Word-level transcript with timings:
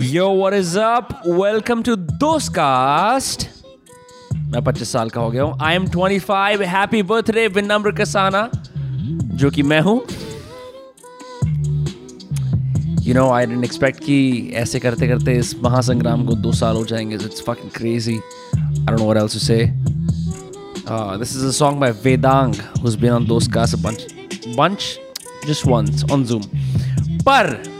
Yo, 0.00 0.32
what 0.32 0.52
is 0.52 0.76
up? 0.76 1.24
Welcome 1.24 1.82
to 1.84 1.94
Dostcast. 2.20 3.44
मैं 4.34 4.60
25 4.60 4.88
साल 4.92 5.10
का 5.10 5.20
हो 5.20 5.30
गया 5.30 5.42
हूँ। 5.42 5.58
I 5.62 5.74
am 5.74 5.86
25 5.88 6.62
happy 6.68 7.02
birthday 7.02 7.46
Vinamra 7.48 7.90
Kasana 8.00 8.48
जो 9.38 9.50
कि 9.50 9.62
मैं 9.62 9.80
हूँ। 9.80 9.96
You 13.06 13.14
know 13.14 13.30
I 13.32 13.46
didn't 13.46 13.64
expect 13.64 14.02
कि 14.04 14.16
ऐसे 14.54 14.80
करते 14.80 15.08
करते 15.08 15.36
इस 15.38 15.54
महासंग्राम 15.62 16.24
को 16.26 16.34
दो 16.34 16.52
साल 16.52 16.76
हो 16.76 16.84
जाएँगे। 16.84 17.14
It's 17.14 17.42
fucking 17.48 17.70
crazy 17.70 18.14
I 18.14 18.86
don't 18.86 18.98
know 18.98 19.04
what 19.04 19.18
else 19.18 19.32
to 19.32 19.38
say 19.38 19.58
this 21.18 21.36
is 21.36 21.46
a 21.46 21.50
song 21.58 21.80
by 21.80 21.90
Vedang 22.04 22.54
who's 22.80 22.96
been 23.04 23.14
on 23.18 23.30
Dostcast 23.34 23.78
a 23.78 23.82
bunch 23.86 24.02
bunch 24.56 24.90
just 25.46 25.70
once 25.74 26.04
on 26.10 26.26
Zoom. 26.32 26.44
पर 27.28 27.73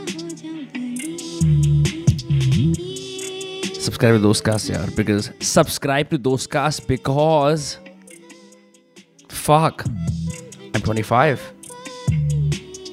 subscribe 3.94 4.14
to 4.14 4.20
Dostcast 4.26 4.70
yaar 4.70 4.94
because 4.96 5.30
subscribe 5.40 6.10
to 6.10 6.18
Dostcast 6.18 6.86
because 6.86 7.78
fuck 9.28 9.84
I'm 10.74 10.82
25 10.82 11.52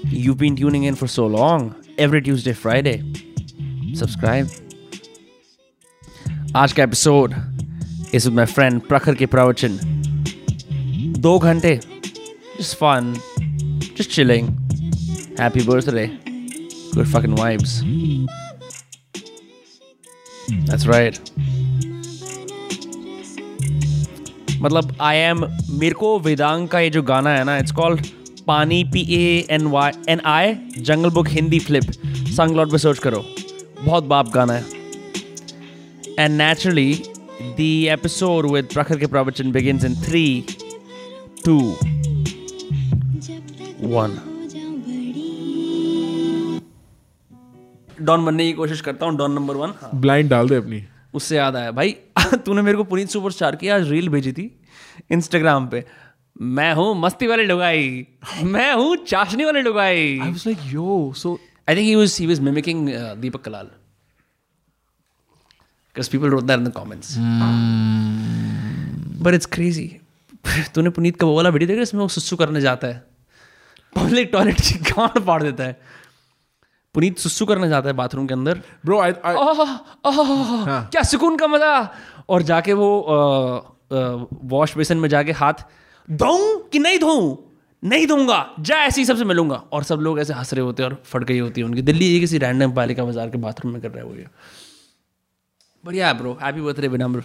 you've 0.06 0.38
been 0.38 0.56
tuning 0.56 0.84
in 0.84 0.96
for 0.96 1.08
so 1.08 1.26
long 1.28 1.76
every 1.98 2.22
Tuesday 2.22 2.54
Friday 2.54 2.98
subscribe 3.96 4.48
आज 6.56 6.74
का 6.74 6.84
episode 6.84 7.34
is 8.16 8.28
my 8.28 8.46
friend 8.46 8.82
Prakhar 8.88 9.16
के 9.16 9.26
प्रवचन 9.26 9.78
दो 11.22 11.38
घंटे 11.40 11.80
just 12.60 12.76
fun 12.78 13.10
just 13.98 14.10
chilling 14.16 14.48
happy 15.40 15.64
birthday 15.66 16.08
good 16.94 17.08
fucking 17.14 17.36
vibes 17.42 17.74
That's 20.53 20.87
right. 20.89 21.31
मतलब 24.63 24.97
I 25.01 25.17
am 25.17 25.45
मेरे 25.71 25.95
को 25.95 26.19
वेदांग 26.21 26.69
का 26.69 26.81
ये 26.81 26.91
जो 26.91 27.03
गाना 27.03 27.31
है 27.31 27.45
ना 27.45 27.57
it's 27.59 27.73
called 27.73 28.07
Paani 28.47 28.85
P 28.85 29.01
A 29.01 29.47
N 29.51 29.67
Y 29.67 29.93
N 30.09 30.21
I 30.21 30.55
Jungle 30.79 31.11
Book 31.11 31.29
Hindi 31.29 31.59
flip 31.59 31.83
संग 32.07 32.57
लॉट 32.57 32.71
पे 32.71 32.79
सर्च 32.79 32.99
करो। 32.99 33.25
बहुत 33.83 34.05
बाप 34.05 34.29
गाना 34.29 34.53
है। 34.53 34.65
And 36.19 36.39
naturally 36.39 37.03
the 37.43 37.89
episode 37.93 38.51
with 38.51 38.65
Prakhar 38.65 38.99
के 38.99 39.07
प्रवचन 39.07 39.53
begins 39.53 39.85
in 39.85 39.95
three 40.03 40.45
two 41.45 41.59
one 43.81 44.32
don 48.03 48.25
बनने 48.25 48.45
की 48.45 48.53
कोशिश 48.53 48.81
करता 48.81 49.07
हूँ 49.07 49.17
डॉन 49.17 49.33
नंबर 49.33 49.57
वन। 49.57 49.73
ब्लाइंड 49.95 50.31
डाल 50.31 50.49
दे 50.49 50.55
अपनी। 50.55 50.85
उससे 51.15 51.37
याद 51.37 51.57
आया। 51.57 51.71
भाई 51.71 51.97
तूने 52.47 52.63
मेरे 52.63 52.77
को 52.77 52.85
पुनीत 52.85 53.09
सुपरस्टार 53.09 53.57
की 53.57 53.69
आज 53.69 53.91
रील 53.91 54.09
भेजी 54.09 54.33
थी 54.33 54.61
इंस्टाग्राम 55.11 55.69
पे। 55.69 55.85
मैं 56.41 56.75
हूँ 56.75 57.01
मस्ती 57.01 57.27
वाली 57.27 57.45
लुगाई। 57.45 58.07
मैं 58.43 58.75
हूँ 58.75 58.97
चाशनी 58.97 59.45
वाली 59.45 59.63
I 60.21 60.33
was 60.33 60.47
like, 60.47 60.65
yo, 60.73 61.13
so 61.13 61.39
I 61.69 61.75
think 61.75 61.87
he 61.89 61.97
was 61.97 62.17
he 62.17 62.27
was 62.27 62.41
mimicking 62.41 62.81
uh, 62.95 63.15
Deepak 63.21 63.43
Kalal. 63.43 63.67
Because 65.95 66.09
people 66.09 66.31
wrote 66.31 66.47
that 66.47 66.59
in 66.59 66.65
the 66.65 66.71
comments. 66.71 67.17
But 69.23 69.35
it's 69.35 69.47
crazy. 69.57 69.89
तूने 70.75 70.91
पुनीत 70.91 71.17
का 71.17 71.27
वो 71.27 71.37
वाला 71.37 71.49
वीडियो 71.49 71.69
देखा 71.69 71.83
इसमें 71.83 72.01
वो 72.01 72.09
सुसु 72.09 72.37
करने 72.37 72.61
जाता 72.61 72.87
है? 72.87 73.05
पब्लिक 73.97 74.31
टॉयलेट 74.33 74.61
की 74.61 74.79
गांड 74.79 75.25
फाड़ 75.27 75.43
देता 75.43 75.65
है। 75.65 75.81
पुनीत 76.95 77.19
सुसु 77.19 77.47
करने 77.47 77.69
जाता 77.69 77.89
है 77.89 77.95
बाथरूम 77.95 78.27
के 78.27 78.35
अंदर। 78.35 78.61
I 78.87 79.13
आह, 79.25 79.63
आह, 80.09 80.85
क्या 80.85 81.03
सुकून 81.03 81.37
का 81.37 81.47
मज़ा। 81.47 81.95
और 82.29 82.43
जाके 82.43 82.73
वो 82.73 82.89
वॉश 84.45 84.77
बेसिन 84.77 84.99
में 84.99 85.09
जाके 85.09 85.33
हाथ 85.33 85.65
धोऊं 86.11 86.59
कि 86.73 86.79
नहीं 86.79 86.99
धोऊं? 86.99 87.37
नहीं 87.83 88.07
धोऊँगा। 88.07 88.51
जा 88.61 88.77
ऐसे 88.77 89.01
ही 89.01 89.05
सबसे 89.07 89.25
मिलूँगा। 89.25 89.63
और 89.73 89.83
सब 89.83 90.01
लोग 90.01 90.21
ऐसे 90.21 90.33
हंस 90.33 90.55
रहे 90.55 90.65
होते 90.65 90.83
हैं 90.83 90.91
और 90.91 91.03
फट 91.05 91.25
गई 91.25 91.39
होती 91.39 91.61
है 91.61 91.67
उनकी। 91.67 91.83
दिल्ली 91.83 92.07
ये 92.07 92.21
किसी 92.21 92.39
रैंडम 92.39 92.73
बालिका 92.73 93.05
बाज़ार 93.05 93.31
के 93.31 93.39
बाथरूम 93.39 93.73
में 93.73 93.83
कर 93.83 93.91
रहे 93.91 94.05
हो 94.05 94.15
ये। 94.15 94.27
बढ़िया 95.85 96.13
bro 96.13 96.39
happy 96.43 96.61
birthday 96.61 96.89
Vinamra 96.89 97.25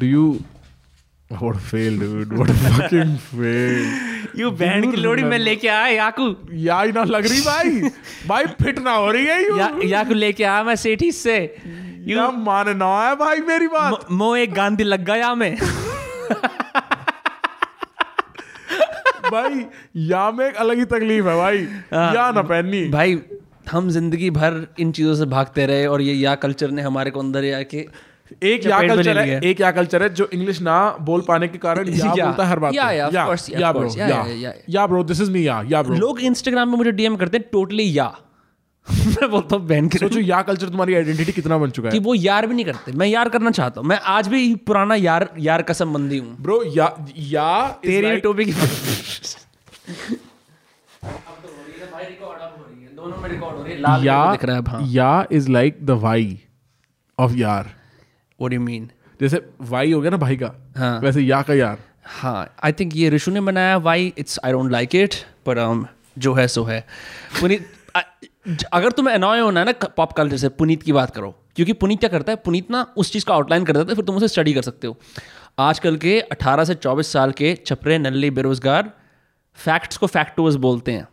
do 0.00 0.38
a 1.30 1.54
fail, 1.58 1.98
dude. 1.98 2.32
What 2.38 2.50
a 2.50 2.54
fucking 2.54 3.16
fail. 3.30 4.13
यू 4.38 4.50
बैंड 4.50 4.90
की 4.90 4.96
लोड़ी 4.96 5.22
में 5.22 5.38
लेके 5.38 5.68
आया 5.68 5.86
याकू। 5.86 6.36
या 6.52 6.84
ना 6.84 7.04
लग 7.04 7.26
रही 7.26 7.40
भाई। 7.40 7.70
भाई 8.28 8.44
फिट 8.46 8.78
ना 8.78 8.92
हो 8.92 9.10
रही 9.10 9.26
है 9.26 9.44
यू। 9.46 9.58
या, 9.58 9.78
याकू 9.84 10.14
लेके 10.14 10.44
आया 10.44 10.62
मैं 10.64 10.76
सेठी 10.76 11.12
से। 11.12 11.56
यू 12.08 12.16
या 12.16 12.30
मान 12.30 12.76
ना 12.76 13.08
है 13.08 13.14
भाई 13.16 13.40
मेरी 13.40 13.66
बात? 13.66 14.06
मो 14.10 14.36
एक 14.36 14.54
गांधी 14.54 14.84
लग 14.84 15.04
गया 15.04 15.34
मैं। 15.34 15.56
भाई 19.32 19.64
या 19.96 20.30
में 20.30 20.48
एक 20.48 20.54
अलग 20.54 20.78
ही 20.78 20.84
तकलीफ़ 20.84 21.28
है 21.28 21.36
भाई। 21.36 21.66
आ, 21.92 22.14
या 22.14 22.30
ना 22.30 22.42
पहननी। 22.42 22.88
भाई 22.88 23.20
हम 23.70 23.88
ज़िंदगी 23.90 24.30
भर 24.30 24.66
इन 24.78 24.92
चीज़ों 24.92 25.14
से 25.14 25.24
भागते 25.24 25.66
रहे 25.66 25.86
और 25.86 26.02
ये 26.02 26.14
या 26.14 26.34
कल्चर 26.34 26.70
ने 26.70 26.82
हमारे 26.82 27.10
को 27.10 27.20
अंदर 27.20 27.44
या 27.44 27.62
के 27.62 27.86
एक 28.42 28.66
या 28.66 28.80
कल्चर 28.88 29.18
है 29.18 29.40
एक 29.40 29.60
या 29.60 29.70
कल्चर 29.70 30.02
है 30.02 30.08
जो 30.14 30.28
इंग्लिश 30.32 30.60
ना 30.60 30.96
बोल 31.00 31.20
पाने 31.20 31.48
के 31.48 31.58
कारण 31.58 31.88
या 31.88 32.14
या। 32.18 32.24
बोलता 32.24 32.44
है 32.44 32.50
हर 32.50 32.58
बात 32.58 32.74
या, 32.74 32.88
पे। 32.88 32.96
या, 32.96 33.06
of 33.06 33.50
या 33.50 33.58
yeah 33.60 33.72
bro 33.72 33.94
yeah. 33.96 34.52
Yeah 34.70 34.86
bro 34.86 35.04
this 35.04 35.20
is 35.20 35.30
me 35.30 35.46
yeah 35.48 35.62
yeah 35.66 35.82
bro 35.82 35.96
लोग 35.96 36.20
इंस्टाग्राम 36.20 36.70
पे 36.70 36.76
मुझे 36.76 36.92
डीएम 36.92 37.16
करते 37.16 37.36
हैं 37.36 37.46
टोटली 37.52 37.98
या। 37.98 38.06
मैं 39.06 39.30
बोलता 39.30 39.56
हूँ 39.56 39.66
बैन 39.66 39.88
सोचो 39.88 40.20
या 40.20 40.42
कल्चर 40.42 40.68
तुम्हारी 40.68 40.94
आइडेंटिटी 40.94 41.32
कितना 41.32 41.58
बन 41.58 41.70
चुका 41.70 41.88
है। 41.88 41.92
कि 41.92 41.98
वो 41.98 42.14
यार 42.14 42.46
भी 42.46 42.54
नहीं 42.54 42.64
करते। 42.64 42.92
मैं 42.92 43.06
यार 43.06 43.28
करना 43.28 43.50
चाहता 43.50 43.80
हूँ। 43.80 43.88
मैं 43.88 43.98
आज 44.04 44.28
भी 44.28 44.54
पुराना 44.54 44.94
यार 44.94 45.28
यार 45.38 45.62
का 45.62 45.74
संबंधी 45.74 46.18
हूँ। 46.18 46.36
ब्रो 46.40 46.62
या 46.66 47.06
या 47.16 47.80
is 47.80 47.86
तेरी 47.86 48.06
like- 48.06 48.22
टोपी 48.22 48.44
की 48.44 48.52
दोनों 52.96 53.16
में 53.16 53.28
रिकॉर्ड 53.30 53.56
हो 53.56 53.62
रही 53.62 53.72
है 53.72 53.80
लाल 53.80 54.32
दिख 54.32 54.44
रहा 54.44 54.56
है 54.56 54.62
अब 54.62 54.68
हाँ 54.68 54.80
या 54.84 55.26
is 55.32 55.50
like 55.50 55.78
the 55.82 55.90
why 55.90 56.40
of 57.18 57.32
यार। 57.36 57.83
व्हाट 58.44 58.52
यू 58.52 58.60
मीन 58.60 58.90
जैसे 59.20 59.40
वाई 59.62 59.92
हो 59.92 60.00
गया 60.00 60.10
ना 60.10 60.16
भाई 60.18 60.36
का 60.36 60.52
हाँ। 60.76 60.98
वैसे 61.00 61.20
या 61.22 61.42
का 61.42 61.54
यार। 61.54 61.78
हाँ 62.12 62.54
आई 62.64 62.72
थिंक 62.72 62.96
ये 62.96 63.10
ऋषु 63.10 63.30
ने 63.30 63.40
बनाया 63.42 63.76
why 63.80 64.12
it's 64.18 64.38
I 64.44 64.52
don't 64.52 64.70
like 64.72 64.94
it 64.94 65.14
पर 65.48 65.86
जो 66.18 66.32
है 66.34 66.46
सो 66.48 66.64
है। 66.64 66.80
पुनीत 67.40 67.70
अगर 68.72 68.90
तुम्हें 68.90 69.14
अनॉय 69.14 69.40
होना 69.40 69.60
है 69.60 69.66
ना 69.66 69.86
पॉप 69.96 70.12
कल्चर 70.12 70.36
से 70.36 70.48
पुनीत 70.50 70.82
की 70.82 70.92
बात 70.92 71.10
करो। 71.10 71.30
क्योंकि 71.56 71.72
पुनीत 71.72 72.00
क्या 72.00 72.08
करता 72.08 72.32
है 72.32 72.36
पुनीत 72.44 72.70
ना 72.70 72.82
उस 72.96 73.12
चीज़ 73.12 73.24
का 73.24 73.34
आउटलाइन 73.34 73.64
कर 73.64 73.76
देता 73.76 73.90
है 73.90 73.94
फिर 73.94 74.04
तुम 74.04 74.16
उसे 74.16 74.28
स्टडी 74.28 74.52
कर 74.54 74.62
सकते 74.62 74.86
हो। 74.86 74.96
आजकल 75.58 75.96
के 75.96 76.18
18 76.32 76.64
से 76.64 76.74
24 76.74 77.12
साल 77.12 77.32
के 77.32 77.54
छपरे 77.66 77.98
नल्ले 77.98 78.30
बेरोजगार 78.30 78.90
फैक्ट्स 79.58 79.96
को 79.96 80.06
फैक्टोज 80.08 80.56
बोलते 80.58 80.92
हैं 80.92 81.06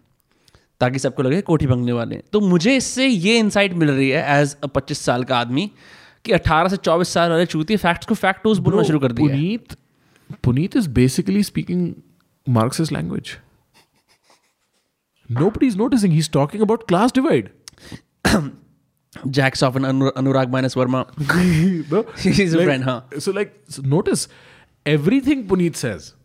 ताकि 0.82 1.00
सबको 1.00 1.24
लगे 1.24 1.42
कोठी 1.42 1.68
भंगने 1.68 1.92
वाले 1.92 2.16
हैं। 2.16 2.24
तो 2.34 2.40
मुझे 2.42 2.76
इससे 2.76 3.08
ये 3.08 3.38
इंसाइट 3.38 3.74
मिल 3.74 3.92
रही 3.92 4.10
है 4.10 4.42
एज 4.42 4.56
अ 4.64 4.68
पच्चीस 4.68 5.00
साल 5.00 5.24
का 5.24 5.38
आदमी 5.38 5.70
कि 6.26 6.32
18 6.32 6.70
से 6.70 6.78
24 6.78 7.06
साल 7.06 7.30
वाले 7.30 7.46
चूती 7.46 7.78
फैक्ट्स 7.78 8.08
को 8.08 8.16
फैक्ट 8.16 8.38
फैक्टोज 8.38 8.60
बोलना 8.60 8.84
शुरू 8.84 9.00
कर 9.00 9.12
दिया 9.12 9.28
Puneet 9.28 9.76
Puneet 10.44 10.76
is 10.76 10.90
basically 10.90 11.44
speaking 11.44 11.94
Marxist 12.50 12.94
language 12.94 13.38
Nobody 15.40 15.68
is 15.68 15.76
noticing. 15.76 16.12
He's 16.12 16.28
talking 16.28 16.62
about 16.62 16.88
class 16.88 17.12
divide. 17.12 17.52
Jacks 19.30 19.62
off 19.62 19.76
an 19.76 19.86
Anu- 19.86 20.12
Anurag 20.12 20.50
minus 20.50 20.76
Verma. 20.76 21.06
no? 21.92 22.06
He's 22.18 22.54
a 22.54 22.58
like, 22.58 22.66
friend, 22.66 22.84
huh? 22.84 23.02
So, 23.20 23.32
like, 23.32 23.64
so 23.68 23.82
notice 23.82 24.28
everything 24.86 25.48
Puneet 25.48 25.76
says 25.76 26.16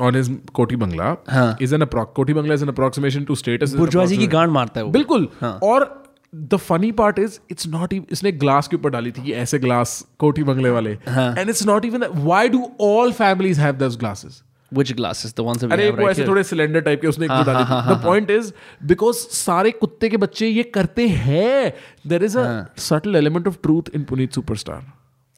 on 0.00 0.14
his 0.14 0.30
Koti 0.52 0.76
Bangla 0.76 1.18
हाँ. 1.28 1.60
is 1.60 1.72
an 1.72 1.80
appro- 1.80 2.14
Koti 2.14 2.32
Bangla 2.32 2.52
is 2.52 2.62
an 2.62 2.68
approximation 2.68 3.26
to 3.26 3.36
status. 3.36 3.74
Bourgeoisie 3.74 4.16
की 4.16 4.26
गांड 4.26 4.50
मारता 4.50 4.80
है 4.80 4.84
वो 4.84 4.90
बिल्कुल 4.90 5.28
हाँ. 5.40 5.58
और 5.62 5.97
the 6.32 6.56
funny 6.58 6.90
part 6.92 7.18
is 7.18 7.38
it's 7.50 7.66
not 7.68 7.92
even 7.92 8.06
इसने 8.12 8.32
ग्लास 8.34 8.68
के 8.68 8.76
ऊपर 8.76 8.90
डाली 8.90 9.10
थी 9.10 9.22
कि 9.22 9.32
ऐसे 9.34 9.58
ग्लास 9.58 10.04
कोठी 10.18 10.42
बंगले 10.42 10.70
वाले 10.70 10.96
हाँ. 11.08 11.34
And 11.38 11.48
it's 11.50 11.66
not 11.66 11.84
even 11.84 12.04
why 12.16 12.48
do 12.48 12.70
all 12.80 13.12
families 13.12 13.60
have 13.60 13.76
these 13.76 13.96
glasses 13.96 14.42
Which 14.72 14.94
glasses? 14.96 15.32
The 15.32 15.44
ones 15.44 15.60
that 15.60 15.66
we 15.66 15.72
अरे 15.72 15.84
have 15.84 15.98
वो 15.98 16.02
right 16.02 16.10
ऐसे 16.10 16.22
here. 16.22 16.28
थोड़े 16.28 16.42
सिलेंडर 16.44 16.80
टाइप 16.80 17.00
के 17.00 17.06
उसने 17.06 17.24
एक 17.24 17.30
हाँ, 17.30 17.44
डाली 17.44 17.62
हाँ, 17.64 17.80
is 17.80 17.86
हाँ, 17.86 17.94
द 17.94 18.04
पॉइंट 18.04 18.30
इज़ 18.30 18.52
बिकॉज़ 18.86 19.16
सारे 19.16 19.70
कुत्ते 19.70 20.08
के 20.08 20.16
बच्चे 20.16 20.48
ये 20.48 20.62
करते 20.74 21.06
हैं 21.08 21.72
देर 22.06 22.24
इज़ 22.24 22.38
अ 22.38 22.44
हाँ। 22.44 22.74
Subtle 22.78 23.16
element 23.16 23.48
of 23.48 23.56
truth 23.62 23.88
in 23.94 24.04
Puneet 24.04 24.32
superstar 24.32 24.82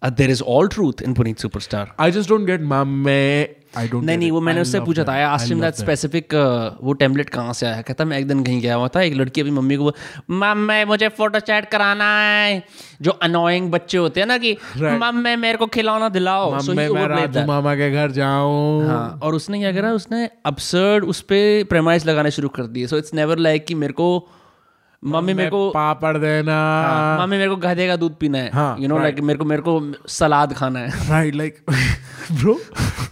Uh, 0.02 0.08
there 0.19 0.31
is 0.32 0.41
all 0.50 0.69
truth 0.73 1.00
in 1.06 1.14
Puneet 1.17 1.43
Superstar. 1.44 1.87
I 2.00 2.11
just 2.11 2.29
don't 2.29 2.47
get 2.47 2.61
मैं 2.61 3.49
आई 3.79 3.88
डोंट 3.88 4.05
नहीं 4.05 4.19
नहीं 4.19 4.31
वो 4.32 4.41
मैंने 4.41 4.61
उससे 4.61 4.81
पूछा 4.81 5.05
था 5.05 5.12
आई 5.12 5.49
हिम 5.49 5.61
दैट 5.61 5.75
स्पेसिफिक 5.75 6.35
वो 6.82 6.93
टेम्पलेट 7.02 7.29
कहाँ 7.31 7.52
से 7.52 7.67
आया? 7.67 7.82
कहता 7.82 8.05
मैं 8.05 8.19
एक 8.19 8.26
दिन 8.29 8.43
कहीं 8.44 8.61
गया 8.61 8.75
हुआ 8.75 8.88
था 8.94 9.02
एक 9.02 9.14
लड़की 9.14 9.41
अपनी 9.41 9.50
मम्मी 9.52 9.76
को 9.76 9.93
मम्मी 10.31 10.85
मुझे 10.85 11.08
फ़ोटो 11.19 11.41
चैट 11.41 11.69
कराना 11.70 12.08
है। 12.20 12.62
जो 13.02 13.11
अनोइंग 13.11 13.70
बच्चे 13.70 13.99
होते 13.99 14.20
हैं 14.20 14.26
ना 14.26 14.38
कि 14.38 14.55
Right. 14.55 14.99
मम्मी 15.02 15.37
मेरे 15.37 15.58
को 15.58 15.67
खिलौना 15.76 16.08
दिलाओ। 16.08 16.58
So 16.58 16.75
मैं 16.75 16.88
मैं. 16.88 17.46
मामा 17.46 17.75
के 17.75 17.91
घर 17.91 18.11
जाऊँ। 18.11 18.87
हाँ 18.88 19.19
और 19.23 19.35
उसने 19.35 19.58
क्या 19.58 19.73
करा 19.73 19.93
उसने 19.93 20.29
absurd 20.49 21.08
उस 21.08 21.20
पे 21.29 21.64
प्रेमाइज 21.70 22.06
लगाने 22.06 22.31
शुरू 22.31 22.49
कर 22.49 22.67
दिए। 22.67 22.87
सो 22.87 22.99
इट्स 22.99 23.14
नेवर 23.14 23.38
लाइक 23.38 23.67
कि 23.67 23.75
मेरे 23.75 23.93
को 23.93 24.11
मम्मी 25.02 25.35
मेरे 25.35 25.50
को 25.50 25.70
पापड़ 25.70 26.17
देना। 26.17 26.55
हाँ, 26.55 27.20
मम्मी 27.20 27.37
मेरे 27.37 27.50
को 27.50 27.56
गधे 27.56 27.87
का 27.88 27.97
दूध 27.97 28.17
पीना 28.17 28.38
है। 28.38 28.50
हाँ, 28.52 28.76
यू 28.81 28.88
नो 28.88 28.99
लाइक 28.99 29.20
मेरे 29.20 29.38
को 29.38 29.44
मेरे 29.44 29.62
को 29.62 29.81
सलाद 30.08 30.52
खाना 30.52 30.79
है। 30.79 31.08
Right 31.11 31.35
like 31.35 31.61
bro 32.32 32.58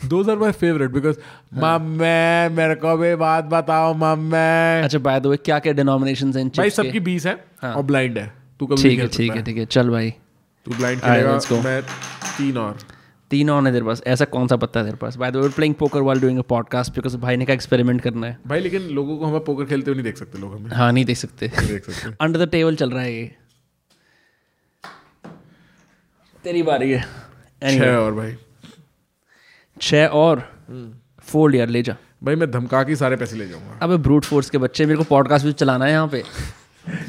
those 0.05 0.29
are 0.31 0.37
my 0.39 0.53
favourite 0.55 0.91
because 0.91 1.17
mummy 1.55 2.57
मेरे 2.57 2.75
को 2.75 2.97
भी 2.97 3.15
बात 3.17 3.45
बताओ 3.45 3.95
मम्मी। 3.95 4.83
अच्छा 4.85 4.99
बाय 4.99 5.21
द 5.21 5.27
वे 5.27 5.37
क्या 5.39 5.59
क्या 5.59 5.73
डिनोमिनेशंस 5.73 6.37
हैं 6.37 6.49
भाई 6.49 6.71
सबकी 6.71 7.01
बीस 7.01 7.27
है 7.27 7.35
और 7.65 7.83
ब्लाइंड 7.83 8.19
है। 8.19 8.33
तू 8.61 8.67
कभी 8.67 8.83
ठीक 8.83 8.99
है 9.01 9.09
ठीक 9.09 9.33
है 9.33 9.43
ठीक 9.43 9.57
है 9.57 9.67
चल 9.67 9.91
भाई। 9.91 10.11
तू 10.67 10.77
ब्लाइंड 10.77 11.01
खेलेगा 11.01 11.63
मैं 11.63 11.83
तीन 11.83 12.57
और। 12.59 12.77
तीन 13.31 13.51
है 13.51 13.73
तेरे 13.73 13.85
पास 13.85 14.03
ऐसा 14.07 14.25
कौन 14.25 14.49
सा 14.49 14.57
पत्ता 14.57 14.81
है 14.81 14.87
तेरे 14.87 14.97
पास? 14.97 15.17
By 15.17 15.31
the 15.31 15.37
way 15.37 15.49
playing 15.49 15.75
poker 15.75 16.01
while 16.01 16.21
doing 16.21 16.39
a 16.39 16.43
podcast 16.43 16.95
because 16.95 17.17
भाई 17.17 17.37
ने 17.37 17.45
का 17.45 17.53
एक्सपेरिमेंट 17.53 18.01
करना 18.01 18.27
है। 18.27 18.39
भाई 18.47 18.61
लेकिन 18.61 18.83
लोगों 18.83 19.19
को 19.19 19.27
हमें 19.27 19.41
पोकर 19.41 19.65
खेलते 19.65 19.91
हुए 19.91 19.95
नहीं 19.95 20.05
देख 20.05 20.17
सकते 20.17 20.39
लोग 20.39 20.55
हमें। 20.55 20.71
हाँ 20.71 20.93
नहीं 20.93 21.05
देख 21.05 21.17
सकते। 21.17 21.47
अंडर 22.21 22.45
द 22.45 22.49
टेबल 22.49 22.77
चल 22.77 22.91
रहा 22.91 23.03
है 23.03 23.15
ये। 23.15 23.37
तेरी 26.45 26.63
बारी 26.63 26.91
है। 26.93 27.05
Anyway, 27.63 27.81
छह 27.81 27.97
और 27.97 28.15
भाई। 28.15 28.37
छह 29.81 30.07
और? 30.07 30.43
फोल्ड 31.23 31.55
यार 31.55 31.69
ले 31.69 31.83
जा। 31.83 31.97
भाई 32.23 32.35
मैं 32.35 32.51
धमका 32.51 32.83
के 32.83 32.97
सारे 32.97 33.17
पैसे 33.17 33.37
ले 33.37 33.49
जाऊँगा। 33.49 33.79
अबे 33.83 33.97
ब्रूट 33.97 34.25
फोर्स 34.25 34.51
के 34.51 34.59
बच्चे 34.59 34.87
मेरे 34.87 34.99
को 34.99 35.05
पॉडकास्ट 35.05 35.47
भी 35.47 35.53
चलाना 35.53 35.85
है 35.85 35.91
यहाँ 35.91 36.09
पे। 36.09 36.23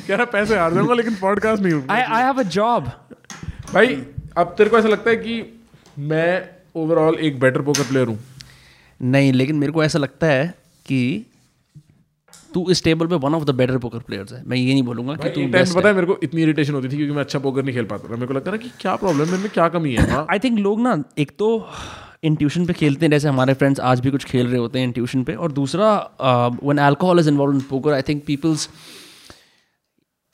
कह 0.07 0.15
रहा 0.15 0.25
पैसे 0.25 0.57
हार 0.57 0.73
जाऊँगा 0.73 0.93
लेकिन 0.93 1.15
पॉडकास्ट 1.15 1.63
नहीं 1.63 1.81
I 1.89 2.01
I 2.01 2.23
have 2.23 2.39
a 2.39 2.43
job 2.43 2.91
भाई 3.73 3.95
अब 4.37 4.55
तेरे 4.57 4.69
को 4.69 4.77
ऐसा 4.77 4.87
लगता 4.87 5.09
है 5.09 5.15
कि 5.15 5.58
मैं 5.99 6.49
ओवरऑल 6.75 7.15
एक 7.15 7.39
बेटर 7.39 7.61
पोकर 7.61 7.83
प्लेयर 7.83 8.07
हूँ। 8.07 8.19
नहीं 8.99 9.31
लेकिन 9.33 9.55
मेरे 9.55 9.71
को 9.71 9.83
ऐसा 9.83 9.99
लगता 9.99 10.27
है 10.27 10.47
कि 10.85 11.25
तू 12.53 12.69
इस 12.71 12.83
टेबल 12.83 13.07
पे 13.07 13.15
one 13.15 13.33
of 13.35 13.43
the 13.43 13.55
better 13.55 13.77
poker 13.77 13.99
players 13.99 14.33
है। 14.33 14.43
मैं 14.47 14.57
ये 14.57 14.73
नहीं 14.73 14.83
बोलूँगा 14.83 15.15
कि 15.15 15.29
तू 15.29 15.47
बेस्ट 15.51 15.75
पता 15.75 15.87
है। 15.87 15.93
मेरे 15.95 16.07
को 16.07 16.17
इतनी 16.23 16.41
इरिटेशन 16.41 16.73
होती 16.73 16.89
थी 16.89 16.95
क्योंकि 16.97 17.13
मैं 17.13 17.21
अच्छा 17.21 17.39
पोकर 17.39 17.63
नहीं 17.63 17.75
खेल 17.75 17.85
पाता 17.85 18.09
था। 18.09 18.13
मेरे 18.13 18.27
को 18.27 18.33
लगता 18.33 18.51
था 18.51 18.57
कि 18.57 18.71
क्या 18.79 18.95
प्रॉब्लम 18.95 19.25
है 19.25 19.37
में 19.37 19.49
क्या 19.49 19.67
कमी 19.69 19.93
है 19.95 20.09
हाँ। 20.11 20.25
आई 20.31 20.39
थिंक 20.39 20.59
लोग 20.59 20.81
ना 20.81 21.03
एक 21.17 21.31
तो 21.39 21.67
इन 22.23 22.35
ट्यूशन 22.35 22.65
पे 22.65 22.73
खेलते 22.73 23.05
हैं 23.05 23.11
जैसे 23.11 23.27
हमारे 23.27 23.53
फ्रेंड्स 23.53 23.79
आज 23.79 23.99
भी 23.99 24.11
कुछ 24.11 24.23
खेल 24.25 24.47
रहे 24.47 24.59
होते 24.59 24.79
हैं 24.79 24.85
इन 24.85 24.91
ट्यूशन 24.91 25.23
पे 25.23 25.35
और 25.35 25.51
दूसरा 25.51 25.91
one 26.63 26.79
alcohol 26.79 27.19
is 27.19 27.29
involve 27.29 27.55
in 27.55 27.61
poker 27.69 27.93
I 27.93 28.01
think 28.01 28.23
peoples 28.25 28.69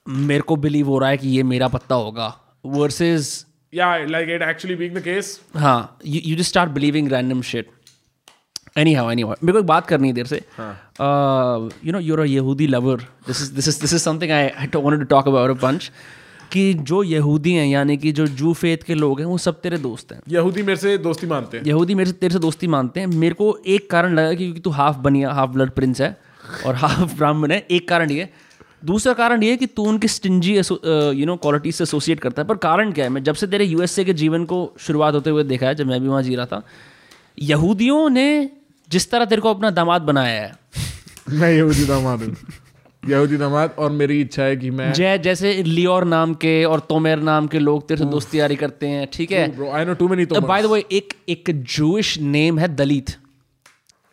मेरे 0.05 0.41
को 0.41 0.55
बिलीव 0.55 0.87
हो 0.87 0.99
रहा 0.99 1.09
है 1.09 1.17
कि 1.17 1.27
ये 1.27 1.43
मेरा 1.43 1.67
पत्ता 1.67 1.95
होगा 1.95 2.33
वर्सेस 2.65 3.45
या 3.75 3.95
like 4.07 4.29
it 4.29 4.41
actually 4.41 4.75
being 4.75 4.95
the 4.95 5.01
case 5.03 5.39
हाँ 5.57 5.97
you 6.05 6.35
just 6.35 6.49
start 6.49 6.71
believing 6.71 7.11
random 7.11 7.41
shit 7.51 7.69
anyhow 8.93 9.11
any 9.11 9.23
मेरे 9.23 9.51
को 9.51 9.59
एक 9.59 9.65
बात 9.65 9.87
करनी 9.87 10.07
है 10.07 10.13
देर 10.13 10.25
से। 10.25 10.35
यू 10.35 11.91
नो 11.91 11.99
यूर 11.99 12.19
अ 12.19 12.23
यहूदी 12.25 12.67
lover 12.67 13.01
this 13.27 13.41
is 13.41 13.53
this 13.55 13.67
is 13.67 13.79
this 13.81 13.93
is 13.93 14.01
something 14.01 14.31
I 14.31 14.47
I 14.47 14.67
wanted 14.75 14.99
to 14.99 15.05
talk 15.05 15.27
about 15.27 15.49
a 15.49 15.61
bunch 15.61 15.91
कि 16.51 16.73
जो 16.89 17.01
यहूदी 17.03 17.53
हैं 17.53 17.65
यानी 17.67 17.97
कि 17.97 18.11
जो 18.11 18.25
जू 18.39 18.53
फेथ 18.53 18.83
के 18.87 18.95
लोग 18.95 19.19
हैं 19.19 19.27
वो 19.27 19.37
सब 19.37 19.59
तेरे 19.61 19.77
दोस्त 19.77 20.11
हैं। 20.13 20.19
यहूदी 20.29 20.63
मेरे 20.63 20.79
से 20.79 20.97
दोस्ती 20.97 21.27
मानते 21.27 21.57
हैं। 21.57 21.65
यहूदी 21.65 21.95
मेरे 21.95 22.09
से 22.09 22.15
तेरे 22.17 22.33
से 22.33 22.39
दोस्ती 22.39 22.67
मानते 22.67 22.99
हैं। 22.99 23.07
मेरे 23.07 23.35
को 23.35 23.57
एक 23.67 23.89
कारण 23.91 24.13
लगा 24.15 24.33
कि 24.33 24.43
क्योंकि 24.43 24.59
तू 24.59 24.69
हाफ़ 24.71 24.97
बनिया 24.99 25.31
हाफ़ 25.33 25.49
ब्लड 25.51 25.71
प्रिंस 25.71 26.01
है 26.01 26.15
और 26.65 26.75
हाफ़ 26.75 27.15
ब्राह्मण 27.15 27.51
है। 27.51 27.65
एक 27.71 27.87
कारण 27.89 28.11
ये 28.11 28.29
दूसरा 28.85 29.13
कारण 29.13 29.43
ये 29.43 29.49
है 29.51 29.57
कि 29.57 29.65
तू 29.67 29.83
उनकी 29.83 30.07
स्टिंजी 30.07 30.55
यू 30.55 31.25
नो 31.25 31.35
क्वालिटी 31.35 31.71
से 31.71 31.83
एसोसिएट 31.83 32.19
करता 32.19 32.41
है। 32.41 32.47
पर 32.47 32.57
कारण 32.57 32.91
क्या 32.91 33.05
है? 33.05 33.09
मैं 33.11 33.23
जब 33.23 33.35
से 33.35 33.47
तेरे 33.47 33.65
यूएसए 33.65 34.03
के 34.05 34.13
जीवन 34.13 34.45
को 34.45 34.59
शुरुआत 34.79 35.13
होते 35.13 35.29
हुए 35.29 35.43
देखा 35.43 35.67
है 35.67 35.75
जब 35.75 35.87
मैं 35.87 36.01
भी 36.01 36.07
वहाँ 36.07 36.23
जी 36.23 36.35
रहा 36.35 36.45
था 36.45 36.61
यहूदियों 37.41 38.09
ने 38.09 38.27
जिस 38.89 39.09
तरह 39.11 39.25
तेरे 39.25 39.41
को 39.41 39.49
अपना 39.49 39.69
दामाद 39.71 40.01
बनाया 40.01 40.41
है। 40.41 40.53
मैं 41.39 41.51
यहूदी 41.53 41.85
दामाद 41.85 42.23
हूँ। 42.23 42.35
यहूदी 43.09 43.37
दामाद 43.37 43.75
और 43.79 43.91
मेरी 43.91 44.19
इच्छा 44.21 44.43
है 44.43 44.55
कि 44.57 44.69
मैं 44.71 44.91
जय 44.93 45.17
जैसे 45.17 45.51
लियोर 45.63 46.03
नाम 46.05 46.33
के 46.33 46.63
और 46.65 46.79
तोमेर 46.79 47.19
नाम 47.19 47.47
के 47.47 47.59
लोग 47.59 47.87
तेरे 47.87 47.99
से 47.99 48.05
दोस्ती 48.05 48.39
यारी 48.39 48.55
करते 48.55 48.87
हैं 48.87 49.07
ठीक 49.13 49.31
है? 49.31 49.43
I 49.71 49.85
know 49.85 49.93
too 49.93 50.07
many 50.07 50.25
by 50.25 50.61
the 50.63 50.65
way 50.65 50.83
एक 50.91 51.13
एक 51.29 51.63
जूइश 51.75 52.17
नेम 52.19 52.59
है 52.59 52.75
Dalit. 52.75 53.15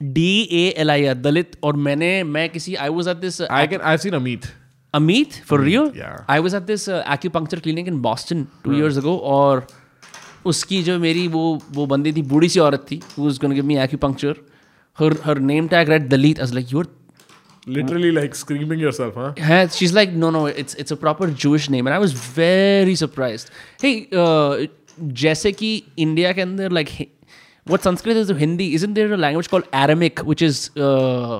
D 0.02 0.48
A 0.52 0.66
L 0.78 0.90
I 0.90 1.04
R 1.06 1.14
Dalit 1.14 1.56
और 1.64 1.76
मैंने 1.86 2.22
मैं 2.24 2.48
किसी 2.50 2.74
I 2.74 2.88
was 2.88 3.08
at 3.08 3.16
this 3.16 3.40
I 3.42 3.66
can 3.66 3.80
I 3.80 3.98
seen 3.98 4.14
Amit 4.14 4.46
Amit 4.94 5.42
for 5.46 5.60
real 5.60 5.90
yeah. 5.96 6.30
I 6.30 6.40
was 6.40 6.54
at 6.54 6.62
this 6.62 6.88
acupuncture 6.88 7.60
clinic 7.60 7.88
in 7.88 8.00
Boston 8.02 8.46
two 8.64 8.72
years 8.78 8.98
ago 8.98 9.16
और 9.36 9.66
उसकी 10.46 10.82
जो 10.82 10.98
मेरी 10.98 11.26
वो 11.28 11.42
वो 11.72 11.86
बंदी 11.86 12.12
थी 12.12 12.22
बूढ़ी 12.32 12.48
सी 12.48 12.60
औरत 12.60 12.86
थी 12.90 13.00
was 13.18 13.38
gonna 13.38 13.54
give 13.54 13.64
me 13.64 13.78
acupuncture 13.78 14.34
her 14.98 15.16
her 15.24 15.38
name 15.52 15.68
tag 15.68 15.88
read 15.88 16.08
Dalit 16.08 16.40
I 16.40 16.44
was 16.44 16.54
like 16.54 16.72
your 16.72 16.88
literally 17.68 18.10
like 18.10 18.34
screaming 18.34 18.82
yourself 18.82 19.18
हाँ 19.18 19.34
है 19.38 19.66
she's 19.68 19.92
like 19.98 20.14
no 20.22 20.30
no 20.36 20.46
it's 20.62 20.78
it's 20.84 20.94
a 20.94 21.00
proper 21.06 21.28
Jewish 21.44 21.70
name. 21.70 21.86
And 21.86 21.94
I 21.94 21.98
was 22.04 22.14
very 22.38 22.96
surprised. 23.02 23.52
Hey 23.84 23.94
uh, 24.22 24.66
जैसे 25.20 25.52
कि 25.52 25.82
India 25.98 26.32
के 26.32 26.40
अंदर 26.40 26.70
like 26.70 26.90
hi- 26.98 27.06
what 27.73 27.83
Sanskrit 27.87 28.17
is 28.23 28.27
to 28.33 28.35
Hindi 28.41 28.67
isn't 28.79 28.93
there 29.01 29.13
a 29.13 29.17
language 29.23 29.49
called 29.53 29.65
Aramic 29.83 30.19
which 30.31 30.41
is 30.49 30.59
uh, 30.89 31.39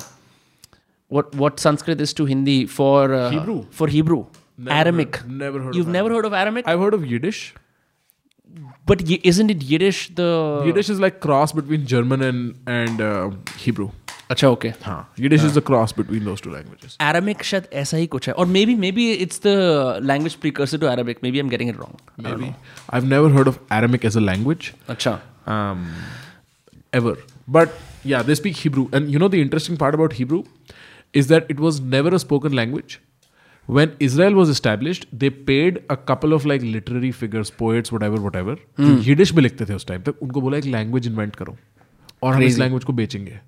what 1.18 1.36
what 1.44 1.60
Sanskrit 1.68 2.02
is 2.08 2.14
to 2.22 2.26
Hindi 2.34 2.58
for 2.80 3.14
uh, 3.14 3.30
Hebrew? 3.38 3.60
for 3.82 3.88
Hebrew 4.00 4.26
Never 4.58 4.76
Aramic 4.80 5.18
heard- 5.22 5.32
never 5.46 5.62
heard 5.68 5.76
you've 5.80 5.88
of 5.92 5.94
never 6.00 6.10
heard 6.18 6.26
of 6.32 6.34
Aramic 6.42 6.68
I've 6.74 6.80
heard 6.88 6.94
of 7.00 7.06
Yiddish 7.14 7.42
but 8.92 9.02
y- 9.12 9.20
isn't 9.32 9.52
it 9.56 9.64
Yiddish 9.72 10.02
the 10.16 10.28
Yiddish 10.66 10.90
is 10.90 11.00
like 11.06 11.20
cross 11.28 11.52
between 11.62 11.86
German 11.94 12.22
and 12.22 12.70
and 12.80 13.02
uh, 13.02 13.30
Hebrew 13.66 13.90
अच्छा 14.32 14.48
okay 14.56 14.74
हाँ 14.86 14.98
Yiddish 15.26 15.44
is 15.50 15.54
the 15.58 15.62
cross 15.70 15.94
between 16.00 16.26
those 16.30 16.42
two 16.46 16.54
languages 16.58 16.96
Aramic 17.10 17.44
शायद 17.52 17.68
ऐसा 17.82 17.98
ही 17.98 18.08
कुछ 18.16 18.28
है 18.28 18.34
और 18.44 18.48
maybe 18.58 18.76
maybe 18.86 19.06
it's 19.26 19.44
the 19.48 19.56
language 20.12 20.38
precursor 20.46 20.80
to 20.84 20.90
Arabic 20.94 21.22
maybe 21.28 21.44
I'm 21.44 21.52
getting 21.56 21.72
it 21.74 21.80
wrong 21.84 21.96
maybe 22.28 22.50
I've 22.98 23.08
never 23.16 23.30
heard 23.38 23.52
of 23.54 23.60
Aramaic 23.80 24.08
as 24.12 24.18
a 24.22 24.26
language 24.30 24.72
अच्छा 24.96 25.20
um, 25.48 25.84
ever. 26.94 27.16
But 27.48 27.76
yeah, 28.04 28.22
they 28.22 28.36
speak 28.36 28.58
Hebrew. 28.58 28.88
And 28.92 29.12
you 29.12 29.20
know, 29.20 29.28
the 29.28 29.42
interesting 29.42 29.78
part 29.78 29.96
about 30.00 30.14
Hebrew 30.14 30.44
is 31.14 31.28
that 31.28 31.46
it 31.50 31.60
was 31.60 31.80
never 31.98 32.14
a 32.16 32.20
spoken 32.20 32.54
language. 32.62 33.00
When 33.78 33.96
Israel 34.00 34.36
was 34.40 34.50
established, 34.52 35.06
they 35.22 35.30
paid 35.30 35.80
a 35.90 35.98
couple 36.10 36.34
of 36.36 36.46
like 36.46 36.62
literary 36.76 37.12
figures, 37.22 37.50
poets, 37.62 37.92
whatever, 37.96 38.20
whatever, 38.28 38.56
जो 38.80 38.98
Yiddish 39.10 39.34
में 39.36 39.42
लिखते 39.44 39.66
थे 39.70 39.74
उस 39.74 39.86
time 39.88 40.02
तक 40.02 40.22
उनको 40.24 40.42
बोला 40.42 40.58
एक 40.58 40.66
language 40.76 41.08
invent 41.08 41.36
करो 41.36 41.56
और 42.24 42.34
हम 42.34 42.44
इस 42.44 42.58
लैंग्वेज 42.60 42.84
को 42.84 42.94
बेचेंगे 43.02 43.40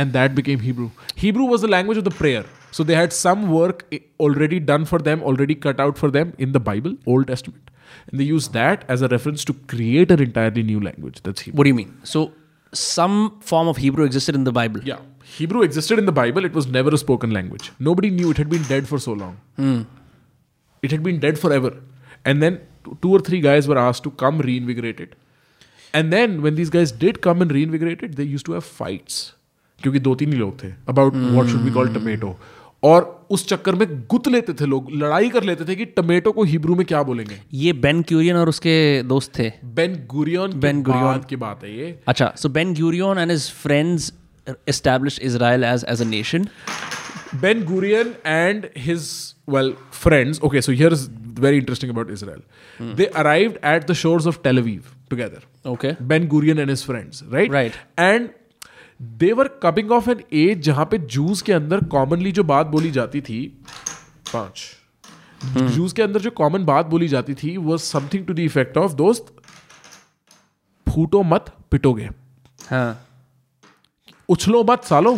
and 0.00 0.12
that 0.18 0.32
became 0.38 0.62
Hebrew. 0.66 0.86
Hebrew 1.24 1.44
was 1.50 1.62
the 1.64 1.68
language 1.72 1.98
of 2.00 2.04
the 2.08 2.14
prayer. 2.20 2.44
So 2.78 2.84
they 2.88 2.96
had 3.00 3.14
some 3.18 3.44
work 3.52 3.78
i- 3.96 4.00
already 4.24 4.58
done 4.70 4.82
for 4.90 4.98
them, 5.06 5.22
already 5.30 5.54
cut 5.66 5.78
out 5.84 6.00
for 6.02 6.10
them 6.16 6.32
in 6.46 6.52
the 6.56 6.62
Bible, 6.66 6.96
Old 7.14 7.26
Testament. 7.32 7.69
And 8.10 8.20
they 8.20 8.24
used 8.24 8.52
that 8.52 8.84
as 8.88 9.02
a 9.02 9.08
reference 9.08 9.44
to 9.44 9.54
create 9.74 10.10
an 10.10 10.20
entirely 10.20 10.62
new 10.62 10.80
language. 10.80 11.20
That's 11.22 11.40
Hebrew. 11.42 11.58
What 11.58 11.64
do 11.64 11.70
you 11.70 11.74
mean? 11.74 11.92
So 12.04 12.32
some 12.72 13.18
form 13.40 13.68
of 13.68 13.78
Hebrew 13.78 14.04
existed 14.04 14.34
in 14.34 14.44
the 14.44 14.52
Bible. 14.52 14.80
Yeah. 14.84 14.98
Hebrew 15.36 15.62
existed 15.62 15.98
in 15.98 16.06
the 16.06 16.12
Bible. 16.12 16.44
It 16.44 16.52
was 16.52 16.66
never 16.66 16.90
a 16.90 16.98
spoken 16.98 17.30
language. 17.30 17.70
Nobody 17.78 18.10
knew 18.10 18.30
it 18.30 18.36
had 18.36 18.48
been 18.48 18.66
dead 18.72 18.88
for 18.88 18.98
so 18.98 19.12
long. 19.12 19.86
It 20.82 20.90
had 20.90 21.02
been 21.02 21.18
dead 21.18 21.38
forever. 21.38 21.72
And 22.24 22.42
then 22.42 22.60
t- 22.84 22.92
two 23.02 23.10
or 23.10 23.20
three 23.20 23.40
guys 23.40 23.68
were 23.68 23.78
asked 23.78 24.04
to 24.04 24.10
come 24.10 24.38
reinvigorate 24.38 25.00
it. 25.00 25.16
And 25.92 26.12
then 26.12 26.42
when 26.42 26.54
these 26.54 26.70
guys 26.70 26.92
did 26.92 27.20
come 27.22 27.42
and 27.42 27.50
reinvigorate 27.50 28.02
it, 28.02 28.16
they 28.16 28.24
used 28.24 28.46
to 28.46 28.52
have 28.52 28.64
fights. 28.64 29.32
क्योंकि 29.82 29.98
दो 30.00 30.14
तीन 30.14 30.32
ही 30.32 30.38
लोग 30.38 30.62
थे 30.62 30.68
about 30.88 31.14
what 31.14 31.46
should 31.46 31.60
be 31.60 31.70
called 31.70 31.94
tomato 31.94 32.28
और 32.83 33.27
उस 33.31 33.47
चक्कर 33.47 33.75
में 33.75 33.87
गुत 34.11 34.27
लेते 34.27 34.53
थे 34.53 34.65
लोग 34.65 34.91
लड़ाई 34.93 35.29
कर 35.29 35.43
लेते 35.43 35.65
थे 35.65 35.75
कि 35.75 35.85
टमेटो 35.97 36.31
को 36.31 36.43
हिब्रू 36.43 36.75
में 36.75 36.85
क्या 36.85 37.01
बोलेंगे। 37.03 37.35
ये 37.53 37.73
बेन 37.73 38.01
क्यूरियन 38.01 38.35
और 38.35 38.49
उसके 38.49 39.03
दोस्त 39.03 39.37
थे। 39.39 39.51
Ben 39.75 39.95
Gurion 40.09 40.59
Ben 40.59 40.81
Gurion. 40.83 41.21
की 41.29 41.35
बात 41.35 41.63
है 41.63 41.77
ये। 41.77 41.99
अच्छा 42.07 42.31
so 42.37 42.49
Ben 42.49 42.73
Gurion 42.73 43.17
and 43.17 43.31
his 43.31 43.49
friends 43.51 44.11
establish 44.69 45.19
Israel 45.23 45.63
as 45.63 45.85
as 45.89 46.01
a 46.01 46.05
nation 46.05 46.47
Ben 47.41 47.63
Gurion 47.65 48.13
and 48.25 48.67
his 48.77 49.09
well 49.49 49.73
friends 49.93 50.41
okay 50.43 50.61
so 50.61 50.71
here 50.71 50.93
is 50.93 51.07
very 51.39 51.57
interesting 51.57 51.91
about 51.91 52.11
Israel 52.11 52.93
they 52.95 53.05
arrived 53.05 53.55
at 53.65 53.89
the 53.91 53.93
shores 54.03 54.27
of 54.27 54.41
Tel Aviv 54.43 54.83
together 55.09 55.69
okay 55.69 55.95
Ben 56.03 56.27
Gurion 56.27 56.59
and 56.59 56.69
his 56.69 56.85
friends 56.85 57.23
right 57.31 57.51
right 57.51 57.73
and 57.99 58.29
they 59.01 59.33
were 59.33 59.91
of 59.91 60.09
an 60.09 60.23
age 60.33 60.61
जहाँ 60.61 60.85
पे 60.85 60.97
juice 60.97 61.41
के 61.41 61.53
अंदर 61.53 61.83
commonly 61.83 62.31
जो 62.31 62.43
बात 62.43 62.67
बोली 62.67 62.91
जाती 62.91 63.21
थी 63.21 63.63
पाँच। 64.33 64.61
जूस 65.45 65.93
के 65.93 66.01
अंदर 66.01 66.19
जो 66.19 66.31
कॉमन 66.31 66.65
बात 66.65 66.85
बोली 66.85 67.07
जाती 67.07 67.33
थी 67.33 67.57
वो 67.57 67.77
something 67.77 68.25
to 68.25 68.33
the 68.33 68.39
effect 68.39 68.77
of 68.77 68.93
दोस्त 68.93 69.33
फूटो 70.87 71.23
मत 71.23 71.45
पिटोगे। 71.71 72.09
हाँ। 72.69 73.07
उछलो 74.29 74.63
मत 74.63 74.83
सालो। 74.83 75.17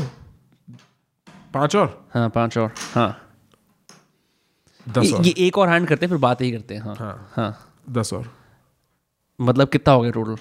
पाँच 1.54 1.76
और। 1.76 2.08
हाँ 2.14 2.30
पाँच 2.30 2.58
और 2.58 2.74
हाँ। 2.96 3.10
दस 4.90 5.14
और। 5.14 5.26
ये 5.26 5.34
एक 5.38 5.58
और 5.58 5.70
हैंड 5.70 5.88
करते 5.88 6.06
हैं 6.06 6.10
फिर 6.10 6.20
बात 6.20 6.42
ही 6.42 6.52
करते 6.52 6.76
हैं 6.76 6.82
हाँ। 6.82 6.96
हाँ। 6.96 7.32
हाँ। 7.34 7.84
दस 7.90 8.14
और। 8.14 8.32
मतलब 9.42 9.70
कितना 9.70 9.94
हो 9.94 10.02
गया 10.02 10.12
टोटल 10.12 10.36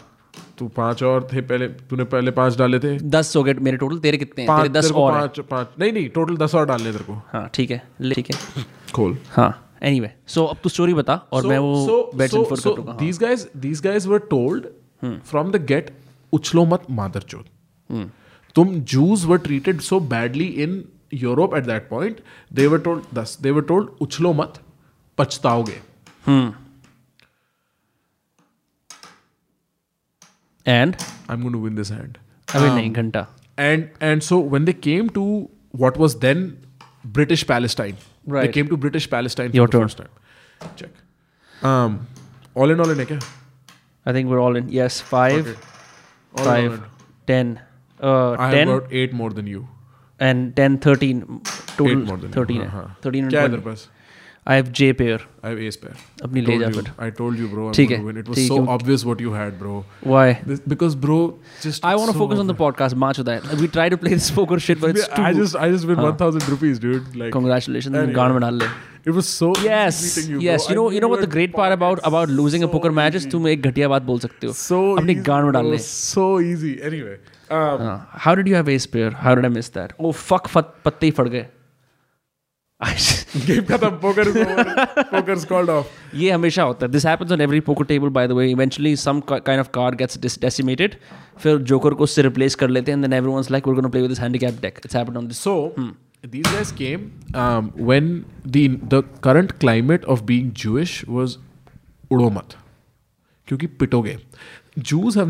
तू 0.62 0.68
पाँच 0.68 1.02
और 1.02 1.26
थे 1.32 1.40
पहले 1.42 1.66
तूने 1.90 2.04
पहले 2.06 2.30
पाँच 2.30 2.56
डाले 2.58 2.78
थे? 2.78 2.96
दस 3.10 3.34
हो 3.36 3.42
गए 3.44 3.54
मेरे 3.60 3.76
टोटल 3.76 3.98
तेरे 3.98 4.18
कितने 4.18 4.42
हैं? 4.42 4.48
पाँच 4.48 4.62
तेरे 4.62 4.72
दस 4.72 4.90
और। 4.92 5.12
पाँच 5.12 5.40
पाँच। 5.50 5.68
नहीं 5.80 5.92
नहीं 5.92 6.08
टोटल 6.08 6.36
दस 6.36 6.54
और 6.54 6.66
डालने 6.66 6.92
तेरे 6.92 7.04
को। 7.04 7.14
हाँ 7.32 7.48
ठीक 7.54 7.70
है 7.70 7.78
ठीक 8.14 8.30
है। 8.30 8.64
खोल। 8.94 9.16
हाँ 9.30 9.50
एनीवे 9.82 10.10
सो 10.26 10.44
अब 10.44 10.56
तू 10.62 10.68
स्टोरी 10.68 10.94
बता 10.94 11.14
और 11.32 11.46
मैं 11.46 11.58
वो 11.58 12.10
बेड्स 12.14 12.34
एंड 12.34 12.46
कर 12.46 12.74
दूँगा। 12.74 12.92
हाँ। 12.92 12.98
these 13.00 13.18
guys 13.22 13.44
these 13.64 13.84
guys 13.88 14.08
were 14.12 14.22
told 14.28 14.70
from 15.32 15.52
the 15.56 15.82
उछलो 16.32 16.64
मत 16.64 16.86
मादर 16.90 17.22
चोद 17.30 18.10
तुम 18.56 18.80
Jews 18.94 19.26
were 19.26 19.42
treated 19.48 19.86
so 19.90 20.00
badly 20.14 20.50
in 20.64 20.82
Europe 21.22 21.60
at 21.60 21.70
that 21.72 21.90
point 21.90 22.24
they 22.58 22.72
were 22.74 22.82
told 22.88 23.14
thus 23.18 23.36
they 23.46 23.58
were 23.58 23.68
told 23.72 23.88
उछलो 24.00 24.32
मत 24.32 24.60
पछताओगे। 25.18 25.80
And 30.66 30.96
I'm 31.28 31.40
going 31.40 31.52
to 31.52 31.58
win 31.58 31.74
this 31.74 31.88
hand. 31.88 32.18
I 32.54 32.60
mean, 32.60 32.94
um. 32.96 33.26
And 33.56 33.90
and 34.00 34.22
so 34.22 34.38
when 34.38 34.64
they 34.64 34.72
came 34.72 35.10
to 35.10 35.50
what 35.70 35.96
was 35.96 36.18
then 36.18 36.66
British 37.04 37.46
Palestine, 37.46 37.96
right. 38.26 38.46
they 38.46 38.52
came 38.52 38.68
to 38.68 38.76
British 38.76 39.10
Palestine 39.10 39.50
for 39.50 39.56
Your 39.56 39.66
the 39.66 39.72
turn. 39.72 39.82
first 39.82 39.98
time. 39.98 40.08
Check. 40.76 40.90
Um, 41.62 42.06
all 42.54 42.70
in 42.70 42.80
all 42.80 42.90
in 42.90 42.98
क्या? 43.06 43.18
I 44.06 44.12
think 44.12 44.28
we're 44.28 44.40
all 44.40 44.56
in. 44.56 44.68
Yes, 44.68 45.00
five, 45.00 45.46
okay. 45.48 45.58
all 46.38 46.44
Uh, 48.00 48.32
I 48.38 48.50
ten. 48.50 48.68
have 48.68 48.82
got 48.82 48.92
eight 48.92 49.12
more 49.12 49.30
than 49.30 49.46
you. 49.46 49.68
And 50.18 50.56
10, 50.56 50.78
13. 50.78 51.40
Total 51.76 51.88
eight 51.90 52.06
more 52.06 52.16
than 52.16 52.32
13. 52.32 52.56
You. 52.56 52.62
Uh-huh. 52.62 52.88
13 53.00 53.24
and 53.24 53.32
pass 54.46 54.52
I 54.52 54.54
have 54.58 54.70
J 54.78 54.86
pair 54.92 55.16
I 55.44 55.50
have 55.50 55.58
ace 55.66 55.76
pair. 55.82 55.92
अपनी 56.24 56.40
ले 56.40 56.46
Told 56.46 56.60
जा 56.60 56.68
you. 56.68 56.74
फिर 56.74 56.90
I 57.06 57.10
told 57.18 57.38
you, 57.42 57.48
bro. 57.50 57.66
I'm 57.68 57.74
ठीक 57.76 57.88
going 57.88 57.98
है, 57.98 58.02
to 58.02 58.06
win. 58.06 58.16
It 58.22 58.28
was 58.28 58.38
ठीक 58.38 58.48
so 58.48 58.56
है. 58.60 58.66
obvious 58.76 59.04
what 59.10 59.20
you 59.24 59.32
had, 59.40 59.58
bro. 59.60 59.74
why 60.12 60.24
This, 60.46 60.60
because, 60.72 60.96
bro, 61.04 61.18
just. 61.66 61.84
I 61.90 61.94
want 62.00 62.10
to 62.12 62.16
so 62.16 62.22
focus 62.22 62.42
on 62.44 62.50
the 62.52 62.56
podcast 62.62 62.96
much 63.02 63.20
of 63.24 63.26
that 63.30 63.46
we 63.62 63.68
try 63.76 63.88
to 63.94 63.98
play 64.04 64.14
this 64.14 64.30
poker 64.38 64.58
shit 64.66 64.80
but 64.86 64.96
it's 64.96 65.06
too 65.14 65.22
I 65.28 65.32
just, 65.40 65.56
I 65.66 65.70
just 65.76 65.86
win 65.92 65.96
हाँ. 66.02 66.06
one 66.08 66.16
thousand 66.24 66.48
rupees, 66.54 66.80
dude. 66.86 67.14
Like, 67.22 67.32
congratulations 67.38 68.00
Anyway. 68.02 68.14
गान 68.20 68.32
में 68.32 68.40
डाल 68.46 68.58
ले 68.64 68.70
it 69.10 69.14
was 69.20 69.28
so. 69.28 69.50
easy 69.60 69.68
yes 69.68 70.00
beating 70.02 70.32
you, 70.34 70.40
yes 70.48 70.66
bro. 70.66 70.72
you 70.72 70.76
know 70.80 70.88
I 70.90 70.94
you 70.96 71.00
know 71.06 71.12
what 71.14 71.20
knew 71.22 71.26
the 71.26 71.30
it 71.32 71.36
great 71.38 71.54
part 71.60 71.72
about 71.78 72.04
about 72.12 72.34
losing 72.42 72.66
a 72.66 72.70
so 72.70 72.72
poker 72.76 72.92
match 73.00 73.14
is 73.20 73.24
easy. 73.26 73.30
तुम 73.36 73.48
एक 73.48 73.62
घटिया 73.70 73.88
बात 73.94 74.02
बोल 74.10 74.18
सकते 74.26 74.46
हो 74.46 74.52
So 74.64 74.82
अपनी 74.98 75.14
easy, 75.14 75.24
गान 75.30 75.44
में 75.44 75.52
डाल 75.52 75.62
bro. 75.64 75.70
ले 75.72 75.78
So 75.86 76.26
easy. 76.50 76.74
Anyway, 76.90 77.16
um, 77.60 77.80
हाँ, 77.86 77.96
how 78.26 78.34
did 78.40 78.52
you 78.52 78.60
have 78.60 78.68
ace 78.76 78.86
pair 78.98 79.10
how 79.24 79.34
did 79.40 79.44
I 79.50 79.54
miss 79.58 79.68
that 79.78 79.96
oh 80.00 80.12
fuck 80.28 80.48
फत 80.56 80.74
पत्ते 80.84 81.06
ही 81.06 81.12
फट 81.20 81.28
गए 81.36 81.46
जोकर 91.58 91.94
को 91.94 92.06
रिप्लेस 92.18 92.54
कर 92.54 92.68
लेते 92.68 92.92
हैं 92.92 92.98
current 99.22 99.52
climate 99.52 100.04
of 100.04 100.22
being 100.22 100.52
Jewish 100.52 101.04
was 101.08 101.36
उड़ो 102.10 102.30
मत 102.30 102.48
क्योंकि 103.48 103.66
पिटोगे। 103.66 104.18
Jews 104.78 105.16
have 105.16 105.28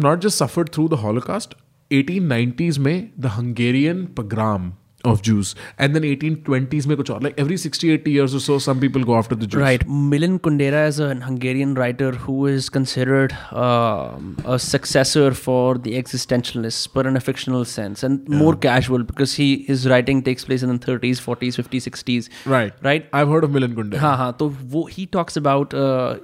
Hungarian 3.26 4.06
pogrom 4.06 4.74
of 5.09 5.19
Jews 5.25 5.49
and 5.77 5.95
then 5.95 6.03
1820s 6.07 6.85
में 6.87 6.95
कुछ 6.97 7.09
और 7.11 7.21
like 7.23 7.35
every 7.41 7.55
60 7.63 7.89
80 7.95 8.11
years 8.13 8.33
or 8.37 8.39
so 8.45 8.55
some 8.63 8.79
people 8.83 9.03
go 9.09 9.15
after 9.17 9.35
the 9.41 9.47
Jews 9.47 9.61
Right. 9.61 9.83
Milan 10.13 10.37
Kundera 10.47 10.81
is 10.87 10.99
a 10.99 11.09
Hungarian 11.25 11.75
writer 11.75 12.09
who 12.23 12.37
is 12.47 12.67
considered 12.77 13.35
um, 13.65 14.31
a 14.45 14.57
successor 14.59 15.27
for 15.43 15.77
the 15.77 15.93
existentialists, 16.01 16.87
but 16.93 17.05
in 17.05 17.15
a 17.15 17.21
fictional 17.27 17.63
sense 17.73 18.03
and 18.07 18.27
more 18.41 18.55
casual 18.65 19.03
because 19.11 19.35
he 19.35 19.47
his 19.67 19.87
writing 19.93 20.23
takes 20.23 20.43
place 20.49 20.63
in 20.63 20.73
the 20.75 20.79
30s, 20.87 21.21
40s, 21.27 21.61
50s, 21.61 21.87
60s. 21.91 22.29
right 22.55 22.73
Right. 22.89 23.07
I've 23.13 23.29
heard 23.35 23.47
of 23.49 23.51
Milan 23.57 23.75
Kundera 23.75 23.99
हाँ 24.07 24.15
हाँ 24.23 24.31
तो 24.39 24.49
वो 24.73 24.83
he 24.97 25.05
talks 25.17 25.39
about 25.43 25.77
uh, 25.85 26.17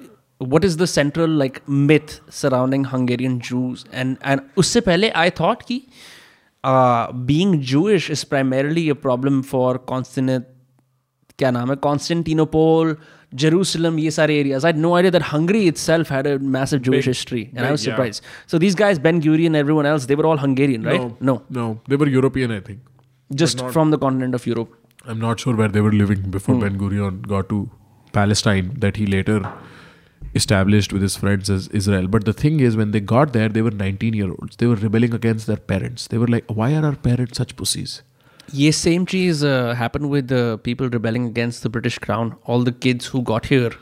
what 0.55 0.65
is 0.71 0.77
the 0.81 0.87
central 0.95 1.29
like 1.43 1.61
myth 1.91 2.19
surrounding 2.41 2.89
Hungarian 2.95 3.39
Jews 3.51 3.85
and 3.93 4.17
and 4.33 4.41
उससे 4.65 4.81
पहले 4.89 5.11
I 5.27 5.29
thought 5.41 5.65
कि 5.71 5.79
uh, 6.67 7.11
being 7.11 7.61
Jewish 7.61 8.09
is 8.09 8.23
primarily 8.23 8.89
a 8.89 8.95
problem 8.95 9.43
for 9.53 9.77
constant 9.93 10.49
क्या 11.39 11.49
नाम 11.51 11.69
है 11.71 11.75
Constantinople 11.83 12.95
Jerusalem 13.43 13.97
ये 13.99 14.09
सारे 14.17 14.37
areas 14.41 14.65
I 14.65 14.71
had 14.71 14.81
no 14.85 14.95
idea 14.95 15.11
that 15.15 15.23
Hungary 15.29 15.61
itself 15.67 16.09
had 16.15 16.27
a 16.31 16.37
massive 16.55 16.81
Jewish 16.87 17.05
Big- 17.05 17.15
history 17.15 17.41
and 17.55 17.59
I 17.59 17.63
big, 17.63 17.71
was 17.71 17.85
yeah. 17.85 17.93
surprised 17.93 18.23
so 18.53 18.59
these 18.63 18.75
guys 18.81 18.99
Ben 19.07 19.21
Gurion 19.27 19.57
everyone 19.61 19.89
else 19.93 20.05
they 20.11 20.17
were 20.21 20.27
all 20.31 20.41
Hungarian 20.43 20.83
right 20.91 21.01
no 21.01 21.09
no 21.31 21.35
no 21.59 21.67
they 21.93 21.99
were 22.03 22.09
European 22.15 22.51
I 22.57 22.59
think 22.59 22.79
just 23.43 23.65
from 23.77 23.95
the 23.95 24.01
continent 24.05 24.39
of 24.39 24.45
Europe 24.51 24.79
I'm 25.05 25.19
not 25.19 25.39
sure 25.45 25.55
where 25.61 25.67
they 25.77 25.81
were 25.81 25.95
living 26.01 26.29
before 26.37 26.59
Ben 26.65 26.77
Gurion 26.83 27.21
got 27.35 27.49
to 27.49 27.61
Palestine 28.19 28.71
that 28.85 29.01
he 29.03 29.07
later 29.07 29.39
established 30.34 30.92
with 30.92 31.02
his 31.02 31.16
friends 31.16 31.50
as 31.50 31.68
Israel. 31.68 32.08
But 32.08 32.24
the 32.24 32.32
thing 32.32 32.60
is, 32.60 32.76
when 32.76 32.90
they 32.90 33.00
got 33.00 33.32
there, 33.32 33.48
they 33.48 33.62
were 33.62 33.70
19 33.70 34.14
year 34.14 34.30
olds. 34.30 34.56
They 34.56 34.66
were 34.66 34.76
rebelling 34.76 35.14
against 35.14 35.46
their 35.46 35.56
parents. 35.56 36.06
They 36.08 36.18
were 36.18 36.26
like, 36.26 36.44
why 36.48 36.74
are 36.74 36.84
our 36.84 36.96
parents 36.96 37.38
such 37.38 37.56
pussies? 37.56 38.02
Yes, 38.52 38.76
same 38.76 39.04
trees 39.04 39.44
uh, 39.44 39.74
happened 39.74 40.08
with 40.08 40.28
the 40.28 40.58
people 40.62 40.88
rebelling 40.88 41.26
against 41.26 41.62
the 41.62 41.68
British 41.68 41.98
crown. 41.98 42.36
All 42.44 42.62
the 42.62 42.72
kids 42.72 43.06
who 43.06 43.22
got 43.22 43.46
here 43.46 43.72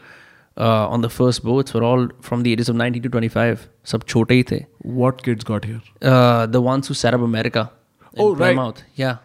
uh, 0.57 0.89
on 0.89 1.03
the 1.03 1.09
first 1.09 1.45
boats 1.45 1.73
were 1.73 1.85
all 1.85 2.09
from 2.21 2.43
the 2.43 2.53
ages 2.53 2.69
of 2.69 2.77
19 2.77 3.03
to 3.03 3.09
25. 3.09 3.69
Sab 3.85 4.07
chote 4.07 4.31
hi 4.31 4.43
the. 4.43 4.67
What 4.79 5.23
kids 5.23 5.45
got 5.45 5.65
here? 5.65 5.83
Uh, 6.03 6.47
the 6.47 6.61
ones 6.61 6.89
who 6.89 6.95
set 6.95 7.15
up 7.15 7.21
America. 7.21 7.71
Oh, 8.19 8.35
right. 8.35 8.55
Plymouth. 8.55 8.83
Yeah. 8.95 9.19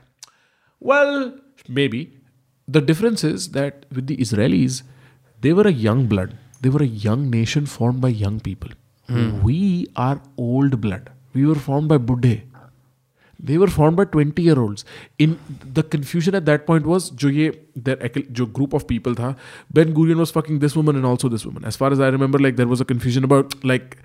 Well, 0.80 1.40
maybe. 1.68 2.18
The 2.68 2.82
difference 2.82 3.24
is 3.24 3.52
that 3.52 3.86
with 3.92 4.08
the 4.08 4.18
Israelis, 4.18 4.84
they 5.42 5.54
were 5.54 5.68
a 5.68 5.72
young 5.72 6.06
blood 6.06 6.38
They 6.61 6.71
were 6.71 6.83
a 6.83 6.91
young 7.07 7.29
nation 7.31 7.67
formed 7.67 8.01
by 8.01 8.09
young 8.09 8.41
people. 8.41 8.71
We 9.49 9.87
are 9.95 10.21
old 10.37 10.81
blood. 10.81 11.11
We 11.35 11.47
were 11.47 11.55
formed 11.55 11.89
by 11.89 11.99
Buddhe. 11.99 12.43
They 13.49 13.59
were 13.59 13.67
formed 13.69 13.97
by 13.99 14.05
20 14.07 14.43
year 14.43 14.59
olds. 14.59 14.85
In 15.19 15.39
the 15.79 15.83
confusion 15.83 16.35
at 16.35 16.47
that 16.47 16.67
point 16.67 16.87
was 16.87 17.11
जो 17.23 17.31
ये 17.31 17.53
their 17.89 17.97
ecol- 18.09 18.27
जो 18.33 18.47
group 18.59 18.73
of 18.79 18.87
people 18.93 19.15
था 19.15 19.35
Ben 19.79 19.93
Gurion 19.99 20.17
was 20.25 20.31
fucking 20.31 20.59
this 20.65 20.75
woman 20.75 20.97
and 20.97 21.05
also 21.05 21.29
this 21.29 21.45
woman. 21.45 21.65
As 21.73 21.77
far 21.77 21.93
as 21.93 22.01
I 22.01 22.09
remember, 22.09 22.39
like 22.47 22.57
there 22.57 22.67
was 22.67 22.81
a 22.81 22.87
confusion 22.93 23.29
about 23.31 23.55
like 23.73 23.97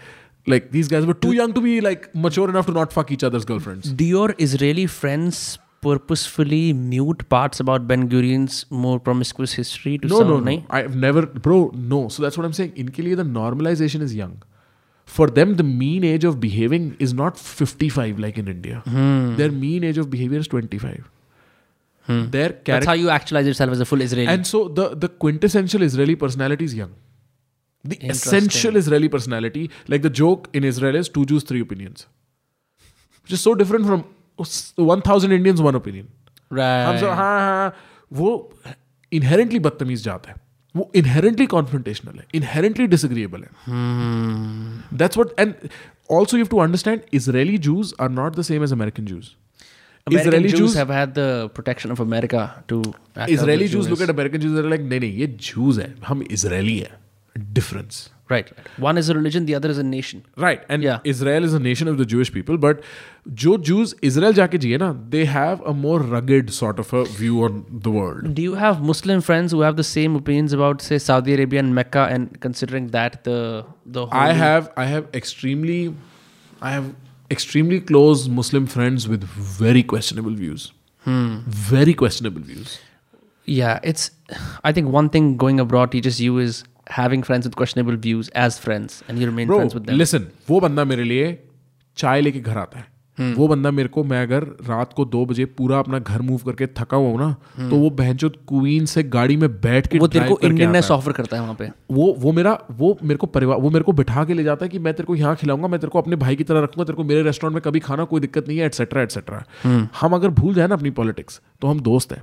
like 0.47 0.71
these 0.71 0.87
guys 0.95 1.05
were 1.05 1.13
too 1.27 1.31
young 1.39 1.53
to 1.53 1.61
be 1.61 1.79
like 1.87 2.07
mature 2.13 2.49
enough 2.49 2.65
to 2.71 2.73
not 2.73 2.91
fuck 2.99 3.11
each 3.17 3.23
other's 3.23 3.45
girlfriends. 3.45 3.91
Do 4.03 4.03
your 4.03 4.35
Israeli 4.37 4.85
friends 4.87 5.41
purposefully 5.81 6.73
mute 6.73 7.27
parts 7.29 7.59
about 7.59 7.87
Ben 7.87 8.07
Gurion's 8.09 8.65
more 8.69 8.99
promiscuous 8.99 9.53
history 9.53 9.97
to 9.97 10.07
no, 10.07 10.19
sound 10.19 10.29
no, 10.29 10.39
no. 10.39 10.45
nahi? 10.51 10.65
I've 10.69 10.95
never, 10.95 11.25
bro. 11.25 11.71
No. 11.73 12.07
So 12.07 12.23
that's 12.23 12.37
what 12.37 12.45
I'm 12.45 12.53
saying. 12.53 12.73
इनके 12.83 13.03
लिए 13.03 13.15
the 13.15 13.23
normalization 13.23 14.01
is 14.01 14.15
young. 14.15 14.35
For 15.05 15.27
them, 15.27 15.55
the 15.55 15.63
mean 15.63 16.03
age 16.03 16.23
of 16.23 16.39
behaving 16.39 16.95
is 16.99 17.13
not 17.13 17.37
55 17.37 18.19
like 18.19 18.37
in 18.37 18.47
India. 18.47 18.83
Their 19.39 19.51
mean 19.51 19.83
age 19.83 19.97
of 19.97 20.09
behavior 20.11 20.39
is 20.39 20.47
25. 20.47 21.09
Their 22.07 22.49
That's 22.49 22.63
character, 22.65 22.89
how 22.89 22.93
you 22.93 23.09
actualize 23.09 23.47
yourself 23.47 23.71
as 23.71 23.79
a 23.79 23.85
full 23.85 24.01
Israeli. 24.01 24.27
and 24.31 24.45
so 24.51 24.67
the 24.67 24.85
the 25.03 25.09
quintessential 25.23 25.81
Israeli 25.87 26.15
personality 26.23 26.65
is 26.69 26.73
young. 26.75 26.93
The 27.91 27.95
Interesting. 27.95 28.37
essential 28.37 28.79
Israeli 28.79 29.09
personality, 29.09 29.69
like 29.87 30.01
the 30.07 30.09
joke 30.21 30.49
in 30.53 30.63
Israel 30.71 30.97
is 31.01 31.09
two 31.17 31.25
Jews, 31.31 31.45
three 31.51 31.61
opinions, 31.67 32.07
which 33.23 33.33
is 33.37 33.41
so 33.41 33.53
different 33.61 33.87
from 33.91 34.03
1,000 34.38 35.32
Indians, 35.32 35.62
one 35.68 35.78
opinion. 35.80 36.06
right. 36.50 36.86
हम 36.88 36.98
सब 37.00 37.08
हाँ 37.20 37.38
हाँ 37.40 37.72
वो 38.12 38.28
inherently 39.12 39.58
बदतमीज 39.58 40.02
जाता 40.04 40.30
है 40.30 40.36
वो 40.74 40.90
inherently 40.96 41.46
confrontational 41.46 42.18
है 42.18 42.24
इनहेरेंटली 42.34 42.86
डिसग्रीएबल 42.94 43.42
है 43.42 44.98
that's 44.98 45.18
what 45.18 45.40
and 45.40 45.54
also 46.18 46.36
you 46.36 46.44
to 46.50 46.58
understand 46.66 47.00
Israeli 47.14 47.58
Jews 47.68 47.94
are 48.00 48.08
not 48.10 48.36
the 48.36 48.42
same 48.52 48.64
as 48.64 48.72
American 48.72 49.04
American 50.06 50.26
Israeli 50.26 50.48
Jews, 50.50 50.58
Jews- 50.58 50.74
have 50.78 50.90
had 50.94 51.14
the 51.14 51.22
protection 51.54 51.92
of 51.92 52.00
America 52.02 52.42
to. 52.72 52.76
out 53.20 53.28
Israeli 53.28 53.64
the 53.64 53.72
Jews 53.72 53.88
look 53.88 53.98
Jews. 53.98 54.10
Jews 54.42 54.58
are 54.58 54.68
like 54.70 54.80
नहीं 54.82 55.00
नहीं 55.00 55.12
ये 55.20 55.26
Jews 55.46 55.78
है 55.78 55.94
हम 56.08 56.22
Israeli 56.30 56.76
है 56.78 56.90
difference 57.36 57.98
Right, 58.31 58.49
right. 58.57 58.67
One 58.83 58.97
is 58.99 59.07
a 59.09 59.13
religion, 59.15 59.45
the 59.47 59.55
other 59.55 59.69
is 59.69 59.77
a 59.77 59.83
nation. 59.83 60.19
Right, 60.43 60.61
and 60.75 60.85
Yeah. 60.87 60.99
Israel 61.13 61.47
is 61.47 61.53
a 61.53 61.59
nation 61.63 61.89
of 61.93 61.97
the 62.01 62.05
Jewish 62.11 62.29
people, 62.35 62.59
but 62.65 62.85
जो 63.41 63.55
Jews 63.69 63.93
Israel 64.09 64.35
जाके 64.37 64.57
जिए 64.65 64.77
ना, 64.83 64.91
they 65.15 65.23
have 65.31 65.63
a 65.71 65.73
more 65.79 65.97
rugged 66.13 66.53
sort 66.59 66.79
of 66.83 66.93
a 66.99 67.03
view 67.17 67.41
on 67.47 67.57
the 67.87 67.91
world. 67.97 68.29
Do 68.39 68.45
you 68.47 68.53
have 68.61 68.79
Muslim 68.91 69.25
friends 69.29 69.51
who 69.57 69.59
have 69.67 69.75
the 69.81 69.87
same 69.89 70.15
opinions 70.21 70.55
about, 70.59 70.81
say, 70.89 70.99
Saudi 71.07 71.35
Arabia 71.39 71.59
and 71.65 71.75
Mecca, 71.81 72.05
and 72.17 72.39
considering 72.47 72.87
that 72.97 73.19
the 73.25 73.37
the 73.97 74.05
I 74.07 74.23
holy- 74.29 74.39
have 74.43 74.71
I 74.85 74.87
have 74.93 75.09
extremely 75.23 75.79
I 76.61 76.71
have 76.77 76.89
extremely 77.39 77.81
close 77.91 78.25
Muslim 78.39 78.65
friends 78.77 79.09
with 79.15 79.27
very 79.65 79.83
questionable 79.95 80.39
views. 80.45 80.71
Very 81.05 81.93
questionable 82.05 82.41
views. 82.53 82.79
yeah, 83.45 83.79
it's. 83.91 84.11
I 84.63 84.71
think 84.71 84.89
one 84.95 85.07
thing 85.13 85.29
going 85.43 85.59
abroad 85.59 85.91
teaches 85.93 86.19
you 86.25 86.37
is 86.37 86.63
having 86.86 87.22
friends 87.22 87.46
with 87.46 87.56
questionable 87.56 87.96
views 88.02 88.28
as 88.40 88.58
friends, 88.58 88.98
and 89.08 89.18
you 89.18 89.26
remain 89.26 89.48
Bro, 89.48 89.56
friends 89.58 89.74
with 89.74 89.86
them. 89.86 89.98
listen, 90.00 90.28
वो 90.50 90.60
बंदा 90.60 90.84
मेरे 90.84 91.04
लिए 91.04 91.38
चाय 91.98 92.20
लेके 92.20 92.40
घर 92.40 92.58
आता 92.58 92.78
है। 92.78 92.94
वो 93.18 93.46
बंदा 93.48 93.70
मेरे 93.70 93.88
को 93.88 94.02
मैं 94.04 94.20
अगर 94.22 94.42
रात 94.66 94.92
को 94.92 95.04
दो 95.04 95.24
बजे 95.26 95.44
पूरा 95.58 95.78
अपना 95.78 95.98
घर 95.98 96.22
मूव 96.22 96.40
करके 96.46 96.66
थका 96.78 96.96
हुआ 96.96 97.08
हूँ 97.08 97.18
ना 97.18 97.68
तो 97.68 97.76
वो 97.76 97.90
बहनचोद 97.92 98.36
क्वीन 98.48 98.86
से 98.86 99.02
गाड़ी 99.04 99.36
में 99.36 99.48
बैठ 99.60 99.86
के 99.86 99.98
वो 99.98 100.08
तेरे 100.08 100.28
को 100.28 100.34
करके 100.34 100.46
इंडियन 100.46 100.68
आता 100.68 100.86
है। 100.86 100.94
ऑफ़र 100.94 101.12
करता 101.12 101.36
है 101.36 101.42
वहाँ 101.42 101.54
पे। 101.54 101.68
वो 101.90 102.12
वो 102.18 102.32
मेरा 102.32 102.52
वो 102.72 102.96
मेरे 103.02 103.16
को 103.16 103.26
परिवार 103.28 103.58
वो 103.58 103.70
मेरे 103.70 103.84
को 103.84 103.92
बिठा 103.92 104.24
के 104.24 104.34
ले 104.34 104.44
जाता 104.44 104.64
है 104.64 104.68
कि 104.68 104.78
मैं 104.78 104.94
तेरे 104.94 105.06
को 105.06 105.14
यहाँ 105.14 105.34
खिलाऊँगा 105.36 105.68
मैं 105.68 105.80
तेरे 105.80 105.90
को 105.90 105.98
अपने 105.98 106.16
भाई 106.16 106.36
की 106.36 106.44
तरह 106.44 106.60
रखूँगा 106.60 106.84
तेरे 106.84 106.96
को 106.96 107.04
मेरे 107.04 107.22
रेस्टोरेंट 107.22 107.54
में 107.54 107.62
कभी 107.62 107.80
खाना 107.80 108.04
कोई 108.04 108.20
दिक्कत 108.20 108.48
नहीं 108.48 108.58
है 108.58 108.66
एटसेट्रा 108.66 109.02
एटसेट्रा 109.02 109.42
हम 110.00 110.14
अगर 110.14 110.28
भूल 110.40 110.54
जाए 110.54 110.66
ना 110.66 110.74
अपनी 110.74 110.90
पॉलिटिक्स 111.00 111.40
तो 111.60 111.68
हम 111.68 111.80
दोस्त 111.82 112.12
हैं। 112.12 112.22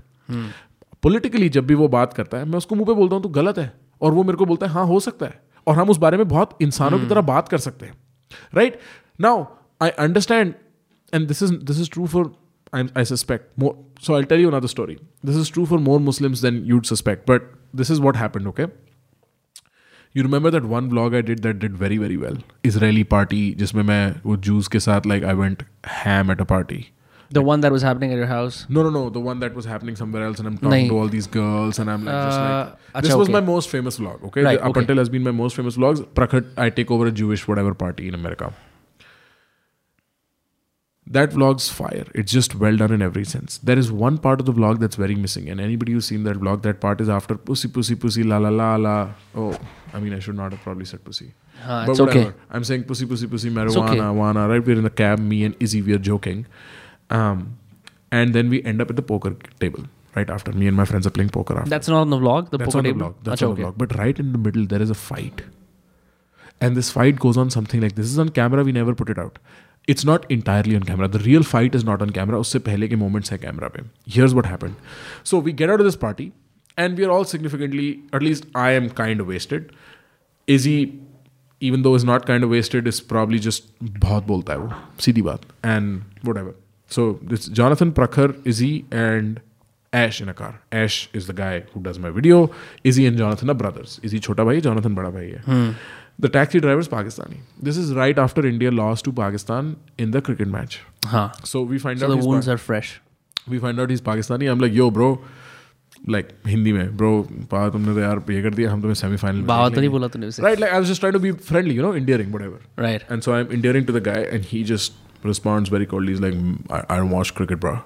पॉलिटिकली 1.04 1.50
जब 1.50 1.68
भी 1.68 1.76
वो 1.76 1.88
बात 1.88 2.14
करता 2.14 2.38
है 2.38 2.46
मैं 2.46 2.58
उसको 2.58 2.76
मुँह 2.76 2.88
पे 2.88 2.94
बोलता 2.94 3.16
हूँ 3.16 3.24
तू 3.24 3.30
गलत 3.38 3.58
है 3.58 3.72
और 4.04 4.14
वो 4.14 4.24
मेरे 4.24 4.38
को 4.38 4.46
बोलता 4.46 4.66
है 4.66 4.72
हाँ 4.74 4.86
हो 4.86 5.00
सकता 5.00 5.26
है। 5.26 5.44
और 5.68 5.76
हम 5.76 5.90
उस 5.90 5.98
बारे 5.98 6.18
में 6.18 6.28
बहुत 6.28 6.58
इंसानों 6.62 6.98
की 6.98 7.04
hmm. 7.04 7.14
तरह 7.14 7.22
बात 7.22 7.48
कर 7.48 7.58
सकते 7.58 7.86
हैं। 7.86 7.94
Right 8.56 8.80
now 9.22 9.46
I 9.82 9.90
understand 9.90 10.54
and 11.14 11.28
this 11.28 11.44
is 11.44 11.54
this 11.54 11.80
is 11.80 11.90
true 11.92 12.08
for 12.08 12.36
I 12.76 13.06
suspect 13.06 13.60
more 13.60 13.94
so 14.02 14.16
I 14.16 14.24
tell 14.24 14.40
you 14.40 14.52
another 14.52 14.68
story 14.68 14.98
this 15.26 15.38
is 15.38 15.52
true 15.54 15.66
for 15.66 15.80
more 15.80 16.00
Muslims 16.00 16.42
than 16.42 16.64
you'd 16.66 16.84
suspect 16.84 17.30
but 17.30 17.42
this 17.76 17.92
is 17.92 18.02
what 18.02 18.18
happen 18.18 18.48
okay 18.48 18.64
you 20.18 20.24
remember 20.24 20.52
that 20.52 20.64
one 20.64 20.90
blog 20.90 21.16
I 21.16 21.22
did 21.22 21.40
that 21.40 21.56
did 21.56 21.74
very 21.74 21.98
very 21.98 22.18
well 22.18 22.42
Israeli 22.66 23.04
party 23.04 23.52
जिसमें 23.52 23.84
मैं 23.84 24.16
वो 24.26 24.38
Jews 24.38 24.68
के 24.68 24.80
साथ 24.80 25.02
like 25.08 25.24
I 25.24 25.34
went 25.34 25.64
ham 25.88 26.32
at 26.32 26.42
a 26.42 26.44
party 26.44 26.86
the 27.38 27.42
one 27.50 27.62
that 27.66 27.72
was 27.76 27.84
happening 27.88 28.12
at 28.16 28.18
your 28.22 28.28
house 28.32 28.58
no 28.78 28.84
no 28.88 28.90
no 28.96 29.04
the 29.18 29.22
one 29.28 29.40
that 29.44 29.54
was 29.60 29.66
happening 29.74 29.96
somewhere 30.02 30.26
else 30.26 30.40
and 30.44 30.48
i'm 30.50 30.58
talking 30.58 30.86
Nahi. 30.86 30.90
to 30.90 30.98
all 31.04 31.08
these 31.16 31.28
girls 31.36 31.80
and 31.84 31.94
i'm 31.94 32.04
like 32.10 32.18
just 32.26 32.40
Uh, 32.40 32.76
like 32.96 33.04
this 33.04 33.14
acha, 33.14 33.18
was 33.22 33.30
okay. 33.30 33.38
my 33.40 33.42
most 33.54 33.70
famous 33.78 33.98
vlog 34.04 34.28
okay 34.30 34.44
Right, 34.50 34.60
up 34.60 34.70
okay. 34.72 34.82
until 34.82 35.02
has 35.04 35.10
been 35.16 35.24
my 35.30 35.36
most 35.40 35.56
famous 35.62 35.78
vlogs 35.84 36.04
prakhar 36.20 36.44
i 36.68 36.70
take 36.82 36.92
over 36.98 37.08
a 37.14 37.16
jewish 37.24 37.48
whatever 37.52 37.74
party 37.86 38.08
in 38.12 38.20
america 38.20 38.54
that 41.16 41.32
vlog's 41.38 41.70
fire 41.78 42.06
it's 42.16 42.32
just 42.32 42.56
well 42.56 42.78
done 42.82 42.92
in 42.98 43.02
every 43.08 43.24
sense 43.32 43.58
there 43.70 43.78
is 43.78 43.92
one 43.92 44.18
part 44.26 44.40
of 44.44 44.46
the 44.50 44.54
vlog 44.60 44.80
that's 44.84 44.96
very 44.96 45.16
missing 45.24 45.50
and 45.54 45.60
anybody 45.70 45.92
who's 45.96 46.06
seen 46.12 46.24
that 46.28 46.38
vlog 46.44 46.62
that 46.68 46.80
part 46.86 47.02
is 47.06 47.10
after 47.10 47.36
pussy 47.50 47.68
pussy 47.78 47.96
pussy 48.04 48.24
la 48.34 48.38
la 48.46 48.50
la 48.60 48.70
la 48.86 48.96
oh 49.36 49.50
i 49.94 50.00
mean 50.00 50.14
i 50.14 50.20
should 50.28 50.36
not 50.44 50.52
have 50.58 50.62
probably 50.68 50.86
said 50.86 51.04
pussy 51.10 51.34
but 51.66 51.90
it's 51.90 52.00
okay. 52.00 52.20
whatever. 52.26 52.36
i'm 52.52 52.64
saying 52.70 52.86
pussy 52.94 53.06
pussy 53.06 53.28
pussy 53.34 53.50
okay. 53.50 53.58
marijuana 53.58 54.08
wana 54.22 54.48
right 54.54 54.66
we're 54.66 54.78
in 54.78 54.84
the 54.84 54.96
cab 55.04 55.20
me 55.34 55.44
and 55.50 55.56
izzy 55.68 55.82
we 55.90 55.94
are 55.94 56.04
joking 56.12 56.46
um, 57.13 57.59
and 58.11 58.35
then 58.35 58.49
we 58.49 58.63
end 58.65 58.81
up 58.81 58.91
at 58.91 58.97
the 58.97 59.03
poker 59.03 59.37
table 59.61 59.85
right 60.15 60.31
after 60.31 60.53
me 60.53 60.67
and 60.67 60.77
my 60.77 60.85
friends 60.85 61.07
are 61.07 61.11
playing 61.11 61.29
poker 61.29 61.57
after 61.59 61.71
that's 61.71 61.89
not 61.89 62.01
on 62.01 62.11
the 62.11 62.17
vlog 62.17 62.51
the 62.51 62.59
that's 62.59 62.75
poker 62.75 62.79
on 62.79 62.85
the 62.85 62.91
table 62.91 63.07
vlog. 63.07 63.15
That's 63.23 63.43
Acha, 63.43 63.49
on 63.49 63.55
the 63.55 63.63
okay. 63.63 63.71
vlog. 63.71 63.79
But 63.79 63.97
right 63.99 64.19
in 64.19 64.33
the 64.33 64.39
middle, 64.39 64.67
there 64.67 64.83
is 64.83 64.91
a 64.91 64.95
fight. 64.95 65.43
And 66.61 66.77
this 66.77 66.91
fight 66.91 67.19
goes 67.21 67.37
on 67.37 67.51
something 67.51 67.81
like 67.81 67.95
this. 67.95 68.07
This 68.07 68.13
is 68.13 68.19
on 68.19 68.31
camera. 68.31 68.65
We 68.65 68.73
never 68.73 68.95
put 68.95 69.11
it 69.11 69.19
out. 69.19 69.39
It's 69.87 70.05
not 70.05 70.31
entirely 70.31 70.77
on 70.77 70.83
camera. 70.83 71.09
The 71.09 71.21
real 71.21 71.43
fight 71.43 71.75
is 71.75 71.85
not 71.85 72.03
on 72.03 72.11
camera. 72.11 72.39
उससे 72.39 72.59
पहले 72.69 72.89
के 72.89 72.97
moments 73.03 73.31
है 73.33 73.39
camera 73.41 73.71
पे. 73.71 73.85
Here's 74.07 74.35
what 74.35 74.47
happened. 74.47 74.75
So 75.23 75.39
we 75.39 75.53
get 75.53 75.71
out 75.71 75.81
of 75.81 75.87
this 75.87 75.97
party, 75.97 76.33
and 76.77 76.99
we 76.99 77.05
are 77.05 77.11
all 77.11 77.25
significantly, 77.25 77.87
at 78.13 78.23
least 78.23 78.49
I 78.55 78.71
am 78.81 78.91
kind 78.91 79.21
of 79.21 79.29
wasted. 79.29 79.73
Izzy, 80.47 81.01
even 81.61 81.83
though 81.83 81.95
is 82.01 82.05
not 82.05 82.27
kind 82.27 82.49
of 82.49 82.51
wasted, 82.51 82.91
is 82.95 83.01
probably 83.01 83.39
just 83.49 83.71
बहुत 83.83 84.27
बोलता 84.27 84.53
है 84.53 84.59
वो 84.59 84.73
सीधी 85.07 85.23
बात 85.31 85.47
and 85.63 86.29
whatever. 86.31 86.55
So 86.97 87.19
this 87.23 87.49
Jonathan 87.61 87.93
Prakhar, 87.93 88.29
Izzy, 88.45 88.73
and 88.91 89.41
Ash 89.93 90.21
in 90.21 90.29
a 90.29 90.35
car. 90.35 90.51
Ash 90.73 90.97
is 91.21 91.27
the 91.27 91.35
guy 91.41 91.61
who 91.73 91.81
does 91.81 91.99
my 91.99 92.11
video. 92.11 92.39
Izzy 92.85 93.07
and 93.07 93.17
Jonathan 93.17 93.51
are 93.51 93.59
brothers. 93.63 93.99
Izzy 94.11 94.21
छोटा 94.29 94.45
भाई, 94.45 94.61
Jonathan 94.69 94.95
बड़ा 94.95 95.11
भाई 95.11 95.29
है. 95.37 95.75
The 96.21 96.29
taxi 96.35 96.61
driver 96.61 96.81
is 96.85 96.89
Pakistani. 96.93 97.37
This 97.67 97.77
is 97.77 97.93
right 97.99 98.19
after 98.19 98.45
India 98.47 98.71
lost 98.79 99.05
to 99.09 99.13
Pakistan 99.19 99.77
in 99.99 100.17
the 100.17 100.23
cricket 100.29 100.49
match. 100.55 100.79
हाँ 101.07 101.27
So 101.53 101.63
we 101.73 101.79
find 101.79 102.01
so 102.01 102.07
out 102.07 102.11
the 102.11 102.17
he's 102.17 102.27
wounds 102.27 102.47
Pa- 102.47 102.53
are 102.53 102.59
fresh 102.71 103.01
we 103.49 103.59
find 103.59 103.81
out 103.81 103.91
he's 103.91 104.01
Pakistani. 104.01 104.51
I'm 104.51 104.59
like, 104.59 104.75
yo, 104.79 104.91
bro, 104.91 105.07
like 106.15 106.33
Hindi 106.47 106.73
में, 106.73 106.97
bro, 106.97 107.13
पा 107.53 107.69
तुमने 107.77 107.95
तो 107.95 108.01
यार 108.01 108.23
ये 108.31 108.43
कर 108.43 108.55
दिया, 108.55 108.73
हम 108.73 108.81
तुम्हें 108.81 108.95
सेमीफाइनल 108.95 109.39
में 109.39 109.47
बाबा 109.47 109.69
देख 109.69 109.75
तो 109.75 109.81
नहीं 109.81 109.89
लेंगे." 109.89 109.93
बोला 109.99 110.09
तूने 110.09 110.27
उसे 110.27 110.43
Right, 110.43 110.61
like 110.65 110.73
I 110.73 110.79
was 110.79 110.89
just 110.89 111.01
trying 111.05 111.17
to 111.19 111.23
be 111.27 111.33
friendly, 111.51 111.77
you 111.79 111.83
know, 111.87 111.93
endearing, 112.01 112.33
whatever. 112.37 112.61
right 112.87 113.07
And 113.09 113.29
so 113.29 113.35
I'm 113.39 113.51
endearing 113.59 113.87
to 113.91 113.93
the 113.99 114.03
guy, 114.11 114.19
and 114.37 114.51
he 114.53 114.63
just 114.73 114.99
responds 115.24 115.70
very 115.70 115.86
coldly. 115.86 116.14
He's 116.14 116.22
like, 116.22 116.34
"Mm, 116.34 116.72
I, 116.72 116.84
I 116.94 116.98
don't 116.98 117.10
watch 117.10 117.34
cricket, 117.34 117.60
bro. 117.60 117.82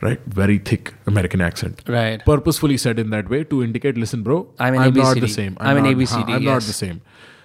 Right? 0.00 0.20
Very 0.26 0.58
thick 0.58 0.94
American 1.08 1.40
accent. 1.40 1.82
right 1.88 2.24
Purposefully 2.24 2.76
said 2.76 3.00
in 3.00 3.10
that 3.10 3.28
way 3.28 3.42
to 3.44 3.62
indicate, 3.64 3.96
listen, 3.98 4.22
bro, 4.22 4.36
I'm 4.58 4.74
an 4.74 4.80
not 4.80 4.92
ABCD. 5.16 5.20
the 5.20 5.28
same. 5.28 5.56
I'm 5.60 5.76
an 5.78 5.84
not, 5.84 5.94
ABCD, 5.94 6.28
huh, 6.28 6.34
I'm 6.34 6.44
not 6.44 6.62
the 6.62 6.72
same. 6.72 7.00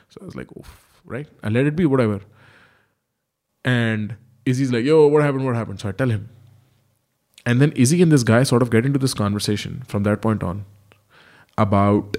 So 0.10 0.20
I 0.22 0.26
was 0.26 0.36
like, 0.36 0.56
Oof, 0.56 0.76
right? 1.04 1.28
I 1.42 1.50
let 1.50 1.66
it 1.66 1.76
be, 1.76 1.88
whatever. 1.88 2.22
And 3.66 4.16
Izzy's 4.46 4.72
like, 4.72 4.86
yo, 4.86 5.08
what 5.08 5.24
happened? 5.24 5.46
What 5.46 5.56
happened? 5.56 5.80
So 5.80 5.90
I 5.90 5.94
tell 5.94 6.10
him. 6.10 6.30
And 7.46 7.60
then 7.60 7.72
Izzy 7.72 8.02
and 8.04 8.12
this 8.12 8.24
guy 8.24 8.44
sort 8.44 8.62
of 8.62 8.70
get 8.70 8.86
into 8.86 9.00
this 9.00 9.14
conversation 9.16 9.82
from 9.88 10.04
that 10.04 10.22
point 10.22 10.44
on 10.44 10.66
about 11.58 12.18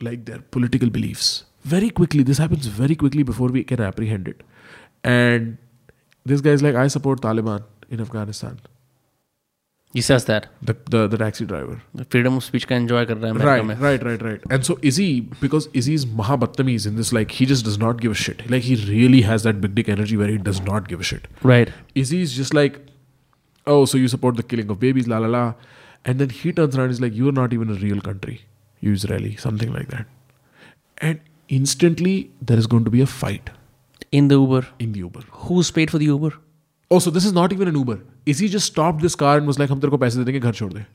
like 0.00 0.24
their 0.24 0.38
political 0.38 0.90
beliefs. 0.90 1.44
Very 1.62 1.90
quickly, 1.90 2.22
this 2.22 2.38
happens 2.38 2.66
very 2.66 2.94
quickly 2.94 3.22
before 3.22 3.48
we 3.48 3.64
can 3.64 3.80
apprehend 3.80 4.26
it. 4.28 4.42
And 5.04 5.58
this 6.24 6.40
guy's 6.40 6.62
like, 6.62 6.74
I 6.74 6.88
support 6.88 7.20
Taliban 7.20 7.62
in 7.90 8.00
Afghanistan. 8.00 8.58
He 9.92 10.00
says 10.00 10.24
that 10.24 10.48
the 10.60 10.76
the, 10.90 11.06
the 11.06 11.18
taxi 11.18 11.44
driver. 11.44 11.80
The 11.94 12.04
freedom 12.04 12.38
of 12.38 12.44
speech 12.44 12.66
can 12.66 12.78
enjoy 12.78 13.04
kar 13.06 13.14
raha 13.14 13.30
America 13.30 13.46
right, 13.46 13.64
mein. 13.64 13.78
Right, 13.78 14.02
right, 14.02 14.22
right. 14.28 14.40
And 14.50 14.66
so 14.68 14.76
Izzy, 14.82 15.20
because 15.42 15.68
Izzy's 15.72 16.06
mahabatamiz 16.20 16.86
in 16.88 16.96
this, 16.96 17.12
like 17.12 17.30
he 17.30 17.46
just 17.46 17.64
does 17.64 17.78
not 17.78 18.00
give 18.00 18.16
a 18.16 18.20
shit. 18.22 18.42
Like 18.50 18.64
he 18.70 18.74
really 18.88 19.20
has 19.28 19.44
that 19.44 19.60
big 19.60 19.76
dick 19.76 19.88
energy 19.88 20.16
where 20.16 20.26
he 20.26 20.38
does 20.48 20.60
not 20.62 20.88
give 20.88 21.04
a 21.04 21.04
shit. 21.04 21.28
Right. 21.44 21.70
Izzy's 21.94 22.34
just 22.34 22.54
like, 22.54 22.80
oh, 23.68 23.84
so 23.84 23.96
you 23.96 24.08
support 24.08 24.36
the 24.36 24.42
killing 24.42 24.68
of 24.68 24.80
babies, 24.80 25.06
la 25.06 25.18
la 25.18 25.28
la, 25.28 25.54
and 26.04 26.18
then 26.18 26.30
he 26.30 26.52
turns 26.52 26.76
around 26.76 26.86
and 26.86 26.92
is 26.92 27.00
like, 27.00 27.14
you're 27.14 27.38
not 27.40 27.52
even 27.52 27.70
a 27.70 27.74
real 27.74 28.00
country, 28.00 28.42
you 28.80 28.92
Israeli, 28.92 29.36
something 29.36 29.72
like 29.72 29.88
that, 29.88 30.06
and 30.98 31.20
instantly 31.48 32.32
there 32.42 32.58
is 32.58 32.66
going 32.66 32.84
to 32.84 32.90
be 32.90 33.00
a 33.00 33.06
fight. 33.06 33.50
in 34.19 34.27
the 34.29 34.37
Uber 34.43 34.61
in 34.85 34.91
the 34.93 34.99
Uber. 35.05 35.23
who's 35.47 35.71
paid 35.79 35.91
for 35.95 35.99
the 36.05 36.05
Uber 36.13 36.31
Oh, 36.91 36.97
so 37.05 37.11
this 37.15 37.25
is 37.29 37.33
not 37.33 37.51
even 37.53 37.67
an 37.67 37.75
Uber. 37.79 37.95
Izzy 38.31 38.47
just 38.53 38.69
stopped 38.71 39.03
this 39.07 39.15
car 39.23 39.33
and 39.39 39.49
was 39.49 39.59
like, 39.61 39.69
हम 39.71 39.79
तेरे 39.81 39.91
को 39.91 39.97
पैसे 40.03 40.17
दे 40.17 40.23
देंगे 40.25 40.39
घर 40.39 40.53
छोड़ 40.59 40.71
दे. 40.73 40.85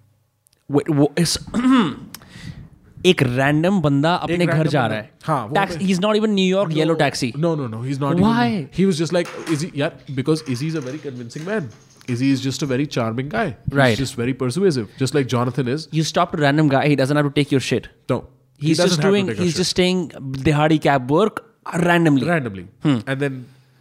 Wait, 0.77 0.89
वो 1.01 1.13
इस 1.19 1.37
एक 3.07 3.23
रैंडम 3.23 3.81
बंदा 3.81 4.15
अपने 4.27 4.47
घर 4.47 4.53
random 4.53 4.71
जा 4.73 4.81
बंदा- 4.83 4.91
रहा 4.91 4.99
है 4.99 5.11
हाँ, 5.25 5.47
वो 5.47 5.55
taxi 5.55 5.85
he 5.85 5.91
is 5.93 6.01
not 6.01 6.17
even 6.17 6.31
New York 6.35 6.73
yellow 6.77 6.95
taxi 7.03 7.33
No, 7.45 7.55
no, 7.61 7.67
no. 7.75 7.81
He's 7.89 8.01
not. 8.05 8.21
Why? 8.25 8.45
Even, 8.51 8.69
he 8.79 8.87
was 8.91 9.01
just 9.03 9.15
like 9.17 9.33
Izzy. 9.57 9.71
Yeah, 9.83 9.99
because 10.21 10.43
Izzy's 10.55 10.79
a 10.81 10.85
very 10.87 11.01
convincing 11.07 11.45
man. 11.51 11.69
Izzy 12.15 12.31
is 12.37 12.45
just 12.47 12.65
a 12.67 12.71
very 12.71 12.87
charming 12.97 13.29
guy. 13.35 13.45
He's 13.51 13.77
Right. 13.83 14.01
Just 14.03 14.17
very 14.23 14.35
persuasive, 14.45 14.89
just 15.03 15.19
like 15.19 15.29
Jonathan 15.35 15.71
is. 15.75 15.87
you 15.99 16.07
stopped 16.13 16.39
a 16.39 16.43
random 16.45 16.73
guy 16.77 16.83
he 16.95 16.97
doesn't 17.03 17.21
have 17.23 17.29
to 17.31 17.35
take 17.41 17.55
your 17.57 17.61
shit 17.69 17.89
No, 18.15 18.19
he 18.65 18.69
he's 18.71 18.83
doesn't 18.83 18.91
just 18.95 19.03
have 19.03 19.07
to 19.07 19.15
doing 19.15 19.31
take 19.33 19.39
a 19.39 19.47
he's 19.47 19.53
shit. 19.53 19.63
just 19.65 19.77
staying 19.79 20.03
dihadi 20.49 20.81
cab 20.89 21.15
work 21.19 21.45
randomly 21.74 22.28
randomly, 22.28 22.68
hmm. 22.84 23.00
and 23.08 23.20
then. 23.20 23.34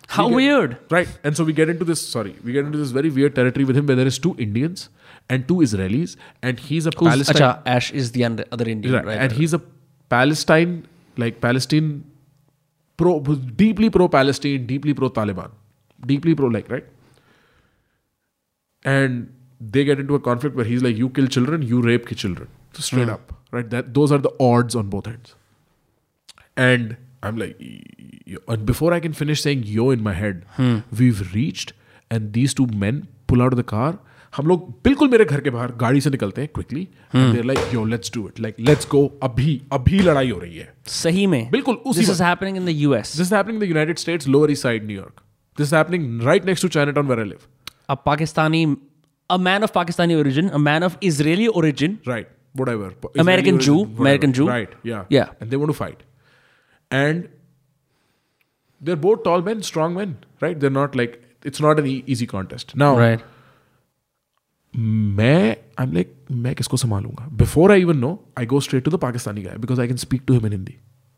we 0.09 0.15
How 0.15 0.29
get- 0.29 0.37
weird. 0.37 0.77
right? 0.91 1.09
And 1.23 1.37
so 1.37 1.45
we 1.45 1.53
get 1.53 1.69
into 1.69 1.85
this. 1.85 2.01
Sorry, 2.07 2.35
we 2.45 2.53
get 2.53 2.65
into 2.65 2.79
this 2.79 2.91
very 2.91 3.11
weird 3.11 3.35
territory 3.35 3.65
with 3.65 3.77
him, 3.77 3.87
where 3.87 3.97
there 3.97 4.07
is 4.07 4.19
two 4.19 4.35
Indians 4.39 4.89
and 5.29 5.47
two 5.47 5.57
Israelis, 5.57 6.17
and 6.43 6.59
he's 6.59 6.87
a 6.87 6.91
Who's, 6.97 7.09
Palestine. 7.09 7.37
Acha, 7.37 7.63
Ash 7.67 7.91
is 7.93 8.13
the 8.13 8.25
other 8.25 8.69
Indian 8.69 8.95
Right, 8.95 9.05
right, 9.05 9.19
and 9.19 9.33
he's 9.33 9.55
a 9.55 9.61
Palestine, 10.09 10.87
like 11.17 11.41
Palestine, 11.41 12.05
pro, 12.97 13.21
deeply 13.21 13.91
pro 13.91 14.09
Palestine, 14.09 14.67
deeply 14.67 14.95
pro 14.95 15.11
Taliban, 15.11 15.51
deeply 16.07 16.35
pro, 16.35 16.49
like, 16.49 16.71
right? 16.71 16.85
And 18.85 19.33
they 19.61 19.85
get 19.85 19.99
into 19.99 20.15
a 20.15 20.21
conflict 20.21 20.57
where 20.57 20.65
he's 20.65 20.83
like, 20.83 20.97
you 20.97 21.09
kill 21.11 21.27
children, 21.27 21.63
you 21.63 21.81
rape 21.81 22.07
children. 22.17 22.49
So 22.73 22.83
straight 22.83 23.05
hmm. 23.05 23.11
up, 23.11 23.33
right? 23.51 23.69
That 23.69 23.95
Those 23.95 24.13
are 24.13 24.19
the 24.19 24.33
odds 24.39 24.75
on 24.75 24.89
both 24.89 25.07
ends. 25.07 25.35
And 26.57 26.97
I'm 27.23 27.39
like, 27.43 27.57
y- 27.61 28.37
and 28.55 28.67
before 28.67 28.93
I 28.97 29.01
can 29.07 29.13
finish 29.21 29.41
saying 29.47 29.63
yo 29.77 29.91
in 29.91 30.03
my 30.09 30.15
head, 30.19 30.45
we've 31.01 31.23
reached, 31.39 31.73
and 32.17 32.33
these 32.39 32.55
two 32.61 32.67
men 32.85 33.01
pull 33.27 33.43
out 33.47 33.57
of 33.57 33.61
the 33.63 33.69
car. 33.73 33.89
हम 34.37 34.47
लोग 34.47 34.65
बिल्कुल 34.85 35.09
मेरे 35.11 35.25
घर 35.25 35.41
के 35.41 35.51
बाहर 35.51 35.71
गाड़ी 35.81 36.01
से 36.01 36.11
निकलते 36.11 36.41
हैं 36.41 36.49
quickly 36.55 36.81
there 37.15 37.45
like 37.51 37.75
yo 37.75 37.85
let's 37.93 38.11
do 38.15 38.27
it 38.29 38.41
like 38.41 38.57
let's 38.69 38.89
go 38.91 39.01
अभी 39.29 39.61
अभी 39.73 39.99
लड़ाई 40.09 40.31
हो 40.31 40.39
रही 40.39 40.57
है 40.57 40.73
सही 40.97 41.27
में 41.35 41.51
बिल्कुल 41.53 41.75
उसी 41.75 42.01
this 42.01 42.11
is 42.15 42.21
वक्त। 42.21 42.27
happening 42.31 42.59
in 42.63 42.67
the 42.71 42.75
US 42.89 43.13
This 43.19 43.25
is 43.27 43.33
happening 43.37 43.61
in 43.61 43.65
the 43.65 43.71
United 43.71 44.03
States, 44.03 44.29
Lower 44.35 44.51
East 44.55 44.67
Side, 44.67 44.85
New 44.91 44.99
York. 44.99 45.23
This 45.61 45.71
is 45.71 45.73
happening 45.79 46.05
right 46.29 46.49
next 46.51 46.67
to 46.67 46.71
Chinatown 46.77 47.13
where 47.13 47.25
I 47.25 47.27
live. 47.31 47.47
a 47.95 47.97
Pakistani 48.11 48.63
a 49.31 49.39
man 49.49 49.67
of 49.69 49.73
Pakistani 49.79 50.19
origin 50.25 50.53
a 50.61 50.63
man 50.67 50.87
of 50.91 50.99
Israeli 51.13 51.49
origin 51.63 51.97
Right. 52.13 52.29
Whatever. 52.63 52.91
Po- 53.07 53.13
American 53.25 53.63
Israeli 53.63 53.67
Jew, 53.71 53.79
origin, 53.79 53.89
whatever. 53.89 54.07
American 54.09 54.37
Jew. 54.41 54.47
Right. 54.53 54.77
Yeah. 54.93 55.09
Yeah. 55.17 55.33
And 55.41 55.55
they 55.55 55.63
want 55.65 55.73
to 55.75 55.79
fight. 55.81 56.05
And 56.91 57.25
they're 58.81 58.97
both 58.97 59.25
tall 59.25 59.43
men, 59.43 59.63
strong 59.63 59.95
men. 59.95 60.17
Right. 60.43 60.61
They're 60.61 60.71
not 60.71 60.95
like 60.97 61.19
it's 61.45 61.61
not 61.61 61.79
an 61.79 61.87
e- 61.87 62.03
easy 62.07 62.27
contest. 62.27 62.77
Now 62.77 62.93
right 62.99 63.27
मैं 64.75 65.57
I 65.79 65.87
am 65.87 65.93
like 65.93 66.13
मैं 66.31 66.55
किसको 66.55 66.77
संभालूँगा 66.77 67.27
before 67.37 67.73
I 67.73 67.81
even 67.81 67.97
know 67.99 68.11
I 68.39 68.47
go 68.47 68.61
straight 68.61 68.85
to 68.85 68.91
the 68.91 68.99
Pakistani 69.01 69.43
guy 69.43 69.57
because 69.59 69.81
I 69.81 69.87
can 69.89 69.97
speak 69.97 70.23
to 70.27 70.35
him 70.35 70.47
in 70.47 70.53
Hindi 70.53 70.75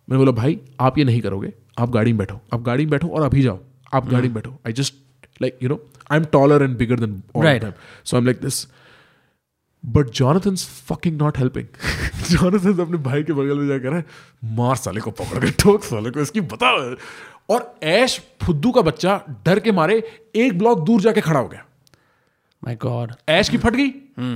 मैंने 0.08 0.18
बोला 0.18 0.32
भाई 0.32 0.58
आप 0.80 0.98
ये 0.98 1.04
नहीं 1.04 1.20
करोगे 1.20 1.52
आप 1.78 1.90
गाड़ी 1.90 2.12
में 2.12 2.18
बैठो 2.18 2.40
आप 2.54 2.62
गाड़ी 2.62 2.84
में 2.84 2.90
बैठो 2.90 3.08
और 3.08 3.22
अभी 3.22 3.42
जाओ 3.42 3.58
आप 3.94 4.08
गाड़ी 4.10 4.28
में 4.28 4.34
बैठो 4.34 4.50
I 4.66 4.72
just 4.80 4.94
like 5.42 5.58
you 5.62 5.68
know 5.68 5.80
I 6.10 6.18
am 6.18 6.24
taller 6.32 6.62
and 6.62 6.76
bigger 6.78 7.00
than. 7.00 7.22
So 8.04 8.16
I 8.16 8.20
am 8.20 8.26
like 8.26 8.40
this 8.40 8.66
but 9.84 10.10
Jonathan's 10.10 10.66
fucking 10.88 11.16
not 11.22 11.38
helping 11.38 11.66
Jonathan 12.30 12.78
अपने 12.80 12.98
भाई 12.98 13.22
के 13.22 13.32
बगल 13.32 13.58
में 13.58 13.68
जाकर 13.68 13.88
रहा 13.88 13.98
है 13.98 14.04
मार 14.56 14.76
साले 14.76 15.00
को 15.00 15.10
पकड़ 15.10 15.44
के 15.44 15.50
ठोक 15.50 15.84
साले 15.84 16.10
को 16.10 16.20
इसकी 16.20 16.40
बता। 16.40 16.70
और 17.48 17.78
ऐश 17.82 18.20
फुद्दू 18.42 18.72
का 18.72 18.82
बच्चा 18.82 19.20
डर 19.46 19.58
के 19.58 19.72
मारे 19.72 20.02
एक 20.34 20.58
ब्लॉक 20.58 20.80
दूर 20.80 21.00
जाके 21.00 21.20
खड़ा 21.20 21.40
हो 21.40 21.48
गया। 21.48 21.64
माय 22.62 22.76
गॉड 22.76 23.12
ऐश 23.28 23.48
की 23.48 23.58
फट 23.58 23.74
गई। 23.74 23.92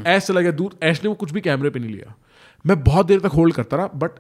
ऐश 0.07 0.26
चला 0.26 0.40
गया 0.40 0.52
दूर। 0.52 0.78
ऐश 0.83 1.02
ने 1.02 1.09
वो 1.09 1.14
कुछ 1.14 1.33
भी 1.33 1.40
कैमरे 1.40 1.70
पे 1.70 1.80
नहीं 1.80 1.92
लिया। 1.92 2.14
मैं 2.64 2.83
बहुत 2.85 3.07
देर 3.07 3.20
तक 3.20 3.35
होल्ड 3.35 3.54
करता 3.54 3.76
रहा 3.76 3.87
बट 3.87 4.11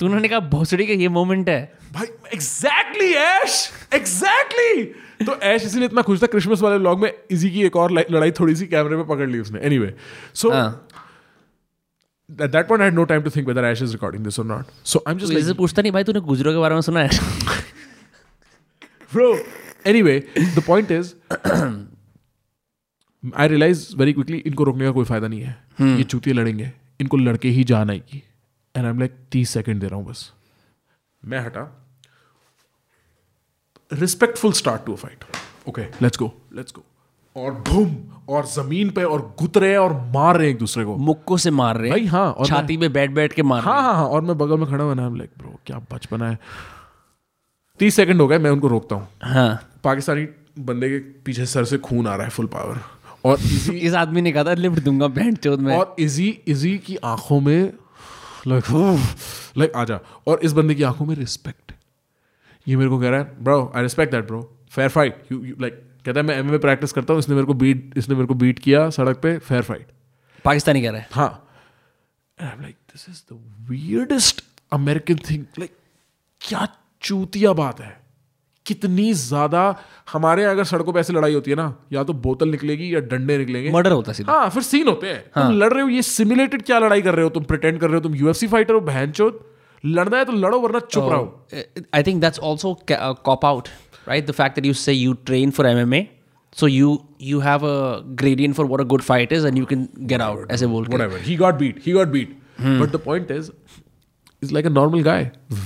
तो 0.00 0.06
उन्होंने 0.06 0.28
कहा 0.28 0.40
भोसड़ी 0.40 0.86
का 0.86 0.92
ये 0.92 1.08
मोमेंट 1.08 1.48
है. 1.48 1.78
भाई 1.92 2.06
एग्जैक्टली 2.34 3.12
ऐश! 3.12 3.70
एग्जैक्टली 3.94 4.82
तो 5.20 5.34
ऐश 5.42 5.64
इसीलिए 5.64 5.86
इतना 5.88 6.02
खुश 6.02 6.22
था 6.22 6.26
क्रिसमस 6.26 6.62
वाले 6.62 6.76
व्लॉग 6.78 7.00
में 7.02 7.12
इजी 7.30 7.50
की 7.50 7.62
एक 7.64 7.76
और 7.76 7.92
लड़ाई 7.92 8.30
थोड़ी 8.40 8.54
सी 8.56 8.66
कैमरे 8.66 8.96
पे 8.96 9.04
पकड़ 9.14 9.28
ली 9.30 9.38
उसने। 9.40 9.60
एनीवे 9.60 9.94
सो 10.34 10.50
हाँ। 10.52 10.88
at 12.30 12.50
that 12.52 12.66
point 12.68 12.82
I 12.82 12.86
had 12.86 12.94
no 12.94 13.04
time 13.06 13.22
to 13.24 13.30
think 13.30 13.48
whether 13.48 13.64
Ash 13.66 13.80
is 13.84 13.92
recording 13.94 14.24
this 14.24 14.38
or 14.38 14.44
not. 14.44 14.70
So 14.92 15.00
I'm 15.06 15.18
just 15.18 15.32
like, 15.32 15.56
पूछता 15.56 15.82
नहीं 15.82 15.92
भाई 15.92 16.04
तूने 16.04 16.20
गुजरों 16.20 16.52
के 16.52 16.58
बारे 16.58 16.74
में 16.74 16.80
सुना 16.82 17.00
है। 17.00 17.08
Bro. 19.12 19.26
Anyway, 19.86 20.16
the 20.54 20.64
point 20.68 20.90
is, 20.90 21.14
I 23.34 23.46
realize 23.52 23.84
very 24.00 24.14
quickly 24.14 24.40
इनको 24.46 24.64
रोकने 24.64 24.84
का 24.84 24.90
कोई 24.92 25.04
फ़ायदा 25.04 25.28
नहीं 25.28 25.40
है। 25.40 25.56
ये 25.98 26.04
चूतिए 26.04 26.34
लड़ेंगे। 26.34 26.70
इनको 27.00 27.16
लड़के 27.16 27.48
ही 27.48 27.64
जान 27.64 27.90
आएगी। 27.90 28.22
एंड 28.76 28.84
आई 28.84 28.90
एम 28.90 28.98
लाइक 28.98 29.12
तीस 29.32 29.50
सेकंड 29.50 29.80
दे 29.80 29.86
रहा 29.86 29.96
हूँ 29.96 30.06
बस। 30.06 30.32
मैं 31.22 31.40
हटा। 31.46 31.62
Respectful 33.90 34.52
start 34.52 34.84
to 34.86 34.94
fight 34.96 35.24
okay 35.68 35.82
let's 36.02 36.18
go 36.18 36.32
let's 36.54 36.72
go 36.72 36.84
और 37.36 37.52
बूम 37.68 37.96
और 38.34 38.46
ज़मीन 38.46 38.90
पे 38.90 39.02
और 39.04 39.20
गुत 39.38 39.56
रहे 39.56 39.70
हैं 39.70 39.78
और 39.78 39.92
मार 40.14 40.36
रहे 40.36 40.46
हैं 40.46 40.54
एक 40.54 40.58
दूसरे 40.58 40.84
को। 40.84 40.96
मुक्को 40.96 41.36
से 41.38 41.50
मार 41.50 41.76
रहे 41.76 41.90
हैं। 41.90 41.98
भाई 41.98 42.06
हाँ 42.06 42.30
और 42.32 42.46
छाती 42.46 42.76
पे 42.76 42.88
बैठ 42.88 43.10
बैठ 43.10 43.32
के 43.32 43.42
मार 43.42 43.62
हाँ 43.62 43.82
हाँ। 43.82 43.94
हाँ 43.94 44.06
और 44.06 44.20
मैं 44.20 44.36
बगल 44.38 44.58
में 44.58 44.66
खड़ा 44.68 44.84
हुआ 44.84 44.94
ना 44.94 45.08
लाइक 45.08 45.30
ब्रो 45.38 45.58
क्या 45.66 45.78
बचपना 45.92 46.30
है। 46.30 46.38
तीस 47.80 47.96
सेकंड 47.96 48.20
हो 48.20 48.26
गए 48.28 48.38
मैं 48.38 48.50
उनको 48.50 48.68
रोकता 48.68 48.96
हूँ। 48.96 49.08
हाँ। 49.22 49.54
पाकिस्तानी 49.84 50.26
बंदे 50.58 50.88
के 50.88 50.98
पीछे 51.24 51.46
सर 51.46 51.64
से 51.64 51.78
खून 51.78 52.06
आ 52.06 52.14
रहा 52.16 52.24
है 52.24 52.30
फुल 52.30 52.46
पावर 52.46 52.80
और 53.24 53.40
इजी 53.40 53.78
इस 53.86 53.94
आदमी 53.94 54.22
ने 54.22 54.32
कहा 54.32 54.44
था 54.44 54.54
लिफ्ट 54.54 54.82
दूँगा 54.82 55.08
बैंड 55.08 55.38
चौथ 55.38 55.58
में। 55.58 55.76
और 55.76 55.94
इजी 55.98 56.28
इजी 56.48 56.76
की 56.78 56.96
आँखों 57.04 57.40
में 57.40 57.72
लाइक 58.46 58.72
लाइक 59.58 59.76
आजा। 59.76 60.00
और 60.26 60.40
इस 60.42 60.52
बंदे 60.52 60.74
की 60.74 60.82
आँखों 60.82 61.06
में 61.06 61.14
रिस्पेक्ट 61.16 61.72
ये 62.68 62.76
मेरे 62.76 62.90
को 62.90 62.98
कह 63.00 63.08
रहा 63.08 63.20
है 63.20 63.44
bro 63.44 63.72
I 63.76 63.82
respect 63.82 64.12
that 64.12 64.26
bro 64.26 64.40
fair 64.70 64.88
fight 64.88 65.22
you 65.32 65.42
like 65.60 65.82
कहता 66.06 66.20
है 66.20 66.26
मैं 66.26 66.38
एमएमए 66.38 66.58
प्रैक्टिस 66.58 66.92
करता 66.92 67.12
हूँ 67.12 67.20
इसने 67.20 67.34
मेरे 67.34 67.46
को 67.46 67.54
बीट 67.54 67.92
इसने 67.96 68.14
मेरे 68.14 68.26
को 68.26 68.34
बीट 68.34 68.58
किया 68.58 68.88
सड़क 68.90 69.16
पे 69.22 69.36
फेयर 69.38 69.62
फाइट 69.62 69.86
पाकिस्तानी 70.44 70.82
कह 70.82 70.90
रहा 70.90 71.00
है। 71.00 71.08
हाँ। 71.12 71.42
I'm 72.38 72.58
like, 72.62 72.76
this 72.92 73.04
is 73.08 73.20
the 73.28 73.36
weirdest 73.68 74.42
American 74.72 75.20
thing. 75.28 75.44
Like, 75.58 75.70
क्या 76.40 76.66
चूतिया 77.02 77.52
बात 77.52 77.80
है? 77.80 77.96
कितनी 78.66 79.12
ज़्यादा 79.12 79.62
हमारे 80.12 80.44
अगर 80.44 80.64
सड़कों 80.64 80.92
पे 80.92 81.00
ऐसे 81.00 81.12
लड़ाई 81.12 81.34
होती 81.34 81.50
है 81.50 81.56
ना 81.56 81.74
या 81.92 82.02
तो 82.04 82.12
बोतल 82.12 82.48
निकलेगी 82.48 82.94
या 82.94 83.00
डंडे 83.10 83.38
निकलेंगे। 83.38 83.70
मर्डर 83.72 83.92
होता 83.92 84.12
है 84.12 84.24
हाँ 84.24 84.48
फिर 84.50 84.62
सीन 84.62 84.88
होते 84.88 85.06
हैं। 85.06 85.24
हाँ. 85.34 85.46
तुम 85.46 85.58
लड़ 85.58 85.72
रहे 85.72 85.82
हो 85.82 85.88
ये 85.88 86.02
सिमुलेटेड 86.02 86.62
क्या 86.62 86.78
लड़ाई 86.78 87.02
कर 87.02 87.14
रहे 87.14 87.24
हो? 87.24 87.30
तुम 87.30 87.44
प्रिटेंड 87.44 87.80
कर 87.80 87.86
रहे 87.86 87.94
हो 87.94 88.00
तुम 88.00 88.14
यूएफसी 88.14 88.46
फाइटर 88.48 88.74
हो 88.74 88.80
बहन 88.80 89.12
लड़ना 89.85 90.17
है 90.17 90.25
तो 90.25 90.31
लड़ो 90.45 90.59
वरना 90.65 90.79
चुप 90.95 91.11
रहो 91.11 91.63
I 91.99 92.01
think 92.07 92.21
that's 92.25 92.41
also 92.49 92.71
ca- 92.91 92.99
a 93.09 93.13
cop 93.29 93.45
out, 93.51 93.69
right? 94.13 94.27
The 94.31 94.35
fact 94.41 94.59
that 94.59 94.67
you 94.69 94.73
say 94.81 94.93
you 94.97 95.13
train 95.29 95.53
for 95.59 95.65
MMA, 95.69 96.01
so 96.61 96.69
you 96.73 96.91
you 97.31 97.39
have 97.47 97.63
a 97.69 97.75
gradient 98.23 98.57
for 98.59 98.65
what 98.73 98.83
a 98.85 98.87
good 98.93 99.03
fight 99.09 99.31
is, 99.39 99.47
and 99.51 99.61
you 99.63 99.69
can 99.71 99.87
get 100.13 100.23
out. 100.27 100.43
ऐसे 100.57 100.67
बोल 100.75 100.85
के. 100.87 100.93
whatever 100.97 101.21
he 101.29 101.37
got 101.43 101.59
beat 101.63 101.81
he 101.87 101.95
got 101.99 102.11
beat 102.17 102.37
but 102.83 102.91
the 102.97 103.01
point 103.07 103.31
is 103.37 103.49
he's 104.41 104.51
like 104.59 104.67
a 104.71 104.73
normal 104.77 105.03
guy 105.09 105.19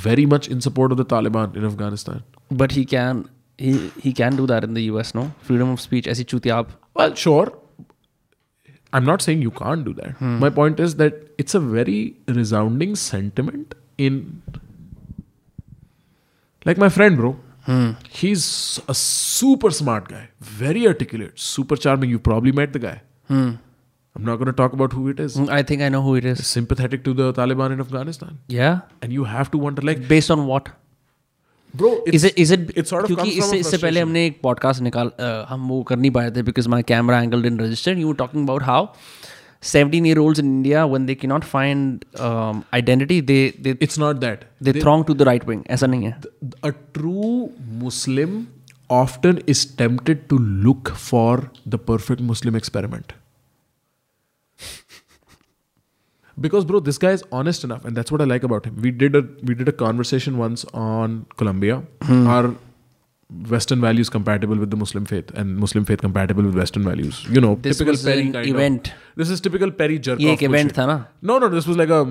very 0.08 0.26
much 0.36 0.48
in 0.56 0.62
support 0.68 0.94
of 0.96 1.02
the 1.04 1.08
taliban 1.16 1.56
in 1.62 1.66
afghanistan 1.74 2.24
But 2.64 2.74
he 2.78 2.86
can 2.96 3.22
he 3.66 3.72
he 4.08 4.12
can 4.22 4.36
do 4.40 4.46
that 4.54 4.66
in 4.70 4.74
the 4.80 4.84
US, 4.94 5.12
no? 5.20 5.22
Freedom 5.50 5.70
of 5.76 5.82
speech. 5.88 6.08
ऐसी 6.16 6.24
चूतिया 6.34 6.56
आप 6.64 6.74
Well, 7.02 7.14
sure. 7.26 7.46
I'm 8.98 9.08
not 9.10 9.22
saying 9.28 9.42
you 9.46 9.52
can't 9.52 9.84
do 9.88 9.94
that. 10.00 10.22
My 10.44 10.50
point 10.60 10.80
is 10.88 10.96
that 11.02 11.16
it's 11.44 11.58
a 11.60 11.62
very 11.72 11.98
resounding 12.38 12.94
sentiment 13.06 13.74
in. 14.07 14.19
Like 16.67 16.83
my 16.87 16.91
friend, 16.99 17.17
bro. 17.23 17.37
He's 18.21 18.45
a 18.89 18.95
super 19.01 19.71
smart 19.79 20.09
guy, 20.13 20.23
very 20.61 20.87
articulate, 20.93 21.39
super 21.49 21.77
charming. 21.77 22.11
You 22.11 22.19
probably 22.29 22.53
met 22.61 22.73
the 22.77 22.81
guy. 22.85 22.95
I'm 23.31 24.25
not 24.29 24.39
going 24.41 24.49
to 24.53 24.57
talk 24.61 24.73
about 24.77 24.95
who 24.99 25.03
it 25.11 25.21
is. 25.25 25.37
I 25.57 25.63
think 25.63 25.83
I 25.89 25.89
know 25.95 26.01
who 26.07 26.15
it 26.21 26.25
is. 26.31 26.41
Sympathetic 26.47 27.05
to 27.09 27.13
the 27.21 27.29
Taliban 27.33 27.75
in 27.77 27.81
Afghanistan. 27.85 28.39
Yeah. 28.55 28.81
And 29.03 29.13
you 29.19 29.25
have 29.33 29.51
to 29.53 29.59
wonder, 29.67 29.83
like, 29.91 30.07
Based 30.09 30.33
on 30.37 30.47
what? 30.53 30.71
bro, 31.75 31.91
Is 32.19 32.25
it 32.31 32.39
is 32.45 32.51
it 32.55 32.71
it 32.83 32.89
sort 32.93 33.05
of 33.05 33.11
क्योंकि 33.11 33.23
comes 33.23 33.37
from 33.37 33.45
इससे 33.45 33.59
इससे 33.59 33.79
पहले. 33.83 34.01
हमने 34.01 34.25
एक 34.27 34.41
podcast 34.43 34.83
निकाल 34.83 35.09
अ, 35.09 35.47
हम 35.49 35.69
वो 35.69 35.83
कर 35.91 35.97
नहीं 35.97 36.11
पाए 36.17 36.31
थे 36.37 36.43
because 36.49 36.69
my 36.69 36.83
camera 36.89 37.21
angle 37.23 37.43
didn't 37.43 37.61
register 37.61 37.99
you 37.99 38.13
talking 38.23 38.45
about 38.47 38.63
how 38.71 38.87
17 39.62 40.06
year 40.06 40.20
olds 40.20 40.40
in 40.40 40.46
India 40.46 40.86
when 40.88 41.06
they 41.06 41.16
cannot 41.16 41.44
find 41.52 42.06
um, 42.30 42.64
identity 42.80 43.20
they 43.22 43.52
they 43.68 43.76
it's 43.88 43.98
not 43.98 44.20
that. 44.26 44.46
they 44.62 44.74
throng 44.74 45.06
to 45.06 45.16
the 45.22 45.26
right 45.32 45.48
wing 45.52 45.64
ऐसा 45.78 45.88
नहीं 45.88 46.04
है 46.04 46.22
a 46.70 46.74
true 46.98 47.52
Muslim 47.84 48.36
often 49.02 49.40
is 49.54 49.66
tempted 49.84 50.26
to 50.30 50.38
look 50.38 50.96
for 51.10 51.52
the 51.76 51.80
perfect 51.92 52.22
Muslim 52.32 52.56
experiment. 52.56 53.14
because 56.40 56.66
bro, 56.66 56.80
this 56.80 56.98
guy 56.98 57.12
is 57.12 57.24
honest 57.32 57.64
enough, 57.64 57.86
and 57.86 57.96
that's 57.96 58.12
what 58.12 58.22
I 58.22 58.26
like 58.26 58.44
about 58.44 58.66
him. 58.66 58.80
We 58.82 58.92
did 58.92 59.16
a 59.16 59.24
we 59.44 59.56
did 59.56 59.68
a 59.68 59.72
conversation 59.72 60.38
once 60.38 60.66
on 60.74 61.26
Colombia. 61.38 61.84
Are 62.10 62.56
Western 63.52 63.82
values 63.82 64.10
compatible 64.14 64.60
with 64.64 64.70
the 64.72 64.78
Muslim 64.80 65.06
faith, 65.12 65.32
and 65.42 65.58
Muslim 65.62 65.86
faith 65.86 66.02
compatible 66.02 66.44
with 66.48 66.56
Western 66.62 66.84
values? 66.88 67.22
You 67.38 67.42
know, 67.46 67.54
This 67.68 67.78
typical 67.80 67.94
was 67.94 68.04
Perry 68.08 68.26
an 68.26 68.34
kind 68.34 68.50
event. 68.52 68.90
Of, 68.90 69.22
this 69.22 69.30
is 69.36 69.42
typical 69.48 69.72
Perry 69.80 69.98
jerk 70.08 70.20
ये 70.20 70.34
off 70.34 70.38
एक 70.42 70.44
event 70.50 70.74
bullshit. 70.74 70.78
था 70.80 70.86
ना 70.92 70.98
No, 71.32 71.38
no, 71.44 71.50
this 71.56 71.70
was 71.72 71.80
like 71.82 71.94
a 71.96 72.02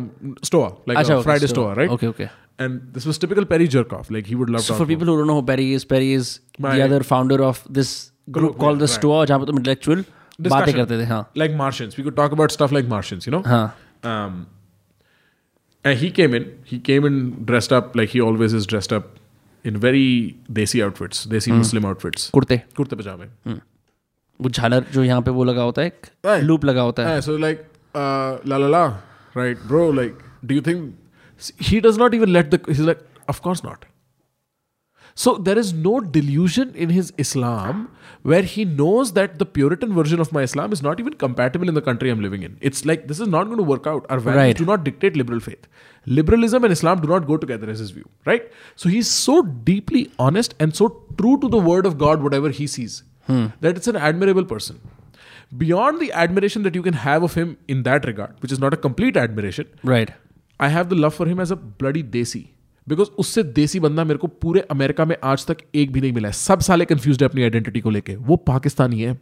stoa, 0.51 0.71
like 0.93 0.99
अच्छा 1.03 1.15
a 1.15 1.19
okay, 1.19 1.23
Friday 1.29 1.47
so- 1.53 1.55
stoa, 1.55 1.75
right? 1.83 1.95
okay 1.99 2.09
okay 2.15 2.31
And 2.65 2.83
this 2.97 3.07
was 3.11 3.19
typical 3.23 3.47
Perry 3.53 3.69
jerk 3.77 3.93
off. 4.01 4.11
Like 4.17 4.27
he 4.33 4.37
would 4.41 4.51
love 4.57 4.65
so 4.65 4.75
to. 4.75 4.81
for 4.81 4.87
people 4.91 5.09
who 5.13 5.15
don't 5.21 5.31
know 5.33 5.39
who 5.39 5.47
Perry 5.53 5.69
is 5.79 5.87
Perry 5.95 6.11
is 6.19 6.29
My- 6.67 6.75
the 6.77 6.83
other 6.89 7.01
founder 7.13 7.39
of 7.53 7.63
this 7.79 7.95
group 8.31 8.37
Group, 8.51 8.59
called 8.65 8.83
the 8.85 8.91
yeah, 8.91 8.99
Stoa 8.99 9.25
जहाँ 9.31 9.39
पे 9.45 9.47
तुम 9.53 9.59
intellectual 9.63 10.05
बातें 10.05 10.45
Discussion. 10.51 10.77
करते 10.77 10.99
थे 11.01 11.07
हाँ 11.15 11.23
like 11.45 11.57
Martians. 11.63 11.97
We 12.01 12.05
could 12.09 12.17
talk 12.21 12.37
about 12.39 12.55
stuff 12.59 12.77
like 12.79 12.93
Martians, 12.97 13.27
you 13.31 13.35
know? 13.37 13.43
हाँ 13.55 13.65
Um, 14.13 14.39
and 15.85 15.99
he 16.05 16.11
came 16.21 16.35
in. 16.39 16.47
He 16.73 16.79
came 16.91 17.05
in 17.11 17.19
dressed 17.51 17.73
up 17.81 17.95
like 18.01 18.11
he 18.17 18.21
always 18.29 18.53
is 18.61 18.67
dressed 18.75 18.93
up 18.99 19.13
in 19.71 19.77
very 19.85 20.07
desi 20.59 20.83
outfits, 20.87 21.27
desi 21.35 21.53
Muslim 21.59 21.85
outfits. 21.93 22.31
कुर्ते 22.35 22.61
Kurta 22.81 22.99
pajame. 23.03 23.29
वो 24.41 24.49
झालर 24.51 24.85
जो 24.93 25.05
यहाँ 25.05 25.23
पे 25.23 25.31
वो 25.31 25.45
लगा 25.45 25.63
होता 25.63 25.83
है 25.83 25.89
एक 25.89 26.07
Right. 26.27 26.43
लूप 26.45 26.65
लगा 26.65 26.83
होता 26.83 27.03
है 27.07 27.15
Yeah, 27.15 27.25
so 27.27 27.37
like 27.47 27.65
uh, 27.95 28.39
la 28.53 28.57
la 28.57 28.67
la, 28.77 28.85
right, 29.41 29.59
bro? 29.73 29.89
Like, 29.99 30.23
do 30.45 30.55
you 30.55 30.61
think 30.61 30.95
he 31.71 31.81
does 31.81 31.97
not 32.05 32.15
even 32.21 32.33
let 32.33 32.51
the? 32.55 32.61
He's 32.69 32.81
like, 32.81 33.05
of 33.35 33.41
course 33.43 33.63
not. 33.67 33.85
So 35.23 35.33
there 35.49 35.57
is 35.63 35.73
no 35.73 36.01
delusion 36.01 36.73
in 36.75 36.91
his 36.91 37.13
Islam 37.25 37.83
where 38.33 38.43
he 38.53 38.65
knows 38.65 39.13
that 39.19 39.39
the 39.43 39.47
Puritan 39.59 39.93
version 39.99 40.23
of 40.25 40.33
my 40.37 40.43
Islam 40.43 40.73
is 40.77 40.83
not 40.87 40.99
even 41.05 41.13
compatible 41.25 41.69
in 41.73 41.75
the 41.75 41.83
country 41.89 42.11
I'm 42.15 42.21
living 42.25 42.43
in. 42.43 42.57
It's 42.71 42.85
like 42.91 43.07
this 43.13 43.21
is 43.21 43.29
not 43.35 43.45
going 43.53 43.59
to 43.59 43.69
work 43.71 43.87
out. 43.93 44.07
Our 44.11 44.19
values 44.29 44.43
Right. 44.43 44.57
do 44.63 44.67
not 44.71 44.83
dictate 44.89 45.17
liberal 45.23 45.39
faith. 45.47 45.69
Liberalism 46.10 46.64
and 46.64 46.74
Islam 46.74 47.02
do 47.02 47.08
not 47.08 47.26
go 47.28 47.38
together 47.38 47.70
as 47.70 47.80
his 47.80 47.92
view, 47.92 48.08
right? 48.26 48.46
So 48.76 48.90
he's 48.90 49.10
so 49.16 49.42
deeply 49.66 50.02
honest 50.28 50.56
and 50.60 50.76
so 50.76 50.88
true 51.18 51.34
to 51.42 51.50
the 51.50 51.60
word 51.68 51.86
of 51.86 51.98
God, 51.98 52.24
whatever 52.24 52.50
he 52.50 52.68
sees, 52.68 53.04
hmm. 53.28 53.46
that 53.62 53.78
it's 53.78 53.88
an 53.88 54.00
admirable 54.10 54.46
person. 54.46 54.80
Beyond 55.58 56.00
the 56.00 56.12
admiration 56.24 56.64
that 56.64 56.76
you 56.76 56.82
can 56.82 56.98
have 57.04 57.24
of 57.24 57.36
him 57.36 57.58
in 57.68 57.84
that 57.84 58.06
regard, 58.06 58.34
which 58.42 58.52
is 58.52 58.60
not 58.60 58.74
a 58.74 58.82
complete 58.88 59.22
admiration, 59.26 59.70
right 59.86 60.12
I 60.60 60.72
have 60.72 60.86
the 60.86 60.94
love 60.94 61.10
for 61.18 61.28
him 61.28 61.42
as 61.42 61.52
a 61.52 61.56
bloody 61.80 62.04
desi 62.18 62.46
because 62.88 63.10
उससे 63.20 63.44
देसी 63.60 63.80
बंदा 63.80 64.04
मेरे 64.04 64.20
को 64.20 64.28
पूरे 64.44 64.66
America 64.72 65.06
में 65.06 65.16
आज 65.32 65.46
तक 65.46 65.58
एक 65.76 65.92
भी 65.94 66.02
नहीं 66.02 66.14
मिला 66.14 66.28
है 66.28 66.34
सब 66.34 66.60
साले 66.68 66.86
कंफ्यूज 66.86 67.22
है 67.24 67.30
अपनी 67.30 67.44
आइडेंटिटी 67.44 67.82
को 67.82 67.90
लेके 67.90 68.16
वो 68.30 68.36
पाकिस्तानी 68.50 69.02
है 69.02 69.18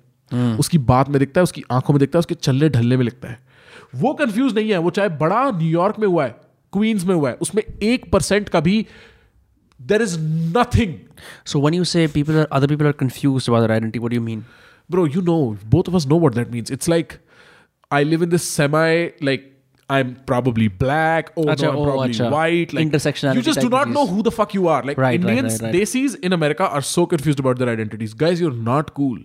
उसकी 0.59 0.77
बात 0.91 1.09
में 1.09 1.19
दिखता 1.19 1.41
है 1.41 1.43
उसकी 1.43 1.63
आँखों 1.71 1.93
में 1.93 1.99
दिखता 1.99 2.17
है 2.17 2.19
उसके 2.19 2.35
चलने 2.35 2.69
ढलने 2.69 2.97
में 2.97 3.03
लिखता 3.05 3.27
है 3.27 3.39
वो 3.95 4.13
कंफ्यूज 4.21 4.55
नहीं 4.55 4.69
है 4.69 4.77
वो 4.77 4.89
चाहे 4.89 5.09
बड़ा 5.23 5.49
न्यूयॉर्क 5.51 5.99
में 5.99 6.07
हुआ 6.07 6.25
है 6.25 6.35
क्वींस 6.72 7.04
में 7.04 7.14
हुआ 7.14 7.30
है 7.30 7.36
उसमें 7.46 7.62
एक 7.62 8.10
परसेंट 8.12 8.48
का 8.48 8.60
भी 8.60 8.86
there 9.92 10.02
is 10.02 10.16
nothing 10.56 10.98
So 11.50 11.60
when 11.64 11.74
you 11.78 11.84
say 11.88 12.02
people 12.14 12.38
are 12.42 12.46
other 12.58 12.68
people 12.70 12.88
are 12.90 12.96
confused 13.04 13.48
about 13.50 13.64
their 13.64 13.74
identity, 13.74 14.00
what 14.04 14.14
do 14.14 14.20
you 14.20 14.26
mean? 14.28 14.44
bro 14.90 15.02
you 15.16 15.20
know 15.26 15.56
both 15.74 15.88
of 15.90 15.94
us 15.98 16.06
know 16.12 16.16
what 16.22 16.34
that 16.38 16.50
means 16.54 16.70
it's 16.76 16.88
like 16.92 17.12
i 17.98 18.02
live 18.08 18.24
in 18.26 18.32
this 18.36 18.48
semi 18.58 18.88
like 19.28 19.48
I'm 19.94 20.12
probably 20.28 20.66
black. 20.68 21.32
Oh, 21.36 21.42
Acha, 21.42 21.62
no, 21.62 21.70
I'm 21.70 21.76
oh, 21.76 21.84
probably 21.84 22.12
acha. 22.12 22.30
white. 22.34 22.72
Like 22.72 22.86
Intersectionality 22.86 23.34
You 23.34 23.42
just 23.42 23.60
do 23.60 23.68
type 23.68 23.72
not 23.72 23.88
know 23.88 24.04
disease. 24.04 24.16
who 24.16 24.22
the 24.28 24.30
fuck 24.36 24.54
you 24.54 24.68
are. 24.74 24.78
Like 24.82 24.96
Right, 24.96 25.04
right, 25.04 25.20
Indians, 25.20 25.60
right, 25.60 25.66
right. 25.66 25.74
Desis 25.74 26.14
in 26.28 26.32
America 26.36 26.68
are 26.78 26.80
so 26.90 27.04
confused 27.10 27.42
about 27.44 27.58
their 27.58 27.68
identities. 27.72 28.14
Guys, 28.22 28.40
you're 28.40 28.54
not 28.68 28.94
cool. 29.00 29.18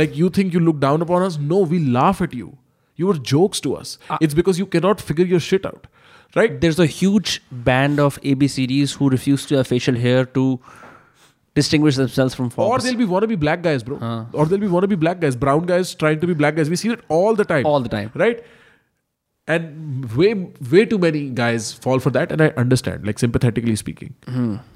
like 0.00 0.16
you 0.16 0.28
think 0.28 0.52
you 0.52 0.60
look 0.60 0.78
down 0.80 1.00
upon 1.00 1.22
us? 1.22 1.38
No, 1.38 1.60
we 1.60 1.78
laugh 1.96 2.20
at 2.20 2.34
you. 2.34 2.50
You 2.96 3.10
are 3.10 3.14
jokes 3.14 3.60
to 3.68 3.74
us. 3.76 3.96
Ah. 4.10 4.18
it's 4.20 4.34
because 4.34 4.58
you 4.58 4.66
cannot 4.66 5.00
figure 5.00 5.24
your 5.24 5.40
shit 5.40 5.64
out, 5.64 5.86
right? 6.36 6.60
There's 6.60 6.78
a 6.78 6.86
huge 6.86 7.42
band 7.50 8.00
of 8.00 8.20
ABCDs 8.22 8.96
who 8.96 9.10
refuse 9.10 9.46
to 9.46 9.56
have 9.56 9.66
facial 9.66 9.94
hair 9.94 10.24
to 10.38 10.60
distinguish 11.54 11.96
themselves 11.96 12.34
from 12.34 12.46
Or 12.46 12.50
Forbes. 12.50 12.84
they'll 12.84 12.96
be 12.96 13.06
wannabe 13.06 13.38
black 13.38 13.62
guys, 13.62 13.82
bro. 13.82 14.26
Or 14.32 14.46
they'll 14.46 14.58
be 14.58 14.66
wannabe 14.66 14.98
black 14.98 15.20
guys, 15.20 15.36
brown 15.36 15.66
guys 15.66 15.94
trying 15.94 16.20
to 16.20 16.26
be 16.26 16.34
black 16.34 16.56
guys. 16.56 16.68
We 16.68 16.76
see 16.76 16.88
it 16.88 17.00
all 17.08 17.34
the 17.34 17.44
time. 17.44 17.66
All 17.66 17.80
the 17.80 17.88
time. 17.88 18.10
Right? 18.14 18.44
And 19.46 20.10
way 20.16 20.32
way 20.72 20.86
too 20.86 20.98
many 20.98 21.28
guys 21.28 21.72
fall 21.72 21.98
for 21.98 22.10
that, 22.10 22.32
and 22.32 22.40
I 22.40 22.46
understand, 22.62 23.06
like 23.06 23.18
sympathetically 23.18 23.76
speaking. 23.76 24.14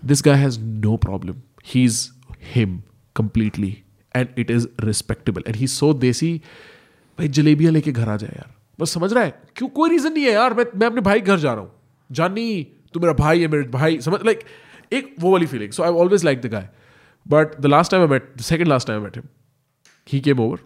This 0.02 0.20
guy 0.20 0.34
has 0.36 0.58
no 0.58 0.98
problem. 0.98 1.42
He's 1.62 2.12
him 2.38 2.82
completely. 3.14 3.84
And 4.12 4.28
it 4.36 4.50
is 4.50 4.68
respectable. 4.82 5.42
And 5.46 5.56
he's 5.56 5.72
so 5.72 5.92
desi. 6.04 6.30
भाई 7.18 7.28
जलेबियां 7.36 7.72
लेके 7.72 7.92
घर 7.92 8.08
आ 8.08 8.16
जाए 8.16 8.34
यार 8.36 8.50
बस 8.79 8.93
समझ 8.93 9.13
रहा 9.13 9.23
है? 9.23 9.41
क्यों? 9.55 9.69
कोई 9.69 9.89
रीजन 9.89 10.13
नहीं 10.13 10.23
है 10.23 10.31
यार। 10.31 10.53
मैं 10.53 10.65
मैं 10.75 10.87
अपने 10.87 11.01
भाई 11.01 11.21
घर 11.21 11.39
जा 11.39 11.53
रहा 11.53 11.61
हूँ। 11.61 11.71
जानी 12.11 12.63
तू 12.93 12.99
मेरा 12.99 13.13
भाई 13.13 13.41
है 13.41 13.47
मेरे 13.47 13.63
भाई। 13.63 14.01
समझ 14.01 14.25
लाइक 14.25 14.43
एक 14.93 15.15
वो 15.19 15.31
वाली 15.31 15.45
feeling 15.45 15.71
so 15.71 15.83
I 15.83 15.89
always 15.89 16.23
like 16.25 16.41
the 16.41 16.45
guy 16.45 16.69
but 17.27 17.59
the 17.59 17.65
last 17.65 17.91
time 17.91 18.03
I 18.03 18.09
met 18.09 18.33
the 18.37 18.41
second 18.41 18.67
last 18.67 18.87
time 18.87 18.99
I 18.99 19.05
met 19.05 19.17
him 19.17 19.25
he 20.11 20.19
came 20.19 20.39
over. 20.43 20.57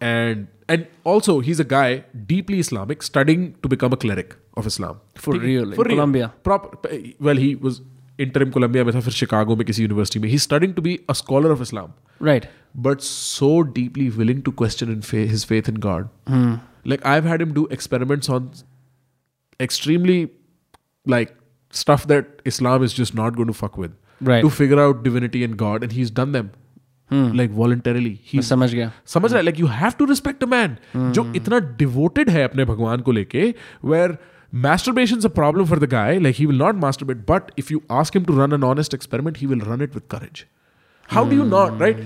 And 0.00 0.48
and 0.72 0.86
also 1.12 1.40
he's 1.40 1.60
a 1.62 1.64
guy 1.68 2.04
deeply 2.32 2.58
islamic 2.64 3.04
studying 3.06 3.46
to 3.62 3.70
become 3.74 3.94
a 3.96 3.98
cleric 4.02 4.34
of 4.56 4.66
islam. 4.70 4.98
For 5.22 5.32
ठीक 5.32 5.42
है? 5.42 5.48
real, 5.48 5.72
in 5.72 5.90
Colombia. 5.92 6.28
proper 6.48 6.90
well 7.28 7.40
he 7.44 7.48
was 7.66 7.80
इंटरम 8.20 8.50
Columbia 8.50 8.84
में 8.84 8.94
था 8.94 9.00
फिर 9.00 9.12
Chicago 9.12 9.56
में 9.56 9.64
किसी 9.66 9.82
university 9.82 10.20
में। 10.20 10.28
He 10.28 10.38
studying 10.38 10.74
to 10.74 10.82
be 10.82 11.00
a 11.10 11.12
scholar 11.12 11.50
of 11.50 11.62
Islam 11.62 11.92
right 12.26 12.46
but 12.76 13.00
so 13.00 13.60
deeply 13.60 14.08
willing 14.08 14.42
to 14.42 14.50
question 14.50 14.92
in 14.92 15.02
his 15.14 15.46
faith 15.46 15.68
in 15.68 15.76
God 15.76 16.08
like 16.86 17.06
I 17.06 17.20
had 17.20 17.42
him 17.42 17.52
do 17.52 17.68
experiments 17.72 18.30
on 18.30 18.50
extremely 19.60 20.28
like 21.08 21.28
stuff 21.72 22.06
that 22.06 22.36
Islam 22.46 22.84
is 22.84 22.96
just 22.96 23.14
not 23.14 23.34
going 23.34 23.48
to 23.48 23.66
fuck 23.66 23.78
with 23.78 23.92
to 24.42 24.48
figure 24.48 24.78
out 24.78 25.04
divinity 25.04 25.42
and 25.42 25.56
God 25.56 25.82
and 25.82 25.92
he 25.92 26.00
is 26.00 26.14
done 26.14 26.32
them 26.32 26.50
like 27.12 27.50
voluntarily 27.50 28.20
ही 28.24 28.42
समझ 28.42 28.74
गया। 28.74 28.92
समझ 29.06 29.30
रहा 29.30 29.38
है 29.38 29.44
like 29.44 29.60
you 29.60 29.66
have 29.66 29.92
to 29.98 30.04
respect 30.04 30.44
a 30.44 30.46
man 30.46 30.76
जो 31.12 31.22
hmm. 31.22 31.36
इतना 31.36 31.58
devoted 31.58 32.30
है 32.30 32.42
अपने 32.44 32.64
भगवान 32.64 33.00
को 33.00 33.12
लेके 33.12 33.54
where 33.84 34.18
masturbation 34.65 35.17
is 35.17 35.25
a 35.25 35.29
problem 35.29 35.65
for 35.65 35.77
the 35.83 35.87
guy 35.87 36.17
like 36.17 36.35
he 36.35 36.45
will 36.45 36.61
not 36.63 36.75
masturbate 36.75 37.25
but 37.25 37.51
if 37.63 37.71
you 37.71 37.83
ask 38.01 38.15
him 38.15 38.25
to 38.25 38.33
run 38.39 38.57
an 38.57 38.63
honest 38.63 38.93
experiment 38.93 39.37
he 39.37 39.47
will 39.47 39.63
run 39.69 39.81
it 39.81 39.95
with 39.95 40.07
courage 40.15 40.45
how 41.15 41.23
do 41.23 41.35
you 41.35 41.45
not 41.53 41.79
right 41.79 42.03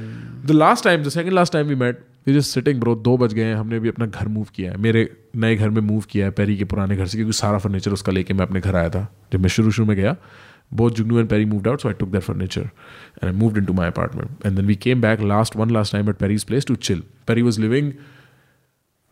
the 0.52 0.54
last 0.54 0.88
time 0.90 1.04
the 1.04 1.12
second 1.12 1.34
last 1.40 1.56
time 1.58 1.68
we 1.68 1.76
met 1.76 2.00
we 2.26 2.34
just 2.38 2.58
sitting 2.58 2.80
bro 2.80 2.96
दो 3.08 3.18
बज 3.18 3.34
गए 3.34 3.44
हैं 3.44 3.56
हमने 3.56 3.80
भी 3.80 3.90
अपना 3.90 4.06
घर 4.06 4.28
move 4.28 4.48
किया 4.56 4.72
है 4.72 4.78
मेरे 4.88 5.08
नए 5.44 5.56
घर 5.56 5.70
में 5.70 5.82
मूव 5.82 6.04
किया 6.10 6.26
है 6.26 6.32
पेरी 6.40 6.58
के 6.58 6.66
पुराने 6.74 6.96
घर 6.96 7.08
से 7.08 7.18
क्योंकि 7.18 7.34
सारा 7.34 7.58
फर्नीचर 7.66 7.92
उसका 8.00 8.12
लेके 8.12 8.34
मैं 8.34 8.46
अपने 8.46 8.60
घर 8.60 8.76
आया 8.76 8.90
था 8.96 9.08
जब 9.34 9.40
मैं 9.42 9.50
शुरू 9.58 9.72
शुरू 9.72 9.88
में 9.88 9.96
गया 9.98 10.16
both 10.72 10.96
Jugnu 10.96 11.20
and 11.20 11.30
Perry 11.30 11.46
moved 11.46 11.68
out, 11.68 11.82
so 11.82 11.90
I 11.90 11.94
took 11.94 12.12
their 12.12 12.22
furniture 12.22 12.72
and 13.22 13.30
I 13.30 13.32
moved 13.32 13.58
into 13.58 13.74
my 13.74 13.88
apartment. 13.88 14.32
And 14.44 14.58
then 14.58 14.66
we 14.68 14.76
came 14.76 15.00
back 15.00 15.22
last 15.22 15.56
one 15.56 15.70
last 15.70 15.92
time 15.92 16.10
at 16.10 16.18
Perry's 16.20 16.44
place 16.44 16.66
to 16.66 16.76
chill. 16.76 17.02
Perry 17.26 17.42
was 17.42 17.58
living 17.58 17.98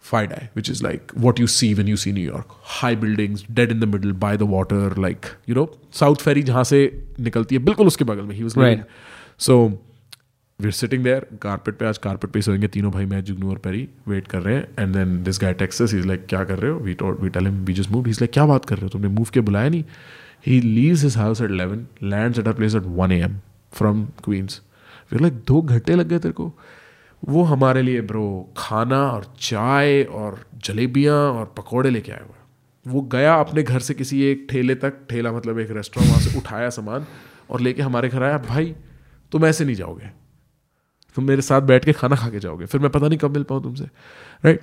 Fidei, 0.03 0.49
which 0.55 0.69
is 0.69 0.83
like 0.83 1.13
what 1.13 1.39
you 1.39 1.47
see 1.47 1.75
when 1.75 1.87
you 1.87 1.97
see 1.97 2.13
New 2.13 2.25
York. 2.27 2.55
High 2.63 2.95
buildings, 2.95 3.43
dead 3.43 3.71
in 3.71 3.81
the 3.81 3.87
middle, 3.87 4.13
by 4.13 4.37
the 4.37 4.47
water, 4.47 4.91
like, 4.91 5.31
you 5.47 5.55
know, 5.55 5.69
South 6.01 6.23
Ferry 6.23 6.43
जहाँ 6.43 6.65
से 6.65 6.81
निकलती 7.21 7.55
है 7.55 7.63
बिल्कुल 7.65 7.87
उसके 7.87 8.05
बगल 8.05 8.23
में 8.23 8.37
he 8.39 8.45
was. 8.45 8.57
So 9.47 9.79
we're 10.59 10.77
sitting 10.79 11.05
there, 11.05 11.21
carpet 11.45 11.79
पे 11.79 11.87
आज 11.87 11.99
carpet 12.07 12.33
पे 12.33 12.43
सोएँगे 12.43 12.69
तीनों 12.69 12.91
भाई 12.93 13.07
मैं 13.07 13.23
जुगनू 13.25 13.51
और 13.51 13.59
पेरी 13.59 13.89
वेट 14.09 14.27
कर 14.29 14.43
रहे 14.43 14.55
हैं 14.57 14.67
and 14.77 14.97
then 14.97 15.15
this 15.29 15.39
guy 15.45 15.53
texts 15.63 15.87
us, 15.87 15.95
he's 15.97 16.09
like 16.11 16.27
क्या 16.29 16.45
कर 16.45 16.59
रहे 16.59 16.71
हो 16.71 16.81
we 16.81 16.97
told 17.03 17.23
we 17.25 17.31
tell 17.37 17.51
him 17.51 17.63
we 17.69 17.77
just 17.81 17.93
moved 17.95 18.11
he's 18.13 18.21
like 18.23 18.33
क्या 18.33 18.47
बात 18.47 18.65
कर 18.65 18.77
रहे 18.77 18.85
हो 18.85 18.89
तुमने 18.89 19.09
मूव 19.09 19.31
के 19.35 19.41
बुलाया 19.41 19.69
नहीं 19.69 19.85
he 20.47 20.61
leaves 20.61 21.07
his 21.09 21.17
house 21.23 21.41
at 21.47 21.55
11 21.57 21.87
lands 22.15 22.43
at 22.43 22.51
our 22.51 22.59
place 22.61 22.77
at 22.81 22.91
1 23.07 23.17
a.m. 23.19 23.41
from 23.81 24.05
Queens 24.27 24.61
we're 25.11 25.25
like 25.27 25.47
दो 25.47 25.63
घंटे 25.63 25.95
लग 25.95 26.09
गए 26.09 26.19
तेरे 26.19 26.33
को 26.33 26.53
वो 27.29 27.43
हमारे 27.43 27.83
लिए 27.83 28.01
ब्रो 28.01 28.55
खाना 28.57 29.11
और 29.11 29.35
चाय 29.41 30.03
और 30.03 30.47
जलेबियाँ 30.57 31.33
और 31.33 31.55
पकौड़े 31.57 31.91
लेके 31.91 32.13
आया 32.13 32.21
हुआ 32.21 32.35
है। 32.37 32.45
वो 32.87 33.03
गया 33.03 33.35
अपने 33.35 33.63
घर 33.63 33.79
से 33.79 33.95
किसी 33.95 34.23
एक 34.23 34.47
ठेले 34.51 34.75
तक 34.75 34.95
ठेला 35.11 35.33
मतलब 35.33 35.59
एक 35.59 35.71
रेस्टोरेंट 35.71 36.13
वहाँ 36.13 36.23
से 36.23 36.39
उठाया 36.39 36.71
सामान 36.71 37.07
और 37.51 37.61
लेके 37.61 37.83
हमारे 37.83 38.09
घर 38.09 38.23
आया 38.23 38.39
भाई 38.39 38.75
तुम 39.33 39.47
ऐसे 39.47 39.65
नहीं 39.65 39.77
जाओगे 39.77 40.11
तुम 41.15 41.25
मेरे 41.25 41.43
साथ 41.43 41.61
बैठ 41.61 41.85
के 41.85 41.93
खाना 41.93 42.17
खा 42.17 42.31
के 42.31 42.39
जाओगे 42.39 42.67
फिर 42.67 42.81
मैं 42.81 42.91
पता 42.91 43.09
नहीं 43.09 43.19
कब 43.19 43.31
मिल 43.31 43.43
पाऊँ 43.43 43.63
तुमसे 43.63 43.85
right 44.45 44.61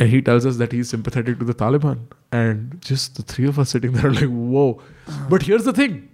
he 0.00 0.20
tells 0.20 0.44
us 0.44 0.56
that 0.56 0.72
he's 0.72 0.90
sympathetic 0.90 1.38
to 1.38 1.44
the 1.44 1.54
Taliban. 1.54 2.00
And 2.30 2.80
just 2.82 3.16
the 3.16 3.22
three 3.22 3.48
of 3.48 3.58
us 3.58 3.70
sitting 3.70 3.92
there 3.92 4.08
are 4.08 4.12
like, 4.12 4.28
whoa. 4.28 4.82
But 5.30 5.42
here's 5.42 5.64
the 5.64 5.72
thing. 5.72 6.08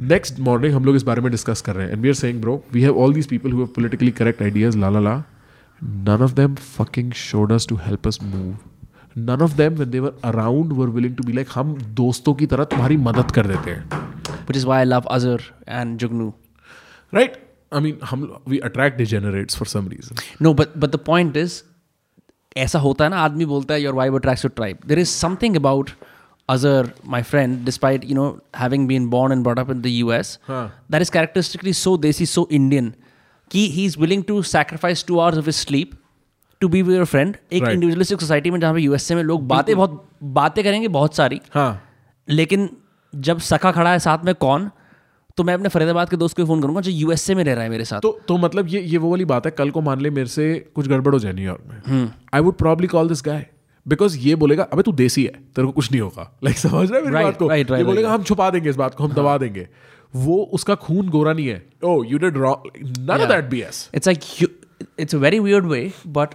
Next 0.00 0.40
morning 0.40 0.74
हम 0.74 0.84
लोग 0.84 0.96
इस 0.96 1.02
बारे 1.02 1.20
में 1.20 1.30
डिस्कस 1.30 1.60
कर 1.60 1.74
रहे 1.74 1.86
हैं। 1.86 1.92
And 1.92 2.02
we 2.02 2.08
are 2.08 2.14
saying 2.14 2.40
bro 2.40 2.62
we 2.72 2.82
have 2.82 2.98
all 2.98 3.14
these 3.14 3.26
people 3.26 3.52
who 3.52 3.64
have 3.64 4.10
correct 4.18 4.42
ideas 4.42 4.78
la 4.78 4.88
la 4.90 5.00
la 5.00 5.16
none 5.82 6.22
of 6.22 6.32
them 6.32 6.54
fucking 6.54 7.12
showed 7.12 7.52
to 7.68 7.76
help 7.76 8.06
us 8.08 8.18
move 8.22 8.56
none 9.18 9.42
of 9.42 9.56
them 9.56 9.74
when 9.74 9.90
they 9.90 10.00
were 10.00 10.20
around 10.24 10.72
were 10.72 10.88
willing 10.88 11.16
to 11.16 11.24
be 11.24 11.32
like 11.32 11.48
हम 11.54 11.76
दोस्तों 11.94 12.34
की 12.34 12.46
तरह 12.46 12.64
तुम्हारी 12.64 12.96
मदद 12.96 13.30
कर 13.30 13.46
देते 13.46 13.70
हैं. 13.70 13.84
Which 13.90 14.56
is 14.56 14.66
why 14.66 14.78
I 14.78 14.84
love 14.84 15.02
Azar 15.10 15.42
and 15.68 15.98
Jugnu 15.98 16.32
right 17.12 17.36
I 17.74 17.80
mean 17.80 17.98
हम 18.04 18.28
we 18.48 18.58
attract 18.58 18.98
degenerates 18.98 19.56
for 19.56 19.68
some 19.68 19.88
reason 19.88 20.22
no 20.42 20.54
but 20.54 20.76
but 20.78 20.90
the 20.90 21.00
point 21.06 21.36
is 21.36 21.62
ऐसा 22.56 22.78
होता 22.78 23.04
है 23.04 23.10
ना 23.10 23.18
आदमी 23.18 23.44
बोलता 23.44 23.74
है 23.74 23.82
your 23.82 23.94
vibe 23.94 24.14
attracts 24.14 24.44
your 24.44 24.52
tribe 24.56 24.78
there 24.86 25.00
is 25.00 25.08
something 25.10 25.56
about 25.56 25.90
Azar 26.48 26.90
my 27.06 27.22
friend 27.22 27.64
despite 27.64 28.04
you 28.04 28.14
know 28.14 28.28
having 28.56 28.86
been 28.88 29.08
born 29.08 29.32
and 29.32 29.42
brought 29.42 29.58
up 29.58 29.70
in 29.70 29.80
the 29.82 29.86
U 29.86 30.12
S 30.12 30.38
हाँ. 30.48 30.66
That 30.90 31.02
is 31.02 31.10
characteristically 31.10 31.72
so 31.72 31.96
desi 31.96 32.26
so 32.26 32.48
Indian 32.52 32.92
कि 33.50 33.68
he 33.70 33.84
is 33.84 33.98
willing 34.00 34.24
to 34.24 34.42
sacrifice 34.42 35.04
two 35.06 35.18
hours 35.18 35.38
of 35.38 35.50
sleep 35.50 35.90
to 36.60 36.68
be 36.68 36.82
with 36.82 36.96
your 36.96 37.04
friend 37.06 37.36
एक 37.52 37.62
Right. 37.62 37.74
Individualistic 37.74 38.20
society 38.20 38.50
में 38.50 38.60
जहाँ 38.60 38.74
पे 38.74 38.80
USA 38.80 39.14
में 39.14 39.22
लोग 39.22 39.46
बातें 39.48 39.74
बहुत 39.76 40.08
बातें 40.34 40.62
करेंगे 40.64 40.88
बहुत 40.90 41.16
सारी 41.16 41.40
हाँ. 41.54 41.82
लेकिन 42.28 42.68
जब 43.12 43.38
सखा 43.42 43.72
खड़ा 43.72 43.90
है 43.90 43.98
साथ 43.98 44.24
में 44.24 44.34
कौन 44.34 44.70
तो 45.38 45.44
मैं 45.44 45.54
अपने 45.54 45.68
फरीदाबाद 45.68 46.10
के 46.10 46.16
दोस्त 46.16 46.36
को 46.36 46.44
फ़ोन 46.46 46.60
करूँगा 46.62 46.80
जो 46.80 46.90
यूएसए 46.90 47.34
में 47.34 47.42
रह 47.44 47.54
रहा 47.54 47.64
है 47.64 47.70
मेरे 47.70 47.84
साथ 47.84 48.00
तो 48.00 48.18
तो 48.28 48.36
मतलब 48.36 48.68
ये 48.68 48.80
ये 48.82 48.98
वो 48.98 49.10
वाली 49.10 49.24
बात 49.24 49.46
है 49.46 49.52
कल 49.58 49.70
को 49.70 49.80
मान 49.80 50.00
ले 50.00 50.10
मेरे 50.10 50.28
से 50.28 50.44
कुछ 50.74 50.88
गड़बड़ 50.88 51.12
हो 51.14 51.18
जाए 51.18 51.32
न्यूयॉर्क 51.32 51.88
में 51.88 52.10
I 52.34 52.40
would 52.40 52.54
probably 52.54 52.86
call 52.86 53.08
this 53.08 53.22
guy 53.24 53.46
because 53.88 54.18
ये 54.18 54.34
बोलेगा 54.34 54.62
अबे 54.62 54.82
तू 54.82 54.92
देसी 54.92 55.24
है 55.24 55.30
तेरे 55.30 55.66
को 55.66 55.72
कुछ 55.72 55.92
नहीं 55.92 56.00
होगा। 56.00 56.38
लाइक 56.44 56.56
like, 56.58 56.70
समझ 56.70 56.90
रहा 56.90 56.98
है 56.98 57.04
मेरी 57.04 57.14
Right, 57.14 57.26
बात 57.26 57.38
को? 57.38 57.44
right, 57.44 57.64
right, 57.64 57.78
ये 57.78 57.84
बोलेगा 57.84 58.08
right. 58.08 58.20
हम 58.20 58.24
छुपा 58.24 58.50
देंगे 58.50 58.70
इस 58.70 58.76
बात 58.76 58.94
को 58.94 59.04
हम 59.04 59.12
दबा 59.12 59.38
देंगे। 59.38 59.68
वो 60.16 60.50
उसका 60.52 60.74
खून 60.74 61.08
गोरा 61.08 61.32
नहीं 61.32 61.46
है। 61.46 61.66
ओ 61.84 62.04
you 62.04 62.18
did 62.18 62.36
wrong 62.36 62.86
none 63.00 63.10
of 63.10 63.28
that 63.28 63.44
BS 63.44 63.90
It's 63.96 64.08
like 64.12 64.42
you, 64.42 64.48
it's 65.04 65.14
a 65.14 65.20
very 65.26 65.40
weird 65.40 65.66
way, 65.74 65.92
but 66.18 66.28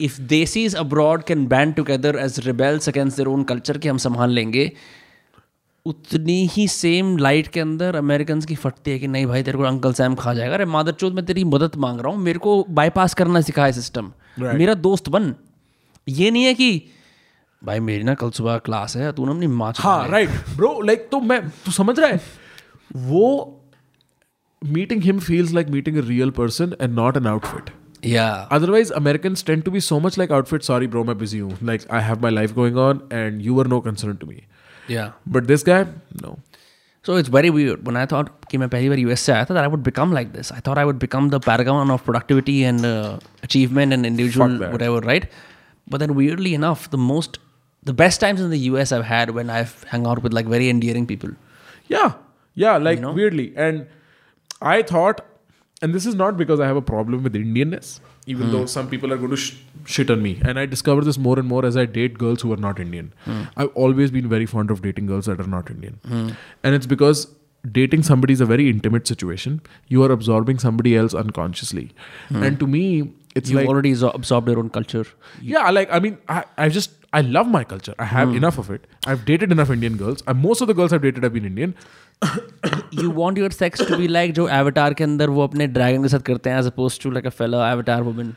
if 0.00 0.18
desis 0.32 0.74
abroad 0.84 1.26
can 1.30 1.46
band 1.46 1.76
together 1.80 2.12
as 2.26 2.38
rebels 2.46 2.88
against 2.88 3.20
their 3.20 3.28
own 3.28 3.44
culture 3.52 3.78
कि 3.78 3.88
हम 3.88 3.96
संभाल 3.96 4.30
लेंगे 4.30 4.72
उतनी 5.86 6.46
ही 6.46 6.68
सेम 6.68 7.16
लाइट 7.16 7.48
के 7.48 7.60
अंदर 7.60 7.96
अमेरिकन 7.96 8.40
की 8.40 8.54
फटती 8.54 8.90
है 8.90 8.98
कि 8.98 9.06
नहीं 9.06 9.26
भाई 9.26 9.42
तेरे 9.42 9.58
को 9.58 9.64
अंकल 9.64 9.92
सैम 9.92 10.14
खा 10.14 10.34
जाएगा। 10.34 10.54
अरे 10.54 10.64
मादर 10.64 10.92
चौथ 10.92 11.10
मैं 11.10 11.24
तेरी 11.26 11.44
मदद 11.44 11.70
मांग 11.76 12.00
रहा 12.00 12.12
हूँ 12.12 12.20
मेरे 12.20 12.38
को 12.38 12.66
बाईपास 12.70 13.14
करना 13.14 13.40
सिखा 13.40 13.64
है 13.64 13.72
सिस्टम 13.72 14.12
Right. 14.40 14.54
मेरा 14.54 14.74
दोस्त 14.74 15.08
बन। 15.08 15.34
ये 16.08 16.30
नहीं 16.30 16.44
है 16.44 16.54
कि 16.54 16.70
भाई 17.64 17.80
मेरी 17.80 18.04
ना 18.04 18.14
कल 18.20 18.30
सुबह 18.40 18.58
क्लास 18.66 18.96
है 18.96 19.12
तू 19.12 19.24
ना 19.26 19.32
अपनी 19.32 19.46
माँ 19.46 19.72
हाँ 19.78 20.08
राइट 20.08 20.30
ब्रो 20.56 20.80
लाइक 20.80 21.08
तो 21.12 21.20
मैं 21.20 21.40
तू 21.64 21.72
समझ 21.72 21.98
रहा 21.98 22.08
है 22.10 22.20
वो 23.10 23.26
meeting 24.62 25.02
him 25.02 25.18
feels 25.18 25.52
like 25.52 25.68
meeting 25.76 25.96
a 25.96 26.06
real 26.08 26.30
person 26.40 26.74
and 26.80 26.94
not 26.94 27.16
an 27.16 27.26
outfit 27.26 27.70
Yeah. 28.08 28.46
Otherwise, 28.56 28.90
Americans 28.98 29.42
tend 29.48 29.64
to 29.64 29.70
be 29.72 29.80
so 29.86 29.96
much 30.00 30.16
like 30.20 30.30
outfit. 30.36 30.64
Sorry, 30.66 30.86
bro, 30.92 31.02
मैं 31.04 31.14
busy 31.22 31.40
हूँ. 31.40 31.56
Like 31.70 31.82
I 31.96 32.00
have 32.00 32.22
my 32.22 32.30
life 32.36 32.54
going 32.58 32.78
on, 32.84 33.02
and 33.16 33.42
you 33.46 33.56
were 33.58 33.66
no 33.72 33.80
concern 33.86 34.16
to 34.22 34.28
me. 34.28 34.38
Yeah. 34.88 35.10
But 35.36 35.50
this 35.50 35.62
guy, 35.62 35.80
no. 36.22 36.38
So 37.04 37.16
it's 37.16 37.32
very 37.34 37.50
weird. 37.56 37.84
When 37.88 37.98
I 38.02 38.06
thought 38.06 38.30
कि 38.50 38.58
मैं 38.58 38.68
पहली 38.68 38.88
बार 38.88 38.98
US 39.10 39.26
से 39.26 39.32
आया 39.32 39.44
था 39.50 39.54
that 39.58 39.64
I 39.64 39.72
would 39.74 39.84
become 39.90 40.16
like 40.18 40.32
this. 40.38 40.52
I 40.56 40.60
thought 40.60 40.80
I 40.84 40.86
would 40.90 40.98
become 41.04 41.28
the 41.34 41.40
paragon 41.48 41.92
of 41.96 42.04
productivity 42.08 42.56
and 42.70 42.86
uh, 42.86 43.18
achievement 43.48 43.98
and 43.98 44.10
individual 44.12 44.58
whatever, 44.72 45.00
right? 45.12 45.28
But 45.90 45.98
then 45.98 46.14
weirdly 46.14 46.54
enough, 46.54 46.88
the 46.90 46.98
most, 46.98 47.38
the 47.82 47.92
best 47.92 48.20
times 48.20 48.40
in 48.40 48.50
the 48.50 48.58
US 48.70 48.92
I've 48.92 49.04
had 49.04 49.30
when 49.30 49.50
I've 49.50 49.82
hung 49.84 50.06
out 50.06 50.22
with 50.22 50.32
like 50.32 50.46
very 50.46 50.70
endearing 50.70 51.06
people. 51.06 51.30
Yeah, 51.88 52.14
yeah, 52.54 52.76
like 52.76 53.00
know? 53.00 53.12
weirdly. 53.12 53.52
And 53.56 53.86
I 54.62 54.82
thought, 54.82 55.24
and 55.82 55.94
this 55.94 56.06
is 56.06 56.14
not 56.14 56.36
because 56.36 56.60
I 56.60 56.66
have 56.66 56.76
a 56.76 56.82
problem 56.82 57.22
with 57.22 57.34
Indianness. 57.34 58.00
even 58.26 58.46
hmm. 58.46 58.52
though 58.52 58.66
some 58.66 58.88
people 58.88 59.12
are 59.12 59.16
going 59.16 59.30
to 59.30 59.36
sh- 59.36 59.56
shit 59.86 60.10
on 60.10 60.22
me. 60.22 60.40
And 60.44 60.58
I 60.58 60.66
discover 60.66 61.00
this 61.02 61.18
more 61.18 61.38
and 61.38 61.48
more 61.48 61.64
as 61.64 61.76
I 61.76 61.86
date 61.86 62.18
girls 62.18 62.42
who 62.42 62.52
are 62.52 62.58
not 62.64 62.78
Indian. 62.78 63.12
Hmm. 63.24 63.44
I've 63.56 63.70
always 63.74 64.10
been 64.10 64.28
very 64.28 64.46
fond 64.46 64.70
of 64.70 64.82
dating 64.82 65.06
girls 65.06 65.26
that 65.26 65.40
are 65.40 65.46
not 65.46 65.70
Indian. 65.70 65.98
Hmm. 66.06 66.30
And 66.62 66.74
it's 66.74 66.86
because 66.86 67.26
dating 67.78 68.02
somebody 68.02 68.32
is 68.32 68.40
a 68.40 68.46
very 68.46 68.68
intimate 68.68 69.06
situation. 69.06 69.62
You 69.88 70.04
are 70.04 70.12
absorbing 70.12 70.58
somebody 70.58 70.96
else 70.96 71.14
unconsciously. 71.14 71.92
And 72.30 72.60
to 72.60 72.66
me, 72.66 73.12
it's 73.39 73.49
You've 73.49 73.59
like 73.61 73.69
already 73.69 73.91
absor- 73.93 74.13
absorbed 74.15 74.47
your 74.53 74.59
own 74.59 74.69
culture. 74.77 75.05
yeah, 75.41 75.69
like 75.77 75.91
I 75.91 75.99
mean, 76.07 76.17
I, 76.29 76.43
I 76.65 76.69
just 76.69 76.91
I 77.13 77.21
love 77.21 77.47
my 77.47 77.63
culture. 77.73 77.93
I 78.05 78.05
have 78.13 78.33
enough 78.39 78.57
of 78.63 78.69
it. 78.77 78.87
I've 79.13 79.25
dated 79.27 79.51
enough 79.57 79.69
Indian 79.75 79.95
girls. 80.01 80.23
And 80.27 80.41
most 80.45 80.61
of 80.65 80.67
the 80.71 80.73
girls 80.79 80.93
I've 80.97 81.01
dated 81.05 81.23
have 81.27 81.33
been 81.37 81.45
Indian. 81.51 81.75
you 82.91 83.09
want 83.19 83.37
your 83.43 83.49
sex 83.59 83.79
to 83.91 83.97
be 84.01 84.07
like 84.15 84.33
जो 84.35 84.47
avatar 84.57 84.93
के 84.99 85.03
अंदर 85.03 85.29
वो 85.37 85.47
अपने 85.47 85.67
dragon 85.77 86.03
के 86.03 86.09
साथ 86.09 86.19
करते 86.31 86.49
हैं 86.49 86.59
as 86.63 86.69
opposed 86.71 87.01
to 87.05 87.11
like 87.17 87.25
a 87.31 87.33
fellow 87.39 87.61
avatar 87.69 87.97
woman 88.09 88.29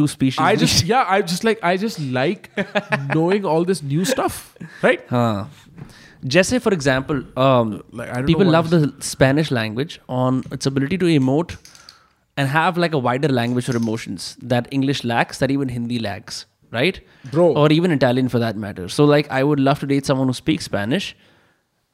two 0.00 0.06
species 0.12 0.38
I 0.46 0.54
just 0.62 0.84
yeah, 0.92 1.04
I 1.16 1.20
just 1.32 1.44
like 1.48 1.64
I 1.70 1.76
just 1.84 2.00
like 2.18 2.48
knowing 3.14 3.44
all 3.54 3.64
this 3.72 3.82
new 3.94 4.04
stuff, 4.12 4.38
right? 4.86 5.06
हाँ 5.10 5.50
जैसे 6.36 6.58
for 6.62 6.72
example 6.76 7.20
um, 7.42 7.70
Like, 7.92 8.10
I 8.10 8.14
don't 8.16 8.26
people 8.26 8.44
know 8.44 8.56
love 8.58 8.70
the 8.70 8.80
Spanish 9.10 9.50
language 9.58 10.00
on 10.08 10.42
its 10.58 10.66
ability 10.66 10.98
to 11.04 11.06
emote 11.18 11.56
and 12.36 12.48
have 12.48 12.78
like 12.78 12.92
a 12.92 12.98
wider 12.98 13.28
language 13.28 13.66
for 13.66 13.76
emotions 13.76 14.36
that 14.42 14.68
English 14.70 15.02
lacks 15.04 15.38
that 15.38 15.50
even 15.50 15.68
Hindi 15.68 15.98
lacks 15.98 16.46
right 16.70 17.00
Bro. 17.32 17.48
or 17.54 17.70
even 17.72 17.90
Italian 17.90 18.28
for 18.28 18.38
that 18.38 18.56
matter 18.56 18.88
so 18.88 19.04
like 19.04 19.30
I 19.30 19.42
would 19.42 19.60
love 19.60 19.80
to 19.80 19.86
date 19.86 20.06
someone 20.06 20.28
who 20.28 20.34
speaks 20.34 20.64
Spanish 20.64 21.16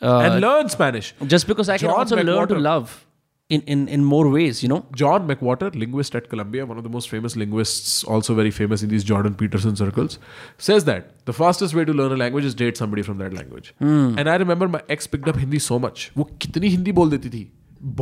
uh, 0.02 0.18
and 0.18 0.40
learn 0.40 0.68
Spanish. 0.68 1.14
just 1.26 1.46
because 1.46 1.68
I 1.68 1.78
can 1.78 1.88
John 1.88 1.98
also 1.98 2.16
learn 2.16 2.48
to 2.48 2.54
McWhorter. 2.54 2.62
love 2.62 3.02
in, 3.48 3.62
in, 3.62 3.86
in 3.88 4.04
more 4.04 4.28
ways 4.28 4.62
you 4.62 4.68
know 4.68 4.84
John 4.94 5.26
McWhorter, 5.28 5.74
linguist 5.74 6.14
at 6.16 6.28
Columbia, 6.28 6.66
one 6.66 6.78
of 6.78 6.82
the 6.82 6.90
most 6.90 7.08
famous 7.08 7.36
linguists, 7.36 8.02
also 8.04 8.34
very 8.34 8.50
famous 8.50 8.82
in 8.82 8.88
these 8.88 9.04
Jordan 9.04 9.36
Peterson 9.36 9.76
circles, 9.76 10.18
says 10.58 10.84
that 10.86 11.24
the 11.26 11.32
fastest 11.32 11.72
way 11.72 11.84
to 11.84 11.92
learn 11.92 12.10
a 12.10 12.16
language 12.16 12.44
is 12.44 12.56
date 12.56 12.76
somebody 12.76 13.02
from 13.02 13.18
that 13.18 13.32
language. 13.32 13.72
And 13.78 14.28
I 14.28 14.34
remember 14.34 14.68
my 14.68 14.82
ex 14.88 15.06
picked 15.06 15.28
up 15.28 15.36
Hindi 15.36 15.60
so 15.60 15.78
much. 15.78 16.10
वो 16.16 16.24
कितनी 16.40 16.68
हिंदी 16.76 16.92
बोल 16.92 17.10
देती 17.10 17.30
थी 17.30 17.46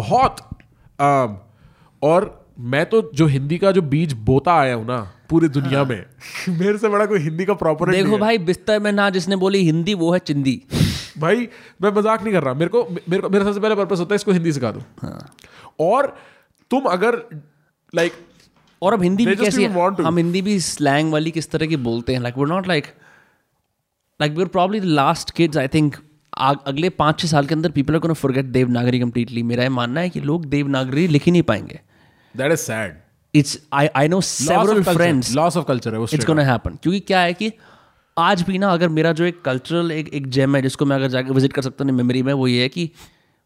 बहुत 0.01 0.41
um, 0.99 1.37
और 2.04 2.50
मैं 2.60 2.86
तो 2.86 3.12
जो 3.14 3.26
हिंदी 3.28 3.58
का 3.58 3.72
जो 3.72 3.82
बीज 3.82 4.14
बोता 4.14 4.54
आया 4.54 4.76
हूँ 4.76 4.86
ना 4.86 5.12
पूरी 5.30 5.48
दुनिया 5.48 5.84
में 5.84 6.06
मेरे 6.50 6.78
से 6.78 6.90
बड़ा 6.90 7.06
कोई 7.06 7.20
हिंदी 7.20 7.46
का 7.46 7.54
प्रॉपर 7.54 7.92
देखो 7.92 8.18
भाई 8.18 8.38
बिस्तर 8.38 8.80
में 8.80 8.92
ना 8.92 9.10
जिसने 9.10 9.36
बोली 9.36 9.64
हिंदी 9.64 9.94
वो 9.94 10.14
है 10.14 10.20
चिंदी। 10.20 10.62
भाई 11.18 11.48
मैं 11.82 11.92
मज़ाक 11.92 12.24
नहीं 12.24 12.34
कर 12.34 12.44
रहा। 12.44 12.54
मेरे 12.54 12.68
को 12.68 12.88
मेरे 13.10 13.22
को 13.22 13.30
मेरा 13.30 13.46
सबसे 13.46 13.60
पहला 13.60 13.76
पर्पस 13.76 14.00
होता 14.00 14.14
है 14.14 14.16
इसको 14.16 14.32
हिंदी 14.32 14.54
सिखा 14.54 14.72
दो। 14.72 14.84
और 15.80 16.18
तुम 16.72 16.82
अगर 16.82 17.24
लाइक 17.96 18.14
और 18.82 18.94
अब 18.94 19.04
हिंदी 19.04 19.26
भी 19.26 19.36
कैसी 19.36 19.64
है? 19.64 19.74
हम 20.06 20.18
हिंदी 20.18 20.42
भी 20.42 20.60
स्लैंग 20.60 21.12
वाली 21.12 21.32
किस 21.32 21.52
तरह 21.52 21.66
की 21.66 21.78
बोलते 21.78 22.14
हैं? 22.14 22.20
Like 22.20 22.36
we're 22.36 22.50
not 22.50 22.68
like 22.68 22.86
like 24.22 24.36
we're 24.36 24.50
probably 24.50 24.80
the 24.80 24.96
last 25.00 25.36
kids 25.42 25.58
I 25.58 25.68
think 25.68 25.96
अगले 26.38 26.90
पाँच 26.90 27.20
छः 27.20 27.28
साल 27.28 27.46
के 27.46 27.56
अंदर 27.56 27.72
people 27.72 27.94
are 27.94 28.00
gonna 28.00 28.14
forget 28.14 28.46
Devanagari 28.46 29.00
completely 29.00 29.44
मेरा 29.44 29.64
ये 29.64 29.70
मानना 29.70 30.00
है 30.00 30.10
कि 30.10 30.20
लोग 30.20 30.46
देवनागरी 30.46 31.08
लिख 31.08 31.24
ही 31.24 31.32
नहीं 31.32 31.44
पाएँगे। 31.44 31.80
That 32.40 32.52
is 32.52 32.60
sad 32.60 32.98
it's 33.36 33.60
I 33.74 33.88
I 33.96 34.08
know 34.08 34.22
several 34.22 34.84
friends 34.84 35.36
loss 35.36 35.58
of 35.58 35.66
culture 35.66 35.96
है 35.96 36.04
इट्स 36.04 36.26
गोना 36.26 36.42
हैपन 36.42 36.78
क्योंकि 36.84 37.00
क्या 37.00 37.20
है 37.20 37.34
कि 37.34 37.52
आज 38.18 38.42
भी 38.42 38.58
ना 38.58 38.70
अगर 38.70 38.90
मेरा 38.90 39.12
जो 39.12 39.24
एक 39.24 39.42
कल्चरल 39.42 39.92
एक 39.92 40.14
एक 40.14 40.28
जेम 40.28 40.56
है 40.56 40.62
जिसको 40.62 40.86
मैं 40.86 40.96
अगर 40.96 41.08
जाकर 41.08 41.32
विज़िट 41.32 41.54
कर 41.54 41.62
सकता 41.62 41.84
हूँ 41.84 41.92
मेमोरी 41.92 42.24
में 42.24 42.34
वो 42.34 42.48
ये 42.48 42.62
है 42.62 42.70
कि 42.70 42.90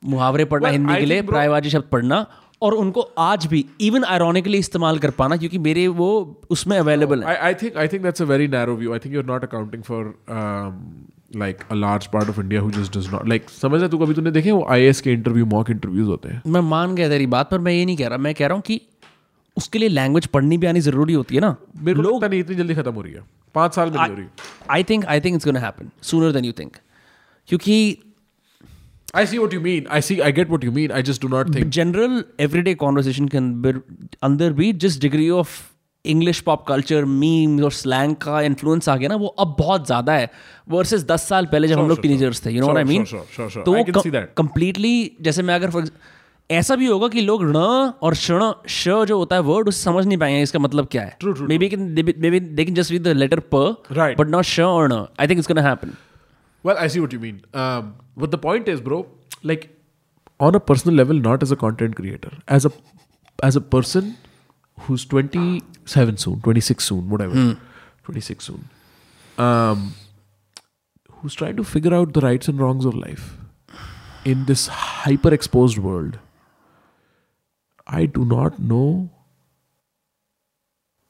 मुहावरे 0.03 0.45
पढ़ना 0.45 0.69
Well, 0.69 0.79
हिंदी 0.79 0.99
के 0.99 1.05
लिए 1.05 1.21
प्रायवाची 1.21 1.69
शब्द 1.69 1.83
पढ़ना 1.83 2.25
और 2.61 2.73
उनको 2.73 3.01
आज 3.17 3.45
भी 3.45 3.65
इवन 3.81 4.03
आयरॉनिकली 4.03 4.57
इस्तेमाल 4.57 4.99
कर 4.99 5.09
पाना 5.09 5.37
क्योंकि 5.37 5.57
मेरे 5.57 5.87
वो 5.87 6.41
उसमें 6.49 6.77
अवेलेबल 6.79 7.23
है। 7.23 7.37
I, 7.37 7.53
I 7.53 7.59
think 7.61 7.77
I 7.83 7.87
think 7.91 8.03
that's 8.07 8.25
a 8.25 8.29
very 8.31 8.47
narrow 8.55 8.75
view. 8.81 8.95
I 8.95 8.99
think 9.03 9.15
you're 9.17 9.29
not 9.31 9.47
accounting 9.47 9.85
for 9.89 10.01
like 11.33 11.63
a 11.69 11.75
large 11.75 12.09
part 12.11 12.29
of 12.29 12.39
India 12.39 12.61
who 12.61 12.71
just 12.71 12.91
does 12.91 13.09
not 13.11 13.27
like 13.27 13.49
समझ 13.51 13.79
रहे 13.79 13.89
तू 13.89 13.97
कभी 13.97 14.13
तूने 14.13 14.31
देखे 14.31 14.51
वो 14.51 14.65
IAS 14.71 15.01
के 15.01 15.11
इंटरव्यू 15.13 15.45
मॉक 15.53 15.69
इंटरव्यूज़ 15.69 16.07
होते 16.09 16.29
हैं 16.29 16.41
मैं 16.47 16.61
मान 16.69 16.95
गया 16.95 17.09
तेरी 17.09 17.25
बात 17.27 17.49
पर 17.51 17.59
मैं 17.59 17.73
ये 17.73 17.85
नहीं 17.85 17.97
कह 17.97 18.07
रहा 18.07 18.17
मैं 18.17 18.33
कह 18.35 18.47
रहा 18.47 18.55
हूँ 18.55 18.63
कि 18.67 18.79
उसके 19.57 19.79
लिए 19.79 19.89
लैंग्वेज 19.89 20.27
पढ़नी 20.35 20.57
भी 20.57 20.67
आनी 20.67 20.79
ज़रूरी 20.81 21.13
होती 21.13 21.35
है 21.35 21.41
ना 21.41 21.55
मेरे 21.77 21.95
को 21.95 22.09
लगता 22.09 22.27
नहीं 22.27 22.39
इतनी 22.39 22.55
जल्दी 22.55 22.75
खत्म 22.75 22.93
हो 22.93 23.01
रही 23.01 23.13
है 23.13 23.23
पाँच 23.55 23.75
साल 23.75 23.91
में 23.91 23.97
हो 23.99 24.13
रही 24.13 24.25
I 24.71 24.83
think 24.89 25.05
I 25.05 25.21
think 25.21 25.35
it's 25.35 25.45
gonna 25.45 25.59
happen 25.59 25.89
sooner 26.11 26.31
than 26.31 26.45
you 26.45 26.51
think 26.59 26.77
क्योंकि 27.49 27.77
I 29.15 29.25
see 29.25 29.39
what 29.39 29.51
you 29.53 29.59
mean. 29.61 29.87
I 29.95 29.99
see. 29.99 30.15
I 30.27 30.29
get 30.37 30.49
what 30.49 30.63
you 30.63 30.71
mean. 30.75 30.91
I 30.91 31.01
just 31.07 31.21
do 31.21 31.27
not 31.31 31.49
think. 31.55 31.67
General 31.73 32.23
everyday 32.41 32.73
conversation 32.75 33.27
के 33.27 33.37
अंदर 33.37 33.79
अंदर 34.23 34.53
भी 34.59 34.71
जिस 34.83 34.99
degree 35.01 35.29
of 35.41 35.51
English 36.05 36.39
pop 36.39 36.65
culture 36.67 37.05
meme 37.05 37.63
और 37.63 37.71
slang 37.71 38.15
का 38.15 38.41
influence 38.41 38.89
आ 38.89 38.95
गया 38.97 39.09
ना 39.09 39.15
वो 39.15 39.27
अब 39.27 39.55
बहुत 39.59 39.85
ज़्यादा 39.85 40.13
है 40.13 40.29
वर्सेस 40.69 41.03
दस 41.03 41.27
साल 41.27 41.45
पहले 41.45 41.67
जब 41.67 41.79
हम 41.79 41.87
लोग 41.87 41.97
sure, 41.97 42.01
टीनेजर्स 42.01 42.45
थे 42.45 42.51
यू 42.51 42.61
नो 42.61 42.75
आई 42.77 42.83
मीन. 42.83 43.03
तो 43.03 44.01
that. 44.09 44.25
कंप्लीटली 44.37 45.11
जैसे 45.21 45.41
मैं 45.41 45.55
अगर 45.55 45.89
ऐसा 46.51 46.75
भी 46.75 46.85
होगा 46.85 47.07
कि 47.07 47.21
लोग 47.21 47.43
ण 47.43 47.57
और 48.01 48.13
क्षण 48.13 48.51
श 48.67 48.87
जो 48.87 49.17
होता 49.17 49.35
है 49.35 49.41
वर्ड 49.41 49.67
उसे 49.67 49.83
समझ 49.83 50.05
नहीं 50.05 50.17
पाएँगे 50.17 50.41
इसका 50.41 50.59
मतलब 50.59 50.87
क्या 50.91 51.01
है 51.01 51.17
maybe 51.57 51.69
maybe 52.31 52.39
they 52.39 52.65
can 52.65 52.75
just 52.75 52.91
read 52.91 53.03
the 53.03 53.07
letter 53.07 53.41
प 53.53 53.83
Right. 53.91 54.17
बट 54.17 54.27
नॉट 54.27 54.43
श 54.43 54.59
और 54.59 54.93
ण 54.93 55.05
I 55.19 55.27
think 55.27 55.39
it's 55.39 55.47
gonna 55.47 55.61
happen 55.61 55.93
Well, 56.65 56.77
I 56.81 56.87
see 56.87 57.01
what 57.03 57.13
you 57.13 57.19
mean. 57.21 57.39
Um, 57.61 57.87
but 58.17 58.31
the 58.33 58.37
point 58.37 58.69
is, 58.73 58.81
bro, 58.83 58.97
like 59.43 59.63
on 60.39 60.55
a 60.55 60.59
personal 60.59 60.95
level, 60.95 61.17
not 61.23 61.41
as 61.43 61.51
a 61.51 61.57
content 61.63 61.95
creator, 61.95 62.29
as 62.57 62.67
a 62.67 62.71
as 63.39 63.57
a 63.61 63.63
person 63.75 64.13
who's 64.83 65.05
27 65.05 66.17
soon, 66.17 66.41
26 66.41 66.83
soon, 66.83 67.09
whatever, 67.09 67.59
26 68.03 68.45
soon, 68.45 68.69
um, 69.37 69.93
who's 71.11 71.33
trying 71.33 71.55
to 71.57 71.63
figure 71.63 71.93
out 71.93 72.13
the 72.13 72.21
rights 72.21 72.47
and 72.47 72.59
wrongs 72.59 72.85
of 72.85 72.93
life 72.95 73.37
in 74.25 74.45
this 74.45 74.67
hyper 74.67 75.33
exposed 75.33 75.77
world. 75.77 76.19
I 77.85 78.05
do 78.05 78.23
not 78.25 78.59
know 78.59 79.09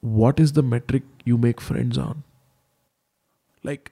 what 0.02 0.40
is 0.40 0.54
the 0.54 0.64
metric 0.64 1.04
you 1.24 1.38
make 1.38 1.62
friends 1.62 1.98
on. 1.98 2.24
Like, 3.64 3.92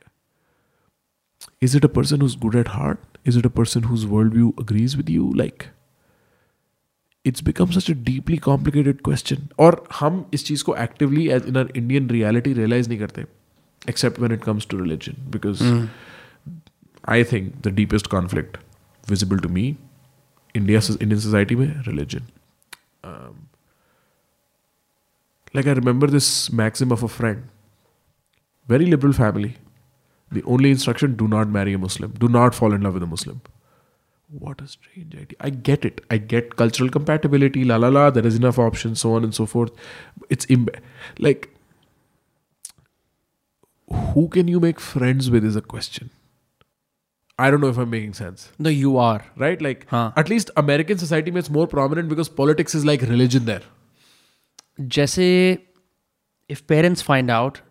is 1.62 1.76
it 1.76 1.84
a 1.84 1.90
person 1.90 2.20
who's 2.22 2.36
good 2.36 2.56
at 2.56 2.70
heart? 2.70 3.00
Is 3.24 3.38
it 3.38 3.46
a 3.46 3.50
person 3.50 3.84
whose 3.84 4.06
worldview 4.06 4.60
agrees 4.60 4.98
with 4.98 5.10
you? 5.10 5.32
Like, 5.32 5.70
it's 7.30 7.44
become 7.48 7.72
such 7.72 7.90
a 7.90 7.96
deeply 8.10 8.38
complicated 8.48 9.04
question. 9.08 9.48
और 9.60 9.84
हम 10.00 10.26
इस 10.34 10.46
चीज़ 10.46 10.64
को 10.64 10.76
actively 10.86 11.28
as 11.38 11.48
in 11.52 11.60
our 11.62 11.70
Indian 11.82 12.08
reality 12.16 12.54
realize 12.60 12.90
नहीं 12.90 13.00
करते 13.00 13.26
except 13.94 14.20
when 14.24 14.36
it 14.38 14.44
comes 14.48 14.68
to 14.72 14.82
religion 14.82 15.16
because 15.36 15.62
I 17.14 17.24
think 17.32 17.62
the 17.68 17.72
deepest 17.80 18.10
conflict 18.16 18.60
visible 19.14 19.40
to 19.46 19.54
me 19.60 19.64
India 20.60 20.82
Indian 21.06 21.22
society 21.22 21.56
में 21.56 21.86
religion 21.88 22.28
um, 23.04 23.48
like 25.56 25.72
I 25.74 25.78
remember 25.82 26.08
this 26.18 26.30
maxim 26.62 26.96
of 26.98 27.04
a 27.10 27.12
friend 27.18 27.50
very 28.74 28.86
liberal 28.94 29.14
family 29.22 29.54
the 30.32 30.44
only 30.44 30.72
instruction 30.72 31.16
do 31.16 31.28
not 31.28 31.50
marry 31.50 31.74
a 31.74 31.78
Muslim. 31.78 32.12
Do 32.12 32.30
not 32.30 32.56
fall 32.56 32.74
in 32.74 32.82
love 32.82 32.94
with 32.94 33.04
a 33.04 33.08
Muslim. 33.08 33.42
what 34.40 34.62
a 34.62 34.68
strange 34.68 35.14
idea. 35.14 35.38
I 35.40 35.50
get 35.50 35.84
it. 35.84 36.02
I 36.10 36.18
get 36.18 36.56
cultural 36.56 36.90
compatibility, 36.90 37.64
la 37.66 37.76
la 37.76 37.90
la. 37.90 38.10
There 38.10 38.26
is 38.26 38.36
enough 38.36 38.58
options, 38.58 39.02
so 39.02 39.14
on 39.14 39.24
and 39.24 39.36
so 39.36 39.46
forth. 39.46 39.72
It's 40.30 40.46
im 40.50 40.70
like, 41.20 41.50
who 44.14 44.28
can 44.30 44.48
you 44.48 44.60
make 44.60 44.80
friends 44.80 45.30
with 45.30 45.44
is 45.44 45.56
a 45.56 45.62
question. 45.62 46.10
I 47.38 47.50
don't 47.50 47.60
know 47.60 47.70
if 47.70 47.78
I'm 47.78 47.90
making 47.90 48.14
sense. 48.14 48.52
No, 48.60 48.70
you 48.70 48.98
are. 48.98 49.26
Right? 49.36 49.62
Like, 49.62 49.88
huh. 49.90 50.12
at 50.16 50.30
least 50.30 50.52
American 50.56 50.98
society 50.98 51.32
makes 51.32 51.50
more 51.50 51.68
prominent 51.68 52.08
because 52.08 52.30
politics 52.30 52.76
is 52.76 52.86
like 52.86 53.02
religion 53.02 53.46
there. 53.46 53.62
Jesse, 54.88 55.58
if 56.48 56.66
parents 56.68 57.02
find 57.02 57.30
out 57.30 57.62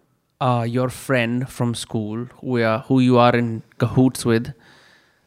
uh, 0.41 0.67
your 0.69 0.89
friend 0.89 1.49
from 1.49 1.75
school 1.75 2.27
who, 2.41 2.61
are, 2.61 2.81
who 2.81 3.01
you 3.01 3.19
are 3.19 3.35
in 3.35 3.63
cahoots 3.79 4.25
with 4.25 4.53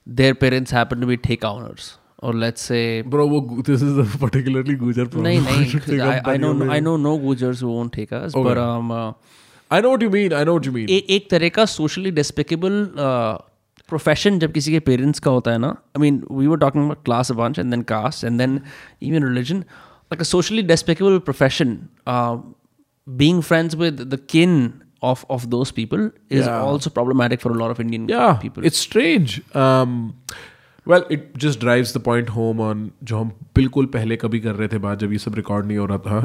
their 0.08 0.36
parents 0.36 0.72
happen 0.72 1.00
to 1.02 1.08
be 1.08 1.18
take 1.18 1.44
owners 1.46 1.98
or 2.20 2.34
let's 2.34 2.62
say 2.62 3.02
Bro, 3.02 3.28
wo, 3.28 3.62
this 3.62 3.82
is 3.82 3.98
a 3.98 4.06
particularly 4.18 4.76
Gujar 4.76 5.10
problem. 5.12 5.26
नहीं 5.26 5.80
think 5.86 6.02
I, 6.02 6.34
I 6.34 6.38
know 6.38 6.54
telling. 6.54 6.70
I 6.70 6.80
know 6.80 6.98
no 6.98 7.18
Gujars 7.20 7.62
who 7.62 7.72
won't 7.72 7.94
take 7.94 8.12
us 8.14 8.36
Okay. 8.36 8.44
but 8.50 8.58
um 8.58 8.92
uh, 8.92 9.12
I 9.72 9.82
know 9.82 9.92
what 9.92 10.02
you 10.02 10.10
mean. 10.10 10.34
I 10.34 10.44
know 10.44 10.54
what 10.60 10.66
you 10.66 10.72
mean. 10.74 10.88
ए, 10.90 10.98
एक 11.16 11.30
तरह 11.30 11.50
का 11.50 11.66
socially 11.66 12.12
despicable 12.12 12.76
profession 13.90 14.38
जब 14.40 14.52
किसी 14.54 14.72
के 14.72 14.80
parents 14.90 15.20
का 15.20 15.32
होता 15.32 15.52
है 15.52 15.58
ना 15.58 15.68
I 15.70 16.02
mean 16.02 16.22
we 16.32 16.48
were 16.48 16.58
talking 16.58 16.84
about 16.84 17.04
class 17.06 17.32
bunch 17.40 17.60
and 17.60 17.70
then 17.72 17.82
caste 17.92 18.24
and 18.24 18.38
then 18.40 18.60
even 19.10 19.24
religion 19.28 19.58
like 19.58 20.20
a 20.22 20.24
socially 20.32 20.62
despicable 20.72 21.18
profession 21.30 21.78
being 23.08 23.42
friends 23.44 23.76
with 23.76 24.02
the 24.14 24.20
kin 24.30 24.58
of 25.09 25.25
of 25.35 25.45
those 25.55 25.71
people 25.81 26.05
is 26.39 26.47
Yeah. 26.47 26.63
also 26.71 26.91
problematic 27.01 27.43
for 27.47 27.53
a 27.57 27.59
lot 27.63 27.75
of 27.77 27.83
Indian 27.87 28.07
yeah 28.15 28.39
people. 28.45 28.65
it's 28.71 28.81
strange 28.87 29.37
um 29.65 29.99
well 30.87 31.03
it 31.13 31.33
just 31.43 31.61
drives 31.61 31.97
the 31.97 32.01
point 32.05 32.29
home 32.31 32.61
on 32.61 32.91
जो 33.09 33.19
हम 33.19 33.31
बिल्कुल 33.57 33.87
पहले 33.95 34.17
कभी 34.17 34.39
कर 34.41 34.55
रहे 34.55 34.69
थे 34.69 34.79
बात 34.85 34.99
जब 34.99 35.13
ये 35.13 35.19
सब 35.19 35.35
रिकॉर्ड 35.35 35.67
नहीं 35.67 35.79
हो 35.79 35.87
रहा 35.87 35.99
था 36.07 36.21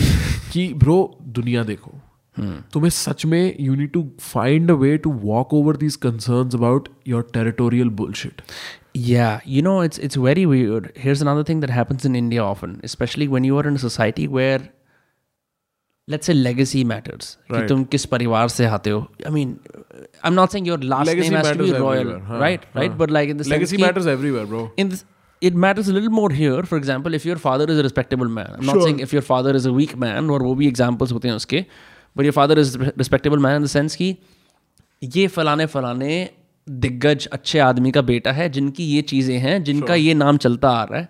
कि 0.53 0.67
ब्रो 0.83 0.95
दुनिया 1.39 1.63
देखो 1.71 1.91
तुम्हें 2.73 2.89
सच 2.89 3.25
में 3.33 3.55
you 3.59 3.75
need 3.75 3.91
to 3.91 4.05
find 4.21 4.71
a 4.71 4.73
way 4.83 4.95
to 5.07 5.11
walk 5.23 5.53
over 5.53 5.77
these 5.83 5.95
concerns 6.05 6.55
about 6.55 6.89
your 7.07 7.27
territorial 7.33 7.89
bullshit 8.01 8.41
Yeah, 9.05 9.31
you 9.53 9.61
know, 9.65 9.71
it's 9.85 9.99
it's 10.07 10.17
very 10.25 10.43
weird. 10.49 10.85
Here's 11.05 11.21
another 11.23 11.41
thing 11.47 11.61
that 11.63 11.71
happens 11.77 12.05
in 12.09 12.13
India 12.19 12.43
often, 12.43 12.75
especially 12.89 13.25
when 13.33 13.47
you 13.47 13.57
are 13.61 13.63
in 13.71 13.79
a 13.79 13.81
society 13.83 14.27
where, 14.35 14.59
let's 16.12 16.28
say, 16.30 16.34
legacy 16.34 16.82
matters. 16.92 17.28
कि 17.52 17.66
तुम 17.68 17.84
किस 17.94 18.04
परिवार 18.14 18.48
से 18.48 18.66
आते 18.66 18.90
हो? 18.90 19.06
I 19.26 19.30
mean, 19.30 19.54
I'm 20.24 20.34
not 20.34 20.54
saying 20.54 20.68
your 20.70 20.78
last 20.92 21.06
Legacy 21.06 21.30
name 21.30 21.38
has 21.38 21.50
to 21.56 21.64
be 21.64 21.72
royal, 21.72 22.12
हाँ, 22.28 22.40
right? 22.40 22.66
Right, 22.74 22.90
हाँ. 22.90 22.98
but 22.98 23.10
like 23.10 23.32
in 23.34 23.42
the 23.42 23.48
Legacy 23.48 23.76
sense 23.76 23.86
matters 23.86 24.06
everywhere, 24.06 24.46
bro. 24.46 24.62
in 24.76 24.90
this, 24.94 25.04
it 25.40 25.54
matters 25.54 25.88
a 25.88 25.92
little 25.92 26.10
more 26.10 26.30
here. 26.30 26.62
For 26.64 26.76
example, 26.76 27.14
if 27.14 27.24
your 27.24 27.36
father 27.36 27.68
is 27.74 27.78
a 27.78 27.82
respectable 27.82 28.32
man, 28.40 28.50
I'm 28.58 28.66
not 28.66 28.74
Sure. 28.74 28.82
saying 28.82 29.00
if 29.00 29.12
your 29.12 29.22
father 29.22 29.54
is 29.60 29.66
a 29.66 29.72
weak 29.78 29.96
man 30.06 30.30
और 30.30 30.42
वो 30.42 30.54
भी 30.54 30.70
examples 30.72 31.12
होते 31.12 31.28
हैं 31.28 31.34
उसके, 31.34 31.64
but 32.16 32.24
your 32.24 32.36
father 32.40 32.58
is 32.58 32.76
a 32.76 32.92
respectable 33.04 33.42
man 33.46 33.56
in 33.62 33.68
the 33.68 33.72
sense 33.76 33.96
कि 33.96 34.16
ये 35.04 35.26
फलाने 35.26 35.66
फलाने 35.66 36.30
दिग्गज 36.68 37.26
अच्छे 37.26 37.58
आदमी 37.58 37.90
का 37.90 38.02
बेटा 38.02 38.32
है 38.32 38.48
जिनकी 38.48 38.84
ये 38.84 39.02
चीज़ें 39.02 39.38
हैं 39.38 39.62
जिनका 39.64 39.94
ये 39.94 40.14
नाम 40.14 40.36
चलता 40.36 40.70
आ 40.70 40.84
रहा 40.84 40.98
है 40.98 41.08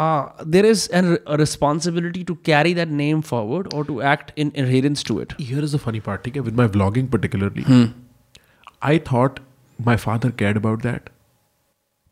there 0.00 0.66
is 0.66 0.88
an 0.94 1.16
responsibility 1.40 2.22
to 2.24 2.34
carry 2.44 2.74
that 2.74 2.88
name 2.88 3.20
forward 3.30 3.74
और 3.74 3.84
to 3.86 4.00
act 4.12 4.32
in 4.38 4.52
inherence 4.56 5.04
to 5.08 5.20
it 5.20 5.32
Here 5.50 5.64
is 5.68 5.74
the 5.76 5.82
funny 5.86 6.00
part, 6.08 6.24
ठीक 6.24 6.36
है, 6.36 6.42
with 6.42 6.60
my 6.60 6.68
vlogging 6.76 7.10
particularly. 7.16 7.64
Hmm. 7.70 7.84
I 8.92 8.98
thought 9.10 9.38
my 9.78 9.96
father 10.04 10.30
cared 10.42 10.58
about 10.62 10.82
that, 10.86 11.10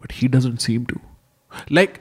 but 0.01 0.15
he 0.21 0.29
doesn't 0.37 0.67
seem 0.67 0.87
to. 0.93 1.01
Like, 1.79 1.99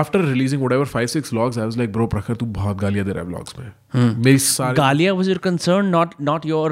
after 0.00 0.20
releasing 0.26 0.60
whatever 0.64 0.84
five 0.92 1.10
six 1.14 1.32
vlogs, 1.36 1.58
I 1.62 1.66
was 1.70 1.78
like, 1.82 1.92
bro, 1.96 2.06
प्रखर 2.16 2.36
तू 2.42 2.46
बहुत 2.58 2.76
गालियाँ 2.82 3.04
दे 3.06 3.12
रहा 3.12 3.24
है 3.24 3.30
vlogs 3.30 3.58
में. 3.58 3.66
Hmm. 3.96 4.12
मेरी 4.26 4.38
सारी 4.48 4.76
Galia 4.78 5.14
was 5.20 5.30
your 5.32 5.40
concern, 5.48 5.90
not 5.96 6.14
not 6.30 6.46
your 6.52 6.68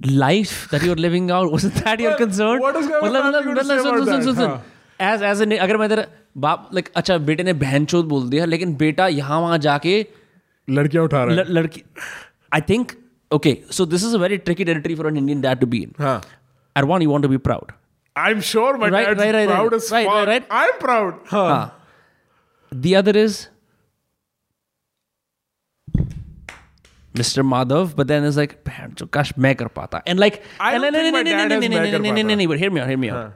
life 0.00 0.54
that 0.70 0.86
you're 0.88 1.00
living 1.06 1.30
out. 1.38 1.52
Wasn't 1.56 1.82
that 1.84 2.00
your 2.06 2.10
Well, 2.14 2.20
concern? 2.24 2.60
what 2.66 2.78
is 2.82 2.88
my 2.92 3.00
मतलब 3.04 3.22
family 3.22 3.28
मतलब 3.28 3.44
going 3.44 3.56
to 3.56 3.62
मतलब 3.62 3.76
say 3.76 3.84
soon 3.84 3.94
about 3.94 4.08
soon 4.08 4.16
that? 4.16 4.24
सुन 4.24 4.34
सुन 4.34 4.48
हाँ. 4.48 5.12
एज 5.12 5.22
एज 5.32 5.42
एन 5.42 5.56
अगर 5.66 5.76
मैं 5.82 5.88
तेरा 5.88 6.06
बाप 6.45 6.69
like 6.73 6.89
अच्छा 6.95 7.17
बेटे 7.29 7.43
ने 7.43 7.53
बहन 7.65 7.85
चोद 7.93 8.05
बोल 8.05 8.29
दिया 8.29 8.45
लेकिन 8.45 8.75
बेटा 8.77 9.07
यहाँ 9.07 9.39
वहाँ 9.41 9.57
जाके 9.67 9.95
लड़कियां 10.67 11.03
उठा 11.05 11.23
रहा 11.23 11.35
है. 11.35 11.43
ल- 11.43 11.53
लड़की 11.57 11.83
I 12.53 12.61
think 12.69 12.91
okay 13.31 13.57
so 13.71 13.85
this 13.85 14.03
is 14.05 14.15
a 14.15 14.17
very 14.19 14.37
tricky 14.47 14.65
territory 14.65 14.95
for 14.95 15.07
an 15.07 15.17
Indian 15.17 15.41
dad 15.41 15.59
to 15.59 15.67
be 15.67 15.81
in 15.83 15.93
हाँ. 15.99 16.17
At 16.75 16.83
one 16.91 17.01
you 17.01 17.11
want 17.11 17.23
to 17.23 17.29
be 17.29 17.37
proud 17.49 17.71
I'm 18.15 18.39
sure 18.45 18.69
my 18.79 18.87
Right, 18.93 19.05
dad's 19.07 19.19
right, 19.23 19.35
right, 19.35 19.49
proud 19.49 19.73
right. 19.73 19.75
as 19.81 19.85
Right, 19.95 20.07
fuck. 20.07 20.15
right, 20.15 20.29
right. 20.29 20.47
I'm 20.61 20.79
proud. 20.79 21.19
हाँ. 21.31 21.43
हाँ 21.49 22.79
the 22.85 22.95
other 23.01 23.13
is 23.19 23.37
Mr. 27.15 27.43
Madhav, 27.51 27.95
but 27.95 28.07
then 28.07 28.23
it's 28.23 28.37
like, 28.37 28.53
"बहन 28.67 28.91
चो, 28.93 29.05
काश 29.17 29.31
मैं 29.45 29.53
कर 29.61 29.67
पाता. 29.77 30.01
And 30.07 30.19
like, 30.23 30.35
I 30.59 30.71
don't 30.73 30.85
and- 30.85 30.95
think 30.95 31.13
my 31.13 31.19
and- 31.19 31.29
dad 31.29 31.39
and- 31.39 31.51
has 31.51 31.63
and- 31.63 31.73
मैं 31.73 31.79
and- 31.79 31.91
कर 31.91 31.95
and- 31.95 32.05
and- 32.05 32.17
पाता. 32.17 32.33
and- 32.33 32.49
but 32.51 32.59
hear 32.63 32.71
me 32.75 32.81
out, 32.81 32.89
hear 32.91 32.99
me 33.03 33.09
out. 33.09 33.31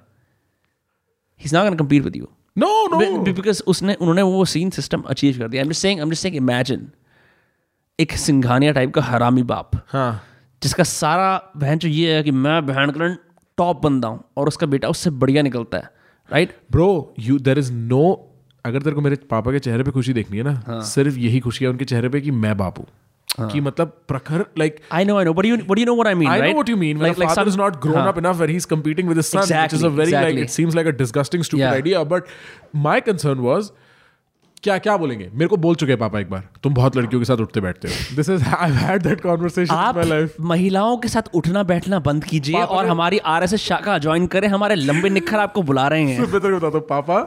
He's 1.41 1.56
not 1.58 1.66
going 1.68 1.78
to 1.78 1.82
compete 1.84 2.06
with 2.10 2.18
you. 2.22 2.30
No, 2.59 2.67
no. 2.67 2.99
Be- 2.99 3.25
be- 3.25 3.43
because 3.43 3.63
उसने 3.67 3.95
उन्होंने 3.95 4.23
वो 4.23 4.45
scene 4.45 4.71
system 4.71 5.01
achieve 5.01 5.39
कर 5.39 5.49
दिया. 5.49 5.63
I'm 5.63 5.71
just 5.71 5.85
saying, 5.87 6.01
I'm 6.03 6.11
just 6.11 6.27
saying, 6.27 6.39
imagine 6.43 6.81
एक 8.01 8.13
Singhania 8.13 8.73
type 8.73 8.95
का 8.95 9.03
हरामी 9.03 9.43
बाप 9.43 9.71
हाँ. 9.89 10.23
जिसका 10.63 10.85
सारा 10.85 11.53
बहन 11.57 11.79
जो 11.79 11.89
ये 11.89 12.15
है 12.15 12.23
कि 12.23 12.31
मैं 12.31 12.67
बहन 12.67 12.91
करण 12.91 13.17
टॉप 13.59 13.83
बंदा 13.83 14.09
हूँ 14.09 14.25
और 14.37 14.49
उसका 14.49 14.67
बेटा 14.67 14.89
उससे 14.89 15.11
बढ़िया 15.11 15.43
निकलता 15.43 15.79
है 15.79 15.91
right 16.33 16.57
bro 16.71 17.15
you 17.19 17.39
there 17.39 17.59
is 17.59 17.73
no 17.73 18.35
अगर 18.65 18.83
तेरे 18.83 18.95
को 18.95 19.01
मेरे 19.01 19.17
पापा 19.17 19.53
के 19.53 19.59
चेहरे 19.59 19.83
पे 19.83 19.91
खुशी 19.91 20.13
देखनी 20.13 20.39
है 20.39 20.45
ना 20.45 20.63
हाँ। 20.67 20.83
सिर्फ़ 20.83 21.19
यही 21.19 21.41
खुशी 21.41 21.65
है 21.65 21.71
उनके 21.71 21.85
चेहरे 21.85 22.09
पे 22.09 22.21
कि 22.21 22.31
मैं 22.31 22.57
बाप 22.57 22.79
हाँ. 23.39 23.49
कि 23.51 23.61
मतलब 23.61 23.93
Prakhar 24.09 24.45
like 24.59 24.80
I 24.93 25.05
know 25.05 25.16
I 25.18 25.24
know 25.24 25.32
but 25.32 25.47
you 25.47 25.57
but 25.68 25.78
you 25.78 25.84
know 25.86 25.95
what 25.95 26.07
I 26.07 26.14
mean 26.14 26.28
right 26.28 26.43
I 26.43 26.49
know 26.49 26.55
what 26.55 26.68
you 26.68 26.76
mean 26.76 27.03
like 27.03 27.18
like 27.18 27.49
is 27.49 27.59
not 27.59 27.80
grown 27.82 28.01
up 28.03 28.18
enough 28.18 28.41
and 28.41 28.51
he. 28.51 28.57
Is 28.57 28.66
competing 28.66 29.09
with 29.09 29.16
his 29.18 29.26
son 29.26 29.55
which 29.55 29.74
is 29.74 29.84
a 29.86 29.89
very 29.99 30.11
like 30.12 30.39
it 30.39 30.49
seems 30.51 30.74
like 30.74 30.89
a 30.89 30.97
disgusting 30.99 31.43
stupid 31.43 31.66
idea 31.66 32.03
but 32.05 32.24
my 32.76 33.01
concern 33.01 33.39
was 33.41 33.70
क्या 34.62 34.76
क्या 34.78 34.97
बोलेंगे? 34.97 35.28
मेरे 35.32 35.47
को 35.49 35.57
बोल 35.57 35.74
चुके 35.74 35.93
हैं 35.93 35.99
पापा 35.99 36.20
एक 36.20 36.30
बार 36.30 36.49
तुम 36.62 36.74
बहुत 36.74 36.97
लड़कियों 36.97 37.20
के 37.20 37.24
साथ 37.24 37.36
उठते 37.36 37.61
बैठते 37.61 37.89
हो। 37.89 38.16
This 38.16 38.28
is 38.28 38.45
I 38.57 38.70
had 38.72 39.03
that 39.03 39.20
conversation 39.20 39.74
in 39.74 39.95
my 39.97 40.05
life 40.05 40.34
महिलाओं 40.41 40.97
के 40.97 41.09
साथ 41.09 41.28
उठना 41.34 41.62
बैठना 41.62 41.99
बंद 42.01 42.24
कीजिए 42.24 42.62
और 42.62 42.86
हमारी 42.86 43.18
आरएसएस 43.32 43.62
शाखा 43.62 43.99
ज्वाइन 43.99 44.26
करें 44.26 44.49
हमारे 44.49 44.74
लंबे 44.74 45.11
निखर 45.11 45.39
आपको 45.39 45.62
बुला 45.62 45.86
रहे 45.89 46.03
हैं। 46.03 46.24
सुबह 46.24 46.39
तक 46.39 46.55
बता 46.57 46.70
दो 46.70 46.80
पापा 46.91 47.20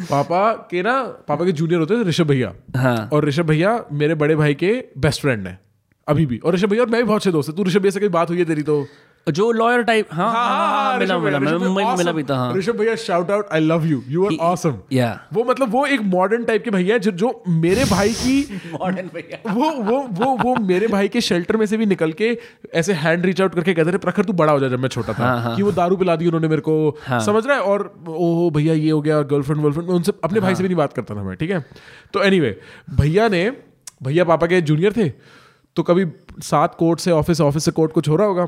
पापा 0.00 0.52
के 0.70 0.82
ना 0.82 1.02
पापा 1.02 1.44
के 1.44 1.52
जूनियर 1.52 1.80
होते 1.80 1.94
थे 1.94 2.02
ऋषभ 2.02 2.26
भैया। 2.26 2.54
हाँ। 2.76 3.08
और 3.12 3.24
ऋषभ 3.24 3.46
भैया 3.46 3.84
मेरे 3.92 4.14
बड़े 4.14 4.36
भाई 4.36 4.54
के 4.54 4.84
बेस्ट 4.98 5.20
फ्रेंड 5.20 5.46
है 5.46 5.60
अभी 6.08 6.26
भी। 6.26 6.38
और 6.38 6.54
ऋषभ 6.54 6.68
भैया 6.68 6.82
और 6.82 6.88
मैं 6.88 7.02
भी 7.02 7.06
बहुत 7.06 7.20
अच्छे 7.20 7.32
दोस्त 7.32 7.50
है। 7.50 7.56
तू 7.56 7.64
ऋषभ 7.64 7.80
भैया 7.80 7.90
से 7.90 8.00
कहीं 8.00 8.10
बात 8.10 8.30
हुई 8.30 8.38
है 8.38 8.44
तेरी 8.44 8.62
तो? 8.62 8.86
जो 9.30 9.50
लॉयर 9.52 9.82
टाइप 9.82 10.08
हाँ 10.12 10.30
हाँ 10.32 10.68
हाँ 10.70 10.98
मिला 10.98 11.18
मिला 11.18 11.38
मिला 11.38 11.56
भैया 11.58 11.94
मिला 11.96 12.12
भी 12.12 12.22
था 12.22 12.36
हाँ। 12.36 12.54
ऋषभ 12.54 12.76
भैया 12.76 12.94
shout 12.96 13.30
out 13.30 13.48
I 13.52 13.60
love 13.60 13.86
you 13.86 14.02
you 14.08 14.24
are 14.26 14.36
awesome 14.40 14.76
Yeah. 14.92 15.14
वो 15.32 15.44
मतलब 15.44 15.70
वो 15.70 15.84
एक 15.86 16.00
मॉडर्न 16.00 16.44
टाइप 16.44 16.64
के 16.64 16.70
भैया 16.70 16.98
जो 16.98 17.10
जो 17.10 17.42
मेरे 17.48 17.84
भाई 17.84 18.12
की 18.14 18.60
मॉडर्न 18.72 19.10
भैया। 19.14 19.52
वो 19.54 19.70
वो 19.82 19.98
वो 20.10 20.36
वो 20.44 20.54
मेरे 20.66 20.86
भाई 20.86 21.08
के 21.08 21.20
शेल्टर 21.20 21.56
में 21.56 21.66
से 21.66 21.76
भी 21.76 21.86
निकल 21.86 22.12
के 22.12 22.36
ऐसे 22.74 22.92
हैंड 22.92 23.24
रीच 23.26 23.40
आउट 23.40 23.54
करके 23.54 23.74
कहते 23.74 23.92
थे 23.92 23.98
प्रखर 23.98 24.24
तू 24.24 24.32
बड़ा 24.32 24.52
हो 24.52 24.60
जा 24.60 24.68
जब 24.68 24.78
मैं 24.78 24.88
छोटा 24.88 25.12
था। 25.12 25.24
हाँ, 25.24 25.40
हाँ, 25.42 25.56
कि 25.56 25.62
वो 25.62 25.72
दारू 25.72 25.96
पिला 25.96 26.16
दी 26.16 26.26
उन्होंने 26.26 26.48
मेरे 26.48 26.62
को। 26.62 26.76
हाँ। 27.06 27.20
समझ 27.20 27.46
रहा 27.46 27.56
है? 27.56 27.62
और 27.62 27.82
ओहो 28.08 28.50
भैया 28.50 28.74
ये 28.74 28.90
हो 28.90 29.00
गया 29.00 29.20
गर्लफ्रेंड 29.22 29.62
वर्लफ्रेंड 29.62 29.90
उनसे 29.90 30.12
अपने 30.24 30.40
भाई 30.40 30.54
से 30.54 30.62
भी 30.62 30.68
नहीं 30.68 30.76
बात 30.76 30.92
करता 30.92 31.14
था 31.14 31.22
मैं 31.22 31.36
ठीक 31.36 31.50
है? 31.50 31.64
तो 32.14 32.22
एनीवे 32.22 32.58
भैया 33.00 33.28
ने 33.28 33.50
भैया 34.02 34.24
पापा 34.24 34.46
के 34.46 34.60
जूनियर 34.60 34.92
थे 34.92 35.08
तो 35.76 35.82
कभी 35.82 36.06
सात 36.42 36.74
कोर्ट 36.74 37.00
से 37.00 37.10
ऑफ़िस 37.10 37.40
ऑफ़िस 37.40 37.64
से 37.64 37.70
कोर्ट 37.70 37.92
कुछ 37.92 38.08
हो 38.08 38.16
रहा 38.16 38.26
होगा? 38.26 38.44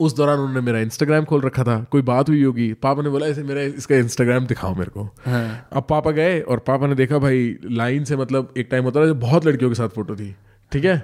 उस 0.00 0.16
दौरान 0.16 0.38
उन्होंने 0.38 0.60
मेरा 0.60 0.78
इंस्टाग्राम 0.80 1.24
खोल 1.24 1.40
रखा 1.42 1.64
था। 1.64 1.78
कोई 1.90 2.02
बात 2.02 2.28
हुई 2.28 2.42
होगी 2.42 2.72
पापा 2.82 3.02
ने 3.02 3.10
बोला 3.10 3.26
ऐसे 3.26 3.42
मेरा 3.42 3.62
इसका 3.74 3.96
इंस्टाग्राम 3.96 4.46
दिखाओ 4.46 4.74
मेरे 4.74 4.90
को। 4.90 5.04
अब 5.72 5.86
पापा 5.88 6.10
गए 6.10 6.40
और 6.40 6.58
पापा 6.66 6.86
ने 6.86 6.94
देखा 6.94 7.18
भाई 7.18 7.56
लाइन 7.64 8.04
से 8.04 8.16
मतलब 8.16 8.52
एक 8.58 8.68
टाइम 8.70 8.84
होता 8.84 9.00
था 9.00 9.06
जब 9.06 9.20
बहुत 9.20 9.46
लड़कियों 9.46 9.70
के 9.70 9.74
साथ 9.74 9.88
फ़ोटो 9.88 10.16
थी। 10.16 10.34
ठीक 10.72 10.84
है? 10.84 10.98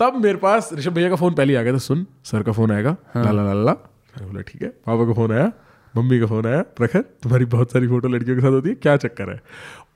तब 0.00 0.16
मेरे 0.22 0.38
पास 0.38 0.70
ऋषभ 0.74 0.92
भैया 0.92 1.08
का 1.10 1.16
फ़ोन 1.16 1.34
पहले 1.34 1.52
ही 1.52 1.58
आ 1.58 1.62
गया 1.62 1.72
था 1.72 1.78
सुन 1.80 2.06
सर 2.24 2.42
का 2.42 2.52
फ़ोन 2.52 2.72
आएगा। 2.72 2.96
ला 3.16 3.30
ला 3.30 3.42
ला 3.42 3.52
ला 3.54 3.72
मैंने 3.72 4.26
बोला 4.26 4.42
ठीक 4.42 4.62
है 4.62 4.68
पापा 4.68 5.04
का 5.06 5.12
फ़ोन 5.12 5.32
आया 5.32 5.52
मम्मी 5.94 6.18
का 6.20 6.26
फ़ोन 6.26 6.46
आया 6.46 6.62
प्रखर 6.76 7.02
तुम्हारी 7.22 7.44
बहुत 7.50 7.72
सारी 7.72 7.88
फ़ोटो 7.88 8.08
लड़कियों 8.08 8.36
के 8.36 8.42
साथ 8.42 8.50
होती 8.50 8.68
है 8.68 8.74
क्या 8.76 8.96
चक्कर 8.96 9.30
है? 9.30 9.40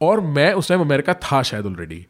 और 0.03 0.21
मैं 0.21 0.53
उस 0.53 0.69
टाइम 0.69 0.81
अमेरिका 0.81 1.15
था 1.23 1.43
शायद 1.43 1.67
ऑलरेडी 1.67 2.07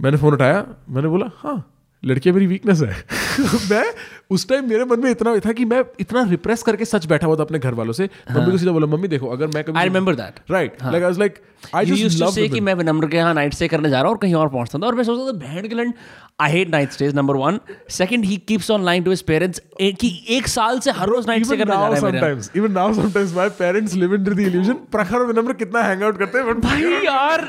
मैंने 0.00 0.16
फ़ोन 0.16 0.34
उठाया 0.34 0.66
मैंने 0.88 1.08
बोला 1.08 1.30
हाँ 1.36 1.56
लड़कियाँ 2.04 2.34
मेरी 2.34 2.46
वीकनेस 2.46 2.80
है। 2.80 3.04
मैं 3.70 3.84
उस 4.30 4.48
टाइम 4.48 4.68
मेरे 4.68 4.84
मन 4.84 5.00
में 5.00 5.10
इतना 5.10 5.36
था 5.36 5.52
कि 5.52 5.64
मैं 5.64 5.84
इतना 6.00 6.22
रिप्रेस 6.22 6.62
करके 6.62 6.84
सच 6.84 7.06
बैठा 7.06 7.26
हुआ 7.26 7.36
था 7.36 7.42
अपने 7.42 7.58
घर 7.58 7.74
वालों 7.74 7.92
से 7.92 8.08
मम्मी 8.32 8.50
को 8.50 8.58
सीधा 8.58 8.72
बोला 8.72 8.86
मम्मी 8.86 9.08
देखो 9.08 9.26
अगर 9.26 9.46
मैं 9.46 9.64
कभी 9.64 9.78
I 9.78 9.84
remember 9.84 10.14
that 10.14 10.40
right 10.50 10.76
like 10.82 10.94
I 10.94 11.00
was 11.00 11.18
like 11.18 11.34
I 11.74 11.86
just 11.86 12.20
love 12.20 12.30
say 12.30 12.50
कि 12.50 12.60
मैं 12.60 12.74
विनम्र 12.74 13.08
के 13.08 13.16
यहाँ 13.16 13.34
नाइट 13.34 13.54
स्टे 13.54 13.68
करने 13.68 13.90
जा 13.90 13.96
रहा 13.96 14.02
हूँ 14.02 14.10
और 14.10 14.18
कहीं 14.18 14.34
और 14.34 14.48
पहुँचता 14.48 14.78
था 14.78 14.86
और 14.86 14.94
मैं 14.94 15.04
सोचता 15.04 15.26
था 15.26 15.46
बहन 15.46 15.68
के 15.68 15.74
लंड 15.74 15.94
I 16.40 16.52
hate 16.52 16.70
night 16.70 16.92
stage 16.92 17.14
number 17.14 17.36
one 17.36 17.60
second 17.90 18.24
he 18.24 18.36
keeps 18.36 18.70
on 18.70 18.84
line 18.84 19.02
to 19.02 19.10
his 19.10 19.22
parents 19.22 19.62
कि 19.80 20.26
एक 20.28 20.48
साल 20.48 20.80
से 20.80 20.90
हर 20.90 21.08
रोज 21.08 21.26
नाइट 21.26 21.46
स्टे 21.46 21.56
करने 21.56 21.76
जा 21.76 21.86
रहा 21.88 21.94
है 21.94 22.00
sometimes 22.00 22.50
even 22.58 22.76
now 22.80 22.88
sometimes 23.02 23.36
my 23.36 23.48
parents 23.62 24.00
live 24.02 24.18
into 24.18 24.40
the 24.40 24.50
illusion 24.50 24.74
प्रखर 24.92 25.18
विनम्र 25.18 25.52
कितना 25.52 25.82
हैंग 25.82 26.02
आउट 26.02 26.18
करते 26.18 26.38
हैं 26.38 26.60
भाई 26.60 26.82
यार 27.06 27.48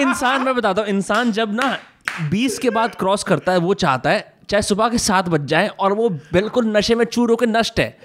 इंसान 0.00 0.42
मैं 0.42 0.54
बताता 0.54 0.82
हूँ 0.82 0.88
इंसान 0.88 1.32
जब 1.32 1.52
ना 1.52 1.76
बीस 2.20 2.58
के 2.58 2.70
बाद 2.70 2.94
क्रॉस 2.94 3.22
करता 3.22 3.52
है 3.52 3.58
वो 3.58 3.74
चाहता 3.74 4.10
है 4.10 4.34
चाहे 4.50 4.62
सुबह 4.62 4.88
के 4.88 4.98
सात 4.98 5.28
बज 5.28 5.44
जाए 5.44 5.68
और 5.68 5.92
वो 5.92 6.08
बिल्कुल 6.08 6.76
नशे 6.76 6.94
में 6.94 7.04
चूर 7.04 7.30
होकर 7.30 7.46
नष्ट 7.46 7.80
है 7.80 7.98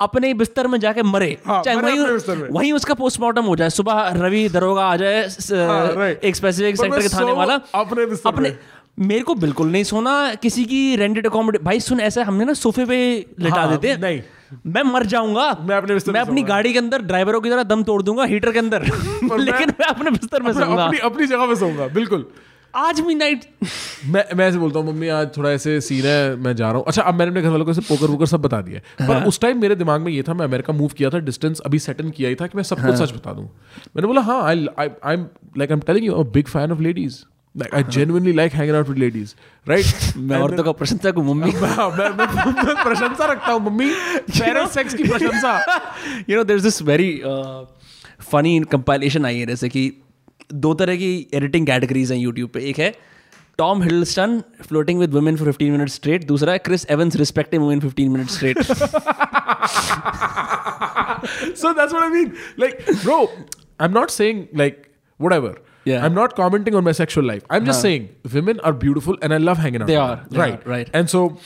अपने 0.00 0.26
ही 0.26 0.34
बिस्तर 0.34 0.66
में 0.66 0.80
जाके 0.80 1.02
मरे। 1.02 1.38
हाँ, 1.46 1.62
चाहे 1.62 1.76
वहीं। 1.76 2.48
वहीं 2.50 2.72
उसका 2.72 2.94
पोस्टमार्टम 2.94 3.44
हो 3.44 3.56
जाए 3.56 3.70
सुबह 3.70 4.08
रवि 4.16 4.48
दरोगा 4.48 4.86
आ 4.86 4.96
जाए 4.96 5.22
हाँ, 5.22 6.08
एक 6.08 6.36
स्पेसिफिक 6.36 6.76
सेक्टर 6.76 7.02
के 7.02 7.08
थाने 7.08 7.32
वाला 7.32 7.60
अपने 7.74 8.06
बिस्तर 8.06 8.28
अपने 8.28 8.56
मेरे 8.98 9.20
को 9.20 9.34
बिल्कुल 9.34 9.70
नहीं 9.70 9.84
सोना 9.84 10.34
किसी 10.34 10.64
की 10.64 10.96
रेंटेड 10.96 11.26
अकोमोडेट 11.26 11.62
भाई 11.62 11.80
सुन 11.80 12.00
ऐसे 12.00 12.22
हमने 12.22 12.44
ना 12.44 12.52
सोफे 12.52 12.84
पे 12.84 13.26
लिटा 13.40 13.60
हाँ, 13.60 13.70
देते 13.70 13.88
हैं। 13.88 13.98
नहीं। 13.98 14.22
मैं 14.66 14.82
मर 14.82 15.06
जाऊँगा 15.06 15.58
मैं 15.60 15.76
अपने 15.76 15.94
बिस्तर 15.94 16.12
मैं 16.12 16.20
में 16.20 16.26
अपनी 16.26 16.42
गाड़ी 16.42 16.72
के 16.72 16.78
अंदर 16.78 17.02
ड्राइवरों 17.02 17.40
की 17.40 17.50
तरह 17.50 17.62
दम 17.62 17.82
तोड़ 17.82 18.02
दूँगा 18.02 18.24
हीटर 18.24 18.52
के 18.52 18.58
अंदर। 18.58 18.82
लेकिन 19.38 19.72
मैं 19.80 19.86
अपने 19.86 20.10
बिस्तर 20.10 20.42
में 20.42 20.52
सोऊँगा। 20.52 20.84
अपनी 20.84 20.98
अपनी 20.98 21.26
जगह 21.26 21.46
पे 21.46 21.56
सोऊँगा 21.56 21.86
बिल्कुल। 21.88 22.26
आज 22.76 23.00
भी 23.00 23.14
नाइट 23.14 23.44
मैं 24.12 24.24
मैं 24.36 24.46
ऐसे 24.48 24.58
बोलता 24.58 24.78
हूँ 24.78 24.86
मम्मी 24.86 25.08
आज 25.16 25.28
थोड़ा 25.36 25.50
ऐसे 25.50 25.80
सीन 25.80 26.04
है 26.06 26.36
मैं 26.36 26.54
जा 26.56 26.68
रहा 26.68 26.76
हूँ। 26.76 26.84
अच्छा 26.88 27.02
अब 27.02 27.14
मैंने 27.14 27.30
अपने 27.30 27.42
घर 27.42 27.48
वालों 27.48 27.64
को 27.64 27.70
ऐसे 27.70 27.80
पोकर 27.88 28.10
वोकर 28.10 28.26
सब 28.26 28.40
बता 28.42 28.60
दिया 28.60 28.80
है। 28.80 29.06
पर 29.08 29.26
उस 29.28 29.40
टाइम 29.40 29.60
मेरे 29.60 29.74
दिमाग 29.74 30.00
में 30.00 30.10
ये 30.12 30.22
था 30.28 30.34
मैं 30.34 30.44
अमेरिका 30.44 30.72
मूव 30.72 30.88
किया 30.96 31.10
था 31.10 31.18
डिस्टेंस 31.28 31.60
अभी 31.66 31.78
सेटन 31.78 32.10
किया 32.10 32.28
ही 32.28 32.34
था 32.34 32.46
कि 32.46 32.58
मैं 32.58 32.64
सब 32.64 32.84
कुछ 32.86 32.94
सच 32.96 33.12
बता 33.12 33.32
दूँ। 33.32 33.44
मैंने 33.44 34.06
बोला 34.06 34.20
हाँ 34.20 34.42
I 34.44 34.66
I 34.78 35.14
am 35.14 35.26
like 35.58 35.70
I 35.70 35.76
am 35.76 35.80
telling 35.86 36.06
you 36.06 36.24
big 36.34 36.48
fan 36.48 36.72
of 36.72 36.80
ladies 36.80 37.22
Like 37.54 37.74
I 37.78 37.80
genuinely 37.94 38.32
like 38.36 38.54
hanging 38.58 38.76
out 38.76 38.88
with 38.90 39.00
ladies, 39.00 39.32
right? 39.66 39.90
मैं 40.30 40.38
औरतों 40.38 40.62
का 40.64 40.72
प्रशंसक 40.72 41.14
हूँ 41.16 41.24
मम्मी? 41.24 41.50
मैं 41.62 42.08
मैं 42.10 42.84
प्रशंसा 42.84 43.26
रखता 43.32 43.52
हूँ 43.52 43.60
मम्मी। 43.66 43.90
सेक्स 44.74 44.94
की 44.94 45.04
प्रशंसा। 45.04 45.52
You 46.30 46.36
know 46.36 46.44
there 46.44 46.60
this 46.60 46.82
very 46.82 47.10
funny 48.30 48.58
compilation 48.72 49.26
आई 49.26 49.38
है 49.38 49.46
जैसे 49.46 49.68
कि 49.68 49.90
दो 50.53 50.73
तरह 50.73 50.95
की 50.95 51.11
एडिटिंग 51.33 51.65
कैटेगरीज 51.67 52.11
हैं 52.11 52.19
यूट्यूब 52.19 52.49
पे 52.53 52.59
एक 52.69 52.79
है 52.79 52.93
Tom 53.57 53.81
Hiddleston 53.83 54.39
flirting 54.67 54.99
with 54.99 55.13
women 55.13 55.37
for 55.37 55.51
15 55.53 55.71
minute 55.71 55.89
straight 55.89 56.23
दूसरा 56.27 56.53
है 56.53 56.59
Chris 56.67 56.85
Evans 56.97 57.15
respecting 57.15 57.63
women 57.63 57.79
15 57.81 58.09
minute 58.09 58.29
straight 58.37 58.57
so 61.55 61.73
that's 61.73 61.93
what 61.93 62.03
I 62.03 62.09
mean. 62.09 62.35
Like, 62.57 62.85
bro, 63.03 63.29
I'm 63.79 63.93
not 63.93 64.11
saying 64.11 64.47
like 64.53 64.91
whatever. 65.17 65.55
Yeah. 65.85 66.05
I'm 66.05 66.13
not 66.13 66.35
commenting 66.35 66.75
on 66.75 66.83
my 66.83 66.91
sexual 66.91 67.25
life. 67.25 67.43
I'm 67.49 67.65
just 67.65 67.81
saying 67.81 68.09
women 68.33 68.59
are 68.61 68.73
beautiful 68.73 69.17
and 69.21 69.33
I 69.33 69.37
love 69.37 69.57
hanging 69.57 69.81
out. 69.81 69.87
They 69.87 69.97
with 69.97 70.03
are, 70.03 70.15
them. 70.15 70.27
they 70.31 70.39
right, 70.39 70.65
are, 70.65 70.69
right. 70.69 70.89
And 70.93 71.09
so 71.09 71.37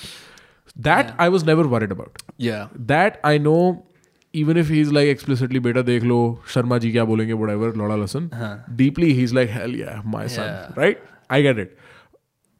that 0.87 1.13
I 1.19 1.29
was 1.29 1.43
never 1.43 1.67
worried 1.67 1.91
about. 1.91 2.21
या 2.41 2.69
That 2.93 3.19
I 3.23 3.37
know. 3.37 3.85
Even 4.34 4.58
if 4.60 4.68
he's 4.68 4.90
like 4.92 5.08
explicitly 5.10 5.60
beta 5.66 5.82
देख 5.84 6.02
लो 6.04 6.16
शर्मा 6.54 6.78
जी 6.78 6.90
क्या 6.92 7.04
बोलेंगे 7.10 7.34
whatever 7.42 7.70
लौड़ा 7.76 7.96
लसन 8.02 8.28
deeply 8.80 9.12
he's 9.18 9.32
like 9.38 9.52
hell 9.58 9.76
yeah 9.82 10.02
my 10.16 10.24
son 10.34 10.48
Yeah. 10.48 10.80
right 10.82 10.98
I 11.36 11.40
get 11.46 11.60
it 11.64 11.76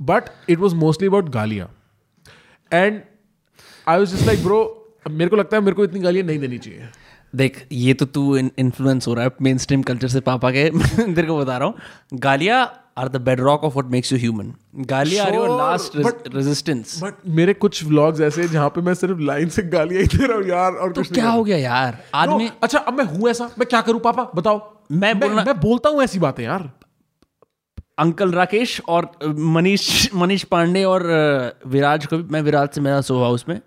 but 0.01 0.31
it 0.55 0.65
was 0.65 0.77
mostly 0.85 1.11
about 1.13 1.31
गालियाँ 1.37 1.69
and 2.81 3.03
I 3.95 3.99
was 4.05 4.15
just 4.17 4.27
like 4.31 4.43
bro 4.47 4.61
मेरे 5.11 5.31
को 5.31 5.37
लगता 5.37 5.57
है 5.57 5.63
मेरे 5.63 5.75
को 5.77 5.85
इतनी 5.85 6.01
गालियाँ 6.01 6.27
नहीं 6.27 6.39
देनी 6.39 6.59
चाहिए 6.59 6.89
देख 7.35 7.67
ये 7.73 7.95
तो 7.95 8.07
तू 8.07 8.37
इन्फ्लुएंस 8.37 9.07
हो 9.09 9.15
रहा 9.15 9.25
है 9.25 9.31
मेन 9.43 9.59
स्ट्रीम 9.59 9.83
कल्चर 9.83 10.09
से 10.09 10.21
पापा 10.21 10.51
के 10.51 10.71
मैं 10.71 11.15
तेरे 11.15 11.27
को 11.27 11.39
बता 11.39 11.57
रहा 11.59 11.69
हूँ। 11.69 11.75
गालिया 12.15 12.61
are 12.99 13.09
the 13.09 13.17
bedrock 13.41 13.65
of 13.65 13.73
what 13.73 13.87
makes 13.87 14.13
you 14.13 14.19
human 14.19 14.53
गालिया 14.75 15.25
are 15.25 15.35
your 15.35 15.49
last 15.59 15.97
resistance 16.35 17.01
but 17.03 17.15
मेरे 17.27 17.55
कुछ 17.55 17.85
व्लॉग्स 17.85 18.21
ऐसे 18.21 18.43
हैं 18.43 18.49
जहाँ 18.49 18.69
पे 18.69 18.81
मैं 18.81 18.95
सिर्फ़ 18.95 19.19
लाइन 19.21 19.49
से 19.49 19.63
गालियाँ 19.63 20.03
ही 20.03 20.19
दे 20.19 20.27
रहा 20.27 20.37
हूँ 20.37 20.47
यार 20.47 20.73
और 20.73 20.93
तो 20.93 21.03
क्या 21.03 21.31
हो 21.31 21.45
गया 21.45 21.57
यार? 21.57 21.93
No, 21.93 22.15
आदमी 22.15 22.51
अच्छा 22.63 22.79
अब 22.79 22.95
मैं 22.95 23.05
हूँ 23.05 23.29
ऐसा 23.31 23.51
मैं 23.59 23.69
क्या 23.69 23.81
करूँ 23.81 24.01
पापा 24.01 24.31
बताओ। 24.35 24.61
मैं 24.91 25.19
बोलना- 25.21 25.47
मैं 25.47 25.61
बोलता 25.61 25.89
हूँ 25.89 26.03
ऐसी 26.03 26.19
बातें 26.19 26.45
यार। 26.45 26.71
अंकल 27.99 28.33
राकेश 28.33 28.81
और 28.89 29.11
मनीष 29.39 30.15
मनीष 30.15 30.43
पांडे 30.45 30.85
और 30.85 31.03
विराज 31.67 32.07
को 32.07 32.17
भी 32.17 32.23
मैं 32.33 32.41
विराज 32.43 32.69
से 32.69 32.81
मेरा 32.81 33.01
सो 33.01 33.23
हाउस 33.23 33.45
में 33.49 33.61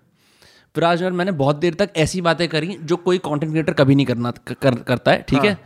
विराज 0.76 1.02
और 1.02 1.12
मैंने 1.12 1.32
बहुत 1.32 1.56
देर 1.56 1.74
तक 1.74 1.90
ऐसी 1.96 2.20
बातें 2.20 2.48
करी 2.48 2.76
जो 2.82 2.96
कोई 2.96 3.18
कंटेंट 3.18 3.52
क्रिएटर 3.52 3.72
कभी 3.72 3.94
नहीं 3.94 4.06
करना 4.06 4.30
कर, 4.30 4.74
करता 4.74 5.10
है 5.10 5.24
ठीक 5.28 5.44
है? 5.44 5.58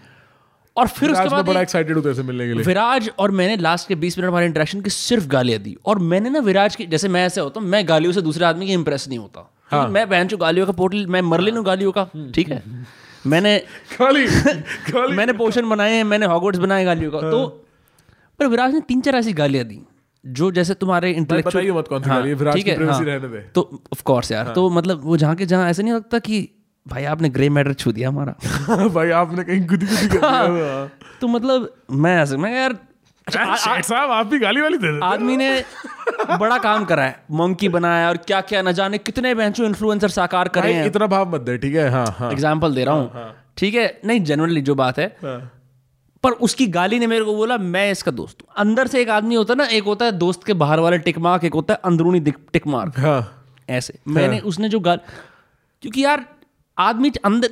और 0.77 0.89
फिर 0.89 1.11
उसके 1.11 1.29
बाद 1.29 1.47
बड़ा 1.47 1.61
एक्साइटेड 1.61 1.97
हूँ 1.97 2.25
मिलने 2.25 2.47
के 2.47 2.53
लिए। 2.53 2.63
विराज 2.63 3.11
और 3.19 3.31
मैंने 3.31 3.57
लास्ट 3.57 3.89
के 3.89 3.97
20 3.97 4.19
मिनट 4.19 4.29
हमारे 4.29 4.47
इंटरेक्शन 4.47 4.81
की 4.81 4.91
सिर्फ़ 4.91 5.27
गालियाँ 5.27 5.61
दी। 5.61 5.77
और 5.87 5.99
मैंने 5.99 6.31
ना 6.31 6.39
विराज 6.39 6.77
की 6.77 6.87
जैसे 6.87 7.09
मैं 7.09 7.27
ऐसे 7.27 7.41
होता 7.41 7.61
हूँ 7.61 7.69
मैं 7.69 7.89
गालियों 7.89 8.13
से 8.13 8.23
दूसरे 8.23 8.45
आदमी 8.45 8.67
की 8.67 8.73
इंप्रेस 8.73 9.09
नहीं 9.09 9.19
होता। 9.19 9.41
क्योंकि 9.71 9.93
मैं 9.93 10.09
बहन 10.09 10.29
चो 10.29 10.37
गालियों 10.37 10.67
का 10.67 10.73
पोर्टल 10.73 11.07
मैं 11.07 11.23
मरलिन 11.23 11.57
हूँ 11.57 11.65
गालियों 11.65 11.93
का 11.93 12.09
ठीक 12.35 12.49
है? 12.49 12.63
मैंने 13.27 13.59
खाली 13.99 14.27
खाली 14.27 15.17
मैंने 15.17 15.33
पोषण 15.33 15.69
बनाए 15.69 15.95
हैं 15.95 16.05
मैंने 16.05 16.27
हॉगवर्ड्स 16.27 16.59
बनाए 16.59 16.85
गालियों 16.85 17.11
का। 17.11 17.21
तो 17.31 17.47
पर 18.39 18.47
विराज 18.47 18.75
ने 18.75 18.81
तीन 18.81 19.01
चार 19.01 19.17
ऐसी 19.17 19.33
गालियाँ 19.33 19.65
दी। 19.65 19.81
जो 20.27 20.51
जैसे 20.51 20.75
तुम्हारे 20.75 21.13
बताइए 21.21 21.71
मत 21.71 21.89
कौन 21.89 22.03
विराज 22.03 22.55
ठीक 22.55 22.65
की 22.65 22.71
है, 22.71 22.87
हाँ। 22.87 23.01
रहने 23.05 23.29
दे। 23.29 23.39
तो 23.39 23.83
ऑफ़ 23.93 24.03
कोर्स 24.03 24.33
यार 24.33 24.53
तो 24.55 24.71
मतलब 24.71 25.01
वो 25.05 25.17
जहाँ 25.17 25.35
के 25.37 25.47
जहाँ 25.47 25.71
ऐसे 25.71 25.83
नहीं 25.83 25.95
लगता 25.95 26.19
कि 26.19 26.49
भाई 26.89 27.05
आपने 27.05 27.29
ग्रे 27.29 27.49
मैटर 27.49 27.73
छू 27.73 27.93
दिया 27.93 28.09
हमारा। 28.09 28.35
भाई 28.89 29.11
आपने 29.11 29.45
कहीं 29.45 29.67
गुदी 29.67 29.87
गुदी 29.87 30.09
कर 30.09 30.19
दिया 30.19 30.91
तो 31.21 31.29
मतलब 31.29 31.75
मैं 31.91 32.23
ऐसे 32.23 32.37
मैं 32.37 32.55
यार 32.55 32.79
साहब 33.29 34.11
आप 34.11 34.27
भी 34.27 34.39
गाली 34.39 34.61
वाली 34.61 34.79
दे 34.79 34.93
देते 34.93 35.07
आदमी 35.07 35.37
ने 35.37 35.65
बड़ा 36.39 36.59
काम 36.59 36.85
करा 36.85 37.03
है 37.03 37.23
मंकी 37.31 37.69
बनाया 37.69 38.09
और 38.09 38.17
क्या 38.17 38.41
क्या 38.41 38.63
न 38.63 38.73
जाने 38.73 38.99
कितने 38.99 39.35
बेंचो 39.35 39.65
इन्फ्लुएंसर 39.65 40.09
साकार 40.09 40.49
करे 40.49 40.73
हैं। 40.73 40.87
इतना 40.87 41.07
भाव 41.07 41.35
मत 41.35 41.41
दे 41.41 41.59
ठीक 41.59 41.75
है? 41.75 41.89
हाँ 41.91 42.07
हाँ। 42.19 42.31
एग्ज़ाम्पल 42.33 42.75
दे 42.75 42.85
रहा 42.85 42.95
हूँ 42.95 43.35
ठीक 43.57 43.75
है? 43.75 44.01
नहीं 44.05 44.25
जनरली 44.25 44.61
जो 44.61 44.75
बात 44.75 44.99
है 44.99 45.07
हाँ। 45.25 45.53
पर 46.27 46.33
उसकी 46.43 46.67
गाली 46.69 46.99
ने 46.99 47.07
मेरे 47.07 47.25
को 47.25 47.35
बोला 47.35 47.57
मैं 47.59 47.91
इसका 47.91 48.11
दोस्त 48.13 48.43
हूँ। 48.43 48.49
अंदर 48.59 48.87
से 48.87 49.01
एक 49.03 49.09
आदमी 49.11 49.35
होता 49.35 49.53
है 49.53 49.59
ना 49.59 49.65
एक 49.73 49.85
होता 49.85 50.05
है 50.05 50.13
दोस्त 50.19 50.45
के 50.45 50.55
बाहर 50.63 50.81
वाले 50.81 50.99
टिक 50.99 51.19
मार्क 51.19 51.45
एक 51.45 51.55
होता 51.55 51.75
है 51.75 51.81
अंदरूनी 51.85 52.21
टिक 52.21 52.67
मार्क 52.67 52.99
हाँ। 52.99 53.21
ऐसे। 53.71 53.99
हाँ. 53.99 54.15
मैंने 54.15 54.39
उसने 54.41 54.69
जो 54.69 54.81
गाल 54.81 55.01
क्योंकि 55.83 56.05
यार 56.05 56.25
आदमी 56.77 57.13
अंदर 57.25 57.51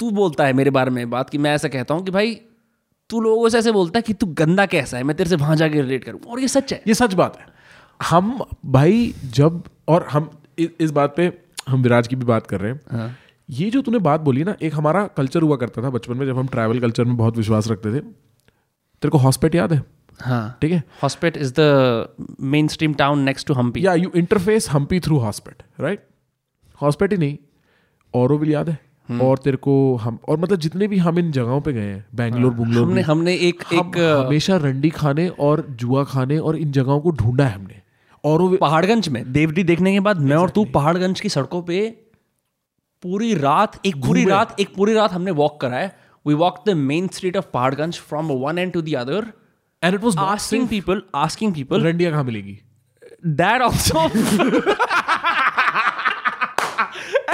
तू 0.00 0.10
बोलता 0.10 0.44
है 0.44 0.52
मेरे 0.52 0.70
बारे 0.70 0.90
में 0.90 1.10
बात 1.10 1.30
कि 1.30 1.38
मैं 1.38 1.54
ऐसा 1.54 1.68
कहता 1.68 1.94
हूँ 1.94 2.04
कि 2.04 2.10
भाई 2.10 2.34
तू 3.10 3.20
लोगों 3.20 3.48
से 3.48 3.58
ऐसे 3.58 3.72
बोलता 3.72 3.98
है 3.98 4.02
कि 4.02 4.12
तू 4.14 4.26
गंदा 4.34 4.66
कैसा 4.66 4.96
है 4.96 5.02
मैं 5.02 5.16
तेरे 5.16 5.30
से 5.30 5.36
वहाँ 5.36 5.56
जाके 5.56 5.80
रिलेट 5.80 6.04
करूँ। 6.04 6.20
और 6.28 6.40
ये 6.40 6.48
सच 6.48 6.72
है। 6.72 6.82
ये 6.88 6.94
सच 6.94 7.14
बात 7.14 7.38
है। 7.38 7.46
हम 8.00 8.38
भाई 8.66 9.14
जब 9.30 9.62
और 9.88 10.06
हम 10.10 10.30
इस 10.58 10.90
बात 10.90 11.14
पे 11.16 11.32
हम 11.68 11.82
विराज 11.82 12.08
की 12.08 12.16
भी 12.16 12.24
बात 12.24 12.46
कर 12.46 12.60
रहे 12.60 12.72
हैं। 12.72 12.80
हाँ। 12.90 13.16
ये 13.48 13.70
जो 13.70 13.82
तूने 13.82 13.98
बात 13.98 14.20
बोली 14.20 14.44
ना 14.44 14.54
एक 14.62 14.74
हमारा 14.74 15.06
कल्चर 15.06 15.42
हुआ 15.42 15.56
करता 15.56 15.82
था 15.82 15.90
बचपन 15.90 16.16
में 16.16 16.26
जब 16.26 16.38
हम 16.38 16.46
ट्रैवल 16.46 16.80
कल्चर 16.80 17.04
में 17.04 17.16
बहुत 17.16 17.36
विश्वास 17.36 17.68
रखते 17.68 17.88
थे। 17.88 18.00
तेरे 18.00 19.08
को 19.08 19.18
हॉस्पिट 19.18 19.54
याद 19.54 19.72
है? 19.72 19.82
हाँ। 20.20 20.58
ठीक 20.60 20.72
है? 20.72 20.82
Hospet 21.02 21.36
is 21.36 21.52
the 21.60 22.36
main 22.40 22.68
stream 22.68 22.94
town 22.94 23.18
next 23.18 23.46
to 23.46 23.54
Hampi 23.54 23.86
या 23.86 23.94
you 23.94 24.10
interface 24.16 24.70
Hampi 24.70 25.00
through 25.00 25.18
Hospet 25.18 25.62
right 25.80 26.06
Hospet 26.82 27.12
ही 27.12 27.18
नहीं 27.18 27.36
औरोविल 28.14 28.50
याद 28.50 28.68
है। 28.68 28.78
और 29.20 29.38
तेरे 29.38 29.56
को 29.56 29.96
हम 29.96 30.18
और 30.28 30.38
मतलब 30.38 30.58
जितने 30.58 30.88
भी 30.88 30.96
हम 30.96 31.18
इन 31.18 31.32
जगहों 31.32 31.60
पे 31.60 31.72
गए 31.72 31.80
हैं 31.80 32.06
बैंगलोर 32.14 32.52
बुंगलोर 32.54 32.86
हमने 32.86 33.00
हमने 33.00 33.34
एक 33.34 33.62
हम 33.72 33.78
एक 33.78 33.96
हमेशा 34.26 34.56
रंडी 34.56 34.90
खाने 34.90 35.28
और 35.28 35.66
जुआ 35.70 36.04
खाने 36.04 36.38
और 36.38 36.56
इन 36.56 36.72
जगहों 36.72 37.00
को 37.00 37.10
ढूंढा 37.10 37.46
है 37.46 37.54
हमने। 37.54 37.80
और 38.24 38.56
पहाड़गंज 38.56 39.08
में। 39.08 39.32
देवडी 39.32 39.64
देखने 39.64 39.92
के 39.92 40.00
बाद 40.00 40.20
मैं 40.20 40.36
और 40.36 40.50
तू 40.50 40.64
पहाड़गंज 40.64 41.20
की 41.20 41.28
सड़कों 41.28 41.62
पे 41.62 42.01
पूरी 43.02 43.34
रात 43.34 43.80
एक 43.86 43.96
पूरी 44.04 44.24
रात 44.24 44.60
एक 44.60 44.74
पूरी 44.74 44.92
रात 44.94 45.12
हमने 45.12 45.30
वॉक 45.42 45.60
करा 45.60 45.76
है 45.76 45.94
we 46.26 46.34
walk 46.42 46.62
the 46.66 46.74
main 46.90 47.08
street 47.14 47.36
of 47.36 47.46
Paharganj 47.54 47.98
from 48.08 48.32
one 48.42 48.58
end 48.58 48.72
to 48.72 48.82
the 48.82 48.94
other 48.98 49.32
end 49.82 49.94
it 49.94 50.02
was 50.02 50.16
asking 50.18 50.68
people 50.68 51.02
asking 51.24 51.54
people 51.54 51.82
रंडिया 51.86 52.10
कहाँ 52.10 52.24
मिलेगी 52.24 52.58
that 53.40 53.62
also 53.62 54.08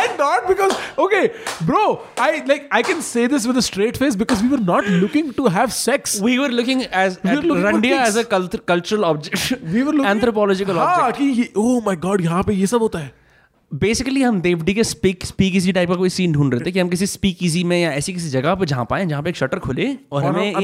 And 0.00 0.18
not 0.18 0.44
because 0.48 0.72
okay, 1.04 1.20
bro, 1.68 1.80
I 2.24 2.26
like 2.50 2.66
I 2.78 2.82
can 2.88 3.00
say 3.06 3.22
this 3.32 3.46
with 3.50 3.56
a 3.56 3.62
straight 3.68 3.96
face 4.02 4.16
because 4.20 4.42
we 4.42 4.50
were 4.52 4.60
not 4.66 4.90
looking 5.04 5.32
to 5.38 5.46
have 5.54 5.72
sex. 5.76 6.14
we 6.26 6.34
were 6.38 6.50
looking 6.58 6.82
as 7.00 7.16
We 7.24 7.30
were 7.30 7.38
at 7.38 7.48
looking 7.50 7.64
Randia 7.68 7.98
as 8.02 8.18
a 8.22 8.24
cult- 8.34 8.58
cultural 8.72 9.06
object 9.08 9.48
We 9.72 9.82
were 9.88 9.94
looking 9.96 10.10
anthropological 10.12 10.78
हाँ, 10.78 10.92
object 10.96 11.18
कि 11.18 11.24
ये 11.40 11.48
oh 11.64 11.74
my 11.88 11.96
god 12.04 12.24
यहाँ 12.24 12.42
पे 12.42 12.54
ये 12.54 12.66
सब 12.74 12.86
होता 12.88 12.98
है 12.98 13.12
basically 13.74 14.22
हम 14.22 14.40
देवडी 14.40 14.74
के 14.74 14.84
स्पीक 14.84 15.24
स्पीक 15.24 15.56
इजी 15.56 15.72
टाइप 15.72 15.88
का 15.88 15.94
कोई 15.94 16.08
सीन 16.08 16.32
ढूंढ 16.32 16.54
रहे 16.54 16.66
थे 16.66 16.72
कि 16.72 16.78
हम 16.80 16.88
किसी 16.88 17.06
स्पीक 17.06 17.38
इजी 17.42 17.64
में 17.64 17.82
या 17.82 17.92
ऐसी 17.92 18.12
किसी 18.12 18.28
जगह 18.28 18.54
पर 18.54 18.64
जहाँ 18.64 18.86
पाए 18.90 19.06
जहाँ 19.06 19.22
पे 19.22 19.30
एक 19.30 19.36
शटर 19.36 19.58
खुले 19.58 19.86
और, 19.86 19.98
और 20.12 20.24
हमें 20.24 20.54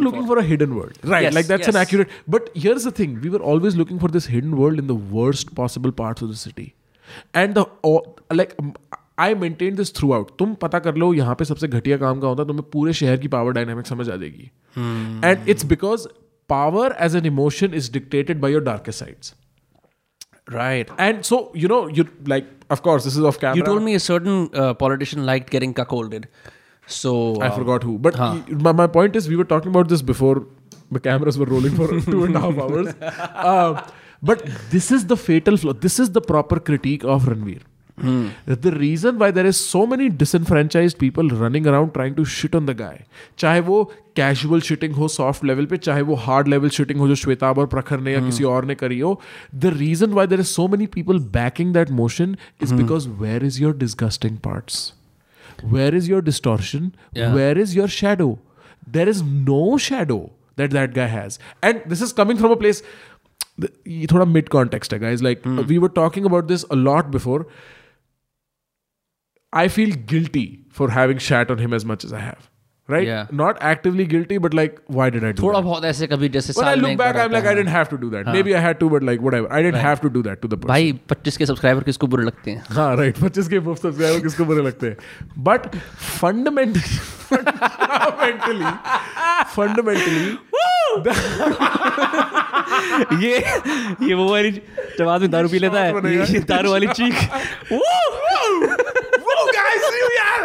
looking 0.00 0.26
for 0.26 0.38
hidden 0.38 0.66
world 0.66 1.10
right 1.10 1.32
like 1.32 1.46
that's 1.46 1.68
an 1.68 1.76
accurate 1.76 2.08
but 2.30 2.42
here 2.56 2.76
is 2.76 2.88
a 2.88 2.90
thing 2.98 3.18
we 3.18 3.28
were 3.28 3.40
always 3.40 3.76
looking 3.76 4.00
for 4.00 4.10
this 4.10 4.30
hidden 4.30 4.48
world 4.48 4.80
in 4.80 4.86
the 4.86 4.90
worst 5.12 5.48
possible 5.48 5.90
part 5.90 6.22
of 6.22 6.30
the 6.30 6.34
city 6.34 6.72
and 7.36 7.58
the 7.58 7.66
like 8.32 8.72
I 9.18 9.34
maintain 9.34 9.76
this 9.76 9.94
throughout 10.12 10.30
तुम 10.38 10.54
पता 10.54 10.78
कर 10.78 10.94
लो 10.94 11.14
यहाँ 11.14 11.34
पे 11.34 11.44
सबसे 11.44 11.68
घटिया 11.68 11.96
काम 11.96 12.20
का 12.20 12.28
होता 12.28 12.42
है 12.42 12.48
तुम्हें 12.48 12.70
पूरे 12.72 12.92
शहर 12.92 13.16
की 13.16 13.28
पावर 13.28 13.52
डायनेमिक 13.52 13.86
समझ 13.86 14.10
आ 14.10 14.16
जाएगी। 14.16 14.50
And 15.24 15.48
it's 15.48 15.64
because 15.64 16.06
power 16.48 16.96
as 17.00 17.16
an 17.16 17.26
emotion 17.26 17.74
is 17.74 17.92
dictated 17.92 18.40
by 18.40 18.52
your 18.52 18.62
darkest 18.62 18.98
sides 19.00 19.34
right 20.50 20.90
And 20.98 21.24
so, 21.24 21.50
you 21.54 21.68
know, 21.68 21.86
you 21.88 22.08
like, 22.26 22.46
of 22.70 22.82
course, 22.82 23.04
this 23.04 23.16
is 23.16 23.24
off 23.24 23.40
camera. 23.40 23.56
you 23.56 23.64
told 23.64 23.82
me 23.82 23.94
a 23.94 24.00
certain 24.00 24.50
uh, 24.54 24.74
politician 24.74 25.26
liked 25.26 25.50
getting 25.50 25.74
cuckolded 25.74 26.26
so 26.86 27.34
I 27.40 27.48
uh, 27.48 27.56
forgot 27.56 27.82
who. 27.82 27.98
But 27.98 28.16
y- 28.16 28.44
my, 28.48 28.72
my 28.72 28.86
point 28.86 29.16
is, 29.16 29.28
we 29.28 29.36
were 29.36 29.44
talking 29.44 29.68
about 29.70 29.88
this 29.88 30.02
before 30.02 30.46
the 30.90 31.00
cameras 31.00 31.38
were 31.38 31.46
rolling 31.46 31.74
for 31.74 31.88
two 32.12 32.24
and 32.24 32.36
a 32.36 32.40
half 32.40 32.58
hours. 32.58 32.94
Uh, 33.00 33.86
but 34.22 34.44
this 34.70 34.90
is 34.90 35.06
the 35.06 35.16
fatal 35.16 35.56
flaw. 35.56 35.72
This 35.72 35.98
is 35.98 36.10
the 36.12 36.20
proper 36.20 36.58
critique 36.58 37.04
of 37.04 37.24
Ranveer. 37.24 37.62
The 37.98 38.70
reason 38.72 39.18
why 39.18 39.30
there 39.30 39.46
is 39.46 39.58
so 39.58 39.86
many 39.86 40.08
disenfranchised 40.08 40.98
people 40.98 41.28
running 41.28 41.66
around 41.66 41.94
trying 41.94 42.14
to 42.16 42.24
shit 42.24 42.54
on 42.54 42.66
the 42.66 42.74
guy, 42.74 43.04
चाहे 43.38 43.60
वो 43.68 43.78
casual 44.14 44.60
shitting 44.60 44.94
हो 44.96 45.08
soft 45.10 45.44
level 45.44 45.66
पे, 45.66 45.76
चाहे 45.76 46.02
वो 46.02 46.18
hard 46.26 46.50
level 46.54 46.74
shitting 46.78 46.98
हो 46.98 47.08
जो 47.08 47.14
श्वेताब 47.22 47.58
और 47.58 47.66
प्रखर 47.74 48.00
ने 48.00 48.12
या 48.12 48.20
किसी 48.26 48.44
और 48.44 48.64
ने 48.64 48.74
करी 48.74 49.00
हो, 49.00 49.20
the 49.64 49.72
reason 49.72 50.14
why 50.14 50.26
there 50.26 50.40
is 50.40 50.50
so 50.50 50.68
many 50.68 50.86
people 50.86 51.18
backing 51.18 51.72
that 51.72 51.90
motion 51.90 52.36
is 52.60 52.72
because 52.72 53.08
where 53.08 53.42
is 53.42 53.60
your 53.60 53.72
disgusting 53.72 54.36
parts? 54.36 54.92
Where 55.62 55.94
is 55.94 56.08
your 56.08 56.20
distortion? 56.20 56.94
Yeah. 57.14 57.34
Where 57.34 57.58
is 57.58 57.74
your 57.74 57.88
shadow? 57.88 58.38
There 58.86 59.08
is 59.08 59.22
no 59.22 59.78
shadow 59.78 60.30
that 60.56 60.70
that 60.70 60.92
guy 60.94 61.06
has. 61.06 61.38
And 61.62 61.82
this 61.86 62.02
is 62.02 62.12
coming 62.12 62.36
from 62.36 62.50
a 62.52 62.56
place. 62.56 62.82
ये 63.88 64.06
थोड़ा 64.12 64.24
mid 64.30 64.48
context 64.50 64.92
है 64.92 64.98
guys 65.00 65.22
like 65.22 65.44
we 65.68 65.76
were 65.82 65.88
talking 65.98 66.26
about 66.30 66.48
this 66.48 66.64
a 66.76 66.76
lot 66.76 67.10
before 67.10 67.46
I 69.62 69.68
feel 69.78 69.96
guilty 70.12 70.46
for 70.80 70.90
having 70.98 71.24
shat 71.30 71.56
on 71.56 71.64
him 71.66 71.74
as 71.80 71.88
much 71.94 72.04
as 72.10 72.12
I 72.12 72.26
have 72.26 72.52
right? 72.88 73.06
Yeah. 73.06 73.30
Not 73.38 73.56
actively 73.68 74.04
guilty, 74.10 74.36
but 74.42 74.52
like, 74.54 74.74
why 74.96 75.06
did 75.14 75.24
I 75.24 75.30
do 75.32 75.42
थोड़ा 75.42 75.54
that? 75.54 75.64
बहुत 75.64 75.84
ऐसे 75.84 76.06
कभी 76.06 76.28
जैसे 76.34 76.52
When 76.58 76.66
I 76.66 76.68
साल 76.68 76.80
में 76.80 76.82
look 76.82 76.92
एक 76.92 76.98
back, 76.98 77.14
बार 77.14 77.16
I'm 77.22 77.24
आता 77.24 77.36
like, 77.36 77.46
I 77.46 77.48
है। 77.48 77.54
didn't 77.56 77.72
have 77.76 77.88
to 77.92 77.96
do 78.02 78.10
that. 78.12 78.28
Maybe 78.34 78.54
I 78.58 78.60
had 78.66 78.78
to, 78.82 78.90
but 78.92 79.06
like, 79.08 79.24
whatever. 79.28 79.48
I 79.58 79.62
didn't 79.66 79.80
have 79.86 80.02
to 80.04 80.10
do 80.16 80.22
that 80.26 80.42
to 80.44 80.50
the 80.52 80.58
person. 80.60 80.68
भाई 80.68 80.92
25 81.12 81.36
के 81.42 81.46
सब्सक्राइबर 81.46 81.82
किसको 81.88 82.06
बुरे 82.12 82.24
लगते 82.26 82.50
हैं 82.50 82.62
हाँ 82.76 82.86
राइट 82.96 83.18
पच्चीस 83.22 83.48
के 83.54 83.60
मुफ़्त 83.70 83.82
सब्सक्राइबर 83.82 84.20
किसको 84.28 84.44
बुरे 84.52 84.62
लगते 84.66 84.86
हैं 84.86 84.96
बट 85.48 85.66
फंडामेंटली 86.20 86.80
फंडामेंटली 87.32 88.70
फंडामेंटली 89.56 90.30
ये 93.26 93.38
ये 94.08 94.14
वो 94.14 94.28
वाली 94.30 94.50
जब 94.98 95.08
आदमी 95.08 95.28
दारू 95.34 95.48
पी 95.48 95.58
लेता 95.66 95.82
है 95.82 96.14
ये 96.16 96.40
दारू 96.54 96.70
वाली 96.70 96.86
चीख 97.00 97.14
वो 99.36 99.44
गाइस 99.54 99.82
यू 100.00 100.08
यार 100.16 100.42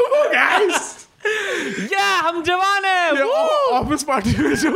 वो 0.00 0.22
गाइस 0.32 0.90
या 1.92 2.06
हम 2.26 2.42
जवान 2.42 2.84
हैं। 2.84 3.10
ऑफ़िस 3.78 4.02
पार्टी 4.04 4.34
में 4.42 4.54
जो 4.56 4.70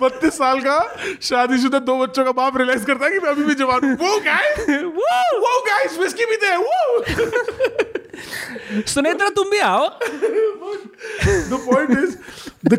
बत्तीस 0.00 0.34
साल 0.38 0.60
का 0.60 0.78
शादीशुदा 1.22 1.78
दो 1.78 1.94
बच्चों 1.98 2.24
का 2.24 2.32
बाप 2.32 2.56
रियलाइज़ 2.56 2.84
करता 2.86 3.04
है 3.04 3.10
कि 3.12 3.18
मैं 3.18 3.30
अभी 3.30 3.44
भी 3.44 3.54
जवान 3.54 3.80
हूँ। 3.84 3.94
वो 3.96 4.18
गाइस 4.24 4.68
वो 5.44 5.60
गाइस 5.66 5.98
विस्की 5.98 6.24
पीते 6.30 6.46
हैं। 6.46 6.56
वो 6.58 6.76
सुनेत्रा 8.86 9.28
तुम 9.36 9.50
भी 9.50 9.58
आओ। 9.60 9.88
The 9.88 11.60
point 11.70 11.90
is 11.98 12.16
the 12.64 12.76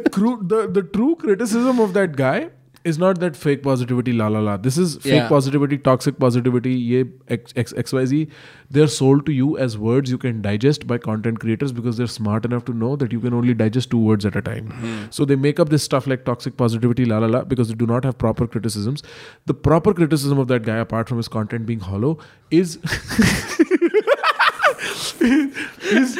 the 0.75 0.83
true 0.91 1.13
criticism 1.23 1.79
of 1.85 1.89
that 1.95 2.11
guy 2.19 2.39
is 2.83 2.97
not 2.97 3.19
that 3.19 3.35
fake 3.35 3.61
positivity 3.63 4.11
la 4.11 4.27
la 4.27 4.39
la. 4.39 4.55
This 4.57 4.77
is 4.77 4.95
fake 4.97 5.13
Yeah. 5.13 5.27
positivity 5.29 5.77
toxic 5.77 6.17
positivity 6.19 6.73
ye 6.73 7.05
X, 7.29 7.53
X, 7.55 7.73
xyz 7.83 8.27
they're 8.69 8.87
sold 8.87 9.25
to 9.27 9.31
you 9.31 9.57
as 9.57 9.77
words 9.77 10.09
you 10.09 10.17
can 10.17 10.41
digest 10.41 10.85
by 10.87 10.97
content 10.97 11.39
creators 11.39 11.71
because 11.71 11.95
they're 11.97 12.07
smart 12.15 12.43
enough 12.45 12.65
to 12.65 12.73
know 12.73 12.95
that 12.95 13.11
you 13.11 13.19
can 13.19 13.33
only 13.33 13.53
digest 13.53 13.91
two 13.91 13.99
words 13.99 14.25
at 14.25 14.35
a 14.35 14.41
time. 14.41 14.71
Hmm. 14.71 15.03
So 15.11 15.25
they 15.25 15.35
make 15.35 15.59
up 15.59 15.69
this 15.69 15.83
stuff 15.83 16.07
like 16.07 16.25
toxic 16.25 16.57
positivity 16.57 17.05
la 17.05 17.19
la 17.19 17.27
la 17.27 17.43
because 17.43 17.69
they 17.69 17.75
do 17.75 17.85
not 17.85 18.03
have 18.03 18.17
proper 18.17 18.47
criticisms. 18.47 19.03
The 19.45 19.53
proper 19.53 19.93
criticism 19.93 20.39
of 20.39 20.47
that 20.47 20.63
guy 20.63 20.77
apart 20.77 21.07
from 21.07 21.17
his 21.17 21.27
content 21.27 21.65
being 21.65 21.79
hollow 21.79 22.17
is 22.51 22.77
is, 25.83 26.17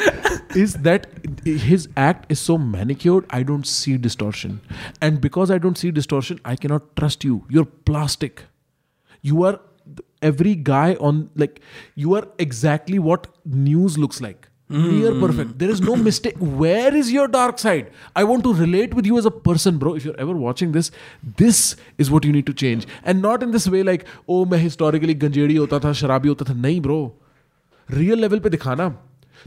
is 0.54 0.74
that 0.74 1.06
his 1.44 1.88
act 1.96 2.30
is 2.30 2.40
so 2.40 2.56
manicured, 2.56 3.26
I 3.30 3.42
don't 3.42 3.66
see 3.66 3.96
distortion. 3.96 4.60
And 5.00 5.20
because 5.20 5.50
I 5.50 5.58
don't 5.58 5.76
see 5.76 5.90
distortion, 5.90 6.40
I 6.44 6.56
cannot 6.56 6.96
trust 6.96 7.24
you. 7.24 7.44
You're 7.48 7.66
plastic. 7.66 8.44
You 9.20 9.44
are 9.44 9.60
every 10.22 10.54
guy 10.54 10.94
on, 10.94 11.30
like, 11.34 11.60
you 11.94 12.14
are 12.14 12.26
exactly 12.38 12.98
what 12.98 13.28
news 13.44 13.98
looks 13.98 14.20
like. 14.20 14.48
Mm. 14.70 14.92
Near 14.92 15.20
perfect. 15.20 15.58
There 15.58 15.68
is 15.68 15.82
no 15.82 15.94
hmm. 15.94 16.04
mistake. 16.04 16.36
Where 16.38 16.94
is 16.96 17.12
your 17.12 17.28
dark 17.28 17.58
side? 17.58 17.90
I 18.16 18.24
want 18.24 18.44
to 18.44 18.54
relate 18.54 18.94
with 18.94 19.04
you 19.04 19.18
as 19.18 19.26
a 19.26 19.30
person, 19.30 19.76
bro. 19.76 19.94
If 19.94 20.06
you're 20.06 20.18
ever 20.18 20.32
watching 20.32 20.72
this, 20.72 20.90
this 21.22 21.76
is 21.98 22.10
what 22.10 22.24
you 22.24 22.32
need 22.32 22.46
to 22.46 22.54
change. 22.54 22.86
And 23.04 23.20
not 23.20 23.42
in 23.42 23.50
this 23.50 23.68
way 23.68 23.82
like, 23.82 24.06
oh, 24.26 24.46
my 24.46 24.56
historically 24.56 25.14
ganjedi 25.14 25.58
hota 25.58 25.78
tha, 25.78 25.88
sharabi 25.88 26.28
hota 26.28 26.44
tha. 26.44 26.54
Nahi, 26.54 26.80
bro. 26.80 27.12
Real 27.88 28.20
level 28.20 28.38
पे 28.38 28.50
दिखाना 28.50 28.88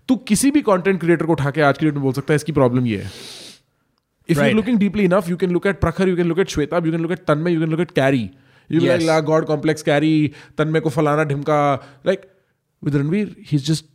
तू 0.09 0.15
किसी 0.29 0.51
भी 0.51 0.61
content 0.61 0.99
creator 0.99 1.25
को 1.25 1.31
उठा 1.31 1.51
के 1.51 1.61
आज 1.61 1.77
की 1.77 1.85
डेट 1.85 1.93
में 1.93 2.03
बोल 2.03 2.13
सकता 2.13 2.33
है 2.33 2.35
इसकी 2.35 2.51
प्रॉब्लम 2.51 2.87
ये 2.87 3.01
है 3.01 3.11
if 4.29 4.41
you 4.41 4.53
looking 4.53 4.79
deeply 4.79 5.03
enough 5.03 5.29
you 5.29 5.37
can 5.37 5.51
look 5.51 5.67
at 5.67 5.79
Prakhar 5.81 6.09
you 6.09 6.15
can 6.15 6.27
look 6.27 6.39
at 6.39 6.49
Shweta 6.49 6.81
you 6.85 6.91
can 6.91 7.01
look 7.01 7.11
at 7.11 7.25
Tanmay 7.27 7.53
you 7.53 7.59
can 7.59 7.69
look 7.69 7.79
at 7.79 7.91
Carry 7.91 8.29
you 8.69 8.81
Yes. 8.81 9.01
Like 9.01 9.23
god 9.23 9.45
complex 9.45 9.81
Carry 9.81 10.31
Tanmay 10.57 10.79
को 10.79 10.89
फलाना 10.89 11.23
ढिमका 11.23 11.59
like 12.05 12.25
with 12.83 12.95
Ranveer 12.95 13.35
he 13.47 13.57
is 13.57 13.65
just 13.65 13.85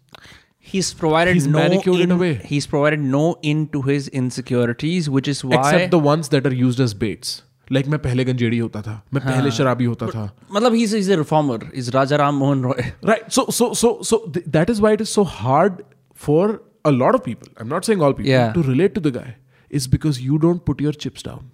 He's 0.65 0.95
provided 0.95 1.35
He's 1.35 1.47
no 1.47 1.61
in 1.61 2.01
in, 2.01 2.13
a 2.13 2.17
way. 2.17 2.35
He's 2.45 2.67
provided 2.67 3.01
no 3.01 3.37
in 3.43 3.67
to 3.69 3.81
his 3.83 4.07
insecurities, 4.11 5.09
which 5.11 5.29
is 5.29 5.41
why. 5.45 5.57
Except 5.57 5.91
the 5.91 6.01
ones 6.03 6.31
that 6.31 6.47
are 6.47 6.53
used 6.53 6.81
as 6.81 6.93
baits 6.97 7.43
like 7.73 7.87
मैं 7.87 7.99
पहले 7.99 8.25
गंजेड़ी 8.25 8.59
होता 8.59 8.83
था 8.83 9.03
मैं 9.15 9.23
पहले 9.25 9.51
शराबी 9.51 9.85
होता 9.85 10.07
था। 10.07 10.31
मतलब 10.55 10.75
he 10.75 10.83
is 10.85 11.13
reformer 11.13 11.71
is 11.75 11.91
Raja 11.91 12.17
Ram 12.17 12.35
Mohan 12.35 12.63
Roy 12.63 12.93
right 13.05 13.31
so 13.31 13.47
so 13.51 13.75
so 13.75 13.99
so 14.03 14.25
that 14.49 14.71
is 14.71 14.81
why 14.83 14.95
it 14.95 15.01
is 15.01 15.09
so 15.09 15.23
hard 15.23 15.83
for 16.17 16.73
a 16.87 16.91
lot 16.91 17.15
of 17.15 17.23
people 17.23 17.49
I 17.49 17.67
am 17.67 17.75
not 17.75 17.85
saying 17.85 18.03
all 18.03 18.13
people 18.13 18.53
to 18.55 18.63
relate 18.71 18.95
to 18.95 19.01
the 19.01 19.07
guy 19.07 19.35
is 19.73 19.89
because 19.91 20.21
you 20.21 20.37
don't 20.37 20.65
put 20.65 20.83
your 20.83 20.95
chips 20.95 21.25
down 21.27 21.51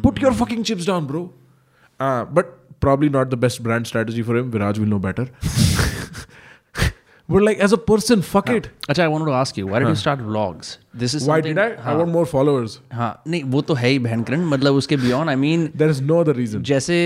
put 0.00 0.22
your 0.22 0.34
fucking 0.34 0.64
chips 0.64 0.86
down 0.86 1.06
bro 1.06 1.24
but 2.00 2.44
probably 2.80 3.08
not 3.08 3.28
the 3.28 3.34
best 3.34 3.62
brand 3.62 3.86
strategy 3.86 4.22
for 4.22 4.36
him 4.36 4.50
Viraj 4.50 4.78
will 4.78 4.88
know 4.88 4.98
better 4.98 5.30
but 7.32 7.42
like 7.42 7.58
as 7.66 7.72
a 7.72 7.76
person 7.90 8.22
fuck 8.30 8.50
it 8.54 8.66
Acha, 8.88 9.02
I 9.02 9.08
wanted 9.08 9.24
to 9.26 9.32
ask 9.32 9.56
you, 9.56 9.66
why 9.66 9.78
did 9.78 9.88
you 9.88 9.94
start 10.00 10.18
vlogs? 10.20 10.72
This 11.02 11.14
is 11.18 11.26
why 11.28 11.40
did 11.46 11.58
i 11.58 11.66
i 11.66 11.76
हाँ, 11.84 11.94
want 12.00 12.12
more 12.16 12.24
followers 12.32 12.74
हाँ 12.92 13.10
नहीं 13.26 13.42
वो 13.54 13.60
तो 13.70 13.74
है 13.74 13.88
ही 13.88 13.98
बहनकरण 14.06 14.44
मतलब 14.48 14.74
उसके 14.82 14.96
beyond 15.04 15.30
I 15.30 15.36
mean 15.44 15.66
there 15.82 15.90
is 15.94 16.02
no 16.10 16.18
other 16.24 16.34
reason 16.40 16.62
जैसे 16.72 16.96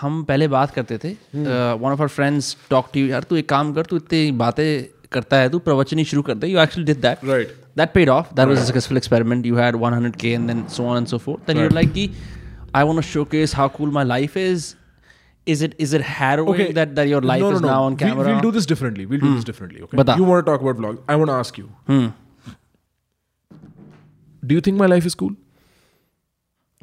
हम 0.00 0.22
पहले 0.32 0.48
बात 0.56 0.74
करते 0.74 0.98
थे 1.04 1.12
one 1.34 1.90
of 1.92 2.00
our 2.00 2.08
friends 2.18 2.56
talk 2.70 2.90
to 2.94 3.00
you 3.00 3.06
यार 3.06 3.22
तू 3.30 3.36
एक 3.36 3.48
काम 3.48 3.72
कर 3.74 3.86
तू 3.92 3.96
इतनी 3.96 4.30
बातें 4.44 4.68
करता 5.12 5.36
है 5.36 5.48
तू 5.50 5.58
प्रवचनी 5.70 6.04
शुरू 6.12 6.22
कर 6.28 6.34
दे 6.42 6.46
you 6.46 6.58
actually 6.60 6.86
did 6.92 7.00
that 7.06 7.24
Right. 7.32 7.56
that 7.80 7.92
paid 7.96 8.08
off 8.12 8.30
that 8.38 8.50
was 8.52 8.58
a 8.62 8.68
successful 8.68 8.98
experiment 9.00 9.46
you 9.50 9.58
had 9.62 9.76
100k 9.88 10.30
and 10.38 10.50
then 10.52 10.58
so 10.76 10.86
on 10.92 10.98
and 11.02 11.10
so 11.14 11.18
forth 11.26 11.46
then 11.50 11.60
you're 11.62 11.70
Right. 11.70 11.78
like 11.80 11.94
"Ki, 11.98 12.04
i 12.80 12.82
want 12.88 13.00
to 13.00 13.04
showcase 13.10 13.54
how 13.60 13.68
cool 13.76 13.94
my 13.98 14.02
life 14.10 14.36
is 14.42 14.66
is 15.45 15.61
it 15.61 15.75
is 15.87 15.93
it 15.93 16.01
harrowing 16.01 16.73
that, 16.77 16.95
that 16.95 17.07
your 17.07 17.21
life 17.21 17.41
no, 17.41 17.49
no, 17.51 17.55
is 17.57 17.61
no. 17.61 17.67
now 17.73 17.83
on 17.83 17.93
We'll- 17.95 18.09
camera 18.09 18.25
We'll, 18.29 18.41
do 18.47 18.51
this 18.51 18.65
differently. 18.65 19.05
We'll 19.05 19.19
do 19.25 19.33
this 19.35 19.43
differently. 19.49 19.81
Okay. 19.87 19.97
Bata. 19.97 20.15
You 20.17 20.23
want 20.23 20.45
to 20.45 20.51
talk 20.51 20.61
about 20.61 20.77
vlogs? 20.85 21.03
I 21.07 21.15
want 21.15 21.29
to 21.29 21.35
ask 21.35 21.57
you. 21.57 21.69
Do 24.45 24.55
you 24.55 24.61
think 24.61 24.77
my 24.77 24.85
life 24.95 25.05
is 25.05 25.15
cool? 25.15 25.35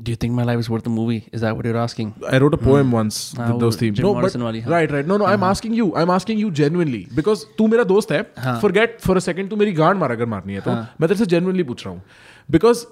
do 0.03 0.11
you 0.11 0.17
think 0.17 0.35
my 0.35 0.43
life 0.47 0.59
is 0.59 0.69
worth 0.69 0.87
a 0.89 0.91
movie 0.91 1.29
is 1.33 1.43
that 1.43 1.57
what 1.57 1.65
you're 1.65 1.77
asking 1.77 2.09
I 2.29 2.39
wrote 2.39 2.55
a 2.55 2.59
poem 2.63 2.91
once 2.91 3.19
Ah, 3.39 3.45
with 3.51 3.61
those 3.61 3.77
वो 3.77 3.79
themes. 3.81 3.97
Jim 3.99 4.07
No, 4.07 4.13
but 4.15 4.23
Morrison 4.23 4.43
वाली, 4.43 4.63
हाँ. 4.63 4.71
right, 4.73 4.91
right. 4.91 5.07
No, 5.07 5.17
no. 5.17 5.25
I'm 5.25 5.45
asking 5.49 5.75
you. 5.75 5.87
I'm 5.95 6.11
asking 6.11 6.39
you 6.39 6.51
genuinely 6.61 7.01
because 7.19 7.45
तू 7.59 7.67
मेरा 7.75 7.85
दोस्त 7.91 8.13
है. 8.13 8.21
हाँ. 8.47 8.61
Forget 8.61 9.01
for 9.07 9.17
a 9.21 9.23
second 9.27 9.51
तू 9.51 9.57
मेरी 9.57 9.73
गांड 9.73 9.99
मार 9.99 10.13
अगर 10.13 10.27
मारनी 10.35 10.55
है 10.55 10.61
तो 10.61 10.71
मैं 10.75 11.09
तेरे 11.09 11.19
से 11.19 11.27
genuinely 11.35 11.67
पूछ 11.69 11.85
रहा 11.87 11.95
हूँ 11.95 12.03
because 12.57 12.83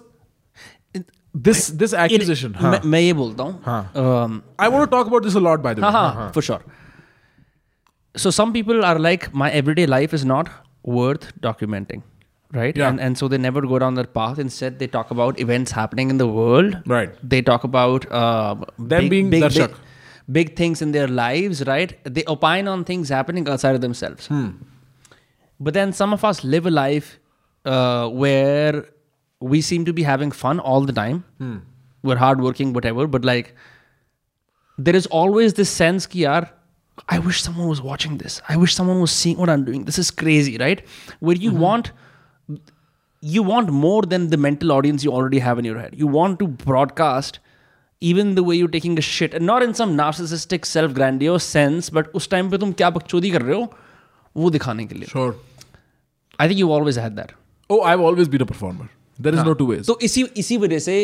this 1.48 1.68
this 1.82 1.92
accusation. 2.04 2.54
हाँ. 2.54 2.70
मैं, 2.72 2.80
मैं 2.84 3.00
ये 3.00 3.12
बोलता 3.18 3.42
हूँ 3.42 3.62
हाँ. 3.64 3.92
um, 4.04 4.42
I 4.58 4.68
want 4.68 4.84
to 4.88 4.90
talk 4.96 5.06
about 5.12 5.22
this 5.28 5.34
a 5.34 5.40
lot 5.48 5.62
by 5.62 5.74
the 5.74 5.82
way. 5.82 5.90
हाँ 5.98 6.14
हाँ 6.14 6.32
for 6.34 6.42
sure 6.42 6.62
so 8.16 8.30
some 8.30 8.52
people 8.52 8.84
are 8.84 8.98
like 8.98 9.32
my 9.42 9.50
everyday 9.50 9.86
life 9.86 10.12
is 10.18 10.24
not 10.24 10.48
worth 10.84 11.28
documenting 11.46 12.02
right 12.56 12.76
Yeah. 12.80 12.88
and 12.90 13.00
and 13.06 13.18
so 13.20 13.28
they 13.34 13.38
never 13.44 13.62
go 13.70 13.78
down 13.84 13.94
that 14.00 14.12
path 14.18 14.38
instead 14.44 14.78
they 14.82 14.88
talk 14.96 15.10
about 15.16 15.40
events 15.44 15.72
happening 15.78 16.10
in 16.14 16.18
the 16.22 16.26
world 16.40 16.76
Right. 16.94 17.14
they 17.34 17.40
talk 17.50 17.64
about 17.68 18.04
uh, 18.10 18.56
Them 18.78 19.08
being 19.14 19.30
big, 19.30 19.42
darshak. 19.44 19.68
big, 19.78 19.78
big 20.40 20.56
things 20.56 20.82
in 20.88 20.92
their 20.98 21.08
lives 21.08 21.64
right 21.70 21.96
they 22.18 22.24
opine 22.36 22.68
on 22.74 22.84
things 22.90 23.08
happening 23.18 23.48
outside 23.54 23.74
of 23.80 23.80
themselves 23.86 24.26
Hmm. 24.34 24.50
but 25.68 25.72
then 25.80 25.92
some 26.02 26.12
of 26.18 26.24
us 26.32 26.44
live 26.56 26.66
a 26.66 26.74
life 26.82 27.08
uh, 27.64 28.08
where 28.24 28.84
we 29.39 29.61
seem 29.61 29.85
to 29.85 29.93
be 29.93 30.03
having 30.03 30.31
fun 30.31 30.59
all 30.59 30.81
the 30.81 30.93
time. 30.93 31.23
Hmm. 31.37 31.57
We're 32.03 32.17
hardworking, 32.17 32.73
whatever, 32.73 33.07
but 33.07 33.25
like 33.25 33.55
there 34.77 34.95
is 34.95 35.07
always 35.07 35.53
this 35.53 35.69
sense 35.69 36.05
ki 36.05 36.25
I 37.09 37.19
wish 37.19 37.41
someone 37.43 37.67
was 37.67 37.81
watching 37.81 38.17
this. 38.17 38.41
I 38.49 38.57
wish 38.57 38.73
someone 38.73 38.99
was 38.99 39.11
seeing 39.11 39.37
what 39.37 39.49
I'm 39.49 39.65
doing. 39.65 39.85
This 39.85 39.99
is 39.99 40.09
crazy, 40.09 40.57
right? 40.57 40.83
Where 41.19 41.35
you 41.35 41.51
mm-hmm. 41.51 41.59
want 41.59 41.91
you 43.21 43.43
want 43.43 43.71
more 43.71 44.03
than 44.03 44.29
the 44.29 44.37
mental 44.37 44.71
audience 44.71 45.03
you 45.03 45.11
already 45.11 45.39
have 45.39 45.59
in 45.59 45.65
your 45.65 45.77
head. 45.79 45.93
You 45.97 46.07
want 46.07 46.39
to 46.39 46.47
broadcast 46.47 47.39
even 47.99 48.35
the 48.35 48.43
way 48.43 48.55
you're 48.55 48.67
taking 48.67 48.97
a 48.97 49.01
shit 49.01 49.33
and 49.33 49.45
not 49.45 49.63
in 49.63 49.73
some 49.73 49.97
narcissistic 49.97 50.65
self-grandiose 50.65 51.43
sense, 51.43 51.89
but 51.89 52.13
us 52.15 52.27
time 52.27 52.49
pe 52.49 52.57
tum 52.57 52.73
kya 52.73 52.91
bakchodi 52.97 53.31
kar 53.31 53.41
rahe 53.41 53.55
ho 53.55 53.75
wo 54.33 54.49
dikhane 54.49 54.87
ke 54.89 54.99
liye. 54.99 55.09
Sure. 55.09 55.35
I 56.39 56.47
think 56.47 56.59
you've 56.59 56.69
always 56.69 56.95
had 56.95 57.15
that. 57.15 57.33
Oh, 57.69 57.81
I've 57.81 57.99
always 57.99 58.27
been 58.27 58.41
a 58.41 58.45
performer. 58.45 58.89
There 59.18 59.34
is 59.38 59.44
no 59.48 59.54
two 59.62 59.66
ways. 59.72 59.86
तो 59.86 59.98
इसी 60.02 60.22
इसी 60.44 60.56
वजह 60.58 60.78
से 60.88 60.96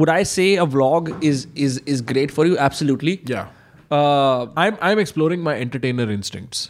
would 0.00 0.10
I 0.12 0.22
say 0.28 0.48
a 0.56 0.64
vlog 0.74 1.08
is 1.30 1.46
is 1.66 1.74
is 1.94 2.02
great 2.10 2.30
for 2.38 2.44
you 2.50 2.58
absolutely 2.66 3.12
yeah. 3.30 3.48
uh, 3.96 4.46
I'm 4.62 4.76
I'm 4.88 5.00
exploring 5.02 5.42
my 5.48 5.54
entertainer 5.64 6.06
instincts. 6.14 6.62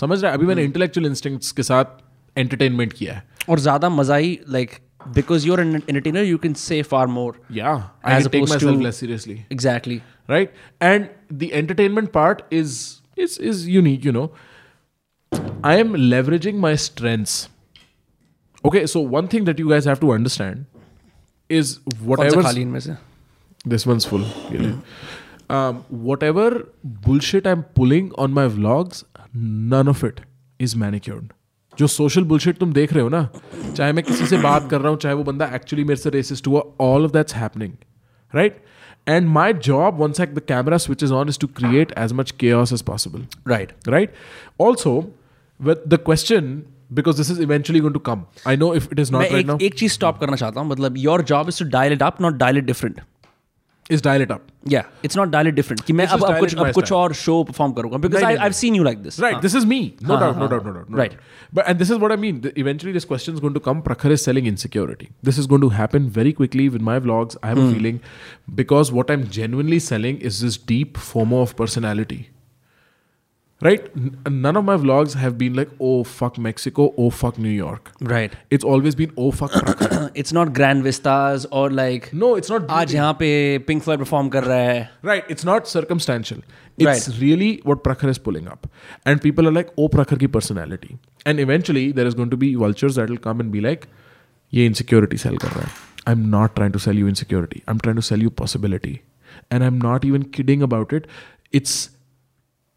समझ 0.00 0.22
रहा 0.22 0.30
है 0.32 0.38
अभी 0.38 0.46
मैंने 0.46 0.66
intellectual 0.68 1.08
instincts 1.10 1.50
के 1.58 1.62
साथ 1.68 1.98
entertainment 2.44 2.92
किया 3.00 3.14
है. 3.14 3.22
और 3.48 3.60
ज्यादा 3.60 3.88
मजा 3.98 4.16
ही 4.16 4.38
like 4.56 4.74
because 5.18 5.46
you're 5.48 5.60
an 5.66 5.76
entertainer 5.82 6.22
you 6.30 6.38
can 6.46 6.56
say 6.62 6.80
far 6.88 7.04
more 7.18 7.30
Yeah, 7.58 7.84
I 8.04 8.16
As 8.16 8.24
can 8.26 8.32
take 8.32 8.42
opposed 8.42 8.54
myself 8.54 8.76
to- 8.80 8.84
less 8.88 8.98
seriously, 9.04 9.36
exactly 9.58 10.00
right? 10.34 10.58
And 10.88 11.08
the 11.44 11.52
entertainment 11.60 12.12
part 12.18 12.42
is 12.62 12.74
is 13.28 13.38
is 13.52 13.62
unique, 13.76 14.04
you 14.10 14.12
know. 14.18 14.26
I 15.70 15.78
am 15.84 15.94
leveraging 16.12 16.60
my 16.66 16.74
strengths. 16.88 17.38
Okay, 18.64 18.86
so 18.86 19.00
one 19.00 19.28
thing 19.28 19.44
that 19.44 19.58
you 19.58 19.68
guys 19.68 19.84
have 19.84 20.00
to 20.00 20.12
understand 20.12 20.66
is 21.60 21.78
कौन 21.78 21.96
सा 21.96 22.06
whatever 22.06 22.42
खाली 22.42 22.62
इनमें 22.62 22.80
से 22.80 22.96
this 23.66 23.86
one's 23.86 24.04
full. 24.04 24.24
Really. 24.50 24.74
Um, 25.50 25.84
whatever 26.08 26.48
bullshit 27.06 27.46
I'm 27.46 27.62
pulling 27.78 28.12
on 28.24 28.32
my 28.32 28.46
vlogs, 28.48 29.04
none 29.34 29.88
of 29.88 30.04
it 30.04 30.20
is 30.58 30.76
manicured 30.76 31.32
जो 31.78 31.86
social 31.86 32.24
bullshit 32.30 32.58
तुम 32.58 32.72
देख 32.72 32.92
रहे 32.92 33.02
हो 33.02 33.08
ना 33.08 33.28
चाहे 33.76 33.92
मैं 33.92 34.04
किसी 34.04 34.26
से 34.26 34.38
बात 34.42 34.68
कर 34.70 34.80
रहा 34.80 34.90
हूँ 34.90 34.98
चाहे 34.98 35.14
वो 35.14 35.22
बंदा 35.24 35.46
एक्चुअली 35.54 35.84
मेरे 35.84 36.00
से 36.00 36.10
रेसिस्ट 36.10 36.46
हुआ 36.46 36.62
all 36.80 37.04
of 37.04 37.10
that's 37.12 37.34
happening 37.34 37.72
right 38.34 38.62
and 39.08 39.28
my 39.28 39.52
job 39.68 40.00
once 40.02 40.20
like 40.22 40.34
the 40.38 40.44
camera 40.50 40.78
switches 40.86 41.14
on 41.20 41.32
is 41.34 41.38
to 41.44 41.48
create 41.60 41.94
as 42.04 42.14
much 42.20 42.32
chaos 42.42 42.74
as 42.78 42.84
possible 42.90 43.22
right 43.52 43.72
right 43.94 44.18
also 44.66 44.92
with 45.60 45.88
the 45.94 46.00
question 46.10 46.50
because 46.98 47.18
this 47.20 47.28
is 47.32 47.40
eventually 47.44 47.80
going 47.86 47.96
to 47.96 48.04
come 48.10 48.22
i 48.52 48.56
know 48.62 48.68
if 48.80 48.90
it 48.94 49.00
is 49.04 49.12
मैं 49.12 49.20
not 49.20 49.30
right 49.36 49.40
एक 49.44 49.46
now 49.52 49.60
एक 49.68 49.74
चीज 49.78 49.92
stop 49.92 50.18
करना 50.20 50.36
चाहता 50.36 50.60
हूँ 50.60 50.68
मतलब 50.70 50.96
your 50.98 51.22
job 51.32 51.48
is 51.48 51.58
to 51.58 51.68
dial 51.78 51.92
it 51.92 52.02
up 52.02 52.20
not 52.20 52.34
dial 52.44 52.58
it 52.58 52.64
different 52.64 53.00
is 53.94 54.02
dial 54.02 54.22
it 54.24 54.32
up 54.32 54.42
या 54.72 54.82
it's 55.04 55.16
not 55.16 55.28
dial 55.28 55.46
it 55.48 55.54
different 55.54 55.80
कि 55.84 55.92
मैं 55.92 56.04
This 56.06 56.12
अब 56.14 56.18
is 56.20 56.24
अब 56.24 56.30
dial 56.30 56.40
कुछ 56.40 56.52
it 56.54 56.58
my 56.58 56.66
अब 56.68 56.74
कुछ 56.74 56.84
style. 56.84 56.96
और 56.96 57.12
शो 57.20 57.42
परफॉर्म 57.44 57.72
करूंगा 57.78 57.98
बिकॉज 57.98 58.14
नहीं, 58.14 58.24
आई 58.26 58.34
नहीं, 58.34 58.44
I 58.44 58.52
seen 58.58 58.74
you 58.74 58.82
like 58.84 58.98
this 59.02 59.18
Right, 59.24 59.38
this 59.46 59.56
is 59.60 59.66
me. 59.72 59.78
No 60.10 60.14
Huh, 60.14 60.18
doubt, 60.20 60.36
no 60.42 60.46
huh, 60.46 60.48
doubt, 60.52 60.66
no 60.68 60.74
doubt. 60.74 60.90
No 60.94 61.00
Right. 61.00 61.14
doubt. 61.16 61.56
But 61.58 61.70
and 61.72 61.82
this 61.82 61.90
is 61.94 62.00
what 62.04 62.14
I 62.16 62.18
mean. 62.24 62.38
The- 62.44 62.52
eventually, 62.64 62.94
this 62.98 63.06
question 63.12 63.38
is 63.38 63.42
going 63.46 63.56
to 63.58 63.62
come. 63.68 63.80
Prakhar 63.88 64.12
is 64.16 64.26
selling 64.28 64.50
insecurity. 64.50 65.08
This 65.30 65.40
is 65.44 65.48
going 65.54 65.64
to 65.66 65.70
happen 65.78 66.06
very 66.18 66.34
quickly 66.42 66.66
with 66.76 66.84
my 66.90 66.96
vlogs. 67.06 67.40
I 67.42 67.52
have 67.54 67.62
a 67.64 67.68
feeling 67.72 67.98
because 68.60 68.92
what 69.00 69.10
I'm 69.16 69.24
genuinely 69.38 69.80
selling 69.88 70.20
is 70.30 70.38
this 70.46 70.60
deep 70.74 71.02
FOMO 71.08 71.42
of 71.48 71.56
personality. 71.62 72.20
right? 73.61 73.89
None 74.27 74.57
of 74.57 74.65
my 74.65 74.75
vlogs 74.75 75.15
have 75.15 75.37
been 75.37 75.53
like 75.53 75.69
oh 75.79 76.03
fuck 76.03 76.37
mexico 76.37 76.93
oh 76.97 77.09
fuck 77.09 77.37
new 77.37 77.49
york. 77.49 77.91
Right. 78.01 78.33
It's 78.49 78.63
always 78.63 78.95
been 78.95 79.13
oh 79.17 79.31
fuck 79.31 79.51
it's 80.15 80.33
not 80.33 80.53
grand 80.53 80.83
vistas 80.83 81.45
or 81.51 81.69
like 81.69 82.11
no 82.13 82.35
it's 82.35 82.49
not 82.49 82.67
aaj 82.67 82.93
yahan 82.97 83.17
pe 83.23 83.31
pink 83.59 83.83
floyd 83.83 83.99
perform 83.99 84.29
kar 84.29 84.41
raha 84.41 84.67
hai. 84.73 84.89
Right 85.01 85.25
it's 85.29 85.45
not 85.45 85.67
circumstantial. 85.67 86.43
It's 86.77 87.07
right. 87.07 87.19
really 87.21 87.61
what 87.63 87.83
prakhar 87.83 88.09
is 88.09 88.17
pulling 88.17 88.47
up. 88.47 88.67
And 89.05 89.21
people 89.21 89.47
are 89.47 89.55
like 89.59 89.73
oh 89.77 89.87
prakhar 89.87 90.19
ki 90.19 90.27
personality. 90.27 90.97
And 91.25 91.39
eventually 91.39 91.91
there 91.91 92.05
is 92.05 92.13
going 92.13 92.29
to 92.29 92.37
be 92.45 92.53
vultures 92.55 92.95
that 92.95 93.09
will 93.09 93.25
come 93.29 93.39
and 93.39 93.51
be 93.51 93.61
like 93.61 93.87
ye 94.49 94.65
insecurity 94.65 95.17
sell 95.17 95.43
kar 95.47 95.57
raha 95.57 95.73
hai. 95.73 95.91
I'm 96.07 96.29
not 96.29 96.55
trying 96.55 96.71
to 96.73 96.79
sell 96.79 97.03
you 97.03 97.07
insecurity. 97.07 97.63
I'm 97.67 97.79
trying 97.79 97.95
to 97.95 98.07
sell 98.13 98.19
you 98.19 98.29
possibility. 98.29 99.01
And 99.51 99.63
i'm 99.67 99.79
not 99.85 100.05
even 100.05 100.25
kidding 100.35 100.61
about 100.65 100.93
it. 100.97 101.07
It's 101.51 101.73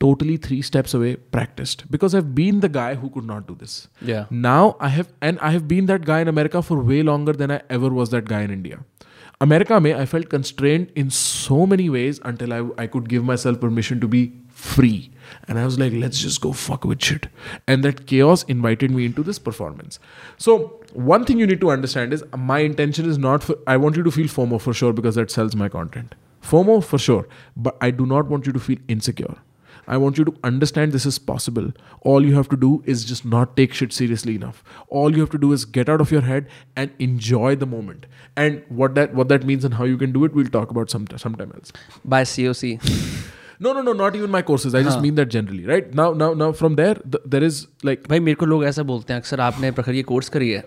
totally 0.00 0.36
three 0.36 0.62
steps 0.62 0.94
away 0.94 1.16
practiced 1.16 1.90
because 1.90 2.14
I've 2.14 2.34
been 2.34 2.60
the 2.60 2.68
guy 2.68 2.94
who 2.94 3.10
could 3.10 3.24
not 3.24 3.46
do 3.46 3.54
this. 3.54 3.88
Yeah. 4.00 4.26
Now 4.30 4.76
I 4.80 4.88
have, 4.88 5.12
and 5.20 5.38
I 5.40 5.50
have 5.50 5.66
been 5.66 5.86
that 5.86 6.04
guy 6.04 6.20
in 6.20 6.28
America 6.28 6.62
for 6.62 6.78
way 6.78 7.02
longer 7.02 7.32
than 7.32 7.50
I 7.50 7.62
ever 7.68 7.90
was 7.90 8.10
that 8.10 8.26
guy 8.26 8.42
in 8.42 8.50
India. 8.50 8.80
America, 9.40 9.80
mein, 9.80 9.94
I 9.94 10.04
felt 10.04 10.28
constrained 10.28 10.90
in 10.96 11.10
so 11.10 11.64
many 11.64 11.88
ways 11.88 12.20
until 12.24 12.52
I, 12.52 12.82
I 12.82 12.86
could 12.88 13.08
give 13.08 13.22
myself 13.22 13.60
permission 13.60 14.00
to 14.00 14.08
be 14.08 14.32
free. 14.48 15.12
And 15.46 15.58
I 15.58 15.64
was 15.64 15.78
like, 15.78 15.92
let's 15.92 16.18
just 16.18 16.40
go 16.40 16.52
fuck 16.52 16.84
with 16.84 17.00
shit. 17.00 17.28
And 17.68 17.84
that 17.84 18.06
chaos 18.06 18.42
invited 18.44 18.90
me 18.90 19.04
into 19.04 19.22
this 19.22 19.38
performance. 19.38 20.00
So, 20.38 20.80
one 20.92 21.24
thing 21.24 21.38
you 21.38 21.46
need 21.46 21.60
to 21.60 21.70
understand 21.70 22.12
is 22.12 22.24
my 22.36 22.60
intention 22.60 23.08
is 23.08 23.18
not 23.18 23.44
for, 23.44 23.56
I 23.66 23.76
want 23.76 23.96
you 23.96 24.02
to 24.02 24.10
feel 24.10 24.26
FOMO 24.26 24.60
for 24.60 24.74
sure 24.74 24.92
because 24.92 25.14
that 25.14 25.30
sells 25.30 25.54
my 25.54 25.68
content. 25.68 26.16
FOMO 26.42 26.82
for 26.82 26.98
sure. 26.98 27.28
But 27.56 27.76
I 27.80 27.92
do 27.92 28.06
not 28.06 28.26
want 28.26 28.46
you 28.46 28.52
to 28.52 28.58
feel 28.58 28.78
insecure. 28.88 29.36
I 29.87 29.97
want 30.03 30.17
you 30.21 30.25
to 30.29 30.33
understand 30.49 30.97
this 30.97 31.05
is 31.11 31.19
possible. 31.31 31.69
All 32.13 32.25
you 32.29 32.35
have 32.35 32.49
to 32.53 32.59
do 32.63 32.71
is 32.95 33.05
just 33.11 33.25
not 33.35 33.55
take 33.57 33.73
shit 33.81 33.93
seriously 33.99 34.35
enough. 34.41 34.63
All 35.01 35.17
you 35.17 35.25
have 35.25 35.33
to 35.35 35.41
do 35.45 35.51
is 35.57 35.65
get 35.79 35.93
out 35.95 36.05
of 36.07 36.11
your 36.11 36.23
head 36.29 36.47
and 36.83 37.05
enjoy 37.07 37.55
the 37.65 37.69
moment. 37.75 38.05
And 38.45 38.63
what 38.81 38.95
that 38.95 39.13
what 39.21 39.33
that 39.35 39.47
means 39.51 39.69
and 39.69 39.79
how 39.81 39.89
you 39.93 39.97
can 40.03 40.17
do 40.19 40.25
it, 40.29 40.33
we'll 40.41 40.53
talk 40.57 40.75
about 40.77 40.97
some 40.97 41.07
sometime 41.27 41.55
else. 41.59 41.73
By 42.15 42.25
COC 42.35 42.77
No, 43.65 43.71
no, 43.75 43.81
no, 43.87 43.91
not 43.93 44.15
even 44.19 44.31
my 44.31 44.41
courses. 44.47 44.73
I 44.77 44.79
just 44.83 44.99
mean 45.03 45.15
that 45.17 45.29
generally, 45.33 45.65
right? 45.65 45.93
Now, 45.97 46.05
now, 46.21 46.33
now, 46.39 46.47
from 46.61 46.73
there, 46.79 46.95
th- 46.95 47.27
there 47.33 47.43
is 47.49 47.59
like 47.89 48.07
भाई 48.09 48.19
मेरे 48.19 48.35
को 48.35 48.45
लोग 48.45 48.65
ऐसा 48.65 48.83
बोलते 48.89 49.13
हैं 49.13 49.19
अक्सर 49.19 49.39
आपने 49.41 49.71
प्रखर 49.77 49.93
ये 49.95 50.03
कोर्स 50.11 50.29
करी 50.35 50.49
है 50.49 50.63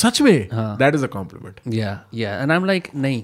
such 0.00 0.20
way. 0.26 0.36
That 0.82 0.98
is 0.98 1.02
a 1.02 1.10
compliment. 1.14 1.60
या 1.74 1.98
या 2.14 2.36
एंड 2.42 2.50
आई 2.50 2.56
एम 2.56 2.64
लाइक 2.64 2.88
नहीं 2.94 3.22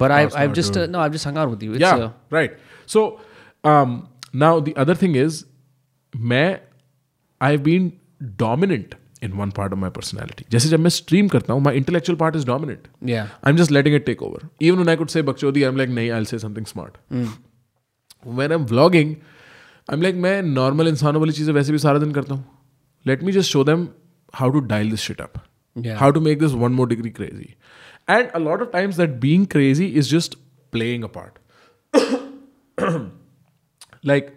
but 0.00 0.10
I 0.10 0.26
it's 0.26 0.36
I 0.36 0.46
not, 0.46 0.54
just 0.56 0.74
dude. 0.74 0.88
No 0.90 0.98
I 0.98 1.10
just 1.10 1.26
hung 1.26 1.38
out 1.38 1.50
with 1.50 1.62
you 1.62 1.74
yeah, 1.84 2.08
right. 2.36 2.56
So 2.94 3.04
um, 3.63 4.07
now 4.33 4.59
the 4.59 4.75
other 4.75 4.95
thing 4.95 5.15
is, 5.15 5.45
मैं 6.17 6.59
I've 7.41 7.63
been 7.63 7.99
dominant 8.37 8.95
in 9.21 9.37
one 9.37 9.51
part 9.51 9.73
of 9.73 9.79
my 9.79 9.89
personality. 9.89 10.45
जैसे 10.51 10.69
जब 10.69 10.79
मैं 10.79 10.89
stream 10.89 11.29
करता 11.29 11.53
हूँ, 11.53 11.61
my 11.61 11.73
intellectual 11.73 12.19
part 12.19 12.35
is 12.35 12.43
dominant. 12.43 12.87
या 13.09 13.29
I'm 13.43 13.57
just 13.57 13.71
letting 13.71 13.93
it 13.93 14.05
take 14.05 14.21
over. 14.21 14.41
Even 14.61 14.79
when 14.79 14.89
I 14.89 14.95
could 14.95 15.11
say 15.11 15.21
Bakchodi, 15.21 15.67
I'm 15.67 15.77
like, 15.77 15.89
nahi, 15.89 16.13
I'll 16.13 16.25
say 16.25 16.37
something 16.37 16.65
smart. 16.65 16.97
When 18.23 18.51
I'm 18.51 18.65
vlogging, 18.65 19.15
I'm 19.89 20.01
like, 20.01 20.15
मैं 20.15 20.41
normal 20.43 20.87
इंसानों 20.87 21.21
वाली 21.21 21.33
चीज़ें 21.33 21.53
वैसे 21.53 21.71
भी 21.71 21.77
सारा 21.77 21.99
दिन 21.99 22.11
करता 22.11 22.33
हूँ. 22.33 22.43
Let 23.05 23.21
me 23.21 23.31
just 23.31 23.49
show 23.49 23.63
them 23.63 23.89
how 24.33 24.51
to 24.51 24.61
dial 24.61 24.89
this 24.89 25.01
shit 25.01 25.19
up. 25.21 25.39
Yeah. 25.75 25.97
How 25.97 26.11
to 26.11 26.19
make 26.19 26.39
this 26.39 26.53
one 26.53 26.73
more 26.73 26.87
degree 26.87 27.11
crazy. 27.11 27.55
And 28.07 28.31
a 28.33 28.39
lot 28.39 28.61
of 28.61 28.71
times 28.71 28.97
that 28.97 29.19
being 29.19 29.45
crazy 29.45 29.95
is 29.95 30.07
just 30.07 30.37
playing 30.71 31.03
a 31.03 31.09
part. 34.03 34.13
like, 34.13 34.31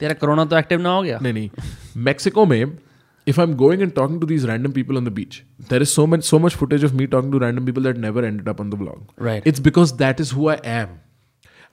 तेरा 0.00 0.14
corona 0.14 0.44
तो 0.44 0.56
active 0.58 0.80
ना 0.80 0.90
हो 0.90 1.02
गया 1.02 1.18
नहीं 1.22 1.32
नहीं 1.32 1.50
Mexico 1.96 2.46
में 2.46 2.78
if 3.26 3.38
I'm 3.38 3.56
going 3.56 3.82
and 3.82 3.94
talking 3.94 4.20
to 4.20 4.26
these 4.26 4.46
random 4.46 4.72
people 4.72 4.96
on 4.96 5.04
the 5.04 5.10
beach, 5.10 5.44
there 5.70 5.82
is 5.82 5.92
so 5.92 6.06
much 6.06 6.22
so 6.22 6.38
much 6.38 6.54
footage 6.54 6.84
of 6.84 6.94
me 6.94 7.06
talking 7.06 7.32
to 7.32 7.38
random 7.38 7.64
people 7.64 7.82
that 7.82 7.96
never 7.96 8.24
ended 8.24 8.48
up 8.48 8.60
on 8.60 8.70
the 8.70 8.76
vlog. 8.76 9.00
Right. 9.16 9.42
It's 9.44 9.58
because 9.58 9.96
that 9.96 10.20
is 10.20 10.30
who 10.30 10.48
I 10.48 10.60
am. 10.64 11.00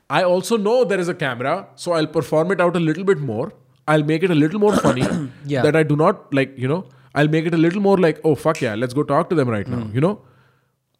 I 0.09 0.23
also 0.23 0.57
know 0.57 0.83
there 0.83 0.99
is 0.99 1.07
a 1.07 1.13
camera, 1.13 1.67
so 1.75 1.91
I'll 1.91 2.07
perform 2.07 2.51
it 2.51 2.59
out 2.59 2.75
a 2.75 2.79
little 2.79 3.03
bit 3.03 3.19
more. 3.19 3.53
I'll 3.87 4.03
make 4.03 4.23
it 4.23 4.31
a 4.31 4.35
little 4.35 4.59
more 4.59 4.75
funny. 4.77 5.05
Yeah. 5.45 5.61
That 5.61 5.75
I 5.75 5.83
do 5.83 5.95
not 5.95 6.33
like, 6.33 6.57
you 6.57 6.67
know, 6.67 6.85
I'll 7.15 7.27
make 7.27 7.45
it 7.45 7.53
a 7.53 7.57
little 7.57 7.81
more 7.81 7.97
like, 7.97 8.21
oh 8.23 8.35
fuck 8.35 8.61
yeah, 8.61 8.75
let's 8.75 8.93
go 8.93 9.03
talk 9.03 9.29
to 9.29 9.35
them 9.35 9.49
right 9.49 9.67
now. 9.67 9.87
You 9.93 10.01
know? 10.01 10.21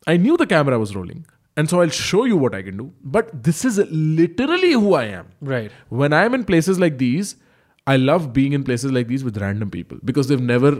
I 0.05 0.17
knew 0.17 0.37
the 0.37 0.45
camera 0.45 0.77
was 0.77 0.95
rolling. 0.95 1.25
And 1.57 1.69
so 1.71 1.81
I'll 1.81 1.95
show 1.95 2.21
you 2.25 2.37
what 2.43 2.55
I 2.57 2.61
can 2.67 2.77
do. 2.77 2.85
But 3.15 3.27
this 3.47 3.65
is 3.65 3.79
literally 4.19 4.71
who 4.71 4.93
I 4.95 5.05
am. 5.19 5.49
Right 5.49 5.71
when 6.01 6.15
I'm 6.19 6.37
in 6.39 6.45
places 6.51 6.79
like 6.85 6.97
these, 7.03 7.35
I 7.87 7.97
love 8.05 8.31
being 8.39 8.55
in 8.59 8.63
places 8.69 8.95
like 8.97 9.11
these 9.11 9.27
with 9.29 9.37
random 9.37 9.69
people 9.69 9.97
because 10.11 10.31
they've 10.31 10.47
never 10.47 10.71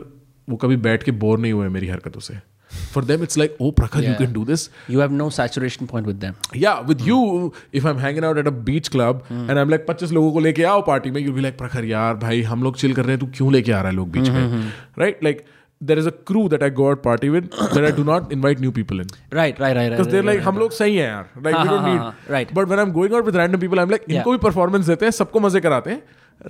वो 0.49 0.55
कभी 0.55 0.78
बैठ 0.78 1.03
के 1.03 1.11
bore 1.11 1.39
नहीं 1.39 1.53
हुए 1.53 1.69
मेरी 1.69 1.88
हरकतों 1.88 2.19
से. 2.19 2.34
Them 2.97 3.24
it's 3.24 3.38
like 3.38 3.57
oh 3.61 3.71
Prakhar 3.71 4.03
you 4.03 4.09
Yeah. 4.09 4.17
Can 4.19 4.34
do 4.34 4.45
this 4.45 4.69
you 4.89 5.01
have 5.01 5.11
no 5.11 5.30
saturation 5.30 5.86
point 5.86 6.07
with 6.07 6.15
them 6.15 6.34
या 6.55 6.74
with 6.80 7.01
you 7.01 7.17
if 7.74 7.88
I 7.88 7.93
am 7.93 7.99
hanging 7.99 8.26
out 8.26 8.38
at 8.38 8.47
a 8.47 8.55
beach 8.69 8.88
club 8.88 9.24
and 9.32 9.51
I 9.51 9.61
am 9.61 9.69
like 9.69 9.86
25 9.89 10.11
लोगों 10.11 10.32
को 10.34 10.39
लेके 10.39 10.63
आओ 10.63 10.82
party 10.82 11.11
में 11.11 11.21
you 11.21 11.34
be 11.34 11.41
like 11.41 11.57
प्रखर 11.57 11.86
यार 11.86 12.15
भाई 12.15 12.41
हम 12.41 12.63
लोग 12.63 12.78
चिल 12.78 12.93
कर 12.93 13.05
रहे 13.05 13.11
हैं 13.11 13.19
तू 13.19 13.32
क्यों 13.38 13.51
लेके 13.53 13.71
आ 13.71 13.80
रहा 13.82 13.89
है 13.89 13.95
लोग 13.95 14.11
बीच 14.11 14.30
में? 14.30 14.71
Right 14.99 15.24
like 15.24 15.45
there 15.82 15.99
is 16.03 16.07
a 16.07 16.12
crew 16.28 16.49
that 16.49 16.62
I 16.62 16.68
go 16.68 16.86
out 16.91 17.03
party 17.03 17.28
with 17.30 17.51
that 17.74 17.84
I 17.84 17.91
do 17.99 18.05
not 18.05 18.32
invite 18.36 18.61
new 18.61 18.72
people 18.78 19.03
in. 19.03 19.11
Right 19.32 19.61
right 19.61 19.76
right 19.76 19.93
Because 19.93 20.12
they're 20.12 20.28
like, 20.28 20.41
हम 20.41 20.59
लोग 20.59 20.72
सही 20.72 20.97
हैं 20.97 21.09
यार. 21.09 21.28
Like, 21.45 21.57
हाँ, 21.57 21.64
we 21.64 21.70
don't 21.70 21.82
हाँ, 21.82 21.93
need. 21.93 22.01
हाँ, 22.01 22.14
right. 22.36 22.55
But 22.55 22.70
when 22.72 22.84
I'm 22.84 22.95
going 22.97 23.18
out 23.18 23.28
with 23.30 23.36
random 23.43 23.61
people, 23.66 23.82
I'm 23.84 23.93
like, 23.97 24.09
इनको 24.11 24.36
भी 24.36 24.39
performance 24.49 24.86
देते 24.86 25.07
हैं, 25.07 25.12
सबको 25.18 25.41
मजे 25.41 25.61
कराते 25.61 25.91
हैं. 25.91 26.03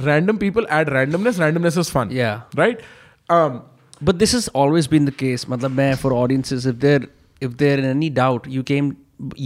Random 0.07 0.39
people 0.45 0.71
add 0.79 0.93
randomness. 0.99 1.43
Randomness 1.45 1.79
is 1.85 1.91
fun. 1.97 2.15
Yeah. 2.21 2.41
Right? 2.63 2.87
Um, 3.29 3.61
But 4.09 4.19
this 4.19 4.33
has 4.33 4.49
always 4.63 4.87
been 4.91 5.07
the 5.11 5.17
case. 5.21 5.49
मतलब 5.51 5.71
मैं 5.71 5.95
for 6.01 6.13
audiences, 6.13 6.67
if 6.73 6.79
they're 6.85 7.07
if 7.47 7.57
they're 7.63 7.79
in 7.79 7.89
any 7.95 8.11
doubt, 8.19 8.47
you 8.57 8.63
came, 8.71 8.93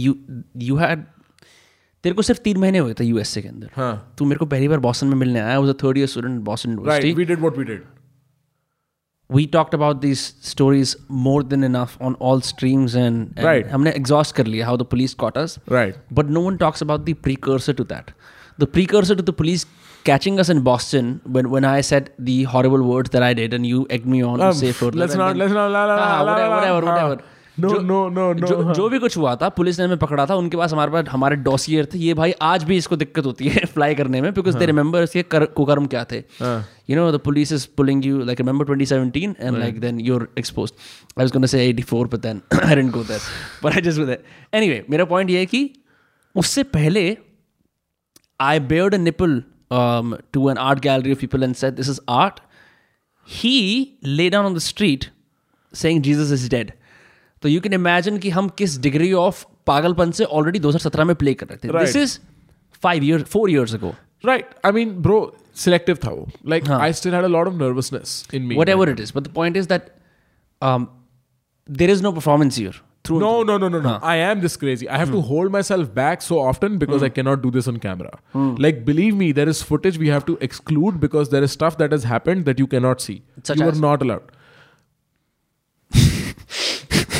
you 0.03 0.15
you 0.69 0.77
had 0.83 1.09
तेरे 2.03 2.15
को 2.15 2.21
सिर्फ 2.21 2.39
तीन 2.43 2.57
महीने 2.57 2.79
हुए 2.79 2.93
थे 2.99 3.03
USA 3.05 3.41
के 3.41 3.47
अंदर 3.47 3.69
हाँ. 3.75 4.13
तू 4.17 4.25
मेरे 4.25 4.39
को 4.39 4.45
पहली 4.45 4.67
बार 4.67 4.79
बॉस्टन 4.85 5.07
में 5.07 5.15
मिलने 5.15 5.39
आया 5.39 5.59
was 5.59 5.69
a 5.69 5.73
third 5.83 5.97
year 5.97 6.07
student 6.07 6.39
Boston 6.41 6.69
right. 6.69 6.79
University 6.79 7.13
We 7.21 7.27
did 7.29 7.43
what 7.45 7.59
we 7.61 7.67
did. 7.69 7.85
we 9.35 9.43
talked 9.53 9.73
about 9.75 10.01
these 10.01 10.21
stories 10.47 10.95
more 11.25 11.41
than 11.51 11.63
enough 11.67 11.93
on 12.07 12.15
all 12.29 12.41
streams 12.47 12.95
and, 12.95 13.31
and 13.37 13.45
Right. 13.49 13.67
हमने 13.75 13.93
exhaust 13.99 14.35
कर 14.39 14.47
लिया 14.47 14.65
how 14.71 14.75
the 14.81 14.87
police 14.95 15.13
caught 15.23 15.37
us 15.43 15.55
Right. 15.75 15.95
but 16.19 16.29
no 16.37 16.43
one 16.47 16.57
talks 16.63 16.83
about 16.87 17.05
the 17.05 17.15
precursor 17.27 17.73
to 17.79 17.85
that 17.93 18.11
the 18.63 18.67
precursor 18.77 19.15
to 19.21 19.25
the 19.29 19.35
police 19.41 19.65
catching 20.09 20.39
us 20.43 20.49
in 20.53 20.59
Boston 20.67 21.11
when, 21.35 21.49
when 21.55 21.65
I 21.71 21.79
said 21.89 22.09
the 22.29 22.35
horrible 22.53 22.83
words 22.89 23.11
that 23.11 23.23
I 23.23 23.33
did 23.41 23.53
and 23.57 23.65
you 23.65 23.85
egged 23.97 24.05
me 24.15 24.21
on 24.31 24.41
Um, 24.41 24.51
to 24.51 24.57
say 24.63 24.71
further 24.79 24.99
let's 25.03 25.13
and 25.13 25.23
not. 25.23 25.29
then- 25.29 25.37
Let's 25.43 25.53
not. 25.59 25.71
La, 25.77 25.85
la, 25.91 25.97
हाँ, 25.97 26.09
la, 26.09 26.23
la, 26.23 26.33
whatever, 26.33 26.49
la, 26.49 26.57
whatever, 26.57 26.81
हाँ. 26.87 27.09
whatever. 27.09 27.23
No 27.60 27.78
no 27.78 28.08
no 28.08 28.34
जो, 28.34 28.62
हाँ। 28.62 28.74
जो 28.74 28.88
भी 28.88 28.98
कुछ 28.98 29.16
हुआ 29.16 29.36
था 29.36 29.48
police 29.48 29.78
ने 29.78 29.84
हमें 29.84 29.98
पकड़ा 29.98 30.26
था 30.26 30.34
उनके 30.34 30.56
पास 30.56 30.72
हमारे 30.72 30.92
पास 30.92 31.04
हमारे 31.08 31.36
डॉसियर 31.36 31.88
थे 31.94 31.98
ये 31.98 32.14
भाई 32.14 32.32
आज 32.42 32.64
भी 32.64 32.76
इसको 32.76 32.96
दिक्कत 32.96 33.26
होती 33.26 33.48
है 33.48 33.64
फ्लाई 33.74 33.94
करने 33.94 34.20
में 34.20 34.34
बिकॉज़ 34.34 34.56
दे 34.56 34.66
रिमेंबर 34.66 35.02
इसके 35.02 35.22
कुकर्म 35.32 35.86
क्या 35.86 36.04
थे. 36.04 36.18
You 36.90 36.96
know 36.96 37.12
the 37.12 37.16
police 37.16 37.52
is 37.52 37.66
pulling 37.76 38.06
you 38.06 38.18
like 38.18 38.40
remember 38.40 38.66
2017 38.66 39.34
and 39.40 39.58
like 39.58 39.80
मेरा 44.90 45.04
पॉइंट 45.04 45.30
ये 45.30 45.38
है 45.38 45.46
कि 45.46 45.70
उससे 46.34 46.62
पहले 46.62 47.18
I 48.40 48.60
bared 48.60 48.94
a 48.94 48.98
nipple 48.98 49.42
to 50.32 50.50
an 50.50 50.58
art 50.58 50.80
gallery 50.80 51.12
of 51.12 51.18
people 51.18 51.42
and 51.42 51.54
said 51.54 51.74
this 51.74 51.88
is 51.88 52.00
art 52.08 52.40
he 53.28 53.98
lay 54.04 54.30
down 54.30 54.46
on 54.46 54.54
the 54.54 54.58
street 54.58 55.04
saying 55.74 56.02
Jesus 56.02 56.32
is 56.32 56.50
dead 56.50 56.72
तो 57.42 57.48
you 57.48 57.60
can 57.60 57.72
imagine 57.72 58.18
कि 58.18 58.30
हम 58.30 58.48
किस 58.58 58.78
डिग्री 58.80 59.12
ऑफ़ 59.12 59.44
पागलपन 59.66 60.10
से 60.10 60.24
ऑलरेडी 60.24 60.60
2017 60.60 61.04
में 61.04 61.14
play 61.16 61.34
कर 61.34 61.46
रहे 61.46 61.68
थे. 61.68 61.78
This 61.78 61.96
is 61.96 62.18
five 62.82 63.04
year 63.04 63.22
four 63.22 63.50
years 63.50 63.74
ago 63.74 63.94
Right. 64.26 64.46
I 64.68 64.70
mean, 64.74 64.92
bro, 65.02 65.16
selective 65.54 65.98
था 66.04 66.10
वो. 66.10 66.26
Like 66.52 66.66
हाँ. 66.66 66.80
I 66.80 66.90
still 67.00 67.12
had 67.16 67.26
a 67.26 67.32
lot 67.34 67.50
of 67.50 67.56
nervousness 67.58 68.14
in 68.38 68.46
me. 68.48 68.56
whatever 68.60 68.86
it 68.92 69.02
is. 69.04 69.12
But 69.18 69.26
the 69.28 69.32
point 69.36 69.58
is 69.60 69.68
that 69.72 69.90
um, 70.68 70.86
there 71.68 71.92
is 71.94 72.02
no 72.06 72.12
performance 72.16 72.56
here. 72.56 72.72
Through 73.08 73.20
No, 73.20 73.42
no, 73.42 73.56
no, 73.64 73.68
no, 73.68 73.80
no. 73.80 73.92
I 74.02 74.16
am 74.16 74.40
this 74.40 74.56
crazy. 74.62 74.88
I 74.88 74.98
have 75.02 75.12
to 75.12 75.20
hold 75.28 75.52
myself 75.52 75.92
back 75.98 76.20
so 76.20 76.40
often 76.46 76.78
because 76.78 77.04
I 77.08 77.08
cannot 77.18 77.44
do 77.44 77.52
this 77.58 77.68
on 77.68 77.78
camera. 77.84 78.10
Like, 78.66 78.84
believe 78.88 79.14
me, 79.20 79.28
there 79.38 79.48
is 79.48 79.62
footage 79.68 79.98
we 79.98 80.08
have 80.08 80.26
to 80.26 80.36
exclude 80.48 80.98
because 81.04 81.30
there 81.36 81.46
is 81.48 81.52
stuff 81.52 81.78
that 81.78 81.92
has 81.92 82.08
happened 82.14 82.50
that 82.50 82.58
you 82.58 82.66
cannot 82.66 83.00
see. 83.00 83.22
Such 83.44 83.62
you 83.62 83.68
as? 83.68 83.78
are 83.78 83.80
not 83.86 84.02
allowed. 84.02 84.34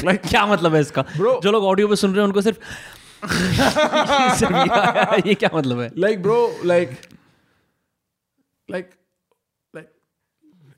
Like, 0.05 0.29
क्या 0.29 0.45
मतलब 0.47 0.75
है 0.75 0.81
इसका 0.81 1.05
Bro. 1.17 1.41
जो 1.43 1.51
लोग 1.53 1.65
audio 1.65 1.89
पे 1.89 1.97
सुन 1.97 2.11
रहे 2.15 2.21
हैं 2.21 2.27
उनको 2.29 2.43
सिर्फ़ 2.43 2.59
सिर्फ़ 4.39 4.55
ये 4.55 5.29
है, 5.29 5.35
क्या 5.35 5.51
मतलब 5.55 5.81
है 5.81 5.91
like, 6.07 6.23
bro, 6.23 6.39
like, 6.73 6.93
like, 8.69 8.91
like, 9.75 9.89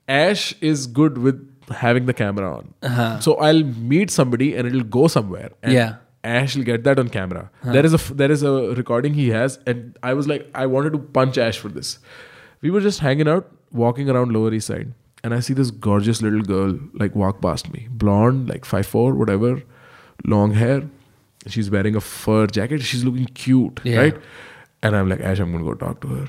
Ash 0.09 0.55
is 0.73 0.87
good 1.01 1.19
with 1.19 1.47
having 1.81 2.07
the 2.07 2.15
camera 2.21 2.53
on. 2.59 2.71
हाँ 2.99 3.11
So 3.27 3.35
I'll 3.49 3.65
meet 3.95 4.11
somebody 4.11 4.55
and 4.57 4.69
it'll 4.71 4.89
go 5.01 5.07
somewhere. 5.17 5.51
And 5.63 5.73
Yeah. 5.73 5.93
Ash 6.31 6.55
will 6.57 6.65
get 6.65 6.83
that 6.87 6.99
on 6.99 7.09
camera. 7.13 7.43
Huh. 7.65 7.73
There 7.75 7.87
is 7.91 7.95
a 7.99 8.15
there 8.23 8.33
is 8.33 8.43
a 8.49 8.51
recording 8.79 9.15
he 9.19 9.29
has, 9.35 9.55
and 9.73 9.95
I 10.09 10.11
was 10.17 10.27
like, 10.33 10.43
I 10.63 10.65
wanted 10.73 10.97
to 10.97 10.99
punch 11.19 11.39
Ash 11.45 11.61
for 11.67 11.71
this. 11.77 11.93
We 12.67 12.73
were 12.75 12.83
just 12.87 13.01
hanging 13.05 13.31
out, 13.35 13.47
walking 13.83 14.11
around 14.15 14.35
Lower 14.39 14.51
East 14.59 14.67
Side, 14.73 14.91
and 15.25 15.35
I 15.35 15.41
see 15.41 15.55
this 15.55 15.71
gorgeous 15.71 16.23
little 16.23 16.43
girl 16.43 16.79
like 16.95 17.15
walk 17.15 17.41
past 17.43 17.73
me, 17.73 17.89
blonde, 17.91 18.49
like 18.49 18.65
five 18.65 18.87
four, 18.87 19.15
whatever, 19.15 19.63
long 20.25 20.53
hair. 20.55 20.83
She's 21.47 21.71
wearing 21.71 21.97
a 21.97 22.01
fur 22.01 22.47
jacket. 22.47 22.83
She's 22.83 23.05
looking 23.05 23.27
cute, 23.27 23.81
Yeah. 23.85 23.99
right? 23.99 24.17
And 24.83 24.97
I'm 24.97 25.09
like, 25.09 25.21
Ash, 25.21 25.39
I'm 25.39 25.53
gonna 25.53 25.65
go 25.65 25.75
talk 25.75 26.01
to 26.03 26.09
her. 26.09 26.29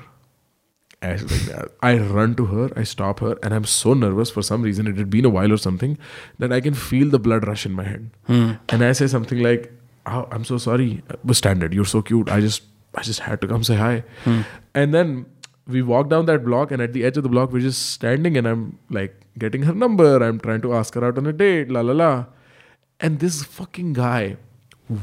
Ash 1.02 1.20
is 1.22 1.32
like 1.48 1.56
that. 1.56 1.68
I 1.82 1.98
run 1.98 2.34
to 2.36 2.46
her, 2.46 2.70
I 2.76 2.84
stop 2.84 3.20
her, 3.20 3.36
and 3.42 3.52
I'm 3.52 3.64
so 3.64 3.92
nervous 3.92 4.30
for 4.30 4.40
some 4.42 4.62
reason. 4.62 4.86
It 4.86 4.96
had 4.96 5.10
been 5.10 5.24
a 5.24 5.30
while 5.30 5.52
or 5.52 5.56
something 5.56 5.98
that 6.38 6.52
I 6.52 6.60
can 6.60 6.74
feel 6.74 7.08
the 7.10 7.18
blood 7.18 7.46
rush 7.46 7.66
in 7.66 7.72
my 7.72 7.82
head. 7.84 8.10
Hmm. 8.26 8.52
And 8.68 8.84
I 8.84 8.92
say 8.92 9.06
something 9.08 9.40
like, 9.42 9.72
oh, 10.06 10.28
"I'm 10.30 10.44
so 10.44 10.58
sorry, 10.58 11.02
uh, 11.10 11.16
but 11.24 11.34
standard. 11.36 11.74
You're 11.74 11.84
so 11.96 12.02
cute. 12.02 12.30
I 12.30 12.40
just, 12.40 12.62
I 12.94 13.02
just 13.02 13.20
had 13.20 13.40
to 13.40 13.48
come 13.48 13.64
say 13.64 13.74
hi." 13.76 14.04
Hmm. 14.24 14.42
And 14.74 14.94
then 14.94 15.26
we 15.66 15.82
walk 15.82 16.08
down 16.10 16.26
that 16.26 16.44
block, 16.44 16.70
and 16.72 16.82
at 16.82 16.92
the 16.92 17.04
edge 17.04 17.16
of 17.16 17.22
the 17.22 17.28
block, 17.28 17.52
we're 17.52 17.60
just 17.60 17.90
standing, 17.92 18.36
and 18.36 18.46
I'm 18.46 18.64
like 18.90 19.14
getting 19.38 19.62
her 19.62 19.74
number. 19.74 20.08
I'm 20.22 20.40
trying 20.40 20.62
to 20.62 20.74
ask 20.74 20.94
her 20.94 21.04
out 21.04 21.18
on 21.18 21.26
a 21.26 21.32
date. 21.32 21.70
La 21.70 21.80
la 21.80 21.92
la. 21.92 22.10
And 23.00 23.18
this 23.20 23.42
fucking 23.44 23.92
guy 23.92 24.36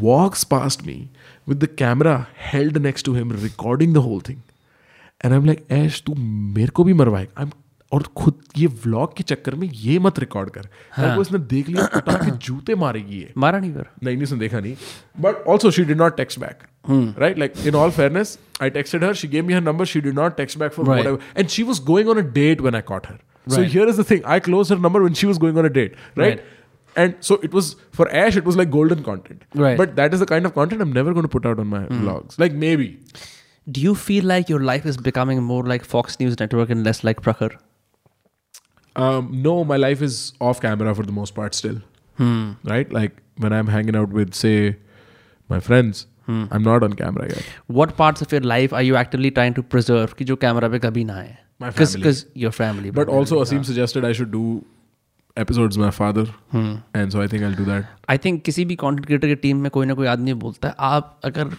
walks 0.01 0.43
past 0.43 0.85
me 0.85 1.09
with 1.45 1.59
the 1.59 1.67
camera 1.67 2.27
held 2.35 2.81
next 2.81 3.03
to 3.03 3.13
him, 3.13 3.29
recording 3.47 3.93
the 3.93 4.01
whole 4.09 4.19
thing. 4.29 4.41
And 5.25 5.33
I 5.33 5.39
am 5.39 5.45
like 5.45 5.65
Ash 5.71 6.01
तू 6.07 6.13
मेरे 6.57 6.71
को 6.75 6.83
भी 6.83 6.93
मरवाएगा 6.93 7.41
I'm- 7.43 7.55
और 7.91 8.03
खुद 8.17 8.41
ये 8.57 8.67
vlog 8.83 9.15
के 9.17 9.23
चक्कर 9.23 9.55
में 9.55 9.67
ये 9.67 9.97
मत 9.99 10.19
रिकॉर्ड 10.19 10.49
कर 10.49 10.67
हाँ. 10.91 11.15
को 11.15 11.21
इसने 11.21 11.39
देख 11.53 11.69
लिया 11.69 11.85
के 12.09 12.31
जूते 12.45 12.75
मारेगी 12.83 13.17
ये 13.19 13.33
मारा 13.37 13.59
नहीं 13.59 13.73
कर 13.73 13.87
नहीं 14.03 14.15
नहीं 14.15 14.23
उसने 14.23 14.37
देखा 14.39 14.59
नहीं 14.59 14.75
but 15.25 15.43
also 15.53 15.71
she 15.77 15.83
did 15.85 15.97
not 16.01 16.17
text 16.17 16.39
back 16.39 16.63
Hmm. 16.85 17.11
Right? 17.17 17.37
Like, 17.37 17.65
in 17.65 17.75
all 17.75 17.91
fairness, 17.91 18.37
I 18.59 18.69
texted 18.69 19.01
her. 19.01 19.13
She 19.13 19.27
gave 19.27 19.45
me 19.45 19.53
her 19.53 19.61
number. 19.61 19.85
She 19.85 20.01
did 20.01 20.15
not 20.15 20.37
text 20.37 20.57
back 20.57 20.73
for 20.73 20.83
right. 20.83 20.97
whatever. 20.97 21.19
And 21.35 21.51
she 21.51 21.63
was 21.63 21.79
going 21.79 22.07
on 22.07 22.17
a 22.17 22.23
date 22.23 22.61
when 22.61 22.73
I 22.73 22.81
caught 22.81 23.05
her. 23.07 23.19
Right. 23.47 23.55
So 23.55 23.63
here 23.63 23.87
is 23.87 23.97
the 23.97 24.03
thing 24.03 24.23
I 24.25 24.39
closed 24.39 24.69
her 24.69 24.77
number 24.77 25.01
when 25.01 25.13
she 25.13 25.25
was 25.25 25.37
going 25.37 25.57
on 25.57 25.65
a 25.65 25.69
date. 25.69 25.95
Right? 26.15 26.37
right. 26.37 26.45
And 26.95 27.15
so 27.19 27.35
it 27.35 27.53
was 27.53 27.75
for 27.91 28.09
Ash, 28.09 28.35
it 28.35 28.45
was 28.45 28.57
like 28.57 28.71
golden 28.71 29.03
content. 29.03 29.43
Right. 29.53 29.77
But 29.77 29.95
that 29.95 30.13
is 30.13 30.19
the 30.19 30.25
kind 30.25 30.45
of 30.45 30.53
content 30.53 30.81
I'm 30.81 30.91
never 30.91 31.13
going 31.13 31.23
to 31.23 31.29
put 31.29 31.45
out 31.45 31.59
on 31.59 31.67
my 31.67 31.79
mm. 31.79 32.01
vlogs. 32.01 32.39
Like, 32.39 32.53
maybe. 32.53 32.99
Do 33.69 33.81
you 33.81 33.93
feel 33.93 34.25
like 34.25 34.49
your 34.49 34.61
life 34.61 34.85
is 34.85 34.97
becoming 34.97 35.43
more 35.43 35.63
like 35.63 35.83
Fox 35.83 36.19
News 36.19 36.39
Network 36.39 36.69
and 36.69 36.83
less 36.83 37.03
like 37.03 37.21
Prakhar? 37.21 37.55
Um, 38.95 39.29
no, 39.31 39.63
my 39.63 39.77
life 39.77 40.01
is 40.01 40.33
off 40.41 40.59
camera 40.59 40.95
for 40.95 41.03
the 41.03 41.11
most 41.11 41.35
part 41.35 41.53
still. 41.53 41.81
Hmm. 42.17 42.53
Right? 42.63 42.91
Like, 42.91 43.21
when 43.37 43.53
I'm 43.53 43.67
hanging 43.67 43.95
out 43.95 44.09
with, 44.09 44.33
say, 44.33 44.77
my 45.47 45.59
friends 45.59 46.07
I 46.29 46.55
am 46.55 46.61
not 46.61 46.83
on 46.83 46.93
camera 46.93 47.25
guys 47.25 47.45
what 47.71 47.91
parts 47.97 48.23
of 48.23 48.35
your 48.35 48.43
life 48.43 48.73
are 48.73 48.83
you 48.83 48.97
actively 48.97 49.29
trying 49.29 49.55
to 49.55 49.61
preserve 49.61 50.09
कि 50.17 50.25
जो 50.25 50.35
camera 50.35 50.69
पे 50.69 50.79
कभी 50.79 51.03
ना 51.03 51.15
आए? 51.15 51.37
Cuz 51.77 51.95
cuz 52.03 52.23
your 52.37 52.51
family 52.51 52.91
but 52.91 53.09
also 53.09 53.39
Aseem 53.39 53.63
suggested 53.63 54.05
I 54.05 54.13
should 54.13 54.31
do 54.31 54.61
episodes 55.37 55.77
my 55.77 55.89
father 55.91 56.33
and 56.95 57.11
so 57.11 57.21
I 57.21 57.27
think 57.27 57.43
I 57.43 57.49
will 57.49 57.57
do 57.57 57.65
that 57.65 57.85
I 58.09 58.17
think 58.17 58.41
किसी 58.43 58.65
भी 58.65 58.75
content 58.75 59.05
creator 59.05 59.27
की 59.27 59.35
team 59.35 59.57
में 59.57 59.69
कोई 59.71 59.85
ना 59.85 59.93
कोई 59.93 60.07
आदमी 60.07 60.33
बोलता 60.33 60.67
है 60.67 60.75
आप 60.79 61.19
अगर 61.23 61.49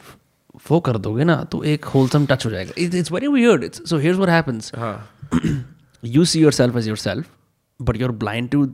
वो 0.71 0.81
कर 0.81 0.99
दोगे 0.99 1.25
ना 1.25 1.43
तो 1.45 1.62
एक 1.64 1.85
होलसम 1.85 2.27
टच 2.27 2.47
हो 2.47 2.51
जाएगा. 2.51 2.73
It's 2.79 3.12
very 3.12 3.29
weird 3.29 3.64
it's 3.64 3.89
so 3.91 3.99
here's 3.99 4.18
what 4.18 4.31
happens 4.31 4.73
you 6.05 6.25
see 6.25 6.41
yourself 6.41 6.77
as 6.77 6.89
yourself 6.89 7.27
but 7.83 7.97
you 7.97 8.07
are 8.07 8.12
blind 8.12 8.49
to 8.51 8.66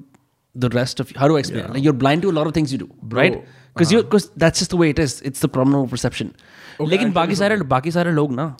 the 0.56 0.70
rest 0.74 1.00
of 1.00 1.12
how 1.18 1.28
do 1.28 1.38
explain 1.38 1.76
you 1.76 1.92
are 1.92 1.98
blind 1.98 2.22
to 2.22 2.30
a 2.30 2.32
lot 2.32 2.46
of 2.46 2.56
things 2.56 2.72
you 2.72 2.78
do 2.78 3.16
right 3.16 3.44
Because 3.75 3.91
you 3.93 4.01
because 4.03 4.29
that's 4.43 4.59
just 4.59 4.71
the 4.71 4.77
way 4.77 4.89
it 4.93 4.99
is. 4.99 5.21
It's 5.29 5.45
the 5.47 5.49
problem 5.59 5.75
of 5.83 5.89
perception. 5.95 6.33
लेकिन 6.81 7.13
बाकी 7.13 7.35
सारे 7.35 7.57
बाकी 7.75 7.91
सारे 7.91 8.11
लोग 8.11 8.31
ना 8.39 8.55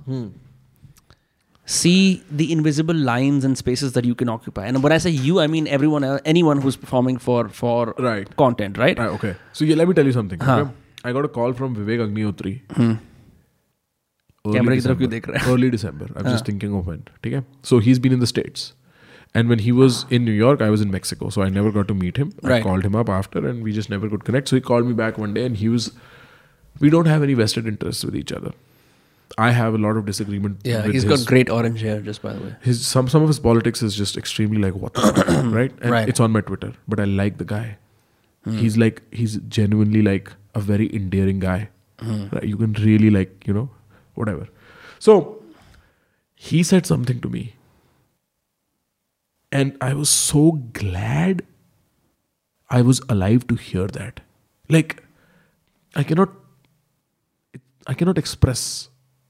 see 1.73 2.23
the 2.39 2.45
invisible 2.53 2.97
lines 3.07 3.45
and 3.47 3.57
spaces 3.59 3.91
that 3.97 4.05
you 4.05 4.15
can 4.21 4.29
occupy. 4.29 4.65
And 4.69 4.83
when 4.83 4.91
I 4.91 4.97
say 5.03 5.11
you, 5.27 5.39
I 5.39 5.45
mean 5.47 5.67
everyone, 5.67 6.03
else, 6.03 6.21
anyone 6.31 6.61
who's 6.63 6.77
performing 6.85 7.19
for 7.25 7.47
for 7.59 7.93
Right. 8.05 8.33
content, 8.41 8.77
right? 8.83 8.99
Ah, 8.99 9.07
okay. 9.17 9.35
So 9.59 9.67
yeah, 9.69 9.77
let 9.81 9.87
me 9.91 9.93
tell 9.99 10.09
you 10.11 10.15
something. 10.17 10.43
Huh. 10.49 10.57
Okay? 10.63 10.71
I 11.03 11.13
got 11.17 11.27
a 11.29 11.31
call 11.37 11.53
from 11.61 11.77
Vivek 11.77 12.03
Agnihotri. 12.07 12.53
कैमरे 14.45 14.75
की 14.75 14.81
तरफ 14.81 14.97
क्यों 14.97 15.09
देख 15.09 15.27
रहा 15.29 15.43
है? 15.43 15.51
Early 15.53 15.69
December. 15.69 16.05
I'm 16.15 16.27
just 16.27 16.45
thinking 16.49 16.75
of 16.77 16.87
when. 16.91 17.01
Okay? 17.25 17.41
So 17.71 17.79
he's 17.87 17.99
been 18.05 18.15
in 18.17 18.23
the 18.25 18.29
States. 18.31 18.63
And 19.38 19.48
when 19.52 19.58
he 19.64 19.72
was 19.78 19.96
in 20.18 20.24
New 20.28 20.36
York, 20.42 20.62
I 20.66 20.68
was 20.74 20.80
in 20.84 20.90
Mexico. 20.90 21.28
So 21.36 21.42
I 21.46 21.48
never 21.56 21.70
got 21.78 21.88
to 21.88 21.94
meet 22.02 22.16
him. 22.24 22.32
I 22.42 22.60
called 22.66 22.84
him 22.90 22.94
up 23.00 23.08
after 23.16 23.46
and 23.48 23.62
we 23.70 23.72
just 23.78 23.90
never 23.94 24.08
could 24.12 24.24
connect. 24.28 24.48
So 24.52 24.56
he 24.56 24.62
called 24.68 24.86
me 24.92 24.94
back 25.00 25.18
one 25.24 25.34
day 25.38 25.44
and 25.48 25.56
he 25.64 25.68
was, 25.68 25.90
we 26.80 26.90
don't 26.94 27.06
have 27.14 27.22
any 27.26 27.34
vested 27.34 27.66
interests 27.72 28.04
with 28.04 28.16
each 28.16 28.32
other. 28.32 28.52
I 29.36 29.50
have 29.50 29.74
a 29.74 29.78
lot 29.78 29.96
of 30.00 30.06
disagreement. 30.06 30.60
Yeah, 30.64 30.82
with 30.86 30.94
he's 30.94 31.02
his, 31.02 31.12
got 31.12 31.26
great 31.28 31.50
orange 31.50 31.80
hair, 31.82 32.00
just 32.00 32.22
by 32.22 32.32
the 32.32 32.40
way. 32.42 32.54
his 32.62 32.86
some 32.86 33.08
some 33.08 33.22
of 33.22 33.28
his 33.28 33.40
politics 33.46 33.82
is 33.86 33.96
just 33.96 34.16
extremely 34.16 34.60
like 34.64 34.76
what 34.82 34.94
the 34.94 35.00
fuck, 35.00 35.26
right? 35.56 35.72
And 35.80 35.90
Right. 35.94 36.08
it's 36.12 36.20
on 36.20 36.30
my 36.36 36.42
Twitter, 36.50 36.72
but 36.86 37.00
I 37.00 37.06
like 37.06 37.38
the 37.38 37.44
guy. 37.44 37.64
Hmm. 38.44 38.56
He's 38.58 38.76
like 38.82 39.02
he's 39.22 39.34
genuinely 39.56 40.00
like 40.00 40.30
a 40.54 40.60
very 40.60 40.86
endearing 41.00 41.40
guy. 41.40 41.68
Hmm. 41.98 42.28
Right? 42.36 42.44
You 42.44 42.56
can 42.56 42.72
really 42.84 43.10
like 43.18 43.48
you 43.48 43.52
know 43.58 43.68
whatever. 44.14 44.46
So 45.08 45.42
he 46.36 46.62
said 46.62 46.86
something 46.86 47.20
to 47.26 47.28
me, 47.28 47.55
and 49.56 49.76
I 49.88 49.92
was 49.98 50.14
so 50.20 50.42
glad 50.78 51.42
I 52.70 52.80
was 52.88 53.00
alive 53.14 53.46
to 53.52 53.58
hear 53.66 53.86
that. 53.98 54.20
Like 54.76 54.96
I 55.94 56.02
cannot 56.02 56.32
I 57.86 57.94
cannot 58.00 58.18
express 58.22 58.64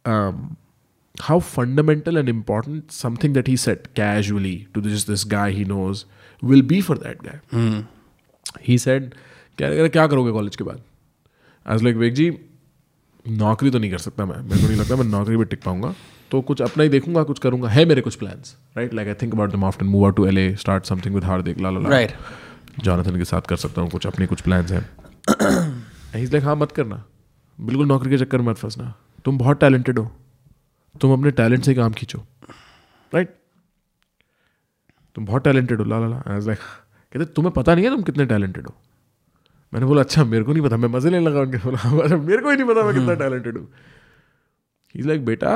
um, 0.04 0.56
how 1.28 1.38
fundamental 1.40 2.16
and 2.16 2.28
important 2.28 2.92
something 2.92 3.36
that 3.38 3.50
he 3.52 3.56
said 3.66 3.92
casually 4.00 4.56
to 4.74 4.80
this 4.86 5.04
this 5.12 5.24
guy 5.36 5.50
he 5.58 5.64
knows 5.74 6.04
will 6.52 6.62
be 6.62 6.80
for 6.80 6.96
that 7.04 7.22
guy. 7.28 7.38
He 8.70 8.78
said, 8.86 9.14
क्या 9.58 9.86
क्या 9.88 10.06
करोगे 10.06 10.32
college 10.32 10.56
के 10.56 10.64
बाद 10.64 10.80
आज 11.74 11.82
like 11.82 11.96
वेग 11.96 12.14
जी 12.14 12.30
नौकरी 13.42 13.70
तो 13.70 13.78
नहीं 13.78 13.90
कर 13.90 13.98
सकता 13.98 14.24
मैं 14.26 14.36
मेरे 14.42 14.60
को 14.62 14.68
नहीं 14.68 14.78
लगता 14.78 14.96
मैं 14.96 15.04
नौकरी 15.04 15.36
पे 15.36 15.44
टिक 15.52 15.62
पाऊँगा 15.64 15.94
तो 16.30 16.40
कुछ 16.42 16.62
अपना 16.62 16.82
ही 16.82 16.88
देखूँगा 16.88 17.22
कुछ 17.22 17.38
करूँगा। 17.38 17.68
है 17.68 17.84
मेरे 17.84 18.00
कुछ 18.02 18.14
plans 18.16 18.56
right 18.76 18.94
like 18.94 19.08
I 19.08 19.14
think 19.14 19.34
about 19.34 19.52
them 19.52 19.64
often 19.64 19.86
move 19.86 20.04
out 20.04 20.16
to 20.16 20.26
LA 20.26 20.54
start 20.56 20.84
something 20.84 21.14
with 21.14 21.24
Hardik 21.24 21.60
la 21.60 21.70
la 21.70 21.88
Right. 21.90 22.14
Jonathan 22.84 23.16
के 23.18 23.24
साथ 23.24 23.40
कर 23.48 23.56
सकता 23.56 23.80
हूँ 23.80 23.90
कुछ 23.90 24.06
अपने 24.06 24.26
कुछ 24.26 24.40
प्लान्स 24.40 24.72
हैं। 24.72 26.22
इज़ 26.22 26.32
लाइक 26.32 26.44
हाँ 26.44 26.56
मत 26.56 26.72
करना। 26.72 27.02
बिल्कुल 27.58 27.86
नौकरी 27.86 28.10
के 28.10 28.18
चक्कर 28.18 28.38
में 28.38 28.46
मत 28.46 28.56
फंसना। 28.56 28.92
तुम 29.24 29.38
बहुत 29.38 29.60
टैलेंटेड 29.60 29.98
हो। 29.98 30.10
तुम 30.94 31.12
अपने 31.12 31.30
टैलेंट 31.38 31.64
से 31.64 31.74
काम 31.74 31.92
खींचो। 31.92 32.18
राइट 33.12 33.34
तुम 35.16 35.26
बहुत 35.26 35.44
टैलेंटेड 35.44 35.78
हो 35.78 35.84
ला 35.84 35.98
ला 35.98 36.06
ला 36.08 36.38
लाइक 36.38 36.58
कहते 36.58 37.24
तुम्हें 37.26 37.52
पता 37.54 37.74
नहीं 37.74 37.84
है 37.84 37.90
तुम 37.90 38.02
कितने 38.02 38.26
टैलेंटेड 38.26 38.66
हो? 38.66 38.74
मैंने 39.72 39.86
बोला 39.86 40.02
अच्छा 40.02 40.24
मेरे 40.24 40.44
को 40.44 40.52
नहीं 40.52 40.62
पता। 40.62 40.76
मैं 40.76 40.88
मज़े 40.88 41.10
लेने 41.10 41.24
लगा 41.26 41.40
उनके 41.40 41.58
बोला 41.58 42.16
मेरे 42.16 42.42
को 42.42 42.50
ही 42.50 42.56
नहीं 42.56 42.66
पता 42.68 42.84
मैं 42.84 42.94
कितना 42.94 43.14
टैलेंटेड 43.14 43.58
हूँ। 43.58 43.68
इज़ 44.94 45.08
लाइक 45.08 45.24
बेटा 45.24 45.54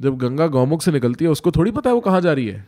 जब 0.00 0.18
गंगा 0.18 0.46
गौमुख 0.46 0.82
से 0.82 0.92
निकलती 0.92 1.24
है 1.24 1.30
उसको 1.30 1.50
थोड़ी 1.50 1.70
पता 1.70 1.90
है 1.90 1.94
वो 1.94 2.00
कहाँ 2.00 2.20
जा 2.20 2.32
रही 2.32 2.46
है। 2.46 2.66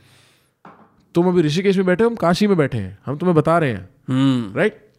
तुम 1.14 1.28
अभी 1.28 1.42
ऋषिकेश 1.42 1.76
में 1.76 1.86
बैठे 1.86 2.04
हो 2.04 2.10
हम 2.10 2.16
काशी 2.16 2.46
में 2.46 2.56
बैठे 2.56 2.78
हैं 2.78 2.98
हम 3.06 3.16
तुम्हें 3.16 3.36
बता 3.36 3.58
रहे 3.58 3.70
हैं। 3.70 3.88
Right 4.10 4.46
Hmm. 4.46 4.56
राइट 4.56 4.90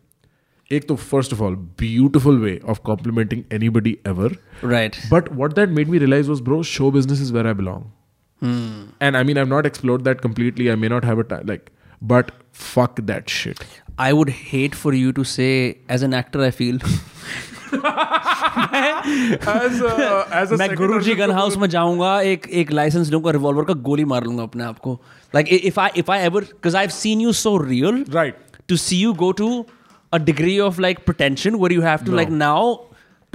एक 0.71 0.88
तो 0.88 0.95
first 0.95 1.34
of 1.34 1.41
all 1.41 1.55
beautiful 1.55 2.39
way 2.39 2.61
of 2.65 2.79
complimenting 2.79 3.43
anybody 3.69 3.97
ever 4.07 4.38
right 4.63 4.95
but 5.11 5.29
what 5.32 5.53
that 5.53 5.69
made 5.69 5.88
me 5.88 5.97
realise 5.97 6.29
was 6.29 6.43
bro 6.43 6.63
show 6.63 6.91
business 6.91 7.21
is 7.21 7.34
where 7.34 7.47
I 7.47 7.53
belong. 7.53 7.86
And 9.01 9.15
I 9.15 9.23
mean 9.23 9.38
I 9.38 9.45
not 9.45 9.65
explore 9.65 10.01
that 10.01 10.21
completely 10.21 10.69
I 10.69 10.75
may 10.75 10.89
not 10.89 11.05
have 11.05 11.23
a 11.23 11.41
like 11.45 11.65
but 12.03 12.32
fuck 12.75 12.99
that 12.99 13.23
shit 13.27 13.61
I 13.99 14.13
would 14.13 14.29
hate 14.29 14.75
for 14.79 14.91
you 14.93 15.11
to 15.17 15.23
say, 15.23 15.75
as 15.95 16.03
an 16.07 16.13
actor, 16.19 16.41
I 16.41 16.51
feel 16.51 16.75
as 16.75 16.91
a, 16.91 16.95
as 16.95 17.61
a 17.61 17.61
मैं 20.57 20.57
second 20.57 20.76
गुरु 20.78 21.01
जी 21.01 21.11
Arjun 21.11 21.18
gun 21.18 21.24
Kapoor- 21.26 21.39
house 21.39 21.57
में 21.57 21.68
जाऊंगा 21.68 22.20
एक 22.32 22.47
एक 22.62 22.72
license 22.72 23.11
लूंगा 23.11 23.30
revolver 23.39 23.64
का 23.64 23.74
गोली 23.89 24.05
मार 24.12 24.24
लूंगा 24.24 24.43
अपने 24.43 24.64
आप 24.64 24.78
को 24.87 25.01
like 25.34 25.49
if 25.53 25.78
I 25.78 25.91
if 26.03 26.11
I 26.11 26.20
ever 26.26 26.45
because 26.45 26.76
I 26.76 26.82
have 26.84 26.91
seen 26.97 27.20
you 27.20 27.32
so 27.45 27.57
real 27.64 28.05
Right. 28.16 28.34
to 28.72 28.76
see 28.87 28.97
you 29.05 29.12
go 29.22 29.26
to 29.41 29.49
a 30.16 30.18
degree 30.30 30.57
of 30.68 30.78
like 30.87 31.01
pretension 31.11 31.59
where 31.62 31.74
you 31.76 31.82
have 31.89 32.05
to 32.09 32.14
like 32.20 32.30
now 32.41 32.61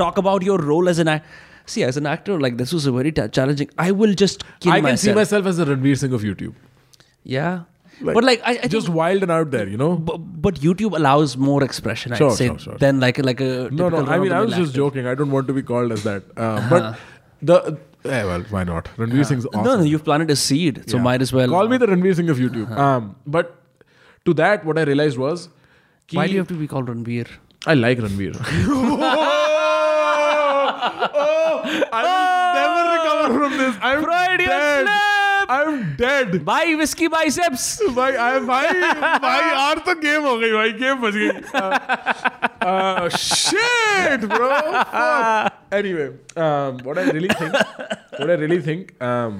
talk 0.02 0.18
about 0.22 0.46
your 0.50 0.58
role 0.72 0.90
as 0.94 1.00
an 1.04 1.12
actor. 1.14 1.48
See, 1.72 1.84
as 1.88 1.98
an 2.00 2.08
actor, 2.12 2.36
like 2.44 2.56
this 2.62 2.72
was 2.76 2.86
a 2.90 2.94
very 2.94 3.12
ta- 3.18 3.26
challenging. 3.38 3.70
I 3.84 3.92
will 4.02 4.14
just 4.22 4.42
kill 4.48 4.72
I 4.74 4.78
can 4.78 4.86
myself. 4.88 5.04
see 5.04 5.14
myself 5.20 5.50
as 5.52 5.60
the 5.62 5.68
Ranveer 5.70 6.00
Singh 6.02 6.16
of 6.20 6.24
YouTube. 6.30 6.56
Yeah, 7.36 7.60
Like, 8.01 8.15
but 8.15 8.25
like 8.25 8.41
I, 8.45 8.59
I 8.65 8.67
Just 8.69 8.87
think, 8.87 8.97
wild 8.99 9.23
and 9.23 9.33
out 9.33 9.51
there, 9.51 9.67
you 9.67 9.77
know? 9.79 9.97
but, 9.97 10.19
but 10.19 10.57
YouTube 10.57 10.95
allows 10.97 11.37
more 11.37 11.65
expression. 11.65 12.13
I'd 12.13 12.19
Sure, 12.19 12.31
say 12.31 12.47
sure, 12.49 12.59
sure. 12.59 12.75
than 12.79 13.01
like 13.01 13.19
like 13.19 13.41
a 13.41 13.69
No, 13.73 13.89
no. 13.89 14.05
I 14.07 14.19
mean, 14.19 14.33
I 14.33 14.41
was 14.41 14.51
just 14.55 14.71
actor. 14.71 14.77
joking. 14.77 15.07
I 15.07 15.15
don't 15.15 15.31
want 15.31 15.47
to 15.49 15.55
be 15.55 15.63
called 15.63 15.93
as 15.93 16.03
that. 16.05 16.23
Uh, 16.37 16.69
but 16.75 16.99
the 17.41 17.79
eh, 18.05 18.25
well, 18.25 18.43
why 18.51 18.65
not? 18.65 18.85
Ranveer 18.99 19.25
Singh's 19.25 19.47
awesome. 19.47 19.65
No, 19.65 19.77
no, 19.79 19.83
you've 19.85 20.05
planted 20.05 20.31
a 20.31 20.37
seed, 20.37 20.83
so 20.91 20.97
Yeah. 20.99 21.03
might 21.05 21.23
as 21.23 21.33
well. 21.33 21.49
call 21.49 21.69
me 21.69 21.79
the 21.79 21.87
Ranveer 21.87 22.15
Singh 22.17 22.29
of 22.29 22.37
YouTube. 22.39 22.71
Um, 22.77 23.17
but 23.27 23.57
to 24.27 24.35
that, 24.35 24.65
what 24.65 24.79
I 24.79 24.83
realized 24.83 25.17
was, 25.17 25.49
Why 26.13 26.27
do 26.27 26.33
you 26.35 26.39
have 26.39 26.49
to 26.49 26.55
be 26.55 26.67
called 26.69 26.89
Ranveer? 26.89 27.27
I 27.67 27.75
like 27.75 27.99
Ranveer. 27.99 28.37
oh, 30.79 31.63
I 31.93 32.03
will 32.07 32.55
never 32.61 32.83
recover 32.97 33.49
from 33.49 33.59
this. 33.59 33.77
I'm 33.81 34.03
Freudian 34.05 34.49
dead. 34.51 34.87
slip. 34.87 35.26
I'm 35.54 35.96
dead. 35.98 36.34
Bye, 36.46 36.76
whiskey 36.82 37.08
biceps. 37.14 37.64
भाई 37.96 38.16
आई 38.26 38.40
भाई 38.50 38.68
भाई 39.26 39.42
यार 39.50 39.80
तो 39.88 39.96
game 40.02 40.24
हो 40.24 40.38
गई 40.40 40.52
भाई 40.52 40.72
game 40.82 41.02
बच 41.02 41.14
गई 41.16 41.32
shit 43.18 44.26
bro 44.34 44.50
anyway 45.80 46.06
um, 46.46 46.78
what 46.88 46.98
I 46.98 47.04
really 47.18 47.34
think 47.42 47.54
what 48.20 48.30
I 48.30 48.38
really 48.44 48.62
think 48.70 48.94
um, 49.10 49.36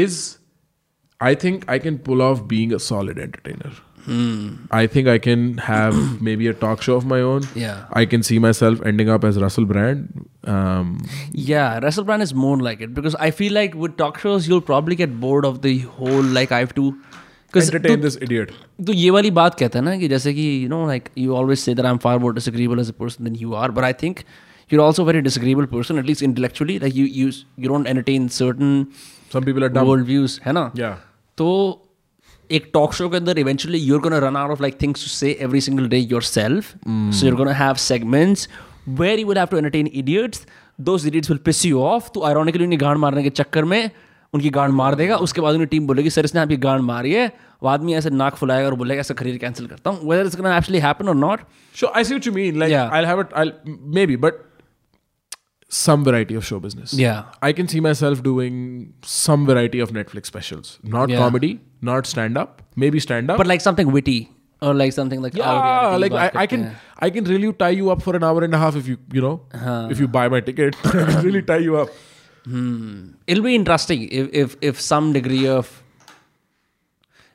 is 0.00 0.18
I 1.20 1.34
think 1.44 1.68
I 1.76 1.78
can 1.86 1.98
pull 2.08 2.22
off 2.22 2.46
being 2.48 2.72
a 2.78 2.78
solid 2.78 3.18
entertainer. 3.18 3.72
I 4.71 4.87
think 4.87 5.07
I 5.07 5.17
can 5.17 5.57
have 5.59 5.95
maybe 6.21 6.47
a 6.47 6.53
talk 6.53 6.81
show 6.81 6.95
of 6.95 7.05
my 7.05 7.19
own. 7.21 7.43
Yeah. 7.55 7.85
I 7.93 8.05
can 8.05 8.23
see 8.23 8.39
myself 8.39 8.81
ending 8.85 9.09
up 9.09 9.23
as 9.23 9.39
Russell 9.39 9.65
Brand. 9.65 10.27
Um, 10.43 10.97
Yeah, 11.33 11.79
Russell 11.79 12.03
Brand 12.03 12.23
is 12.23 12.33
more 12.33 12.57
like 12.57 12.81
it 12.81 12.93
because 12.93 13.15
I 13.15 13.31
feel 13.31 13.53
like 13.53 13.75
with 13.75 13.97
talk 13.97 14.19
shows 14.19 14.47
you'll 14.47 14.61
probably 14.61 14.95
get 14.95 15.19
bored 15.25 15.45
of 15.45 15.61
the 15.61 15.73
whole 15.99 16.23
like 16.39 16.51
I 16.51 16.59
have 16.59 16.73
to 16.75 16.85
because 17.47 17.69
entertain 17.69 18.01
this 18.01 18.17
idiot. 18.21 18.51
तो 18.85 18.93
ये 18.93 19.09
वाली 19.17 19.31
बात 19.37 19.55
कहता 19.59 19.79
है 19.79 19.85
ना 19.85 19.97
कि 19.99 20.07
जैसे 20.15 20.33
कि 20.33 20.45
you 20.63 20.69
know 20.73 20.81
like 20.91 21.11
you 21.25 21.35
always 21.41 21.61
say 21.67 21.73
that 21.79 21.85
I'm 21.91 21.99
far 22.07 22.17
more 22.25 22.33
disagreeable 22.39 22.79
as 22.83 22.89
a 22.89 22.97
person 23.03 23.25
than 23.29 23.35
you 23.45 23.53
are 23.63 23.69
but 23.79 23.83
I 23.83 23.91
think 24.03 24.23
you're 24.69 24.83
also 24.87 25.03
a 25.03 25.05
very 25.11 25.21
disagreeable 25.29 25.67
person 25.77 25.97
at 26.03 26.05
least 26.11 26.21
intellectually 26.27 26.77
like 26.85 26.95
you 26.99 27.05
you 27.19 27.31
you 27.65 27.71
don't 27.73 27.87
entertain 27.93 28.29
certain 28.39 28.71
Some 29.33 29.43
people 29.49 29.65
are 29.67 29.71
dumb. 29.77 29.89
world 29.91 30.05
views 30.11 30.37
है 30.45 30.53
ना 30.59 30.63
Yeah. 30.83 30.95
तो 31.37 31.49
एक 32.57 32.69
talk 32.73 32.93
show 32.93 33.09
के 33.09 33.17
अंदर 33.17 33.39
eventually 33.39 33.79
you're 33.79 34.01
gonna 34.01 34.17
run 34.27 34.35
out 34.37 34.51
of 34.51 34.61
like 34.61 34.81
things 34.81 35.03
to 35.03 35.09
say 35.11 35.37
every 35.41 35.61
single 35.61 35.87
day 35.89 35.97
yourself 36.23 36.73
so 36.87 37.25
you're 37.25 37.35
gonna 37.35 37.53
have 37.63 37.75
segments 37.87 38.47
where 39.01 39.19
you 39.19 39.27
will 39.27 39.37
have 39.37 39.47
to 39.51 39.57
entertain 39.57 39.87
idiots 39.93 40.45
those 40.81 41.07
idiots 41.07 41.29
will 41.29 41.39
piss 41.45 41.65
you 41.65 41.81
off 41.83 42.09
तो 42.13 42.23
ironically 42.27 42.63
उन्हें 42.65 42.81
गांड 42.81 42.97
मारने 42.97 43.23
के 43.23 43.29
चक्कर 43.41 43.65
में 43.73 43.89
उनकी 44.33 44.49
गांड 44.49 44.73
मार 44.73 44.95
देगा 44.95 45.15
उसके 45.27 45.41
बाद 45.41 45.53
उन्हें 45.53 45.67
टीम 45.69 45.87
बोलेगी 45.87 46.09
सर 46.09 46.25
इसने 46.25 46.41
आपकी 46.41 46.57
गांड 46.65 46.81
मारी 46.81 47.13
है 47.13 47.31
वो 47.63 47.69
आदमी 47.69 47.93
ऐसे 47.93 48.09
नाक 48.09 48.35
फुलाएगा 48.35 48.67
और 48.67 48.75
बोलेगा 48.75 48.99
ऐसा 49.01 49.13
करियर 49.13 49.37
कैंसिल 49.37 49.67
करता 49.67 49.89
हूँ 49.89 50.09
whether 50.09 50.25
it's 50.25 50.35
gonna 50.37 50.57
actually 50.57 50.79
happen 50.79 51.09
और 51.09 51.15
not 51.15 51.39
I 51.95 52.03
see 52.03 52.13
what 52.13 52.25
you 52.25 52.31
mean. 52.37 52.59
Like 52.61 52.71
Yeah. 52.71 52.89
I'll 52.97 53.05
have 53.05 53.19
it. 53.19 53.35
I'll 53.41 53.51
maybe, 53.97 54.15
but 54.15 54.39
some 55.71 56.03
variety 56.03 56.35
of 56.35 56.45
show 56.45 56.59
business. 56.59 56.93
Yeah. 56.93 57.19
I 57.41 57.51
can 57.53 57.67
see 57.67 57.79
myself 57.79 58.23
doing 58.23 58.55
some 59.03 59.45
variety 59.45 59.79
of 59.79 59.91
Netflix 59.91 60.25
specials. 60.25 60.71
Not 60.95 61.13
Yeah. 61.13 61.21
comedy, 61.25 61.51
not 61.81 62.05
stand 62.05 62.37
up. 62.37 62.61
Maybe 62.75 62.99
stand 62.99 63.29
up. 63.29 63.37
But 63.37 63.47
like 63.47 63.61
something 63.61 63.91
witty 63.91 64.29
or 64.61 64.73
like 64.73 64.93
something 64.93 65.21
like 65.21 65.35
yeah, 65.35 65.95
like 65.97 66.11
I, 66.11 66.31
I 66.35 66.47
can 66.47 66.63
yeah. 66.63 66.75
I 66.99 67.09
can 67.09 67.23
really 67.25 67.51
tie 67.53 67.69
you 67.69 67.89
up 67.89 68.01
for 68.01 68.15
an 68.15 68.23
hour 68.23 68.43
and 68.43 68.53
a 68.53 68.57
half 68.57 68.75
if 68.75 68.87
you 68.87 68.97
you 69.11 69.21
know 69.21 69.41
uh-huh. 69.53 69.87
if 69.89 69.99
you 69.99 70.07
buy 70.07 70.27
my 70.29 70.39
ticket. 70.39 70.75
really 71.23 71.41
tie 71.41 71.57
you 71.57 71.77
up. 71.77 71.89
Hmm. 72.45 73.11
It'll 73.27 73.43
be 73.43 73.55
interesting 73.55 74.07
if 74.09 74.33
if 74.33 74.57
if 74.61 74.81
some 74.81 75.13
degree 75.13 75.47
of. 75.47 75.77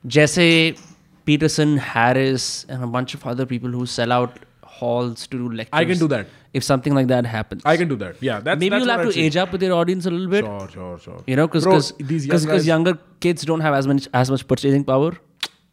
Jesse 0.05 0.77
Peterson, 1.25 1.77
Harris, 1.77 2.65
and 2.69 2.81
a 2.81 2.87
bunch 2.87 3.13
of 3.13 3.25
other 3.25 3.45
people 3.45 3.69
who 3.69 3.85
sell 3.85 4.13
out 4.13 4.39
halls 4.76 5.26
to 5.28 5.38
do 5.38 5.48
lectures. 5.50 5.68
I 5.72 5.84
can 5.84 5.98
do 5.98 6.08
that. 6.08 6.26
If 6.52 6.64
something 6.64 6.94
like 6.94 7.06
that 7.08 7.24
happens, 7.26 7.62
I 7.64 7.76
can 7.76 7.88
do 7.88 7.96
that. 7.96 8.16
Yeah, 8.20 8.40
that's 8.40 8.58
maybe 8.60 8.70
that's 8.70 8.80
you'll 8.80 8.88
what 8.88 8.98
have 8.98 9.06
I'd 9.08 9.12
to 9.12 9.18
say. 9.18 9.26
age 9.26 9.36
up 9.36 9.52
with 9.52 9.62
your 9.62 9.72
audience 9.74 10.06
a 10.06 10.10
little 10.10 10.28
bit. 10.28 10.44
Sure, 10.44 10.68
sure, 10.72 10.98
sure. 10.98 11.22
You 11.26 11.36
know, 11.36 11.46
because 11.46 11.64
Bro, 11.64 11.72
because 11.76 11.92
these 12.12 12.26
young 12.26 12.44
guys- 12.52 12.66
younger 12.66 12.98
kids 13.20 13.44
don't 13.52 13.60
have 13.60 13.74
as 13.74 13.86
much 13.92 14.08
as 14.22 14.30
much 14.36 14.46
purchasing 14.54 14.84
power. 14.92 15.12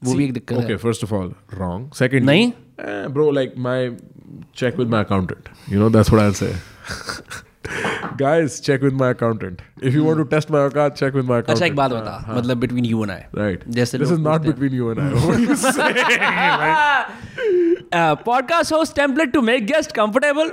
वो 0.04 0.14
भी 0.16 0.24
एक 0.26 0.34
दिक्कत 0.34 0.58
Okay, 0.58 0.72
है 0.72 0.78
first 0.82 1.04
of 1.06 1.12
all, 1.16 1.32
wrong. 1.62 1.88
Second, 2.02 2.26
नहीं? 2.32 2.52
eh, 2.90 3.08
bro, 3.18 3.28
like 3.38 3.58
my 3.58 3.78
check 4.62 4.78
with 4.82 4.88
my 4.94 5.02
accountant. 5.06 5.50
You 5.74 5.80
know, 5.82 5.90
that's 5.96 6.12
what 6.16 6.22
I'll 6.26 6.38
say. 6.42 6.52
Guys, 8.21 8.57
check 8.61 8.83
with 8.87 8.97
my 9.03 9.07
accountant. 9.15 9.63
If 9.91 9.95
you 9.99 10.03
want 10.07 10.19
to 10.23 10.25
test 10.33 10.51
my 10.55 10.61
account, 10.67 10.97
check 11.03 11.15
with 11.19 11.27
my 11.31 11.39
accountant. 11.39 11.51
अच्छा 11.55 11.67
एक 11.67 11.77
बात 11.77 11.91
बता 11.91 12.35
मतलब 12.37 12.61
between 12.65 12.85
you 12.91 13.03
and 13.07 13.13
I 13.15 13.19
Right. 13.41 13.65
जैसे 13.79 13.99
this 13.99 14.11
लोग 14.11 14.19
is 14.19 14.25
not 14.27 14.45
पूछते 14.45 14.51
हैं। 14.51 14.57
between 14.57 14.75
you 14.81 14.91
and 14.91 15.01
I. 15.01 15.07
What 15.25 15.35
are 15.35 15.45
you 15.45 15.57
saying? 15.63 16.09
uh, 18.01 18.15
podcast 18.29 18.75
host 18.77 18.95
template 19.01 19.33
to 19.37 19.43
make 19.49 19.67
guest 19.73 19.95
comfortable. 20.01 20.51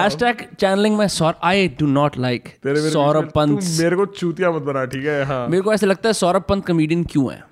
Hashtag 0.00 0.44
channeling 0.64 0.96
my 1.02 1.08
sor. 1.18 1.32
I 1.50 1.56
do 1.82 1.90
not 1.98 2.16
like 2.26 2.48
तेरे 2.62 2.80
मेरे 2.80 2.90
सौरभ 2.90 3.30
पंत. 3.34 3.60
तू 3.60 3.82
मेरे 3.82 3.96
को 3.96 4.06
चूतिया 4.20 4.50
मत 4.56 4.62
बना 4.70 4.84
ठीक 4.94 5.04
है 5.06 5.22
हाँ 5.32 5.46
मेरे 5.48 5.62
को 5.62 5.72
ऐसा 5.74 5.86
लगता 5.86 6.08
है 6.08 6.12
सौरभ 6.22 6.44
पंत 6.48 6.66
कमेडियन 6.66 7.04
क्यों 7.14 7.32
है 7.32 7.42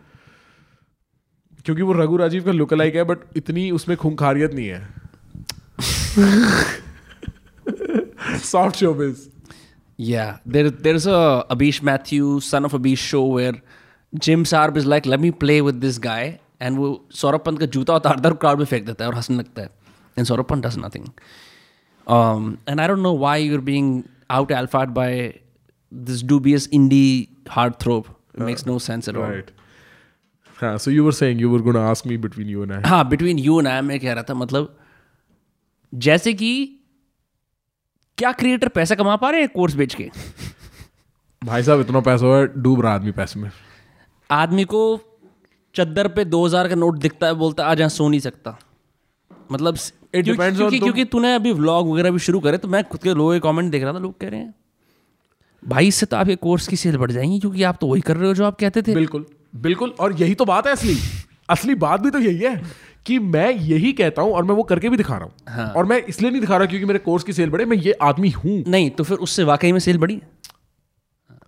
क्योंकि 1.66 1.82
वो 1.82 1.92
रघु 2.02 2.16
राजीव 2.16 2.44
का 2.44 2.52
लुक 2.52 2.72
लाइक 2.74 2.94
है 2.96 3.04
बट 3.10 3.18
इतनी 3.36 3.70
उसमें 3.80 3.96
खूंखारियत 3.98 4.54
नहीं 4.54 4.68
है 4.68 4.82
Soft 8.51 8.75
showbiz 8.85 9.27
Yeah, 9.99 10.27
there 10.45 10.69
there's 10.83 11.05
a 11.13 11.45
Abish 11.53 11.77
Matthews, 11.87 12.45
son 12.51 12.67
of 12.67 12.75
Abish 12.77 13.01
show 13.05 13.23
where 13.31 13.55
Jim 14.13 14.45
Sarb 14.51 14.77
is 14.77 14.85
like, 14.91 15.09
let 15.13 15.19
me 15.23 15.31
play 15.41 15.57
with 15.67 15.81
this 15.85 15.97
guy, 16.05 16.21
and 16.67 16.77
वो 16.77 16.91
सौरभ 17.21 17.43
पंत 17.47 17.59
का 17.59 17.65
जूता 17.75 17.95
उतारता 17.95 18.29
है 18.29 18.33
और 18.33 18.37
crowd 18.43 18.57
में 18.59 18.65
फेंक 18.65 18.85
देता 18.85 19.03
है 19.03 19.09
और 19.09 19.15
हंसने 19.15 19.37
लगता 19.37 19.61
है 19.61 19.69
and 20.17 20.27
Saurabh 20.27 20.45
Pant 20.51 20.65
does 20.67 20.77
nothing. 20.85 21.09
Um, 22.07 22.47
and 22.67 22.85
I 22.85 22.87
don't 22.87 23.03
know 23.07 23.13
why 23.25 23.35
you're 23.47 23.65
being 23.73 23.91
out 24.37 24.55
alphaed 24.61 24.95
by 25.01 25.09
this 25.91 26.23
dubious 26.31 26.67
indie 26.79 27.27
heartthrob. 27.57 28.09
It 28.33 28.47
makes 28.51 28.65
no 28.71 28.79
sense 28.89 29.13
at 29.13 29.21
all. 29.21 29.29
Right 29.29 29.51
हाँ 30.61 30.77
so 30.77 30.91
you 30.91 31.05
were 31.05 31.11
saying 31.13 31.41
you 31.41 31.49
were 31.49 31.61
gonna 31.61 31.87
ask 31.89 32.07
me 32.07 32.17
between 32.29 32.49
you 32.49 32.63
and 32.63 32.71
I 32.71 32.81
हाँ 32.85 33.07
between 33.09 33.39
you 33.39 33.59
and 33.59 33.67
आई 33.67 33.81
मैं 33.91 33.99
कह 33.99 34.13
रहा 34.13 34.23
था 34.29 34.33
मतलब 34.47 34.75
जैसे 35.93 36.33
कि 36.33 36.51
क्या 38.18 38.32
क्रिएटर 38.32 38.68
पैसा 38.68 38.94
कमा 38.94 39.16
पा 39.16 39.30
रहे 39.30 39.40
हैं 39.40 39.48
कोर्स 39.48 39.74
बेच 39.74 39.94
के? 39.94 40.10
भाई 41.44 41.62
साहब 41.62 41.80
इतना 41.80 42.00
पैसा 42.00 42.26
है 42.26 42.62
डूब 42.62 42.80
रहा 42.80 42.94
आदमी 42.94 43.10
पैसे 43.10 43.40
में। 43.40 43.50
आदमी 44.30 44.64
को 44.64 45.00
चद्दर 45.74 46.08
पे 46.08 46.24
दो 46.24 46.46
हज़ार 46.46 46.68
का 46.68 46.74
नोट 46.74 46.98
दिखता 46.98 47.26
है 47.26 47.34
बोलता 47.34 47.64
है 47.64 47.68
आज 47.70 47.78
यहाँ 47.78 47.88
सो 47.88 48.08
नहीं 48.08 48.20
सकता। 48.20 48.58
मतलब 49.52 49.76
क्योंकि- 49.76 50.56
क्योंकि 50.56 50.78
क्योंकि 50.78 51.04
तूने 51.04 51.34
अभी 51.34 51.52
व्लॉग 51.52 51.90
वगैरह 51.92 52.10
भी 52.10 52.18
शुरू 52.18 52.40
करे 52.40 52.58
तो 52.58 52.68
मैं 52.68 52.84
खुद 52.84 53.02
के 53.02 53.14
लोगों 53.14 53.32
के 53.32 53.40
कमेंट 53.40 53.72
देख 53.72 53.82
रहा 53.82 53.92
था 53.92 53.98
लोग 53.98 54.20
कह 54.20 54.28
रहे 54.28 54.40
हैं 54.40 54.54
भाई 55.68 55.88
इससे 55.88 56.06
तो 56.06 56.16
आपके 56.16 56.36
कोर्स 56.36 56.68
की 56.68 56.76
सेल 56.76 56.96
बढ़ 56.96 57.10
जाएँगी 57.10 57.40
क्योंकि 57.40 57.62
आप 57.62 57.78
तो 57.80 57.86
वही 57.86 58.00
कर 58.00 58.16
रहे 58.16 58.28
हो 58.28 58.34
जो 58.34 58.44
आप 58.44 58.56
कहते 58.60 58.82
थे। 58.82 58.94
बिल्कुल 58.94 59.26
बिल्कुल 59.56 59.94
और 60.00 60.12
यही 60.12 60.34
तो 60.34 60.44
बात 60.44 60.66
है 60.66 60.72
असली। 60.72 60.96
असली 61.50 61.74
बात 61.74 62.00
भी 62.00 62.10
तो 62.10 62.18
यही 62.18 62.38
है। 62.38 62.62
कि 63.06 63.18
मैं 63.18 63.50
यही 63.50 63.92
कहता 63.92 64.22
हूँ 64.22 64.32
और 64.32 64.44
मैं 64.44 64.54
वो 64.54 64.62
करके 64.62 64.88
भी 64.88 64.96
दिखा 64.96 65.16
रहा 65.16 65.24
हूँ। 65.24 65.32
हाँ। 65.48 65.72
और 65.72 65.84
मैं 65.84 66.02
इसलिए 66.02 66.30
नहीं 66.30 66.40
दिखा 66.40 66.56
रहा 66.56 66.66
क्योंकि 66.66 66.86
मेरे 66.86 66.98
कोर्स 66.98 67.24
की 67.24 67.32
सेल 67.32 67.50
बढ़े 67.50 67.64
मैं 67.64 67.76
ये 67.76 67.92
आदमी 67.92 68.28
हूँ। 68.28 68.64
नहीं 68.68 68.90
तो 68.90 69.04
फिर 69.04 69.18
उससे 69.18 69.44
वाकई 69.44 69.72
में 69.72 69.78
सेल 69.78 69.98
बढ़ी? 69.98 70.22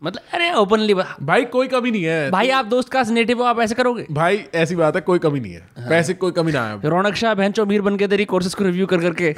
मतलब 0.05 0.23
अरे 0.33 0.53
ओपनली 0.53 0.95
भाई 0.95 1.45
कोई 1.45 1.69
कमी 1.69 1.91
नहीं 1.91 2.05
है। 2.05 2.31
भाई 2.31 2.51
आप 2.51 2.65
दोस्त 2.65 2.89
का 2.89 3.03
नेटिव 3.03 3.39
हो 3.39 3.45
आप 3.45 3.61
ऐसे 3.61 3.75
करोगे? 3.75 4.07
भाई 4.11 4.45
ऐसी 4.55 4.77
बात 4.77 4.95
है 4.95 5.01
कोई 5.01 5.19
कमी 5.19 5.41
नहीं 5.41 5.53
है। 5.53 5.69
हाँ। 5.79 5.89
पैसे 5.89 6.15
कोई 6.15 6.33
कमी 6.33 6.53
ना 6.53 6.69
है 6.69 6.81
रौनक 6.85 7.15
शाह 7.15 7.35
बहन 7.35 7.53
अमीर 7.61 7.83
बन 7.83 7.97
के 7.97 8.09
तेरी 8.09 8.25
कोर्सेज 8.25 8.55
को 8.55 8.65
रिव्यू 8.65 8.87
कर 8.87 9.01
करके। 9.01 9.35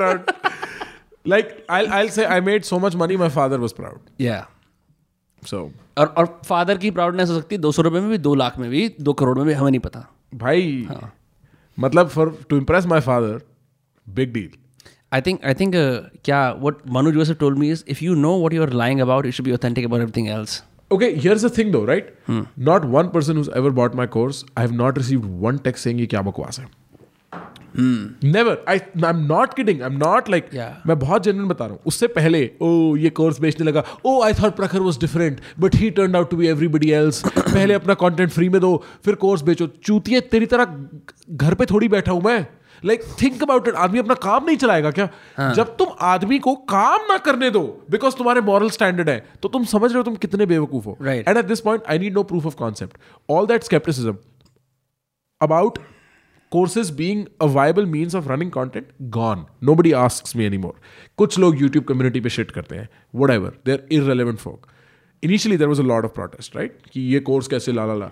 out. 0.00 0.30
like 1.26 1.64
I'll 1.68 1.92
I'll 1.92 2.08
say 2.08 2.26
I 2.26 2.40
made 2.40 2.64
so 2.64 2.78
much 2.78 2.96
money, 2.96 3.16
my 3.16 3.28
father 3.28 3.58
was 3.58 3.72
proud. 3.82 3.98
या 4.20 4.46
सो 5.46 5.70
और 5.98 6.06
और 6.06 6.26
फादर 6.46 6.78
की 6.78 6.90
प्राउडनेस 6.90 7.30
हो 7.30 7.38
सकती 7.38 7.54
है 7.54 7.60
दो 7.60 7.72
सौ 7.72 7.82
रुपये 7.82 8.00
में 8.00 8.10
भी 8.10 8.18
दो 8.18 8.34
लाख 8.34 8.58
में 8.58 8.68
भी 8.70 8.88
दो 9.00 9.12
करोड़ 9.12 9.36
में 9.38 9.46
भी 9.46 9.52
हमें 9.52 9.70
नहीं 9.70 9.80
पता। 9.80 10.06
भाई 10.34 10.86
हाँ। 10.88 11.12
मतलब 11.78 12.08
for 12.08 12.36
to 12.50 12.56
impress 12.56 12.86
my 12.86 13.00
father 13.00 13.40
big 14.06 14.32
deal 14.32 14.50
I 15.12 15.20
think 15.20 15.44
I 15.44 15.54
think 15.54 15.74
क्या 16.24 16.50
वट 16.60 16.76
मनु 16.88 17.10
जो 17.12 17.34
told 17.34 17.54
me 17.54 17.70
if 17.70 18.04
you 18.04 18.14
know 18.14 18.38
what 18.44 18.52
you 18.54 18.62
are 18.62 18.72
lying 18.72 19.00
about 19.00 19.26
you 19.26 19.32
should 19.32 19.46
be 19.46 19.52
authentic 19.52 19.84
about 19.84 20.02
everything 20.02 20.28
else 20.28 20.62
okay 20.90 21.06
here 21.06 21.36
is 21.36 21.46
a 21.46 21.50
thing 21.58 21.72
though 21.72 21.84
right 21.84 22.14
not 22.30 22.84
one 22.84 23.08
person 23.08 23.36
who's 23.36 23.50
ever 23.56 23.70
bought 23.70 23.94
my 23.94 24.06
course 24.06 24.44
I 24.58 24.66
have 24.66 24.74
not 24.74 24.98
received 24.98 25.40
one 25.42 25.58
text 25.58 25.80
saying 25.80 26.06
क्या 26.06 26.22
बकवास 26.22 26.58
है। 26.60 26.66
Never 27.76 28.64
I 28.68 28.78
I 28.78 29.10
am 29.10 29.20
not 29.26 29.54
kidding 29.54 29.82
I 29.82 29.90
am 29.90 29.96
not 29.98 30.28
like 30.30 30.48
मैं 30.86 30.98
बहुत 30.98 31.22
genuine 31.24 31.48
बता 31.48 31.64
रहा 31.64 31.74
हूँ। 31.74 31.82
उससे 31.86 32.06
पहले 32.08 32.40
ओ 32.62 32.96
ये 32.96 33.10
कोर्स 33.10 33.40
बेचने 33.40 33.66
लगा। 33.66 33.84
ओ 34.06 34.20
I 34.22 34.32
thought 34.34 34.56
Prakhar 34.56 34.80
was 34.80 34.98
different 35.00 35.40
but 35.60 35.74
he 35.74 35.90
turn 35.90 36.16
out 36.16 36.30
to 36.30 36.36
be 36.36 36.46
everybody 36.46 36.90
else 36.92 37.22
पहले 37.28 37.74
अपना 37.74 37.94
कॉन्टेंट 37.96 38.30
फ्री 38.30 38.48
में 38.48 38.60
दो 38.60 38.82
फिर 39.04 39.14
कोर्स 39.16 39.42
बेचो। 39.42 39.66
चूतिए 39.66 40.20
तेरी 40.22 40.46
तरह 40.46 40.76
घर 41.30 41.54
पे 41.54 41.66
थोड़ी 41.66 41.88
बैठा 41.88 42.12
हूँ 42.12 42.22
मैं। 42.24 42.46
लाइक 42.82 43.02
थिंक 43.22 43.42
अबाउट 43.42 43.68
इट 43.68 43.74
आदमी 43.76 43.98
अपना 43.98 44.14
काम 44.22 44.44
नहीं 44.46 44.56
चलाएगा 44.56 44.90
क्या? 44.90 45.08
हाँ. 45.36 45.52
जब 45.54 45.76
तुम 45.76 45.88
आदमी 46.02 46.38
को 46.38 46.54
काम 46.70 47.06
ना 47.08 47.16
करने 47.18 47.50
दो 47.50 47.62
बिकॉज़ 47.90 48.16
तुम्हारे 48.16 48.40
मॉरल 48.40 48.70
स्टैंडर्ड 48.70 49.08
है 49.08 49.18
तो 49.42 49.48
तुम 49.48 49.64
समझ 49.64 49.90
रहे 49.90 49.96
हो 49.96 50.02
तुम 50.02 50.14
कितने 50.16 50.46
बेवकूफ़ 50.46 50.84
हो. 50.86 50.96
And 51.02 51.36
at 51.36 51.44
this 51.44 51.60
point 51.60 51.82
I 51.88 51.98
need 51.98 52.14
no 52.14 52.22
proof 52.24 52.46
of 52.46 52.56
concept 52.56 52.96
all 53.28 53.46
that 53.46 53.64
scepticism 53.64 54.16
about 55.40 55.78
courses 56.54 56.90
being 56.90 57.20
a 57.40 57.48
viable 57.48 57.86
means 57.86 58.14
of 58.14 58.26
running 58.32 58.50
content 58.56 58.88
gone. 59.10 59.46
Nobody 59.60 59.94
asks 60.06 60.34
me 60.40 60.46
anymore. 60.46 60.74
kuch 61.22 61.38
log 61.44 61.62
youtube 61.62 61.86
community 61.92 62.24
pe 62.26 62.34
shit 62.38 62.52
karte 62.58 62.74
hain 62.80 62.90
whatever. 63.22 63.54
They're 63.68 63.84
irrelevant 64.00 64.44
folk. 64.48 64.68
Initially 65.28 65.56
there 65.62 65.72
was 65.76 65.80
a 65.86 65.88
lot 65.94 66.10
of 66.10 66.14
protest 66.18 66.60
right? 66.60 66.76
ki 66.90 67.06
ye 67.14 67.22
course 67.30 67.48
kaise 67.54 67.72
la 67.80 67.86
la 67.92 67.96
la. 68.02 68.10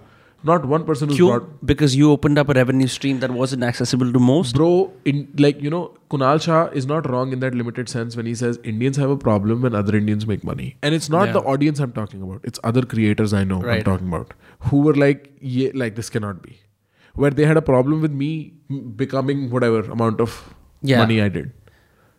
Not 0.48 0.64
one 0.72 0.84
person 0.88 1.10
who 1.10 1.16
brought 1.22 1.48
because 1.70 1.94
you 1.94 2.10
opened 2.10 2.38
up 2.42 2.52
a 2.52 2.54
revenue 2.58 2.86
stream 2.92 3.18
that 3.24 3.34
wasn't 3.40 3.66
accessible 3.70 4.12
to 4.14 4.22
most? 4.28 4.54
Bro 4.60 4.70
in 5.12 5.20
like 5.46 5.60
you 5.66 5.72
know 5.74 5.82
kunal 6.14 6.40
shah 6.46 6.62
is 6.82 6.88
not 6.94 7.10
wrong 7.14 7.36
in 7.36 7.44
that 7.44 7.58
limited 7.62 7.92
sense 7.94 8.16
when 8.20 8.30
he 8.30 8.34
says 8.42 8.62
indians 8.72 9.02
have 9.04 9.14
a 9.16 9.18
problem 9.26 9.68
when 9.68 9.78
other 9.82 9.96
indians 10.00 10.26
make 10.32 10.48
money. 10.52 10.70
And 10.82 10.98
it's 11.00 11.10
not 11.18 11.26
yeah. 11.26 11.38
the 11.38 11.44
audience 11.54 11.84
i'm 11.88 11.92
talking 12.00 12.26
about. 12.30 12.50
It's 12.52 12.64
other 12.72 12.86
creators 12.96 13.38
i 13.42 13.44
know 13.52 13.60
right. 13.68 13.78
i'm 13.78 13.88
talking 13.92 14.12
about 14.14 14.34
who 14.70 14.82
were 14.88 14.98
like 15.04 15.30
yeah 15.58 15.78
like 15.84 16.02
this 16.02 16.14
cannot 16.18 16.42
be. 16.48 16.58
Where 17.22 17.36
they 17.40 17.46
had 17.52 17.60
a 17.60 17.66
problem 17.68 18.02
with 18.06 18.16
me 18.24 18.30
becoming 19.04 19.46
whatever 19.54 19.82
amount 19.98 20.24
of 20.26 20.36
Yeah. 20.90 21.00
money 21.04 21.16
i 21.22 21.28
did 21.36 21.48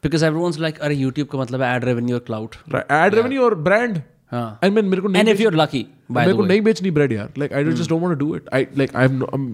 because 0.05 0.23
everyone's 0.29 0.57
like 0.63 0.79
अरे 0.87 0.95
YouTube 1.03 1.29
का 1.31 1.37
मतलब 1.39 1.61
है 1.61 1.69
ad 1.75 1.85
revenue 1.91 2.17
और 2.19 2.25
cloud 2.31 2.57
right 2.75 2.91
ad 3.01 3.15
revenue 3.19 3.45
or 3.49 3.51
brand 3.69 4.01
हाँ 4.33 4.43
I 4.65 4.69
mean 4.75 4.85
मेरे 4.91 5.01
को 5.01 5.09
नहीं 5.13 5.21
and 5.21 5.29
if 5.31 5.37
बेच- 5.37 5.43
you're 5.45 5.57
lucky 5.61 5.79
by 5.85 6.19
मेरे 6.19 6.31
the 6.31 6.35
को 6.37 6.43
way 6.43 6.47
नहीं 6.51 6.61
बेचनी 6.67 6.91
bread 6.97 7.13
यार 7.15 7.31
like 7.43 7.55
I 7.59 7.63
just 7.79 7.93
don't 7.93 8.03
want 8.05 8.15
to 8.17 8.19
do 8.25 8.29
it 8.39 8.45
I 8.59 8.61
like 8.81 8.93
I'm, 9.03 9.17
no, 9.23 9.29
I'm 9.37 9.47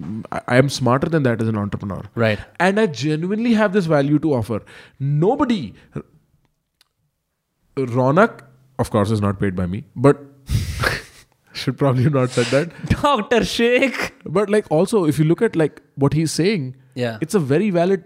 I 0.55 0.57
am 0.63 0.69
smarter 0.75 1.09
than 1.15 1.25
that 1.29 1.41
as 1.45 1.53
an 1.53 1.61
entrepreneur 1.63 2.01
right 2.25 2.43
and 2.67 2.83
I 2.83 2.85
genuinely 3.05 3.55
have 3.61 3.73
this 3.79 3.89
value 3.95 4.19
to 4.27 4.33
offer. 4.41 4.59
Nobody, 5.23 5.61
Ronak, 7.77 8.41
of 8.79 8.89
course, 8.89 9.11
is 9.11 9.21
not 9.21 9.39
paid 9.39 9.55
by 9.55 9.65
me, 9.67 9.83
but 9.95 10.21
should 11.63 11.77
probably 11.77 12.03
have 12.09 12.13
not 12.21 12.29
said 12.39 12.45
that. 12.57 12.71
Dr. 13.01 13.43
Sheikh 13.45 14.13
But 14.25 14.49
like 14.49 14.69
also, 14.71 15.05
if 15.05 15.19
you 15.19 15.25
look 15.31 15.41
at 15.41 15.55
like 15.55 15.81
what 15.95 16.13
he's 16.21 16.31
saying, 16.43 16.75
yeah 16.95 17.17
it's 17.21 17.35
a 17.41 17.43
very 17.55 17.69
valid. 17.79 18.03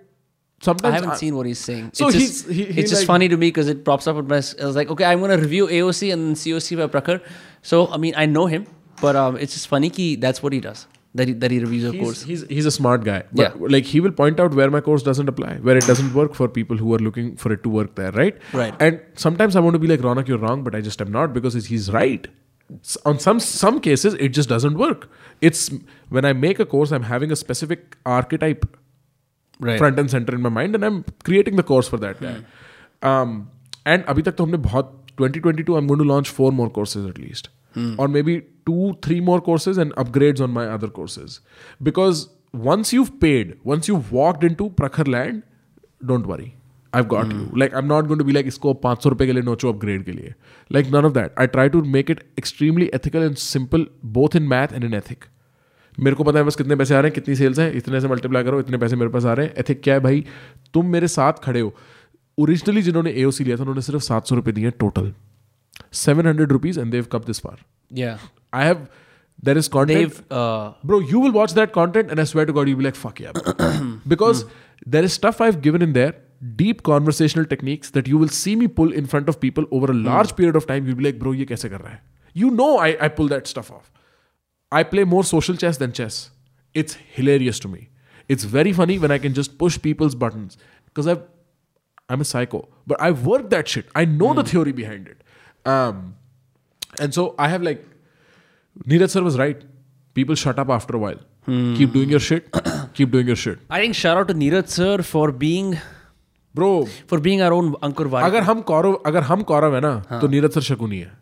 Sometimes 0.65 0.93
I 0.93 0.95
haven't 0.95 1.17
seen 1.19 1.35
what 1.35 1.47
he's 1.49 1.59
saying. 1.67 1.85
So 1.99 2.07
it's 2.09 2.15
he's- 2.17 2.29
just, 2.31 2.49
he- 2.49 2.65
he 2.65 2.81
it's 2.81 2.89
just 2.91 3.01
like- 3.03 3.07
funny 3.11 3.27
to 3.29 3.37
me 3.43 3.47
because 3.47 3.67
it 3.75 3.83
props 3.85 4.07
up 4.13 4.15
on 4.23 4.27
my. 4.33 4.41
I 4.61 4.65
was 4.71 4.75
like, 4.81 4.89
okay, 4.95 5.05
I'm 5.11 5.19
gonna 5.27 5.37
review 5.37 5.67
AOC 5.67 6.13
and 6.13 6.35
COC 6.35 6.77
by 6.81 6.87
Prakar. 6.99 7.19
So 7.73 7.87
I 7.87 7.97
mean, 7.97 8.13
I 8.15 8.25
know 8.27 8.45
him, 8.55 8.67
but 9.01 9.15
um, 9.15 9.37
it's 9.37 9.53
just 9.59 9.67
funny 9.75 9.89
ki 9.99 10.09
that's 10.27 10.43
what 10.43 10.53
he 10.53 10.59
does. 10.71 10.87
That 11.19 11.27
he, 11.27 11.33
that 11.43 11.51
he 11.51 11.57
reviews 11.59 11.83
a 11.87 11.91
He's, 11.91 12.01
course. 12.01 12.19
he's 12.23 12.43
he's 12.57 12.67
a 12.67 12.71
smart 12.73 13.03
guy. 13.07 13.23
But 13.33 13.41
Yeah. 13.59 13.67
like 13.77 13.83
he 13.93 13.99
will 14.03 14.13
point 14.19 14.39
out 14.43 14.53
where 14.59 14.69
my 14.75 14.79
course 14.89 15.03
doesn't 15.07 15.27
apply, 15.31 15.55
where 15.69 15.75
it 15.81 15.85
doesn't 15.87 16.13
work 16.19 16.35
for 16.35 16.47
people 16.59 16.77
who 16.83 16.93
are 16.97 16.99
looking 17.07 17.33
for 17.41 17.51
it 17.55 17.63
to 17.63 17.69
work 17.79 17.95
there, 17.95 18.11
right? 18.19 18.37
Right. 18.59 18.73
And 18.79 19.01
sometimes 19.25 19.57
I 19.57 19.65
want 19.65 19.73
to 19.79 19.79
be 19.85 19.87
like 19.93 19.99
Ronak, 20.05 20.29
you're 20.29 20.37
wrong, 20.45 20.63
but 20.63 20.73
I 20.73 20.79
just 20.91 21.01
am 21.07 21.11
not 21.17 21.33
because 21.39 21.53
he's- 21.59 21.65
he's 21.73 21.91
right 21.97 22.29
on 23.05 23.19
some 23.19 23.39
some 23.39 23.79
cases 23.79 24.13
it 24.25 24.29
just 24.29 24.49
doesn't 24.49 24.77
work 24.77 25.09
it's 25.41 25.69
when 26.09 26.25
i 26.25 26.33
make 26.33 26.59
a 26.59 26.65
course 26.65 26.91
i'm 26.91 27.03
having 27.03 27.31
a 27.31 27.35
specific 27.35 27.97
archetype 28.05 28.65
right. 29.59 29.77
front 29.77 29.99
and 29.99 30.09
center 30.09 30.35
in 30.35 30.41
my 30.41 30.49
mind 30.49 30.75
and 30.75 30.85
i'm 30.85 31.03
creating 31.23 31.55
the 31.55 31.63
course 31.63 31.87
for 31.87 31.97
that 31.97 32.17
hmm. 32.17 33.07
um, 33.07 33.49
and 33.85 34.05
abhi 34.13 34.25
tak 34.29 34.37
to 34.41 34.47
humne 34.47 34.61
bahut 34.67 34.93
2022 35.23 35.77
i'm 35.79 35.91
going 35.93 36.03
to 36.05 36.09
launch 36.13 36.33
four 36.39 36.51
more 36.61 36.69
courses 36.79 37.09
at 37.13 37.19
least 37.25 37.49
hmm. 37.79 37.93
or 37.97 38.07
maybe 38.17 38.37
two 38.69 38.93
three 39.07 39.19
more 39.31 39.41
courses 39.49 39.83
and 39.85 39.97
upgrades 40.05 40.45
on 40.47 40.55
my 40.59 40.67
other 40.77 40.91
courses 40.99 41.39
because 41.89 42.23
once 42.71 42.93
you've 42.97 43.13
paid 43.25 43.53
once 43.73 43.91
you've 43.91 44.11
walked 44.21 44.49
into 44.51 44.69
prakhar 44.81 45.07
land 45.17 45.43
don't 46.11 46.33
worry 46.33 46.49
I 46.93 47.03
got 47.03 47.33
you 47.33 47.57
like 47.57 47.75
I 47.75 47.81
am 47.81 47.87
not 47.87 48.05
going 48.05 48.19
to 48.19 48.25
be 48.25 48.31
like 48.31 48.47
इसको 48.47 48.73
पाँच 48.73 49.03
सौ 49.03 49.09
रुपये 49.09 49.27
के 49.27 49.33
लिए 49.33 49.43
नोचो 49.43 49.73
upgrade 49.73 50.03
के 50.05 50.11
लिए. 50.11 50.33
Like 50.71 50.87
none 50.87 51.05
of 51.05 51.13
that 51.13 51.39
I 51.39 51.47
try 51.47 51.69
to 51.69 51.81
make 51.83 52.11
it 52.11 52.23
extremely 52.39 52.85
ethical 52.95 53.19
and 53.19 53.35
simple 53.35 53.85
both 54.05 54.35
in 54.35 54.43
math 54.43 54.73
and 54.73 54.83
in 54.83 54.93
ethic 54.93 55.25
मेरे 55.99 56.15
को 56.15 56.23
पता 56.23 56.39
है 56.39 56.45
बस 56.45 56.55
कितने 56.55 56.75
पैसे 56.75 56.95
आ 56.95 56.99
रहे 56.99 57.07
हैं 57.07 57.13
कितनी 57.13 57.35
सेल्स 57.35 57.59
हैं 57.59 57.73
इतने 57.73 58.01
से 58.01 58.07
मल्टीप्लाई 58.07 58.43
करो 58.43 58.59
इतने 58.59 58.77
पैसे 58.77 58.95
मेरे 58.95 59.11
पास 59.11 59.25
आ 59.25 59.33
रहे 59.33 59.45
हैं। 59.45 59.53
एथिक 59.55 59.81
क्या 59.81 59.93
है 59.93 59.99
भाई? 59.99 60.25
तुम 60.73 60.85
मेरे 60.85 61.07
साथ 61.07 61.33
खड़े 61.33 61.59
हो। 61.59 61.73
ओरिजिनली 62.37 62.81
जिन्होंने 62.81 63.11
ए 63.11 63.25
लिया 63.41 63.55
था 63.57 63.61
उन्होंने 63.61 63.81
सिर्फ़ 63.81 64.01
सात 64.01 64.27
सौ 64.27 64.35
रुपये 64.35 64.53
दिए 64.53 64.71
total 64.71 65.13
seven 65.93 66.27
hundred 66.27 66.51
rupees 66.51 66.79
and 66.79 66.91
Dev 66.91 67.05
cup 67.11 67.25
this 67.25 67.39
far 67.39 67.57
I 68.53 68.65
have 68.65 68.87
there 69.45 69.57
is 69.57 69.69
content 69.69 70.13
bro 70.85 71.01
you 71.01 71.21
will 71.21 71.31
watch 71.31 71.51
that 71.51 71.71
content 71.71 72.09
and 72.11 72.19
I 72.19 72.25
swear 72.25 72.49
God 72.49 72.69
you 72.69 72.77
be 72.77 72.83
like 72.83 72.95
fuck 72.95 73.21
because 74.07 74.43
there 74.87 75.03
is 75.03 75.19
tough 75.23 75.41
I 75.41 75.51
have 75.51 75.61
given 75.61 75.81
in 75.81 75.93
there 75.93 76.30
deep 76.55 76.83
conversational 76.83 77.45
techniques 77.45 77.91
that 77.91 78.07
you 78.07 78.17
will 78.17 78.27
see 78.27 78.55
me 78.55 78.67
pull 78.67 78.91
in 78.91 79.05
front 79.05 79.29
of 79.29 79.39
people 79.39 79.65
over 79.71 79.91
a 79.91 79.93
large 79.93 80.31
hmm. 80.31 80.37
period 80.37 80.55
of 80.55 80.67
time. 80.67 80.87
You'll 80.87 80.95
be 80.95 81.03
like 81.05 81.19
bro 81.19 81.31
ye 81.31 81.45
kaise 81.45 81.69
kar 81.69 81.79
raha 81.79 81.89
hai? 81.89 81.99
You 82.33 82.51
know 82.51 82.77
I, 82.77 82.97
I 83.05 83.09
pull 83.09 83.27
that 83.27 83.47
stuff 83.47 83.71
off. 83.71 83.91
I 84.71 84.83
play 84.83 85.03
more 85.03 85.23
social 85.23 85.55
chess 85.55 85.77
than 85.77 85.91
chess. 85.91 86.31
It's 86.73 86.97
hilarious 87.17 87.59
to 87.59 87.67
me. 87.67 87.89
It's 88.27 88.45
very 88.55 88.73
funny 88.73 88.97
when 88.97 89.11
i 89.11 89.17
can 89.17 89.33
just 89.33 89.57
push 89.57 89.77
people's 89.85 90.15
buttons 90.15 90.57
because 90.85 91.07
i've 91.13 91.23
i'm 92.13 92.21
a 92.21 92.27
psycho 92.29 92.59
but 92.87 93.01
i've 93.01 93.25
worked 93.25 93.49
that 93.51 93.67
shit. 93.67 93.87
I 93.95 94.05
know 94.05 94.33
the 94.33 94.41
hmm. 94.41 94.47
theory 94.47 94.71
behind 94.71 95.07
it. 95.07 95.23
Um 95.65 96.15
and 96.99 97.13
so 97.13 97.35
i 97.37 97.49
have 97.49 97.61
like 97.61 97.85
Neeraj 98.87 99.11
sir 99.11 99.21
was 99.21 99.37
right. 99.37 99.63
People 100.13 100.35
shut 100.35 100.59
up 100.59 100.69
after 100.69 100.95
a 100.95 100.99
while. 100.99 101.19
Hmm. 101.45 101.75
Keep 101.75 101.93
doing 101.93 102.09
your 102.09 102.19
shit. 102.19 102.47
Keep 102.93 103.11
doing 103.11 103.27
your 103.27 103.35
shit. 103.35 103.59
I 103.69 103.81
think 103.81 103.95
shout 103.95 104.17
out 104.17 104.27
to 104.29 104.33
Neeraj 104.33 104.69
sir 104.69 105.01
for 105.03 105.31
being 105.31 105.77
Bro, 106.55 106.85
for 107.07 107.19
being 107.19 107.41
our 107.41 107.53
own 107.53 107.73
Ankur 107.87 108.09
Wari. 108.11 108.23
अगर 108.25 108.43
हम 108.43 108.61
कौरव 108.69 108.93
अगर 109.05 109.23
हम 109.23 109.41
कौरव 109.51 109.75
है 109.75 109.81
ना 109.81 110.19
तो 110.21 110.27
Neeraj 110.27 110.51
sir 110.53 110.61
Shakuni 110.61 110.99
है। 110.99 111.19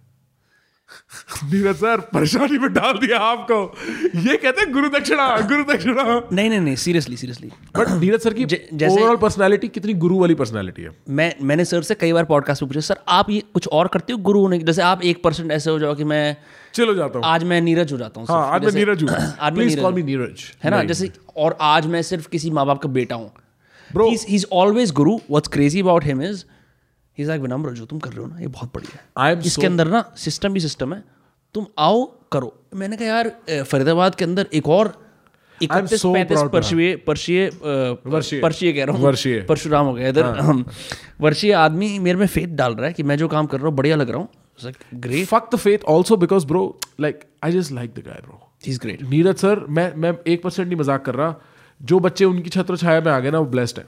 Neeraj 1.52 1.76
sir 1.76 2.00
परेशानी 2.14 2.58
में 2.58 2.72
डाल 2.74 2.98
दिया 3.00 3.18
आपको। 3.20 3.58
ये 4.28 4.38
कहते 4.38 4.62
हैं 4.62 4.72
गुरु 4.74 4.90
दक्षिणा 4.90 5.26
गुरु 5.50 5.64
दक्षिणा। 5.64 6.04
नहीं 6.04 6.50
नहीं 6.50 6.60
नहीं 6.60 6.76
seriously 6.84 7.18
seriously 7.18 7.52
but 7.78 7.90
Neeraj 8.00 8.22
sir 8.22 8.34
की 8.40 8.44
ओवरऑल 8.86 9.18
पर्सनालिटी 9.18 9.68
कितनी 9.68 9.94
गुरु 10.06 10.18
वाली 10.20 10.36
पर्सनालिटी 10.36 10.82
है। 10.82 10.96
मैं 11.10 11.34
मैंने 11.42 11.66
सर 11.66 11.82
से 11.82 11.96
कई 11.96 12.14
बार 12.14 12.26
पॉडकास्ट 12.32 12.64
में 12.64 12.70
पूछा 12.70 12.82
सर 12.88 13.04
आप 13.18 13.30
ये 13.30 13.44
कुछ 13.54 13.68
और 13.68 13.88
करते 13.94 14.14
हो 14.14 14.20
गुरु 14.30 14.42
होने 14.42 14.60
की 14.60 14.66
जैसे 14.66 14.82
आप 14.82 15.04
एक 15.04 15.24
परसेंट 15.24 15.52
ऐसे 15.52 15.70
हो 15.70 15.80
जाओ 15.80 15.96
कि 15.96 16.04
मैं 16.04 16.36
चलो 16.74 16.96
जाता 16.96 17.20
हूँ। 17.20 17.26
आज 17.26 17.44
मैं 17.44 17.62
नीरज 17.62 17.92
हो 17.94 17.98
जाता 17.98 18.20
हूँ 18.20 18.28
हाँ 18.28 18.50
आज 18.54 18.66
मैं 18.66 18.72
नीरज 18.72 19.04
हूँ। 19.04 19.10
आज 19.12 19.60
हूँ। 19.80 19.92
मी 19.92 20.04
नीरज। 20.04 20.52
है 20.64 20.72
ना? 20.72 20.84
जैसे 20.84 21.12
और 21.38 21.58
आज 21.62 21.88
मैं 21.88 22.02
सिर्फ़ 22.02 22.28
किसी 22.30 22.52
माँ 22.52 22.66
बाप 22.66 22.82
का 22.82 22.90
बेटा 22.90 23.16
हूँ। 23.16 23.32
Bro. 23.94 24.08
he's 24.12 24.24
he's 24.32 24.46
always 24.62 24.92
guru. 25.00 25.18
What's 25.34 25.54
crazy 25.58 25.84
about 25.86 26.08
him 26.10 26.24
is 26.30 26.44
he's 27.18 27.30
like 27.30 27.42
विनम्र 27.42 27.74
जो 27.74 27.86
तुम 27.86 28.00
कर 28.00 28.10
रहे 28.10 28.22
हो 28.22 28.28
ना 28.28 28.40
ये 28.40 28.48
बहुत 28.48 28.74
बढ़िया 28.76 29.24
है। 29.24 29.40
इसके 29.40 29.62
so- 29.62 29.70
अंदर 29.70 29.88
ना 29.88 30.04
सिस्टम 30.18 30.54
भी 30.54 30.60
सिस्टम 30.60 30.94
है। 30.94 31.04
तुम 31.54 31.66
आओ 31.80 32.06
करो। 32.32 32.54
मैंने 32.76 32.98
कहा 32.98 33.08
यार 33.08 33.64
फरीदाबाद 33.64 34.16
के 34.16 34.26
अंदर 34.26 34.48
एक 34.54 34.68
और 34.70 34.94
इकतीस 35.62 36.02
so 36.02 36.14
पैंतीस 36.14 36.40
परशिए 36.54 36.96
परशिए। 37.08 37.50
परशिए 38.42 38.74
कह 38.74 38.86
रहा 38.86 38.98
हूँ। 38.98 39.46
परशुराम 39.48 39.86
हो 39.86 39.94
गया 39.94 40.10
इधर। 40.10 40.26
हम 40.40 40.66
वर्षीय 41.22 41.52
आदमी 41.54 41.98
मेरे 42.00 42.18
में 42.18 42.28
फेथ 42.28 42.56
डाल 42.58 42.76
रहा 42.76 42.88
है 42.88 42.94
कि 42.94 43.04
मैं 43.04 43.18
जो 43.18 43.28
काम 43.28 43.46
कर 43.46 43.58
रहा 43.58 43.68
हूँ 43.68 43.76
बढ़िया 43.78 43.96
लग 43.96 44.10
रहा 44.10 44.20
हूँ। 44.20 44.30
Great 44.94 45.28
fuck 45.28 45.46
the 45.52 45.60
faith 45.66 45.84
also 45.92 46.16
because 46.22 46.46
bro 46.48 46.62
like 47.04 47.20
I 47.46 47.52
just 47.52 47.74
like 47.76 47.92
the 47.98 48.04
guy 48.08 48.22
bro. 48.24 48.38
He 48.66 48.72
is 48.72 48.80
great 48.80 49.02
Neeraj 49.10 49.36
sir 49.36 49.60
मैं 49.70 49.94
मैं 49.96 50.12
एक 50.28 50.44
परसेंट 50.44 50.68
नहीं 50.68 50.80
मज़ाक 50.80 51.06
कर 51.06 51.16
रहा। 51.16 51.36
जो 51.82 52.00
बच्चे 52.00 52.26
उनकी 52.26 52.50
छत्र 52.50 52.78
छाया 52.78 53.02
में 53.02 53.12
आ 53.12 53.20
गए 53.20 53.32
ना 53.32 53.40
वो 53.40 53.46
ब्लेस्ड 53.48 53.80
है। 53.80 53.86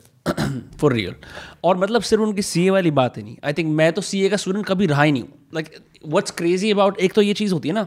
फॉर 0.77 0.93
रियल 0.93 1.15
और 1.63 1.77
मतलब 1.77 2.01
सिर्फ़ 2.01 2.23
उनकी 2.23 2.41
सीए 2.41 2.69
वाली 2.69 2.91
बात 2.91 3.17
ही 3.17 3.23
नहीं। 3.23 3.35
आई 3.45 3.53
थिंक 3.53 3.75
मैं 3.77 3.91
तो 3.93 4.01
सीए 4.01 4.29
का 4.29 4.37
स्टूडेंट 4.37 4.65
कभी 4.65 4.85
रहा 4.85 5.03
ही 5.03 5.11
नहीं 5.11 5.23
हूँ। 5.23 5.47
लाइक 5.53 5.75
व्हाट्स 6.05 6.31
क्रेजी 6.31 6.71
अबाउट 6.71 6.99
एक 6.99 7.13
तो 7.13 7.21
ये 7.21 7.33
चीज़ 7.33 7.53
होती 7.53 7.69
है 7.69 7.75
ना 7.75 7.85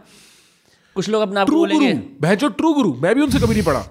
कुछ 0.96 1.08
लोग 1.08 1.22
अपना 1.22 1.44
ट्रू 1.44 1.58
गुरु 1.58 1.72
बोलेंगे 1.72 1.92
भैंचो 2.20 2.48
ट्रू 2.50 2.72
गुरु 2.74 2.94
मैं 2.94 3.14
भी 3.14 3.20
उनसे 3.20 3.38
कभी 3.38 3.54
नहीं 3.54 3.62
पढ़ा। 3.62 3.84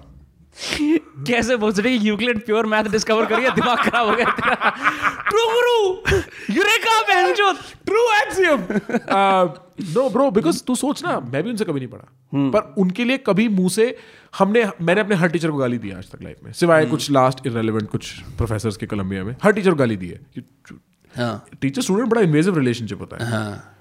कैसे 1.26 1.56
बोल 1.56 1.72
रहे 1.72 1.92
यूक्लिड 1.92 2.44
प्योर 2.46 2.66
मैथ 2.66 2.84
डिस्कवर 2.84 3.26
करिए 3.26 3.50
दिमाग 3.50 3.78
खराब 3.78 4.08
हो 4.08 4.16
गया 4.16 4.30
true 5.28 5.46
Guru 5.52 6.06
eureka 6.54 7.00
बहनचोद 7.02 7.56
true 7.86 8.02
axiom 8.12 8.58
no 9.94 10.10
bro 10.10 10.30
because 10.30 10.62
तू 10.64 10.74
सोच 10.74 11.04
ना 11.04 11.20
मैं 11.20 11.42
भी 11.42 11.50
उनसे 11.50 11.64
कभी 11.64 11.80
नहीं 11.80 11.88
पढ़ा। 11.88 12.04
Hmm. 12.04 12.52
पर 12.52 12.74
उनके 12.78 13.04
लिए 13.04 13.18
कभी 13.18 13.48
मुँह 13.48 13.68
से 13.68 13.96
हमने 14.38 14.64
मैंने 14.82 15.00
अपने 15.00 15.14
हर 15.14 15.28
टीचर 15.28 15.50
को 15.50 15.56
गाली 15.56 15.78
दी 15.78 15.90
आज 15.90 16.10
तक 16.10 16.22
लाइफ 16.22 16.36
में। 16.44 16.52
सिवाय 16.52 16.82
hmm. 16.82 16.90
कुछ 16.90 17.10
लास्ट 17.10 17.46
इरेलीवेंट 17.46 17.90
कुछ 17.90 18.20
प्रोफेसर 18.20 18.70
के 18.70 18.86
कोलंबिया 18.86 19.24
में। 19.24 19.36
हर 19.42 19.52
टीचर 19.52 19.70
को 19.70 19.76
गाली 19.76 19.96
दी 19.96 20.08
है। 20.08 20.20
हाँ। 21.16 21.46
टीचर 21.60 21.82
स्टूडेंट 21.82 22.08
बड़ा 22.08 22.22
इन्वेजिव 22.22 22.58
रिलेशनशिप 22.58 23.00
होता 23.00 23.24
है। 23.24 23.30
हाँ। 23.30 23.76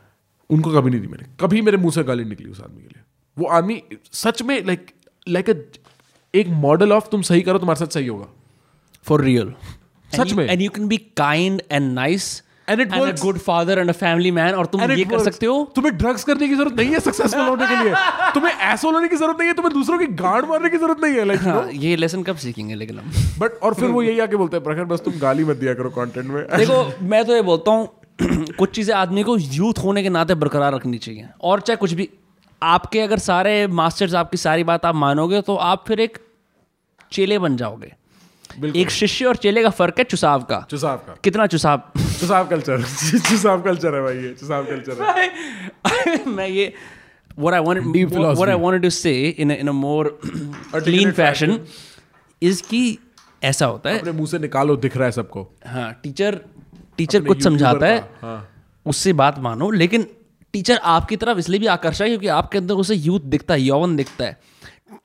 उनको 0.49 0.71
कभी 0.71 0.91
नहीं 0.91 1.01
दी 1.01 1.07
मैंने। 1.07 1.25
कभी 1.41 1.61
मेरे 1.61 1.77
मुँह 1.77 1.91
से 1.91 2.03
गाली 2.03 2.23
निकली 2.23 2.49
उस 2.49 2.61
आदमी 2.61 2.81
के 2.81 2.87
लिए। 2.87 3.03
वो 3.37 3.47
आदमी 3.47 3.83
सच 4.11 4.41
में 4.41 4.65
लाइक 4.65 4.87
लाइक 5.29 5.49
एक 6.33 6.47
मॉडल 6.61 6.91
ऑफ़ 6.93 7.09
तुम 7.11 7.21
सही 7.21 7.41
करो 7.41 7.59
तुम्हारे 7.59 7.79
साथ 7.79 7.93
सही 7.93 8.07
होगा। 8.07 8.27
फॉर 9.05 9.21
रियल 9.21 9.53
सच 10.09 10.33
में। 10.33 10.47
And 10.49 10.61
you 10.61 10.69
can 10.69 10.87
be 10.87 10.97
kind 11.17 11.61
and 11.71 11.93
nice 11.93 12.41
And 12.71 12.81
it 12.81 12.93
works. 12.93 13.21
Good 13.21 13.37
father 13.37 13.79
and 13.79 13.89
a 13.89 13.93
family 13.93 14.29
man 14.31 14.53
और 14.55 14.65
तुम 14.65 14.81
And 14.81 14.97
ये 14.97 15.03
कर 15.05 15.19
सकते 15.23 15.45
हो। 15.45 15.55
तुम्हें 15.75 15.95
ड्रग्स 15.97 16.23
करने 16.23 16.47
की 16.47 16.55
ज़रूरत 16.55 16.79
नहीं 16.79 16.91
है 16.91 16.99
सक्सेसफुल 16.99 17.47
होने 17.47 17.65
के 17.67 17.83
लिए। 17.83 17.93
तुम्हें 18.33 18.53
एसोल 18.73 18.93
होने 18.93 19.07
की 19.07 19.15
ज़रूरत 19.15 19.39
नहीं 19.39 19.47
है 19.47 19.53
तुम्हें 19.53 19.73
दूसरों 19.73 19.97
की 19.99 20.05
गांड 20.21 20.45
मारने 20.49 20.69
की 20.69 20.77
ज़रूरत 20.77 21.03
नहीं 21.03 21.13
है 21.13 21.25
लाइक 21.25 21.41
हाँ, 21.41 21.67
ये 21.73 21.95
लेसन 21.95 22.23
कब 22.23 22.35
सीखेंगे 22.35 22.75
लेकिन 22.75 22.99
हम? 22.99 23.11
बट 23.39 23.57
और 23.63 23.73
फिर 23.73 23.89
वो 23.89 24.03
यही 24.03 24.19
आके 24.19 24.35
बोलते 24.35 24.57
हैं 24.57 24.63
प्रखर 24.63 24.85
बस 24.85 25.01
तुम 25.05 25.19
गाली 25.19 25.43
मत 25.43 25.57
दिया 25.57 25.73
करो 25.73 25.89
कंटेंट 25.89 26.27
में। 26.27 26.43
देखो 26.57 27.05
मैं 27.05 27.23
तो 27.25 27.35
ये 27.35 27.41
बोलता 27.41 27.71
हूँ 27.71 27.87
कुछ 28.57 28.75
चीज़ें 28.75 28.95
आदमी 28.95 29.23
को 29.23 29.37
यूथ 29.37 29.83
होने 29.83 30.03
के 30.03 30.09
नाते 30.09 30.35
बरकरार 30.35 30.73
रखनी 30.75 30.97
चाहिए। 30.97 31.27
और 31.41 31.61
चाहे 31.61 31.77
कुछ 31.77 31.93
भी 31.93 32.09
आपके 32.63 32.99
अगर 32.99 33.17
सारे 33.17 33.67
मास्टर्स 33.67 34.13
आपकी 34.13 34.37
सारी 34.37 34.63
बात 34.63 34.85
आप 34.85 34.95
मानोगे 34.95 35.41
तो 35.41 35.55
आप 35.55 35.85
फिर 35.87 35.99
एक 35.99 36.17
चेले 37.11 37.39
बन 37.39 37.57
जाओगे। 37.57 37.93
एक 38.75 38.89
शिष्य 38.89 39.25
और 39.25 39.35
चेले 39.35 39.63
का 39.63 39.69
फ़र्क 39.69 39.95
है 39.97 40.03
चुसाव 40.03 40.43
का। 40.43 40.67
चुसाव 40.69 40.97
का। 40.97 41.17
कितना 41.23 41.47
चुसाव? 41.47 41.81
चुसाव 41.97 42.47
कल्चर 42.47 42.83
चुसाव 43.29 43.61
कल्चर 43.61 43.95
है 43.95 44.03
भाई 44.03 44.17
ये 44.17 44.33
चुसाव 44.39 44.65
कल्चर 44.65 45.03
है। 45.03 46.25
मैं 46.25 46.47
ये 46.47 46.73
what 47.39 47.53
I 47.53 47.67
wanted 47.67 47.93
Deep 47.93 48.11
what, 48.11 48.37
what 48.37 48.49
I 48.49 48.57
wanted 48.65 48.83
to 48.83 48.91
say 48.91 49.17
in 49.43 49.51
a, 49.51 49.55
in 49.63 49.67
a 49.67 49.75
more 49.83 50.05
clean 50.75 51.13
fashion 51.13 51.59
is 52.43 52.61
कि 52.61 52.97
ऐसा 53.43 53.65
होता 53.65 53.89
है 53.89 53.99
अपने 53.99 54.11
मुँह 54.11 54.27
से 54.27 54.39
निकालो 54.39 54.75
दिख 54.75 54.97
रहा 54.97 55.05
है 55.05 55.11
सबको। 55.11 55.51
हाँ 55.67 55.99
टीचर 56.03 56.41
टीचर 56.97 57.21
कुछ 57.21 57.43
समझाता 57.43 57.85
है 57.85 58.09
हाँ। 58.21 58.49
उससे 58.85 59.13
बात 59.13 59.39
मानो 59.39 59.71
लेकिन 59.71 60.07
टीचर 60.53 60.77
आपकी 60.77 61.15
तरफ़ 61.15 61.39
इसलिए 61.39 61.59
भी 61.59 61.67
आकर्षक 61.67 62.01
है 62.01 62.07
क्योंकि 62.07 62.27
आपके 62.27 62.57
अंदर 62.57 62.73
उसे 62.73 62.95
यूथ 62.95 63.19
दिखता 63.19 63.53
है, 63.53 63.61
यौवन 63.61 63.95
दिखता 63.95 64.25
है। 64.25 64.37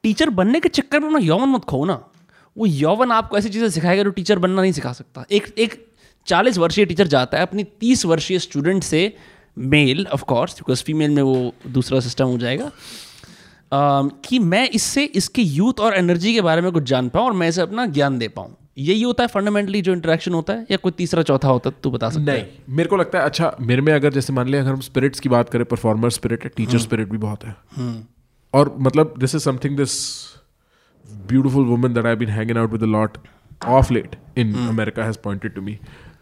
टीचर 0.02 0.30
बनने 0.30 0.60
के 0.60 0.68
चक्कर 0.68 1.00
में 1.00 1.10
ना 1.10 1.18
यौवन 1.18 1.48
मत 1.48 1.64
खो 1.64 1.84
ना। 1.84 2.00
वो 2.56 2.66
यौवन 2.66 3.10
आपको 3.12 3.38
ऐसी 3.38 3.48
चीज़ें 3.48 3.68
सिखाएगा 3.70 4.02
जो 4.02 4.10
टीचर 4.10 4.38
बनना 4.38 4.62
नहीं 4.62 4.72
सिखा 4.72 4.92
सकता। 4.92 5.24
एक 5.30 5.54
एक 5.58 5.86
चालीस 6.26 6.58
वर्षीय 6.58 6.84
टीचर 6.84 7.06
जाता 7.06 7.36
है, 7.38 7.42
अपनी 7.42 7.64
तीस 7.64 8.04
वर्षीय 8.04 8.38
स्टूडेंट 8.38 8.82
से 8.82 9.16
male 9.58 10.06
of 10.12 10.22
course 10.22 10.54
because 10.54 10.82
female 10.84 11.10
में 11.10 11.22
वो 11.22 11.52
दूसरा 11.66 12.00
सिस्टम 12.00 12.26
हो 12.26 12.38
जाएगा। 12.38 12.70
कि 14.24 14.38
मैं 14.38 14.68
इससे, 14.70 15.04
इसके 15.04 15.42
यूथ 15.42 15.80
और 15.80 15.94
एनर्जी 15.94 16.34
के 16.34 16.40
बारे 16.40 16.62
में 16.62 16.70
कुछ 16.72 16.82
जान 16.82 17.08
पाऊँ 17.08 17.26
और 17.26 17.32
मैं 17.32 17.48
इसे 17.48 17.62
अपना 17.62 17.86
ज्ञान 17.86 18.18
दे 18.18 18.28
पाऊँ। 18.28 18.56
यही 18.78 19.02
होता 19.02 19.22
है 19.22 19.28
फंडामेंटली 19.28 19.80
जो 19.82 19.92
इंटरेक्शन 19.92 20.32
होता 20.34 20.52
है 20.52 20.66
या 20.70 20.76
कोई 20.82 20.92
तीसरा 20.98 21.22
चौथा 21.30 21.48
होता 21.48 21.70
है 21.70 21.76
तू 21.82 21.90
बता 21.90 22.10
सकता 22.10 22.32
है 22.32 22.42
नहीं 22.42 22.76
मेरे 22.76 22.88
को 22.88 22.96
लगता 22.96 23.18
है 23.18 23.24
अच्छा 23.24 23.56
मेरे 23.60 23.82
में 23.82 23.92
अगर 23.92 24.12
जैसे 24.12 24.32
मान 24.32 24.48
लिया 24.48 24.62
अगर 24.62 24.72
हम 24.72 24.80
स्पिरिट्स 24.80 25.20
की 25.20 25.28
बात 25.28 25.50
करें 25.50 25.64
परफॉर्मर 25.64 26.10
स्पिरिट 26.10 26.44
है 26.44 26.50
टीचर 26.56 26.78
स्पिरिट 26.78 27.09
भी 27.10 27.18
बहुत 27.18 27.44
है 27.44 27.55
और 28.55 28.74
मतलब 28.80 29.14
this 29.18 29.34
is 29.34 29.42
something 29.42 29.76
this 29.76 29.96
beautiful 31.32 31.64
woman 31.66 31.94
that 31.94 32.06
I 32.06 32.16
been 32.16 32.28
hanging 32.28 32.59
out 32.59 32.72
with 32.72 32.82
a 32.82 32.86
lot 32.86 33.18
of 33.66 33.92
late 33.92 34.16
in 34.38 34.55
America 34.68 35.05
has 35.05 35.18
pointed 35.24 35.55
to 35.55 35.62
me 35.62 35.78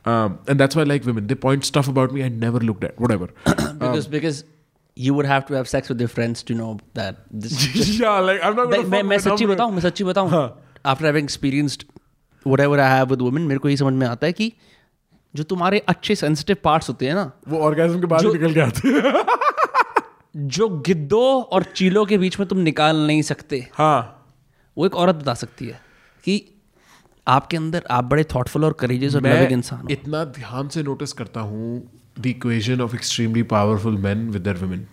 and 0.06 0.60
that's 0.60 0.76
why 0.76 0.82
I 0.82 0.84
like 0.84 1.06
women. 1.06 1.26
They 1.26 1.34
point 1.34 1.64
stuff 1.64 1.88
about 1.88 2.12
me 2.12 2.22
I 2.24 2.28
never 2.28 2.60
looked 2.60 2.84
at. 2.84 3.00
Whatever. 3.00 3.26
because 3.80 4.06
because 4.06 4.44
you 4.96 5.14
would 5.14 5.26
have 5.26 5.46
to 5.46 5.54
have 5.54 5.68
sex 5.68 5.88
with 5.88 6.00
your 6.00 6.08
friends 6.08 6.44
to 6.44 6.54
know 6.54 6.68
that 6.94 7.18
this 7.30 7.56
this 7.74 7.90
yeah, 8.00 8.18
like 8.20 8.44
I'm 8.44 8.56
not 8.56 8.70
मैं 8.70 8.78
gonna 8.78 8.90
मैं 8.90 9.00
fuck 9.00 9.08
मैं 9.08 9.18
सच्ची. 9.18 9.46
बताऊँ 9.46 9.72
मैं 9.72 9.80
सच्ची 9.80 10.04
बताऊँ 10.04 10.30
after 10.86 11.06
having 11.06 11.28
experienced 12.46 12.72
whatever 12.72 12.96
I 12.96 13.00
have 13.00 13.16
with 13.16 13.28
women 13.28 13.48
मेरे 13.48 13.58
को 13.58 13.68
ये 13.68 13.76
समझ 13.76 13.92
में 13.92 14.06
आता 14.06 14.26
है 14.26 14.32
कि 14.32 14.52
जो 15.34 15.42
तुम्हारे 15.42 15.78
अच्छे 15.78 16.14
सेंसिटिव 16.14 16.56
पार्ट्स 16.64 16.88
होते 16.88 17.06
हैं 17.06 17.14
ना 17.14 17.32
वो 17.48 17.58
ऑर्गेजम 17.58 18.00
के 18.00 18.06
बाद 18.06 18.26
निकल 18.26 18.54
के 18.54 18.60
आते 18.60 18.88
हैं। 18.88 19.26
जो 20.36 20.68
गिद्धों 20.68 21.42
और 21.42 21.62
चीलों 21.62 22.06
के 22.06 22.18
बीच 22.18 22.40
में 22.40 22.48
तुम 22.48 22.58
निकाल 22.58 23.06
नहीं 23.06 23.22
सकते 23.22 23.68
हाँ। 23.74 24.26
वो 24.78 24.86
एक 24.86 24.96
औरत 24.96 25.14
बता 25.14 25.34
सकती 25.34 25.66
है 25.66 25.80
कि 26.24 26.54
आपके 27.28 27.56
अंदर 27.56 27.84
आप 27.90 28.04
बड़े 28.04 28.24
थॉटफुल 28.24 28.64
और 28.64 28.72
करेजियस 28.72 29.14
और 29.14 29.22
लविंग 29.22 29.52
इंसान 29.52 29.80
हो। 29.80 29.88
इतना 29.88 30.24
ध्यान 30.24 30.68
से 30.68 30.82
नोटिस 30.82 31.12
करता 31.12 31.40
हूँ 31.40 31.90
the 32.20 32.26
equation 32.26 32.80
of 32.80 32.94
extremely 32.94 33.42
powerful 33.42 33.96
man 33.96 34.30
with 34.30 34.42
their 34.42 34.56
women 34.56 34.86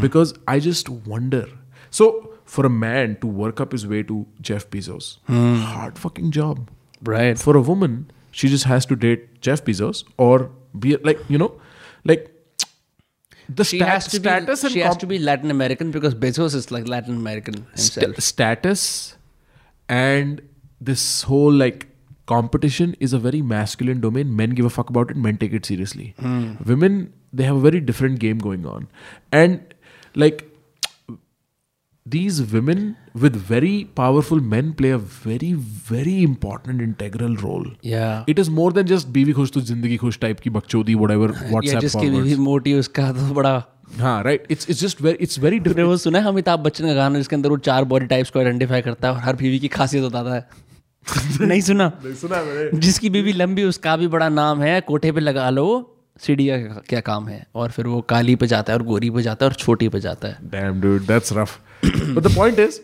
because 0.00 0.34
I 0.48 0.60
just 0.60 0.88
wonder 0.90 1.48
so 1.92 2.34
for 2.46 2.66
a 2.66 2.68
man 2.68 3.14
to 3.14 3.28
work 3.28 3.62
up 3.62 3.74
is 3.74 3.86
way 3.86 4.02
to 4.02 4.26
Jeff 4.40 4.66
Bezos 4.76 5.04
hard 5.64 5.94
fucking 5.94 6.32
job 6.32 6.66
Right. 7.02 7.38
For 7.38 7.56
a 7.56 7.60
woman, 7.60 8.10
she 8.30 8.48
just 8.48 8.64
has 8.64 8.86
to 8.86 8.96
date 8.96 9.40
Jeff 9.40 9.64
Bezos 9.64 10.04
or 10.16 10.50
be 10.78 10.96
like, 10.96 11.18
you 11.28 11.38
know, 11.38 11.60
like 12.04 12.34
the 13.48 13.64
she 13.64 13.78
stat- 13.78 13.88
has 13.88 14.08
to 14.08 14.16
status 14.16 14.62
be, 14.62 14.68
she 14.68 14.80
comp- 14.80 14.86
has 14.88 14.96
to 14.98 15.06
be 15.06 15.18
Latin 15.18 15.50
American 15.50 15.90
because 15.90 16.14
Bezos 16.14 16.54
is 16.54 16.70
like 16.70 16.86
Latin 16.88 17.16
American 17.16 17.54
himself. 17.74 18.04
St- 18.16 18.22
status 18.22 19.16
and 19.88 20.42
this 20.80 21.22
whole 21.22 21.52
like 21.52 21.86
competition 22.26 22.94
is 23.00 23.12
a 23.12 23.18
very 23.18 23.40
masculine 23.42 24.00
domain. 24.00 24.34
Men 24.36 24.50
give 24.50 24.64
a 24.66 24.70
fuck 24.70 24.90
about 24.90 25.10
it. 25.10 25.16
Men 25.16 25.38
take 25.38 25.52
it 25.52 25.64
seriously. 25.64 26.14
Mm. 26.20 26.64
Women 26.66 27.12
they 27.32 27.44
have 27.44 27.56
a 27.56 27.60
very 27.60 27.80
different 27.80 28.18
game 28.20 28.38
going 28.38 28.64
on, 28.66 28.88
and 29.32 29.74
like 30.14 30.47
these 32.10 32.40
women 32.54 32.96
with 33.22 33.36
very 33.50 33.84
powerful 34.00 34.40
men 34.52 34.72
play 34.72 34.90
a 34.90 34.98
very 34.98 35.52
very 35.90 36.22
important 36.22 36.82
integral 36.82 37.36
role. 37.36 37.66
Yeah. 37.86 38.28
It 38.28 38.38
is 38.38 38.50
more 38.50 38.72
than 38.72 38.86
just 38.86 39.08
बीवी 39.08 39.32
खुश 39.32 39.50
तो 39.50 39.60
ज़िंदगी 39.60 39.96
खुश 39.96 40.18
type 40.18 40.40
की 40.40 40.50
बकचोदी 40.50 40.94
whatever 40.94 41.32
जिसकी 41.80 42.36
मोटी 42.36 42.74
उसका 42.74 43.12
तो 43.12 43.34
बड़ा 43.34 43.64
हाँ 43.98 44.22
right 44.22 44.46
it's 44.50 44.70
it's 44.70 44.80
just 44.80 45.02
very 45.02 45.18
it's 45.20 45.38
very 45.38 45.60
तूने 45.60 45.82
वो 45.82 45.96
सुना 45.96 46.18
है 46.18 46.26
अमिताभ 46.26 46.60
बच्चन 46.60 46.86
का 46.86 46.94
गाना 46.94 47.18
जिसके 47.18 47.36
अंदर 47.36 47.50
वो 47.50 47.56
चार 47.56 47.84
बॉडी 47.84 48.06
टाइप्स 48.06 48.30
को 48.30 48.38
आइडेंटिफाई 48.38 48.80
करता 48.80 49.08
है 49.08 49.14
और 49.14 49.20
हर 49.20 49.36
बीवी 49.36 49.58
की 49.58 49.68
खासियत 49.68 50.04
बताता 50.04 50.34
है? 50.34 50.48
नहीं 51.40 51.60
सुना? 51.60 51.92
नहीं 52.04 52.14
सुना 52.14 52.36
मैंने। 52.36 52.80
जिसकी 52.80 53.10
बीवी 53.10 53.32
लंबी 53.32 53.64
उसका 53.64 53.96
भी 53.96 54.08
बड़ा 54.08 54.28
नाम 54.28 54.60
है 54.62 54.80
कोठे 54.80 55.12
पे 55.12 55.20
लगा 55.20 55.50
लो 55.50 55.94
सीढ़ी 56.20 56.48
का 56.48 56.82
क्या 56.88 57.00
काम 57.00 57.28
है? 57.28 57.46
और 57.54 57.70
फिर 57.70 57.86
वो 57.86 58.00
काली 58.00 58.36
पे 58.36 58.46
जाता 58.46 58.72
है 58.72 58.78
और 58.78 58.84
गोरी 58.84 59.10
पे 59.10 59.22
जाता 59.22 59.46
है 59.46 59.50
और 59.50 59.56
छोटी 59.56 59.88
पे 59.88 60.00
जाता 60.00 60.28
है। 60.28 60.38
Damn 60.42 60.80
dude 60.80 61.06
that's 61.06 61.32
rough 61.32 61.60
but 61.84 62.22
the 62.22 62.34
point 62.36 62.58
is 62.58 62.80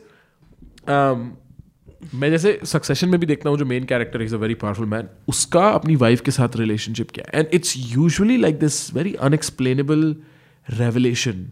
मैं 2.15 2.31
जैसे 2.31 2.59
सक्सेशन 2.65 3.09
में 3.09 3.19
भी 3.21 3.27
देखता 3.27 3.51
हूँ 3.51 3.59
जो 3.59 3.65
main 3.65 3.85
character 3.85 4.23
is 4.23 4.35
a 4.35 4.39
very 4.39 4.55
powerful 4.55 4.87
man 4.87 5.09
उसका 5.29 5.69
अपनी 5.69 5.97
वाइफ 5.97 6.21
के 6.21 6.31
साथ 6.31 6.57
रिलेशनशिप 6.57 7.11
क्या 7.15 7.25
है? 7.29 7.41
And 7.41 7.55
it's 7.55 7.75
usually 7.77 8.37
like 8.37 8.59
this 8.59 8.95
very 8.95 9.15
unexplainable 9.15 10.17
revelation 10.71 11.47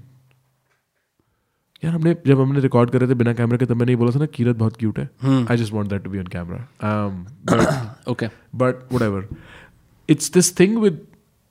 यार 1.85 1.93
हमने 1.95 2.17
जब 2.27 2.41
हमने 2.41 2.61
रिकॉर्ड 2.61 2.91
कर 2.91 3.01
रहे 3.01 3.11
थे 3.11 3.15
बिना 3.15 3.33
कैमरे 3.35 3.59
के 3.59 3.67
तब 3.67 3.77
मैंने 3.77 3.93
ये 3.93 3.97
बोला 3.97 4.11
था 4.15 4.19
ना 4.19 4.27
कीरत 4.35 4.57
बहुत 4.57 4.77
क्यूट 4.77 4.99
है। 4.99 5.09
I 5.51 5.57
just 5.57 5.73
want 5.73 5.91
that 5.91 6.03
to 6.05 6.11
be 6.11 6.19
on 6.19 6.27
camera 6.37 7.95
okay 8.09 8.29
but 8.57 8.75
whatever. 8.93 9.21
It's 10.09 10.29
this 10.37 10.49
thing 10.61 10.73
with 10.85 10.97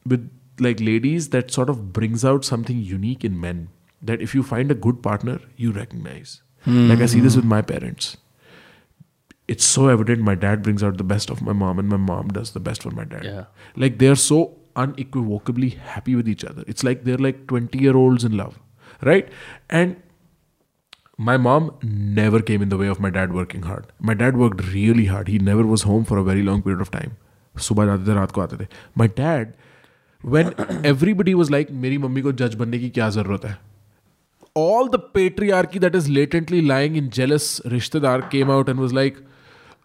with 0.06 0.24
like 0.66 0.82
ladies 0.88 1.28
that 1.36 1.54
sort 1.58 1.70
of 1.74 1.78
brings 1.94 2.24
out 2.32 2.48
something 2.50 2.82
unique 2.88 3.24
in 3.30 3.38
men. 3.46 3.62
that 4.11 4.23
if 4.29 4.35
you 4.39 4.43
find 4.53 4.75
a 4.75 4.79
good 4.87 5.03
partner 5.09 5.37
you 5.65 5.73
recognize 5.81 6.35
like 6.93 7.03
i 7.07 7.07
see 7.15 7.21
this 7.27 7.37
with 7.41 7.49
my 7.51 7.61
parents 7.73 8.09
it's 9.55 9.67
so 9.75 9.89
evident 9.95 10.25
my 10.29 10.35
dad 10.45 10.63
brings 10.69 10.83
out 10.87 10.97
the 11.03 11.09
best 11.15 11.31
of 11.35 11.43
my 11.49 11.53
mom 11.65 11.79
and 11.83 11.89
my 11.97 11.99
mom 12.07 12.33
does 12.39 12.51
the 12.57 12.63
best 12.69 12.87
for 12.89 12.91
my 13.01 13.05
dad 13.13 13.27
Yeah. 13.29 13.45
like 13.85 13.99
they're 14.05 14.21
so 14.23 14.39
unequivocally 14.85 15.69
happy 15.93 16.17
with 16.21 16.29
each 16.35 16.45
other 16.53 16.65
it's 16.75 16.87
like 16.89 17.05
they're 17.05 17.23
like 17.27 17.47
20 17.53 17.85
year 17.85 17.95
olds 18.01 18.25
in 18.31 18.37
love 18.41 18.59
right 19.11 19.31
and 19.81 19.97
my 21.29 21.37
mom 21.45 21.71
never 22.17 22.41
came 22.49 22.65
in 22.67 22.69
the 22.69 22.77
way 22.77 22.89
of 22.95 22.99
my 23.01 23.09
dad 23.09 23.33
working 23.33 23.63
hard. 23.63 23.87
My 24.09 24.13
dad 24.23 24.37
worked 24.37 24.61
really 24.73 25.07
hard. 25.07 25.29
He 25.29 25.39
never 25.39 25.63
was 25.69 25.85
home 25.91 26.05
for 26.05 26.19
a 26.19 26.25
very 26.25 26.43
long 26.49 26.61
period 26.67 26.83
of 26.85 26.91
time. 26.97 27.15
सुबह 27.69 27.87
जाते 27.87 28.07
थे 28.09 28.15
रात 28.15 28.33
को 28.33 28.41
आते 28.41 28.57
थे 28.63 28.67
My 29.03 29.07
dad, 29.21 29.55
when 30.35 30.51
everybody 30.91 31.35
was 31.39 31.51
like 31.55 31.71
मेरी 31.85 31.99
mummy 32.05 32.23
को 32.27 32.33
जज 32.43 32.55
बनने 32.63 32.79
की 32.79 32.91
क्या 32.99 33.09
जरूरत 33.17 33.45
है 33.45 33.57
all 34.56 34.90
the 34.90 35.00
patriarchy 35.00 35.80
that 35.80 35.96
is 35.96 36.10
latently 36.10 36.62
lying 36.62 36.96
in 36.96 37.10
jealous 37.10 37.60
rishtadar 37.62 38.30
came 38.30 38.50
out 38.50 38.70
and 38.70 38.80
was 38.80 38.94
like 38.94 39.20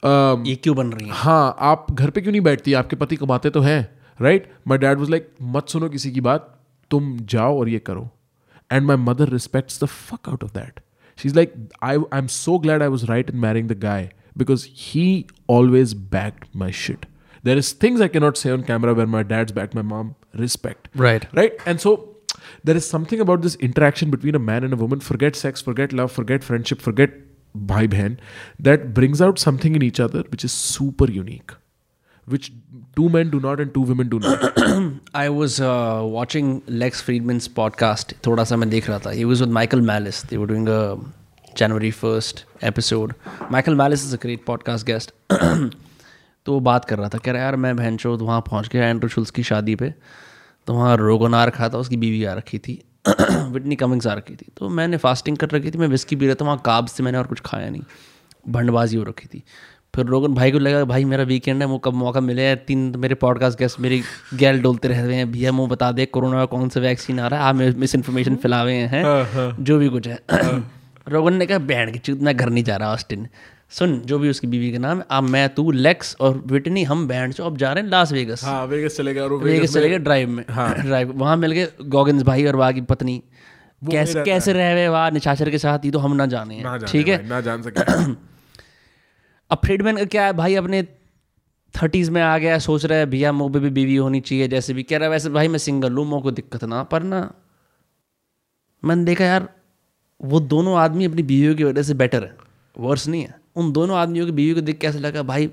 um, 0.02 0.47
ये 0.47 0.55
क्यों 0.56 0.76
बन 0.76 0.93
रही 0.93 1.09
है? 1.09 1.14
हाँ 1.14 1.56
आप 1.60 1.86
घर 1.93 2.10
पे 2.10 2.20
क्यों 2.20 2.32
नहीं 2.32 2.43
बैठती? 2.43 2.72
आपके 2.72 2.97
पति 2.97 3.16
कमाते 3.16 3.51
तो 3.51 3.60
हैं 3.60 3.88
right 4.20 4.51
my 4.68 4.78
dad 4.78 4.98
was 4.98 5.10
like 5.10 5.28
मत 5.43 5.68
सुनो 5.68 5.88
किसी 5.88 6.10
की 6.12 6.20
बात 6.20 6.52
तुम 6.90 7.16
जाओ 7.20 7.59
और 7.59 7.68
ये 7.68 7.78
करो। 7.78 8.09
And 8.72 8.86
my 8.86 8.97
mother 8.97 9.28
respect 9.28 9.84
the 9.84 9.86
fuck 9.86 10.28
out 10.28 10.44
of 10.44 10.52
that 10.52 10.80
she 11.18 11.28
is 11.28 11.34
like 11.36 11.55
I 11.82 11.97
I 11.97 12.18
am 12.18 12.26
so 12.26 12.59
glad 12.59 12.82
I 12.82 12.88
was 12.88 13.06
right 13.06 13.30
in 13.30 13.36
marrying 13.36 13.68
the 13.68 13.78
guy 13.80 14.10
because 14.38 14.66
he 14.72 15.24
always 15.51 15.94
back 16.12 16.44
my 16.56 16.72
shit 16.72 17.06
there 17.44 17.59
is 17.59 17.74
things 17.82 18.02
I 18.02 18.09
cannot 18.09 18.36
say 18.36 18.51
on 18.51 18.62
camera 18.62 18.93
where 18.93 19.06
my 19.06 19.24
dad's 19.24 19.52
back 19.52 19.74
my 19.74 19.84
mom 19.84 20.14
respect 20.36 20.88
right 21.01 21.24
right 21.34 21.59
and 21.66 21.78
so 21.78 22.15
there 22.66 22.76
is 22.76 22.84
something 22.84 23.20
about 23.20 23.40
this 23.40 23.56
interaction 23.60 24.10
between 24.10 24.34
a 24.34 24.38
man 24.38 24.64
and 24.64 24.72
a 24.72 24.76
woman 24.76 24.98
forget 24.98 25.36
sex 25.36 25.64
forget 25.64 25.94
love 25.94 26.06
forget 26.06 26.43
friendship 26.43 26.78
forget 26.78 27.22
भाई 27.66 27.88
बहन 27.88 28.16
that 28.62 28.86
brings 28.94 29.22
out 29.22 29.38
something 29.38 29.76
in 29.76 29.82
each 29.82 30.01
other 30.01 30.24
which 30.30 30.44
is 30.44 30.52
super 30.52 31.10
unique 31.10 31.52
which 32.28 32.51
two 32.97 33.09
man 33.09 33.30
do 33.30 33.40
not 33.40 33.60
and 33.60 33.72
two 33.72 33.84
women 33.84 34.09
do 34.09 34.20
not 34.24 35.01
I 35.16 35.28
was 35.28 35.62
watching 36.12 36.60
Lex 36.68 37.02
Fridman 37.02 37.40
podcast 37.56 38.14
थोड़ा 38.26 38.44
सा 38.44 38.56
मैं 38.56 38.70
देख 38.70 38.88
रहा 38.88 38.98
था 38.98 39.12
ये 39.12 39.24
was 39.24 39.43
with 39.43 39.52
Michael 39.52 39.80
Malice 39.80 40.24
January 41.56 41.90
first 41.90 42.44
episode 42.64 43.12
Michael 43.52 43.74
Malice 43.74 44.05
is 44.06 44.14
a 44.14 44.18
great 44.22 44.44
podcast 44.44 44.86
guest 44.86 45.12
तो 46.47 46.52
वो 46.52 46.60
बात 46.60 46.84
कर 46.84 46.98
रहा 46.98 47.09
था 47.09 47.18
कह 47.18 47.32
रहा 47.32 47.43
यार 47.43 47.56
मैं 47.56 47.76
बहन 47.76 47.97
चौथ 47.97 48.18
वहाँ 48.18 48.40
पहुँच 48.40 48.68
गया 48.68 48.88
एंड्रो 48.88 49.09
शुल्स 49.09 49.30
की 49.30 49.43
शादी 49.43 49.74
पर 49.74 49.93
तो 50.66 50.74
वहाँ 50.74 50.97
रोगन 50.97 51.34
आ 51.34 51.44
रखा 51.44 51.68
था 51.68 51.78
उसकी 51.78 51.97
बीवी 51.97 52.24
आ 52.24 52.34
रखी 52.34 52.59
थी। 52.59 52.82
विटनी 53.51 53.76
कमिंग्स 53.76 54.06
आ 54.06 54.14
रखी 54.14 54.34
थी। 54.34 54.47
तो 54.56 54.68
मैंने 54.68 54.97
फास्टिंग 54.97 55.36
कर 55.36 55.51
रखी 55.51 55.70
थी 55.70 55.78
मैं 55.78 55.88
विस्की 55.88 56.16
पी 56.16 56.26
रहा 56.26 56.34
था 56.34 56.44
वहाँ 56.44 56.62
काब्स 56.64 56.93
से 56.93 57.02
मैंने 57.02 57.18
और 57.18 57.26
कुछ 57.26 57.40
खाया 57.40 57.70
नहीं। 57.70 57.82
भंडबाजी 58.48 58.97
हो 58.97 59.05
रखी 59.05 59.26
थी। 59.26 59.43
फिर 59.94 60.06
रोगन 60.06 60.34
भाई 60.34 60.52
को 60.52 60.59
लगा 60.59 60.84
भाई 60.84 61.05
मेरा 61.05 61.24
वीकेंड 61.24 61.62
है 61.62 61.68
वो 61.68 61.78
कब 61.78 61.94
मौका 61.94 62.20
मिले 62.20 62.43
है? 62.43 62.56
तीन 62.56 62.93
मेरे 62.98 63.14
पॉडकास्ट 63.14 63.59
गेस्ट 63.59 63.80
मेरी 63.80 64.02
गैल 64.34 64.60
डोलते 64.62 64.88
रह 64.88 65.05
रहे 65.06 65.16
हैं। 65.16 65.30
भैया 65.32 65.52
मुँह 65.52 65.68
बता 65.68 65.93
दे 65.93 66.06
कोरोना 66.06 66.38
का 66.38 66.44
कौन 66.47 66.68
सा 66.68 66.80
वैक्सीन 66.80 67.20
आ 67.20 67.26
रहा 67.26 67.40
है? 67.40 67.47
आप 67.47 67.78
मिस 67.78 67.94
इन्फॉर्मेशन 67.94 68.36
फैलावे 68.36 68.72
हैं 68.72 69.05
जो 69.64 69.78
भी 69.78 69.88
कुछ 69.88 70.09
है। 70.09 70.18
रोगन 71.09 71.34
ने 71.34 71.47
कहा 71.47 71.59
बैंड 71.59 71.93
की 71.93 71.98
चूत 71.98 72.20
मैं 72.20 72.36
घर 72.36 72.51
नहीं 72.51 72.64
जा 72.64 72.76
रहा 72.76 72.93
ऑस्टिन 72.93 73.26
सुन 73.72 73.98
जो 74.01 74.18
भी 74.18 74.28
उसकी 74.30 74.47
बीवी 74.47 74.70
का 74.72 74.78
नाम 74.78 74.98
है 74.98 75.05
अब 75.10 75.22
मैं 75.22 75.48
तू 75.55 75.70
लेक्स 75.70 76.16
और 76.20 76.43
विटनी 76.47 76.82
हम 76.84 77.06
बैंड 77.09 77.32
चो 77.34 77.44
अब 77.44 77.56
जा 77.56 77.72
रहे 77.72 77.84
हैं 77.84 77.90
लास 77.90 78.12
वेगस 78.12 78.44
हाँ 78.44 78.66
वेगस 78.66 78.97
चले 78.97 79.14
गए 79.14 79.20
और 79.20 79.32
वेगस 79.34 79.74
चले 79.74 79.88
गए 79.90 79.98
ड्राइव 79.98 80.28
में। 80.28 80.44
हाँ। 80.51 80.74
ड्राइव 80.82 81.12
वहाँ 81.12 81.36
मिल 81.36 81.52
गए 81.52 81.68
गॉगिन्स 81.82 82.22
भाई 82.22 82.44
और 82.47 82.56
वहाँ 82.56 82.72
की 82.72 82.80
पत्नी। 82.80 83.22
कैसे 83.82 84.22
कैसे 84.24 84.52
रह 84.52 84.72
रहे 84.74 84.88
वहाँ? 84.88 85.10
निशाचर 85.10 85.51
के 85.51 85.59
साथ 85.59 85.84
ही 85.84 85.90
तो 85.90 85.98
हम 85.98 86.14
ना 86.16 86.26
जाने 86.26 86.55
हैं। 86.55 86.78
ठीक 86.78 87.09
है? 87.09 87.26
ना 87.28 87.40
जान 87.40 87.62
सके। 87.62 87.80
अब 89.51 89.59
फ्रीडमैन 89.64 89.97
का 89.97 90.05
क्या 90.05 90.24
है? 90.26 90.32
भाई 90.32 90.55
अपने 90.55 90.82
थर्टीज 91.74 92.10
में 92.10 92.20
आ 92.22 92.36
गया 92.38 92.59
सोच 92.59 92.84
रहा 92.84 92.98
है 92.98 93.06
भैया 93.06 93.32
मुँह 93.32 93.52
पे 93.52 93.59
भी 93.59 93.70
बीवी 93.70 93.97
होनी 93.97 94.20
चाहिए 94.20 94.48
जैसे 94.48 94.74
भी। 94.74 94.82
कह 94.82 94.97
रहा 94.97 95.05
है 95.05 95.10
वैसे 95.10 95.30
भाई 95.30 95.48
मैं 95.48 95.59
सिंगल 95.59 95.93
हूँ 95.93 96.06
मुँह 96.06 96.22
को 96.22 96.30
दिक्कत 96.30 96.64
ना 96.64 96.82
पर 96.82 97.02
ना 97.02 97.20
मैंने 98.82 99.05
देखा 99.05 99.24
यार 99.24 99.48
वो 100.20 100.40
दोनों 100.40 100.76
आदमी 100.78 101.05
अपनी 101.05 101.22
बीवियों 101.22 101.55
की 101.55 101.64
वजह 101.64 101.82
से 101.82 101.94
बेटर 101.94 102.24
है। 102.24 102.36
वर्स 102.78 103.09
नहीं 103.09 103.22
है। 103.22 103.45
उन 103.56 103.72
दोनों 103.72 103.96
आदमियों 103.96 104.26
की 104.26 104.32
बीवी 104.32 104.54
को 104.54 104.60
देख 104.60 104.78
कैसे 104.78 104.98
लगा 104.98 105.22
भाई 105.22 105.50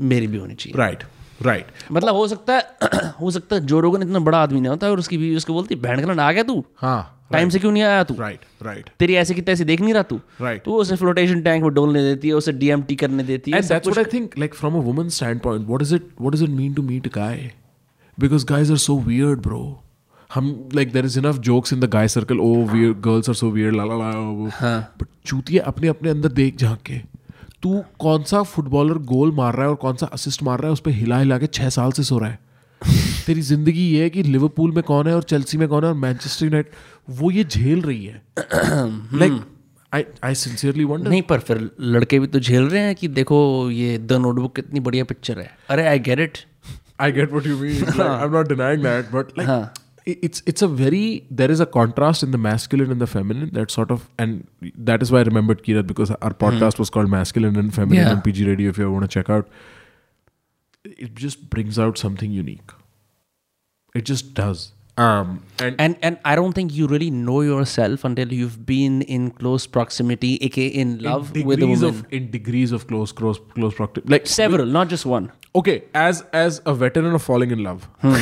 मेरी 0.00 0.26
भी 0.26 0.38
होनी 0.38 0.54
चाहिए। 0.54 0.78
राइट 0.78 1.04
राइट 1.42 1.66
मतलब 1.92 2.14
हो 2.14 2.28
सकता 2.28 2.56
है 2.56 2.62
हो 3.20 3.30
सकता 3.30 3.56
है 3.56 3.66
जो 3.66 3.80
रोगन 3.80 4.02
इतना 4.02 4.18
बड़ा 4.18 4.38
आदमी 4.38 4.60
नहीं 4.60 4.70
होता 4.70 4.90
और 4.90 4.98
उसकी 4.98 5.18
बीवी 5.18 5.36
उसको 5.36 5.52
बोलती 5.52 5.74
बहन 5.74 6.04
का 6.06 6.22
आ 6.22 6.32
गया 6.32 6.42
तू? 6.42 6.64
हाँ 6.76 7.16
टाइम 7.32 7.48
से 7.48 7.58
क्यों 7.58 7.72
नहीं 7.72 7.82
आया 7.82 8.04
तू? 8.04 8.14
राइट 8.14 8.40
राइट 8.62 8.90
तेरी 8.98 9.14
ऐसे 9.14 9.34
की 9.34 9.42
तैसे 9.42 9.64
देख 9.64 9.80
नहीं 9.80 9.94
रहा 9.94 10.02
तू? 10.02 10.16
Right 10.16 10.52
right. 10.52 10.64
तो 10.64 10.74
उसे 10.74 10.96
फ्लोटेशन 10.96 11.42
टैंक 11.42 11.64
में 11.64 11.74
डोलने 11.74 12.02
देती 12.02 12.28
है 12.28 12.34
उसे 12.34 12.52
डीएमटी 12.52 12.96
करने 12.96 13.22
देती 13.22 13.50
है 13.50 13.60
that's 13.60 13.88
what 13.88 13.98
I 13.98 14.04
think 14.12 14.38
like 14.38 14.54
from 14.54 14.74
a 14.74 14.78
woman 14.78 15.08
stand 15.08 15.40
point 15.40 15.66
what 15.66 15.82
is 15.82 15.94
it 15.94 16.08
what 16.20 16.34
does 16.34 16.42
it 16.42 16.48
mean 16.48 16.74
to 16.74 16.82
meet 16.82 17.06
a 17.06 17.10
guy 17.14 17.50
because 18.20 18.46
guys 18.46 18.70
are 18.70 18.76
so 18.76 18.98
weird 18.98 19.40
bro 19.40 19.82
hmm 20.34 20.68
like 20.74 20.92
there 20.92 21.04
is 21.04 21.18
enough 21.18 21.38
jokes 21.38 21.72
in 21.72 21.80
the 21.80 21.84
guy 21.84 22.08
circle 22.08 22.40
oh 22.40 22.54
where 22.64 22.92
girls 22.92 23.28
are 23.28 23.34
so 23.34 23.50
weird 23.50 23.76
la 23.76 23.84
la 23.84 23.94
la 23.94 24.10
but 25.00 25.06
चूतिया 25.26 25.64
अपने 25.64 25.88
अपने 25.88 26.10
अंदर 26.10 26.28
देख 26.28 26.56
झाँक 26.56 26.78
के 26.82 27.09
तू 27.62 27.84
कौन 27.98 28.22
सा 28.22 28.42
फुटबॉलर 28.42 28.98
गोल 28.98 29.32
मार 29.32 29.54
रहा 29.54 29.62
है 29.62 29.68
और 29.68 29.74
कौन 29.74 29.96
सा 29.96 30.06
असिस्ट 30.06 30.42
मार 30.42 30.58
रहा 30.58 30.66
है 30.66 30.72
उस 30.72 30.80
पर 30.80 30.90
हिला 30.90 31.18
हिला 31.18 31.38
के 31.38 31.46
छह 31.46 31.68
साल 31.68 31.92
से 31.92 32.02
सो 32.02 32.18
रहा 32.18 32.30
है। 32.30 32.38
तेरी 33.26 33.40
ज़िंदगी 33.40 33.88
ये 33.90 34.02
है 34.02 34.10
कि 34.10 34.22
लिवरपूल 34.22 34.72
में 34.72 34.82
कौन 34.82 35.06
है 35.06 35.14
और 35.14 35.22
चेल्सी 35.22 35.58
में 35.58 35.68
कौन 35.68 35.82
है 35.82 35.88
और 35.88 35.94
मैनचेस्टर 35.94 36.44
यूनाइटेड 36.44 36.72
वो 37.10 37.30
ये 37.30 37.44
झेल 37.44 37.82
रही 37.82 38.04
है। 38.04 38.22
Like 39.18 39.40
I 39.94 40.04
I 40.24 40.34
sincerely 40.34 40.84
wonder 40.84 41.08
नहीं 41.08 41.22
पर 41.22 41.38
फिर 41.38 41.70
लड़के 41.80 42.18
भी 42.20 42.26
तो 42.26 42.40
झेल 42.40 42.62
रहे 42.62 42.82
हैं 42.82 42.94
कि 42.94 43.08
देखो 43.08 43.70
ये 43.70 43.98
द 43.98 44.12
नोटबुक 44.12 44.56
कितनी 44.56 44.80
बढ़िया 44.80 45.04
पिक्चर 45.04 45.38
है। 45.38 45.50
अरे 45.70 45.86
I 45.86 45.98
get 45.98 46.20
it 46.20 46.38
I 47.00 47.12
get 47.12 47.30
mean. 47.30 47.80
Like, 47.80 48.00
I'm 48.22 48.32
not 48.32 48.48
denying 48.48 48.82
that, 48.82 49.10
but 49.12 49.36
like 49.38 49.48
Huh. 49.48 49.62
i- 49.64 49.79
it's 50.22 50.42
it's 50.46 50.62
a 50.62 50.68
very 50.68 51.26
there 51.30 51.50
is 51.50 51.60
a 51.60 51.66
contrast 51.66 52.22
in 52.22 52.30
the 52.30 52.38
masculine 52.38 52.90
and 52.90 53.00
the 53.00 53.06
feminine 53.06 53.50
that 53.58 53.70
sort 53.70 53.90
of 53.90 54.08
and 54.18 54.46
that 54.90 55.02
is 55.02 55.12
why 55.12 55.20
I 55.20 55.22
remembered 55.22 55.62
Kirat 55.62 55.86
because 55.86 56.10
our 56.10 56.30
podcast 56.44 56.78
was 56.78 56.90
called 56.90 57.10
Masculine 57.10 57.56
and 57.56 57.74
Feminine 57.74 58.04
Yeah. 58.06 58.10
on 58.12 58.22
PG 58.22 58.44
Radio. 58.50 58.70
If 58.70 58.78
you 58.78 58.84
ever 58.84 58.92
want 58.92 59.04
to 59.04 59.08
check 59.18 59.30
out, 59.30 59.48
it 60.84 61.14
just 61.14 61.48
brings 61.50 61.78
out 61.78 61.98
something 61.98 62.30
unique. 62.30 62.70
It 63.94 64.04
just 64.04 64.34
does. 64.34 64.72
Um, 64.96 65.42
and 65.58 65.76
and 65.78 65.96
and 66.02 66.18
I 66.24 66.34
don't 66.34 66.52
think 66.52 66.72
you 66.74 66.86
really 66.86 67.10
know 67.10 67.40
yourself 67.40 68.04
until 68.04 68.32
you've 68.32 68.64
been 68.66 69.02
in 69.02 69.30
close 69.30 69.66
proximity, 69.66 70.36
aka 70.42 70.66
in 70.66 70.98
love 70.98 71.34
in 71.34 71.46
with 71.46 71.58
a 71.58 71.60
degrees 71.62 71.82
woman. 71.82 72.00
of 72.00 72.12
in 72.12 72.30
degrees 72.30 72.72
of 72.72 72.86
close 72.86 73.12
close 73.12 73.38
close 73.54 73.74
proximity, 73.74 74.10
like 74.12 74.26
Several, 74.26 74.66
not 74.66 74.88
just 74.88 75.06
one 75.06 75.32
okay 75.54 75.84
as 75.94 76.22
as 76.32 76.60
a 76.66 76.74
veteran 76.74 77.14
of 77.14 77.22
falling 77.22 77.50
in 77.50 77.62
love 77.62 77.88
hmm. 78.00 78.14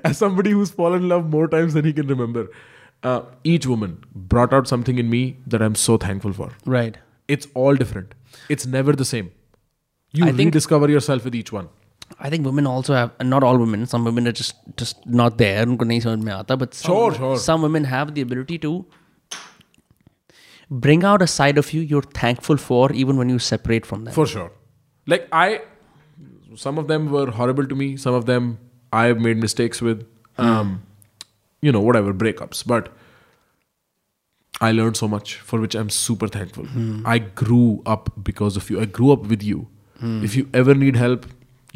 as 0.04 0.18
somebody 0.18 0.50
who's 0.50 0.70
fallen 0.70 1.02
in 1.02 1.08
love 1.08 1.28
more 1.30 1.48
times 1.48 1.74
than 1.74 1.84
he 1.84 1.92
can 1.92 2.06
remember 2.06 2.48
uh, 3.02 3.22
each 3.44 3.66
woman 3.66 4.02
brought 4.14 4.52
out 4.52 4.66
something 4.66 4.98
in 4.98 5.08
me 5.08 5.36
that 5.46 5.62
i'm 5.62 5.74
so 5.74 5.96
thankful 5.96 6.32
for 6.32 6.50
right 6.64 6.98
it's 7.28 7.48
all 7.54 7.74
different 7.74 8.14
it's 8.48 8.66
never 8.66 8.92
the 8.92 9.04
same 9.04 9.32
you 10.12 10.24
I 10.24 10.30
rediscover 10.30 10.86
think, 10.86 10.94
yourself 10.94 11.24
with 11.24 11.34
each 11.34 11.52
one 11.52 11.68
I 12.20 12.30
think 12.30 12.46
women 12.46 12.66
also 12.68 12.94
have, 12.94 13.10
not 13.20 13.42
all 13.42 13.58
women, 13.58 13.84
some 13.84 14.04
women 14.04 14.28
are 14.28 14.32
just 14.32 14.54
just 14.76 15.04
not 15.06 15.38
there, 15.38 15.66
unko 15.66 15.86
nahi 15.88 16.00
samajh 16.04 16.22
mein 16.28 16.58
but 16.58 16.72
some, 16.72 16.90
sure, 16.90 17.14
sure. 17.14 17.36
some 17.36 17.62
women 17.62 17.82
have 17.92 18.14
the 18.14 18.20
ability 18.20 18.58
to 18.58 18.70
bring 20.70 21.04
out 21.04 21.22
a 21.22 21.26
side 21.26 21.58
of 21.58 21.72
you 21.72 21.80
you're 21.80 22.02
thankful 22.02 22.56
for 22.56 22.92
even 22.92 23.16
when 23.16 23.28
you 23.28 23.38
separate 23.38 23.86
from 23.86 24.04
them. 24.04 24.14
For 24.14 24.26
sure. 24.26 24.52
Like 25.06 25.28
I 25.32 25.62
some 26.63 26.77
of 26.83 26.87
them 26.93 27.09
were 27.17 27.27
horrible 27.41 27.67
to 27.73 27.75
me 27.81 27.89
some 28.05 28.15
of 28.21 28.25
them 28.31 28.47
i 29.01 29.03
have 29.11 29.19
made 29.27 29.37
mistakes 29.43 29.81
with 29.89 30.01
um 30.47 30.71
you 31.67 31.71
know 31.75 31.81
whatever 31.89 32.13
breakups 32.23 32.63
but 32.71 32.89
i 34.67 34.71
learned 34.79 34.97
so 35.01 35.07
much 35.13 35.35
for 35.51 35.59
which 35.65 35.75
i'm 35.81 35.91
super 35.97 36.27
thankful 36.37 36.67
i 37.13 37.17
grew 37.43 37.67
up 37.95 38.09
because 38.31 38.57
of 38.63 38.69
you 38.73 38.81
i 38.85 38.87
grew 38.99 39.11
up 39.17 39.27
with 39.35 39.45
you 39.51 39.61
if 40.29 40.35
you 40.39 40.43
ever 40.63 40.75
need 40.83 40.99
help 41.03 41.25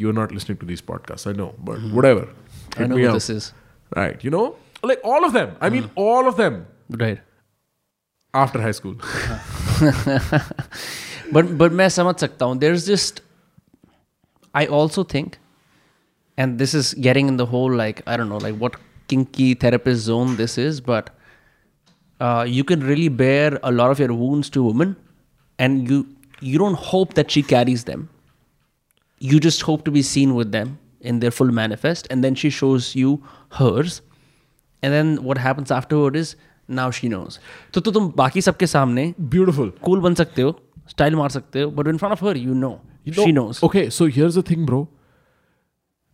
you're 0.04 0.16
not 0.18 0.32
listening 0.38 0.58
to 0.64 0.66
these 0.72 0.82
podcasts 0.92 1.30
i 1.32 1.34
know 1.40 1.48
but 1.70 1.82
whatever 1.98 2.24
I 2.76 2.80
hit 2.80 2.88
know 2.90 2.96
me 2.96 3.02
who 3.02 3.08
up. 3.08 3.14
this 3.20 3.30
is. 3.36 3.52
right 4.00 4.24
you 4.28 4.34
know 4.36 4.44
like 4.92 5.00
all 5.12 5.24
of 5.30 5.32
them 5.38 5.54
i 5.68 5.70
mean 5.76 5.90
all 6.06 6.28
of 6.32 6.36
them 6.44 6.64
Right. 7.02 7.20
after 8.40 8.60
high 8.62 8.74
school 8.78 8.96
but 11.36 11.56
but 11.62 11.72
मैं 11.80 11.88
समझ 11.98 12.14
सकता 12.20 12.44
हूँ 12.50 12.58
there's 12.64 12.84
just 12.90 13.20
I 14.54 14.66
also 14.66 15.04
think 15.04 15.38
and 16.38 16.58
this 16.58 16.74
is 16.74 16.94
getting 16.94 17.28
in 17.28 17.36
the 17.36 17.46
whole 17.46 17.72
like 17.72 18.02
I 18.06 18.16
don't 18.16 18.28
know 18.28 18.38
like 18.38 18.56
what 18.56 18.76
kinky 19.08 19.54
therapist 19.54 20.02
zone 20.02 20.36
this 20.36 20.58
is 20.58 20.80
but 20.80 21.10
uh, 22.20 22.44
you 22.48 22.64
can 22.64 22.80
really 22.80 23.08
bear 23.08 23.60
a 23.62 23.70
lot 23.70 23.90
of 23.90 23.98
your 23.98 24.12
wounds 24.12 24.50
to 24.50 24.60
a 24.60 24.64
woman 24.64 24.96
and 25.58 25.88
you 25.90 26.06
you 26.40 26.58
don't 26.58 26.74
hope 26.74 27.14
that 27.14 27.30
she 27.30 27.42
carries 27.42 27.84
them 27.84 28.08
you 29.18 29.40
just 29.40 29.62
hope 29.62 29.84
to 29.84 29.90
be 29.90 30.02
seen 30.02 30.34
with 30.34 30.52
them 30.52 30.78
in 31.00 31.20
their 31.20 31.30
full 31.30 31.52
manifest 31.60 32.06
and 32.10 32.24
then 32.24 32.34
she 32.34 32.50
shows 32.50 32.94
you 32.94 33.22
hers 33.60 34.02
and 34.82 34.92
then 34.92 35.22
what 35.22 35.38
happens 35.38 35.70
afterward 35.70 36.16
is 36.16 36.36
now 36.68 36.90
she 36.90 37.08
knows 37.08 37.38
तो 37.72 37.80
तो 37.80 37.90
तुम 37.92 38.12
बाकी 38.16 38.40
सबके 38.40 38.66
सामने 38.66 39.14
beautiful 39.34 39.70
cool 39.84 40.00
बन 40.00 40.14
सकते 40.14 40.42
हो 40.42 40.58
style 40.90 41.14
मार 41.16 41.30
सकते 41.30 41.62
हो 41.62 41.70
but 41.70 41.88
in 41.88 41.96
front 41.98 42.12
of 42.12 42.24
her 42.24 42.36
you 42.36 42.54
know 42.54 42.78
You 43.08 43.12
she 43.14 43.32
know- 43.32 43.46
knows 43.46 43.62
Okay, 43.68 43.84
so 43.98 44.08
here's 44.18 44.38
the 44.40 44.44
thing, 44.50 44.64
bro. 44.70 44.80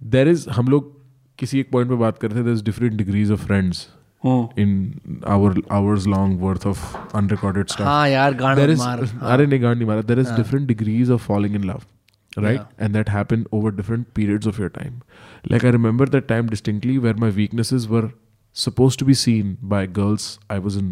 There 0.00 0.28
is 0.34 0.46
हम 0.58 0.68
लोग 0.68 0.90
किसी 1.38 1.60
एक 1.60 1.70
पॉइंट 1.72 1.88
पे 1.90 1.96
बात 1.96 2.18
करते 2.18 2.34
थे 2.36 2.44
there's 2.44 2.62
different 2.70 2.96
degrees 3.02 3.30
of 3.36 3.44
friends 3.50 3.82
in 4.62 4.74
our 5.34 5.52
hours 5.76 6.04
long 6.14 6.34
worth 6.46 6.66
of 6.72 6.82
unrecorded 7.20 7.72
stuff. 7.74 7.86
हाँ 7.86 8.08
यार 8.08 8.34
गाना 8.42 8.56
there 8.56 8.70
is 8.74 8.78
मार 8.78 9.00
अरे 9.34 9.46
नहीं 9.46 9.62
गांड 9.62 9.76
नहीं 9.78 9.86
मारा 9.88 10.02
there 10.10 10.18
is 10.24 10.30
different 10.40 10.68
degrees 10.72 11.08
of 11.16 11.22
falling 11.28 11.56
in 11.60 11.66
love 11.70 11.86
right 12.44 12.84
and 12.86 12.98
that 12.98 13.08
happened 13.14 13.48
over 13.56 13.72
different 13.78 14.06
periods 14.18 14.50
of 14.50 14.60
your 14.64 14.68
time 14.76 15.00
like 15.54 15.64
i 15.70 15.72
remember 15.76 16.06
that 16.12 16.28
time 16.28 16.52
distinctly 16.52 16.94
where 17.06 17.18
my 17.24 17.30
weaknesses 17.40 17.88
were 17.94 18.04
supposed 18.56 18.98
to 19.02 19.08
be 19.10 19.16
seen 19.22 19.50
by 19.74 19.80
girls 19.98 20.28
i 20.56 20.58
was 20.68 20.78
in 20.82 20.86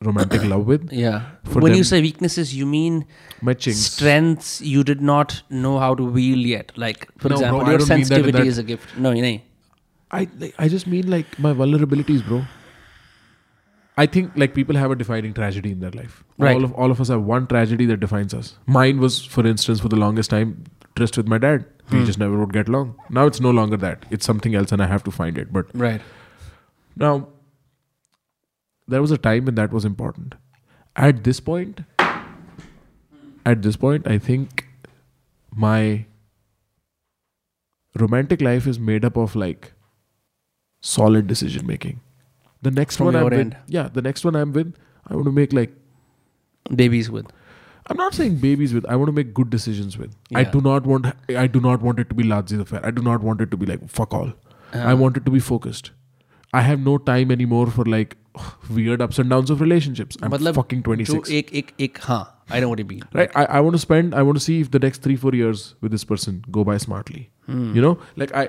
romantic 0.00 0.44
love 0.52 0.66
with 0.66 0.92
yeah 0.92 1.22
For 1.44 1.60
when 1.60 1.74
you 1.74 1.84
say 1.84 2.00
weaknesses 2.02 2.54
you 2.54 2.66
mean 2.66 3.06
my 3.40 3.54
chinks 3.54 3.78
strengths 3.78 4.60
you 4.60 4.84
did 4.84 5.00
not 5.00 5.42
know 5.48 5.78
how 5.78 5.94
to 5.94 6.04
wield 6.04 6.40
yet 6.40 6.72
like 6.76 7.08
for 7.18 7.28
No, 7.28 7.36
example 7.36 7.58
your 7.58 7.78
don't 7.78 7.78
that 7.78 7.86
sensitivity 7.86 8.38
that- 8.38 8.46
is 8.46 8.58
a 8.58 8.62
gift 8.62 8.96
no 8.98 9.12
नहीं 9.12 9.40
I 10.14 10.28
like, 10.38 10.54
I 10.58 10.68
just 10.68 10.86
mean 10.86 11.10
like 11.10 11.38
my 11.38 11.52
vulnerabilities, 11.52 12.24
bro. 12.26 12.44
I 13.96 14.06
think 14.06 14.32
like 14.36 14.54
people 14.54 14.76
have 14.76 14.90
a 14.90 14.96
defining 14.96 15.34
tragedy 15.34 15.70
in 15.72 15.80
their 15.80 15.90
life. 15.90 16.22
Right. 16.38 16.54
All 16.54 16.64
of 16.64 16.72
all 16.84 16.90
of 16.90 17.00
us 17.00 17.08
have 17.08 17.22
one 17.22 17.46
tragedy 17.46 17.86
that 17.86 18.00
defines 18.00 18.34
us. 18.34 18.56
Mine 18.66 19.00
was, 19.00 19.24
for 19.24 19.46
instance, 19.46 19.80
for 19.80 19.88
the 19.88 20.00
longest 20.04 20.30
time, 20.30 20.64
tryst 20.96 21.16
with 21.16 21.28
my 21.34 21.38
dad. 21.38 21.66
We 21.90 21.98
hmm. 21.98 22.04
just 22.04 22.18
never 22.18 22.38
would 22.38 22.52
get 22.52 22.68
along. 22.68 22.94
Now 23.10 23.26
it's 23.26 23.40
no 23.40 23.50
longer 23.50 23.76
that. 23.84 24.06
It's 24.10 24.26
something 24.32 24.54
else, 24.54 24.72
and 24.72 24.82
I 24.82 24.86
have 24.86 25.04
to 25.04 25.10
find 25.10 25.38
it. 25.44 25.52
But 25.52 25.74
right 25.74 26.00
now, 26.96 27.28
there 28.86 29.00
was 29.00 29.10
a 29.10 29.18
time 29.18 29.46
when 29.46 29.54
that 29.56 29.72
was 29.72 29.84
important. 29.84 30.34
At 30.96 31.24
this 31.24 31.40
point, 31.40 31.80
at 33.46 33.62
this 33.62 33.76
point, 33.76 34.06
I 34.06 34.18
think 34.18 34.66
my 35.54 36.06
romantic 37.98 38.40
life 38.40 38.66
is 38.66 38.78
made 38.78 39.04
up 39.04 39.16
of 39.16 39.34
like 39.34 39.72
solid 40.80 41.26
decision 41.26 41.66
making. 41.66 42.00
The 42.62 42.70
next 42.70 42.96
From 42.96 43.06
one 43.06 43.16
I'm 43.16 43.32
your 43.32 43.44
with, 43.44 43.56
yeah, 43.66 43.88
the 43.88 44.02
next 44.02 44.24
one 44.24 44.36
I'm 44.36 44.52
with, 44.52 44.74
I 45.06 45.14
want 45.14 45.26
to 45.26 45.32
make 45.32 45.52
like 45.52 45.72
babies 46.74 47.10
with 47.10 47.26
I'm 47.86 47.98
not 47.98 48.14
saying 48.14 48.36
babies 48.36 48.72
with. 48.72 48.86
I 48.86 48.96
want 48.96 49.08
to 49.08 49.12
make 49.12 49.34
good 49.34 49.50
decisions 49.50 49.98
with. 49.98 50.14
I 50.34 50.44
do 50.44 50.60
not 50.60 50.86
want. 50.86 51.06
I 51.28 51.46
do 51.46 51.60
not 51.60 51.82
want 51.82 51.98
it 51.98 52.08
to 52.08 52.14
be 52.14 52.24
Ladzi's 52.24 52.58
affair. 52.58 52.80
I 52.84 52.90
do 52.90 53.02
not 53.02 53.20
want 53.20 53.42
it 53.42 53.50
to 53.50 53.58
be 53.58 53.66
like 53.66 53.86
fuck 53.88 54.14
all. 54.14 54.28
Uh-huh. 54.72 54.88
I 54.88 54.94
want 54.94 55.18
it 55.18 55.26
to 55.26 55.30
be 55.30 55.38
focused. 55.38 55.90
I 56.53 56.61
have 56.61 56.79
no 56.79 56.97
time 56.97 57.31
anymore 57.31 57.67
for 57.67 57.85
like 57.85 58.15
weird 58.77 59.01
ups 59.01 59.19
and 59.19 59.29
downs 59.29 59.49
of 59.55 59.61
relationships. 59.61 60.17
I'm 60.21 60.31
मतलब 60.31 60.55
fucking 60.55 60.81
जो 60.83 60.95
26. 60.95 61.31
एक 61.39 61.53
एक 61.61 61.71
एक 61.87 61.97
हाँ 62.03 62.21
I 62.51 62.61
know 62.61 62.67
what 62.67 62.79
you 62.79 62.85
mean 62.85 63.01
right 63.19 63.35
I, 63.41 63.43
I 63.57 63.59
want 63.65 63.77
to 63.77 63.81
spend 63.83 64.15
i 64.19 64.21
want 64.29 64.39
to 64.39 64.43
see 64.45 64.55
if 64.65 64.71
the 64.75 64.81
next 64.85 65.03
three 65.07 65.15
four 65.23 65.33
years 65.39 65.63
with 65.85 65.95
this 65.95 66.05
person 66.11 66.41
go 66.57 66.63
by 66.69 66.77
smartly 66.85 67.21
you 67.77 67.83
know 67.85 67.91
like 68.21 68.33
i 68.41 68.43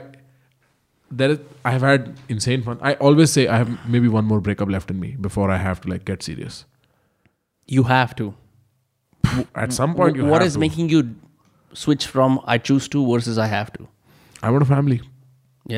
there 1.20 1.34
is 1.34 1.38
i 1.68 1.70
have 1.76 1.84
had 1.88 2.08
insane 2.34 2.64
fun 2.68 2.82
i 2.90 2.92
always 3.08 3.32
say 3.38 3.44
i 3.54 3.58
have 3.62 3.70
maybe 3.94 4.10
one 4.16 4.28
more 4.32 4.38
breakup 4.48 4.72
left 4.74 4.92
in 4.94 5.00
me 5.04 5.10
before 5.28 5.46
i 5.54 5.58
have 5.62 5.80
to 5.86 5.90
like 5.92 6.04
get 6.10 6.26
serious 6.28 6.58
you 7.76 7.84
have 7.90 8.14
to 8.20 8.28
at 9.64 9.72
some 9.78 9.96
point 10.00 10.20
you 10.22 10.28
what 10.34 10.40
have 10.40 10.50
is 10.52 10.58
to. 10.58 10.62
making 10.66 10.92
you 10.96 11.02
switch 11.84 12.06
from 12.12 12.38
I 12.52 12.58
choose 12.68 12.86
to 12.94 13.00
versus 13.08 13.40
I 13.46 13.48
have 13.54 13.72
to 13.78 13.88
i 14.48 14.52
want 14.54 14.64
a 14.66 14.70
family 14.70 15.00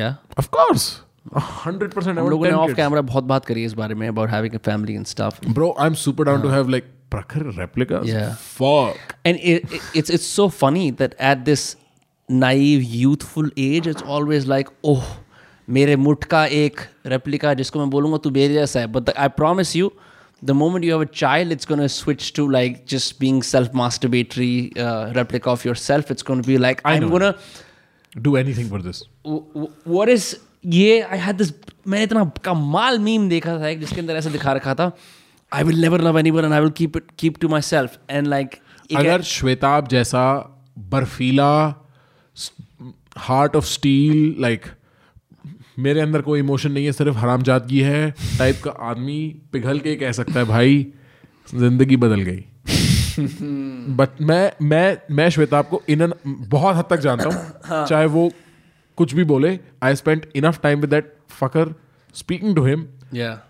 yeah 0.01 0.39
of 0.43 0.51
course 0.59 0.85
Percent 1.34 2.14
i 2.14 2.18
हम 2.18 2.28
लोगों 2.28 2.44
ने 2.44 2.50
10 2.50 2.56
of. 2.56 2.72
Camera 2.72 3.00
बहुत 3.00 3.24
बात 3.24 3.44
करी 3.44 3.60
है 3.60 3.66
इस 3.66 3.72
बारे 3.72 3.94
में 3.94 4.10
about 4.10 4.28
having 4.28 4.56
a 4.56 4.62
family 4.68 4.96
and 4.96 5.08
stuff 5.14 5.40
bro 5.58 5.70
i'm 5.78 5.94
super 6.06 6.24
down 6.24 6.42
to 6.42 6.52
have 6.56 6.72
like 6.74 6.88
prakhar 7.14 7.44
replicas 7.58 8.06
Yeah. 8.06 8.34
fuck 8.58 9.16
and 9.26 9.36
it, 9.36 9.72
it, 9.72 9.80
it's 9.94 10.10
it's 10.10 10.28
so 10.40 10.48
funny 10.62 10.90
that 11.02 11.16
at 11.32 11.44
this 11.44 11.76
naive 12.30 12.82
youthful 12.82 13.50
age 13.58 13.88
it's 13.94 14.02
always 14.16 14.48
like 14.56 14.72
oh 14.84 15.02
मेरे 15.70 15.96
मुठ 15.96 16.24
का 16.24 16.46
एक 16.46 16.80
replica 17.06 17.54
जिसको 17.54 17.78
मैं 17.78 17.90
बोलूँगा 17.90 18.16
तू 18.16 18.30
मेरे 18.30 18.54
जैसा 18.54 18.80
है 18.80 18.86
but 18.86 19.10
I 19.10 19.28
promise 19.28 19.76
you 19.76 19.90
the 20.44 20.54
moment 20.54 20.84
you 20.86 20.92
have 20.94 21.02
a 21.04 21.10
child 21.20 21.52
it's 21.54 21.68
going 21.70 21.80
to 21.80 21.88
switch 21.92 22.26
to 22.34 22.42
like 22.54 22.74
just 22.90 23.14
being 23.22 23.38
self 23.42 23.72
masturbatory 23.72 24.50
uh, 24.82 25.14
replica 25.16 25.50
of 25.52 25.64
yourself 25.68 26.12
it's 26.14 26.26
going 26.28 26.42
to 26.42 26.48
be 26.50 26.58
like 26.64 26.82
i'm 26.84 27.00
know. 27.04 27.08
going 27.14 27.24
to 27.24 27.32
do 28.26 28.36
anything 28.42 28.68
for 28.74 28.80
this 28.84 29.00
what 29.94 30.12
is 30.14 30.28
ये 30.68 31.00
I 31.00 31.18
had 31.18 31.36
this 31.36 31.52
मैंने 31.86 32.04
इतना 32.04 32.24
कमाल 32.44 32.98
meme 32.98 33.28
देखा 33.28 33.58
था 33.58 33.68
एक 33.68 33.80
जिसके 33.80 34.00
अंदर 34.00 34.14
ऐसा 34.14 34.30
दिखा 34.30 34.52
रखा 34.52 34.74
था 34.74 34.96
I 35.52 35.64
will 35.64 35.80
never 35.80 36.00
love 36.00 36.18
anyone 36.18 36.44
and 36.44 36.52
I 36.52 36.60
will 36.60 36.70
keep 36.70 36.96
it 36.96 37.04
keep 37.18 37.38
to 37.40 37.48
my 37.48 37.60
self 37.60 37.98
and 38.10 38.26
like 38.26 38.56
अगर 38.96 39.22
श्वेताब 39.22 39.88
जैसा 39.88 40.24
बर्फीला 40.78 41.52
हार्ट 43.18 43.56
ऑफ़ 43.56 43.64
स्टील 43.64 44.34
लाइक 44.38 44.66
मेरे 45.78 46.00
अंदर 46.00 46.20
कोई 46.20 46.38
इमोशन 46.38 46.72
नहीं 46.72 46.84
है 46.84 46.92
सिर्फ़ 46.92 47.16
हरामजादगी 47.16 47.80
है 47.80 48.10
टाइप 48.38 48.60
का 48.64 48.70
आदमी 48.70 49.36
पिघल 49.52 49.78
के 49.78 49.96
कह 49.96 50.12
सकता 50.12 50.38
है 50.40 50.44
भाई 50.44 50.86
ज़िंदगी 51.54 51.96
बदल 51.96 52.20
गई. 52.20 52.44
बट 53.96 54.20
मैं 54.20 54.52
मैं 54.62 54.98
मैं 55.10 55.30
श्वेताब 55.30 55.64
को 55.64 55.82
इन 55.88 56.12
बहुत 56.26 56.76
हद 56.76 56.84
तक 56.90 56.96
जानता 56.96 57.28
हूँ। 57.28 57.86
चाहे 57.86 58.06
वो 58.06 58.30
कुछ 58.98 59.14
भी 59.14 59.24
बोले 59.24 59.60
I 59.82 59.96
spend 59.96 60.26
enough 60.36 60.60
time 60.62 60.80
with 60.80 60.90
that 60.90 61.16
fucker 61.28 61.74
speaking 62.14 62.56
to 62.56 62.64
him 62.64 62.86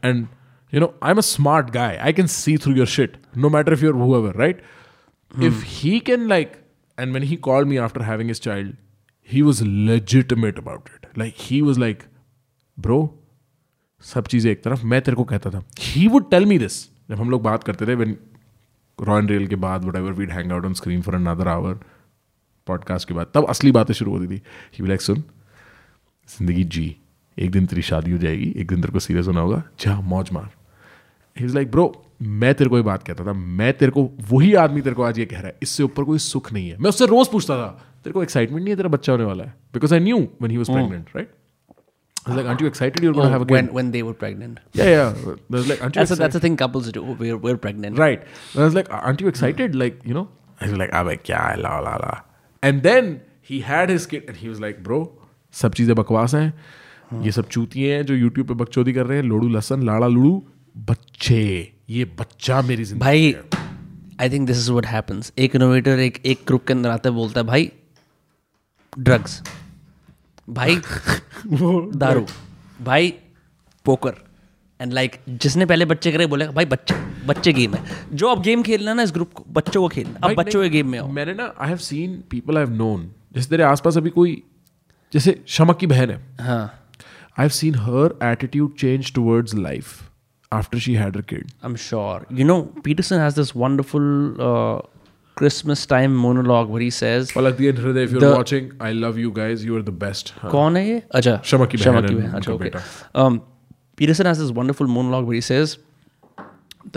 and 0.04 0.26
you 0.74 0.80
know 0.80 1.00
I 1.02 1.10
am 1.10 1.18
a 1.18 1.20
smart 1.20 1.70
guy 1.70 1.96
I 1.96 2.12
can 2.12 2.26
see 2.26 2.56
through 2.56 2.74
your 2.74 2.86
shit 2.86 3.16
no 3.36 3.48
matter 3.48 3.72
if 3.72 3.84
you're 3.84 3.94
ever 3.94 4.34
right 4.34 4.62
if 5.42 5.62
he 5.64 6.00
can 6.00 6.28
like 6.28 6.52
and 7.00 7.14
when 7.14 7.22
he 7.22 7.36
call 7.36 7.64
me 7.64 7.76
after 7.76 8.02
having 8.02 8.30
his 8.30 8.40
child 8.40 8.76
he 9.32 9.42
was 9.42 9.64
legitimate 9.64 10.58
about 10.58 10.82
it 10.86 11.18
like 11.18 11.34
he 11.38 11.60
was 11.60 11.80
like 11.80 12.02
bro 12.78 13.14
सब 14.02 14.26
चीज़ें 14.26 14.52
एक 14.52 14.62
तरफ़ 14.62 14.86
मैं 14.86 15.02
तेरे 15.02 15.14
को 15.14 15.24
कहता 15.24 15.50
था. 15.50 15.62
He 15.80 16.08
would 16.08 16.30
tell 16.30 16.46
me 16.46 16.58
this 16.58 16.86
जब 16.86 17.14
हम 17.14 17.30
लोग 17.30 17.42
बात 17.42 17.64
करते 17.64 17.86
थे 17.86 17.94
वेन 17.94 18.16
रॉयन 19.00 19.28
रेल 19.28 19.46
के 19.46 19.56
बाद 19.56 19.84
whatever 19.96 20.12
we'd 20.12 20.30
hang 20.30 20.52
out 20.52 20.64
on 20.64 20.74
screen 20.74 21.02
for 21.02 21.14
another 21.14 21.48
hour 21.48 21.74
podcast 22.66 23.08
के 23.08 23.14
बाद 23.14 23.26
तब 23.34 23.46
असली 23.48 23.72
बातें 23.72 23.94
शुरू 23.94 24.18
होती 24.18 24.36
थी। 24.36 24.42
ही 24.78 24.86
लाइक 24.86 25.00
सुन 25.00 25.24
ज़िंदगी 26.36 26.64
जी 26.76 26.86
एक 27.38 27.50
दिन 27.52 27.66
तेरी 27.66 27.82
शादी 27.82 28.10
हो 28.10 28.18
जाएगी 28.18 28.52
एक 28.56 28.68
दिन 28.68 28.80
तेरे 28.80 28.92
को 28.92 29.00
सीरियस 29.00 29.26
होना 29.26 29.40
होगा 29.40 29.62
जा 29.80 30.00
मौज 30.12 30.30
मार 30.32 30.50
इज़ 31.36 31.54
लाइक 31.54 31.70
ब्रो 31.70 31.92
मैं 32.40 32.54
तेरे 32.54 32.70
को 32.70 32.76
ये 32.76 32.82
बात 32.82 33.02
कहता 33.06 33.24
था 33.26 33.32
मैं 33.32 33.72
तेरे 33.78 33.92
को 33.92 34.10
वही 34.30 34.54
आदमी 34.62 34.80
तेरे 34.82 34.94
को 34.94 35.02
आज 35.02 35.18
ये 35.18 35.26
कह 35.26 35.38
रहा 35.38 35.48
है 35.48 35.56
इससे 35.62 35.82
ऊपर 35.82 36.04
कोई 36.04 36.18
सुख 36.18 36.52
नहीं 36.52 36.68
है 36.68 36.76
मैं 36.80 36.88
उससे 36.88 37.06
रोज 37.06 37.28
पूछता 37.32 37.56
था 37.56 37.68
तेरे 38.04 38.12
को 38.12 38.22
एक्साइटमेंट 38.22 38.62
नहीं 38.62 38.72
है 38.72 38.76
तेरा 38.76 38.88
बच्चा 38.88 39.12
होने 39.12 39.24
वाला 39.24 39.44
है 39.44 39.54
because 39.74 39.94
I 39.94 40.00
knew 40.00 40.16
when 40.42 40.54
he 40.56 40.58
was 40.64 40.72
pregnant 40.76 41.14
right 41.18 41.36
I 42.26 42.30
was 42.30 42.36
like, 42.38 42.48
aren't 42.52 42.60
you 42.60 42.68
excited 42.68 43.04
you're 43.04 43.14
going 43.16 43.26
to 43.26 43.32
have 43.32 43.42
a 43.42 43.46
kid? 43.46 43.54
when 43.54 43.68
when 43.74 43.90
they 43.92 44.00
were 44.06 44.14
pregnant 44.22 44.58
Yeah, 44.78 44.88
yeah. 44.94 45.20
I 45.28 45.54
was 45.54 45.68
like, 45.68 45.84
aren't 45.84 45.94
you 45.96 46.00
that's 46.00 46.10
a, 46.10 46.16
that's 46.22 46.36
the 46.38 46.40
thing 46.40 46.56
couples 46.62 46.90
do 46.96 47.02
we're, 47.20 47.36
we're 47.46 47.60
pregnant 47.62 48.02
Right. 48.02 48.26
And 48.54 48.62
I 48.62 48.66
was 48.66 48.74
like, 48.78 48.90
aren't 48.98 49.22
you 49.24 49.28
excited? 49.28 49.78
Like, 49.82 50.02
you 50.10 50.16
know? 50.18 50.26
I 50.60 50.68
was 50.70 50.76
like, 50.82 50.92
अबे 51.00 51.16
क्या 51.28 51.38
है 51.46 51.56
la 51.62 51.78
la 51.86 51.94
la. 52.02 52.10
And 52.62 52.82
then 52.88 53.08
he 53.50 53.60
had 53.70 53.94
his 53.94 54.06
kid 54.06 54.28
and 54.28 54.42
he 54.42 54.50
was 54.50 54.60
like, 54.66 54.82
bro, 54.82 55.00
सब 55.54 55.74
चीज़ें 55.74 55.94
बकवास 55.96 56.34
हैं। 56.34 57.22
ये 57.22 57.32
सब 57.32 57.48
चूतिए 57.48 57.94
हैं 57.94 58.04
जो 58.06 58.14
यूट्यूब 58.14 58.46
पे 58.48 58.54
बकचोदी 58.54 58.92
कर 58.92 59.06
रहे 59.06 59.18
हैं। 59.18 59.24
लोड़ू 59.24 59.48
लसन 59.48 59.82
लाड़ा 59.82 60.06
लुड़ू 60.08 60.42
बच्चे। 60.88 61.72
ये 61.90 62.04
बच्चा 62.18 62.60
मेरी 62.62 62.84
ज़िंदगी 62.84 63.00
भाई 63.00 63.34
I 64.20 64.30
think 64.30 64.46
this 64.46 64.56
is 64.56 64.70
what 64.70 64.86
happens 64.86 65.32
एक 65.38 65.54
इनोवेटर 65.56 65.98
एक 66.00 66.20
एक 66.26 66.40
ग्रुप 66.46 66.64
के 66.66 66.72
अंदर 66.72 66.90
आता 66.90 67.08
है 67.08 67.14
बोलता 67.16 67.40
है 67.40 67.46
भाई 67.46 67.70
ड्रग्स 68.98 69.42
भाई 70.50 70.76
दारू। 71.96 72.26
भाई 72.82 73.12
पोकर 73.86 74.14
एंड 74.80 74.92
लाइक 74.92 75.12
like, 75.12 75.40
जिसने 75.42 75.66
पहले 75.66 75.84
बच्चे 75.84 76.12
करे 76.12 76.26
बोलेगा 76.26 76.52
भाई 76.52 76.64
बच्चे 76.66 76.94
बच्चे 77.26 77.52
गेम 77.52 77.74
है। 77.74 77.82
जो 78.12 78.28
अब 78.28 78.42
गेम 78.42 78.62
खेलना 78.62 78.94
ना 78.94 79.02
इस 79.02 79.12
ग्रुप 79.12 79.32
को 79.32 79.44
बच्चों 79.50 79.82
को 79.82 79.88
खेलना 79.88 80.26
अब 80.26 80.34
बच्चों 80.36 80.62
के 80.62 80.68
गेम 80.68 80.88
में 80.88 80.98
आओ। 80.98 81.08
मैंने 81.10 81.34
ना 81.34 81.52
I 81.58 81.68
have 81.68 81.78
seen 81.86 82.22
people 82.30 82.58
I 82.58 82.64
have 82.64 82.74
known 82.74 83.10
जैसे 83.34 83.50
तेरे 83.50 83.62
आसपास 83.62 83.96
अभी 83.96 84.10
कोई 84.10 84.42
जैसे 85.13 85.39
शमक 85.57 85.77
की 85.79 85.87
बहन 85.87 86.09
है 86.11 86.19
हाँ 86.45 86.63
I 86.63 87.41
have 87.43 87.49
seen 87.59 87.75
her 87.89 88.17
attitude 88.31 88.75
change 88.79 89.13
towards 89.15 89.53
life 89.55 90.01
after 90.51 90.79
she 90.85 90.93
had 90.95 91.15
her 91.17 91.21
kid 91.33 91.51
I'm 91.67 91.75
sure. 91.83 92.17
You 92.39 92.47
know, 92.49 92.57
Peterson 92.87 93.21
has 93.25 93.37
this 93.41 93.53
wonderful 93.65 94.09
uh, 94.47 94.81
Christmas 95.37 95.83
time 95.93 96.15
monologue 96.23 96.73
where 96.73 96.81
he 96.85 96.89
says, 96.95 97.31
Palak 97.37 97.61
and 97.69 97.79
Hriday, 97.83 98.03
if 98.07 98.11
you're 98.15 98.23
The- 98.23 98.35
watching, 98.39 98.67
I 98.87 98.91
love 99.05 99.17
you 99.21 99.31
guys. 99.37 99.63
You 99.69 99.77
are 99.79 99.85
the 99.87 99.95
best. 100.03 100.33
हाँ. 100.41 100.51
कौन 100.51 100.77
है 100.77 100.87
ये 100.87 101.01
अच्छा 101.21 101.39
शमक 101.51 101.69
की 101.69 101.77
बहन 101.77 101.95
है, 101.95 102.01
बहन 102.01 102.15
उनका 102.25 102.37
अच्छा 102.37 102.51
ओके 102.53 102.63
बेटा। 102.63 102.81
um, 103.23 103.39
Peterson 104.01 104.29
has 104.31 104.43
this 104.43 104.51
wonderful 104.59 104.91
monologue 104.97 105.31
where 105.31 105.39
he 105.39 105.45
says 105.47 105.73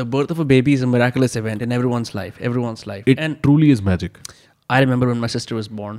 the 0.01 0.05
birth 0.17 0.31
of 0.35 0.43
a 0.45 0.47
baby 0.53 0.75
is 0.81 0.85
a 0.85 0.91
miraculous 0.97 1.37
event 1.41 1.65
in 1.69 1.73
everyone's 1.79 2.13
life 2.19 2.39
everyone's 2.51 2.85
life 2.93 3.11
It 3.15 3.21
and 3.27 3.41
truly 3.49 3.71
is 3.77 3.83
magic. 3.89 4.21
I 4.77 4.79
remember 4.85 5.09
when 5.13 5.21
my 5.25 5.31
sister 5.37 5.59
was 5.59 5.69
born 5.81 5.99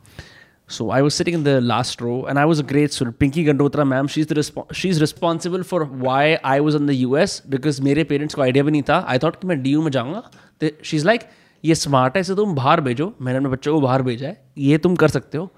So 0.71 0.89
I 0.91 1.01
was 1.01 1.13
sitting 1.13 1.35
in 1.37 1.43
the 1.43 1.47
last 1.47 2.01
row 2.01 2.25
and 2.29 2.37
I 2.37 2.45
was 2.45 2.63
a 2.63 2.65
great 2.65 2.91
student 2.91 3.15
Pinky 3.17 3.43
Gandotra 3.43 3.83
ma'am 3.83 4.07
she 4.07 4.21
is 4.21 4.33
the 4.33 4.43
she 4.75 4.89
is 4.89 4.99
responsible 4.99 5.63
for 5.63 5.89
why 5.93 6.33
I 6.33 6.59
was 6.59 6.77
in 6.77 6.87
the 6.87 6.89
U 6.89 7.15
S 7.17 7.41
because 7.49 7.81
मेरे 7.81 8.03
parents 8.03 8.35
को 8.35 8.41
idea 8.41 8.63
भी 8.63 8.71
नहीं 8.71 8.83
था 8.89 9.05
I 9.07 9.17
thought 9.17 9.35
कि 9.35 9.47
मैं 9.47 9.61
D 9.63 9.69
you 9.69 9.81
में 9.81 9.91
जाऊँगा 9.91 10.23
तो 10.61 10.67
शी 10.83 10.97
इज़ 10.97 11.05
लाइक 11.05 11.21
ये 11.65 11.75
स्मार्ट 11.75 12.15
है 12.15 12.21
इसे 12.21 12.35
तुम 12.35 12.55
बाहर 12.55 12.81
भेजो 12.81 13.13
मैंने 13.21 13.37
अपने 13.37 13.49
बच्चों 13.49 13.73
को 13.73 13.81
बाहर 13.81 14.01
भेजा 14.01 14.27
है 14.27 14.41
ये 14.57 14.77
तुम 14.77 14.95
कर 14.95 15.07
सकते 15.07 15.37
हो 15.37 15.51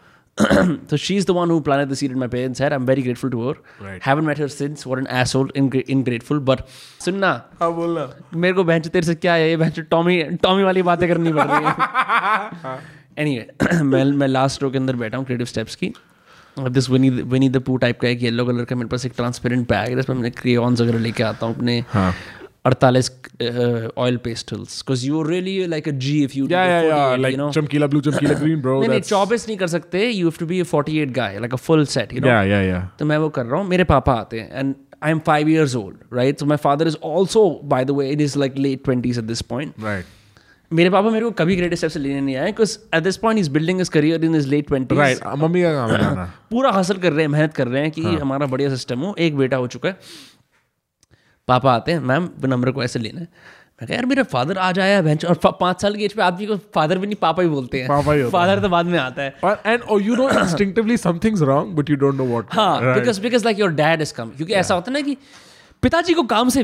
तो 0.89 0.97
she 0.97 1.15
is 1.15 1.27
the 1.27 1.29
one 1.29 1.51
who 1.51 1.59
plan 1.59 1.85
the 1.85 1.93
seat 1.93 2.11
in 2.11 2.17
my 2.17 2.27
parents 2.27 2.61
I 2.61 2.69
am 2.69 2.85
very 2.85 3.01
grateful 3.01 3.31
to 3.31 3.41
our 3.41 3.99
have 4.05 4.19
an 4.19 4.25
matter 4.25 4.47
since 4.47 4.87
war 4.87 4.99
an 4.99 5.07
S 5.11 5.35
hold 5.35 5.51
in 5.55 5.71
in 5.89 6.03
grateful 6.03 6.39
but 6.39 6.59
सुनना 7.05 7.49
हाँ 7.61 7.71
बोलना। 7.73 8.09
मेरे 8.35 8.53
को 8.53 8.63
बेंच 8.63 8.87
तेरे 8.87 9.05
से 9.05 9.15
क्या 9.15 9.33
है? 9.33 9.49
ये 9.49 9.57
बेंच 9.57 9.79
टॉमी 9.79 10.23
टॉमी 10.23 10.63
वाली 10.63 10.81
बातें 10.81 11.07
करनी 11.09 11.33
पड़ 11.33 11.47
रही 11.47 11.65
है। 11.65 11.71
हाँ। 12.63 12.79
एनीवे 13.19 13.81
मैं 13.83 14.03
मैं 14.03 14.27
लास्ट 14.27 14.63
रो 14.63 14.69
के 14.71 14.77
अंदर 14.77 14.95
बैठा 14.95 15.17
हूँ 15.17 15.25
क्रिएटिव 15.25 15.45
स्टेप्स 15.47 15.75
की 15.75 15.93
this 16.59 16.89
Winnie 16.89 17.09
Winnie 17.09 17.49
the 17.49 17.57
Pooh 17.61 17.77
type 17.77 17.99
का 17.99 18.07
एक 18.07 18.23
येलो 18.23 18.45
कलर 18.45 18.65
का 18.65 18.75
मेरे 18.75 18.89
पास 18.89 19.05
एक 19.05 19.13
ट्रांसपेरेंट 19.15 19.67
बैग 19.69 19.89
है 19.89 19.95
जिसमें 19.95 20.15
मैं 20.15 20.31
क्रेयॉन्स 20.31 20.81
वगैरह 20.81 20.99
लेके 20.99 21.23
आता 21.23 21.45
हूँ 21.45 21.55
अपने 21.55 21.83
हाँ 21.89 22.13
अड़तालीस 22.65 23.09
oil 23.97 24.17
pastels 24.23 24.79
because 24.81 25.05
you 25.05 25.23
really 25.23 25.65
like 25.67 25.87
a 25.87 25.91
G 26.05 26.23
if 26.23 26.37
you. 26.37 26.45
Like 26.47 27.39
चमकीला 27.53 27.87
blue, 27.87 28.03
चमकीला 28.05 28.39
green, 28.39 28.61
bro. 28.61 28.79
नहीं 28.87 29.01
चौबीस 29.01 29.47
नहीं 29.47 29.57
कर 29.57 29.67
सकते 29.67 30.09
you 30.09 30.27
have 30.27 30.39
to 30.39 30.45
be 30.45 30.61
forty 30.71 30.97
eight 30.99 31.11
guy 31.11 31.39
like 31.39 31.53
a 31.53 31.57
full 31.57 31.85
set 31.87 32.13
you 32.13 32.21
know 32.21 32.27
Yeah, 32.27 32.43
yeah, 32.45 32.63
yeah. 32.69 32.81
तो 32.99 33.05
मैं 33.05 33.17
वो 33.17 33.29
कर 33.29 33.45
रहा 33.45 33.61
हूँ 33.61 33.67
मेरे 33.69 33.83
पापा 33.83 34.13
आते 34.13 34.39
हैं 34.39 34.59
and 34.59 34.73
I 35.03 35.11
am 35.11 35.19
five 35.25 35.49
years 35.49 35.75
old 35.75 36.15
right 36.17 36.39
so 36.39 36.45
my 36.45 36.57
father 36.63 36.87
is 36.87 36.97
also 37.03 37.49
by 37.65 37.85
the 37.85 37.91
way 37.91 38.09
it 38.09 38.21
is 38.21 38.39
like 38.39 38.57
late 38.57 38.83
twenties 38.85 39.19
at 39.19 39.25
this 39.25 39.41
point 39.51 39.73
Right. 39.83 40.05
मेरे 40.73 40.89
पापा 40.89 41.09
मेरे 41.09 41.25
को 41.25 41.31
कभी 41.31 41.55
ग्रेटेस्ट 41.55 41.79
स्टेप 41.79 41.91
से 41.91 41.99
लेने 41.99 42.21
नहीं 42.21 42.35
आए 42.35 42.45
because 42.45 42.77
at 42.95 43.03
this 43.03 43.17
point 43.17 43.39
is 43.39 43.49
building 43.51 43.81
his 43.81 43.89
career 43.89 44.23
in 44.25 44.35
his 44.35 44.47
late 44.47 44.67
twenty 44.67 44.95
right 44.95 45.23
mummy 45.37 45.61
का 45.63 45.73
काम 45.73 45.91
है 45.91 46.25
पूरा 46.51 46.71
हासिल 46.71 46.97
कर 46.97 47.11
रहे 47.13 47.21
हैं 47.21 47.31
मेहनत 47.31 47.53
कर 47.53 47.67
रहे 47.67 47.81
हैं 47.81 47.91
कि 47.91 48.03
हाँ। 48.03 48.19
हमारा 48.19 48.45
बढ़िया 48.45 48.69
सिस्टम 48.69 48.99
हो 48.99 49.15
एक 49.19 49.37
बेटा 49.37 49.57
हो 49.57 49.67
चुका 49.67 49.89
है। 49.89 49.97
पापा 51.47 51.73
आते 51.73 51.91
हैं 51.91 51.99
मैम 51.99 52.29
नंबर 52.45 52.71
को 52.71 52.83
ऐसे 52.83 52.99
लेना 52.99 53.19
है। 53.19 53.27
मैं 53.81 53.87
कहा 53.87 53.95
यार 53.95 54.05
मेरा 54.05 54.23
फादर 54.23 54.57
आ 54.57 54.71
जाया 54.71 54.95
है 54.95 55.03
बेंच 55.03 55.25
और 55.25 55.39
पाँच 55.61 55.81
साल 55.81 55.95
की 55.95 56.05
एज 56.05 56.13
पे 56.13 56.21
आदमी 56.21 56.45
को 56.45 56.57
फादर 56.75 56.97
भी 56.97 57.07
नहीं 57.07 57.15
पापा 57.21 57.43
ही 57.43 57.49
बोलते 57.49 57.79
हैं। 57.79 57.87
पापा 57.87 58.13
ही 58.13 58.23
फादर 58.29 58.59
तो 58.59 58.69
बाद 58.69 58.85
में 58.85 58.97
आता 58.99 59.21
है। 59.21 59.33
और 59.43 59.61
and 59.65 59.83
you 60.01 60.15
know 60.15 60.29
instinctively 60.29 60.97
something's 60.97 61.41
wrong 61.41 61.75
but 61.75 61.89
you 61.89 61.95
don't 61.95 62.15
know 62.15 62.25
what 62.25 62.53
हाँ 62.53 62.93
because 62.93 63.21
because 63.21 63.45
like 63.45 63.59
your 63.59 63.71
dad 63.71 64.01
is 64.01 64.13
come 64.13 64.29
क्योंकि 64.29 64.53
ऐसा 64.53 64.75
होता 64.75 64.91
है 64.91 64.93
ना 64.93 65.01
कि 65.01 65.17
पिताजी 65.83 66.13
को 66.13 66.23
काम 66.23 66.49
से 66.49 66.63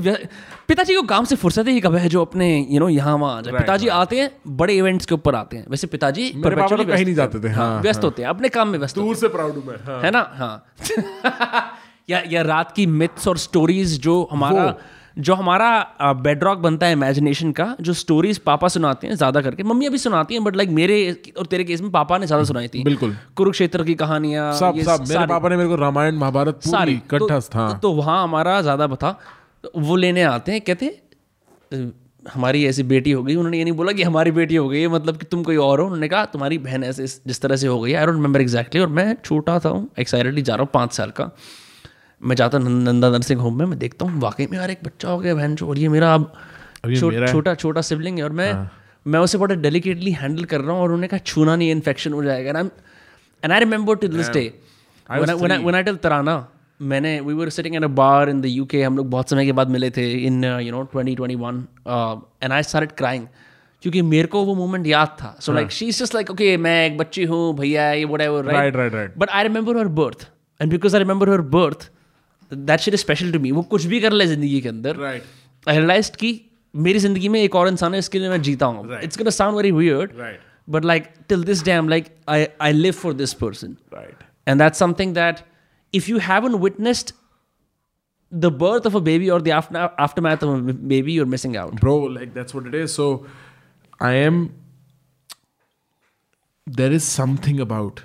पिताजी 0.67 0.95
को 0.95 1.01
काम 1.01 1.25
से 1.25 1.35
फुर्सत 1.35 1.67
ही 1.67 1.79
कब 1.79 1.95
है 1.95 2.09
जो 2.09 2.21
अपने 2.21 2.67
यू 2.69 2.79
नो 2.79 2.89
यहाँ 2.89 3.17
वहाँ 3.17 3.37
आ 3.37 3.41
जाए 3.41 3.51
Right, 3.51 3.65
पिताजी 3.65 3.87
आते 3.87 4.19
हैं 4.19 4.31
बड़े 4.47 4.73
इवेंट्स 4.73 5.05
के 5.05 5.15
ऊपर 5.15 5.35
आते 5.35 5.57
हैं। 5.57 5.65
वैसे 5.69 5.87
पिताजी 5.87 6.33
मेरे 6.35 6.55
पापा 6.55 6.75
तो 6.75 6.85
कहीं 6.85 7.05
नहीं 7.05 7.15
जाते 7.15 7.39
थे, 7.39 7.49
हाँ, 7.49 7.67
हाँ, 7.67 7.81
व्यस्त 7.81 8.03
होते 8.03 8.21
हैं 8.21 8.29
अपने 8.29 8.49
काम 8.49 8.67
में 8.67 8.79
व्यस्त 8.79 8.95
दूर 8.95 9.15
से 9.15 9.27
प्राउड 9.27 9.53
हूँ 9.55 9.65
मैं 9.67 9.75
हाँ। 9.75 10.01
है 10.01 10.11
ना? 10.11 10.31
हाँ। 10.33 10.65
या 12.09 12.23
या 12.27 12.41
रात 12.41 12.71
की 12.71 12.85
मिथ्स 12.85 13.27
और 13.27 13.37
स्टोरीज 13.37 13.99
जो 14.01 14.29
हमारा 14.31 14.75
जो 15.19 15.35
हमारा 15.35 16.13
बेडरॉक 16.17 16.57
बनता 16.59 16.85
है 16.85 16.93
इमेजिनेशन 16.93 17.51
का 17.51 17.75
जो 17.81 17.93
स्टोरीज 17.95 18.37
पापा 18.41 18.67
सुनाते 18.69 19.07
हैं 19.07 19.15
ज़्यादा 19.15 19.41
करके। 19.41 19.63
मम्मी 19.63 19.85
अभी 19.85 19.97
सुनाती 19.99 20.33
हैं 20.33 20.43
बट 20.43 20.55
लाइक 20.55 20.69
मेरे 20.71 20.99
और 21.37 21.45
तेरे 21.45 21.63
केस 21.63 21.81
में 21.81 21.91
पापा 21.91 22.17
ने 22.17 22.27
ज़्यादा 22.27 22.43
सुनाई 22.45 22.67
थी। 22.67 22.83
बिल्कुल। 22.83 23.15
कुरुक्षेत्र 23.35 23.83
की 23.83 23.95
कहानियाँ 23.95 24.51
सब 24.55 24.79
सब 24.83 25.05
मेरे 25.09 25.25
पापा 25.27 25.49
ने 25.49 25.57
मेरे 25.57 25.69
को 25.69 25.75
रामायण 25.77 26.17
महाभारत 26.17 26.59
सारी। 26.65 26.93
इकट्ठा 26.93 27.39
तो, 27.39 27.47
था 27.49 27.71
तो, 27.73 27.91
वहाँ 27.93 28.23
हमारा 28.23 28.61
ज़्यादा 28.61 28.87
बता 28.87 29.15
तो 29.63 29.71
वो 29.77 29.95
लेने 29.97 30.23
आते 30.25 30.51
हैं 30.51 30.61
कहते 30.61 30.97
हमारी 32.23 32.65
ऐसी 32.65 32.83
बेटी 32.85 33.11
हो 33.11 33.23
गई। 33.23 33.35
उन्होंने 33.35 33.57
ये 33.57 33.63
नहीं 33.63 33.73
बोला 33.73 33.91
कि 33.91 34.03
हमारी 34.03 34.31
बेटी 34.31 34.55
हो 34.55 34.67
गई 34.69 34.81
है 34.81 34.87
मतलब 34.89 35.17
कि 35.17 35.25
तुम 35.25 35.43
कोई 35.43 35.55
और 35.57 35.79
हो। 35.79 35.85
उन्होंने 35.85 36.07
कहा 36.07 36.25
तुम्हारी 36.27 36.57
बहन 36.59 36.83
ऐसे 36.83 37.07
जिस 37.27 37.41
तरह 37.41 37.55
से 37.55 37.67
हो 37.67 37.79
गई 37.81 37.93
आई 37.93 38.05
डोंट 38.05 38.15
रिमेंबर 38.15 38.41
एग्जैक्टली 38.41 38.81
और 38.81 38.87
मैं 38.89 39.15
छोटा 39.25 39.59
था 39.59 39.69
हूँ 39.69 39.87
एक्साइटेडली 39.99 40.41
जा 40.41 40.55
रहा 40.55 40.63
हूँ 40.63 40.69
पाँच 40.73 40.93
साल 40.93 41.11
का। 41.11 41.31
मैं 42.21 42.35
जाता 42.35 42.57
नंद- 42.57 42.87
नंदा 42.87 43.09
नर्सिंग 43.09 43.39
होम 43.39 43.57
में 43.59 43.65
मैं 43.65 43.79
देखता 43.79 44.05
हूँ 44.05 44.19
वाकई 44.21 44.47
में 44.47 44.57
यार 44.57 44.71
एक 44.71 44.79
बच्चा 44.83 45.09
हो 45.09 45.17
गया 45.19 45.35
बहन 45.35 45.55
और 45.63 45.77
ये 45.77 45.89
मेरा 45.89 46.13
अब 46.13 46.31
है। 47.21 47.27
छोटा 47.27 47.55
छोटा 47.55 47.81
सिबलिंग 47.81 48.17
है 48.17 48.23
और 48.23 48.31
मैं 48.31 48.51
मैं 49.05 49.19
उसे 49.19 49.37
बड़ा 49.37 49.55
डेलिकेटली 49.55 50.11
हैंडल 50.11 50.43
कर 50.43 50.61
रहा 50.61 50.71
हूँ 50.71 50.81
और 50.81 50.85
उन्होंने 50.85 51.07
कहा 51.07 51.19
छूना 51.25 51.55
नहीं 51.55 51.71
इन्फेक्शन 51.71 52.13
हो 52.13 52.23
जाएगा। 52.23 52.59
And 53.43 53.51
I 53.53 53.59
remember 53.59 53.95
to 53.95 54.07
this 54.07 54.29
day 54.29 54.53
when 55.09 55.75
I 55.75 55.83
tell 55.87 55.97
Tarana 55.97 56.47
मैंने 56.81 57.19
we 57.19 57.33
were 57.33 57.49
sitting 57.49 57.75
in 57.75 57.83
a 57.83 57.87
bar 57.87 58.29
in 58.29 58.41
the 58.41 58.45
UK 58.45 58.83
हम 58.83 58.97
लोग 58.97 59.09
बहुत 59.09 59.29
समय 59.29 59.45
के 59.45 59.51
बाद 59.51 59.69
मिले 59.69 59.89
थे 59.89 60.11
in 60.25 60.43
you 60.45 60.71
know 60.71 60.83
2021 60.95 61.63
and 62.43 62.51
I 62.51 62.63
started 62.63 62.91
crying 62.91 63.25
क्योंकि 63.83 64.01
मेरे 64.01 64.27
को 64.27 64.43
वो 64.45 64.55
मोमेंट 64.55 64.87
याद 64.87 65.07
था। 65.07 65.35
So 65.39 65.53
like 65.53 65.71
she 65.71 65.85
is 65.85 65.99
just 66.03 66.15
like 66.15 66.31
okay 66.31 66.55
मैं 66.57 66.85
एक 66.85 66.97
बच्ची 66.97 67.23
हूँ 67.23 67.55
भैया 67.55 67.91
ये 67.91 68.05
whatever 68.05 68.45
Right, 68.45 68.75
right, 68.75 68.93
right. 68.93 69.17
But 69.17 69.29
I 69.29 69.43
remember 69.43 69.77
her 69.77 69.87
birth 69.99 70.27
and 70.59 70.71
because 70.71 70.95
I 70.95 70.99
remember 70.99 71.29
her 71.29 71.41
birth 71.55 71.89
that 72.53 72.79
shit 72.79 72.93
is 72.93 73.01
special 73.01 73.31
to 73.31 73.39
me 73.39 73.51
वो 73.51 73.61
कुछ 73.73 73.85
भी 73.85 73.99
कर 74.01 74.11
ले 74.11 74.27
ज़िंदगी 74.27 74.59
के 74.61 74.69
अंदर 74.69 74.95
राइट 74.95 75.23
आई 75.69 75.77
रियलाइज़ 75.77 76.11
कि 76.19 76.39
मेरी 76.73 76.99
ज़िंदगी 76.99 77.29
में 77.29 77.41
एक 77.41 77.55
और 77.55 77.67
इंसान 77.67 77.93
है 77.93 77.99
इसके 77.99 78.19
लिए 78.19 78.29
मैं 78.29 78.41
जीता 78.41 78.65
हूँ. 78.65 78.99
It's 79.03 79.17
gonna 79.17 79.29
sound 79.41 79.57
very 79.57 79.71
weird 79.71 80.11
Right. 80.21 80.39
But 80.69 80.85
like 80.85 81.07
till 81.29 81.43
this 81.43 81.63
day 81.65 81.71
am 81.71 81.89
like 81.89 82.05
I 82.29 82.45
I 82.61 82.73
live 82.73 82.93
for 82.93 83.13
this 83.21 83.33
person 83.43 83.75
right 83.93 84.23
and 84.51 84.61
that's 84.61 84.79
something 84.81 85.11
that 85.15 85.39
if 85.93 86.05
you 86.11 86.19
haven't 86.27 86.57
witnessed 86.61 87.11
the 88.31 88.49
birth 88.61 88.87
of 88.89 88.95
a 88.99 89.01
baby 89.07 89.27
or 89.33 89.37
the 89.47 89.51
after- 89.57 89.83
aftermath 90.05 90.45
of 90.47 90.53
a 90.53 90.73
baby 90.93 91.13
you're 91.17 91.27
missing 91.33 91.57
out 91.63 91.75
bro 91.83 91.93
like 92.15 92.31
that's 92.37 92.55
what 92.57 92.69
it 92.71 92.77
is 92.79 92.95
so 92.99 93.07
i 94.07 94.11
am 94.21 94.39
there 96.67 96.91
is 96.99 97.09
something 97.11 97.59
about 97.65 98.01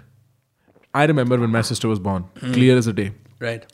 i 0.95 1.05
remember 1.12 1.39
when 1.45 1.55
my 1.57 1.62
sister 1.71 1.91
was 1.93 2.03
born 2.09 2.27
clear 2.59 2.77
as 2.83 2.91
a 2.93 2.97
day 3.01 3.09
right 3.47 3.66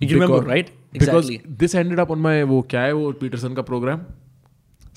you 0.00 0.08
remember 0.14 0.40
Because- 0.40 0.50
right 0.54 0.70
exactly 0.98 1.38
because 1.38 1.58
this 1.62 1.74
ended 1.74 2.00
up 2.04 2.10
on 2.16 2.20
my 2.26 2.34
वो 2.52 2.60
क्या 2.70 2.80
है 2.82 2.92
वो 2.92 3.10
Peterson 3.20 3.54
का 3.54 3.62
program 3.70 4.00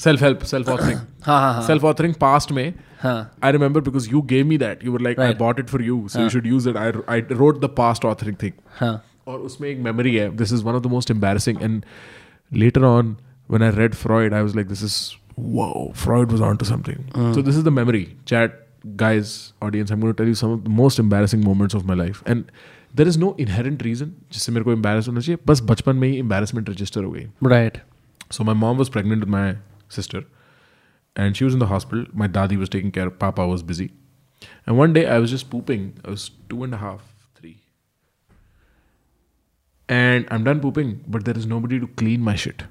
self 0.04 0.22
help 0.24 0.44
self 0.54 0.70
authoring 0.70 0.98
हाँ 1.26 1.40
हाँ 1.42 1.54
हाँ 1.54 1.62
self 1.68 1.84
authoring 1.92 2.14
past 2.22 2.52
में 2.58 2.74
हाँ 3.04 3.16
I 3.48 3.52
remember 3.56 3.82
because 3.88 4.08
you 4.12 4.22
gave 4.32 4.46
me 4.52 4.58
that. 4.64 4.84
You 4.88 4.92
were 4.96 5.02
like, 5.08 5.20
I 5.24 5.26
Right. 5.28 5.38
bought 5.42 5.60
it 5.64 5.72
for 5.74 5.80
you, 5.88 5.98
so 6.14 6.22
you 6.24 6.30
should 6.36 6.48
use 6.52 6.68
it. 6.72 6.78
I, 6.84 6.86
I 7.16 7.18
wrote 7.42 7.60
the 7.66 7.70
past 7.80 8.08
authoring 8.12 8.38
thing. 8.44 8.54
हाँ 8.80 8.94
और 9.28 9.40
उसमें 9.50 9.68
एक 9.70 9.84
memory 9.88 10.14
है. 10.16 10.30
This 10.42 10.54
is 10.58 10.64
one 10.70 10.78
of 10.80 10.84
the 10.88 10.92
most 10.94 11.14
embarrassing. 11.16 11.60
And 11.68 11.86
later 12.64 12.84
on, 12.92 13.12
when 13.56 13.66
I 13.68 13.70
read 13.80 13.98
Freud, 14.00 14.34
I 14.40 14.42
was 14.48 14.56
like, 14.60 14.72
this 14.74 14.82
is 14.90 14.96
whoa. 15.58 15.92
Freud 16.06 16.32
was 16.38 16.42
onto 16.50 16.70
something. 16.72 17.04
So 17.38 17.44
this 17.50 17.60
is 17.62 17.68
the 17.70 17.76
memory. 17.80 18.04
Chat, 18.34 18.58
guys, 19.04 19.36
audience. 19.70 19.92
I'm 19.98 20.06
going 20.06 20.14
to 20.16 20.18
tell 20.24 20.34
you 20.34 20.40
some 20.42 20.56
of 20.58 20.64
the 20.70 20.76
most 20.82 21.04
embarrassing 21.06 21.44
moments 21.50 21.80
of 21.82 21.86
my 21.92 22.00
life. 22.02 22.24
And 22.26 22.52
there 22.96 23.08
is 23.08 23.18
no 23.18 23.36
inherent 23.46 23.84
reason 23.84 24.10
जिससे 24.32 24.52
मेरे 24.52 24.64
को 24.64 24.74
embarrass 24.76 25.08
होना 25.08 25.20
चाहिए. 25.20 25.38
बस 25.48 25.62
बचपन 25.62 25.96
में 25.96 26.08
ही 26.08 26.22
embarrassment 26.22 26.70
register 26.70 27.04
हो 27.04 27.12
गई. 27.12 27.28
right 27.44 27.80
So 28.30 28.44
my 28.44 28.54
mom 28.54 28.78
was 28.78 28.90
pregnant 28.94 29.24
with 29.24 29.30
my 29.34 29.58
sister, 29.96 30.20
and 31.16 31.38
she 31.38 31.46
was 31.46 31.54
in 31.54 31.60
the 31.60 31.68
hospital. 31.68 32.06
My 32.14 32.28
daddy 32.28 32.58
was 32.58 32.70
taking 32.70 32.92
care. 32.92 33.10
Papa 33.10 33.46
was 33.48 33.64
busy, 33.64 33.86
and 34.66 34.78
one 34.78 34.94
day 34.98 35.06
I 35.08 35.20
was 35.20 35.32
just 35.32 35.50
pooping. 35.50 35.86
I 36.04 36.10
was 36.10 36.26
two 36.50 36.64
and 36.64 36.74
a 36.74 36.78
half, 36.78 37.06
three, 37.36 37.54
and 39.88 40.28
I'm 40.30 40.44
done 40.44 40.60
pooping, 40.60 40.92
but 41.08 41.24
there 41.24 41.38
is 41.38 41.46
nobody 41.46 41.80
to 41.80 41.88
clean 42.04 42.22
my 42.22 42.36
shit. 42.36 42.66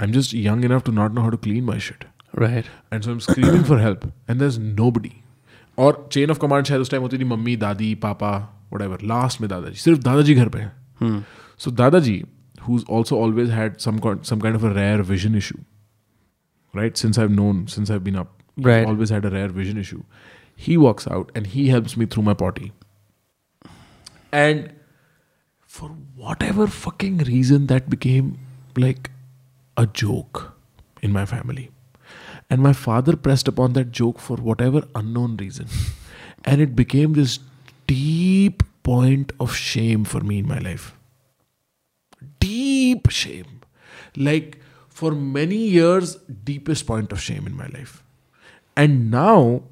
I'm 0.00 0.12
just 0.12 0.32
young 0.32 0.64
enough 0.64 0.82
to 0.84 0.92
not 0.92 1.14
know 1.14 1.22
how 1.22 1.30
to 1.30 1.36
clean 1.36 1.64
my 1.64 1.78
shit, 1.78 2.06
right 2.34 2.72
and 2.90 3.04
so 3.04 3.12
I'm 3.12 3.20
screaming 3.20 3.64
for 3.72 3.78
help, 3.78 4.12
and 4.26 4.40
there's 4.40 4.58
nobody. 4.58 5.21
और 5.78 6.08
chain 6.12 6.30
of 6.30 6.38
command 6.38 6.66
शायद 6.66 6.80
उस 6.80 6.90
time 6.90 7.02
होती 7.02 7.18
थी 7.18 7.24
मम्मी 7.24 7.56
दादी 7.56 7.94
पापा 7.94 8.32
what 8.72 8.82
ever 8.82 8.98
last 9.02 9.40
में 9.40 9.50
दादाजी। 9.50 9.76
सिर्फ़ 9.76 10.00
दादाजी 10.00 10.34
घर 10.34 10.48
पे 10.48 10.58
हैं। 10.58 10.72
हम्म। 11.00 11.22
सो 11.58 11.70
दादाजी 11.70 12.22
who 12.68 12.80
also 12.90 13.22
always 13.22 13.50
had 13.50 13.76
some 13.76 13.98
kind 13.98 14.56
of 14.56 14.64
a 14.64 14.72
rare 14.72 15.02
vision 15.02 15.36
issue 15.36 15.58
right 16.74 16.96
since 16.96 17.18
I've 17.18 17.30
known 17.30 17.64
since 17.66 17.90
I've 17.90 18.00
been 18.00 18.16
always 18.16 19.12
had 19.12 19.26
a 19.26 19.28
rare 19.28 19.50
vision 19.50 19.78
issue 19.78 20.02
he 20.58 20.76
works 20.76 21.08
out 21.08 21.36
and 21.36 21.46
he 21.46 21.68
helps 21.68 21.98
me 21.98 22.06
through 22.06 22.22
my 22.22 22.34
potty 22.34 22.72
and 24.34 24.64
for 25.68 25.90
whatever 26.42 26.66
fucking 26.66 27.20
reason 27.20 27.66
that 27.66 27.88
became 27.88 28.32
like 28.78 29.08
a 29.76 29.84
joke 29.84 30.58
in 31.04 31.12
my 31.12 31.24
family 31.24 31.68
and 32.51 32.61
my 32.61 32.73
father 32.73 33.15
pressed 33.15 33.47
upon 33.47 33.73
that 33.73 33.91
joke 33.91 34.19
for 34.19 34.37
whatever 34.37 34.83
unknown 34.95 35.37
reason 35.37 35.67
and 36.45 36.61
it 36.61 36.75
became 36.75 37.13
this 37.13 37.39
deep 37.87 38.63
point 38.83 39.33
of 39.39 39.55
shame 39.55 40.03
for 40.03 40.21
me 40.21 40.39
in 40.39 40.47
my 40.47 40.59
life 40.59 40.93
deep 42.39 43.09
shame 43.09 43.61
like 44.15 44.59
for 44.89 45.11
many 45.11 45.61
years 45.77 46.17
deepest 46.51 46.87
point 46.87 47.11
of 47.11 47.21
shame 47.21 47.47
in 47.47 47.55
my 47.55 47.67
life 47.67 48.03
and 48.77 49.11
now 49.11 49.63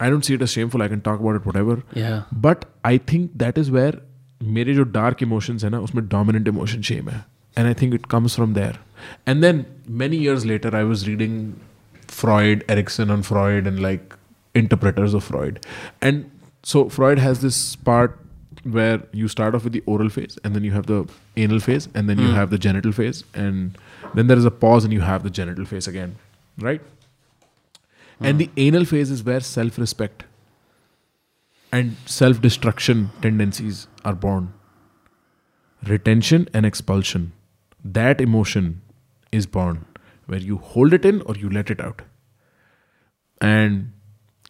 i 0.00 0.08
don't 0.10 0.24
see 0.24 0.34
it 0.34 0.42
as 0.42 0.50
shameful 0.50 0.82
i 0.82 0.88
can 0.88 1.00
talk 1.00 1.20
about 1.20 1.36
it 1.36 1.46
whatever 1.46 1.82
yeah 1.94 2.22
but 2.48 2.64
i 2.84 2.96
think 3.12 3.38
that 3.44 3.62
is 3.64 3.70
where 3.70 4.00
मेरे 4.54 4.74
जो 4.74 4.82
dark 4.92 5.22
emotions 5.22 5.64
है 5.64 5.70
ना 5.70 5.80
उसमें 5.80 6.06
dominant 6.08 6.48
emotion 6.48 6.82
Shem 6.82 7.08
है 7.08 7.24
and 7.58 7.66
I 7.66 7.74
think 7.82 7.94
it 7.94 8.06
comes 8.10 8.34
from 8.36 8.54
there 8.54 8.78
and 9.28 9.40
then 9.42 9.64
many 10.02 10.16
years 10.16 10.44
later 10.44 10.76
I 10.76 10.84
was 10.84 11.04
reading 11.08 11.52
Freud, 12.07 12.63
Erickson 12.69 13.09
and 13.09 13.25
Freud, 13.25 13.67
and 13.67 13.81
like 13.81 14.15
interpreters 14.53 15.13
of 15.13 15.23
Freud. 15.23 15.65
And 16.01 16.29
so 16.63 16.89
Freud 16.89 17.19
has 17.19 17.41
this 17.41 17.75
part 17.75 18.19
where 18.63 19.01
you 19.13 19.27
start 19.27 19.55
off 19.55 19.63
with 19.63 19.73
the 19.73 19.83
oral 19.85 20.09
phase, 20.09 20.37
and 20.43 20.55
then 20.55 20.63
you 20.63 20.71
have 20.71 20.87
the 20.87 21.07
anal 21.37 21.59
phase, 21.59 21.87
and 21.93 22.09
then 22.09 22.17
mm. 22.17 22.23
you 22.23 22.27
hmm. 22.29 22.35
have 22.35 22.49
the 22.49 22.57
genital 22.57 22.91
phase, 22.91 23.23
and 23.33 23.77
then 24.13 24.27
there 24.27 24.37
is 24.37 24.45
a 24.45 24.51
pause, 24.51 24.83
and 24.83 24.91
you 24.91 25.01
have 25.01 25.23
the 25.23 25.29
genital 25.29 25.63
phase 25.63 25.87
again, 25.87 26.17
right? 26.57 26.81
Mm. 28.19 28.27
And 28.29 28.33
hmm. 28.33 28.37
the 28.37 28.49
anal 28.57 28.85
phase 28.85 29.11
is 29.11 29.23
where 29.23 29.39
self 29.39 29.77
respect 29.77 30.25
and 31.71 31.95
self 32.05 32.41
destruction 32.41 33.11
tendencies 33.21 33.87
are 34.05 34.13
born. 34.13 34.53
Retention 35.83 36.47
and 36.53 36.65
expulsion. 36.65 37.33
That 37.83 38.19
emotion 38.21 38.81
is 39.31 39.45
born 39.45 39.85
where 40.27 40.39
you 40.39 40.57
hold 40.57 40.93
it 40.93 41.05
in 41.05 41.21
or 41.23 41.35
you 41.35 41.49
let 41.49 41.69
it 41.69 41.81
out. 41.81 42.01
And 43.41 43.93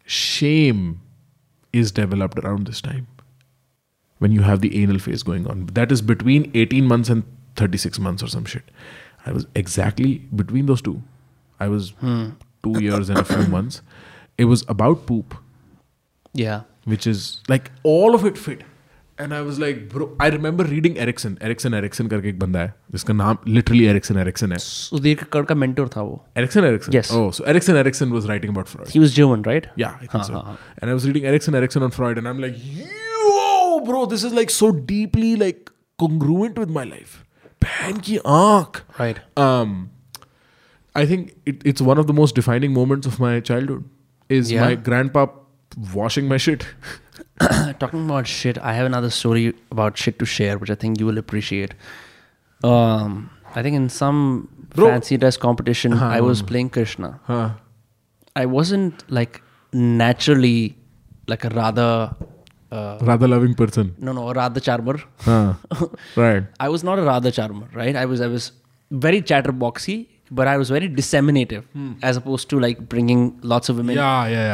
shame 0.05 1.01
is 1.73 1.91
developed 1.91 2.39
around 2.39 2.67
this 2.67 2.81
time 2.81 3.07
when 4.19 4.31
you 4.31 4.41
have 4.41 4.61
the 4.61 4.81
anal 4.81 4.99
phase 4.99 5.23
going 5.23 5.47
on. 5.47 5.67
That 5.67 5.91
is 5.91 6.01
between 6.01 6.51
18 6.53 6.85
months 6.85 7.09
and 7.09 7.23
36 7.55 7.99
months 7.99 8.23
or 8.23 8.27
some 8.27 8.45
shit. 8.45 8.63
I 9.25 9.31
was 9.31 9.45
exactly 9.55 10.19
between 10.35 10.65
those 10.65 10.81
two. 10.81 11.01
I 11.59 11.67
was 11.67 11.91
hmm. 11.99 12.29
two 12.63 12.81
years 12.81 13.09
and 13.09 13.19
a 13.19 13.23
few 13.23 13.47
months. 13.47 13.81
It 14.37 14.45
was 14.45 14.63
about 14.69 15.05
poop, 15.05 15.35
yeah 16.33 16.61
which 16.87 17.05
is 17.05 17.41
like 17.49 17.69
all 17.83 18.15
of 18.15 18.25
it 18.25 18.37
fit. 18.37 18.61
And 19.20 19.32
I 19.32 19.40
was 19.44 19.58
like 19.60 19.88
bro 19.92 20.06
I 20.22 20.30
remember 20.30 20.66
reading 20.66 20.96
Erikson 20.98 21.36
Erikson 21.48 21.74
Erikson 21.74 22.06
करके 22.08 22.28
एक 22.28 22.38
बंदा 22.38 22.60
है 22.60 22.74
जिसका 22.92 23.14
नाम 23.14 23.38
literally 23.48 23.84
Erikson 23.86 24.18
Erikson 24.18 24.52
है 24.52 24.58
सुधीर 24.58 25.16
कक्कड़ 25.22 25.44
का 25.46 25.54
mentor 25.64 25.88
था 25.96 26.02
वो 26.02 26.24
Erikson 26.36 26.64
Erikson 26.64 26.92
Yes. 26.98 27.10
oh 27.18 27.24
so 27.38 27.46
Erikson 27.54 27.76
Erikson 27.76 28.12
was 28.16 28.28
writing 28.30 28.54
about 28.56 28.72
Freud 28.74 28.88
he 28.94 29.00
was 29.00 29.14
German 29.16 29.44
right 29.46 29.66
Yeah, 29.82 29.98
I 30.06 30.08
think 30.14 30.24
so. 30.30 30.40
And 30.78 30.90
I 30.90 30.96
was 31.00 31.06
reading 31.10 31.28
Erickson 31.32 31.58
Erickson 31.60 31.86
on 31.88 31.94
Freud, 31.98 32.22
and 32.22 32.32
I'm 32.32 32.40
like, 32.46 32.56
yo, 32.78 33.80
bro, 33.90 34.00
this 34.14 34.24
is 34.30 34.34
like 34.40 34.54
so 34.56 34.70
deeply 34.92 35.34
like 35.44 35.70
congruent 36.04 36.58
with 36.64 36.74
my 36.78 36.84
life. 36.94 37.14
Bang 37.66 38.00
ki 38.08 38.18
aankh. 38.38 38.80
Right 39.00 39.20
Um, 39.46 39.76
I 40.94 41.04
think 41.12 41.28
it, 41.52 41.62
it's 41.72 41.84
one 41.90 42.00
of 42.04 42.08
the 42.12 42.16
most 42.22 42.40
defining 42.40 42.72
moments 42.80 43.12
of 43.12 43.20
my 43.26 43.34
childhood. 43.52 43.84
Is 44.30 44.50
Yeah. 44.54 44.64
my 44.66 44.74
grandpa 44.88 45.26
washing 45.94 46.26
my 46.34 46.40
shit? 46.46 46.66
talking 47.79 48.05
about 48.05 48.27
shit, 48.27 48.57
I 48.57 48.73
have 48.73 48.85
another 48.85 49.09
story 49.09 49.53
about 49.71 49.97
shit 49.97 50.19
to 50.19 50.25
share, 50.25 50.57
which 50.57 50.69
I 50.69 50.75
think 50.75 50.99
you 50.99 51.05
will 51.05 51.17
appreciate. 51.17 51.73
Um, 52.63 53.29
I 53.55 53.61
think 53.63 53.75
in 53.75 53.89
some 53.89 54.49
Bro. 54.75 54.87
fancy 54.89 55.17
dress 55.17 55.37
competition, 55.37 55.93
I 55.93 56.21
was 56.21 56.41
playing 56.41 56.69
Krishna. 56.71 57.19
Huh. 57.25 57.51
I 58.35 58.45
wasn't 58.45 59.09
like 59.11 59.41
naturally 59.73 60.75
like 61.27 61.43
a 61.43 61.49
Radha. 61.49 62.15
Uh, 62.71 62.97
Rather 63.01 63.27
loving 63.27 63.53
person. 63.53 63.95
no, 63.97 64.11
no, 64.11 64.29
a 64.29 64.33
Radha 64.33 64.59
charmer. 64.59 64.99
Huh. 65.19 65.53
right. 66.15 66.43
I 66.59 66.69
was 66.69 66.83
not 66.83 66.99
a 66.99 67.03
Radha 67.03 67.31
charmer, 67.31 67.69
right? 67.73 67.95
I 67.95 68.05
was, 68.05 68.19
I 68.19 68.27
was 68.27 68.51
very 68.91 69.21
chatterboxy, 69.21 70.07
but 70.33 70.47
I 70.47 70.57
was 70.57 70.73
very 70.73 70.87
disseminative 70.87 71.63
as 72.05 72.17
opposed 72.17 72.47
to 72.47 72.59
like 72.59 72.81
bringing 72.81 73.31
lots 73.45 73.69
of 73.71 73.77
women 73.77 73.97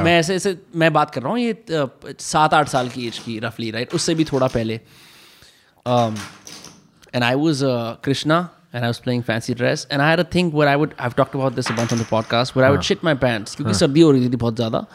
मैं 0.04 0.20
ऐसे 0.20 0.36
ऐसे 0.36 0.58
मैं 0.76 0.94
बात 0.94 1.12
कर 1.12 1.22
रहा 1.22 1.32
हूँ 1.32 1.40
ये 1.40 1.66
सात 2.20 2.54
आठ 2.54 2.68
साल 2.68 2.90
की 2.90 3.08
एज 3.08 3.18
की 3.18 3.40
रफली 3.40 3.72
राइट 3.72 3.86
right? 3.86 3.96
उससे 3.96 4.16
भी 4.16 4.24
थोड़ा 4.24 4.48
पहले। 4.48 4.74
And 7.16 7.24
I 7.24 7.36
was 7.36 7.64
Krishna 8.04 8.50
and 8.76 8.84
I 8.84 8.88
was 8.88 9.02
playing 9.02 9.24
fancy 9.24 9.54
dress 9.54 9.88
and 9.92 10.02
I 10.02 10.12
are 10.12 10.20
a 10.20 10.26
think 10.34 10.54
where 10.54 10.68
I 10.68 10.76
would 10.76 10.94
I 11.00 11.10
talked 11.18 11.36
about 11.36 11.54
this 11.54 11.72
bunch 11.72 11.94
on 11.94 12.00
the 12.00 12.06
podcast 12.10 12.58
where 12.58 12.64
I 12.64 12.72
would 12.72 12.82
shit 12.82 13.06
my 13.06 13.14
pants 13.14 13.56
क्योंकि 13.56 13.74
सर्दी 13.74 14.02
हो 14.02 14.12
रही 14.12 14.30
थी 14.30 14.36
बहुत 14.36 14.56
ज़्यादा 14.56 14.86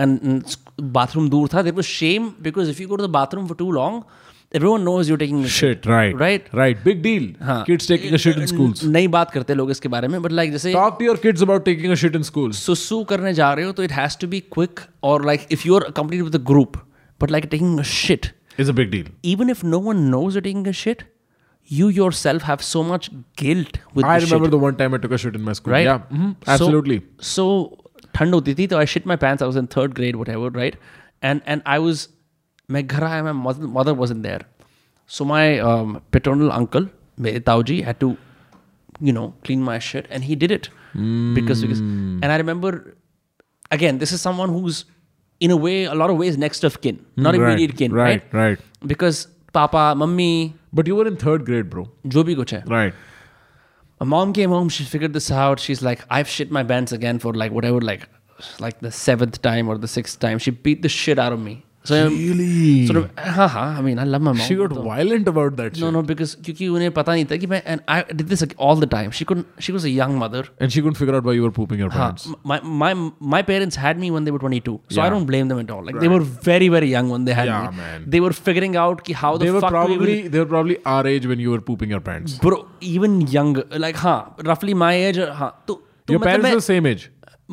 and 0.00 0.42
bathroom 0.80 1.30
दूर 1.30 1.48
था। 1.54 1.62
There 1.62 1.72
was 1.72 1.86
shame 1.86 2.32
because 2.42 2.70
if 2.70 2.82
you 2.82 2.88
go 2.88 2.96
to 2.96 3.06
the 3.06 3.10
bathroom 3.10 3.46
for 3.46 3.56
too 3.56 3.70
long 3.72 4.02
everyone 4.59 4.83
knows 4.87 5.09
you're 5.11 5.19
taking 5.21 5.43
a 5.45 5.49
Shit. 5.57 5.85
Right. 5.91 6.15
Right. 6.21 6.47
Right. 6.59 6.79
Big 6.87 7.01
deal. 7.05 7.27
हाँ. 7.49 7.59
Kids 7.69 7.87
taking 7.91 8.17
a 8.17 8.21
shit 8.25 8.39
in 8.43 8.47
schools. 8.51 8.83
नहीं 8.97 9.07
बात 9.17 9.31
करते 9.31 9.53
लोग 9.61 9.71
इसके 9.71 9.89
बारे 9.95 10.07
में 10.07 10.21
बट 10.21 10.31
लाइक 10.31 10.51
जैसे 10.51 10.73
Talk 10.73 10.97
to 11.01 11.07
your 11.09 11.17
kids 11.25 11.45
about 11.47 11.65
taking 11.69 11.95
a 11.95 11.99
shit 12.03 12.17
in 12.21 12.27
schools. 12.31 12.57
सुसु 12.65 13.03
करने 13.13 13.33
जा 13.41 13.51
रहे 13.53 13.65
हो 13.65 13.71
तो 13.79 13.83
it 13.83 13.91
has 14.01 14.17
to 14.21 14.27
be 14.27 14.39
quick 14.57 14.79
और 15.11 15.25
like 15.25 15.47
if 15.51 15.65
you 15.65 15.75
are 15.75 15.89
complete 16.01 16.21
with 16.21 16.35
a 16.35 16.43
group 16.51 16.77
but 17.21 17.31
like 17.31 17.45
taking 17.51 17.79
a 17.79 17.83
shit 17.95 18.31
It's 18.61 18.69
a 18.71 18.73
big 18.77 18.89
deal. 18.93 19.05
even 19.33 19.49
if 19.51 19.59
no 19.73 19.77
one 19.83 19.99
knows 20.13 20.35
you're 20.37 20.45
taking 20.47 20.65
a 20.69 20.77
shit 20.79 21.03
you 21.69 21.85
yourself 21.97 22.47
have 22.47 22.63
so 22.69 22.81
much 22.87 23.05
guilt 23.41 23.77
with 23.97 24.07
I 24.07 24.15
the 24.15 24.25
remember 24.25 24.47
shit, 24.49 24.53
the 24.55 24.59
one 24.63 24.77
time 24.81 24.97
I 24.97 24.99
took 25.05 25.13
a 25.17 25.19
shit 25.23 25.37
in 25.39 25.45
my 25.49 25.53
school. 25.59 25.73
right 25.75 25.85
Yeah. 25.89 26.01
mhm, 26.17 26.33
So- 26.47 26.55
Absolutely. 26.55 26.97
so 27.35 27.45
ठंड 28.15 28.33
होती 28.33 28.53
थी 28.55 28.65
तो 28.67 28.77
I 28.77 28.85
shit 28.93 29.05
my 29.07 29.17
pants 29.17 29.43
I 29.43 29.47
was 29.49 29.57
in 29.57 29.65
third 29.75 29.93
grade 29.99 30.15
whatever 30.29 30.51
right 30.57 30.75
and 31.23 31.41
and 31.47 31.61
I 31.73 31.77
was 31.79 32.07
Meghara, 32.70 33.22
my 33.24 33.32
mother, 33.32 33.94
wasn't 33.94 34.22
there. 34.22 34.40
So 35.06 35.24
my 35.24 35.58
um, 35.60 36.02
paternal 36.10 36.50
uncle, 36.50 36.88
Tauji, 37.18 37.84
had 37.84 38.00
to, 38.00 38.16
you 39.00 39.12
know, 39.12 39.34
clean 39.44 39.62
my 39.62 39.78
shit, 39.78 40.06
and 40.10 40.24
he 40.24 40.34
did 40.34 40.50
it 40.50 40.68
because. 40.92 41.62
Hmm. 41.62 42.18
And 42.22 42.32
I 42.32 42.36
remember, 42.36 42.96
again, 43.70 43.98
this 43.98 44.10
is 44.10 44.20
someone 44.20 44.48
who's, 44.48 44.84
in 45.38 45.50
a 45.50 45.56
way, 45.56 45.84
a 45.84 45.94
lot 45.94 46.10
of 46.10 46.16
ways 46.16 46.36
next 46.36 46.64
of 46.64 46.80
kin, 46.80 47.04
not 47.16 47.34
hmm, 47.34 47.42
immediate 47.42 47.76
kin, 47.76 47.92
right, 47.92 48.24
right? 48.32 48.48
Right. 48.48 48.58
Because 48.84 49.28
papa, 49.52 49.94
mummy. 49.96 50.54
But 50.72 50.88
you 50.88 50.96
were 50.96 51.06
in 51.06 51.16
third 51.16 51.46
grade, 51.46 51.70
bro. 51.70 51.88
Jo 52.08 52.24
bhi 52.24 52.34
kuch 52.34 52.50
hai. 52.50 52.64
Right. 52.66 52.94
My 54.00 54.06
mom 54.06 54.32
came 54.32 54.50
home. 54.50 54.68
She 54.68 54.84
figured 54.84 55.12
this 55.12 55.30
out. 55.30 55.60
She's 55.60 55.82
like, 55.82 56.04
I've 56.10 56.28
shit 56.28 56.50
my 56.50 56.64
pants 56.64 56.92
again 56.92 57.18
for 57.18 57.32
like 57.32 57.52
whatever, 57.52 57.80
like, 57.80 58.08
like 58.58 58.80
the 58.80 58.90
seventh 58.90 59.40
time 59.40 59.68
or 59.68 59.78
the 59.78 59.88
sixth 59.88 60.18
time. 60.18 60.38
She 60.38 60.50
beat 60.50 60.82
the 60.82 60.88
shit 60.88 61.18
out 61.18 61.32
of 61.32 61.40
me 61.40 61.65
so 61.88 61.96
I'm 62.04 62.14
Really? 62.20 62.86
sort 62.90 62.98
of 63.00 63.04
हाँ 63.36 63.48
हाँ 63.54 63.64
I 63.78 63.82
mean 63.86 63.98
I 64.04 64.06
love 64.12 64.22
my 64.28 64.32
mom 64.38 64.42
she 64.46 64.56
got 64.60 64.72
violent 64.86 65.28
about 65.32 65.56
that 65.60 65.76
shit. 65.76 65.82
no 65.84 65.90
no 65.96 66.02
because 66.10 66.34
क्योंकि 66.48 66.68
उन्हें 66.78 66.90
पता 66.98 67.14
नहीं 67.14 67.24
था 67.32 67.36
कि 67.42 67.46
मैं 67.52 67.60
and 67.74 67.84
I 67.96 67.98
did 68.20 68.28
this 68.34 68.44
all 68.68 68.82
the 68.84 68.88
time 68.94 69.14
she 69.20 69.26
couldn't 69.30 69.62
she 69.66 69.74
was 69.78 69.86
a 69.90 69.92
young 69.96 70.16
mother 70.24 70.42
And 70.66 70.76
she 70.76 70.82
couldn't 70.86 71.00
figure 71.02 71.16
out 71.20 71.28
why 71.30 71.34
you 71.38 71.46
were 71.46 71.52
pooping 71.60 71.82
your 71.84 71.90
pants. 71.96 72.28
My, 72.52 72.58
my 72.84 72.90
my 73.36 73.42
parents 73.52 73.80
had 73.84 74.02
me 74.04 74.10
when 74.16 74.28
they 74.28 74.34
were 74.36 74.42
22, 74.44 74.74
so 74.88 75.00
yeah. 75.00 75.06
I 75.06 75.08
don't 75.16 75.26
blame 75.32 75.48
them 75.54 75.62
at 75.64 75.70
all. 75.76 75.82
Like 75.88 75.94
right. 75.98 76.06
they 76.06 76.12
were 76.14 76.20
very 76.50 76.68
very 76.76 76.90
young 76.96 77.10
when 77.16 77.24
they 77.30 77.36
had 77.40 77.50
Yeah, 77.52 77.70
me. 77.70 77.82
man. 77.82 78.04
They 78.16 78.20
were 78.26 78.32
figuring 78.48 78.76
out 78.84 79.04
ki 79.10 79.18
how 79.24 79.32
the 79.36 79.44
They 79.46 79.54
were 79.58 79.64
fuck 79.66 79.76
do 79.76 79.82
we 79.82 79.96
probably 79.96 80.16
they 80.36 80.44
were 80.44 80.50
probably 80.54 80.78
our 80.96 81.06
age 81.14 81.26
when 81.34 81.44
you 81.46 81.50
were 81.56 81.60
pooping 81.72 81.94
your 81.96 82.02
pants. 82.12 82.38
bro 82.46 82.60
even 82.94 83.20
younger 83.36 83.64
like 83.86 83.96
huh 84.06 84.16
roughly 84.52 84.74
my 84.86 84.92
age 85.08 85.20
huh 85.42 85.50
तो 85.68 85.80
तो 86.08 86.12
Your 86.14 86.20
मतलब 86.20 86.30
parents 86.30 86.50
are 86.52 86.60
the 86.62 86.68
same 86.72 86.86
age. 86.94 87.04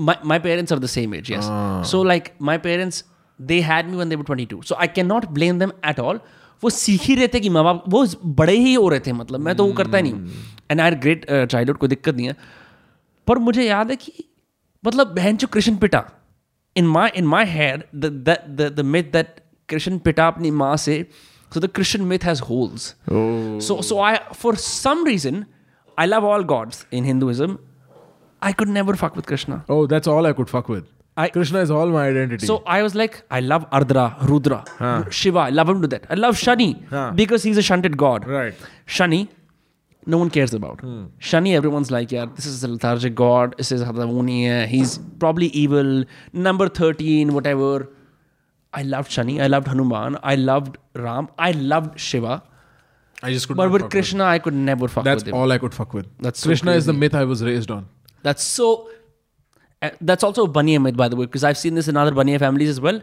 my 0.10 0.14
my 0.32 0.38
parents 0.44 0.72
are 0.76 0.80
the 0.84 0.90
same 0.92 1.12
age 1.18 1.28
yes 1.32 1.48
ah. 1.56 1.82
so 1.90 2.00
like 2.12 2.30
my 2.50 2.56
parents 2.68 3.04
they 3.40 3.60
had 3.68 3.90
me 3.92 4.00
when 4.02 4.10
they 4.14 4.18
were 4.22 4.26
22 4.30 4.62
so 4.70 4.76
I 4.86 4.88
cannot 4.98 5.28
blame 5.38 5.62
them 5.64 5.74
at 5.92 6.00
all 6.06 6.20
वो 6.64 6.70
सीख 6.70 7.02
ही 7.02 7.16
रहे 7.16 7.28
थे 7.28 7.40
कि 7.40 7.50
माँ 7.50 7.64
बाप 7.64 7.84
वो 7.94 8.06
बड़े 8.42 8.54
ही 8.58 8.74
हो 8.74 8.88
रहे 8.90 9.00
थे 9.08 9.12
मतलब 9.14 9.40
मैं 9.46 9.56
तो 9.56 9.66
वो 9.66 9.74
करता 9.80 9.98
ही 9.98 10.04
नहीं 10.04 10.14
हूँ 10.14 10.44
एंड 10.72 10.82
आई 10.82 10.92
ग्रेट 11.06 11.26
चाइल्डहुड 11.32 11.78
कोई 11.78 11.90
दिक्कत 11.90 12.16
नहीं 12.16 12.28
है 12.28 12.36
पर 13.28 13.38
मुझे 13.48 13.66
याद 13.66 13.90
है 13.92 13.96
कि 14.04 14.14
मतलब 14.84 15.14
बहन 15.16 15.38
जो 15.44 15.48
कृष्ण 15.56 15.76
पिटा 15.84 16.04
in 16.76 16.88
my 16.98 17.10
in 17.16 17.26
my 17.34 17.46
head 17.46 17.84
the 17.96 18.82
myth 18.94 19.12
that 19.18 19.40
Krishna 19.70 19.98
पिटा 20.08 20.28
अपनी 20.28 20.52
माँ 20.62 20.76
से 20.86 20.96
so 21.52 21.60
the 21.60 21.70
Christian 21.76 22.06
myth 22.08 22.26
has 22.26 22.42
holes 22.50 22.94
Oh. 23.10 23.60
So, 23.68 23.82
so 23.90 24.00
I, 24.00 24.14
for 24.44 24.56
some 24.68 25.04
reason, 25.10 25.46
I 25.98 26.06
love 26.14 26.24
all 26.32 26.44
gods 26.54 26.86
in 27.00 27.12
Hinduism. 27.12 27.60
I 28.42 28.52
could 28.60 28.70
never 28.78 28.96
fuck 29.02 29.16
with 29.20 29.28
Krishna. 29.32 29.64
Oh, 29.70 29.86
that's 29.88 30.08
all 30.14 30.26
I 30.26 30.34
could 30.40 30.50
fuck 30.50 30.70
with. 30.76 30.88
I- 31.16 31.30
Krishna 31.30 31.60
is 31.60 31.70
all 31.72 31.88
my 31.88 32.08
identity. 32.08 32.46
So 32.48 32.64
I 32.66 32.82
was 32.82 32.96
like, 32.96 33.24
I 33.30 33.40
love 33.40 33.70
Ardra, 33.70 34.06
Rudra, 34.28 34.64
Shiva. 35.12 35.40
I 35.40 35.50
love 35.50 35.70
him 35.70 35.82
to 35.84 35.88
that. 35.88 36.06
I 36.10 36.16
love 36.16 36.36
Shani 36.36 36.70
Huh. 36.90 37.12
because 37.16 37.44
he's 37.44 37.58
a 37.58 37.62
shunted 37.62 37.98
god. 37.98 38.28
right. 38.28 38.54
Shani, 38.88 39.28
no 40.06 40.18
one 40.18 40.30
cares 40.30 40.54
about. 40.54 40.82
Hmm. 40.82 41.04
Shani, 41.20 41.54
everyone's 41.56 41.92
like, 41.92 42.12
yeah, 42.12 42.26
this 42.36 42.46
is 42.46 42.64
a 42.64 42.68
lethargic 42.68 43.14
god. 43.16 43.54
This 43.58 43.72
is 43.72 43.84
Hadavuni. 43.84 44.66
He's 44.68 44.98
probably 45.20 45.48
evil. 45.48 46.04
Number 46.34 46.68
13, 46.68 47.34
whatever. 47.34 47.90
I 48.74 48.82
loved 48.82 49.12
Shani. 49.12 49.40
I 49.42 49.48
loved 49.48 49.68
Hanuman. 49.68 50.18
I 50.24 50.36
loved 50.36 50.78
Ram. 50.96 51.30
I 51.38 51.52
loved 51.52 52.00
Shiva. 52.00 52.42
I 53.22 53.32
just 53.32 53.48
could 53.48 53.56
But 53.56 53.72
with 53.72 53.90
Krishna, 53.92 54.24
I 54.26 54.40
could 54.40 54.54
never 54.56 54.88
fuck 54.88 55.04
with. 55.04 55.06
That's 55.06 55.24
with 55.24 55.34
him. 55.34 55.36
all 55.40 55.52
I 55.52 55.58
could 55.60 55.74
fuck 55.74 55.94
with. 55.94 56.08
That's 56.20 56.40
so 56.40 56.50
Krishna 56.50 56.72
is 56.72 56.88
the 56.88 56.94
myth 56.94 57.14
I 57.16 57.24
was 57.24 57.44
raised 57.44 57.70
on. 57.72 57.86
That's 58.24 58.44
so. 58.44 58.90
Uh, 59.84 59.90
that's 60.02 60.24
also 60.24 60.46
a 60.46 60.52
Baniya 60.58 60.82
myth, 60.82 60.96
by 60.96 61.08
the 61.14 61.20
way, 61.22 61.26
because 61.26 61.44
I've 61.44 61.58
seen 61.58 61.76
this 61.76 61.88
in 61.94 61.98
other 61.98 62.16
Baniya 62.22 62.40
families 62.40 62.70
as 62.70 62.82
well. 62.88 63.02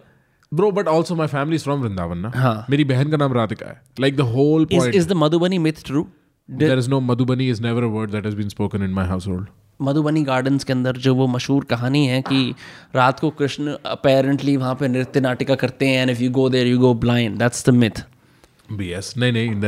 Bro, 0.52 0.72
but 0.72 0.88
also 0.88 1.14
my 1.14 1.26
family 1.26 1.56
is 1.56 1.62
from 1.62 1.82
Vrindavan, 1.82 2.20
na? 2.20 2.30
हाँ. 2.30 2.66
मेरी 2.70 2.84
बहन 2.84 3.10
का 3.10 3.16
नाम 3.16 3.32
राधिका 3.32 3.66
है. 3.66 3.80
Like 3.98 4.16
the 4.16 4.28
whole 4.34 4.66
point. 4.66 4.94
is 4.94 5.02
is 5.02 5.06
the 5.06 5.18
Madhubani 5.24 5.60
myth 5.66 5.82
true? 5.90 6.04
Did 6.48 6.68
there 6.68 6.78
is 6.78 6.88
no 6.88 7.00
Madhubani 7.00 7.48
is 7.56 7.60
never 7.60 7.84
a 7.84 7.90
word 7.96 8.14
that 8.16 8.24
has 8.24 8.34
been 8.34 8.50
spoken 8.50 8.82
in 8.82 9.00
my 9.00 9.06
household. 9.14 9.48
Madhubani 9.82 10.22
Gardens 10.24 10.64
के 10.64 10.72
अंदर 10.72 10.96
जो 11.04 11.14
वो 11.14 11.26
मशहूर 11.26 11.64
कहानी 11.64 12.06
है 12.06 12.20
कि 12.22 12.54
रात 12.94 13.20
को 13.20 13.30
कृष्ण 13.38 13.76
अपेरेंटली 13.86 14.56
वहाँ 14.56 14.74
पे 14.80 14.88
नृत्य 14.88 15.20
नाटिका 15.20 15.54
करते 15.62 15.86
हैं 15.88 16.00
and 16.02 16.10
if 16.10 16.22
you 16.22 16.30
go 16.30 16.48
there 16.50 16.66
you 16.66 16.78
go 16.78 16.92
blind 17.04 17.38
that's 17.38 17.66
the 17.68 17.74
myth 17.74 18.02
BS. 18.80 19.16
नहीं 19.18 19.32
नहीं 19.32 19.60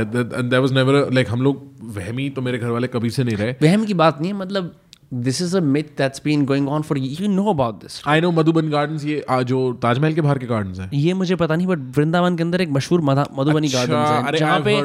that 0.51 0.60
was 0.64 0.74
never 0.78 0.97
a- 0.98 1.14
like 1.18 1.28
हम 1.28 1.43
लोग 1.43 1.62
वहमी 1.97 2.28
तो 2.30 2.43
मेरे 2.43 2.59
घर 2.59 2.70
वाले 2.70 2.89
कभी 2.89 3.10
से 3.10 3.24
नहीं 3.24 3.36
रहे 3.36 3.55
वहम 3.62 3.84
की 3.84 3.94
बात 3.94 4.20
नहीं 4.20 4.32
है 4.32 4.39
मतलब 4.39 4.74
this 5.12 5.40
is 5.43 5.56
a 5.56 5.60
myth 5.60 5.84
that's 5.98 6.22
been 6.24 6.44
going 6.47 6.68
on 6.68 6.82
for 6.82 6.98
you 6.98 7.28
know 7.28 7.44
about 7.51 7.74
this 7.82 8.01
I 8.09 8.20
know 8.20 8.30
Madhuban 8.32 8.68
Gardens 8.70 9.05
ये 9.05 9.24
जो 9.47 9.72
ताजमहल 9.82 10.14
के 10.14 10.20
बाहर 10.20 10.39
के 10.39 10.47
गार्डन्स 10.47 10.78
हैं। 10.80 10.89
ये 10.94 11.14
मुझे 11.14 11.36
पता 11.36 11.56
नहीं 11.56 11.66
बट 11.66 11.78
वृंदावन 11.97 12.36
के 12.36 12.43
अंदर 12.43 12.60
एक 12.60 12.70
मशहूर 12.72 13.01
मधुबनी 13.01 13.66
अच्छा, 13.66 13.84
गार्डन्स 13.84 14.26
है। 14.26 14.39
जहाँ 14.39 14.60
पे 14.60 14.80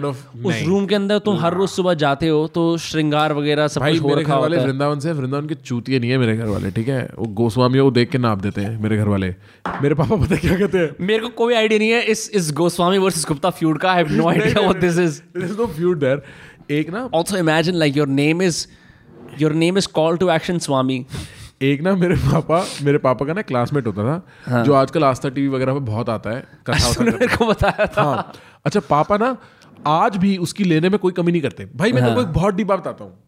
उस 0.50 0.62
रूम 0.68 0.86
के 0.86 0.96
अंदर 0.96 1.20
तुम 1.26 1.38
हर 1.40 1.54
रोज 1.54 1.70
सुबह 1.70 1.94
जाते 2.04 2.28
हो 2.28 2.46
तो 2.56 2.66
श्रृंगार 2.88 3.34
वगैरह 3.34 3.68
सब 3.68 3.82
कुछ 3.82 4.02
हो 4.02 4.08
मेरे 4.08 4.22
रखा 4.22 4.36
घर 4.36 4.42
वाले 4.42 4.58
वृंदावन 4.58 5.00
से 5.00 5.12
वृंदावन 5.12 5.48
के 5.48 5.56
चूतिए 5.56 6.00
नहीं 6.00 6.12
है 6.12 6.18
मेरे 6.18 6.36
घर 6.38 6.48
वाले 6.48 6.72
ठीक 6.72 6.88
है? 6.88 7.02
वो 7.20 7.26
गोस्वामी 7.42 7.80
वो 7.80 7.92
देख 7.92 8.10
के 8.10 8.18
नाप 8.18 8.42
देते 8.42 8.62
हैं 8.62 8.82
मेरे 8.82 8.98
घर 8.98 9.08
वाले 9.08 9.34
मेरे 9.82 9.96
पापा 9.96 10.16
पता 10.16 10.36
क्या 10.36 10.58
कहते 10.58 10.78
हैं? 10.78 10.90
मेरे 11.02 11.20
को 11.20 11.30
कोई 11.44 11.54
आइडिया 11.54 11.80
नहीं 11.80 11.90
है 11.90 12.02
इस 12.16 12.30
इस 12.42 12.52
गोस्वामी 12.58 12.98
वर्सेस 12.98 13.26
गुप्ता 13.28 13.50
फ्यूड 13.62 13.80
का 13.80 13.92
I 13.92 14.04
have 14.04 14.12
no 14.16 14.28
idea 14.30 14.62
what 14.62 14.82
this 14.82 15.00
is 15.00 15.22
There 15.38 15.50
is 15.50 15.58
no 15.62 15.70
feud 15.80 16.04
there. 16.04 16.20
एक 16.72 16.90
ना 16.94 17.10
also 17.18 17.38
imagine 17.42 17.80
like 17.82 17.98
your 17.98 18.08
name 18.20 18.42
is 18.42 18.62
your 19.40 19.52
name 19.52 19.78
is 19.78 19.88
call 19.88 20.18
to 20.18 20.30
action 20.30 20.60
Swami 20.60 21.06
एक 21.62 21.82
ना 21.82 21.96
मेरे 21.96 22.16
पापा 22.16 22.66
मेरे 22.82 22.98
पापा 22.98 23.26
का 23.26 23.34
ना 23.34 23.42
क्लासमेट 23.42 23.88
होता 23.88 24.04
था 24.04 24.28
हाँ. 24.52 24.64
जो 24.66 24.74
आजकल 24.74 25.04
आस्था 25.04 25.30
टीवी 25.30 25.48
वगैरह 25.48 25.74
पे 25.74 25.80
बहुत 25.80 26.10
आता 26.10 26.30
है 26.30 26.44
कथा 26.68 27.04
मेरे 27.04 27.38
को 27.38 27.46
बताया 27.46 27.86
था। 27.86 28.02
हाँ। 28.02 28.34
अच्छा 28.66 28.80
पापा 28.80 29.18
ना 29.18 29.38
आज 29.88 30.18
भी 30.18 30.38
उसकी 30.38 30.64
लेने 30.64 30.90
में 30.90 31.00
कोई 31.00 31.12
कमी 31.12 31.32
नहीं 31.32 31.42
करते। 31.42 31.66
भाई 31.76 31.92
मैं 31.92 32.02
हाँ. 32.02 32.16
तो 32.16 32.22
एक 32.22 32.28
बहुत 32.28 32.54
डीप 32.54 32.68
बताता 32.68 33.04
हूँ। 33.04 33.27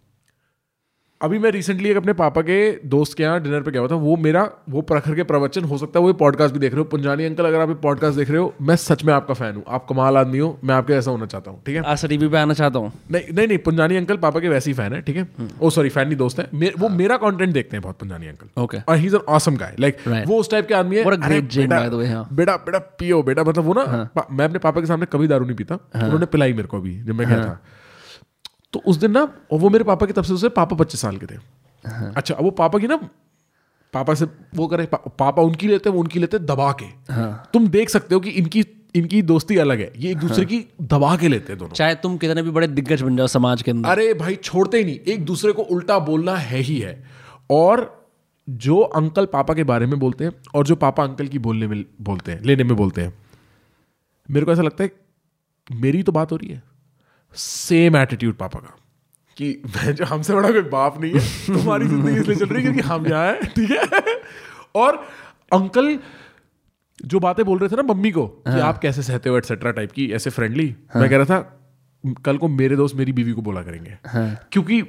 अभी 1.21 1.39
मैं 1.39 1.51
रिसेंटली 1.51 1.89
एक 1.89 1.97
अपने 1.97 2.13
पापा 2.13 2.41
के 2.41 2.79
दोस्त 2.85 3.17
के 3.17 3.23
यहाँ 3.23 3.41
डिनर 3.41 3.61
पे 3.61 3.71
गया 3.71 3.79
हुआ 3.81 3.89
था 3.91 3.95
वो 3.95 4.17
मेरा 4.17 4.49
वो 4.69 4.81
प्रखर 4.81 5.15
के 5.15 5.23
प्रवचन 5.23 5.63
हो 5.63 5.77
सकता 5.77 5.99
है 5.99 6.05
वो 6.05 6.13
पॉडकास्ट 6.13 6.53
भी 6.53 6.59
देख 6.59 6.71
रहे 6.71 6.77
हो। 6.77 6.83
पुंजानी 6.83 7.25
अंकल 7.25 7.45
अगर 7.45 7.59
आप 7.59 7.79
पॉडकास्ट 7.83 8.17
देख 8.17 8.29
रहे 8.29 8.37
हो 8.37 8.53
मैं 8.61 8.75
सच 8.75 9.03
में 9.03 9.13
आपका 9.13 9.33
फ़ैन 9.33 9.55
हूँ। 9.55 9.63
आप 9.67 9.85
कमाल 9.89 10.17
आदमी 10.17 10.37
हो 10.37 10.59
मैं 10.63 10.75
आपके 10.75 10.93
ऐसा 10.93 11.11
होना 11.11 11.25
चाहता 11.25 11.51
हूँ 11.51 11.63
ठीक 11.65 11.75
है? 11.75 11.81
आज 11.81 12.05
टीवी 12.05 12.27
पे 12.27 12.37
आना 12.37 12.53
चाहता 12.53 12.79
हूँ। 12.79 12.91
नहीं 13.11 13.23
नहीं 13.33 13.47
नहीं 13.47 13.57
पुंजानी 13.57 13.95
अंकल 13.95 14.17
पापा 14.17 14.39
के 14.39 14.49
वैसे 14.49 14.69
ही 14.69 14.73
फ़ैन 14.73 14.93
है 14.93 15.01
ठीक 15.01 15.15
है? 15.15 15.27
ओ 15.61 15.69
सॉरी 15.69 15.89
फ़ैन 15.89 16.07
नहीं 16.07 16.17
दोस्त 16.17 16.39
है। 16.39 16.49
मे- 16.53 16.79
वो 16.79 16.89
मेरा 16.89 17.17
कॉन्टेंट 17.17 17.53
देखते 17.53 17.77
हैं 17.77 17.81
बहुत 17.81 17.99
पुंजानी 17.99 18.27
अंकल। 18.27 18.61
ओके 18.61 18.77
और 18.77 18.97
he 18.97 19.05
is 19.05 19.15
an 19.15 19.21
awesome 19.21 19.55
guy 19.55 19.75
like 19.79 19.97
वो 20.27 20.39
उस 20.39 20.51
टाइप 20.51 20.67
के 20.67 20.73
आदमी 20.73 20.97
है। 20.97 21.03
Gin, 21.47 21.57
बेटा- 21.57 21.91
हाँ. 22.05 22.27
बेटा 22.33 22.55
बेटा 22.55 22.79
पियो 22.79 23.23
बेटा 23.23 23.43
मतलब 23.43 23.63
वो 23.63 23.73
ना 23.73 24.09
मैं 24.31 24.45
अपने 24.45 24.59
पापा 24.59 24.81
के 24.81 24.87
सामने 24.87 25.05
कभी 25.05 25.27
दारू 25.27 25.45
नहीं 25.45 25.55
पीता। 25.55 25.75
उन्होंने 26.05 26.25
पिलाई 26.25 26.53
मेरे 26.53 26.67
को 26.67 26.77
अभी 26.77 27.03
जब 27.03 27.15
मैं 27.15 27.27
गया 27.27 27.37
था। 27.37 27.63
तो 28.73 28.81
उस 28.85 28.97
दिन 28.97 29.11
ना 29.11 29.23
वो 29.53 29.69
मेरे 29.69 29.83
पापा 29.83 30.05
की 30.05 30.13
तब 30.13 30.23
से 30.23 30.33
उसे 30.33 30.49
पापा 30.51 30.75
पच्चीस 30.75 31.01
साल 31.01 31.17
के 31.17 31.25
थे। 31.25 31.37
अच्छा 32.15 32.35
अब 32.35 32.43
वो 32.43 32.51
पापा 32.53 32.79
की 32.79 32.87
ना 32.87 32.97
पापा 33.93 34.13
से 34.13 34.25
वो 34.55 34.67
करे 34.67 34.85
पा, 34.85 34.97
पापा 34.97 35.41
उनकी 35.41 35.67
लेते 35.67 35.89
हैं 35.89 35.95
वो 35.95 36.01
उनकी 36.01 36.19
लेते 36.19 36.37
हैं 36.37 36.45
दबा 36.45 36.71
के। 36.81 36.91
तुम 37.53 37.67
देख 37.67 37.89
सकते 37.89 38.15
हो 38.15 38.21
कि 38.21 38.29
इनकी 38.31 38.65
इनकी 38.95 39.21
दोस्ती 39.21 39.57
अलग 39.57 39.79
है। 39.79 39.91
ये 39.97 40.11
एक 40.11 40.17
दूसरे 40.17 40.45
की 40.45 40.65
दबा 40.83 41.15
के 41.17 41.27
लेते 41.27 41.51
हैं 41.53 41.59
दोनों। 41.59 41.73
चाहे 41.73 41.95
तुम 41.95 42.17
कितने 42.17 42.41
भी 42.41 42.51
बड़े 42.51 42.67
दिग्गज 42.67 43.01
बन 43.01 43.17
जाओ 43.17 43.27
समाज 43.27 43.61
के 43.61 43.71
अंदर। 43.71 43.89
अरे 43.89 44.13
भाई 44.13 44.35
छोड़ते 44.35 44.77
ही 44.77 44.83
नहीं। 44.83 44.99
एक 45.07 45.25
दूसरे 45.25 45.51
को 45.51 45.61
उल्टा 45.61 45.99
बोलना 45.99 46.35
है 46.35 46.59
ही 46.59 46.77
है। 46.79 47.03
और 47.49 48.07
जो 48.47 48.79
अंकल 48.79 49.25
पापा 49.25 49.53
के 49.53 49.63
बारे 49.63 49.85
में 49.85 49.99
बोलते 49.99 50.23
हैं 50.23 50.31
और 50.55 50.65
जो 50.65 50.75
पापा 50.75 51.03
अंकल 51.03 51.27
की 51.27 51.39
बोलने 51.39 51.67
में 51.67 51.83
बोलते 52.01 52.31
हैं 52.31 52.41
लेने 52.41 52.63
में 52.63 52.75
बोलते 52.77 53.01
हैं 53.01 53.13
मेरे 54.29 54.45
को 54.45 54.51
ऐसा 54.51 54.61
लगता 54.61 54.83
है 54.83 54.91
मेरी 55.67 56.03
तो 56.03 56.11
बात 56.11 56.31
हो 56.31 56.37
रही 56.37 56.49
है। 56.49 56.61
सेम 57.35 57.97
एटीट्यूड 57.97 58.35
पापा 58.35 58.59
का 58.59 58.75
कि 59.37 59.51
मैं 59.65 59.93
जो 59.95 60.05
हमसे 60.05 60.33
बड़ा 60.33 60.51
कोई 60.51 60.61
बाप 60.69 60.99
नहीं 61.01 61.11
है 61.13 61.53
तुम्हारी 61.53 61.87
ज़िंदगी 61.87 62.19
इसलिए 62.19 62.35
चल 62.35 62.45
रही 62.45 62.63
है 62.63 62.71
क्योंकि 62.71 62.87
हम 62.87 63.07
यहाँ 63.07 63.25
हैं 63.25 63.49
ठीक 63.49 63.71
है 63.71 64.15
और 64.75 64.95
अंकल 65.51 65.97
जो 66.99 67.19
बातें 67.19 67.45
बोल 67.45 67.59
रहे 67.59 67.69
थे 67.69 67.75
ना 67.75 67.83
मम्मी 67.83 68.11
को 68.11 68.25
हाँ. 68.47 68.55
कि 68.55 68.61
आप 68.61 68.79
कैसे 68.79 69.03
सहते 69.03 69.29
हो 69.29 69.37
एटसेट्रा 69.37 69.71
टाइप 69.71 69.91
की 69.91 70.11
ऐसे 70.11 70.29
फ्रेंडली 70.29 70.67
हाँ. 70.93 71.01
मैं 71.01 71.09
कह 71.09 71.17
रहा 71.17 71.25
था 71.27 71.55
कल 72.23 72.37
को 72.37 72.47
मेरे 72.47 72.75
दोस्त 72.75 72.95
मेरी 72.95 73.11
बीवी 73.11 73.31
को 73.31 73.41
बोला 73.41 73.61
करेंगे 73.61 73.97
हाँ. 74.07 74.27
क्योंकि 74.51 74.79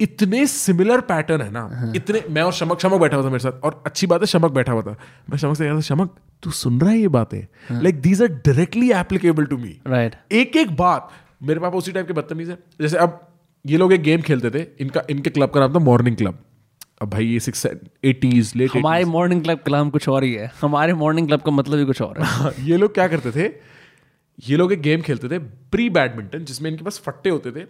इतने 0.00 0.46
सिमिलर 0.46 1.00
पैटर्न 1.02 1.42
है 1.42 1.50
ना 1.50 1.60
हाँ. 1.72 1.92
इतने 1.96 2.22
मैं 2.30 2.42
और 2.42 2.52
शमक 2.52 2.80
शमक 2.80 3.00
बैठा 3.00 3.16
हुआ 3.16 3.24
था 3.24 3.30
मेरे 3.30 3.42
साथ 3.42 3.60
और 3.64 3.82
अच्छी 3.86 4.06
बात 4.06 4.20
है 4.20 4.26
शमक 4.26 4.52
बैठा 4.52 4.72
हुआ 4.72 4.82
था 4.82 4.96
मैं 5.30 5.38
शमक 5.38 5.56
से 5.56 5.64
कह 5.64 5.70
रहा 5.70 5.76
था 5.76 5.82
शमक 5.84 6.14
तू 6.42 6.50
सुन 6.54 6.80
रहा 6.80 6.90
है 6.90 6.98
ये 6.98 7.08
बातें 7.10 7.40
like 7.72 8.00
these 8.00 8.22
are 8.22 8.28
directly 8.28 8.90
applicable 8.94 9.44
to 9.44 9.56
me 9.58 9.78
right 9.86 10.16
एक 10.32 10.56
एक 10.56 10.76
बात 10.76 11.08
मेरे 11.40 11.60
पापा 11.60 11.78
उसी 11.78 11.92
टाइप 11.92 12.06
के 12.06 12.12
बदतमीज 12.12 12.50
है। 12.50 12.58
जैसे 12.80 12.96
अब 12.98 13.20
ये 13.64 13.76
लोग 13.76 13.92
एक 13.92 14.02
गेम 14.02 14.22
खेलते 14.22 14.50
थे 14.50 14.66
इनका 14.80 15.02
इनके 15.10 15.30
क्लब 15.30 15.50
का 15.50 15.60
नाम 15.60 15.74
था 15.74 15.78
मॉर्निंग 15.84 16.16
क्लब 16.16 16.38
अब 17.02 17.10
भाई 17.10 17.26
ये 17.26 17.40
सिक्स 17.40 17.66
एटीज 17.66 18.52
लेट 18.56 18.70
हमारे 18.72 19.04
मॉर्निंग 19.04 19.42
क्लब 19.42 19.58
का 19.58 19.72
नाम 19.72 19.90
कुछ 19.90 20.08
और 20.08 20.24
ही 20.24 20.32
है। 20.34 20.50
हमारे 20.60 20.92
मॉर्निंग 20.94 21.26
क्लब 21.28 21.40
का 21.40 21.50
मतलब 21.52 21.78
ही 21.78 21.84
कुछ 21.84 22.02
और 22.02 22.18
है। 22.18 22.26
हाँ, 22.26 22.52
ये 22.60 22.76
लोग 22.76 22.94
क्या 22.94 23.08
करते 23.08 23.32
थे? 23.32 23.48
ये 24.38 24.56
लोग 24.56 24.72
एक 24.72 24.80
गेम 24.82 25.02
खेलते 25.02 25.28
थे 25.28 25.38
प्री 25.70 25.88
बैडमिंटन 25.90 26.44
जिसमें 26.44 26.70
इनके 26.70 26.84
पास 26.84 26.98
फट्टे 26.98 27.30
होते 27.30 27.50
थे। 27.52 27.64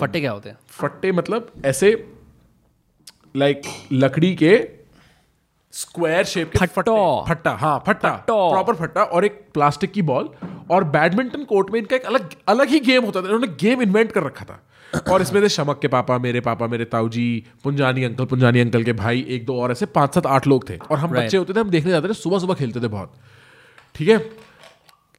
फट्टे 0.00 0.20
क्या 0.20 0.32
होते 0.32 0.48
हैं? 0.48 0.58
फट्टे 0.68 1.12
मतलब 1.12 1.52
ऐसे 1.64 1.92
लाइक 3.36 3.62
लकड़ी 3.92 4.34
के 4.34 4.56
स्क्वायर 5.74 6.24
शेप 6.24 6.50
के 6.50 6.66
फट्टो। 6.66 7.24
फट्टे। 7.28 7.50
हाँ 7.50 7.78
फट्टो। 7.86 8.50
प्रॉपर 8.50 8.74
फट्टा 8.76 9.02
और 9.02 9.24
एक 9.24 9.44
प्लास्टिक 9.54 9.92
की 9.92 10.02
बॉल 10.02 10.30
और 10.70 10.84
बैडमिंटन 10.84 11.44
कोर्ट 11.44 11.70
में 11.70 11.78
इनका 11.80 11.96
एक 11.96 12.04
अलग 12.04 12.30
अलग 12.48 12.68
ही 12.68 12.80
गेम 12.80 13.04
होता 13.04 13.22
था। 13.22 13.24
इन्होंने 13.24 13.46
गेम 13.46 13.82
इन्वेंट 13.82 14.12
कर 14.12 14.22
रखा 14.22 14.44
था। 14.44 14.62
और 15.12 15.22
इसमें 15.22 15.42
थे 15.42 15.48
शमक 15.48 15.78
के 15.82 15.88
पापा 15.88 16.18
मेरे 16.18 16.40
पापा 16.40 16.66
मेरे 16.66 16.84
ताऊजी 16.84 17.44
पुंजानी 17.64 18.04
अंकल 18.04 18.24
पुंजानी 18.24 18.60
अंकल 18.60 18.84
के 18.84 18.92
भाई 18.92 19.26
एक 19.28 19.46
दो 19.46 19.60
और 19.60 19.72
ऐसे 19.72 19.86
पाँच 19.86 20.14
सात 20.14 20.26
आठ 20.26 20.46
लोग 20.46 20.68
थे। 20.70 20.76
और 20.76 20.98
हम 20.98 21.10
Right. 21.10 21.24
बच्चे 21.24 21.36
होते 21.36 21.52
थे 21.52 21.60
हम 21.60 21.70
देखने 21.70 21.90
जाते 21.90 22.08
थे 22.08 22.12
सुबह 22.12 22.38
सुबह 22.38 22.54
खेलते 22.54 22.80
थे 22.80 22.88
बहुत। 22.88 23.14
ठीक 23.94 24.08
है? 24.08 24.18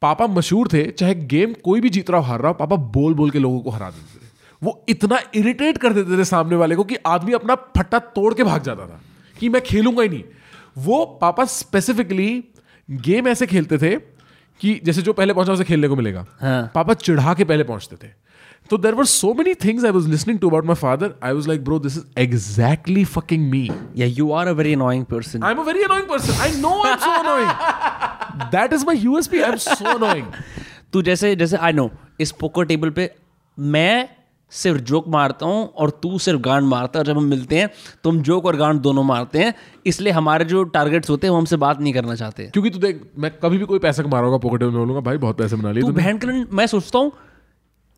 पापा 0.01 0.27
मशहूर 0.27 0.67
थे 0.73 0.85
चाहे 0.91 1.15
गेम 1.15 1.53
कोई 1.53 1.81
भी 1.81 1.89
जीत 1.89 2.09
रहा 2.09 2.19
हो 2.19 2.26
हार 2.26 2.39
रहा 2.39 2.47
हो 2.47 2.53
पापा 2.53 2.76
बोल 2.76 3.13
बोल 3.13 3.30
के 3.30 3.39
लोगों 3.39 3.59
को 3.59 3.69
हरा 3.69 3.89
देते 3.89 4.26
थे। 4.26 4.30
वो 4.61 4.85
इतना 4.89 5.19
इरिटेट 5.35 5.77
कर 5.77 5.93
देते 5.93 6.17
थे 6.17 6.26
सामने 6.26 6.55
वाले 6.55 6.76
को 6.76 6.84
कि 6.84 6.95
आदमी 7.07 7.34
अपना 7.34 7.55
फट्टा 7.55 7.99
तोड़ 7.99 8.34
के 8.34 8.43
भाग 8.43 8.63
जाता 8.63 8.85
था 8.85 9.01
कि 9.39 9.49
मैं 9.49 9.61
खेलूँगा 9.61 10.03
ही 10.03 10.09
नहीं। 10.09 10.23
वो 10.77 11.05
पापा 11.21 11.45
स्पेसिफिकली 11.45 12.43
गेम 12.89 13.27
ऐसे 13.27 13.47
खेलते 13.47 13.77
थे 13.77 13.95
कि 14.60 14.80
जैसे 14.84 15.02
जो 15.02 15.14
पहले 15.14 15.34
पहुँचा 15.34 15.53
उसे 15.53 15.64
खेलने 15.64 15.88
को 15.88 15.95
मिलेगा। 15.95 16.26
हाँ। 16.41 16.72
पापा 16.76 16.94
चिढ़ा 16.94 17.34
के 17.34 17.44
पहले 17.44 17.64
पहुँचते 17.64 17.95
थे। 17.95 18.11
तो 18.69 18.77
there 18.77 18.95
were 18.95 19.06
so 19.06 19.34
many 19.34 19.53
things 19.53 19.86
I 19.86 19.91
was 19.91 20.07
listening 20.10 20.40
to 20.40 20.49
about 20.49 20.65
my 20.65 20.76
father 20.76 21.14
I 21.23 21.34
was 21.34 21.48
like 21.48 21.64
bro 21.65 21.80
this 21.80 21.98
is 21.98 22.03
exactly 22.19 23.06
fucking 23.06 23.49
me 23.52 23.69
yeah 23.98 24.07
you 24.07 24.31
are 24.31 24.48
a 24.48 24.52
very 24.52 24.73
annoying 24.73 25.06
person 25.06 25.44
I 25.44 25.52
am 25.52 25.60
a 25.60 25.64
very 25.64 25.84
annoying 25.84 26.07
person 26.07 26.41
I 26.41 26.52
know 26.52 26.73
I 26.84 26.91
am 26.91 26.98
so 26.98 27.11
annoying 27.19 28.49
that 28.52 28.73
is 28.73 28.86
my 28.86 28.98
USP 28.98 29.41
I 29.41 29.52
am 29.52 29.57
so 29.57 29.86
annoying 29.86 30.26
तू 30.94 31.02
जैसे 31.02 31.36
जैसे 31.36 31.57
I 31.57 31.73
know 31.73 31.90
इस 32.19 32.31
poker 32.31 32.65
table 32.65 32.90
पे 32.90 33.10
मैं 33.57 34.10
सिर्फ़ 34.51 34.81
joke 34.81 35.07
मारता 35.07 35.45
हूँ 35.45 35.65
और 35.67 35.89
तू 36.03 36.17
सिर्फ़ 36.19 36.39
गांड 36.41 36.67
मारता 36.67 36.99
है 36.99 37.01
और 37.01 37.07
जब 37.07 37.17
हम 37.17 37.23
मिलते 37.23 37.57
हैं 37.59 37.69
तो 38.03 38.09
हम 38.09 38.21
जोक 38.21 38.45
और 38.45 38.55
गांड 38.55 38.80
दोनों 38.81 39.03
मारते 39.03 39.39
हैं 39.39 39.53
इसलिए 39.85 40.13
हमारे 40.13 40.45
जो 40.45 40.63
टारगेट्स 40.63 41.09
होते 41.09 41.27
हैं 41.27 41.31
वो 41.31 41.38
हमसे 41.38 41.57
बात 41.57 41.81
नहीं 41.81 41.93
करना 41.93 42.15
चाहते। 42.15 42.49
क्योंकि 42.53 42.69
तू 42.69 42.80
देख 42.80 43.01
मैं 43.17 43.31
कभी 43.43 43.57
भी 43.57 43.65
कोई 43.65 43.80
पैसा 43.80 44.03
कमा 44.03 44.19
रहा 44.19 44.26
होगा 44.26 44.38
पॉकेट 44.38 44.63
में 44.63 44.71
बोलूँगा 44.71 45.01
भाई 45.01 45.17
बहुत 45.17 45.38
पैसे 45.38 45.55
बना 45.55 45.71
लिए 45.71 45.84
तू 45.84 45.91
बहन 45.91 46.17
करण 46.17 46.45
मैं 46.51 46.67
सोचता 46.67 46.99
हूँ 46.99 47.11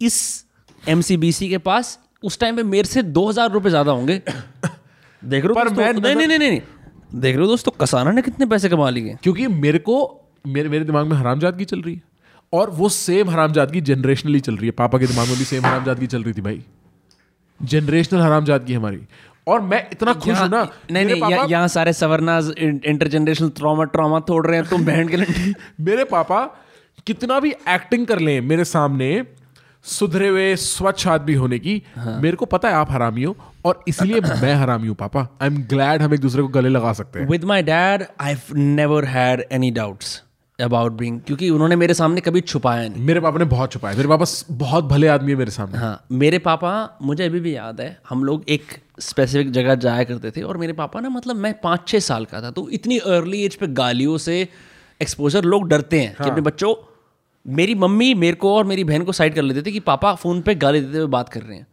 इस 0.02 0.45
एमसीबीसी 0.90 1.49
के 1.49 1.57
पास 1.57 1.99
उस 2.23 2.40
टाइम 2.40 2.56
पे 2.56 2.64
मेरे 2.64 2.88
से 2.88 3.03
दो 3.03 3.30
हज़ार 3.30 3.52
रुपये 3.52 3.69
ज़्यादा 3.69 3.91
होंगे। 3.91 4.18
देख 5.23 5.45
रहे 5.45 5.64
हो 5.64 5.91
नहीं 5.99 6.15
नहीं 6.15 6.28
नहीं 6.28 6.40
नहीं। 6.40 6.61
देख 7.15 7.36
रहे 7.36 7.45
हो 7.45 7.49
दोस्तों 7.49 7.72
कसाना 7.82 8.11
ने 8.11 8.22
कितने 8.22 8.45
पैसे 8.45 8.69
कमा 8.69 8.90
लिए? 8.90 9.18
क्योंकि 9.23 9.48
मेरे 9.48 9.80
को 9.80 9.95
मेरे 10.48 10.69
मेरे 10.69 10.86
दिमाग 10.86 11.06
में 11.06 11.11
हराम 11.11 11.26
हरामजादगी 11.26 11.65
चल 11.65 11.82
रही 11.82 11.94
है। 11.95 12.11
और 12.53 12.69
वो 12.69 12.90
सेम 12.90 13.30
हरामजादगी 13.30 13.82
जनरेशनली 13.82 14.40
चल 14.40 14.56
रही 14.56 14.65
है। 14.65 14.72
पापा 14.72 14.98
के 14.98 15.07
दिमाग 15.07 15.28
में 15.28 15.38
भी 15.38 15.44
सेम 15.44 15.65
हरामजादगी 15.65 16.07
चल 16.07 16.23
रही 16.23 16.34
थी 16.34 16.41
भाई। 16.41 16.64
जनरेशनल 17.61 18.22
हरामजादगी 18.22 18.73
हमारी। 18.73 18.99
और 19.48 19.61
मैं 19.61 19.88
इतना 19.91 20.14
खुश 20.14 20.40
हूँ 20.40 20.48
ना 20.49 20.68
नहीं 20.91 21.06
नहीं 21.06 21.32
यहाँ- 21.49 21.69
सारे 21.69 21.94
सवर्नाज 21.94 22.52
इंटरजेनरेशनल 22.60 23.49
ट्रॉमा 23.49 23.84
ट्रॉमा 23.84 24.19
तोड़ 24.19 24.48
रहे 24.48 24.60
हैं 24.60 24.69
तुम 24.69 24.86
बहन 24.86 25.07
के 25.07 25.18
लंडी 25.18 25.53
मेरे 25.80 26.03
पापा 26.03 26.44
कितना 27.07 27.40
भी 27.40 27.52
एक्टिंग 27.69 28.07
कर 28.07 28.19
लें 28.19 28.41
मेरे 28.41 28.65
सामने 28.65 29.23
सुधरे 29.84 30.28
हुए 30.28 30.56
स्वच्छ 30.56 31.07
आदमी 31.07 31.34
होने 31.34 31.60
की 31.60 31.82
हाँ. 31.95 32.19
मेरे 32.22 32.36
को 32.38 32.45
पता 32.45 32.68
है 32.69 32.73
आप 32.76 32.91
हरामी 32.91 33.23
हो 33.23 33.36
और 33.65 33.84
इसलिए 33.88 34.22
मैं 34.41 34.56
हरामी 34.56 34.88
हूँ 34.88 34.95
पापा। 34.95 35.28
आई 35.41 35.48
एम 35.48 35.57
ग्लैड 35.64 36.02
हम 36.02 36.14
एक 36.14 36.19
दूसरे 36.19 36.41
को 36.41 36.48
गले 36.48 36.69
लगा 36.69 36.94
सकते 36.94 37.19
हैं। 37.19 37.28
With 37.28 37.44
my 37.44 37.64
dad 37.64 38.06
I 38.22 38.36
never 38.53 39.06
had 39.06 39.45
any 39.52 39.72
doubts 39.72 40.23
about 40.62 40.92
being 40.92 41.20
क्योंकि 41.22 41.50
उन्होंने 41.50 41.76
मेरे 41.76 41.94
सामने 41.94 42.22
कभी 42.22 42.42
छुपाया 42.42 42.88
नहीं। 42.88 43.04
मेरे 43.04 43.20
पापा 43.20 43.40
ने 43.40 43.46
बहुत 43.46 43.72
छुपाया। 43.72 43.96
मेरे 43.96 44.10
पापा 44.10 44.26
बहुत 44.56 44.86
भले 44.86 45.08
आदमी 45.08 45.32
है 45.32 45.38
मेरे 45.38 45.52
सामने। 45.52 45.78
हाँ 45.78 46.06
मेरे 46.12 46.40
पापा 46.40 46.72
मुझे 47.02 47.26
अभी 47.26 47.40
भी 47.40 47.56
याद 47.56 47.82
है 47.82 47.98
हम 48.10 48.24
लोग 48.24 48.44
एक 48.50 48.78
स्पेसिफिक 49.00 49.52
जगह 49.52 49.76
जाया 49.78 50.04
करते 50.04 50.32
थे 50.32 50.42
और 50.42 50.58
मेरे 50.58 50.74
पापा 50.74 51.00
ना 51.00 51.10
मतलब 51.10 51.36
मैं 51.36 51.54
पाँच 51.62 51.88
छः 51.88 52.00
साल 52.02 52.26
का 52.26 52.42
था 52.42 52.52
तो 52.52 52.68
इतनी 52.70 52.98
अर्ली 53.10 53.44
एज 53.44 53.56
पे 53.56 53.68
गालियों 53.74 54.18
से 54.18 54.48
एक्सपोजर 55.02 55.44
लोग 55.44 55.68
डरते 55.68 56.00
हैं 56.00 56.16
कि 56.16 56.30
अपने 56.30 56.42
बच्चों 56.42 56.74
मेरी 57.46 57.76
मम्मी 57.76 58.14
मेरे 58.14 58.36
को 58.36 58.56
और 58.56 58.66
मेरी 58.66 58.84
बहन 58.84 59.04
को 59.04 59.12
साइड 59.12 59.36
कर 59.36 59.42
लेते 59.42 59.62
थे 59.62 59.72
कि 59.72 59.80
पापा 59.80 60.14
फ़ोन 60.16 60.42
पे 60.42 60.56
गाली 60.56 60.82
देते 60.82 60.98
हुए 60.98 61.08
बात 61.10 61.30
कर 61.30 61.42
रहे 61.42 61.58
हैं। 61.58 61.68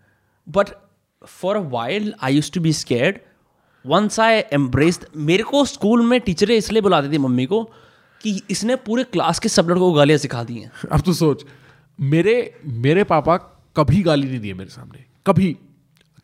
But 0.46 0.68
for 1.26 1.56
a 1.56 1.60
while 1.70 2.14
I 2.22 2.34
used 2.34 2.50
to 2.52 2.60
be 2.60 2.72
scared 2.72 3.18
once 3.84 4.18
I 4.20 4.42
embraced 4.52 5.04
मेरे 5.16 5.42
को 5.42 5.64
स्कूल 5.64 6.06
में 6.06 6.20
टीचरें 6.20 6.54
इसलिए 6.56 6.82
बुलाती 6.82 7.12
थी 7.12 7.18
मम्मी 7.18 7.46
को 7.46 7.60
कि 8.22 8.42
इसने 8.50 8.76
पूरे 8.76 9.04
क्लास 9.04 9.38
के 9.38 9.48
सब 9.48 9.68
लड़कों 9.68 9.90
को 9.90 9.92
गालियाँ 9.92 10.18
सिखा 10.18 10.44
दी 10.44 10.54
हैं। 10.54 10.72
अब 10.92 11.00
तो 11.00 11.12
सोच 11.12 11.44
मेरे 12.00 12.60
मेरे 12.66 13.04
पापा 13.04 13.36
कभी 13.76 14.02
गाली 14.02 14.28
नहीं 14.28 14.40
दिए 14.40 14.54
मेरे 14.54 14.70
सामने। 14.70 15.04
कभी। 15.26 15.56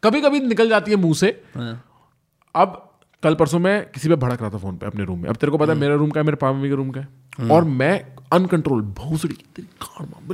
कभी 0.02 0.20
कभी 0.20 0.40
निकल 0.40 0.68
जाती 0.68 0.90
है 0.90 0.96
मुँह 0.96 1.14
से। 1.14 1.42
अब 2.54 2.90
कल 3.22 3.34
परसों 3.34 3.58
मैं 3.58 3.86
किसी 3.90 4.08
पे 4.08 4.14
भड़क 4.14 4.40
रहा 4.40 4.50
था 4.50 4.58
फ़ोन 4.58 4.76
पे 4.76 4.86
अपने 4.86 5.04
रूम 5.04 5.18
में। 5.18 5.28
अब 5.28 5.36
तेरे 5.36 5.50
को 5.50 5.58
पता 5.58 5.72
है 5.72 5.78
मेरा 5.78 5.94
रूम 5.94 6.10
का 6.10 6.20
है 6.20 6.26
मेरे 6.26 6.36
पापा 6.36 6.62
के 6.62 6.74
रूम 6.74 6.90
का 6.90 7.00
है? 7.00 7.08
और 7.50 7.64
मैं 7.64 8.06
अनकंट्रोल 8.32 8.82
भोसड़ी 8.82 9.36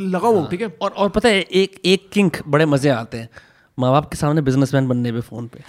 लगा 0.00 0.28
हुआ 0.28 0.46
ठीक 0.46 0.60
है? 0.60 0.76
और 0.82 0.90
और 0.90 1.08
पता 1.08 1.28
है 1.28 1.40
एक 1.40 1.80
एक 1.84 2.10
किंक 2.12 2.36
बड़े 2.48 2.66
मज़े 2.66 2.90
आते 2.90 3.18
हैं। 3.18 3.28
माँ 3.78 3.90
बाप 3.92 4.10
के 4.10 4.16
सामने 4.16 4.42
बिजनेसमैन 4.42 4.88
बनने 4.88 5.12
पे 5.12 5.20
फ़ोन 5.20 5.46
पे। 5.46 5.58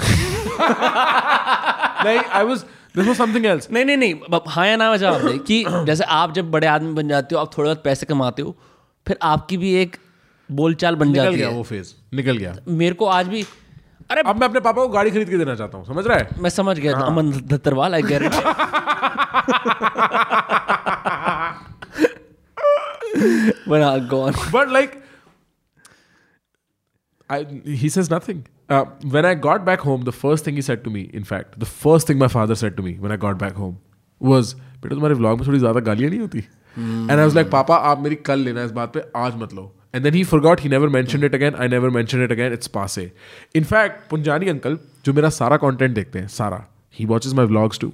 नहीं 2.06 2.20
I 2.20 2.44
was 2.44 2.66
this 2.96 3.08
was 3.08 3.16
something 3.18 3.46
else 3.46 3.68
नहीं 3.72 3.86
नहीं 3.86 3.98
नहीं 3.98 4.14
अब 4.34 4.44
हाँ 4.48 4.68
या 4.68 4.76
ना 4.76 4.96
जवाब 4.98 5.28
दे 5.28 5.38
कि 5.38 5.64
जैसे 5.86 6.04
आप 6.04 6.34
जब 6.34 6.52
बड़े 6.52 6.68
आदमी 6.68 6.94
बन 6.94 7.08
जाते 7.08 7.36
हो 7.36 7.42
आप 7.42 7.58
थोड़े 7.58 7.70
बहुत 7.70 7.84
पैसे 7.84 8.06
कमाते 8.06 8.42
हो 8.42 8.56
फिर 9.08 9.18
आपकी 9.24 9.58
भी 9.58 9.74
एक 9.74 9.96
बोलचाल 10.52 10.96
बन 10.96 11.08
निकल 11.08 11.24
जाती 11.24 11.38
गया 11.38 11.50
है। 11.50 11.54
वो 11.56 11.64
फ़ेज़ 11.64 11.94
निकल 12.14 12.38
गया। 12.38 12.56
मेरे 12.68 12.96
को 12.96 13.06
आज 13.06 13.28
भी 13.28 13.46
अरे 14.12 14.22
अब 14.22 14.40
मैं 14.40 14.48
अपने 14.48 14.60
पापा 14.60 14.82
को 14.82 14.88
गाड़ी 14.88 15.12
खरीद 15.12 15.30
के 15.30 15.38
देना 15.38 15.56
चाहता 15.56 15.78
हूँ 15.78 15.86
समझ 15.86 16.06
रहा 16.08 16.18
है? 16.18 16.30
मैं 16.40 16.50
समझ 16.50 16.78
गया 16.80 16.96
हाँ। 16.98 17.08
Aman 17.08 17.32
Dhattarwal 17.32 17.94
I 17.94 18.02
get 18.02 18.22
but 23.68 24.08
gone 24.10 24.34
but 24.54 24.72
like 24.72 25.02
I, 27.31 27.45
he 27.65 27.89
says 27.89 28.11
nothing. 28.11 28.47
Uh, 28.69 28.85
when 29.11 29.25
I 29.25 29.35
got 29.35 29.65
back 29.65 29.81
home, 29.81 30.03
the 30.03 30.13
first 30.13 30.45
thing 30.45 30.57
he 30.57 30.63
said 30.63 30.85
to 30.85 30.91
me, 30.91 31.03
in 31.13 31.25
fact, 31.25 31.59
the 31.59 31.67
first 31.67 32.07
thing 32.07 32.19
my 32.19 32.29
father 32.29 32.55
said 32.55 32.77
to 32.77 32.83
me 32.83 32.95
when 32.95 33.13
I 33.13 33.17
got 33.17 33.39
back 33.39 33.55
home 33.55 33.79
was, 34.19 34.55
बेटा 34.83 34.95
तुम्हारे 34.95 35.15
vlog 35.17 35.39
में 35.39 35.47
थोड़ी 35.47 35.59
ज़्यादा 35.59 35.81
गालियाँ 35.89 36.11
नहीं 36.11 36.21
होती 36.21 36.45
And 36.77 37.21
I 37.21 37.25
was 37.25 37.35
like, 37.35 37.51
पापा 37.51 37.77
आप 37.91 38.01
मेरी 38.01 38.17
कल 38.29 38.41
लेना 38.41 38.63
इस 38.65 38.71
बात 38.79 38.93
पे 38.95 39.03
आज 39.17 39.37
मत 39.43 39.53
लो 39.55 39.71
And 39.95 40.05
then 40.05 40.15
he 40.15 40.25
forgot, 40.31 40.61
he 40.61 40.69
never 40.69 40.91
mentioned 40.91 41.25
it 41.25 41.35
again, 41.35 41.55
I 41.55 41.69
never 41.75 41.91
mentioned 41.91 42.25
it 42.25 42.33
again, 42.33 42.57
it's 42.57 42.69
passe. 42.69 43.11
In 43.61 43.65
fact, 43.65 44.09
Punjani 44.11 44.49
uncle 44.49 44.79
जो 45.05 45.13
मेरा 45.13 45.29
सारा 45.39 45.59
content 45.61 45.95
देखते 45.95 46.19
हैं 46.19 46.29
सारा 46.39 46.65
he 46.99 47.07
watches 47.15 47.35
my 47.35 47.47
vlogs 47.53 47.79
too. 47.85 47.93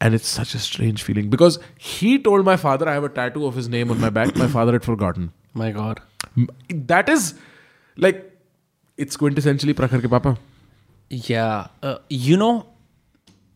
And 0.00 0.14
it's 0.18 0.28
such 0.28 0.54
a 0.54 0.58
strange 0.58 1.02
feeling 1.08 1.28
because 1.30 1.58
he 1.88 2.18
told 2.28 2.44
my 2.44 2.56
father 2.66 2.88
I 2.88 2.94
have 2.94 3.04
a 3.04 3.08
tattoo 3.08 3.46
of 3.46 3.54
his 3.54 3.68
name 3.74 3.90
on 3.90 4.00
my 4.00 4.10
back. 4.10 4.36
My 4.36 4.48
father 4.54 4.72
had 4.72 4.84
forgotten. 4.84 5.28
My 5.54 5.70
God. 5.76 6.00
That 6.92 7.08
is 7.08 7.34
like 7.99 8.25
it's 8.97 9.17
quintessentially 9.17 9.75
Prakhar 9.81 10.01
ke 10.05 10.11
papa. 10.15 10.37
Yeah. 11.11 11.67
Uh, 11.83 11.97
you 12.09 12.37
know, 12.37 12.65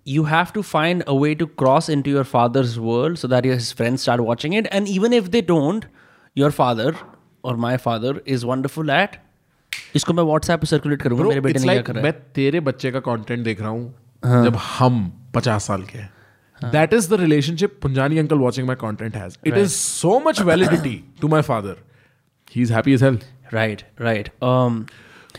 you 0.07 0.23
have 0.25 0.53
to 0.53 0.63
find 0.63 1.03
a 1.07 1.15
way 1.15 1.33
to 1.35 1.47
cross 1.63 1.89
into 1.89 2.09
your 2.09 2.23
father's 2.23 2.79
world 2.79 3.19
so 3.19 3.27
that 3.27 3.45
his 3.45 3.71
friends 3.71 4.01
start 4.01 4.23
watching 4.29 4.53
it. 4.53 4.67
And 4.71 4.87
even 4.87 5.13
if 5.13 5.29
they 5.31 5.41
don't, 5.41 5.85
your 6.35 6.51
father 6.51 6.95
or 7.43 7.55
my 7.57 7.75
father 7.77 8.15
is 8.25 8.45
wonderful 8.45 8.97
at 9.01 9.19
इसको 9.95 10.13
मैं 10.13 10.23
WhatsApp 10.23 10.59
पे 10.59 10.67
circulate 10.67 11.01
करूँगा 11.01 11.23
मेरे 11.23 11.41
बेटे 11.41 11.59
ने 11.59 11.73
क्या 11.73 11.81
करा 11.81 12.01
मैं 12.01 12.11
तेरे 12.35 12.59
बच्चे 12.67 12.91
का 12.91 12.99
कंटेंट 13.07 13.43
देख 13.43 13.61
रहा 13.61 13.69
हूँ 13.69 14.43
जब 14.45 14.55
हम 14.55 14.99
पचास 15.35 15.67
साल 15.67 15.83
के 15.91 15.97
हैं 15.97 16.71
that 16.71 16.93
is 16.93 17.09
the 17.09 17.19
relationship 17.19 17.79
Punjani 17.81 18.17
uncle 18.19 18.37
watching 18.39 18.67
my 18.67 18.75
content 18.83 19.15
has 19.15 19.37
it 19.47 19.57
is 19.57 19.71
so 19.73 20.19
much 20.27 20.41
validity 20.41 20.95
to 21.21 21.27
my 21.27 21.41
father 21.49 21.77
he 22.55 22.61
is 22.61 22.73
happy 22.73 22.93
as 22.93 23.03
hell 23.03 23.19
right 23.53 23.81
right 24.01 24.29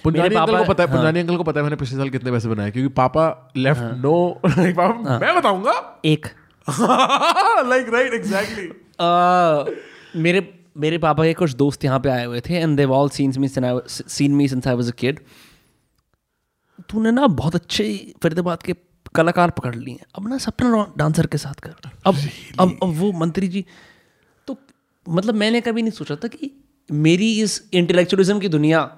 Punjani 0.05 0.35
uncle 0.35 0.59
को 0.59 0.65
पता 0.65 0.83
है 0.83 0.91
पुंजानी 0.91 1.21
अंकल 1.21 1.37
को 1.37 1.43
पता 1.43 1.61
है 1.61 1.65
मैंने 1.65 1.77
पिछले 1.77 1.99
साल 1.99 2.11
कितने 2.11 2.31
पैसे 2.31 2.49
बनाए 2.49 2.71
क्योंकि 2.71 2.95
पापा 2.95 3.53
लेफ़्ट 3.57 3.83
नो 3.83 4.41
पापा 4.59 5.19
मैं 5.19 5.37
बताऊँगा? 5.37 6.03
एक। 6.05 6.27
लाइक 7.67 7.87
राइट 7.89 8.15
एग्जैक्टली 8.15 8.69
मेरे 10.23 10.61
मेरे 10.77 10.99
पापा 10.99 11.25
के 11.25 11.35
कुछ 11.35 11.53
दोस्त 11.55 11.85
यहाँ 11.85 12.01
पे 12.01 12.09
आए 12.09 12.25
हुए 12.25 12.41
थे 12.41 12.55
and 12.55 12.77
they've 12.77 12.93
all 12.93 13.09
seen 13.09 13.39
me 13.39 13.49
seen 13.49 14.35
me 14.35 14.49
since 14.49 14.67
I 14.67 14.75
was 14.75 14.89
a 14.89 14.95
kid 14.99 15.21
तूने 16.91 17.11
ना 17.11 17.27
बहुत 17.27 17.55
अच्छे 17.55 18.15
फरीदाबाद 18.23 18.63
के 18.63 18.75
कलाकार 19.15 19.51
पकड़ 19.51 19.75
लिए 19.75 19.95
हैं। 19.95 20.07
अब 20.19 20.29
ना 20.29 20.39
सपना 20.39 20.93
डांसर 20.99 21.27
के 21.27 21.39
साथ 21.39 21.55
कर। 21.55 21.75
अब 22.07 22.17
अब 22.61 22.79
अब 22.83 22.89
वो 22.89 23.13
मंत्री 23.13 23.49
जी 23.49 23.65
तो 24.47 24.57
मतलब 25.09 25.35
मैंने 25.35 25.61
कभी 25.61 25.83
नहीं 25.83 25.93
सोचा 25.93 26.17
था 26.17 26.29
कि 26.29 26.64
मेरी 26.93 27.43
इस 27.43 27.69
इंटेलेक्चुअलिज्म 27.73 28.39
की 28.39 28.49
दुनिया 28.49 28.97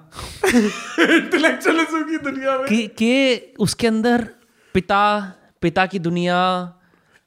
इंटेलेक्चुअलिज्म 0.99 2.03
की 2.03 2.17
दुनिया 2.17 2.57
में? 2.57 2.67
कि 2.67 2.87
के 2.87 3.37
उसके 3.59 3.87
अंदर 3.87 4.29
पिता 4.73 5.33
पिता 5.61 5.85
की 5.85 5.99
दुनिया 5.99 6.73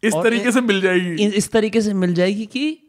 इस 0.05 0.15
तरीके 0.15 0.53
से 0.53 0.61
मिल 0.61 0.81
जाएगी। 0.81 1.24
इ- 1.24 1.31
इस 1.31 1.51
तरीके 1.51 1.81
से 1.81 1.95
मिल 1.95 2.15
जाएगी 2.15 2.47
कि 2.47 2.82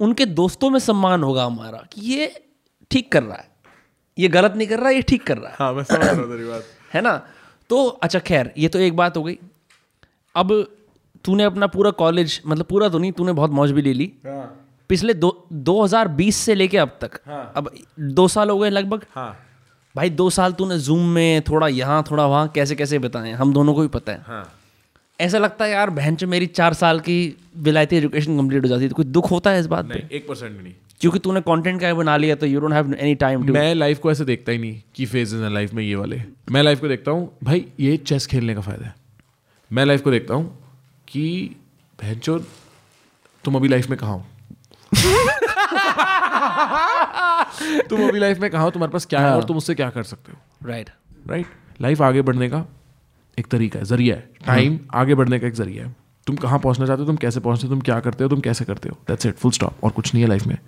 उनके 0.00 0.26
दोस्तों 0.26 0.70
में 0.70 0.78
सम्मान 0.78 1.22
होगा 1.22 1.44
हमारा 1.44 1.88
कि 1.92 2.00
ये 2.00 2.44
ठीक 2.90 3.12
कर 3.12 3.22
रहा 3.22 3.36
है। 3.36 3.48
ये 4.18 4.28
गलत 4.28 4.54
नहीं 4.56 4.68
कर 4.68 4.78
रहा 4.78 4.90
ये 4.90 5.02
ठीक 5.02 5.22
कर 5.22 5.38
रहा 5.38 5.50
है। 5.50 5.56
हाँ 5.58 5.72
मैं 5.72 5.84
समझ 5.84 5.98
रहा 5.98 6.14
तेरी 6.14 6.44
बात। 6.44 6.64
है 6.94 7.00
ना? 7.00 7.28
तो 7.68 7.86
अच्छा 7.86 8.18
खैर 8.18 8.52
ये 8.58 8.68
तो 8.68 8.78
एक 8.78 8.96
बात 8.96 9.16
हो 9.16 9.22
गई। 9.22 9.38
अब 10.34 10.76
तूने 11.24 11.44
अपना 11.44 11.66
पूरा 11.66 11.90
कॉलेज 11.90 12.42
मतलब 12.46 12.64
पूरा 12.64 12.88
तो 12.88 12.98
नहीं 12.98 13.12
तूने 13.12 13.32
बहुत 13.32 13.50
मौज 13.50 13.70
भी 13.70 13.82
ले 13.82 13.92
ली। 13.92 14.12
हाँ। 14.26 14.63
पिछले 14.90 15.14
दो 15.14 15.46
2020 15.52 16.36
से 16.36 16.54
लेके 16.54 16.78
अब 16.78 16.98
तक। 17.00 17.20
हाँ। 17.26 17.52
अब 17.56 17.70
दो 18.00 18.28
साल 18.28 18.50
हो 18.50 18.58
गए 18.58 18.70
लगभग। 18.70 19.04
हाँ। 19.14 19.36
भाई 19.94 20.10
दो 20.10 20.28
साल 20.30 20.52
तूने 20.52 20.78
जूम 20.78 21.08
में 21.08 21.42
थोड़ा 21.42 21.68
यहाँ 21.68 22.04
थोड़ा 22.10 22.26
वहाँ 22.26 22.48
कैसे 22.48 22.74
कैसे 22.74 22.98
बताए? 22.98 23.32
हम 23.32 23.52
दोनों 23.52 23.74
को 23.74 23.80
भी 23.80 23.88
पता 23.88 24.12
है। 24.12 24.22
हाँ। 24.26 24.52
ऐसा 25.20 25.38
लगता 25.38 25.64
है 25.64 25.70
यार 25.70 25.90
बहन 25.90 26.16
चो 26.16 26.26
मेरी 26.26 26.46
चार 26.46 26.74
साल 26.74 27.00
की 27.00 27.36
विलायती 27.56 27.96
एजुकेशन 27.96 28.36
कंप्लीट 28.38 28.62
हो 28.62 28.68
जाती 28.68 28.82
है 28.82 28.88
तो 28.88 28.94
कोई 28.94 29.04
दुख 29.04 29.30
होता 29.30 29.50
है 29.50 29.60
इस 29.60 29.66
बात 29.66 29.84
पे? 29.84 30.08
एक 30.12 30.28
परसेंट 30.28 30.62
नहीं। 30.62 30.72
क्योंकि 31.00 31.18
तूने 31.18 31.40
कंटेंट 31.40 31.80
का 31.80 31.92
बना 31.94 32.16
लिया 32.16 32.34
तो 32.34 32.46
you 32.46 32.60
don't 32.60 32.72
have 32.72 32.94
any 32.94 33.14
time 33.14 33.46
to 33.46 33.52
मैं 33.52 33.74
लाइफ 33.74 33.98
को 33.98 34.10
ऐसे 34.10 34.24
देखता 34.24 34.52
ही 34.52 34.58
नहीं 34.58 34.80
कि 34.94 35.06
फेजेस 35.06 35.40
हैं 35.40 35.50
लाइफ 35.50 35.72
में 35.74 35.82
ये 35.84 35.94
वाले। 35.94 36.22
मैं 36.50 36.62
लाइफ 36.62 36.80
को 36.80 36.88
देखता 36.88 37.10
हूँ 37.10 37.30
भाई 37.44 37.64
ये 37.80 37.96
चेस 37.96 38.26
खेलने 38.26 38.54
का 38.54 38.60
फ़ायदा 38.60 38.86
है। 38.86 38.94
मैं 39.72 39.84
लाइफ 39.84 40.02
को 40.02 40.10
देखता 40.10 40.34
हूँ 40.34 40.46
कि 41.08 41.56
बहनचो 42.02 42.38
तुम 43.44 43.56
अभी 43.56 43.68
लाइफ 43.68 43.88
में 43.90 43.98
कहाँ 43.98 44.14
हो? 44.14 44.24
तुम 47.88 48.08
अभी 48.08 48.18
लाइफ 48.18 48.38
में 48.38 48.50
कहाँ 48.50 48.64
हो? 48.64 48.70
तुम्हारे 48.70 48.92
पास 48.92 49.06
क्या 49.06 49.20
है 49.20 49.36
और 49.36 49.44
तुम 49.44 49.56
उससे 49.56 49.74
क्या 49.74 49.90
कर 49.90 50.02
सकते 50.02 50.32
हो? 50.32 50.68
राइट 50.68 50.90
राइट 51.28 51.46
लाइफ 51.80 52.02
आगे 52.02 52.22
बढ़ने 52.22 52.48
का 52.48 52.66
एक 53.38 53.46
तरीका 53.46 53.78
है 53.78 53.84
ज़रिया 53.84 54.16
है। 54.16 54.30
टाइम 54.46 54.78
आगे 54.94 55.14
बढ़ने 55.14 55.38
का 55.38 55.46
एक 55.46 55.54
ज़रिया 55.54 55.86
है। 55.86 55.96
तुम 56.26 56.36
कहाँ 56.36 56.58
पहुँचना 56.58 56.86
चाहते 56.86 57.02
हो? 57.02 57.06
तुम 57.06 57.16
कैसे 57.16 57.40
पहुँचते 57.40 57.66
हो? 57.66 57.72
तुम 57.72 57.80
क्या 57.80 58.00
करते 58.00 58.24
हो? 58.24 58.30
तुम 58.30 58.40
कैसे 58.40 58.64
करते 58.64 58.88
हो? 58.88 58.98
दैट्स 59.08 59.26
इट 59.26 59.34
फुल 59.34 59.52
स्टॉप 59.52 59.84
और 59.84 59.90
कुछ 59.90 60.14
नहीं 60.14 60.22
है 60.22 60.28
लाइफ 60.28 60.46
में। 60.46 60.58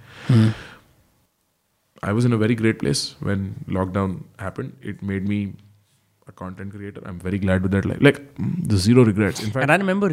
I 2.05 2.13
was 2.13 2.27
in 2.27 2.33
a 2.33 2.37
very 2.37 2.55
great 2.55 2.81
place 2.81 3.17
when 3.23 3.55
lockdown 3.69 4.21
happened. 4.43 4.71
It 4.91 4.97
made 5.11 5.25
me 5.31 5.39
a 6.31 6.33
content 6.43 6.71
creator. 6.75 7.03
I'm 7.11 7.19
very 7.27 7.39
glad 7.45 7.61
with 7.67 7.73
that 7.77 7.87
life. 7.91 8.03
Like 8.07 8.19
mm, 8.41 8.51
the 8.73 8.79
zero 8.87 9.05
regrets. 9.11 9.39
In 9.45 9.51
fact, 9.55 9.71
I 9.71 9.77
remember 9.77 10.09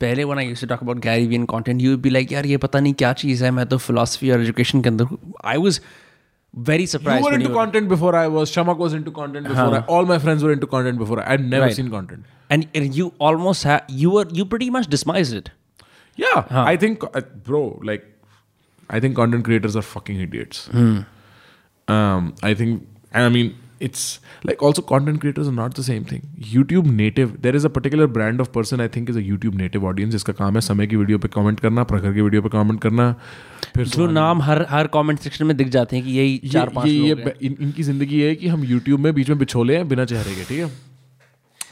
पहले 0.00 0.24
one 0.24 0.38
I 0.38 0.46
used 0.46 0.60
to 0.60 0.66
talk 0.66 0.82
about 0.82 0.98
Gary 1.02 1.26
Vee 1.26 1.34
in 1.34 1.44
content 1.54 1.80
you 1.82 1.96
be 2.06 2.10
like 2.10 2.32
यार 2.32 2.46
ये 2.46 2.56
पता 2.66 2.80
नहीं 2.80 2.94
क्या 3.02 3.12
चीज़ 3.22 3.44
है 3.44 3.50
मैं 3.60 3.66
तो 3.68 3.78
फिलोसफी 3.86 4.30
और 4.30 4.40
एजुकेशन 4.40 4.82
के 4.82 4.88
अंदर 4.88 5.16
I 5.44 5.56
was 5.64 5.80
very 6.54 6.86
you 6.86 6.88
were 6.88 6.92
surprise 6.92 7.24
into 7.38 7.54
content 7.56 7.88
before 7.94 8.12
I 8.20 8.26
was. 8.36 8.52
Shamak 8.56 8.80
was 8.84 8.94
into 8.98 9.12
content 9.18 9.48
before 9.48 9.74
I. 9.78 9.82
All 9.96 10.08
my 10.12 10.18
friends 10.26 10.44
were 10.46 10.52
into 10.58 10.68
content 10.74 11.02
before 11.02 11.18
I. 11.24 11.26
I'd 11.34 11.44
never 11.50 11.66
Right. 11.66 11.76
seen 11.80 11.90
content. 11.96 12.24
And 12.52 12.94
you 12.94 13.10
almost 13.30 13.66
you 14.02 14.12
were 14.14 14.26
you 14.38 14.46
pretty 14.54 14.70
much 14.76 14.92
despised 14.96 15.40
it 15.40 15.50
Yeah, 16.18 16.40
I 16.60 16.72
think, 16.80 17.04
uh, 17.08 17.20
bro, 17.48 17.58
like, 17.88 18.02
I 18.90 18.98
think 19.02 19.14
content 19.18 19.44
creators 19.44 19.76
are 19.80 19.82
fucking 19.90 20.18
idiots. 20.24 20.58
Um, 21.88 22.26
I 22.48 22.50
think, 22.54 22.82
I 23.20 23.22
mean, 23.36 23.52
it's 23.79 24.19
like 24.43 24.61
also 24.61 24.81
content 24.81 25.21
creators 25.21 25.47
are 25.47 25.51
not 25.51 25.75
the 25.75 25.83
same 25.83 26.03
thing. 26.03 26.21
YouTube 26.53 26.85
native, 26.85 27.41
there 27.41 27.55
is 27.55 27.65
a 27.65 27.69
particular 27.69 28.07
brand 28.07 28.39
of 28.39 28.51
person 28.51 28.79
I 28.79 28.87
think 28.87 29.09
is 29.09 29.15
a 29.15 29.21
YouTube 29.21 29.61
native 29.61 29.83
audience 29.83 30.11
जिसका 30.11 30.33
काम 30.33 30.55
है 30.55 30.61
समय 30.61 30.87
की 30.87 30.95
video 30.95 31.17
पे 31.17 31.27
comment 31.27 31.59
करना 31.59 31.83
प्रखर 31.83 32.13
की 32.13 32.21
video 32.21 32.41
पे 32.41 32.49
comment 32.49 32.81
करना 32.81 33.15
फिर 33.75 33.87
जो 33.87 34.07
नाम 34.07 34.41
हर 34.41 34.65
हर 34.69 34.87
कमेंट 34.87 35.19
सेक्शन 35.19 35.45
में 35.45 35.57
दिख 35.57 35.67
जाते 35.67 35.95
हैं 35.95 36.05
कि 36.05 36.11
यही 36.11 36.41
ये, 36.43 36.49
चार 36.49 36.69
पाँच 36.69 36.87
ये, 36.87 36.93
ये 36.93 37.15
लोग 37.15 37.31
इन, 37.41 37.57
इनकी 37.61 37.83
ज़िंदगी 37.83 38.19
ये 38.19 38.29
है 38.29 38.35
कि 38.35 38.47
हम 38.47 38.63
YouTube 38.63 38.99
में 38.99 39.13
बीच 39.13 39.29
में 39.29 39.37
बिछोले 39.37 39.75
हैं 39.75 39.87
बिना 39.87 40.05
चेहरे 40.05 40.35
के 40.35 40.43
ठीक 40.43 40.59
है? 40.59 40.71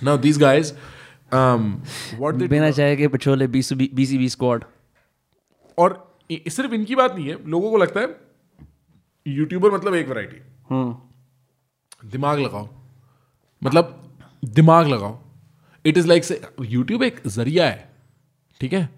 नाउ 0.04 0.18
दीज 0.18 0.44
दे 0.44 2.48
बिना 2.48 2.72
चाहे 2.72 2.96
के 2.96 3.08
पिछोले 3.08 3.48
बीसीबी 3.48 4.30
स्क्वाड 4.30 4.64
और 5.78 6.18
सिर्फ़ 6.32 6.74
इनकी 6.74 6.96
बात 6.96 7.16
नहीं 7.16 7.28
है 7.28 7.50
लोगों 7.50 7.72
को 7.72 7.78
लगता 7.78 8.00
है 8.00 8.16
यूट्यूबर 9.28 9.72
मतलब 9.72 9.96
एक 9.96 10.08
वैरायटी 10.08 10.38
दिमाग 12.04 12.40
लगाओ। 12.40 12.68
मतलब 13.62 14.00
दिमाग 14.46 14.88
लगाओ। 14.88 15.20
इट 15.86 15.98
इज़ 15.98 16.08
लाइक 16.08 16.24
यूट्यूब 16.62 17.04
एक 17.04 17.22
ज़रिया 17.28 17.68
है 17.68 17.90
ठीक 18.62 18.74
है? 18.74 18.90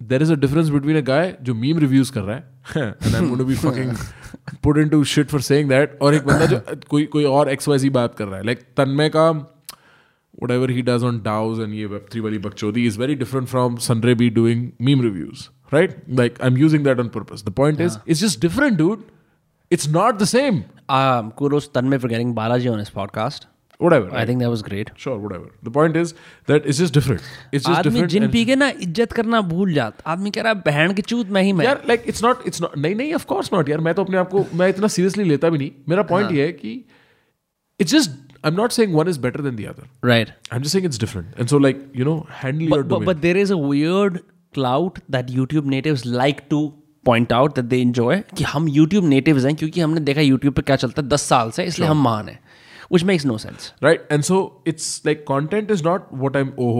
There 0.00 0.22
is 0.22 0.32
a 0.32 0.36
difference 0.36 0.68
between 0.68 0.96
a 0.96 1.00
guy 1.04 1.36
जो 1.42 1.54
मीम 1.54 1.78
रिव्यूज़ 1.78 2.12
कर 2.12 2.22
रहा 2.22 2.36
है 2.36 2.44
put 4.64 4.78
in 4.78 4.88
to 4.88 5.02
shit 5.04 5.28
for 5.28 5.40
saying 5.42 5.68
that 5.68 5.98
और 6.02 6.14
एक 6.14 6.24
बंदा 6.26 6.46
जो 6.46 6.60
कोई 6.90 7.04
कोई 7.06 7.24
और 7.26 7.48
एक्स 7.50 7.68
वाई 7.68 7.78
सी 7.78 7.90
बात 7.90 8.14
कर 8.14 8.26
रहा 8.26 8.36
है। 8.36 8.44
लाइक 8.46 8.58
like, 8.58 8.76
तन्मय 8.76 9.08
का 9.08 9.30
whatever 10.50 10.70
he 10.70 10.82
does 10.82 11.04
on 11.04 11.20
those 11.22 11.60
and 11.60 11.74
ये 11.74 11.86
वेब 11.86 12.06
थ्री 12.12 12.20
वाली 12.20 12.38
बकचोदी 12.38 12.86
is 12.86 12.98
very 12.98 13.14
different 13.14 13.48
from 13.48 13.76
सनरे 13.86 14.14
be 14.14 14.28
doing 14.30 14.68
meme 14.80 15.02
reviews 15.02 15.48
right 15.72 16.02
like 16.10 16.40
I 16.42 16.50
am 16.50 16.56
using 16.56 16.84
that 16.84 17.00
on 17.00 17.08
purpose 17.08 17.44
the 17.44 17.52
point 17.52 17.80
is 17.80 17.98
is 18.08 18.24
just 18.24 18.40
different 18.40 18.78
dude 18.78 19.02
It's 19.71 19.87
not 19.97 20.23
the 20.23 20.31
same. 20.37 20.63
um 20.95 21.29
kudos 21.37 21.67
tanmay 21.75 21.97
for 22.01 22.09
getting 22.09 22.31
balaji 22.39 22.71
on 22.71 22.81
his 22.81 22.89
podcast 22.95 23.45
Whatever. 23.79 24.09
i 24.19 24.25
think 24.27 24.43
that 24.43 24.51
was 24.51 24.61
great 24.65 24.89
Sure, 25.03 25.15
whatever. 25.21 25.47
The 25.67 25.71
point 25.77 25.95
is 26.01 26.11
that 26.51 26.67
it's 26.71 26.77
just 26.81 26.93
different. 26.97 27.23
It's 27.51 27.65
just 27.65 27.79
आदमी 27.79 27.91
different. 27.93 28.11
Jin 28.11 28.23
and- 28.23 28.31
P 28.33 28.43
के 28.45 28.55
ना 28.55 28.67
इज्जत 28.85 29.13
करना 29.13 29.41
भूल 29.53 29.73
जात 29.73 30.03
आदमी 30.13 30.31
कह 30.37 30.41
रहा 30.41 30.53
है 30.53 30.61
बहन 30.67 30.93
की 30.93 31.01
चूत 31.13 31.29
मैं 31.37 31.41
ही 31.43 31.53
मैं 31.53 31.65
यार 31.65 31.81
like 31.87 32.03
it's 32.13 32.23
not 32.23 32.45
it's 32.47 32.61
not 32.61 32.77
नहीं 32.77 32.95
नहीं 32.95 33.13
ऑफ 33.13 33.25
कोर्स 33.31 33.49
नॉट 33.53 33.69
यार 33.69 33.79
मैं 33.87 33.93
तो 33.93 34.03
अपने 34.03 34.17
आप 34.17 34.29
को 34.35 34.45
मैं 34.61 34.69
इतना 34.75 34.87
सीरियसली 34.97 35.23
लेता 35.31 35.49
भी 35.49 35.57
नहीं 35.57 35.71
मेरा 35.89 36.03
पॉइंट 36.13 36.31
ये 36.31 36.45
है 36.45 36.51
कि 36.61 36.73
it's 37.79 37.91
just 37.91 38.11
I 38.45 38.51
am 38.51 38.57
not 38.61 38.71
saying 38.71 38.95
one 38.95 39.09
is 39.09 39.17
better 39.25 39.41
than 39.49 39.55
the 39.55 39.67
other 39.73 40.09
right 40.11 40.31
I 40.51 40.57
am 40.57 40.63
just 40.63 40.71
saying 40.71 40.85
it's 40.85 40.99
different 40.99 41.39
and 41.39 41.47
so 41.49 41.59
like 41.67 41.85
you 41.95 42.05
know 42.05 42.15
handle 42.43 42.63
your 42.65 42.83
but, 42.83 42.95
but, 42.95 43.07
but 43.11 43.25
there 43.27 43.43
is 43.45 43.55
a 43.57 43.61
weird 43.73 44.19
clout 44.57 45.03
that 45.17 45.35
YouTube 45.39 45.71
natives 45.75 46.07
like 46.23 46.43
to 46.55 46.63
point 47.08 47.32
out 47.32 47.54
that 47.58 47.68
they 47.72 47.80
enjoy 47.86 48.14
कि 48.36 48.44
हम 48.52 48.66
YouTube 48.76 49.06
natives 49.12 49.44
हैं 49.44 49.54
क्योंकि 49.56 49.80
हमने 49.80 50.00
देखा 50.08 50.20
YouTube 50.20 50.54
पे 50.56 50.62
क्या 50.62 50.76
चलता 50.76 51.02
है 51.02 51.08
दस 51.08 51.22
साल 51.32 51.50
से 51.58 51.64
इसलिए 51.72 51.88
हम 51.88 52.02
महान 52.04 52.28
हैं 52.28 52.38
which 52.94 53.04
makes 53.10 53.24
no 53.30 53.34
sense 53.42 53.66
right 53.86 54.08
and 54.14 54.26
so 54.28 54.36
it's 54.72 54.86
like 55.08 55.20
content 55.26 55.68
is 55.76 55.82
not 55.88 56.06
what 56.22 56.36
i'm 56.38 56.48
oh 56.66 56.72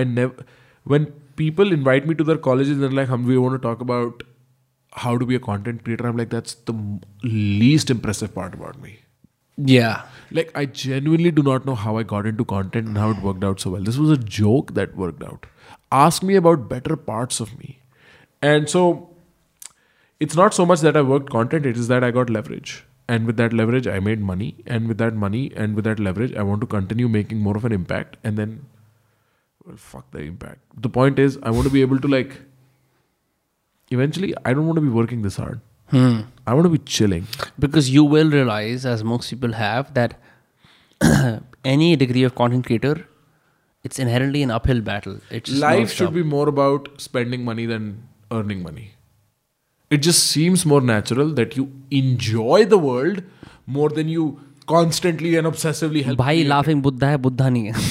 i 0.00 0.02
never 0.10 0.44
when 0.92 1.06
people 1.40 1.72
invite 1.76 2.06
me 2.10 2.14
to 2.20 2.26
their 2.28 2.38
colleges 2.44 2.84
and 2.88 2.96
like 2.98 3.14
we 3.32 3.38
want 3.44 3.56
to 3.58 3.62
talk 3.64 3.82
about 3.86 4.22
how 5.04 5.14
to 5.22 5.28
be 5.32 5.38
a 5.38 5.42
content 5.48 5.82
creator 5.88 6.06
i'm 6.10 6.20
like 6.22 6.30
that's 6.36 6.54
the 6.70 6.76
least 7.64 7.92
impressive 7.96 8.32
part 8.38 8.54
about 8.60 8.80
me 8.86 8.94
Yeah. 9.68 10.00
Like, 10.36 10.48
I 10.60 10.62
genuinely 10.78 11.30
do 11.36 11.42
not 11.44 11.66
know 11.68 11.74
how 11.82 11.92
I 11.98 12.00
got 12.08 12.26
into 12.30 12.44
content 12.48 12.88
and 12.88 12.98
how 13.02 13.06
it 13.12 13.22
worked 13.26 13.44
out 13.50 13.62
so 13.64 13.70
well. 13.74 13.86
This 13.86 13.96
was 14.00 14.10
a 14.14 14.18
joke 14.38 14.72
that 14.78 14.98
worked 15.02 15.22
out. 15.28 15.46
Ask 15.98 16.26
me 16.30 16.34
about 16.40 16.66
better 16.72 16.96
parts 17.06 17.38
of 17.44 17.54
me. 17.60 17.70
And 18.42 18.68
so, 18.74 18.82
it's 20.20 20.36
not 20.36 20.54
so 20.54 20.66
much 20.66 20.80
that 20.80 20.96
I 20.96 21.02
worked 21.02 21.30
content, 21.30 21.66
it 21.66 21.76
is 21.76 21.88
that 21.88 22.04
I 22.04 22.10
got 22.10 22.30
leverage. 22.30 22.84
And 23.08 23.26
with 23.26 23.36
that 23.36 23.52
leverage, 23.52 23.86
I 23.86 24.00
made 24.00 24.20
money. 24.20 24.56
And 24.66 24.88
with 24.88 24.98
that 24.98 25.14
money 25.14 25.52
and 25.54 25.76
with 25.76 25.84
that 25.84 26.00
leverage, 26.00 26.34
I 26.34 26.42
want 26.42 26.60
to 26.62 26.66
continue 26.66 27.08
making 27.08 27.38
more 27.38 27.56
of 27.56 27.64
an 27.64 27.72
impact. 27.72 28.16
And 28.24 28.36
then, 28.36 28.66
well, 29.64 29.76
fuck 29.76 30.10
the 30.10 30.20
impact. 30.20 30.58
The 30.76 30.88
point 30.88 31.18
is, 31.18 31.38
I 31.42 31.50
want 31.50 31.66
to 31.66 31.72
be 31.72 31.82
able 31.82 32.00
to, 32.00 32.08
like, 32.08 32.36
eventually, 33.90 34.34
I 34.44 34.54
don't 34.54 34.66
want 34.66 34.76
to 34.76 34.80
be 34.80 34.88
working 34.88 35.22
this 35.22 35.36
hard. 35.36 35.60
Hmm. 35.90 36.22
I 36.46 36.54
want 36.54 36.64
to 36.64 36.70
be 36.70 36.78
chilling. 36.78 37.28
Because 37.58 37.90
you 37.90 38.02
will 38.02 38.28
realize, 38.28 38.84
as 38.84 39.04
most 39.04 39.30
people 39.30 39.52
have, 39.52 39.94
that 39.94 40.18
any 41.64 41.94
degree 41.94 42.24
of 42.24 42.34
content 42.34 42.66
creator, 42.66 43.06
it's 43.84 44.00
inherently 44.00 44.42
an 44.42 44.50
uphill 44.50 44.80
battle. 44.80 45.18
It's 45.30 45.48
life 45.48 45.92
should 45.92 46.12
be 46.12 46.24
more 46.24 46.48
about 46.48 47.00
spending 47.00 47.44
money 47.44 47.66
than 47.66 48.08
earning 48.32 48.64
money 48.64 48.95
It 49.95 50.01
just 50.07 50.27
seems 50.33 50.65
more 50.71 50.81
natural 50.89 51.31
that 51.41 51.55
you 51.57 51.63
enjoy 51.99 52.65
the 52.73 52.77
world 52.83 53.23
more 53.77 53.89
than 53.97 54.11
you 54.15 54.25
constantly 54.71 55.31
and 55.39 55.47
obsessively 55.49 56.03
help. 56.09 56.17
भाई 56.17 56.35
create 56.35 56.45
it. 56.45 56.49
Laughing 56.49 56.81
Buddha 56.83 57.07
है 57.09 57.17
बुद्धा 57.27 57.49
नहीं 57.49 57.65
है 57.71 57.89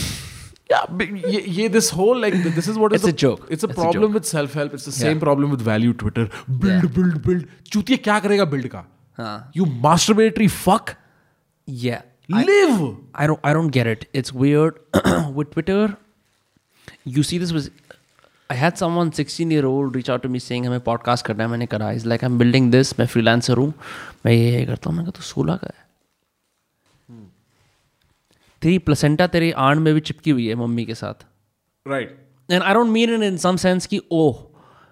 Yeah, 0.71 0.83
but 0.99 1.09
ye, 1.35 1.39
ye, 1.55 1.65
this 1.75 1.87
whole 1.99 2.19
like 2.25 2.35
this 2.57 2.67
is 2.73 2.77
what 2.81 2.93
is 2.97 3.03
It's 3.05 3.09
a 3.13 3.17
joke. 3.23 3.41
It's 3.45 3.51
a 3.51 3.55
It's 3.55 3.65
a 3.65 3.69
problem 3.79 4.05
joke. 4.05 4.13
with 4.19 4.27
self 4.33 4.53
help. 4.59 4.75
It's 4.79 4.85
the 4.89 4.93
Yeah. 4.93 5.07
same 5.07 5.21
problem 5.23 5.55
with 5.55 5.65
value 5.69 5.95
Twitter. 6.03 6.27
Build, 6.65 6.85
Yeah. 6.85 6.93
build, 6.99 7.17
build. 7.25 7.49
चूतिया 7.73 7.97
क्या 8.05 8.19
करेगा 8.27 8.47
build 8.53 8.69
का? 8.75 8.83
हाँ 9.19 9.33
You 9.57 9.67
masturbatory 9.87 10.49
fuck. 10.59 10.93
yeah 11.87 12.07
Live. 12.37 12.77
I 13.23 13.27
don't 13.33 13.49
I 13.51 13.53
don't 13.59 13.75
get 13.79 13.89
it. 13.93 14.05
It's 14.21 14.33
weird 14.45 14.77
with 15.41 15.51
Twitter. 15.57 15.81
You 17.17 17.25
see 17.33 17.39
this 17.45 17.53
was 17.57 17.67
I 18.50 18.56
had 18.56 18.78
someone 18.78 19.12
16 19.12 19.52
year 19.52 19.66
old 19.66 19.96
reach 19.96 20.10
out 20.14 20.24
to 20.24 20.30
me 20.34 20.40
saying 20.48 20.66
हमें 20.68 20.80
podcast 20.88 21.22
करना 21.26 21.44
है 21.44 21.50
मैंने 21.50 21.66
करा 21.66 21.92
is 21.92 22.08
like 22.08 22.24
I 22.24 22.30
am 22.30 22.38
building 22.40 22.72
this 22.72 23.00
मैं 23.00 23.06
freelancer 23.14 23.58
हूँ 23.58 23.74
मैं 24.26 24.34
ये 24.34 24.52
ये 24.58 24.66
करता 24.66 24.90
हूँ 24.90 24.98
मैंने 24.98 25.12
कहा 25.12 25.18
तो 25.20 25.24
सोलह 25.30 25.56
का 25.64 25.72
है 25.78 25.84
तेरी 28.62 28.78
प्लेसेंटा 28.90 29.28
तेरे 29.28 29.52
आण 29.70 29.80
में 29.80 29.94
भी 29.94 30.00
चिपकी 30.10 30.32
हुई 30.32 30.48
है 30.48 30.56
मम्मी 30.56 30.86
के 30.86 30.96
साथ 30.96 31.26
Right. 31.86 32.12
And 32.50 32.62
I 32.62 32.74
don't 32.74 32.88
mean 32.90 33.14
in 33.14 33.24
in 33.24 33.38
some 33.38 33.56
sense 33.64 33.86
कि 33.88 34.02
ओह 34.12 34.44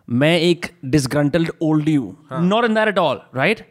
मैं 0.07 0.37
एक 0.39 0.65
डिसग्रंटल्ड 0.95 1.51
ओल्डी 1.61 1.95
हूँ 1.95 2.39
not 2.47 2.65
in 2.65 2.73
that 2.75 2.87
at 2.87 2.97
all 2.99 3.21
right 3.35 3.65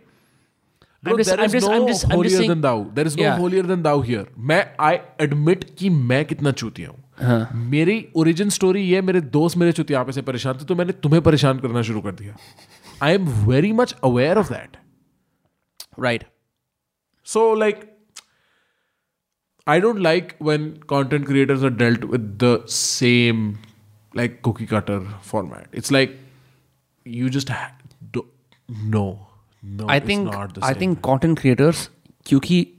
Bro, 1.02 1.14
there 1.18 1.44
is 1.44 1.54
no 1.62 1.76
holier 2.10 2.42
than 2.48 2.60
thou. 2.64 2.72
There 2.96 3.08
is 3.10 3.14
no 3.16 3.22
Yeah. 3.22 3.38
holier 3.38 3.62
than 3.68 3.80
thou 3.86 3.94
here. 4.08 4.20
मैं 4.50 4.58
I 4.88 4.90
admit 5.24 5.64
कि 5.78 5.88
मैं 6.10 6.24
कितना 6.24 6.50
चूतिया 6.60 6.90
हूँ 6.90 7.01
मेरी 7.54 8.08
ओरिजिन 8.16 8.48
स्टोरी 8.48 8.82
ये 8.82 9.02
मेरे 9.02 9.20
दोस्त 9.20 9.56
मेरे 9.56 9.72
चुतिया 9.72 10.10
से 10.10 10.22
परेशान 10.22 10.58
थे 10.58 10.64
तो 10.64 10.74
मैंने 10.74 10.92
तुम्हें 10.92 11.22
परेशान 11.22 11.58
करना 11.58 11.82
शुरू 11.82 12.00
कर 12.00 12.12
दिया। 12.12 12.36
I 13.02 13.14
am 13.14 13.28
very 13.28 13.72
much 13.72 13.94
aware 14.04 14.38
of 14.38 14.52
that 14.52 14.76
right 16.00 16.24
so 17.24 17.54
like 17.54 17.96
I 19.68 19.80
don't 19.80 19.98
like 19.98 20.32
when 20.42 20.80
content 20.88 21.26
creators 21.26 21.62
are 21.62 21.70
dealt 21.70 22.04
with 22.04 22.20
the 22.20 22.66
same 22.66 23.52
like 24.16 24.40
cookie 24.40 24.66
cutter 24.66 25.20
format 25.24 25.74
it's 25.74 25.92
like 25.92 26.20
you 27.06 27.28
just 27.28 27.52
know 28.70 29.28
no 29.64 29.88
I 29.88 30.00
think 30.00 30.54
I 30.62 30.74
think 30.74 31.00
content 31.00 31.40
creators 31.40 31.90
क्योंकि 32.26 32.74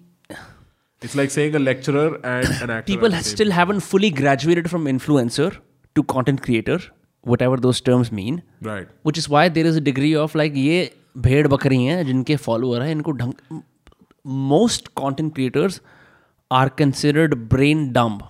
it's 1.03 1.15
like 1.19 1.31
saying 1.35 1.55
a 1.55 1.59
lecturer 1.59 2.07
and 2.23 2.47
an 2.65 2.69
actor. 2.69 2.87
people 2.91 3.11
same. 3.11 3.29
still 3.35 3.51
haven't 3.59 3.81
fully 3.91 4.09
graduated 4.21 4.69
from 4.73 4.85
influencer 4.95 5.49
to 5.95 6.03
content 6.15 6.43
creator 6.47 6.79
whatever 7.33 7.57
those 7.57 7.81
terms 7.81 8.11
mean 8.11 8.41
right. 8.61 8.87
which 9.03 9.17
is 9.17 9.29
why 9.29 9.47
there 9.49 9.65
is 9.65 9.75
a 9.75 9.85
degree 9.91 10.15
of 10.25 10.35
like 10.35 10.59
ये 10.65 10.81
भेड़ 11.25 11.47
बकरी 11.47 11.83
हैं 11.85 12.05
जिनके 12.05 12.35
follower 12.47 12.81
हैं 12.81 12.91
इनको 12.91 13.11
ढंग 13.23 13.61
most 14.51 14.87
content 14.99 15.33
creators 15.37 15.81
are 16.59 16.69
considered 16.81 17.35
brain 17.49 17.81
dumb 17.97 18.21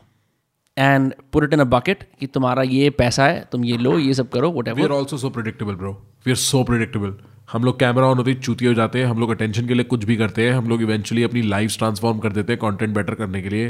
and 0.78 1.14
put 1.32 1.45
it 1.48 1.54
in 1.54 1.64
a 1.66 1.68
bucket 1.74 2.04
कि 2.20 2.28
तुम्हारा 2.38 2.64
ये 2.64 2.90
पैसा 3.02 3.26
है 3.28 3.48
तुम 3.52 3.66
ये 3.66 3.78
लो 3.78 3.98
ये 4.00 4.14
सब 4.14 4.30
करो 4.36 4.50
We 4.52 4.58
whatever 4.58 4.88
are 4.88 4.98
also 5.00 5.18
so 5.24 5.30
predictable, 5.38 5.76
bro. 5.84 5.95
We 6.26 6.32
are 6.32 6.41
so 6.44 6.64
predictable. 6.72 7.14
हम 7.54 7.64
लोग 7.64 7.80
कैमरा 7.80 8.08
ऑन 8.08 8.18
होते 8.18 8.32
ही 8.32 8.38
चूतिए 8.40 8.68
हो 8.68 8.74
जाते 8.74 9.00
हैं 9.00 9.06
हम 9.06 9.20
लोग 9.20 9.30
अटेंशन 9.30 9.68
के 9.68 9.74
लिए 9.74 9.84
कुछ 9.94 10.04
भी 10.06 10.16
करते 10.18 10.48
हैं 10.48 10.54
हम 10.54 10.70
लोग 10.70 10.82
इवेंचुअली 10.82 11.24
अपनी 11.24 11.42
लाइफ 11.42 11.78
ट्रांसफॉर्म 11.78 12.20
कर 12.20 12.32
देते 12.34 12.54
हैं 12.54 12.60
कंटेंट 12.60 12.94
बेटर 12.96 13.16
करने 13.16 13.42
के 13.42 13.50
लिए 13.50 13.68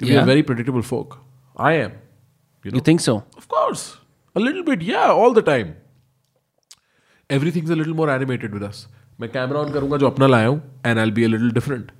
we 0.00 0.16
are 0.16 0.24
very 0.24 0.42
predictable 0.42 0.80
folk 0.90 1.22
I 1.60 1.76
am 1.76 1.92
you 2.64 2.80
think 2.80 3.02
so 3.02 3.12
Of 3.40 3.44
course. 3.48 3.82
A 4.36 4.40
little 4.40 4.64
bit, 4.64 4.80
yeah, 4.82 5.10
all 5.14 5.34
the 5.34 5.42
time. 5.42 5.68
Everything's 7.30 7.70
a 7.70 7.76
little 7.76 7.94
more 7.94 8.08
animated 8.14 8.56
with 8.56 8.64
us. 8.68 8.80
मैं 9.20 9.28
camera 9.30 9.60
on 9.60 9.72
करूँगा 9.72 9.96
जो 9.96 10.06
अपना 10.06 10.26
लाया 10.26 10.48
हूँ 10.48 10.60
and 10.86 10.98
I 10.98 11.10
be 11.10 11.24
a 11.24 11.28
little 11.28 11.50
different 11.50 11.90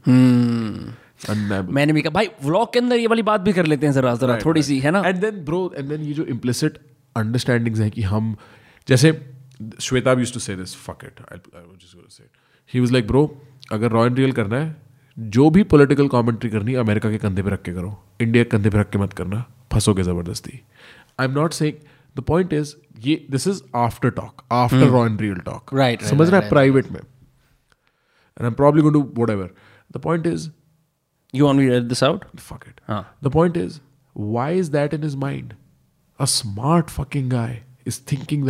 मैंने 1.71 1.93
भी 1.93 2.03
कहा 2.03 2.11
भाई 2.15 2.29
व्लॉग 2.45 2.73
के 2.73 2.79
अंदर 2.79 2.97
ये 2.97 3.07
वाली 3.07 3.23
बात 3.29 3.41
भी 3.41 3.53
कर 3.53 3.67
लेते 3.67 3.87
हैं 3.87 3.93
जरा 3.93 4.15
जरा 4.15 4.29
right, 4.29 4.45
थोड़ी 4.47 4.61
right. 4.61 4.73
सी 4.73 4.79
है 4.81 4.91
ना 4.91 5.03
and 5.07 5.21
then 5.21 5.45
bro 5.45 5.61
and 5.77 5.89
then 5.89 6.03
ये 6.03 6.13
जो 6.13 6.25
इम्प्लिसिट 6.35 6.79
अंडरस्टैंडिंग्स 7.17 7.81
हैं 7.81 7.91
कि 7.91 8.03
हम 8.03 8.37
जैसे 8.89 9.13
Shweta 9.81 10.13
used 10.13 10.33
to 10.33 10.41
say 10.41 10.57
this 10.57 10.77
fuck 10.77 11.05
it 11.05 11.21
I 11.33 11.39
just 11.39 11.97
gonna 11.97 12.09
say 12.09 12.25
he 12.75 12.81
was 12.81 12.93
like 12.93 13.07
bro 13.07 13.43
अगर 13.73 13.91
रॉ 13.91 14.07
एंड 14.07 14.17
रियल 14.17 14.33
करना 14.33 14.57
है 14.57 14.87
जो 15.19 15.51
भी 15.51 15.63
पॉलिटिकल 15.63 16.09
कमेंट्री 16.09 16.51
करनी 16.51 16.73
है 16.73 16.79
अमेरिका 16.79 17.11
के 17.11 17.19
कंधे 17.19 17.43
पे 17.43 17.51
रख 17.51 17.63
के 17.63 17.73
करो। 17.73 18.05
इंडिया 18.21 18.45
के 18.45 18.51
कंधे 18.51 18.71
पे 18.71 18.79
रख 18.79 18.91
के 18.91 18.99
मत 18.99 19.13
करना। 19.13 19.45
फंसोगे 19.73 20.03
ज़बरदस्ती. 20.03 20.61
I 21.21 21.27
am 21.27 21.33
not 21.33 21.53
saying 21.53 21.77
the 22.17 22.21
point 22.21 22.53
is 22.53 22.75
ये 22.99 23.27
this 23.31 23.47
is 23.49 23.63
after 23.75 24.11
talk 24.11 24.43
after 24.53 24.87
raw 24.87 25.07
and 25.07 25.21
real 25.21 25.37
talk 25.37 25.75
Right, 25.75 25.97
right, 25.97 26.05
समझ 26.05 26.29
रहा 26.29 26.37
है? 26.37 26.41
right, 26.41 26.49
प्राइवेट 26.49 26.91
में। 26.93 27.01
And 27.01 28.41
I 28.41 28.47
am 28.47 28.55
probably 28.55 28.83
going 28.83 28.95
to 28.95 29.03
whatever 29.03 29.51
the 29.97 30.01
point 30.01 30.27
is 30.27 30.49
you 31.37 31.45
want 31.45 31.59
me 31.59 31.65
to 31.67 31.73
read 31.73 31.89
this 31.93 32.03
out? 32.03 32.23
Fuck 32.41 32.69
it. 32.69 32.81
हाँ 32.89 33.17
the 33.23 33.31
point 33.31 33.57
is, 33.63 33.81
why 34.17 34.51
is 34.61 34.71
that 34.71 34.95
in 34.99 35.03
his 35.09 35.17
mind? 35.25 35.57
A 36.21 36.27
smart 36.27 36.93
fucking 36.99 37.29
guy 37.29 37.63
is 37.93 37.99
thinking 38.13 38.47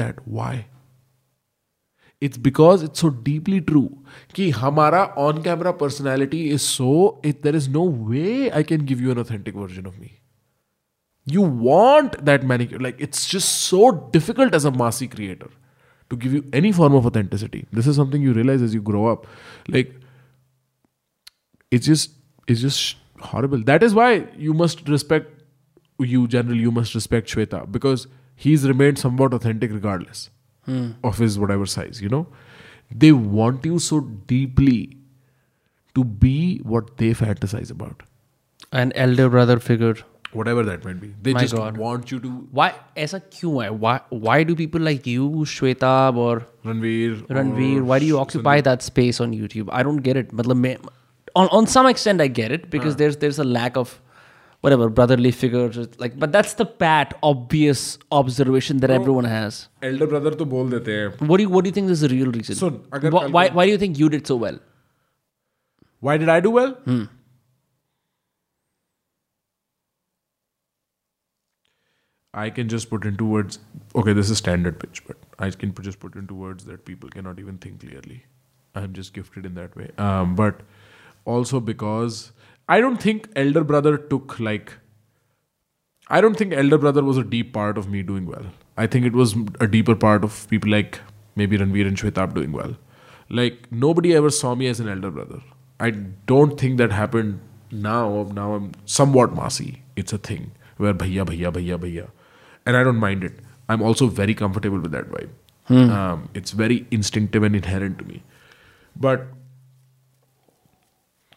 that. 2.16 2.20
Why? 2.20 2.22
It's 2.22 2.38
because 2.38 2.84
it's 2.84 3.00
so 3.00 3.10
deeply 3.10 3.62
true 3.62 3.98
कि 4.34 4.52
हमारा 4.52 5.18
on 5.18 5.44
camera 5.44 5.74
personality 5.74 6.50
is 6.50 6.62
so 6.62 7.20
it 7.24 7.42
there 7.42 7.56
is 7.56 7.70
no 7.70 7.84
way 7.84 8.52
I 8.52 8.64
can 8.64 8.86
give 8.86 9.00
you 9.00 9.12
an 9.12 9.18
authentic 9.18 9.56
version 9.56 9.86
of 9.86 10.00
me. 10.00 10.20
You 11.26 11.42
want 11.42 12.26
that 12.26 12.44
manicure. 12.44 12.80
Like 12.80 12.96
it's 13.00 13.26
just 13.26 13.52
so 13.64 13.92
difficult 13.92 14.54
as 14.54 14.66
a 14.66 14.72
massy 14.72 15.08
creator 15.08 15.50
to 16.10 16.16
give 16.16 16.34
you 16.34 16.46
any 16.54 16.72
form 16.72 16.94
of 16.94 17.06
authenticity. 17.06 17.66
This 17.72 17.88
is 17.88 17.96
something 17.96 18.22
you 18.22 18.34
realize 18.34 18.62
as 18.62 18.74
you 18.74 18.82
grow 18.82 19.08
up. 19.08 19.28
Like 19.68 19.96
it's 21.72 21.86
just 21.86 22.12
it's 22.48 22.62
just 22.62 22.98
horrible. 23.20 23.64
That 23.64 23.84
is 23.84 23.94
why 23.94 24.28
you 24.38 24.54
must 24.54 24.88
respect 24.88 25.42
you 26.00 26.28
generally 26.28 26.60
you 26.60 26.72
must 26.72 26.96
respect 26.96 27.30
Shweta 27.30 27.72
because 27.72 28.08
he's 28.36 28.68
remained 28.68 29.00
somewhat 29.00 29.34
authentic 29.34 29.72
regardless 29.72 30.30
of 31.04 31.18
his 31.18 31.38
whatever 31.40 31.66
size, 31.66 32.02
you 32.02 32.10
know. 32.10 32.28
They 33.04 33.12
want 33.12 33.66
you 33.66 33.80
so 33.80 34.00
deeply 34.32 34.98
to 35.96 36.04
be 36.04 36.60
what 36.64 36.98
they 36.98 37.14
fantasize 37.26 37.72
about. 37.80 38.08
an 38.80 38.92
elder 39.04 39.24
brother 39.30 39.60
figure 39.64 39.96
Whatever 40.40 40.62
that 40.68 40.86
might 40.86 41.00
be. 41.00 41.08
They 41.28 41.34
My 41.38 41.42
just 41.42 41.56
God. 41.56 41.78
want 41.78 42.12
you 42.12 42.18
to 42.26 42.30
why 42.60 42.68
ऐसा 43.06 43.18
क्यों 43.34 43.64
है 43.64 43.70
why 43.80 43.96
why 44.28 44.36
do 44.50 44.54
people 44.60 44.86
like 44.88 45.08
you 45.14 45.26
Shwetab 45.54 46.20
or 46.26 46.36
Ranveer. 46.70 47.18
Ranveer 47.40 47.82
or 47.82 47.84
why 47.90 47.98
do 48.04 48.06
you 48.12 48.20
occupy 48.20 48.54
that 48.68 48.86
space 48.86 49.20
on 49.26 49.34
YouTube 49.40 49.74
I 49.80 49.82
don't 49.88 50.06
get 50.06 50.20
it 50.22 50.32
मतलब 50.42 50.62
मैं 50.68 50.76
on 51.42 51.52
on 51.58 51.68
some 51.74 51.90
extent 51.90 52.26
I 52.28 52.30
get 52.38 52.56
it 52.60 52.70
because 52.78 52.96
there's 53.02 53.18
there's 53.26 53.42
a 53.46 53.48
lack 53.58 53.82
of 53.84 53.94
whatever 54.61 54.89
brotherly 54.89 55.31
figures 55.31 55.79
like 55.99 56.19
but 56.19 56.33
that's 56.33 56.55
the 56.55 56.67
pat 56.67 57.17
obvious 57.23 57.99
observation 58.11 58.79
that 58.79 58.91
so, 58.91 58.95
everyone 58.95 59.25
has 59.25 59.69
elder 59.83 60.07
brother 60.07 60.31
to 60.31 60.45
bol 60.45 60.69
dete 60.69 61.21
what 61.21 61.37
do 61.37 61.43
you 61.45 61.49
what 61.49 61.65
do 61.65 61.69
you 61.69 61.77
think 61.81 61.91
is 61.91 62.01
the 62.07 62.09
real 62.09 62.33
reason 62.39 62.55
so 62.55 62.73
agar 62.95 63.11
why, 63.11 63.27
why 63.37 63.49
why 63.51 63.67
do 63.67 63.73
you 63.73 63.79
think 63.85 63.99
you 63.99 64.09
did 64.09 64.27
so 64.27 64.37
well 64.47 64.59
why 66.01 66.17
did 66.17 66.29
i 66.29 66.41
do 66.41 66.51
well 66.51 66.73
hmm. 66.89 67.05
I 72.37 72.51
can 72.51 72.69
just 72.69 72.91
put 72.91 73.07
into 73.07 73.25
words. 73.25 73.59
Okay, 73.95 74.13
this 74.13 74.29
is 74.29 74.37
standard 74.37 74.79
pitch, 74.79 75.03
but 75.07 75.17
I 75.39 75.49
can 75.51 75.75
just 75.81 75.99
put 75.99 76.17
into 76.17 76.35
words 76.35 76.67
that 76.67 76.85
people 76.85 77.09
cannot 77.09 77.41
even 77.41 77.57
think 77.57 77.81
clearly. 77.81 78.25
I'm 78.75 78.93
just 78.93 79.15
gifted 79.15 79.47
in 79.47 79.55
that 79.55 79.75
way. 79.75 79.91
Um, 79.97 80.35
but 80.37 80.61
also 81.25 81.61
because 81.61 82.33
I 82.69 82.81
don't 82.81 83.01
think 83.01 83.29
Elder 83.37 83.65
Brother 83.65 83.97
took 83.97 84.41
like. 84.41 84.73
I 86.09 86.21
don't 86.21 86.37
think 86.37 86.53
Elder 86.53 86.79
Brother 86.79 87.03
was 87.03 87.17
a 87.17 87.25
deep 87.25 87.53
part 87.53 87.79
of 87.79 87.89
me 87.89 88.03
doing 88.03 88.27
well. 88.27 88.47
I 88.77 88.87
think 88.87 89.07
it 89.07 89.13
was 89.13 89.35
a 89.61 89.67
deeper 89.67 89.95
part 89.95 90.25
of 90.25 90.49
people 90.49 90.71
like 90.71 91.01
maybe 91.35 91.59
Ranveer 91.59 91.87
and 91.87 91.97
Shwetab 91.97 92.35
doing 92.35 92.53
well. 92.53 92.77
Like 93.29 93.71
nobody 93.73 94.15
ever 94.15 94.31
saw 94.31 94.55
me 94.55 94.67
as 94.67 94.81
an 94.81 94.89
elder 94.89 95.11
brother. 95.11 95.41
I 95.81 95.91
don't 95.91 96.59
think 96.59 96.79
that 96.79 96.93
happened 96.93 97.41
now. 97.71 98.29
Now 98.33 98.55
I'm 98.55 98.73
somewhat 98.85 99.35
massy. 99.35 99.83
It's 99.97 100.13
a 100.13 100.19
thing 100.19 100.53
where 100.77 100.95
bhaiya, 100.95 101.25
bhaiya, 101.27 101.53
bhaiya, 101.53 101.79
bhaiya. 101.79 102.09
And 102.65 102.77
I 102.77 102.85
don't 102.85 102.97
mind 102.97 103.25
it. 103.25 103.35
I'm 103.69 103.83
also 103.83 104.07
very 104.07 104.35
comfortable 104.35 104.79
with 104.79 104.93
that 104.93 105.09
vibe. 105.11 105.31
Um, 105.91 106.29
it's 106.35 106.53
very 106.53 106.87
instinctive 106.91 107.43
and 107.43 107.57
inherent 107.57 107.99
to 107.99 108.05
me. 108.05 108.23
But 108.95 109.27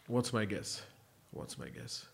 what's 0.06 0.32
my 0.32 0.44
guess? 0.44 0.82
What's 1.30 1.58
my 1.58 1.68
guess? 1.68 2.06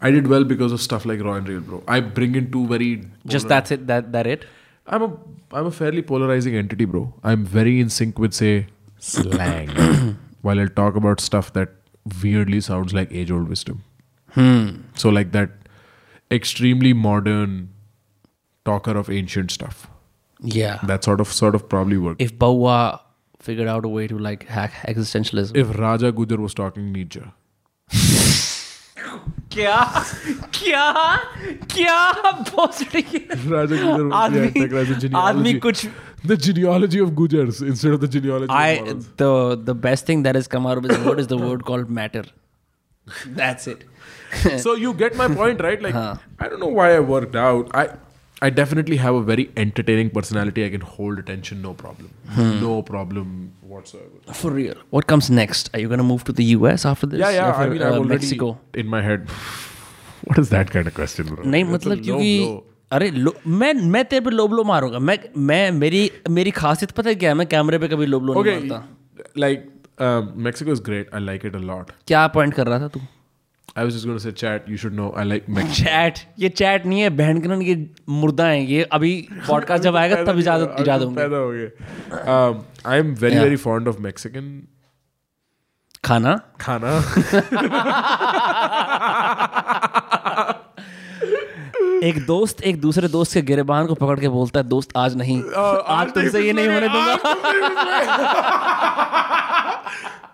I 0.00 0.10
did 0.10 0.26
well 0.28 0.44
because 0.44 0.72
of 0.72 0.80
stuff 0.80 1.04
like 1.04 1.20
Raw 1.22 1.34
and 1.34 1.48
Real, 1.48 1.60
bro. 1.60 1.82
I 1.86 2.00
bring 2.00 2.34
in 2.34 2.50
two 2.50 2.66
very 2.66 3.06
Just 3.26 3.48
that's 3.48 3.70
it. 3.70 3.86
That 3.86 4.12
that 4.12 4.26
it. 4.26 4.44
I'm 4.86 5.02
a 5.02 5.16
I'm 5.52 5.66
a 5.66 5.70
fairly 5.70 6.02
polarizing 6.02 6.56
entity, 6.56 6.84
bro. 6.84 7.14
I'm 7.22 7.44
very 7.44 7.80
in 7.80 7.90
sync 7.90 8.18
with 8.18 8.32
say 8.32 8.66
slang, 8.98 9.68
while 10.42 10.58
I'll 10.58 10.68
talk 10.68 10.96
about 10.96 11.20
stuff 11.20 11.52
that 11.52 11.70
weirdly 12.22 12.60
sounds 12.60 12.94
like 12.94 13.12
age 13.12 13.30
old 13.30 13.48
wisdom. 13.48 13.84
Hmm. 14.30 14.68
So 14.94 15.10
like 15.10 15.32
that 15.32 15.50
extremely 16.30 16.92
modern 16.92 17.70
talker 18.64 18.96
of 18.96 19.10
ancient 19.10 19.50
stuff. 19.50 19.88
Yeah. 20.42 20.78
That 20.84 21.04
sort 21.04 21.20
of 21.20 21.28
sort 21.28 21.54
of 21.54 21.68
probably 21.68 21.98
worked. 21.98 22.22
if 22.22 22.38
Bawa 22.38 23.00
figured 23.38 23.68
out 23.68 23.84
a 23.84 23.88
way 23.88 24.06
to 24.06 24.18
like 24.18 24.44
hack 24.44 24.72
existentialism. 24.86 25.56
If 25.56 25.78
Raja 25.78 26.12
Gujar 26.12 26.38
was 26.38 26.54
talking 26.54 26.92
Nietzsche, 26.92 27.22
क्या 29.54 29.76
क्या 30.56 30.82
क्या 31.74 31.94
आदमी-. 34.18 35.14
आदमी 35.22 35.54
कुछ 35.66 35.86
the 36.30 36.36
genealogy 36.46 37.00
of 37.04 37.10
Gujars 37.18 37.60
instead 37.72 37.94
of 37.96 38.00
the 38.04 38.08
genealogy 38.16 38.52
I 38.62 38.68
of 38.92 39.04
the 39.22 39.30
the 39.70 39.74
best 39.86 40.10
thing 40.10 40.22
that 40.26 40.38
has 40.40 40.48
come 40.54 40.66
out 40.72 40.80
of 40.82 40.88
his 40.90 40.98
word 41.06 41.22
is 41.24 41.28
the 41.32 41.38
word 41.42 41.64
called 41.70 41.90
matter. 41.98 42.24
That's 43.40 43.66
it. 43.74 43.84
so 44.64 44.74
you 44.84 44.92
get 45.02 45.16
my 45.20 45.28
point, 45.40 45.62
right? 45.68 45.82
Like 45.88 45.94
I 45.94 46.48
don't 46.48 46.60
know 46.66 46.72
why 46.80 46.88
I 46.96 47.00
worked 47.12 47.38
out. 47.44 47.72
I 47.82 47.86
I 48.42 48.48
definitely 48.48 48.96
have 48.96 49.14
a 49.14 49.22
very 49.22 49.50
entertaining 49.56 50.10
personality. 50.10 50.64
I 50.64 50.70
can 50.70 50.80
hold 50.80 51.18
attention, 51.18 51.60
no 51.62 51.74
problem, 51.74 52.10
no 52.62 52.82
problem 52.82 53.52
whatsoever. 53.72 54.34
For 54.42 54.50
real. 54.50 54.78
What 54.90 55.06
comes 55.06 55.30
next? 55.30 55.70
Are 55.74 55.80
you 55.80 55.88
gonna 55.88 56.08
move 56.12 56.24
to 56.24 56.32
the 56.32 56.46
US 56.56 56.86
after 56.86 57.06
this? 57.06 57.20
Yeah, 57.20 57.30
yeah. 57.30 57.50
Or 57.50 57.64
I 57.64 57.68
mean, 57.68 57.82
uh, 57.82 57.86
I'm 57.86 57.98
already 57.98 58.14
Mexico. 58.14 58.58
in 58.74 58.86
my 58.86 59.02
head. 59.02 59.28
What 60.24 60.38
is 60.38 60.50
that 60.50 60.70
kind 60.70 60.86
of 60.86 60.94
question, 60.94 61.34
bro? 61.34 61.44
नहीं 61.44 61.64
मतलब 61.64 62.02
क्योंकि 62.04 62.62
अरे 62.92 63.10
मैं 63.46 63.72
मैं 63.96 64.04
तेरे 64.04 64.20
पे 64.24 64.30
लो 64.30 64.46
blow 64.48 64.64
मारूँगा 64.70 64.98
मैं 64.98 65.18
मैं 65.50 65.70
मेरी 65.72 66.10
मेरी 66.30 66.50
खासियत 66.50 66.90
पता 66.90 67.08
है 67.08 67.14
क्या 67.14 67.30
है 67.30 67.36
मैं 67.36 67.46
कैमरे 67.46 67.78
पे 67.78 67.88
कभी 67.88 68.06
लो 68.06 68.20
ब्लो 68.20 68.42
नहीं 68.42 68.70
मारता 68.70 69.50
um, 70.00 70.32
Mexico 70.34 70.70
is 70.72 70.80
great. 70.80 71.08
I 71.12 71.18
like 71.18 71.44
it 71.44 71.54
a 71.54 71.64
lot. 71.70 71.90
क्या 72.06 72.26
पॉइंट 72.36 72.54
कर 72.54 72.66
रहा 72.66 72.78
था 72.80 72.88
तू 72.88 73.00
I 73.76 73.84
was 73.84 73.94
just 73.94 74.04
going 74.04 74.16
to 74.18 74.22
say, 74.22 74.32
chat. 74.32 74.68
You 74.68 74.76
should 74.76 74.94
know 74.94 75.10
I 75.12 75.22
like 75.24 75.48
Mexico. 75.48 75.84
Chat 75.84 76.18
ये 76.38 76.48
चैट 76.60 76.86
नहीं 76.86 77.00
है 77.00 77.10
बहन 77.16 77.40
के 77.40 77.64
ये 77.64 77.76
मुर्दा 78.22 78.46
है 78.46 78.64
ये 78.64 78.82
अभी 78.92 79.12
पॉडकास्ट 79.48 79.82
जब 79.84 79.96
आएगा 79.96 80.16
तब 80.24 80.38
इजाज़त 80.38 80.76
इजाद 80.80 81.02
होंगे 81.02 81.20
पैदा 81.20 81.36
हो 81.36 81.50
गए. 81.50 81.70
Um, 82.34 82.64
I 82.84 82.96
am 83.04 83.14
very 83.22 83.34
Yeah. 83.34 83.44
very 83.48 83.60
fond 83.66 83.88
of 83.92 84.00
Mexican 84.08 84.50
खाना 86.04 86.34
khana. 86.60 86.92
एक 92.04 92.18
दोस्त 92.26 92.60
एक 92.68 92.80
दूसरे 92.80 93.08
दोस्त 93.08 93.34
के 93.34 93.40
गिरेबान 93.48 93.86
को 93.86 93.94
पकड़ 93.94 94.18
के 94.20 94.28
बोलता 94.36 94.60
है 94.60 94.66
दोस्त 94.68 94.96
आज 94.96 95.16
नहीं 95.16 95.40
uh, 95.42 95.82
आज 95.96 96.12
तुमसे 96.14 96.40
ये 96.46 96.52
नहीं 96.52 96.68
होने 96.68 96.88
दूँगा 96.88 97.16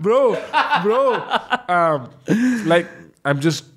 bro, 0.06 0.20
bro. 0.84 1.00
Um, 1.74 2.08
like 2.72 2.86
I'm 3.25 3.39
just 3.45 3.69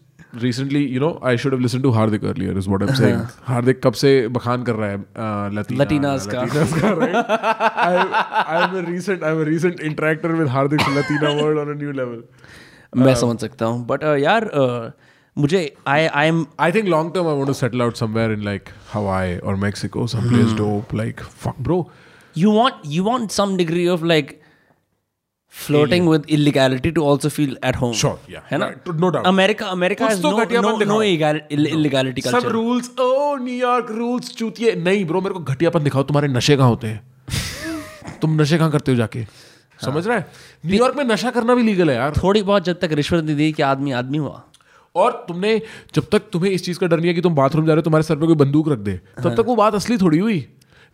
recently, 0.43 0.81
you 0.95 1.01
know, 1.05 1.11
I 1.31 1.37
should 1.37 1.53
have 1.57 1.63
listened 1.65 1.85
to 1.85 1.93
Hardik 1.97 2.25
earlier. 2.31 2.57
Is 2.63 2.69
what 2.69 2.83
I'm 2.83 2.95
saying. 3.01 3.21
Hardik 3.49 3.81
कब 3.87 3.99
से 4.03 4.13
बखान 4.37 4.63
कर 4.69 4.75
रहा 4.75 4.91
है 4.91 4.99
uh, 4.99 5.51
Latina, 5.59 5.85
Latinas 5.85 6.27
का। 6.35 6.45
Latinas 6.47 6.75
का, 6.81 6.93
right? 6.99 7.17
I, 7.87 8.57
I'm 8.57 8.77
a 8.77 8.83
recent, 8.91 9.23
I'm 9.23 9.41
a 9.41 9.45
recent 9.51 9.81
interactor 9.91 10.37
with 10.39 10.49
Hardik's 10.49 10.89
Latina 10.99 11.35
world 11.43 11.59
on 11.65 11.75
a 11.77 11.79
new 11.83 11.93
level. 12.03 12.23
मैं 12.97 13.15
समझ 13.21 13.41
सकता 13.41 13.67
हूँ 13.67 13.87
बट 13.87 14.03
यार 14.23 14.51
uh, 14.63 14.91
मुझे 15.39 15.61
I 15.89 16.07
I 16.07 16.29
am 16.29 16.47
I 16.67 16.71
think 16.77 16.91
long 16.95 17.13
term 17.15 17.31
I 17.31 17.37
want 17.39 17.53
to 17.53 17.59
settle 17.61 17.83
out 17.87 18.03
somewhere 18.03 18.33
in 18.39 18.43
like 18.49 18.73
Hawaii 18.95 19.39
or 19.39 19.57
Mexico, 19.67 20.07
someplace 20.17 20.53
dope. 20.63 20.93
Like 21.03 21.23
fuck, 21.45 21.63
bro. 21.69 21.79
you 22.35 22.51
want 22.51 22.85
you 22.85 23.05
want 23.05 23.33
some 23.33 23.57
degree 23.57 23.87
of 23.89 24.03
like 24.03 24.31
with 25.54 26.26
illegality 26.30 26.92
to 26.94 27.02
also 27.06 27.30
feel 27.30 27.52
at 27.64 27.74
home. 27.76 27.94
Sure, 27.94 28.18
yeah, 28.30 28.52
है 28.52 28.58
ना? 28.58 28.74
No 28.88 29.02
doubt. 29.02 29.26
America 29.26 29.66
America 29.66 30.08
no 30.08 30.14
no 30.14 30.80
दिखाओ। 30.80 31.04
illegal- 31.04 31.58
ill- 31.58 31.76
illegality 31.76 32.28
सब 32.28 32.48
rules 32.48 32.92
oh 33.00 33.36
New York 33.36 33.88
rules 33.92 34.36
चूतिए। 34.36 34.76
नहीं 34.76 35.06
bro 35.06 35.22
मेरे 35.22 35.34
को 35.34 35.40
घटियापन 35.40 35.84
दिखाओ 35.84 36.04
तुम्हारे 36.04 36.28
नशे 36.28 36.58
कहाँ 36.58 36.70
होते 36.70 36.88
हैं? 36.88 37.02
तुम 38.22 38.42
नशे 38.42 38.58
कहाँ 38.58 38.72
करते 38.72 38.92
हो 38.92 38.98
जाके? 38.98 39.24
समझ 39.86 40.08
रहा 40.08 40.18
है? 40.18 40.28
न्यूयॉर्क 40.66 40.96
में 40.96 41.04
नशा 41.06 41.32
करना 41.32 41.56
भी 41.56 41.64
लीगल 41.64 41.90
है 41.90 41.96
यार। 41.96 42.14
थोड़ी 42.24 42.44
बहुत 42.44 42.64
जब 42.64 42.80
तक 42.80 42.90
रिश्वत 42.92 43.24
नहीं 43.24 43.36
दी 43.36 43.52
कि 43.52 43.64
आदमी 43.64 43.92
आदमी 43.92 44.18
हुआ। 44.18 44.44
और 44.96 45.26
तुमने 45.28 45.62
जब 45.96 46.06
तक 46.12 46.20
तुम्हें 46.20 46.52
इस 46.52 46.66
चीज़ 46.66 46.80
का 46.80 46.88
डर 46.88 46.98
नहीं 46.98 47.08
है 47.08 47.14
कि 47.14 47.22
तुम 47.22 47.36
बाथरूम 47.36 47.66
जा 47.66 47.74
रहे 47.74 47.78
हो 47.78 47.82
तुम्हारे 47.82 48.04
सर 48.04 48.16
पे 48.16 48.26
कोई 48.26 48.36
बंदूक 48.36 48.70
रख 48.70 48.80
दे 48.80 48.94
तब 48.94 49.34
तक 49.34 49.46
वो 49.46 49.56
बात 49.56 49.76
असली 49.76 49.98
थोड़ी 49.98 50.20
हुई। 50.20 50.48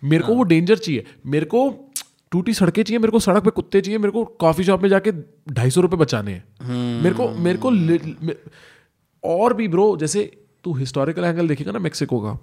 मेरे 0.03 0.23
को 0.23 0.36
वो 0.36 0.44
डेंजर 0.44 0.77
चाहिए। 0.77 1.06
मेरे 1.26 1.45
को 1.45 1.85
टूटी 2.36 2.53
सड़कें 2.53 2.82
चाहिए 2.84 2.99
मेरे 2.99 3.12
को 3.12 3.20
सड़क 3.26 3.44
पे 3.44 3.49
कुत्ते 3.57 3.82
चाहिए 3.82 3.98
मेरे 3.98 4.12
को 4.12 4.24
कॉफ़ी 4.40 4.64
शॉप 4.64 4.82
में 4.82 4.90
जाके 4.90 5.12
ढाई 5.53 5.70
सौ 5.70 5.82
रुपये 5.82 5.99
बचाने 5.99 6.32
हैं। 6.32 7.02
मेरे 7.03 7.16
को 7.16 7.30
मेरे 7.48 7.57
को 7.57 7.72
मे- 7.72 8.36
और 9.24 9.53
भी 9.53 9.68
ब्रो 9.68 9.86
जैसे 9.98 10.24
तू 10.64 10.74
हिस्टोरिकल 10.74 11.24
एंगल 11.24 11.48
देखेगा 11.48 11.72
ना 11.72 11.80
मेक्सिको 11.80 12.20
का 12.20 12.38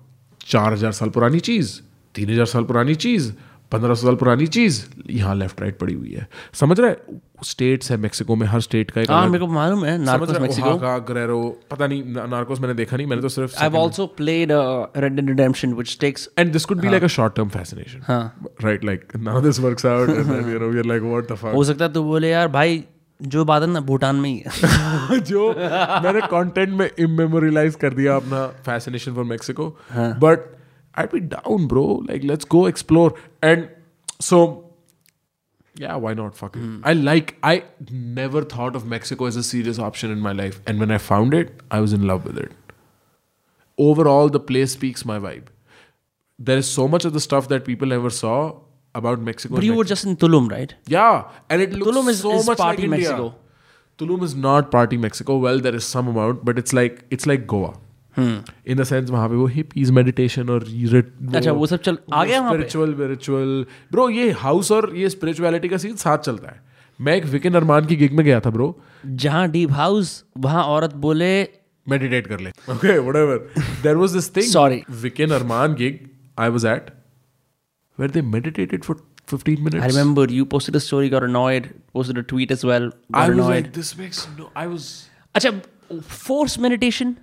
चार 0.47 0.73
हज़ार 0.73 0.93
साल 0.93 1.11
पुरानी 1.17 1.41
चीज़ 1.49 1.81
तीन 2.15 2.31
हज़ार 2.31 2.47
साल 2.47 2.65
पुरानी 2.65 2.95
चीज़ 3.05 3.33
पंद्रह 3.73 3.95
सौ 3.95 4.07
साल 4.07 4.15
पुरानी 4.15 4.47
चीज़ 4.47 4.85
यहाँ 5.11 5.35
लेफ़्ट 5.35 5.61
राइट 5.61 5.79
पड़ी 5.79 5.95
हुई 5.95 6.13
है। 6.13 6.29
समझ 6.53 6.81
रहा 6.81 6.91
है? 6.91 6.97
स्टेट्स 7.45 7.91
है 7.91 7.97
मेक्सिको 7.97 8.37
में 8.37 8.47
हर 8.47 8.61
स्टेट 8.61 8.91
का 8.91 9.01
एक 9.01 9.11
हाँ 9.11 9.27
मेरे 9.27 9.39
को 9.39 9.47
मालूम 9.53 9.85
है 9.85 9.99
नार्कोस 10.05 10.31
है? 10.31 10.41
मेक्सिको 10.41 10.69
ओहाका, 10.69 10.99
गुरेरो, 10.99 11.61
पता 11.71 11.87
नहीं 11.87 12.03
नार्कोस 12.07 12.61
मैंने 12.61 12.75
देखा 12.75 12.97
नहीं 12.97 13.07
मैंने 13.07 13.23
तो 13.23 13.29
सिर्फ़ 13.29 13.57
also 13.63 14.07
played 14.21 14.53
uh, 14.53 14.87
Red 15.05 15.17
Dead 15.17 15.31
Redemption 15.31 15.77
which 15.81 15.99
takes 15.99 16.29
and 16.37 16.53
this 16.53 16.67
could 16.67 16.83
be 16.83 16.93
like 16.95 17.03
a 17.03 17.13
short 17.19 17.37
term 17.41 17.51
fascination 17.51 18.07
right 18.63 18.85
like 18.85 19.15
none 19.17 19.37
of 19.37 19.45
this 19.49 19.61
works 19.61 19.85
out 19.85 20.09
and 20.09 20.27
then 20.27 20.49
you 20.53 20.63
know 20.63 20.71
we're 20.77 20.89
like 20.95 21.11
what 21.13 21.35
the 21.35 21.55
हो 21.55 21.65
सकता 21.65 21.85
है 21.85 21.93
तू 21.93 22.03
बोले 22.05 22.31
यार 22.31 22.49
भाई 22.49 22.85
जो 23.23 23.45
बात 23.45 23.63
है 23.63 23.69
ना 23.69 23.81
भूटान 23.81 24.17
में 24.17 24.31
ही 24.31 24.43
है। 24.47 25.21
जो 25.33 25.49
मैंने 26.05 26.21
कंटेंट 26.21 26.69
में 26.69 26.91
इमेमोरियलाइज 26.99 27.75
कर 27.75 27.95
दिया 27.95 28.17
अपना 28.17 28.47
fascination 28.47 29.15
for 29.15 29.25
Mexico 29.25 29.79
but 29.97 30.39
I'd 30.95 31.11
be 31.11 31.21
down, 31.21 31.67
bro. 31.67 32.03
Like, 32.09 32.25
let's 32.25 32.45
go 32.45 32.67
explore. 32.67 33.15
And 33.43 33.69
so, 34.21 34.71
yeah, 35.75 35.97
why 35.97 36.15
not? 36.15 36.37
Fuck 36.37 36.57
it. 36.57 36.63
Mm. 36.63 36.81
I 36.85 36.93
like, 36.93 37.37
I 37.43 37.65
never 37.91 38.43
thought 38.43 38.77
of 38.77 38.87
Mexico 38.87 39.25
as 39.27 39.37
a 39.37 39.43
serious 39.43 39.79
option 39.79 40.11
in 40.11 40.21
my 40.21 40.33
life. 40.33 40.61
And 40.67 40.79
when 40.79 40.91
I 40.91 40.99
found 40.99 41.33
it, 41.33 41.61
I 41.71 41.81
was 41.81 41.93
in 41.93 42.07
love 42.07 42.25
with 42.25 42.37
it. 42.39 42.53
Overall, 43.79 44.29
the 44.29 44.41
place 44.41 44.73
speaks 44.73 45.05
my 45.05 45.19
vibe. 45.19 45.47
There 46.39 46.59
is 46.59 46.69
so 46.69 46.87
much 46.89 47.05
of 47.05 47.15
the 47.15 47.21
stuff 47.21 47.49
that 47.49 47.65
people 47.65 47.89
never 47.89 48.11
saw 48.11 48.59
about 48.95 49.21
Mexico. 49.21 49.55
But 49.55 49.65
you 49.65 49.75
were 49.75 49.85
just 49.85 50.05
in 50.05 50.17
Tulum, 50.17 50.51
right? 50.51 50.75
Yeah. 50.87 51.31
And 51.49 51.63
it 51.63 51.73
looks 51.73 51.97
Tulum 51.97 52.09
is, 52.09 52.21
so 52.21 52.35
is 52.35 52.47
much 52.47 52.59
party 52.59 52.83
like 52.83 52.91
Mexico. 52.91 53.25
India. 53.25 53.39
Tulum 53.99 54.23
is 54.23 54.35
not 54.35 54.71
party 54.71 54.97
Mexico. 54.97 55.39
Well, 55.39 55.61
there 55.61 55.75
is 55.75 55.85
some 55.85 56.09
amount, 56.09 56.45
but 56.45 56.59
it's 56.59 56.73
like 56.73 57.05
it's 57.11 57.27
like 57.27 57.47
Goa. 57.47 57.79
इन 58.19 58.77
देंस 58.77 58.93
वहाँ 58.93 59.29
पे 59.29 59.35
वो 59.35 59.47
hip 59.47 59.71
is 59.77 59.93
meditation 59.93 60.49
और 60.49 60.65
अच्छा 61.35 61.53
वो 61.53 61.67
सब 61.67 61.77
चल 61.77 61.99
आ 62.15 62.25
गया 62.25 62.49
स्पिरिचुअल 62.49 62.93
स्पिरिचुअल 62.93 63.67
ब्रो 63.93 64.09
ये 64.09 64.31
हाउस 64.31 64.73
और 64.73 64.97
ये 64.97 65.11
स्पिरिचुअलिटी 65.11 65.69
का 65.69 65.77
सीन 65.77 65.97
साथ 65.97 66.19
चलता 66.19 66.51
है। 66.51 66.61
मैं 67.01 67.17
एक 67.17 67.25
विकिन 67.25 67.55
अरमान 67.55 67.87
की 67.87 67.97
गिग 67.97 68.13
में 68.13 68.27
गया 68.27 68.41
था 68.41 68.51
ब्रो 68.51 68.81
जहाँ 69.07 69.51
डीप 69.51 69.73
हाउस 69.73 70.25
वहाँ 70.39 70.65
औरत 70.65 70.95
बोले 70.95 71.49
मेडिटेट 71.89 72.27
कर 72.27 72.41
ले। 72.41 72.51
Okay 72.51 72.99
whatever 72.99 73.37
there 73.83 73.97
was 73.97 74.11
this 74.11 74.37
thing 74.37 74.47
sorry 74.47 74.83
विकिन 74.91 75.31
Armaan 75.31 75.75
gig 75.75 75.99
I 76.39 76.49
was 76.49 76.67
at 76.67 76.87
where 77.99 78.11
they 78.11 78.23
meditated 78.23 78.85
for 78.85 79.07
15 79.33 79.49
minutes 79.49 79.83
i 79.83 79.89
remember 79.89 80.25
you 80.37 80.45
posted 80.53 80.77
a 80.77 80.81
story 80.81 81.09
got 81.09 81.23
annoyed 81.23 81.67
posted 81.95 82.19
a 82.19 82.23
tweet 82.33 82.51
as 82.55 82.65
well 82.71 82.87
got 82.91 83.23
I 83.23 83.27
annoyed 83.27 83.49
like, 83.49 83.73
this 83.73 83.91
makes 83.99 84.19
no 84.39 84.49
i 84.63 84.67
was 84.75 85.09
अच्छा 85.35 85.51
force 86.01 86.59
meditation 86.59 87.17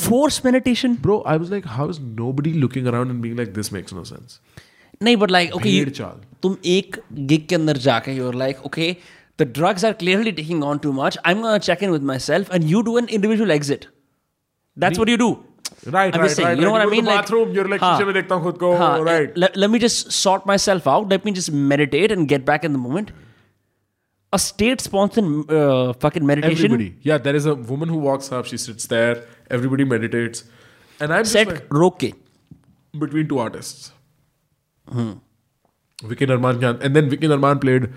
force 0.00 0.36
meditation 0.44 0.96
Bro, 1.06 1.14
I 1.22 1.36
was 1.44 1.50
like, 1.50 1.64
how 1.76 1.88
is 1.92 2.00
nobody 2.00 2.52
looking 2.64 2.86
around 2.90 3.10
and 3.14 3.22
being 3.22 3.36
like, 3.42 3.54
this 3.54 3.72
makes 3.76 3.96
no 4.00 4.04
sense? 4.10 4.40
नहीं 5.02 5.16
but 5.16 5.30
like 5.30 5.54
okay 5.56 5.70
भीड़ 5.70 5.88
चाल। 5.88 6.20
तुम 6.42 6.56
एक 6.72 7.00
gig 7.30 7.46
के 7.48 7.54
अंदर 7.54 7.76
जाके 7.84 8.12
you 8.16 8.26
are 8.28 8.34
like 8.42 8.64
okay 8.66 8.96
the 9.40 9.42
drugs 9.58 9.84
are 9.84 9.92
clearly 10.02 10.32
taking 10.40 10.64
on 10.64 10.78
too 10.78 10.92
much 10.92 11.18
I 11.26 11.32
am 11.34 11.40
gonna 11.42 11.58
check 11.68 11.82
in 11.82 11.90
with 11.90 12.02
myself 12.26 12.52
and 12.54 12.64
you 12.70 12.82
do 12.88 12.98
an 12.98 13.06
individual 13.18 13.50
exit 13.50 13.86
that's 14.76 14.98
what 14.98 15.08
you 15.08 15.16
do 15.26 15.36
Right, 15.94 15.94
I'm 15.96 16.20
right, 16.20 16.22
just 16.22 16.36
saying, 16.36 16.46
right. 16.46 16.58
you 16.60 16.64
know 16.66 16.70
right. 16.76 16.80
what 16.80 16.82
I 16.82 16.84
You 16.84 16.90
go 16.90 16.94
to 16.94 16.96
mean? 16.96 17.04
the 17.04 17.10
Like, 17.10 17.20
bathroom, 17.20 17.52
you're 17.56 17.68
like, 17.72 17.82
हाँ, 17.82 17.90
शीशे 17.96 18.04
में 18.04 18.12
देखता 18.14 18.34
हूँ 18.34 18.44
खुद 18.44 18.56
को, 18.62 18.72
हाँ, 18.78 18.88
right. 19.08 19.36
Let, 19.42 19.56
let 19.62 19.70
me 19.74 19.78
just 19.84 20.10
sort 20.16 20.48
myself 20.50 20.88
out. 20.94 21.12
Let 21.12 21.28
me 21.28 21.32
just 21.36 21.52
meditate 21.70 22.14
and 22.16 22.28
get 22.32 22.44
back 22.50 22.66
in 22.68 22.74
the 22.78 22.80
moment. 22.86 23.12
a 24.32 24.38
state-sponsored 24.38 25.50
uh, 25.50 25.92
fucking 26.02 26.26
meditation 26.26 26.66
Everybody. 26.66 26.94
Yeah, 27.02 27.18
there 27.18 27.34
is 27.34 27.46
a 27.46 27.54
woman 27.70 27.88
who 27.88 27.96
walks 27.98 28.30
up, 28.40 28.46
she 28.46 28.58
sits 28.64 28.86
there, 28.86 29.14
everybody 29.58 29.84
meditates. 29.84 30.44
And 31.00 31.12
I'm 31.12 31.24
just 31.24 31.32
set 31.32 31.48
like, 31.48 31.68
रोक 31.72 31.98
के 32.00 32.12
between 33.04 33.28
two 33.28 33.38
artists. 33.38 33.92
Vicky 36.04 36.26
Narman 36.26 36.60
Khan. 36.60 36.78
And 36.82 36.96
then 36.96 37.08
Vicky 37.08 37.28
Narman 37.28 37.60
played 37.60 37.88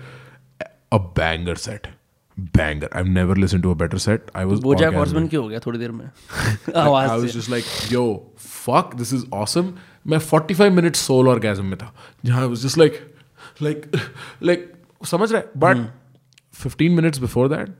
a 0.92 0.98
banger 0.98 1.54
set. 1.56 1.88
Banger. 2.36 2.88
I've 2.92 3.06
never 3.06 3.34
listened 3.36 3.62
to 3.64 3.70
a 3.70 3.74
better 3.80 3.98
set. 4.04 4.30
I 4.34 4.44
was 4.44 4.60
BoJack 4.60 4.80
orgasmic. 4.80 4.96
Horseman 4.96 5.28
क्यों 5.28 5.42
हो 5.42 5.48
गया 5.48 5.58
थोड़ी 5.66 5.78
देर 5.78 5.90
में 5.92 6.04
I 6.04 6.72
आवाज 6.76 7.10
was 7.10 7.24
से 7.24 7.38
just 7.38 7.50
like, 7.52 7.68
yo, 7.92 8.04
fuck, 8.36 8.96
this 9.02 9.12
is 9.18 9.26
awesome. 9.40 9.68
मैं 10.06 10.18
45 10.18 10.72
minutes 10.78 11.04
soul 11.08 11.30
orgasm 11.34 11.70
में 11.72 11.76
था 11.82 11.92
जहाँ 12.24 12.42
I 12.42 12.50
was 12.54 12.64
just 12.66 12.80
like, 12.82 12.96
like, 13.60 13.86
like, 14.50 14.64
समझ 15.12 15.32
रहे 15.32 15.42
But 15.66 15.84
15 16.64 16.96
minutes 16.96 17.22
before 17.26 17.46
that, 17.52 17.70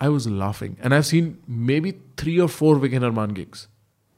I 0.00 0.08
was 0.08 0.28
laughing. 0.28 0.76
And 0.82 0.94
I've 0.94 1.06
seen 1.06 1.38
maybe 1.46 1.94
three 2.16 2.38
or 2.40 2.48
four 2.48 2.76
Vicky 2.76 2.98
Narman 2.98 3.34
gigs. 3.34 3.68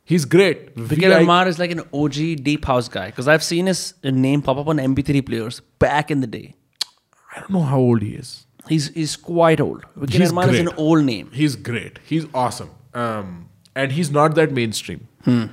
He's 0.05 0.25
great. 0.25 0.75
Vicky 0.75 1.03
VI 1.03 1.19
Lamar 1.19 1.47
is 1.49 1.59
like 1.59 1.71
an 1.71 1.83
OG 1.93 2.15
deep 2.43 2.65
house 2.65 2.89
guy 2.89 3.07
because 3.07 3.29
I've 3.29 3.43
seen 3.45 3.67
his 3.67 3.95
name 4.03 4.41
pop 4.43 4.57
up 4.57 4.67
on 4.69 4.79
MP3 4.79 5.25
players 5.27 5.61
back 5.79 6.11
in 6.11 6.21
the 6.21 6.27
day. 6.27 6.55
I 7.37 7.41
don't 7.41 7.51
know 7.51 7.63
how 7.63 7.79
old 7.79 8.03
he 8.03 8.15
is. 8.15 8.47
He's 8.69 8.89
he's 8.95 9.17
quite 9.17 9.61
old. 9.61 9.85
Vicky 9.97 10.19
He's 10.19 10.29
is 10.29 10.33
great. 10.33 10.61
an 10.61 10.69
old 10.77 11.05
name. 11.05 11.31
He's 11.33 11.57
great. 11.57 11.99
He's 12.05 12.27
awesome. 12.35 12.71
Um, 12.95 13.49
and 13.77 13.93
he's 13.93 14.11
not 14.11 14.35
that 14.35 14.51
mainstream. 14.53 15.07
Hmm. 15.25 15.45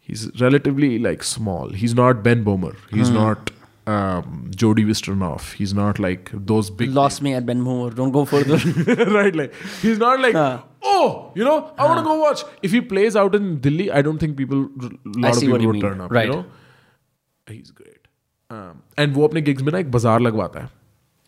He's 0.00 0.28
relatively 0.40 0.98
like 0.98 1.22
small. 1.22 1.68
He's 1.70 1.94
not 1.94 2.22
Ben 2.24 2.44
Bomer. 2.44 2.76
He's 2.90 3.08
Hmm. 3.08 3.14
not 3.14 3.50
um, 3.90 4.50
Jody 4.62 4.84
Wisternoff. 4.84 5.52
He's 5.60 5.74
not 5.74 5.98
like 6.06 6.30
those 6.52 6.70
big. 6.80 6.94
Lost 6.98 7.22
me 7.26 7.34
at 7.34 7.46
Ben 7.50 7.60
Moore. 7.68 7.90
Don't 8.00 8.16
go 8.18 8.24
further. 8.24 8.58
right? 9.18 9.38
Like 9.42 9.54
he's 9.82 9.98
not 9.98 10.20
like 10.20 10.34
Huh. 10.34 10.62
oh, 10.82 11.32
you 11.34 11.44
know, 11.44 11.56
I 11.78 11.82
huh. 11.82 11.88
want 11.88 12.00
to 12.00 12.04
go 12.04 12.18
watch. 12.20 12.44
If 12.62 12.72
he 12.72 12.80
plays 12.80 13.16
out 13.16 13.34
in 13.34 13.52
Delhi, 13.68 13.90
I 14.00 14.02
don't 14.02 14.18
think 14.18 14.36
people, 14.36 14.66
a 14.66 15.18
lot 15.18 15.36
of 15.36 15.40
people 15.40 15.58
would 15.58 15.78
mean. 15.78 15.82
turn 15.82 16.00
up. 16.00 16.10
Right. 16.10 16.28
You 16.28 16.34
know, 16.34 16.44
he's 17.46 17.70
great. 17.70 17.96
Um, 18.50 18.82
and 18.98 19.14
वो 19.14 19.28
अपने 19.28 19.42
gigs 19.42 19.62
में 19.62 19.72
ना 19.72 19.78
एक 19.78 19.90
बाज़ार 19.90 20.20
लगवाता 20.20 20.60
है 20.60 20.70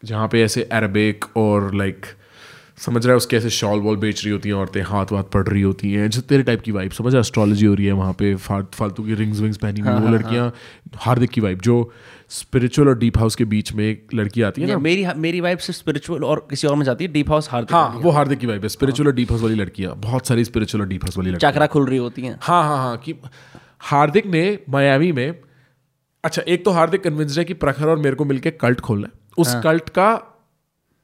जहाँ 0.05 0.29
पे 0.29 0.43
ऐसे 0.43 0.63
अरबिक 0.79 1.25
और 1.37 1.75
लाइक 1.75 2.07
समझ 2.79 3.05
रहा 3.05 3.13
है 3.13 3.17
उसके 3.17 3.37
ऐसे 3.37 3.51
शॉल 3.51 3.81
वॉल 3.81 3.97
बेच 3.97 4.23
रही 4.25 4.33
होती 4.33 4.49
हैं 4.49 4.57
औरतें 4.57 4.81
हाथ 4.83 5.13
वाथ 5.13 5.25
पड़ 5.33 5.47
रही 5.49 5.63
होती 5.63 5.93
हैं 5.93 6.09
जैसे 6.11 6.23
तेरे 6.29 6.43
टाइप 6.43 6.61
की 6.61 6.73
वाइब 6.73 6.93
समझ 6.93 7.15
एस्ट्रोलॉजी 7.15 7.67
हो 7.67 7.75
रही 7.75 7.87
है 7.87 7.93
वहाँ 7.93 8.13
पे 8.19 8.35
फालतू 8.35 9.05
की 9.05 9.15
रिंग्स 9.15 9.41
विंग्स 9.41 9.57
पहनी 9.65 9.81
हुई 9.81 10.01
वो 10.01 10.09
लड़कियाँ 10.15 10.53
हार्दिक 11.05 11.31
की 11.31 11.41
वाइब 11.41 11.61
जो 11.61 11.77
स्पिरिचुअल 12.33 12.89
और 12.89 12.99
डीप 12.99 13.19
हाउस 13.19 13.35
के 13.37 13.45
बीच 13.45 13.73
में 13.73 13.85
एक 13.85 14.15
लड़की 14.15 14.43
आती 14.43 14.63
है 14.63 14.69
ना। 14.69 14.79
मेरी 14.79 15.07
मेरी 15.17 15.41
वाइफ 15.41 15.61
सिर्फ़ 15.61 15.79
स्पिरिचुअल 15.79 16.25
और 16.25 16.47
किसी 16.51 16.67
और 16.67 16.77
में 16.77 16.85
जाती 16.85 17.05
है 17.05 17.13
डीप 17.13 17.31
हाउस 17.31 17.49
हार्द 17.51 17.71
हाँ 17.71 17.89
वो 18.03 18.11
हार्दिक 18.11 18.39
की 18.39 18.47
वाइब 18.47 18.63
है 18.63 18.69
स्पिरिचुअल 18.69 19.09
और 19.09 19.15
डीप 19.15 19.31
हाउस 19.33 19.43
वाली 19.43 19.55
लड़कियाँ 19.55 19.95
बहुत 20.01 20.27
सारी 20.27 20.45
स्पिरिचुअल 20.45 20.83
और 20.83 20.89
डीप 20.89 21.05
हाउस 21.05 21.19
वाली 21.19 21.31
लड़कियाँ। 21.31 21.53
चक्रा 21.53 21.67
खुल 21.67 21.87
रही 21.87 21.99
होती 21.99 22.23
हैं। 22.23 22.39
हाँ 22.43 22.63
हाँ 22.65 22.77
हाँ 22.79 22.97
कि 22.99 23.15
हार्दिक 23.83 24.27
ने 24.27 24.59
मायामी 24.71 25.13
में 25.13 25.41
अच्छा 26.25 26.43
एक 26.49 26.65
तो 26.65 26.71
हार्दिक 26.71 27.03
कन्विंस्ड 27.03 27.39
है 27.39 27.45
कि 27.45 27.55
प्रखर 27.55 27.89
और 27.89 27.99
मेरे 27.99 28.17
को 28.17 28.25
मिलकर 28.25 28.51
कल्ट 28.61 28.81
खोलना 28.81 29.07
है। 29.07 29.21
उस 29.39 29.55
कल्ट 29.65 29.89
का 29.89 30.11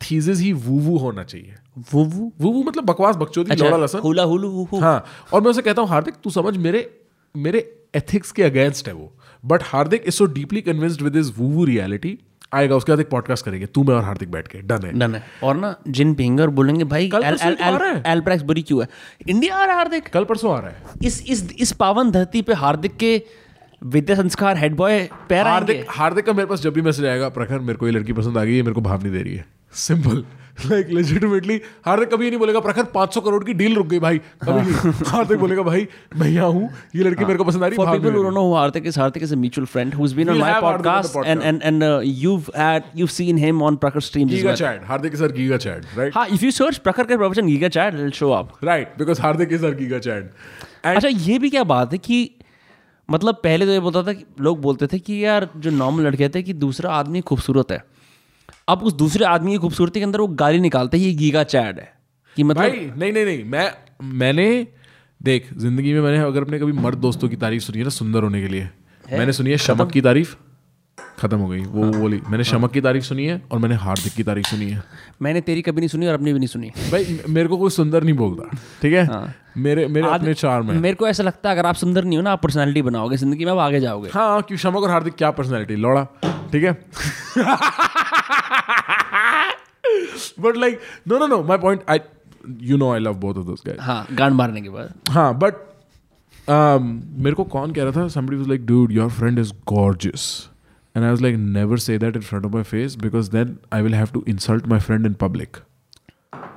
थीसिस 0.00 0.40
ही 0.40 0.52
वू 0.54 0.78
वू 0.80 0.96
होना 0.98 1.22
चाहिए। 1.24 1.54
वो 1.92 2.04
वो 2.04 2.32
वू 2.40 2.52
वू 2.52 2.62
मतलब 2.62 2.84
बकवास 2.84 3.16
बकचोदी 3.16 3.50
अच्छा 3.50 3.64
लौड़ा 3.64 3.84
लसन। 3.84 3.98
हुला 3.98 4.22
हुलू 4.22 4.50
हु 4.50 4.64
हु। 4.72 4.80
हाँ 4.80 5.04
और 5.32 5.40
मैं 5.40 5.50
उसे 5.50 5.62
कहता 5.62 5.82
हूँ 5.82 5.88
हार्दिक 5.88 6.14
तू 6.24 6.30
समझ 6.30 6.56
मेरे 6.56 6.90
मेरे 7.34 7.58
एथिक्स 7.96 8.32
के 8.32 8.42
अगेंस्ट 8.42 8.88
है 8.88 8.94
वो। 8.94 9.12
But 9.48 9.62
Hardik 9.64 10.04
is 10.06 10.14
so 10.14 10.26
deeply 10.26 10.60
convinced 10.60 11.02
with 11.02 11.16
is 11.16 11.32
woo 11.38 11.64
reality 11.64 12.18
आएगा 12.54 12.76
उसके 12.76 12.92
बाद 12.92 13.00
एक 13.00 13.08
पॉडकास्ट 13.08 13.44
करेंगे 13.44 13.66
तू 13.66 13.82
मैं 13.84 13.94
और 13.94 14.02
हार्दिक 14.02 14.30
बैठ 14.30 14.46
के 14.48 14.58
डन 14.58 14.84
है। 14.84 14.92
डन 14.98 15.14
है। 15.14 15.22
और 15.42 15.56
ना 15.56 15.74
जिन 15.88 16.14
पिंगर 16.14 16.48
बोलेंगे 16.48 16.84
भाई 16.84 17.08
कल 17.08 17.22
एल 17.24 17.30
परसों 17.30 17.50
एल 17.50 17.58
आ 17.62 17.76
रहा 17.76 17.90
एल। 17.90 18.02
एल्ब्रैक्स 18.06 18.42
बुरी 18.42 18.62
क्यों 18.62 18.80
है? 18.82 18.88
इंडिया 19.28 19.54
आ 19.54 19.58
रहा 19.58 19.68
है 19.68 19.76
हार्दिक। 19.76 20.08
कल 20.08 20.24
परसों 20.24 20.54
आ 20.56 20.58
रहा 20.58 20.70
है। 20.70 20.82
इस 21.02 21.22
इस 21.26 21.52
इस 21.58 21.72
पावन 21.72 22.10
धरती 22.10 22.42
पे 22.42 22.54
हार्दिक 22.54 22.96
के 22.96 23.22
विद्या 23.82 24.16
संस्कार 24.16 24.58
हेड 24.58 24.74
बॉय 24.76 25.08
पैर 25.28 25.46
हार्दिक 25.46 25.84
हार्दिक 25.88 26.26
का 26.26 26.32
मेरे 26.32 26.46
पास 26.46 26.60
जब 26.60 26.72
भी 26.72 26.82
मैसेज 26.82 27.04
आएगा 27.04 27.28
प्रखर 27.28 27.58
मेरे 27.58 27.78
को 27.78 27.86
ये 27.86 27.92
लड़की 27.92 28.12
पसंद 28.12 28.38
आ 28.38 28.44
गई 28.44 28.56
है 28.56 28.62
मेरे 28.62 28.74
को 28.74 28.80
भाव 28.80 29.02
नहीं 29.02 29.12
दे 29.12 29.22
रही 29.22 29.34
है। 29.34 29.44
सिंपल 29.72 30.24
लाइक 30.66 30.88
लेजिटिमेटली 30.90 31.60
हार्दिक 31.86 32.08
कभी 32.08 32.28
नहीं 32.28 32.38
बोलेगा 32.38 32.60
प्रखर 32.60 32.84
500 32.94 33.20
करोड़ 33.24 33.42
की 33.44 33.52
डील 33.54 33.74
रुक 33.76 33.86
गई 33.86 33.98
भाई। 33.98 34.20
हाँ। 34.44 34.62
हार्दिक 35.06 35.38
बोलेगा 35.38 35.62
भाई 35.62 35.86
मैं 36.16 36.28
यहाँ 36.28 36.52
ये 36.96 37.02
लड़की 37.04 37.22
हाँ। 37.22 37.26
मेरे 37.28 37.38
को 37.38 37.44
पसंद 37.44 37.64
आ 37.64 37.66
रही 37.66 37.78
people 37.78 38.34
know 38.34 38.52
Hardik 38.54 38.86
is 38.86 38.98
Hardik 39.00 39.22
is 39.22 39.34
a 39.34 39.36
mutual 39.36 39.66
friend 39.66 39.94
who 39.94 40.02
has 40.02 40.14
been 40.14 40.30
on 40.30 40.38
my 40.38 40.60
podcast 40.60 41.16
and 41.26 41.42
and 41.42 41.62
and 41.62 41.82
you 42.04 42.36
have 42.56 42.82
you 42.96 43.06
seen 43.06 43.38
him 43.38 43.62
on 43.62 43.76
Prakhar 43.76 44.00
stream 44.00 44.28
giga 44.28 44.54
chat 44.54 44.82
Hardik 44.84 45.16
sir 45.16 45.32
giga 45.32 45.56
chat 45.56 45.86
right 45.98 46.16
हाँ 46.16 46.26
if 46.26 46.44
you 46.44 46.50
search 46.50 46.78
Prakhar 46.78 47.04
के 47.04 47.16
profession 47.16 47.46
giga 47.46 47.68
chat 47.68 47.94
will 47.94 48.10
show 48.10 48.30
up 48.30 48.52
right 48.64 48.98
because 48.98 49.22
Hardik 49.22 49.52
is 49.52 49.62
sir 49.62 49.74
giga 49.74 49.98
chat 49.98 50.32
अच्छा 50.84 51.08
ये 51.08 51.38
भी 51.38 51.50
क्या 51.50 51.64
बात 51.64 51.92
है 51.92 51.98
कि 51.98 52.30
मतलब 53.08 53.34
पहले 53.34 53.66
तो 53.66 53.72
ये 53.72 53.80
बोलता 53.80 54.02
था 54.02 54.12
कि 54.12 54.24
लोग 54.40 54.60
बोलते 54.60 54.86
थे 54.86 54.98
कि 54.98 55.24
यार 55.24 55.48
जो 55.56 55.70
नॉर्मल 55.70 56.02
लड़के 56.02 56.28
थे 56.28 56.42
कि 56.42 56.52
दूसरा 56.52 56.90
आदमी 56.90 57.20
खूबसूरत 57.20 57.70
है। 57.70 57.82
अब 58.68 58.82
उस 58.82 58.92
दूसरे 58.94 59.24
आदमी 59.24 59.52
की 59.52 59.58
खूबसूरती 59.58 60.00
के 60.00 60.04
अंदर 60.04 60.20
वो 60.20 60.26
गाली 60.42 60.60
निकालते 60.60 60.98
हैं 60.98 61.04
ये 61.04 61.12
गीगा 61.14 61.42
चैट 61.44 61.78
है। 61.78 61.92
कि 62.36 62.42
मतलब 62.42 62.62
भाई 62.62 62.90
नहीं 62.96 63.12
नहीं 63.12 63.24
नहीं 63.24 63.44
मैं 63.44 63.70
मैंने 64.18 64.66
देख 65.20 65.48
ज़िंदगी 65.58 65.92
में 65.92 66.00
मैंने 66.00 66.18
अगर 66.18 66.42
अपने 66.42 66.58
कभी 66.58 66.72
मर्द 66.72 66.98
दोस्तों 66.98 67.28
की 67.28 67.36
तारीफ़ 67.36 67.62
सुनी 67.62 67.78
है 67.78 67.84
ना 67.84 67.90
सुंदर 67.90 68.22
होने 68.22 68.40
के 68.42 68.48
लिए 68.48 68.68
मैंने 69.04 69.32
सुनी 69.32 69.50
है 69.50 69.56
शमक 69.58 69.90
की 69.92 70.00
तारीफ़ 70.00 70.34
खत्म 71.18 71.38
हो 71.38 71.48
गई 71.48 71.60
वो 71.60 71.82
वो 71.84 71.90
बोली 71.92 72.16
मैंने 72.16 72.36
हाँ, 72.36 72.44
शमक 72.44 72.72
की 72.72 72.80
तारीफ़ 72.80 73.04
सुनी 73.04 73.24
है 73.26 73.40
और 73.52 73.58
मैंने 73.58 73.74
हार्दिक 73.76 74.12
की 74.12 74.22
तारीफ़ 74.22 74.46
सुनी 74.46 74.68
है। 74.70 74.82
मैंने 75.22 75.40
तेरी 75.40 75.62
कभी 75.62 75.80
नहीं 75.80 75.88
सुनी 75.88 76.06
और 76.06 76.14
अपनी 76.14 76.32
भी 76.32 76.38
नहीं 76.38 76.48
सुनी। 76.48 76.70
भाई 76.92 77.18
मेरे 77.28 77.48
को 77.48 77.56
कोई 77.56 77.70
सुंदर 77.70 78.04
नहीं 78.04 78.14
बोलता 78.14 78.56
ठीक 78.82 78.92
है? 78.92 79.04
हाँ, 79.06 79.34
मेरे 79.56 79.86
मेरे 79.88 80.08
अपने 80.08 80.34
चार्म 80.34 80.70
है। 80.70 80.78
मेरे 80.78 80.94
को 80.94 81.08
ऐसा 81.08 81.22
लगता 81.22 81.48
है 81.50 81.54
अगर 81.56 81.66
आप 81.68 81.74
सुंदर 81.74 82.04
नहीं 82.04 82.16
हो 82.18 82.22
ना 82.22 82.32
आप 82.32 82.42
पर्सनैलिटी 82.42 82.82
बनाओगे 82.82 83.16
ज़िंदगी 83.16 83.44
में 83.44 83.52
आप 83.52 83.58
आगे 83.58 83.80
जाओगे। 83.80 84.10
हाँ 84.14 84.42
क्यों 84.42 84.58
शमक 84.58 84.82
और 84.82 84.90
हार्दिक 84.90 85.14
क्या 85.14 85.30
पर्सनैलिटी 85.30 85.76
लौड़ा 85.76 86.04
ठीक 86.52 86.64
है? 86.64 86.76
But 90.39 90.57
like 90.57 90.79
no 91.07 91.17
no 91.19 91.27
no 91.27 91.41
my 91.43 91.57
point 91.57 91.83
I 91.89 91.99
you 92.69 92.77
know 92.77 92.91
I 92.93 92.99
love 92.99 93.13
both 93.25 93.35
of 93.37 93.45
those 93.45 93.63
guys 93.67 93.79
हाँ 93.81 94.05
गांड 94.11 94.33
मारने 94.35 94.61
के 94.61 94.69
बाद 94.69 95.09
हाँ 95.09 95.33
बट 95.39 95.53
um, 96.49 96.87
मेरे 97.23 97.35
को 97.35 97.43
कौन 97.57 97.71
कह 97.73 97.83
रहा 97.83 97.91
था 97.91 98.07
somebody 98.15 98.39
was 98.39 98.49
like 98.53 98.65
dude 98.71 98.95
your 98.95 99.09
friend 99.19 99.43
is 99.43 99.51
gorgeous 99.73 100.25
and 100.95 101.05
I 101.05 101.11
was 101.11 101.21
like 101.25 101.37
never 101.57 101.77
say 101.77 101.97
that 101.97 102.17
in 102.21 102.25
front 102.31 102.47
of 102.49 102.55
my 102.55 102.63
face 102.71 102.97
because 103.05 103.29
then 103.35 103.53
I 103.77 103.81
will 103.85 103.95
have 103.99 104.11
to 104.17 104.23
insult 104.33 104.67
my 104.73 104.79
friend 104.87 105.09
in 105.11 105.15
public 105.21 105.61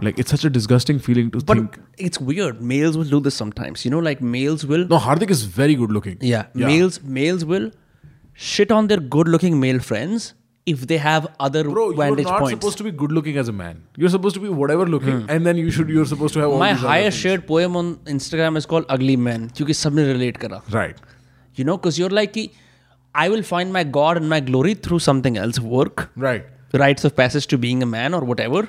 like 0.07 0.19
it's 0.19 0.31
such 0.31 0.45
a 0.45 0.51
disgusting 0.51 0.99
feeling 0.99 1.31
to 1.31 1.41
But 1.51 1.57
think 1.57 1.79
it's 1.99 2.21
weird. 2.21 2.61
Males 2.61 2.97
will 2.97 3.11
do 3.13 3.21
this 3.21 3.35
sometimes. 3.35 3.85
You 3.85 3.91
know, 3.91 4.01
like 4.07 4.21
males 4.21 4.65
will. 4.73 4.87
no 4.89 4.99
Hardik 4.99 5.31
is 5.31 5.45
very 5.59 5.77
good 5.83 5.95
looking 5.99 6.19
Yeah, 6.21 6.47
males 6.55 6.99
males 7.19 7.45
will 7.53 7.71
shit 8.49 8.75
on 8.79 8.89
their 8.89 8.99
good-looking 9.15 9.59
male 9.61 9.79
friends 9.79 10.35
if 10.67 10.81
they 10.91 10.97
have 11.03 11.27
other 11.47 11.61
bro 11.65 11.83
you're 11.91 11.97
vantage 11.99 12.25
not 12.29 12.41
points. 12.45 12.57
supposed 12.57 12.79
to 12.79 12.85
be 12.85 12.91
good 13.03 13.13
looking 13.17 13.37
as 13.43 13.49
a 13.51 13.53
man 13.59 13.83
you're 14.05 14.13
supposed 14.15 14.35
to 14.39 14.41
be 14.45 14.49
whatever 14.61 14.87
looking 14.95 15.19
and 15.35 15.47
then 15.49 15.61
you 15.65 15.75
should 15.77 15.93
you're 15.97 16.07
supposed 16.13 16.35
to 16.39 16.41
have 16.45 16.55
all 16.55 16.59
My 16.63 16.71
these 16.73 16.81
other 16.81 16.89
highest 16.93 17.15
things. 17.15 17.23
shared 17.27 17.45
poem 17.51 17.77
on 17.83 17.93
Instagram 18.15 18.57
is 18.63 18.67
called 18.73 18.89
Ugly 18.97 19.17
Man 19.27 19.45
क्योंकि 19.59 19.75
सबने 19.83 20.07
relate 20.13 20.41
करा. 20.45 20.63
right 20.79 20.97
You 21.59 21.65
know, 21.65 21.77
because 21.79 21.99
you're 21.99 22.15
like 22.21 22.33
कि 22.33 22.49
I 23.15 23.29
will 23.35 23.45
find 23.51 23.73
my 23.73 23.83
God 23.99 24.19
and 24.23 24.29
my 24.29 24.41
glory 24.49 24.75
through 24.87 24.99
something 25.05 25.37
else, 25.43 25.61
work, 25.77 26.03
right 26.17 26.81
rites 26.83 27.07
of 27.09 27.15
passage 27.21 27.47
to 27.53 27.59
being 27.63 27.83
a 27.83 27.87
man 27.93 28.17
or 28.19 28.21
whatever, 28.31 28.61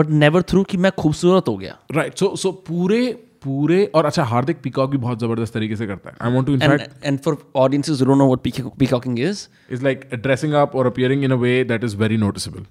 but 0.00 0.10
never 0.24 0.42
through 0.50 0.64
कि 0.72 0.76
मैं 0.86 0.90
खूबसूरत 0.98 1.48
हो 1.48 1.56
गया. 1.62 1.76
right 1.98 2.18
so 2.22 2.28
so 2.42 2.52
पूरे 2.66 2.98
पूरे 3.41 3.83
और 3.95 4.05
अच्छा 4.05 4.23
हार्दिक 4.23 4.61
पिकॉक 4.63 4.89
भी 4.91 4.97
बहुत 4.97 5.19
ज़बरदस्त 5.19 5.53
तरीके 5.53 5.75
से 5.75 5.87
करता 5.87 6.09
है। 6.09 6.15
I 6.21 6.33
want 6.33 6.47
to 6.47 6.53
in fact 6.53 7.05
and 7.05 7.19
for 7.19 7.37
audience 7.55 7.89
is 7.89 8.03
know 8.03 8.31
what 8.31 8.39
peacocking 8.79 9.19
is 9.19 9.47
is 9.71 9.83
like 9.83 10.09
dressing 10.13 10.53
up 10.53 10.75
और 10.75 10.87
appearing 10.87 11.23
in 11.23 11.31
a 11.31 11.35
way 11.37 11.63
that 11.63 11.83
is 11.83 11.97
very 11.97 12.17
noticeable 12.17 12.65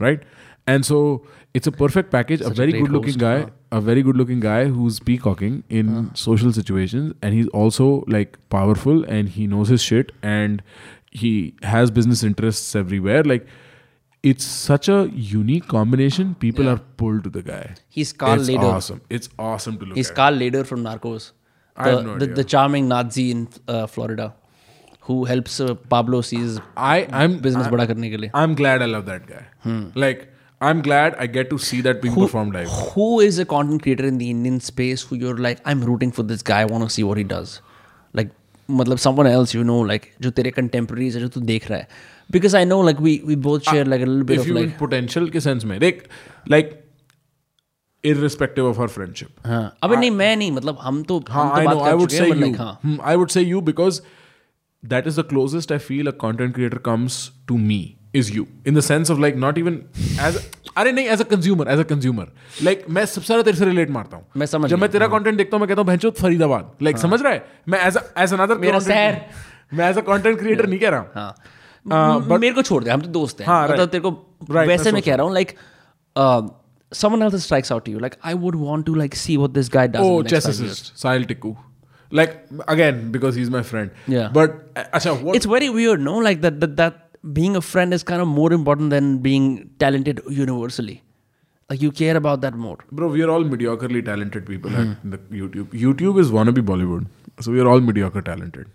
right 0.00 0.24
and 0.68 0.84
so 0.84 1.00
it's 1.54 1.68
a 1.68 1.70
perfect 1.70 2.10
package 2.10 2.42
a 2.42 2.48
very 2.58 2.72
good 2.72 2.90
looking 2.90 3.16
guy 3.16 3.44
a 3.72 3.78
very 3.80 4.02
good 4.02 4.16
looking 4.16 4.40
guy 4.42 4.68
who 4.68 4.86
is 4.86 5.00
peacocking 5.16 5.60
in 5.70 6.06
social 6.16 6.52
situation 6.52 7.12
and 7.24 7.32
he 7.34 7.40
is 7.40 7.48
also 7.54 7.88
like 8.10 8.36
powerful 8.50 9.04
and 9.08 9.28
he 9.28 9.46
knows 9.46 9.72
is 9.74 9.80
shit 9.80 10.12
and 10.24 10.62
he 11.16 11.34
has 11.64 11.92
business 11.92 12.24
interest 12.24 12.76
everywhere 12.76 13.26
like 13.26 13.46
it's 14.29 14.43
such 14.43 14.87
a 14.93 14.97
unique 15.33 15.67
combination 15.73 16.31
people 16.45 16.67
are 16.71 16.79
pulled 17.01 17.23
to 17.27 17.29
the 17.35 17.41
guy 17.49 17.61
he's 17.97 18.11
Carl 18.23 18.39
it's 18.41 18.49
Leder. 18.49 18.71
awesome 18.77 19.01
it's 19.17 19.29
awesome 19.49 19.77
to 19.83 19.85
look 19.85 19.97
He's 19.99 20.09
at 20.09 20.15
Carl 20.17 20.33
Leder 20.41 20.65
from 20.71 20.83
Narcos. 20.83 21.31
I 21.77 21.83
The, 21.89 21.95
have 21.95 22.05
no 22.05 22.15
the, 22.17 22.25
idea. 22.25 22.35
the 22.39 22.43
charming 22.53 22.87
Nazi 22.89 23.23
in 23.35 23.47
uh, 23.67 23.87
Florida 23.87 24.33
who 25.09 25.23
helps 25.29 25.59
uh, 25.65 25.75
Pablo 25.93 26.19
seize 26.31 26.57
I 26.89 26.97
I'm 27.21 27.37
business 27.45 27.67
I, 27.67 27.71
बड़ा 27.75 27.85
करने 27.93 28.09
के 28.09 28.17
लिए. 28.17 28.31
I'm 28.41 28.55
glad 28.63 28.81
I 28.87 28.89
love 28.95 29.05
that 29.11 29.25
guy 29.29 29.41
like 30.05 30.27
I'm 30.69 30.81
glad 30.89 31.15
I 31.25 31.29
get 31.37 31.49
to 31.51 31.57
see 31.69 31.79
that 31.87 32.01
being 32.01 32.15
performed 32.21 32.53
live 32.59 32.67
Who 32.95 33.07
is 33.29 33.39
a 33.39 33.45
content 33.55 33.81
creator 33.87 34.05
in 34.11 34.17
the 34.23 34.29
Indian 34.35 34.59
space 34.69 35.03
who 35.09 35.15
you're 35.23 35.37
like, 35.45 35.61
I'm 35.65 35.85
rooting 35.89 36.11
for 36.17 36.23
this 36.31 36.41
guy, 36.49 36.57
I 36.63 36.65
want 36.71 36.83
to 36.83 36.89
see 36.95 37.05
what 37.09 37.17
he 37.21 37.23
does? 37.29 37.53
Like, 38.19 38.33
मतलब 38.79 38.99
someone 39.03 39.27
else 39.33 39.53
you 39.57 39.63
know 39.69 39.77
like 39.91 40.09
जो 40.21 40.31
तेरे 40.39 40.51
contemporaries 40.57 41.15
है 41.15 41.21
जो 41.21 41.27
तू 41.35 41.41
देख 41.51 41.69
रहा 41.71 41.79
है 41.79 41.87
because 42.30 42.54
I 42.54 42.64
know 42.64 42.78
like 42.88 43.00
we 43.06 43.12
we 43.30 43.36
both 43.48 43.68
share 43.70 43.84
like 43.92 44.02
a 44.06 44.10
little 44.10 44.24
bit 44.30 44.38
if 44.38 44.44
of 44.44 44.48
you 44.50 44.54
like 44.58 44.76
potential 44.78 45.28
के 45.30 45.40
sense 45.46 45.64
में 45.72 45.78
like 45.80 46.02
like 46.54 46.72
irrespective 48.04 48.66
of 48.70 48.80
our 48.84 48.88
friendship 48.96 49.46
हाँ 49.46 49.62
अबे 49.82 49.96
नहीं 49.96 50.10
मैं 50.10 50.34
नहीं 50.36 50.50
मतलब 50.52 50.78
हम 50.82 51.02
तो 51.10 51.18
हाँ, 51.30 51.50
I 51.58 51.64
तो 51.64 51.70
know. 51.70 51.84
I 51.90 51.94
would 52.00 52.12
say 52.18 52.28
you. 52.28 52.40
like 52.44 52.56
हाँ 52.58 52.72
Hmm, 52.84 52.96
I 53.12 53.16
would 53.22 53.30
say 53.36 53.42
you 53.50 53.62
because 53.72 54.00
that 54.82 55.06
is 55.12 55.16
the 55.20 55.24
closest 55.34 55.72
I 55.76 55.78
feel 55.90 56.08
a 56.08 56.16
content 56.24 56.54
creator 56.58 56.80
comes 56.90 57.20
to 57.52 57.58
me 57.68 57.78
is 58.20 58.30
you 58.34 58.46
in 58.70 58.74
the 58.78 58.82
sense 58.88 59.12
of 59.14 59.22
like 59.26 59.40
not 59.46 59.62
even 59.64 59.78
as 60.28 60.42
अरे 60.76 60.92
नहीं 60.92 61.06
as 61.14 61.20
a 61.20 61.24
consumer 61.30 61.68
as 61.70 61.78
a 61.78 61.82
consumer 61.88 62.28
like 62.62 62.84
मैं 62.96 63.04
सबसे 63.06 63.26
ज़्यादा 63.26 63.42
तेरे 63.42 63.56
से 63.56 63.64
relate 63.64 63.90
मारता 63.96 64.16
हूँ 64.16 64.24
मैं 64.36 64.46
समझ 64.52 64.70
जब 64.70 64.78
मैं 64.78 64.88
तेरा 64.90 65.06
कंटेंट 65.08 65.36
देखता 65.36 65.56
हूँ 65.56 65.60
मैं 65.60 65.68
कहता 65.68 65.80
हूँ 65.80 65.86
भैंचो 65.88 66.10
फरीदाबाद 66.20 66.70
लाइक 66.82 66.98
समझ 66.98 67.20
रहा 67.22 67.32
है 67.32 67.44
मैं 67.68 67.80
एज 67.86 67.96
एज 67.96 68.32
अनदर। 68.32 68.58
मैं 69.74 69.90
एज 69.90 69.98
अ 69.98 70.00
कंटेंट 70.08 70.38
क्रिएटर 70.38 70.66
नहीं 70.68 70.78
कह 70.80 70.88
रहा 70.88 71.06
हाँ 71.14 71.34
Uh, 71.85 72.19
म- 72.19 72.39
मेरे 72.41 72.53
को 72.53 72.61
छोड़ 72.69 72.83
दे 72.83 72.91
हम 72.91 73.01
तो 73.01 73.09
दोस्त 73.17 73.39
हैं 73.41 73.47
हाँ, 73.47 73.63
मतलब 73.67 73.79
right. 73.79 73.91
तेरे 73.91 74.01
को 74.01 74.11
Right, 74.55 74.67
वैसे 74.67 74.83
मैं 74.83 74.91
मैं 74.93 74.99
सोच 75.01 75.05
कह 75.05 75.15
रहा 75.15 75.25
हूँ 75.25 75.33
like 75.33 75.55
someone 77.01 77.21
else 77.25 77.43
strikes 77.45 77.71
out 77.75 77.83
to 77.87 77.91
you 77.95 77.99
like 78.05 78.15
I 78.29 78.33
would 78.43 78.55
want 78.67 78.85
to 78.91 78.95
like 79.01 79.15
see 79.23 79.37
what 79.41 79.53
this 79.57 79.67
guy 79.75 79.87
does 79.95 80.05
in 80.05 80.11
Oh, 80.11 80.21
the 80.21 80.29
next 80.29 80.31
chess 80.35 80.45
five 80.51 80.61
years. 80.65 80.79
assist, 80.79 81.03
Sahil 81.03 81.27
Tikku. 81.31 81.51
Like 82.19 82.31
again 82.73 83.01
because 83.17 83.35
he's 83.39 83.51
my 83.55 83.61
friend. 83.71 83.91
Yeah. 84.13 84.29
But 84.37 84.55
uh, 84.75 84.85
acha, 84.99 85.11
what? 85.27 85.35
It's 85.39 85.49
very 85.57 85.69
weird, 85.75 86.01
no? 86.07 86.15
Like 86.29 86.41
that, 86.45 86.59
that 86.63 86.73
that 86.79 86.97
being 87.39 87.55
a 87.59 87.61
friend 87.73 87.93
is 87.99 88.05
kind 88.11 88.23
of 88.25 88.27
more 88.39 88.51
important 88.57 88.89
than 88.95 89.11
being 89.27 89.45
talented 89.83 90.21
universally. 90.39 90.95
Like 91.69 91.83
you 91.85 91.91
care 91.99 92.15
about 92.17 92.41
that 92.47 92.55
more. 92.55 92.77
Bro, 92.91 93.09
we 93.17 93.21
are 93.21 93.29
all 93.29 93.43
mediocrely 93.53 94.03
talented 94.03 94.47
people 94.47 94.75
at 94.83 94.95
the 95.15 95.19
YouTube. 95.41 95.75
YouTube 95.85 96.19
is 96.25 96.31
wannabe 96.37 96.61
Bollywood, 96.71 97.05
so 97.47 97.51
we 97.57 97.61
are 97.65 97.67
all 97.73 97.79
mediocre 97.91 98.23
talented. 98.31 98.65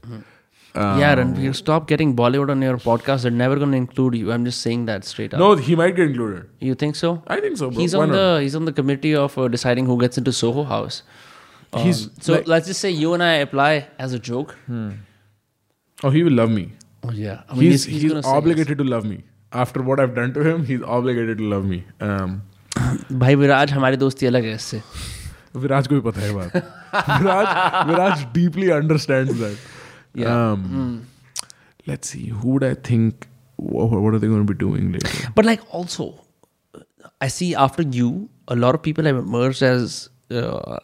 yeah, 0.76 1.20
and 1.22 1.36
you 1.38 1.52
stop 1.52 1.86
getting 1.88 2.14
Bollywood 2.16 2.50
on 2.50 2.62
your 2.62 2.78
podcast. 2.78 3.22
They're 3.22 3.30
never 3.40 3.56
going 3.56 3.70
to 3.70 3.76
include 3.76 4.16
you. 4.16 4.32
I'm 4.32 4.44
just 4.44 4.60
saying 4.60 4.86
that 4.86 5.04
straight 5.04 5.34
up. 5.34 5.40
No, 5.40 5.54
he 5.54 5.76
might 5.76 5.94
get 5.96 6.08
included. 6.08 6.48
You 6.60 6.74
think 6.74 6.96
so? 6.96 7.22
I 7.26 7.40
think 7.40 7.56
so. 7.56 7.70
Bro. 7.70 7.80
He's 7.80 7.94
Why 7.94 8.02
on 8.02 8.08
not? 8.10 8.16
the 8.16 8.40
he's 8.42 8.56
on 8.56 8.64
the 8.64 8.72
committee 8.72 9.14
of 9.14 9.36
uh, 9.38 9.46
deciding 9.48 9.86
who 9.86 9.98
gets 10.00 10.18
into 10.18 10.32
Soho 10.32 10.64
House. 10.64 11.02
Um, 11.72 11.82
He's 11.84 12.08
so 12.20 12.34
like- 12.34 12.48
let's 12.48 12.66
just 12.66 12.80
say 12.80 12.90
you 12.90 13.14
and 13.14 13.22
I 13.22 13.34
apply 13.44 13.86
as 13.98 14.12
a 14.12 14.18
joke. 14.18 14.56
Oh, 16.02 16.10
he 16.10 16.22
will 16.22 16.32
love 16.32 16.50
me. 16.50 16.72
Oh 17.04 17.12
yeah, 17.12 17.42
I 17.48 17.54
mean, 17.54 17.70
he's 17.70 17.84
he's, 17.84 18.02
he's, 18.02 18.10
gonna 18.10 18.22
say 18.22 18.30
obligated 18.30 18.78
to 18.78 18.84
love 18.84 19.04
me. 19.04 19.22
After 19.52 19.82
what 19.82 20.00
I've 20.00 20.14
done 20.14 20.32
to 20.34 20.44
him, 20.48 20.64
he's 20.64 20.82
obligated 20.82 21.38
to 21.38 21.44
love 21.54 21.64
me. 21.72 21.84
Um, 22.00 22.42
yes. 22.76 23.04
भाई 23.12 23.34
विराज 23.40 23.72
हमारी 23.72 23.96
दोस्ती 23.96 24.26
अलग 24.26 24.44
है 24.44 24.54
इससे 24.54 24.80
विराज 25.64 25.86
को 25.88 25.94
भी 25.94 26.00
पता 26.10 26.20
है 26.20 26.32
बात 26.34 26.56
विराज 27.20 27.86
विराज 27.90 28.24
deeply 28.38 28.70
understands 28.78 29.38
that. 29.42 29.58
yeah. 30.19 30.51
Um, 30.51 31.07
Let's 31.87 32.09
see. 32.09 32.27
Who 32.27 32.49
would 32.49 32.63
I 32.63 32.73
think? 32.75 33.27
What, 33.55 33.89
what 33.91 34.13
are 34.13 34.19
they 34.19 34.27
going 34.27 34.45
to 34.45 34.53
be 34.53 34.57
doing 34.57 34.91
later? 34.91 35.29
But 35.35 35.45
like 35.45 35.61
also, 35.73 36.23
I 37.19 37.27
see 37.27 37.55
after 37.55 37.83
you, 37.83 38.29
a 38.47 38.55
lot 38.55 38.75
of 38.75 38.81
people 38.81 39.05
have 39.05 39.15
emerged 39.17 39.61
as 39.63 40.09
uh, 40.31 40.77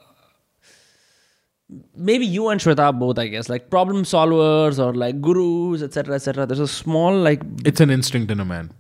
maybe 1.95 2.25
you 2.25 2.49
and 2.49 2.59
Shweta 2.59 2.97
both, 2.97 3.17
I 3.19 3.27
guess, 3.27 3.49
like 3.49 3.69
problem 3.69 4.03
solvers 4.03 4.79
or 4.83 4.93
like 4.93 5.21
gurus, 5.21 5.81
etc., 5.81 6.15
etc. 6.15 6.45
There's 6.45 6.59
a 6.59 6.67
small 6.67 7.15
like 7.17 7.41
It's 7.65 7.79
an 7.81 7.89
instinct 7.89 8.31
in 8.31 8.39
a 8.39 8.45
man. 8.45 8.71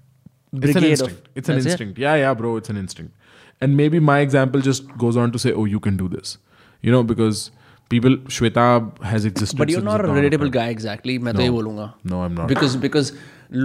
It's 0.53 0.65
an 0.67 0.71
Brigade 0.73 0.77
of- 0.77 0.89
instinct. 1.09 1.29
it's 1.35 1.49
an 1.49 1.55
That's 1.55 1.65
it? 1.65 1.69
instinct. 1.71 1.99
Yeah, 1.99 2.15
yeah, 2.15 2.33
bro. 2.33 2.55
It's 2.57 2.69
an 2.69 2.77
instinct. 2.77 3.13
And 3.61 3.77
maybe 3.77 3.99
my 3.99 4.19
example 4.19 4.61
just 4.61 4.87
goes 4.97 5.15
on 5.17 5.31
to 5.31 5.39
say, 5.39 5.51
oh, 5.51 5.65
you 5.65 5.79
can 5.79 5.95
do 5.97 6.07
this. 6.07 6.37
You 6.81 6.91
know, 6.91 7.03
because 7.03 7.51
people, 7.91 8.17
Shweta 8.35 8.65
has 9.03 9.25
existed. 9.25 9.57
but 9.57 9.69
you're 9.69 9.85
not 9.87 10.03
a 10.05 10.09
relatable 10.09 10.51
guy 10.57 10.67
exactly. 10.75 11.17
मैं 11.19 11.33
तो 11.35 11.41
ये 11.41 11.49
बोलूँगा 11.49 11.93
No, 12.11 12.21
I'm 12.25 12.35
not. 12.39 12.47
because 12.53 12.75
because 12.85 13.11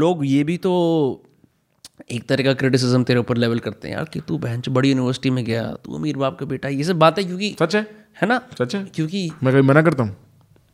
लोग 0.00 0.24
ये 0.26 0.42
भी 0.44 0.56
तो 0.66 0.72
एक 2.12 2.26
तरह 2.28 2.44
का 2.44 2.52
क्रिटिसिज्म 2.60 3.04
तेरे 3.04 3.20
ऊपर 3.20 3.36
लेवल 3.36 3.58
करते 3.66 3.88
हैं 3.88 3.94
यार 3.94 4.04
कि 4.12 4.20
तू 4.28 4.38
बहन 4.38 4.62
बड़ी 4.70 4.88
यूनिवर्सिटी 4.90 5.30
में 5.30 5.44
गया 5.44 5.62
तू 5.84 5.94
अमीर 5.96 6.16
बाप 6.16 6.38
का 6.40 6.46
बेटा 6.46 6.68
ये 6.68 6.84
सब 6.84 6.98
बातें 6.98 7.24
क्योंकि 7.26 7.54
सच 7.60 7.76
है 7.76 7.82
है 8.22 8.28
ना 8.28 8.40
सच 8.58 8.74
है 8.74 8.82
क्योंकि 8.94 9.30
मैं 9.42 9.52
कभी 9.54 9.62
मना 9.68 9.82
करता 9.88 10.02
हूँ 10.02 10.16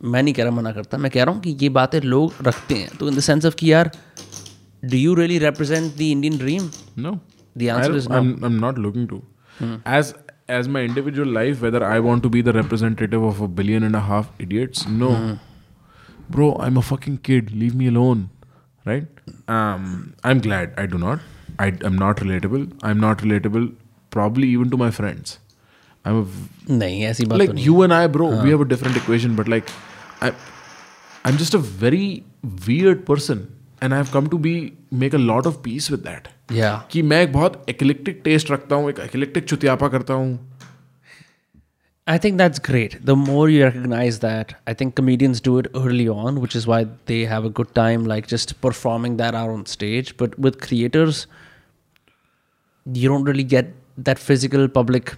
मैं 0.01 0.21
नहीं 0.23 0.33
कह 0.33 0.43
रहा 0.43 0.51
मना 0.55 0.71
करता 0.71 0.97
मैं 1.05 1.11
कह 1.11 1.23
रहा 1.23 1.33
हूँ 1.33 1.41
कि 1.41 1.55
ये 1.61 1.69
बातें 1.77 1.99
लोग 2.01 2.33
रखते 2.47 2.75
हैं 2.75 2.97
तो 2.99 3.07
इन 3.09 3.15
द 3.15 3.19
सेंस 3.29 3.45
ऑफ़ 3.45 3.55
कि 3.59 3.71
यार 3.71 3.91
do 4.83 4.97
you 4.97 5.13
really 5.21 5.37
represent 5.45 5.95
the 5.97 6.01
Indian 6.01 6.37
dream 6.37 6.69
No. 7.05 7.13
The 7.55 7.69
answer 7.75 7.93
I, 7.93 7.99
is 7.99 8.07
no. 8.09 8.17
I'm, 8.17 8.27
I'm 8.47 8.57
not 8.63 8.77
looking 8.77 9.07
to. 9.11 9.21
As 10.46 10.60
as 10.60 10.68
my 10.68 10.82
individual 10.82 11.28
life, 11.28 11.62
whether 11.62 11.82
I 11.84 11.98
want 12.00 12.22
to 12.24 12.28
be 12.28 12.40
the 12.42 12.52
representative 12.52 13.22
of 13.22 13.40
a 13.40 13.48
billion 13.48 13.82
and 13.82 13.96
a 13.96 14.00
half 14.00 14.30
idiots, 14.38 14.86
no. 14.86 15.38
Bro, 16.28 16.56
I'm 16.60 16.76
a 16.76 16.82
fucking 16.82 17.18
kid. 17.28 17.50
Leave 17.50 17.74
me 17.74 17.86
alone. 17.88 18.30
Right? 18.84 19.06
Um, 19.48 20.14
I'm 20.24 20.40
glad 20.40 20.74
I 20.76 20.86
do 20.86 20.98
not. 20.98 21.20
I, 21.58 21.72
I'm 21.82 21.96
not 21.96 22.16
relatable. 22.16 22.72
I'm 22.82 23.00
not 23.00 23.18
relatable 23.18 23.74
probably 24.10 24.48
even 24.48 24.70
to 24.70 24.76
my 24.76 24.90
friends. 24.90 25.38
I'm 26.04 26.16
a 26.16 26.22
v- 26.22 26.76
नहीं 26.78 27.02
ऐसी 27.04 27.24
बात 27.24 27.38
like 27.38 27.50
तो 27.50 27.54
नहीं 27.54 27.64
you 27.64 27.82
and 27.82 27.94
I, 27.94 28.06
bro, 28.06 28.28
we 28.44 28.50
have 28.50 28.60
a 28.60 28.64
different 28.64 28.96
equation, 28.96 29.36
but 29.36 29.48
like 29.48 29.70
I 30.20 30.32
I'm 31.24 31.36
just 31.36 31.54
a 31.54 31.58
very 31.58 32.24
weird 32.68 33.04
person. 33.06 33.46
And 33.82 33.94
I've 33.94 34.12
come 34.12 34.28
to 34.32 34.38
be 34.38 34.54
make 35.02 35.14
a 35.14 35.18
lot 35.18 35.46
of 35.46 35.62
peace 35.62 35.90
with 35.90 36.04
that. 36.04 36.28
या 36.52 36.70
कि 36.90 37.02
मैं 37.02 37.22
एक 37.22 37.32
बहुत 37.32 37.64
एक्लिक्टिक 37.68 38.20
test 38.24 38.50
रखता 38.50 38.76
हूँ 38.76 38.90
एक 38.90 38.98
एक्लिक्टिक 39.00 39.44
चुतियापा 39.44 39.88
करता 39.88 40.14
हूँ 40.14 40.38
I 42.06 42.18
think 42.18 42.36
that's 42.38 42.58
great. 42.58 42.94
The 43.08 43.14
more 43.14 43.48
you 43.48 43.62
recognize 43.62 44.18
that, 44.18 44.54
I 44.66 44.74
think 44.74 44.96
comedians 44.96 45.40
do 45.40 45.58
it 45.58 45.68
early 45.80 46.08
on, 46.08 46.40
which 46.40 46.56
is 46.56 46.66
why 46.66 46.86
they 47.06 47.18
have 47.32 47.44
a 47.44 47.50
good 47.58 47.72
time, 47.76 48.06
like 48.12 48.26
just 48.26 48.60
performing 48.60 49.18
that 49.18 49.36
out 49.36 49.50
on 49.50 49.66
stage. 49.66 50.16
But 50.16 50.36
with 50.36 50.60
creators, 50.60 51.28
you 52.92 53.08
don't 53.08 53.22
really 53.22 53.44
get 53.44 53.72
that 53.96 54.18
physical 54.18 54.66
public, 54.66 55.14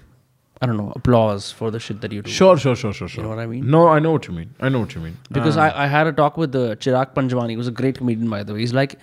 I 0.61 0.65
don't 0.65 0.75
know, 0.77 0.91
applause 0.95 1.51
for 1.51 1.71
the 1.71 1.79
shit 1.79 2.01
that 2.01 2.11
you 2.11 2.21
do. 2.21 2.29
Sure, 2.29 2.57
sure, 2.57 2.75
sure, 2.75 2.91
sure, 2.91 3.07
sure. 3.07 3.23
You 3.23 3.29
know 3.29 3.35
what 3.35 3.41
I 3.41 3.45
mean? 3.45 3.69
No, 3.69 3.87
I 3.87 3.99
know 3.99 4.11
what 4.11 4.27
you 4.27 4.33
mean. 4.33 4.49
I 4.59 4.67
know 4.67 4.81
what 4.81 4.93
you 4.93 5.01
mean. 5.01 5.15
Because 5.31 5.55
uh. 5.55 5.61
I, 5.61 5.83
I 5.85 5.87
had 5.87 6.07
a 6.07 6.11
talk 6.11 6.35
with 6.37 6.51
the 6.51 6.75
Chirag 6.75 7.13
Panjwani, 7.13 7.55
who's 7.55 7.67
a 7.67 7.71
great 7.71 7.97
comedian, 7.97 8.29
by 8.29 8.43
the 8.43 8.53
way. 8.53 8.59
He's 8.59 8.73
like, 8.73 8.99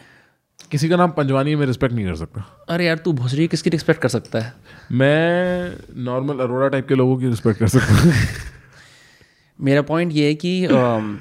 किसी 0.70 0.88
का 0.88 0.96
नाम 0.96 1.10
पंजवानी 1.16 1.50
है 1.50 1.56
मैं 1.56 1.66
respect 1.66 1.94
नहीं 1.94 2.06
कर 2.06 2.14
सकता 2.16 2.44
अरे 2.74 2.86
यार 2.86 2.98
तू 2.98 3.12
भोसरी 3.12 3.46
किसकी 3.48 3.70
रिस्पेक्ट 3.70 4.00
कर 4.02 4.08
सकता 4.08 4.40
है 4.40 4.52
मैं 4.92 5.76
नॉर्मल 6.04 6.38
अरोड़ा 6.44 6.68
टाइप 6.68 6.88
के 6.88 6.94
लोगों 6.94 7.16
की 7.18 7.28
रिस्पेक्ट 7.28 7.58
कर 7.60 7.68
सकता 7.68 8.00
हूँ 8.00 8.12
मेरा 9.58 9.82
पॉइंट 9.90 10.12
ये 10.12 10.26
है 10.28 10.34
कि 10.34 10.66
um, 10.68 11.14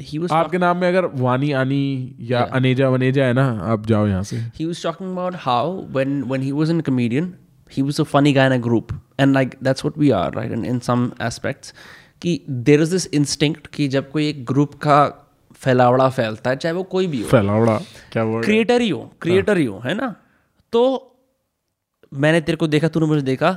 he 0.00 0.32
आपके 0.32 0.58
नाम 0.58 0.76
में 0.76 0.88
अगर 0.88 1.06
वानी 1.22 1.52
आनी 1.60 2.16
या 2.30 2.40
अनेजा 2.58 2.88
वनेजा 2.88 3.24
है 3.24 3.32
ना 3.32 3.46
आप 3.72 3.86
जाओ 3.86 4.06
यहाँ 4.06 4.22
से 4.30 4.42
he 4.58 4.66
was 4.72 4.82
talking 4.86 5.12
about 5.12 5.38
how 5.46 5.62
when 5.98 6.18
when 6.32 6.48
he 6.48 6.52
was 6.60 6.74
a 6.74 6.80
comedian 6.90 7.30
he 7.74 7.88
was 7.88 8.04
a 8.04 8.08
funny 8.12 8.34
guy 8.38 8.46
in 8.52 8.56
a 8.58 8.62
group. 8.68 8.94
And 9.18 9.38
like 9.38 9.58
that's 9.66 9.84
what 9.86 9.98
we 10.04 10.12
are 10.20 10.30
right? 10.38 10.54
And 10.58 10.70
in 10.74 10.80
some 10.90 11.10
aspects. 11.30 11.74
कि 12.22 12.32
there 12.66 12.82
is 12.82 12.90
this 12.94 13.06
instinct 13.18 13.66
कि 13.74 13.86
जब 13.88 14.10
कोई 14.10 14.28
एक 14.28 14.44
group 14.46 14.74
का 14.82 14.98
फैलावड़ा 15.62 16.08
फैलता 16.08 16.50
है 16.50 16.56
चाहे 16.56 16.72
वो 16.74 16.82
कोई 16.92 17.06
भी 17.06 17.22
हो 17.22 17.28
फैलावड़ा 17.28 17.76
क्या 18.12 18.22
वर्ड 18.24 18.44
क्रिएटर 18.44 18.80
ही 18.80 18.88
हो 18.88 19.00
क्रिएटर 19.22 19.58
ही 19.58 19.64
हो 19.64 19.80
है 19.84 19.94
ना 19.94 20.14
तो 20.72 20.82
मैंने 22.12 22.40
तेरे 22.40 22.56
को 22.56 22.66
देखा 22.66 22.88
तूने 22.94 23.06
मुझे 23.06 23.22
देखा 23.22 23.50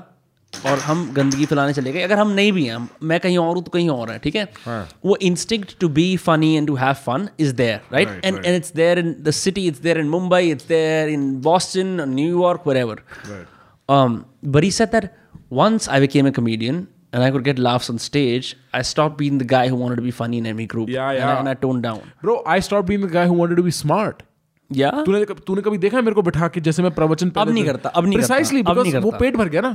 और 0.66 0.80
हम 0.80 1.12
गंदगी 1.14 1.46
फैलाने 1.46 1.74
चले 1.74 1.92
गए। 1.92 2.02
अगर 2.02 2.18
हम 2.18 2.30
नहीं 2.32 2.52
भी 2.52 2.66
हैं 2.66 2.78
मैं 3.04 3.20
कहीं 3.20 3.38
और 3.38 3.56
हूँ 3.56 3.64
तो 3.64 3.72
कहीं 3.72 3.90
और 3.90 4.12
है 4.12 4.20
ठीक 4.20 4.36
है? 4.36 4.46
वो 5.06 5.16
instinct 5.30 5.78
to 5.80 5.90
be 5.98 6.06
funny 6.18 6.56
and 6.56 6.68
to 6.68 6.76
have 6.76 6.94
fun 7.06 7.28
is 7.40 7.54
there 7.56 7.82
right 7.94 8.22
and. 8.26 8.46
And 8.46 8.56
it's 8.56 8.74
there 8.76 9.00
in 9.00 9.16
the 9.24 9.32
city 9.32 9.68
it's 9.68 9.82
there 9.82 10.00
in 10.00 10.10
Mumbai 10.10 10.50
it's 10.52 10.68
there 10.68 11.10
in 11.10 11.34
Boston 11.42 12.02
New York 12.10 12.64
wherever. 12.68 12.98
Um, 13.90 14.26
but 14.44 14.64
he 14.64 14.70
said 14.72 14.92
that 14.92 15.14
once 15.50 15.88
I 15.88 16.00
became 16.00 16.26
a 16.26 16.32
comedian 16.32 16.88
and 17.14 17.24
I 17.24 17.32
could 17.32 17.44
get 17.44 17.60
laughs 17.60 17.90
on 17.90 18.00
stage, 18.00 18.56
I 18.74 18.82
stopped 18.82 19.18
being 19.18 19.38
the 19.38 19.50
guy 19.56 19.68
who 19.68 19.76
wanted 19.76 19.96
to 19.96 20.02
be 20.02 20.12
funny 20.12 20.38
in 20.38 20.46
every 20.46 20.66
group. 20.66 20.90
Yeah, 20.90 21.10
And 21.12 21.30
I, 21.32 21.40
and 21.40 21.50
I 21.50 21.54
toned 21.66 21.84
down. 21.88 22.00
Bro 22.24 22.44
I 22.48 22.62
stop 22.62 22.86
being 22.86 23.04
the 23.04 23.12
guy 23.12 23.28
who 23.28 23.36
wanted 23.36 23.58
to 23.58 23.64
be 23.64 23.72
smart 23.72 24.24
Yeah. 24.72 25.04
तूने 25.06 25.26
तूने 25.48 25.62
कभी 25.62 25.78
देखा 25.78 25.98
है 25.98 26.04
मेरे 26.04 26.16
को 26.16 26.22
बिठा 26.22 26.48
के 26.48 26.62
जैसे 26.62 26.84
मैं 26.84 26.92
प्रवचन 26.92 27.32
अब 27.38 27.50
नहीं 27.50 27.64
करता, 27.66 27.90
अब 27.90 28.04
नहीं 28.06 28.14
प्रिसाइसली 28.14 28.62
बिकॉज़ 28.64 28.96
वो 28.98 29.12
पेट 29.20 29.36
भर 29.36 29.50
गया 29.50 29.62
ना। 29.62 29.70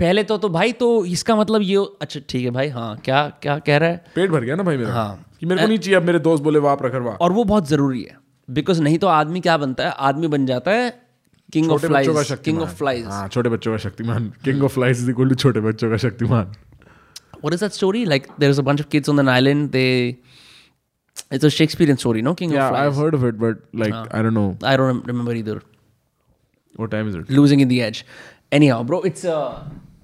पहले 0.00 0.22
तो 0.24 0.38
तो 0.38 0.48
भाई 0.48 0.72
तो 0.72 1.04
इसका 1.04 1.36
मतलब 1.36 1.62
ये 1.62 1.84
अच्छा 2.02 2.20
ठीक 2.28 2.44
है 2.44 2.50
भाई 2.50 2.68
हाँ 2.68 2.96
क्या 3.04 3.28
क्या 3.42 3.58
कह 3.58 3.76
रहा 3.76 3.88
है? 3.88 4.04
पेट 4.14 4.30
भर 4.30 4.44
गया 4.44 4.54
ना 4.56 4.62
भाई 4.62 4.76
मेरा। 4.76 4.92
हाँ। 4.92 5.24
कि 5.40 5.46
मेरे 5.46 5.60
को 5.60 5.66
नहीं 5.66 5.78
चाहिए 5.78 5.96
अब 5.96 6.06
मेरे 6.06 6.18
दोस्त 6.18 6.42
बोले 6.42 6.58
वाप 6.58 6.82
रखर 6.82 7.00
वाह। 7.00 7.14
और 7.14 7.32
वो 7.32 7.44
बहुत 7.44 7.68
ज़रूरी 7.68 8.02
है। 8.02 8.16
बिकॉज़ 8.50 8.82
नहीं 8.82 8.98
तो 8.98 9.06
आदमी 9.06 9.40
क्या 9.40 9.56
बनता 9.56 9.84
है? 9.84 9.94
आदमी 9.98 10.26
बन 10.26 10.46
जाता 10.46 10.70
है 10.70 11.01
किंग 11.53 11.71
ऑफ 11.71 11.81
छोटे 11.81 11.93
बच्चों 11.93 12.13
का 12.13 12.21
flies 12.23 12.27
king 12.27 12.37
Shaktimaan 12.37 12.63
of 12.63 12.77
flies 12.77 13.05
हाँ 13.05 13.27
छोटे 13.35 13.49
बच्चों 13.49 13.71
का 13.71 13.77
Shaktimaan 13.83 14.31
king 14.45 14.63
of 14.63 14.73
flies 14.73 15.03
is 15.03 15.09
equal 15.09 15.29
to 15.29 15.35
छोटे 15.43 15.59
बच्चों 15.67 15.89
का 15.89 15.97
Shaktimaan 16.07 16.55
what 17.45 17.53
is 17.55 17.63
that 17.63 17.75
story 17.77 17.99
like 18.11 18.23
there's 18.43 18.59
a 18.61 18.63
bunch 18.67 18.79
of 18.83 18.87
kids 18.93 19.09
on 19.11 19.19
an 19.23 19.27
island 19.31 19.73
they 19.73 19.89
it's 21.35 21.47
a 21.49 21.51
shakespearean 21.55 21.99
story 22.03 22.23
no 22.27 22.33
king 22.39 22.53
yeah 22.55 22.63
of 22.63 22.71
flies 22.71 22.87
i've 22.87 23.01
heard 23.01 23.17
of 23.17 23.25
it 23.27 23.37
but 23.43 23.59
like 23.81 23.97
i 24.19 24.21
don't 24.27 24.37
know 24.39 24.45
i 24.71 24.73
don't 24.81 25.11
remember 25.11 25.35
either 25.41 25.55
what 26.81 26.91
time 26.95 27.11
is 27.11 27.19
it 27.19 27.29
losing 27.41 27.63
in 27.65 27.71
the 27.73 27.77
edge 27.89 28.01
anyhow 28.59 28.79
bro 28.91 29.01
it's 29.11 29.27
uh 29.35 29.37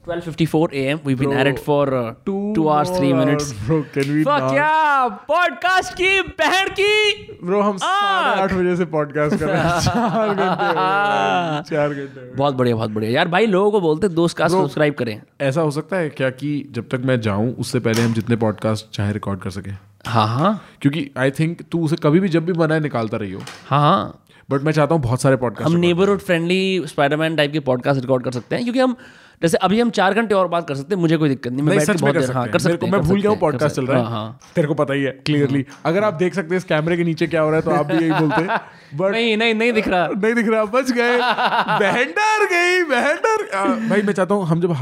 12:54 0.09 0.69
a.m. 0.73 1.01
We've 1.07 1.19
been 1.19 1.31
bro, 1.31 1.39
at 1.39 1.49
it 1.49 1.59
for 1.59 1.83
uh, 1.95 2.15
two, 2.27 2.53
two 2.55 2.69
hours 2.69 2.91
three 2.91 3.13
minutes. 3.13 3.53
Bro, 3.67 3.85
can 3.95 4.15
we 4.15 4.25
Fuck 4.25 4.43
not? 4.43 4.55
yeah! 4.55 5.09
Podcast 5.31 5.95
की 5.95 6.23
बहन 6.23 6.69
की! 6.81 7.27
Bro, 7.47 7.63
हम 7.63 7.77
साढ़े 7.77 8.43
आठ 8.43 8.53
बजे 8.53 8.77
से 8.77 8.85
podcast 8.85 9.39
कर 9.39 9.47
रहे 9.47 9.57
हैं। 9.57 9.81
चार 9.81 10.29
घंटे 10.35 10.43
हो 10.43 11.77
चार 11.77 11.89
घंटे 11.89 12.35
बहुत 12.35 12.55
बढ़िया 12.55 12.77
बहुत 12.77 12.91
बढ़िया। 12.91 13.13
यार 13.13 13.29
भाई 13.29 13.47
लोगों 13.47 13.71
को 13.71 13.81
बोलते 13.81 14.09
दोस्त 14.09 14.37
का 14.37 14.49
सब्सक्राइब 14.49 14.95
करें। 14.95 15.23
ऐसा 15.41 15.61
हो 15.61 15.71
सकता 15.71 15.97
है 15.97 16.09
क्या 16.09 16.31
कि 16.31 16.69
जब 16.73 16.89
तक 16.89 17.01
मैं 17.05 17.21
जाऊँ 17.21 17.55
उससे 17.55 17.81
पहले 17.81 18.03
हम 18.03 18.13
जितने 18.13 18.37
पॉडकास्ट 18.37 18.87
चाहे 18.93 19.13
रिकॉर्ड 19.13 19.41
कर 19.41 19.51
सके? 19.51 19.71
हाँ 20.07 20.29
हाँ। 20.29 20.65
क्योंकि 20.83 21.11
आई 21.17 21.31
थिंक 21.31 21.63
तू 21.63 21.85
उसे 21.85 21.97
कभी 21.97 22.21
भी 22.21 22.29
जब 22.29 22.45
भी 22.45 22.53
बनाए 22.53 22.81
निकालता 22.81 23.17
रही 23.17 23.33
हो। 23.33 23.41
हाँ 23.67 23.81
हाँ। 23.81 24.25
बट 24.51 24.63
मैं 24.63 24.73
चाहता 24.73 24.95
हूँ 24.95 25.03
बहुत 25.03 25.21
सारे 25.21 25.37
पॉडकास्ट 25.37 25.71
हम 25.71 25.77
neighbourhood 25.77 26.19
friendly 26.19 26.83
Spider Man 26.87 27.37
type 27.37 27.53
के 27.53 27.61
पॉडकास्ट 27.61 28.01
रिकॉर्ड 28.01 28.25
कर 28.25 28.31
सकते 28.31 28.55
हैं 28.57 28.65
क्योंकि 28.65 28.81
हम 28.81 28.97
जैसे 29.43 29.57
अभी 29.57 29.81
हम 29.81 29.91
चार 29.91 30.15
घंटे 30.15 30.35
और 30.35 30.49
बात 30.49 30.69
कर 30.69 30.75
सकते 30.75 30.95
हैं 30.95 31.01
मुझे 31.01 31.17
कोई 31.17 31.29
दिक्कत 31.29 31.53
नहीं 31.53 31.63
मैं 31.63 31.77
बैठ 31.79 31.91
बहुत 31.91 32.15
कर 32.15 32.21
देर- 32.21 32.35
हाँ, 32.35 32.49
कर 32.49 32.59
सकते 32.59 32.87
हैं, 32.87 32.93
मैं 32.93 33.01
भूल 33.01 33.21
गया 33.21 33.31
हूँ 33.31 33.39
पॉडकास्ट 33.39 33.77
चल 33.77 33.87
रहा 33.87 33.99
हैं। 33.99 34.05
है 34.05 34.11
हाँ। 34.11 34.21
हाँ 34.23 34.39
तेरे 34.55 34.69
को 34.69 34.75
पता 34.75 34.95
ही 34.95 35.03
है 35.03 35.11
क्लियरली 35.11 35.65
अगर 35.85 36.05
आप 36.05 36.15
देख 36.15 36.35
सकते 36.35 36.49
हैं 36.49 36.57
इस 36.57 36.65
कैमरे 36.65 36.97
के 36.97 37.05
नीचे 37.05 37.27
क्या 37.27 37.41
हो 37.41 37.51
रहा 37.51 37.57
है 37.57 37.63
तो 37.63 37.71
आप 37.71 37.87
भी 37.87 37.95
यही 37.95 38.11
बोलते 38.11 38.43
बट 38.97 39.13
नहीं 39.13 39.37
नहीं 39.37 39.55
नहीं 39.55 39.73
दिख 39.73 39.89
रहा। 39.89 40.07
नहीं 40.07 40.35
दिख 40.35 40.49
रहा 40.49 40.65
बच 40.65 40.91
गए। 40.91 41.19
बहंडर 41.81 42.45
गई 42.47 42.83
बहंडर। 42.83 43.89
भाई 43.89 44.03
मैं 44.03 44.13
चाहता 44.13 44.35
हूँ 44.35 44.47
हम 44.47 44.61
जब 44.61 44.73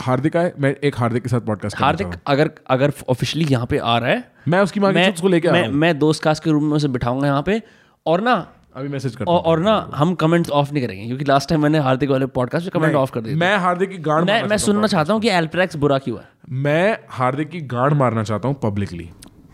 हार्दिक 0.00 0.36
आए 0.36 0.52
मैं 0.60 0.74
एक 0.84 0.98
हार्दिक 0.98 1.22
के 1.22 1.28
साथ 1.28 1.40
पॉडकास्ट 1.40 1.76
हार्दिक 1.80 2.08
अगर 2.26 2.50
अगर 2.70 2.92
ऑफिशियली 3.08 3.52
यहाँ 3.52 3.66
पे 3.66 3.78
आ 3.78 3.98
रहा 3.98 4.10
है 4.10 4.32
मैं 4.48 4.60
उसकी 4.60 4.80
माँ 4.80 4.92
की 4.92 5.10
उसको 5.10 5.28
लेके 5.28 5.68
मैं 5.68 5.98
दोस्त 5.98 6.22
कास्ट 6.22 6.44
के 6.44 6.50
रूम 6.50 6.64
में 6.64 6.76
उसे 6.76 6.88
बिठाऊँगा 6.88 7.26
यहाँ 7.26 7.42
पे। 7.42 7.62
और 8.06 8.20
ना 8.20 8.48
अभी 8.76 8.88
मैसेज 8.88 9.16
करता 9.16 9.32
और, 9.32 9.40
और 9.40 9.60
ना 9.60 9.90
हम 9.94 10.14
कमेंट्स 10.14 10.50
ऑफ़ 10.50 10.72
नहीं 10.72 10.86
करेंगे 10.86 11.06
क्योंकि 11.06 11.24
लास्ट 11.24 11.48
टाइम 11.48 11.62
मैंने 11.62 11.78
हार्दिक 11.78 12.10
वाले 12.10 12.26
पॉडकास्ट 12.26 12.64
में 12.64 12.70
कमेंट 12.70 12.94
ऑफ़ 12.94 13.10
कर 13.10 13.22
थे। 13.22 13.34
मैं 13.34 13.56
हार्दिक 13.56 13.90
की 13.90 13.98
गांड 13.98 14.26
मैं 14.26 14.42
मैं 14.42 14.56
सुनना 14.56 14.86
चाहता 14.86 15.12
हूँ 15.12 15.20
कि 15.22 15.28
एल्ट्रैक्स 15.28 15.76
बुरा 15.76 15.98
क्यों 15.98 16.18
है? 16.18 16.28
मैं 16.50 16.98
हार्दिक 17.10 17.48
की 17.48 17.60
गांड 17.60 17.92
मारना 17.92 18.22
चाहता 18.22 18.48
हूँ 18.48 18.60
पब्लिकली 18.62 19.08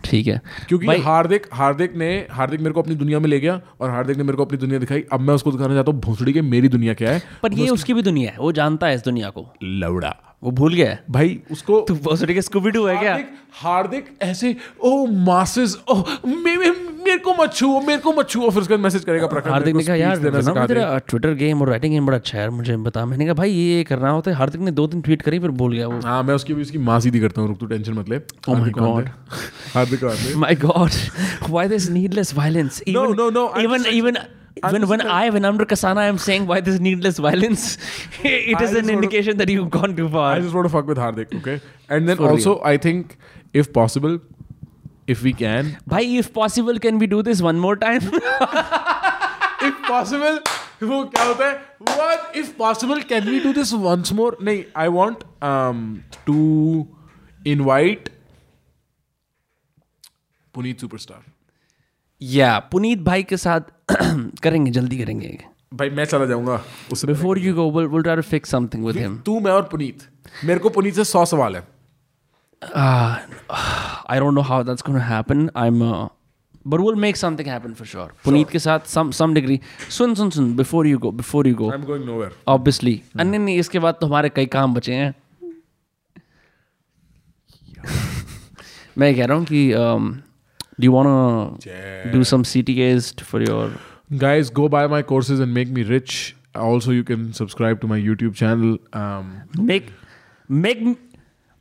ठीक 0.05 0.27
है। 0.27 0.41
क्योंकि 0.67 0.87
हार्दिक 0.87 1.47
हार्दिक 1.53 1.95
ने 1.95 2.27
हार्दिक 2.31 2.59
मेरे 2.59 2.73
को 2.73 2.81
अपनी 2.81 2.95
दुनिया 2.95 3.19
में 3.19 3.29
ले 3.29 3.39
गया 3.39 3.61
और 3.81 3.89
हार्दिक 3.89 4.17
ने 4.17 4.23
मेरे 4.23 4.37
को 4.37 4.45
अपनी 4.45 4.57
दुनिया 4.57 4.79
दिखाई। 4.79 5.03
अब 5.13 5.19
मैं 5.19 5.33
उसको 5.33 5.51
दिखाना 5.51 5.73
चाहता 5.73 5.91
हूँ 5.91 5.99
भोसड़ी 5.99 6.33
के 6.33 6.41
मेरी 6.41 6.67
दुनिया 6.67 6.93
क्या 6.93 7.11
है? 7.11 7.21
पर 7.43 7.53
ये 7.53 7.69
उसकी 7.69 7.93
भी 7.93 8.01
दुनिया 8.01 8.31
है 8.31 8.37
वो 8.37 8.51
जानता 8.51 8.87
है 8.87 8.95
इस 8.95 9.03
दुनिया 9.03 9.29
को। 9.29 9.53
लवड़ा। 9.63 10.32
वो 10.43 10.51
भूल 10.51 10.73
गया 10.73 10.97
भाई 11.11 11.41
उसको 11.51 11.81
तू 11.81 11.95
के 12.05 12.41
स्कूबी 12.41 12.71
डू 12.71 12.85
है 12.85 12.97
क्या? 12.97 13.11
हार्दिक 13.11 13.27
हार्दिक 13.53 14.05
ऐसे 14.21 14.55
ओ 14.83 15.05
मासेस 15.05 15.77
ओ 15.89 16.03
मे, 16.27 16.57
मे, 16.57 16.71
मेरे 17.05 17.17
को 17.17 17.33
मत 17.33 17.53
छुओ 17.53 17.81
मेरे 17.81 18.01
को 18.01 18.13
मत 18.13 18.29
छुओ। 18.29 18.49
फिर 18.49 18.61
उसके 18.61 18.73
बाद 18.73 18.83
मैसेज 18.83 19.03
करेगा 19.03 19.27
प्रखर 19.27 19.49
हार्दिक 19.49 19.75
ने 19.75 19.83
कहा 19.83 19.95
यार 19.95 20.17
तेरा 20.67 20.97
ट्विटर 20.97 21.33
गेम 21.33 21.61
और 21.61 21.69
राइटिंग 21.69 21.93
गेम 21.93 22.05
बड़ा 22.05 22.17
अच्छा 22.17 22.37
है 22.37 22.49
मुझे 22.49 22.77
बता। 22.77 23.05
मैंने 23.05 23.25
कहा 23.25 23.33
भाई 23.33 23.51
ये 23.51 23.77
ये 23.77 23.83
करना 23.83 24.09
होता 24.09 24.31
है। 24.31 24.37
हार्दिक 24.37 24.61
ने 24.61 24.71
दो 24.71 24.87
दिन 24.87 25.01
ट्वीट 25.01 25.21
करी 25.21 25.39
फिर 25.39 25.49
भूल 25.49 25.73
गया 25.73 25.87
वो। 25.87 25.99
हाँ 25.99 26.23
मैं 26.23 26.33
उसकी 26.33 26.53
भी 26.53 26.61
उसकी 26.61 26.77
माँ 26.77 26.99
सीधी 26.99 27.19
करता 27.19 27.41
हूँ 27.41 27.49
रुक 27.49 27.59
तू 27.59 27.65
टेंशन 27.65 27.93
मत 27.93 28.09
ले। 28.09 28.19
Oh 28.19 28.23
my 28.23 28.55
हार्दिक 28.55 28.75
को 28.75 28.93
आने 28.93 28.93
God. 28.93 29.03
दे। 29.03 29.11
हार्दिक 29.73 29.99
को 29.99 30.07
आने 30.07 30.17
दे। 30.17 30.33
My 30.43 30.53
God, 30.53 30.91
why 31.49 31.67
this 31.67 31.89
needless 31.89 32.31
violence? 32.31 32.83
No, 34.60 34.68
Even, 34.68 34.80
no, 34.82 34.86
no, 34.88 34.88
I'm 34.88 34.88
Even 34.88 34.88
just- 34.88 34.88
even 34.88 34.88
when 34.90 34.98
when 34.98 35.10
I 35.16 35.30
Vinamra 35.34 35.66
Kasana 35.72 36.04
am 36.12 36.16
saying 36.22 36.46
why 36.46 36.60
this 36.68 36.78
needless 36.86 37.18
violence, 37.26 37.66
it 38.22 38.56
I 38.56 38.62
is 38.62 38.62
just 38.62 38.78
an 38.78 38.86
wanna- 38.86 38.92
indication 38.94 39.36
that 39.42 39.48
you've 39.56 39.68
gone 39.76 39.94
too 39.98 40.08
far. 40.14 40.24
I 40.32 40.40
just 40.46 40.56
want 40.60 40.66
to 40.68 40.72
fuck 40.72 40.88
with 40.92 40.98
Hardik, 41.02 41.34
okay? 41.40 41.60
And 41.88 42.08
then 42.12 42.16
For 42.22 42.30
also, 42.30 42.54
I 42.70 42.76
think 42.86 43.14
if 43.62 43.72
possible, 43.76 44.18
if 45.06 45.22
we 45.28 45.32
can, 45.42 45.70
Bhai, 45.86 46.02
if 46.22 46.32
possible, 46.40 46.80
can 46.86 46.98
we 47.04 47.06
do 47.14 47.22
this 47.28 47.42
one 47.48 47.60
more 47.66 47.76
time? 47.84 48.10
if 49.68 49.78
possible, 49.92 50.40
वो 50.90 50.98
क्या 51.14 51.24
होता 51.30 51.46
है? 51.50 51.54
What 52.00 52.36
if 52.42 52.50
possible? 52.58 53.00
Can 53.14 53.30
we 53.34 53.38
do 53.46 53.52
this 53.60 53.72
once 53.86 54.12
more? 54.20 54.32
नहीं, 54.50 54.64
I 54.84 54.88
want 54.98 55.24
um 55.52 55.84
to 56.26 56.42
invite 57.54 58.10
Puneet 60.54 60.80
superstar 60.80 61.22
या 62.31 62.59
पुनीत 62.59 62.99
भाई 62.99 63.23
के 63.23 63.37
साथ 63.37 63.61
करेंगे 64.43 64.71
जल्दी 64.71 64.97
करेंगे 64.97 65.39
भाई 65.73 65.89
मैं 65.89 66.05
चला 66.05 66.25
जाऊँगा 66.25 66.63
उससे 66.91 67.07
before 67.07 67.39
you 67.39 67.53
go 67.55 67.71
will 67.71 68.21
fix 68.21 68.49
something 68.49 68.85
with 68.85 68.97
him 68.97 69.17
तू 69.17 69.39
मैं 69.39 69.51
और 69.51 69.61
पुनीत। 69.61 69.99
मेरे 70.45 70.59
को 70.59 70.69
पुनीत 70.69 70.93
से 70.93 71.03
100 71.03 71.25
सवाल 71.25 71.55
है। 71.55 71.61
I 74.09 74.19
don't 74.19 74.33
know 74.33 74.41
how 74.41 74.63
that's 74.63 74.83
gonna 74.87 74.99
happen 74.99 75.49
I 75.55 75.67
am 75.67 75.79
but 76.67 76.79
will 76.79 76.95
make 76.95 77.17
something 77.17 77.47
happen 77.47 77.73
for 77.73 77.87
sure 77.87 78.13
Puneet 78.25 78.49
के 78.49 78.59
साथ 78.59 78.79
सम 78.79 79.11
सम 79.11 79.33
डिग्री 79.33 79.59
सुन 79.89 80.15
सुन 80.15 80.29
सुन 80.29 80.55
before 80.55 80.87
you 80.87 80.99
go 80.99 81.11
before 81.11 81.47
you 81.47 81.55
go 81.55 81.71
I 81.71 81.77
am 81.77 81.85
going 81.85 82.05
nowhere 82.05 82.35
obviously 82.47 83.01
अन्य 83.19 83.37
नहीं 83.37 83.57
इसके 83.59 83.79
बाद 83.79 83.95
तो 84.01 84.07
हमारे 84.07 84.29
कई 84.29 84.45
काम 84.45 84.73
बचे 84.73 84.93
हैं। 84.93 85.13
मैं 88.97 89.15
कह 89.15 89.25
रहा 89.25 89.37
हूँ 89.37 89.45
कि 89.45 89.73
um, 89.73 90.32
do 90.81 90.91
want 90.91 91.67
do 92.13 92.23
some 92.23 92.43
CTS 92.53 93.13
for 93.21 93.49
your 93.49 93.75
guys 94.21 94.49
go 94.57 94.63
buy 94.69 94.87
my 94.87 95.01
courses 95.01 95.39
and 95.39 95.53
make 95.53 95.69
me 95.75 95.83
rich. 95.83 96.35
Also 96.55 96.91
you 96.91 97.03
can 97.03 97.21
subscribe 97.33 97.79
to 97.81 97.87
my 97.87 97.97
youtube 97.97 98.35
channel 98.35 98.75
um 98.93 99.31
make 99.59 99.87
make 100.49 100.83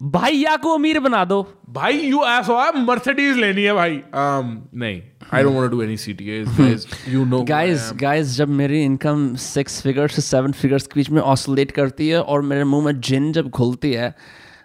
भैया 0.00 0.56
को 0.56 0.74
अमीर 0.74 0.98
बना 1.00 1.24
दो 1.24 1.40
भाई 1.70 2.00
यू 2.00 2.22
एस 2.28 2.48
मर्सिडीज 2.76 3.36
लेनी 3.36 3.62
है 3.62 3.72
भाई 3.74 3.96
um 3.96 4.50
नहीं 4.74 5.00
I 5.32 5.42
don't 5.42 5.54
want 5.56 5.70
to 5.70 5.76
do 5.76 5.82
any 5.82 5.96
CTS 5.96 6.48
guys 6.58 6.86
you 7.08 7.24
know 7.24 7.42
guys 7.50 7.90
guys 7.96 8.36
जब 8.36 8.48
मेरी 8.60 8.82
इनकम 8.84 9.34
सिक्स 9.44 9.80
फिगर्स 9.82 10.14
से 10.14 10.22
सेवन 10.22 10.52
फिगर्स 10.52 10.86
के 10.86 11.00
बीच 11.00 11.10
में 11.10 11.22
ऑसिलेट 11.22 11.70
करती 11.70 12.08
है 12.08 12.22
और 12.22 12.42
मेरे 12.42 12.64
मुँह 12.64 12.84
में 12.84 13.00
जिन 13.00 13.32
जब 13.32 13.50
खुलती 13.50 13.92
है 13.92 14.14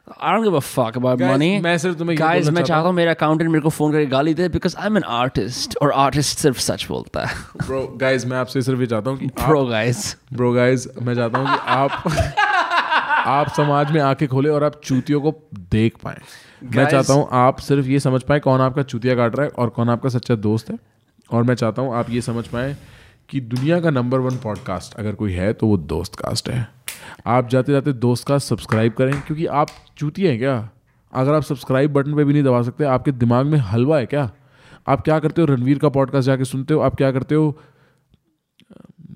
I 0.08 0.34
don't 0.34 0.44
give 0.44 0.54
a 0.54 0.62
fuck 0.62 0.96
about 0.96 1.20
Guys, 1.20 1.30
money. 1.30 1.62
मैं 1.62 1.78
सिर्फ़ 1.78 1.98
तुम्हें 1.98 2.18
बोलना 2.20 2.52
मैं 2.52 2.62
चाहता 2.64 2.88
हूँ। 2.88 2.94
मेरा 2.96 3.12
अकाउंटेंट 3.12 3.50
मेरे 3.52 3.62
को 3.62 3.70
फ़ोन 3.70 3.92
करके 3.92 4.06
गाली 4.06 4.34
दे 4.34 4.48
because 4.50 4.76
I 4.78 4.88
am 4.88 4.98
an 4.98 5.04
artist 5.04 5.78
और 5.82 5.92
आर्टिस्ट 5.92 6.38
सिर्फ़ 6.40 6.60
सच 6.60 6.86
बोलता 6.90 7.26
है। 7.26 7.36
ब्रो 7.66 7.82
गाइस 8.02 8.26
मैं 8.26 8.38
आपसे 8.38 8.62
सिर्फ़ 8.62 8.80
ये 8.80 8.88
चाहता 8.88 9.10
हूँ 9.10 9.20
कि 9.20 9.28
प्रो 9.28 9.66
गाइस 9.66 10.16
ब्रो 10.34 10.52
गाइस 10.54 10.88
मैं 11.02 11.16
चाहता 11.16 11.40
हूँ 11.40 11.48
कि 11.48 11.60
आप 11.68 12.04
आप 13.28 13.50
समाज 13.58 13.92
में 13.92 14.02
आके 14.02 14.28
खोले 14.28 14.50
और 14.50 14.64
आप 14.64 14.80
चूतियों 14.84 15.22
को 15.22 15.36
देख 15.72 15.98
पाए। 16.04 16.22
मैं 16.64 16.86
चाहता 16.86 17.14
हूँ 17.14 17.28
आप 17.32 17.60
सिर्फ़ 17.60 17.88
ये 17.88 18.00
समझ 18.00 18.22
पाए 18.24 18.40
कौन 18.40 18.62
आपका 18.62 18.84
चूतिया 18.84 19.16
काट 19.16 19.36
रहा 19.36 19.46
है 19.46 19.52
और 19.52 19.70
कौन 19.70 19.90
आपका 19.90 20.10
सच्चा 20.10 20.36
दोस्त 20.36 20.72
है। 20.72 20.78
और 21.30 21.44
मैं 21.44 21.56
चाहता 21.56 21.82
हूँ 21.82 21.96
आप 21.96 22.10
ये 22.10 22.22
समझ 22.22 22.48
पाए 22.48 22.76
कि 23.30 23.42
दुनिया 23.42 23.80
का 23.82 23.90
नंबर 23.90 24.20
वन 24.20 24.38
पॉडकास्ट 24.38 24.94
अगर 25.00 25.16
कोई 25.16 25.34
है 25.34 25.54
तो 25.54 25.68
वो 25.68 25.78
दोस्त 25.78 26.16
कास्ट 26.16 26.50
है। 26.50 26.77
आप 27.26 27.48
जाते 27.48 27.72
जाते 27.72 27.94
दोस्त 27.94 28.28
का 28.28 28.38
सब्सक्राइब 28.38 28.94
करें, 28.94 29.22
क्योंकि 29.22 29.46
आप 29.46 29.68
चूती 29.98 30.24
हैं 30.24 30.38
क्या? 30.38 30.70
अगर 31.14 31.34
आप 31.34 31.44
सब्सक्राइब 31.44 31.94
बटन 31.94 32.16
पर 32.16 32.24
भी 32.24 32.34
नहीं 32.34 32.44
दबा 32.44 32.62
सकते, 32.62 32.84
आपके 32.84 33.12
दिमाग 33.12 33.46
में 33.46 33.58
हलवा 33.58 33.98
है 33.98 34.06
क्या? 34.06 34.32
आप 34.88 35.02
क्या 35.02 35.20
करते 35.20 35.42
हो? 35.42 35.48
रणवीर 35.48 35.80
का 35.80 35.90
पॉडकास्ट 35.90 36.28
जाके 36.28 36.46
सुनते 36.46 36.74
हो? 36.74 36.80
आप 36.80 36.96
क्या 36.96 37.12
करते 37.12 37.36
हो? 37.36 37.60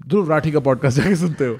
ध्रुव 0.07 0.29
राठी 0.29 0.51
का 0.51 0.59
पॉडकास्ट 0.59 1.01
जाके 1.01 1.15
सुनते 1.15 1.45
हो? 1.45 1.57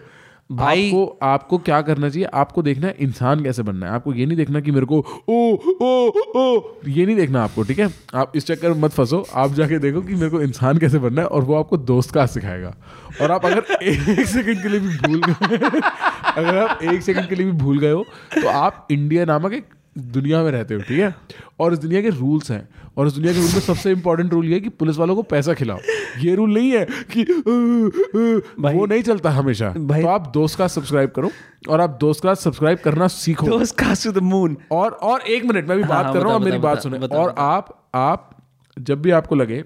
भाई- 0.51 0.85
आपको 0.85 1.19
आपको 1.23 1.57
क्या 1.57 1.81
करना 1.81 2.09
चाहिए? 2.09 2.27
आपको 2.33 2.63
देखना 2.63 2.87
है 2.87 2.95
इंसान 2.99 3.43
कैसे 3.43 3.63
बनना 3.63 3.85
है। 3.85 3.91
आपको 3.91 4.13
ये 4.13 4.25
नहीं 4.25 4.37
देखना 4.37 4.59
कि 4.59 4.71
मेरे 4.71 4.85
को, 4.85 5.23
ओ 5.29 5.53
ओ 5.81 6.07
ओ, 6.39 6.61
ये 6.87 7.05
नहीं 7.05 7.15
देखना 7.15 7.43
आपको, 7.43 7.63
ठीक 7.63 7.79
है? 7.79 7.89
आप 8.15 8.31
इस 8.35 8.45
चक्कर 8.45 8.73
मत 8.73 8.91
फंसो। 8.91 9.25
आप 9.33 9.53
जाके 9.53 9.79
देखो 9.79 10.01
कि 10.01 10.15
मेरे 10.15 10.29
को 10.29 10.41
इंसान 10.41 10.77
कैसे 10.77 10.99
बनना 10.99 11.21
है 11.21 11.27
और 11.27 11.43
वो 11.43 11.55
आपको 11.55 11.77
दोस्त 11.77 12.11
का 12.11 12.25
सिखाएगा। 12.25 12.75
और 13.21 13.31
आप 13.31 13.45
अगर 13.45 13.57
एक 13.83 14.27
सेकंड 14.27 14.61
के 14.61 14.69
लिए 14.69 14.79
भी 14.79 14.87
भूल 14.87 15.21
गए 15.27 15.33
अगर 16.37 16.57
आप 16.57 16.83
एक 16.83 17.01
सेकंड 17.01 17.27
के 17.29 17.35
लिए 17.35 17.45
भी 17.45 17.51
भूल 17.51 17.79
गए 17.79 17.91
हो 17.91 18.05
तो 18.41 18.47
आप 18.47 18.87
इंडिया 18.91 19.25
नामक 19.25 19.53
एक 19.53 19.65
दुनिया 19.97 20.43
में 20.43 20.51
रहते 20.51 20.73
हो 20.73 20.81
ठीक 20.81 20.99
है? 20.99 21.15
और 21.59 21.73
इस 21.73 21.79
दुनिया 21.79 22.01
के 22.01 22.09
रूल्स 22.09 22.51
हैं। 22.51 22.69
और 22.97 23.07
इस 23.07 23.13
दुनिया 23.13 23.33
के 23.33 23.39
रूल 23.39 23.51
में 23.51 23.59
सबसे 23.59 23.91
इंपॉर्टेंट 23.91 24.33
रूल 24.33 24.45
ये 24.45 24.53
है 24.53 24.59
कि 24.59 24.69
पुलिस 24.69 24.97
वालों 24.97 25.15
को 25.15 25.21
पैसा 25.21 25.53
खिलाओ। 25.53 25.77
ये 26.19 26.35
रूल 26.35 26.53
नहीं 26.53 26.71
है 26.71 26.85
कि 26.85 27.23
"अ, 27.23 27.25
अ", 27.25 28.73
वो 28.73 28.85
नहीं 28.85 29.01
चलता 29.01 29.29
हमेशा। 29.29 29.73
भाई- 29.77 30.03
तो 30.03 30.09
आप 30.09 30.31
दोस्त 30.33 30.57
का 30.57 30.67
सब्सक्राइब 30.67 31.09
करो 31.09 31.31
और 31.69 31.81
आप 31.81 31.97
दोस्त 32.01 32.23
का 32.23 32.33
सब्सक्राइब 32.33 32.77
करना 32.77 33.07
सीखो। 33.07 33.47
दोस्त 33.47 33.83
टू 33.83 34.11
द 34.11 34.17
मून 34.17 34.57
और 34.71 34.91
और 34.91 35.21
एक 35.21 35.45
मिनट 35.45 35.67
मैं 35.67 35.77
भी 35.77 35.83
बात 35.83 36.05
हाँ, 36.05 36.13
कर 36.13 36.21
रहा 36.21 36.33
हूँ 36.33 36.41
मेरी 36.41 36.57
बता, 36.57 36.75
सुने। 36.75 36.99
और 36.99 37.35
आप 37.37 37.89
आप 37.95 38.37
जब 38.79 39.01
भी 39.01 39.11
आपको 39.11 39.35
लगे 39.35 39.63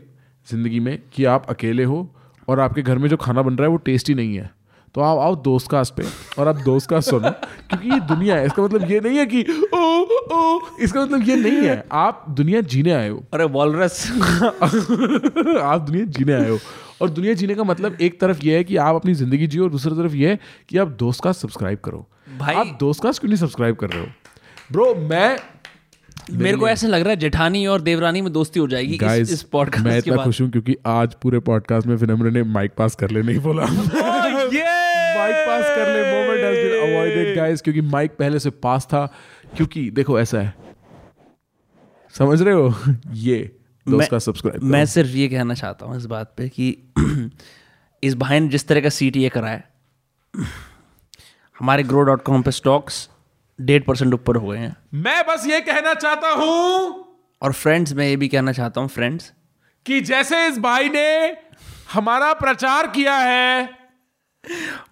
ज़िंदगी 0.52 0.80
में 0.80 1.02
कि 1.14 1.26
आप 1.26 1.46
अकेले 1.50 1.84
हो 1.84 2.16
और 2.48 2.60
आपके 2.60 2.82
घर 2.82 2.98
में 2.98 3.10
जो 3.10 3.18
खाना 3.18 3.42
बन 3.42 3.54
रहा 3.54 3.64
है 3.64 3.70
वो 3.70 3.78
टेस्टी 3.78 4.14
नहीं 4.14 4.36
है 4.36 4.52
तो 4.96 5.02
आप 5.02 5.18
आओ 5.18 5.36
दोस्त 5.36 5.72
कास्ट 5.72 5.94
पे 5.94 6.04
और 6.40 6.48
आप 6.48 6.56
दोस्त 6.56 6.90
का 6.90 7.00
सुनो 7.00 7.30
क्योंकि 7.70 7.90
ये 7.90 8.00
दुनिया 8.00 8.36
है। 8.36 8.46
इसका 8.46 8.64
मतलब 8.64 8.92
ये 8.92 9.00
नहीं 9.00 9.18
है 9.18 9.26
कि 9.26 9.46
ओ 9.74 10.02
ओ 10.36 10.60
इसका 10.80 11.02
मतलब 11.02 11.30
ये 11.30 11.36
नहीं 11.36 11.68
है। 11.68 11.86
आप 11.92 12.26
दुनिया 12.30 12.62
जीने 12.62 12.92
आए 12.92 13.10
हो। 13.10 13.24
अरे 13.34 13.44
वॉलरस 13.44 14.12
आप 15.62 15.82
दुनिया 15.82 16.06
जीने 16.06 16.34
आए 16.34 16.50
हो। 16.50 16.60
और 17.02 17.10
दुनिया 17.10 17.34
जीने 17.34 17.56
का 17.56 17.64
मतलब 17.64 17.98
एक 18.02 18.22
तरफ़ 18.22 18.40
ये 18.44 18.56
है 18.58 18.64
कि 18.64 18.78
आप 18.78 18.96
अपनी 18.96 19.14
ज़िंदगी 19.14 19.48
जियो 19.48 19.64
और 19.64 19.70
दूसरी 19.70 19.92
तरफ़ 19.92 20.14
ये 20.16 20.30
है 20.30 20.40
कि 20.70 20.78
आप 20.78 20.88
दोस्त 20.88 21.24
का 21.24 21.32
सब्सक्राइब 21.32 21.78
करो। 21.86 22.08
भाई- 22.40 22.58
आप 22.58 22.78
दोस्त 22.80 23.04
का 23.04 23.12
क्यों 23.12 23.30
नहीं 23.30 23.40
सब्सक्राइब 23.40 23.76
कर 23.76 23.90
रहे 23.90 24.02
हो? 24.02 24.08
ब्रो 24.72 24.96
मैं 24.96 25.40
मेरे 26.34 26.58
को 26.58 26.68
ऐसा 26.68 26.88
लग 26.88 27.02
रहा 27.02 27.10
है 27.10 27.16
जेठानी 27.16 27.68
और 27.68 27.82
देवरानी 27.82 28.22
में 28.22 28.34
दोस्ती 28.34 28.60
हो 28.60 28.68
जाएगी 28.68 28.94
इस, 28.94 29.12
इस 29.12 29.32
मैं 29.32 29.50
पॉडकास्ट 29.52 29.90
के 29.90 29.98
इतना 29.98 30.24
खुश 30.24 30.42
हूँ 30.42 30.50
क्योंकि 30.50 30.76
आज 30.86 31.14
पूरे 31.14 31.40
पॉडकास्ट 31.40 31.88
में 31.88 31.96
विनम्र 31.96 32.32
ने 32.32 32.44
माइक 32.44 32.72
पास 32.78 32.96
कर 32.96 33.12
ले 33.12 33.22
नहीं 33.22 33.40
बोला। 33.40 33.66
माइक 34.54 35.36
पास 35.48 35.64
कर 35.76 35.94
ले 35.94 36.02
moment 36.12 36.44
has 36.44 36.58
been 36.58 36.92
avoided 36.92 37.36
guys 37.38 37.62
क्योंकि 37.62 37.82
माइक 37.82 38.16
पहले 38.20 38.40
से 38.40 38.50
पास 38.50 38.86
था 38.86 39.06
क्योंकि 39.56 39.90
देखो 39.92 40.20
ऐसा 40.20 40.42
है। 40.42 40.54
समझ 42.14 42.42
रहे 42.42 42.54
हो? 42.54 42.74
ये 43.14 43.38
दोस्त 43.88 44.12
का 44.12 44.20
सब्सक्राइब 44.20 44.64
मैं 44.64 44.86
सिर्फ़ 44.86 45.10
ये 45.10 45.28
कहना 45.28 45.54
चाहता 45.54 45.86
हूँ 45.86 45.98
इस 45.98 46.06
बात 46.06 46.34
पे 46.38 46.50
कि 46.50 46.78
इस 48.04 48.16
भाई 48.16 48.40
ने 48.40 48.48
जिस 48.48 48.68
तरह 48.68 48.82
का 48.82 48.90
सी 48.90 49.10
टी 49.12 49.26
ए 49.26 49.30
कराया 49.30 49.62
हमारे 51.56 51.84
ग्रो 51.84 52.02
डॉट 52.02 52.22
कॉम 52.22 52.42
पे 52.42 52.52
स्टॉक्स 52.52 53.10
डेढ़ 53.60 53.84
परसेंट 53.84 54.14
ऊपर 54.14 54.36
हो 54.36 54.48
गए 54.48 54.58
हैं। 54.58 54.76
मैं 54.94 55.24
बस 55.28 55.46
ये 55.48 55.60
कहना 55.62 55.94
चाहता 55.94 56.30
हूँ 56.30 57.06
और 57.42 57.54
फ्रेंड्स 57.54 57.94
मैं 57.94 58.08
ये 58.08 58.16
भी 58.16 58.28
कहना 58.28 58.52
चाहता 58.52 58.82
हूँ 58.82 58.90
फ्रेंड्स 58.90 59.32
कि 59.86 60.02
जैसे 60.02 60.48
इस 60.48 60.58
भाई 60.60 60.90
ने 60.90 61.08
हमारा 61.94 62.34
प्रचार 62.34 62.88
किया 62.88 63.16
है 63.18 63.70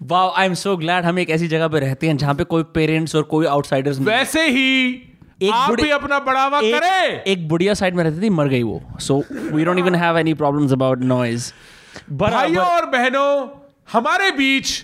wow 0.01 0.33
I 0.33 0.45
am 0.45 0.53
so 0.53 0.75
glad 0.77 1.05
हम 1.05 1.19
एक 1.19 1.29
ऐसी 1.29 1.47
जगह 1.47 1.67
पे 1.67 1.79
रहते 1.79 2.07
हैं 2.07 2.17
जहाँ 2.17 2.35
पे 2.35 2.43
कोई 2.43 2.63
पेरेंट्स 2.75 3.15
और 3.15 3.23
कोई 3.33 3.45
आउटसाइडर्स 3.45 3.99
वैसे 4.01 4.47
ही। 4.49 4.93
एक 5.41 5.51
आप 5.53 5.71
भी 5.71 5.89
अपना 5.91 6.19
बढ़ावा 6.19 6.61
करें। 6.61 7.21
एक 7.21 7.47
बुढ़िया 7.47 7.73
साइड 7.73 7.95
में 7.95 8.03
रहती 8.03 8.21
थी 8.21 8.29
मर 8.29 8.47
गई 8.47 8.63
वो। 8.63 8.81
So 8.99 9.23
we 9.31 9.65
don't 9.65 9.79
even 9.79 9.95
have 9.95 10.17
any 10.17 10.33
problems 10.33 10.71
about 10.71 10.99
noise 11.03 11.51
भाइयों 12.11 12.65
और 12.65 12.85
बहनों 12.89 13.47
हमारे 13.93 14.31
बीच 14.31 14.83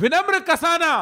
विनम्र 0.00 0.38
कसाना। 0.50 0.94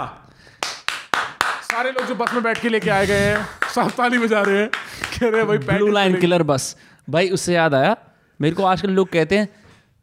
सारे 1.63 1.91
लोग 1.91 2.07
जो 2.07 2.15
बस 2.15 2.35
में 2.35 2.43
बैठ 2.43 2.61
के 2.61 2.69
लेके 2.69 2.91
आए 2.91 3.07
गए 3.07 3.21
हैं 3.21 3.89
ताली 3.89 4.19
बजा 4.19 4.41
रहे 4.43 4.59
हैं। 4.59 4.69
कह 4.69 5.29
रहे 5.29 5.41
हैं 5.41 5.47
भाई 5.49 5.59
ब्लू 5.59 5.89
लाइन 5.89 6.17
किलर 6.21 6.43
बस 6.43 6.77
भाई 7.09 7.29
उससे 7.31 7.55
याद 7.55 7.75
आया 7.75 7.97
मेरे 8.41 8.55
को 8.55 8.65
आजकल 8.65 8.91
लोग 8.91 9.09
कहते 9.09 9.39
हैं 9.39 9.49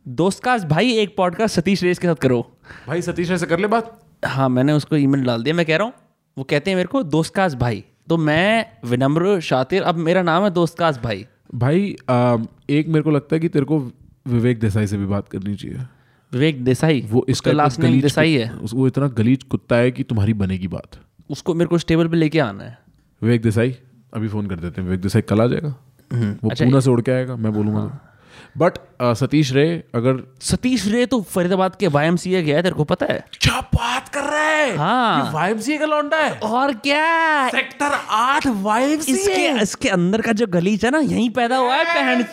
दोस्त 0.08 0.44
का 0.44 0.58
भाई 0.58 0.92
एक 0.92 1.16
पॉडकास्ट 1.18 1.56
सतीश 1.56 1.84
रेस 1.84 2.00
के 2.00 2.08
साथ 2.08 2.16
करो। 2.16 2.52
भाई 2.88 3.02
सतीश 3.02 3.32
ऐसे 3.32 3.46
कर 3.46 3.60
ले 3.60 3.68
बात? 3.68 4.02
हाँ 4.26 4.50
मैंने 4.50 4.74
उसको 4.74 4.96
ईमेल 4.96 5.24
डाल 5.24 5.44
दिया 5.44 5.56
मैं 5.56 5.66
कह 5.66 5.78
रहा 5.78 5.86
हूँ 5.86 5.94
वो 6.38 6.44
कहते 6.44 6.72
हैं 6.72 6.76
मेरे 6.76 6.88
को 6.88 7.04
दोस्त 7.04 7.36
काज 7.36 7.56
भाई। 7.56 7.84
तो 8.10 8.18
मैं 8.18 8.66
विनम्र 8.86 9.40
शातिर 9.40 9.84
अब 9.84 9.96
मेरा 9.96 10.22
नाम 10.22 10.44
है 10.44 10.50
दोस्त 10.50 10.78
काज 10.80 10.98
भाई। 10.98 11.26
भाई 11.56 11.96
अम, 12.10 12.48
एक 12.70 12.88
मेरे 12.88 13.02
को 13.02 13.12
लगता 13.12 13.36
है 13.36 13.40
कि 13.40 13.50
तेरे 13.50 13.66
को 13.66 13.80
विवेक 14.28 14.60
देसाई 14.60 14.88
से 14.88 14.98
भी 14.98 15.06
बात 15.06 15.30
करनी 15.30 15.56
चाहिए। 15.56 15.78
विवेक 16.32 16.64
देसाई? 16.64 17.02
वो 17.02 17.26
इसका 17.30 17.52
लास्ट 17.52 17.80
नेम 17.80 18.02
देसाई 18.02 18.34
है। 18.34 18.54
वो 18.74 18.88
इतना 18.88 19.08
गलीज 19.08 19.44
कुत्ता 19.44 19.76
है 19.76 19.92
कि 19.92 20.04
तुम्हारी 20.04 20.34
बनेगी 20.34 20.68
बात। 20.68 21.00
उसको 21.30 21.54
मेरे 21.54 21.68
को 21.68 21.76
उस 21.76 21.86
टेबल 21.86 22.08
पे 22.08 22.18
लेके 22.18 22.40
आना 22.40 22.64
है। 22.64 22.78
विवेक 23.22 23.42
देसाई 23.42 23.78
अभी 24.14 24.28
फ़ोन 24.28 24.48
कर 24.48 24.56
देते 24.56 24.82
हैं। 24.82 24.88
विवेक 24.88 25.02
देसाई 25.02 25.22
कल 25.22 25.42
आ 25.42 25.48
जाएगा। 25.48 25.76
वो 26.14 26.50
अच्छा, 26.50 26.66
पूना 26.66 26.80
से 26.80 26.90
उड़ 26.90 27.02
के 27.02 27.12
आएगा 27.12 27.36
मैं 27.36 27.54
बोलूँगा 27.54 28.04
बट 28.58 28.74
सतीश 29.02 29.52
रे 29.54 29.84
अगर 29.96 30.24
सतीश 30.42 30.88
रे 30.88 31.06
तो 31.06 31.22
फरीदाबाद 31.22 31.76
के 31.76 31.88
वाई 31.88 32.10
गया 32.42 32.56
है 32.56 32.64
तेरे 32.64 32.76
को 32.76 32.84
पता 32.84 33.06
है? 33.06 33.26
क्या 33.42 33.62
बात 33.62 34.10
कर 34.10 34.24
रहे 34.24 34.42
है? 34.42 34.76
हाँ। 34.78 35.32
वाई 35.34 35.54
का 35.54 35.86
लौंडा 35.86 36.18
है? 36.18 36.32
और 36.32 36.74
क्या? 36.74 37.50
सेक्टर 37.50 38.00
आठ 38.10 38.48
वाईएमसीए 38.48 39.16
इसके 39.16 39.62
इसके 39.62 39.90
अंदर 39.90 40.22
का 40.22 40.32
जो 40.32 40.48
गलीच 40.48 40.86
है 40.86 40.92
ना 40.92 41.00
यहीं 41.00 41.30
पैदा 41.30 41.58
हुआ 41.58 41.76
है 41.76 41.84
पहन! 41.84 42.24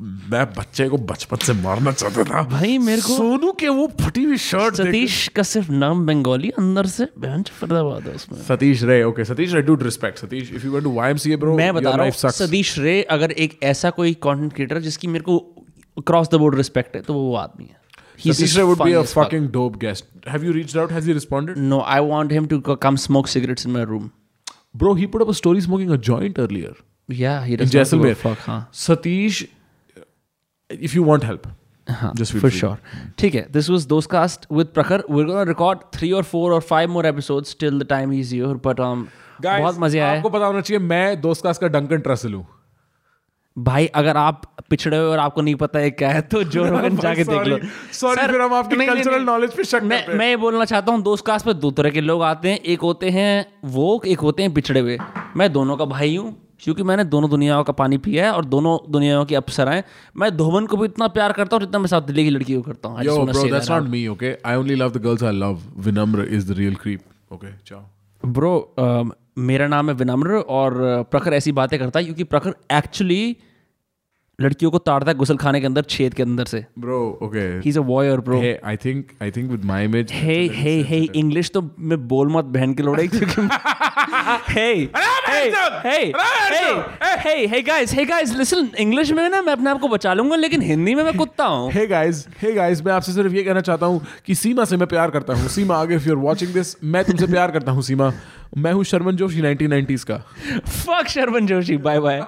मैं 0.00 0.44
बच्चे 0.54 0.88
को 0.88 0.96
बचपन 1.10 1.36
से 1.36 1.52
मारना 1.52 1.92
चाहता 1.92 2.24
था। 2.24 2.42
भाई 2.48 2.76
मेरे 2.78 3.02
को 3.02 3.16
सोनू 3.16 3.52
के 3.60 3.68
वो 3.68 3.86
फटी 4.00 4.24
हुई 4.24 4.36
शर्ट 4.38 4.74
सतीश 4.74 5.16
का 5.36 5.42
सिर्फ़ 5.42 5.70
नाम 5.72 6.04
बंगाली 6.06 6.50
अंदर 6.58 6.86
से 6.86 7.06
बयान 7.18 7.42
फरीदाबाद 7.60 8.08
है 8.08 8.14
उसमें। 8.14 8.38
Satish 8.42 8.82
Ray 8.82 9.02
okay 9.04 9.24
Satish 9.24 9.54
I 9.54 9.62
do 9.62 9.74
respect 9.82 10.18
Satish 10.18 10.52
if 10.52 10.64
you 10.66 10.72
go 10.72 10.80
to 10.80 10.92
YMCA 10.92 11.36
bro 11.36 11.56
मैं 11.56 11.72
बता 11.74 11.90
रहा 11.90 12.04
हूँ 12.04 12.30
सतीश 12.32 12.78
रे 12.78 13.00
अगर 13.10 13.32
एक 13.32 13.58
ऐसा 13.64 13.90
कोई 13.90 14.14
कंटेंट 14.22 14.52
क्रिएटर 14.52 14.80
जिसकी 14.80 15.08
मेरे 15.08 15.24
को 15.24 15.38
क्रॉस 16.06 16.28
द 16.28 16.34
बोर्ड 16.34 16.56
रिस्पेक्ट 16.56 16.96
है 16.96 17.02
तो 17.02 17.14
वो 17.14 17.20
वो 17.20 17.34
आदमी 17.36 17.64
है। 17.64 18.32
Satish 18.32 18.56
Ray 18.56 18.62
would 18.62 18.82
be 18.82 18.92
a 18.92 19.02
fucking 19.02 19.48
dope 19.52 19.76
guest 19.78 20.28
have 20.28 20.44
you 20.44 20.52
reached 20.52 20.78
out 20.78 20.92
has 20.92 21.06
he 21.06 21.12
responded 21.12 21.58
no 21.58 21.80
I 21.86 22.06
want 22.06 22.32
him 22.32 22.46
to 22.46 22.60
come 22.60 22.96
smoke 23.06 23.26
cigarettes 23.28 23.66
in 23.66 23.72
my 23.72 23.84
room 23.84 24.10
bro 24.76 24.94
he 24.94 25.06
put 25.06 25.22
up 25.22 25.28
a 25.28 25.32
story 25.42 25.60
smoking 25.60 25.90
a 25.90 25.96
joint 26.08 26.40
earlier 26.40 26.74
या 27.08 27.40
he 27.40 27.56
doesn't 27.56 27.72
Jaisalmer 27.72 28.14
fuck 28.14 28.36
हाँ 28.46 28.68
Satish 28.74 29.46
if 30.70 30.94
you 30.94 31.02
want 31.02 31.24
help, 31.24 31.46
हाँ, 31.86 32.12
for 32.14 32.40
free. 32.40 32.50
sure. 32.50 32.76
ठीक 33.18 33.34
है, 33.34 33.46
this 33.52 33.68
was 33.68 33.86
Dostcast 33.86 34.46
with 34.50 34.72
Prakhar. 34.72 35.02
We're 35.08 35.26
gonna 35.26 35.44
record 35.44 35.84
three 35.92 36.12
or 36.12 36.22
four 36.24 36.52
or 36.52 36.60
five 36.62 36.90
more 36.90 37.06
episodes 37.06 37.54
till 37.54 37.78
the 37.78 37.84
time 37.84 38.10
he's 38.10 38.30
here. 38.30 38.54
But 38.54 38.80
um, 38.80 39.08
guys, 39.40 39.60
बहुत 39.60 39.78
मज़े 39.78 39.98
आए 40.00 40.16
आपको 40.16 40.30
पता 40.30 40.46
होना 40.46 40.60
चाहिए 40.60 40.82
मैं 40.84 41.20
दोस्त 41.20 41.42
का 41.44 41.50
इसका 41.50 41.68
डंकन 41.68 42.00
ट्रसल 42.00 42.34
हूँ 42.34 42.46
भाई 43.56 43.86
अगर 43.96 44.16
आप 44.16 44.42
पिछड़े 44.70 44.96
हो 44.96 45.04
और 45.10 45.18
आपको 45.18 45.42
नहीं 45.42 45.54
पता 45.54 45.78
है 45.78 45.90
क्या 45.90 46.08
है 46.10 46.20
तो 46.22 46.42
जो 46.54 46.64
रोगन 46.64 46.96
जाके 46.96 47.24
देख 47.24 47.46
लो 47.46 47.58
सॉरी 47.92 48.26
फिर 48.26 48.40
हम 48.40 48.54
आपकी 48.54 48.86
कल्चरल 48.86 49.22
नॉलेज 49.24 49.54
पे 49.56 49.64
शक 49.64 49.82
मैं 49.82 50.06
मैं 50.18 50.28
ये 50.28 50.36
बोलना 50.36 50.64
चाहता 50.64 50.92
हूँ 50.92 51.02
दोस्त 51.02 51.26
कास्ट 51.26 51.46
पे 51.46 51.54
दो 51.54 51.70
तरह 51.78 51.90
के 51.90 52.00
लोग 52.00 52.22
आते 52.22 52.50
हैं 52.50 52.58
एक 52.74 52.80
होते 52.80 53.10
हैं 53.10 53.46
वो 53.76 54.00
एक 54.06 54.20
होते 54.20 54.42
हैं 54.42 54.52
पिछड़े 54.54 54.80
हुए 54.80 54.98
मैं 55.36 55.52
दोनों 55.52 55.76
का 55.76 55.84
भाई 55.94 56.16
हूँ 56.16 56.34
क्योंकि 56.60 56.82
मैंने 56.82 57.04
दोनों 57.04 57.30
दुनियाओं 57.30 57.64
का 57.64 57.72
पानी 57.72 57.98
पिया 57.98 58.24
है 58.24 58.32
और 58.32 58.44
दोनों 58.44 58.78
दुनियाओं 58.92 59.24
की 59.24 59.34
अपसराएँ 59.34 59.82
मैं 60.16 60.36
धोबन 60.36 60.66
को 60.66 60.76
भी 60.76 60.84
इतना 60.84 61.08
प्यार 61.08 61.32
करता 61.32 61.56
हूँ 61.56 61.64
जितना 61.64 61.78
मैं 61.78 61.86
साथ 61.86 62.02
दिल्ली 62.02 62.24
की 62.24 62.30
लड़की 62.30 62.54
को 62.54 62.62
करता 62.62 62.88
हूँ 62.88 62.98
I 62.98 63.02
just 63.02 63.12
Yo, 63.12 63.18
wanna 63.18 63.32
bro, 63.32 63.42
say 63.42 63.50
that's 63.50 63.68
that 63.68 63.82
not 63.82 63.90
me, 63.90 64.08
okay? 64.10 64.32
I 64.44 64.54
only 64.54 64.76
love 64.76 64.92
the 64.92 65.04
girls 65.06 65.22
I 65.22 65.34
love. 65.44 65.60
Vinamra 65.88 66.26
is 66.38 66.46
the 66.46 66.54
real 66.54 66.76
creep. 66.84 67.02
Okay, 67.32 67.52
ciao. 67.64 67.82
Bro, 68.22 68.52
um, 68.78 69.12
मेरा 69.38 69.66
नाम 69.68 69.88
है 69.90 69.94
विनम्र 69.94 70.38
और 70.58 70.72
uh, 70.72 71.10
प्रखर 71.10 71.34
ऐसी 71.34 71.52
बातें 71.52 71.78
करता 71.78 71.98
है 71.98 72.04
क्योंकि 72.04 72.24
प्रखर 72.24 72.54
एक्चुअली 72.72 73.36
लड़कियों 74.40 74.70
को 74.70 74.78
ताड़ता 74.78 75.10
है 75.10 75.16
गुसल 75.18 75.36
खाने 75.36 75.60
के 75.60 75.66
अंदर 75.66 75.82
छेद 75.82 76.14
के 76.14 76.22
अंदर 76.22 76.44
से। 76.44 76.64
Bro, 76.78 76.96
okay. 77.26 77.44
He 77.64 77.68
is 77.68 77.78
a 77.78 77.82
voyeur 77.82 78.20
bro 78.20 78.40
Hey, 78.40 78.56
I 78.70 78.74
think 78.82 79.12
I 79.26 79.30
think 79.36 79.52
with 79.52 79.62
my 79.70 79.78
image. 79.84 80.12
Hey 80.12 80.36
hey 80.54 80.82
hey 80.88 80.98
English 81.20 81.50
तो 81.50 81.62
मैं 81.78 82.08
बोल 82.08 82.32
मत 82.32 82.44
बहन 82.44 82.74
के 82.74 82.82
लोड़े 82.82 83.06
क्योंकि 83.08 83.48
hey 84.52 84.72
hey 85.28 85.40
hey 85.86 86.12
hey 87.24 87.46
hey 87.46 87.62
guys 87.62 87.94
hey 87.94 88.04
guys 88.04 88.34
listen 88.36 88.68
English 88.78 89.10
में 89.12 89.28
ना 89.28 89.42
मैं 89.42 89.52
अपने 89.52 89.70
आप 89.70 89.80
को 89.80 89.88
बचा 89.88 90.14
लूँगा 90.14 90.36
लेकिन 90.36 90.62
हिंदी 90.62 90.94
में 90.94 91.02
मैं 91.04 91.16
कुत्ता 91.16 91.44
हूँ। 91.44 91.72
Hey 91.72 91.86
guys, 91.92 92.24
hey 92.42 92.54
guys, 92.58 92.84
मैं 92.86 92.92
आपसे 92.92 93.12
सिर्फ़ 93.12 93.34
ये 93.34 93.42
कहना 93.42 93.60
चाहता 93.60 93.86
हूँ 93.86 94.06
कि 94.26 94.34
सीमा 94.34 94.64
से 94.64 94.76
मैं 94.76 94.88
प्यार 94.88 95.10
करता 95.10 95.34
हूँ। 95.34 95.48
सीमा 95.48 95.76
आगे 95.76 95.98
if 95.98 96.06
you're 96.06 96.22
watching 96.24 96.52
this 96.58 96.76
मैं 96.84 97.04
तुमसे 97.04 97.26
प्यार 97.26 97.50
करता 97.50 97.72
हूँ 97.72 97.82
सीमा। 97.82 98.12
मैं 98.56 98.72
हूँ 98.72 98.84
शर्मन 98.84 99.16
जोशी 99.16 99.40
1990s 99.42 100.04
का। 100.04 100.16
Fuck 100.68 101.08
Sharman 101.08 101.46
Joshi 101.46 101.76
bye 101.76 102.00
bye 102.00 102.20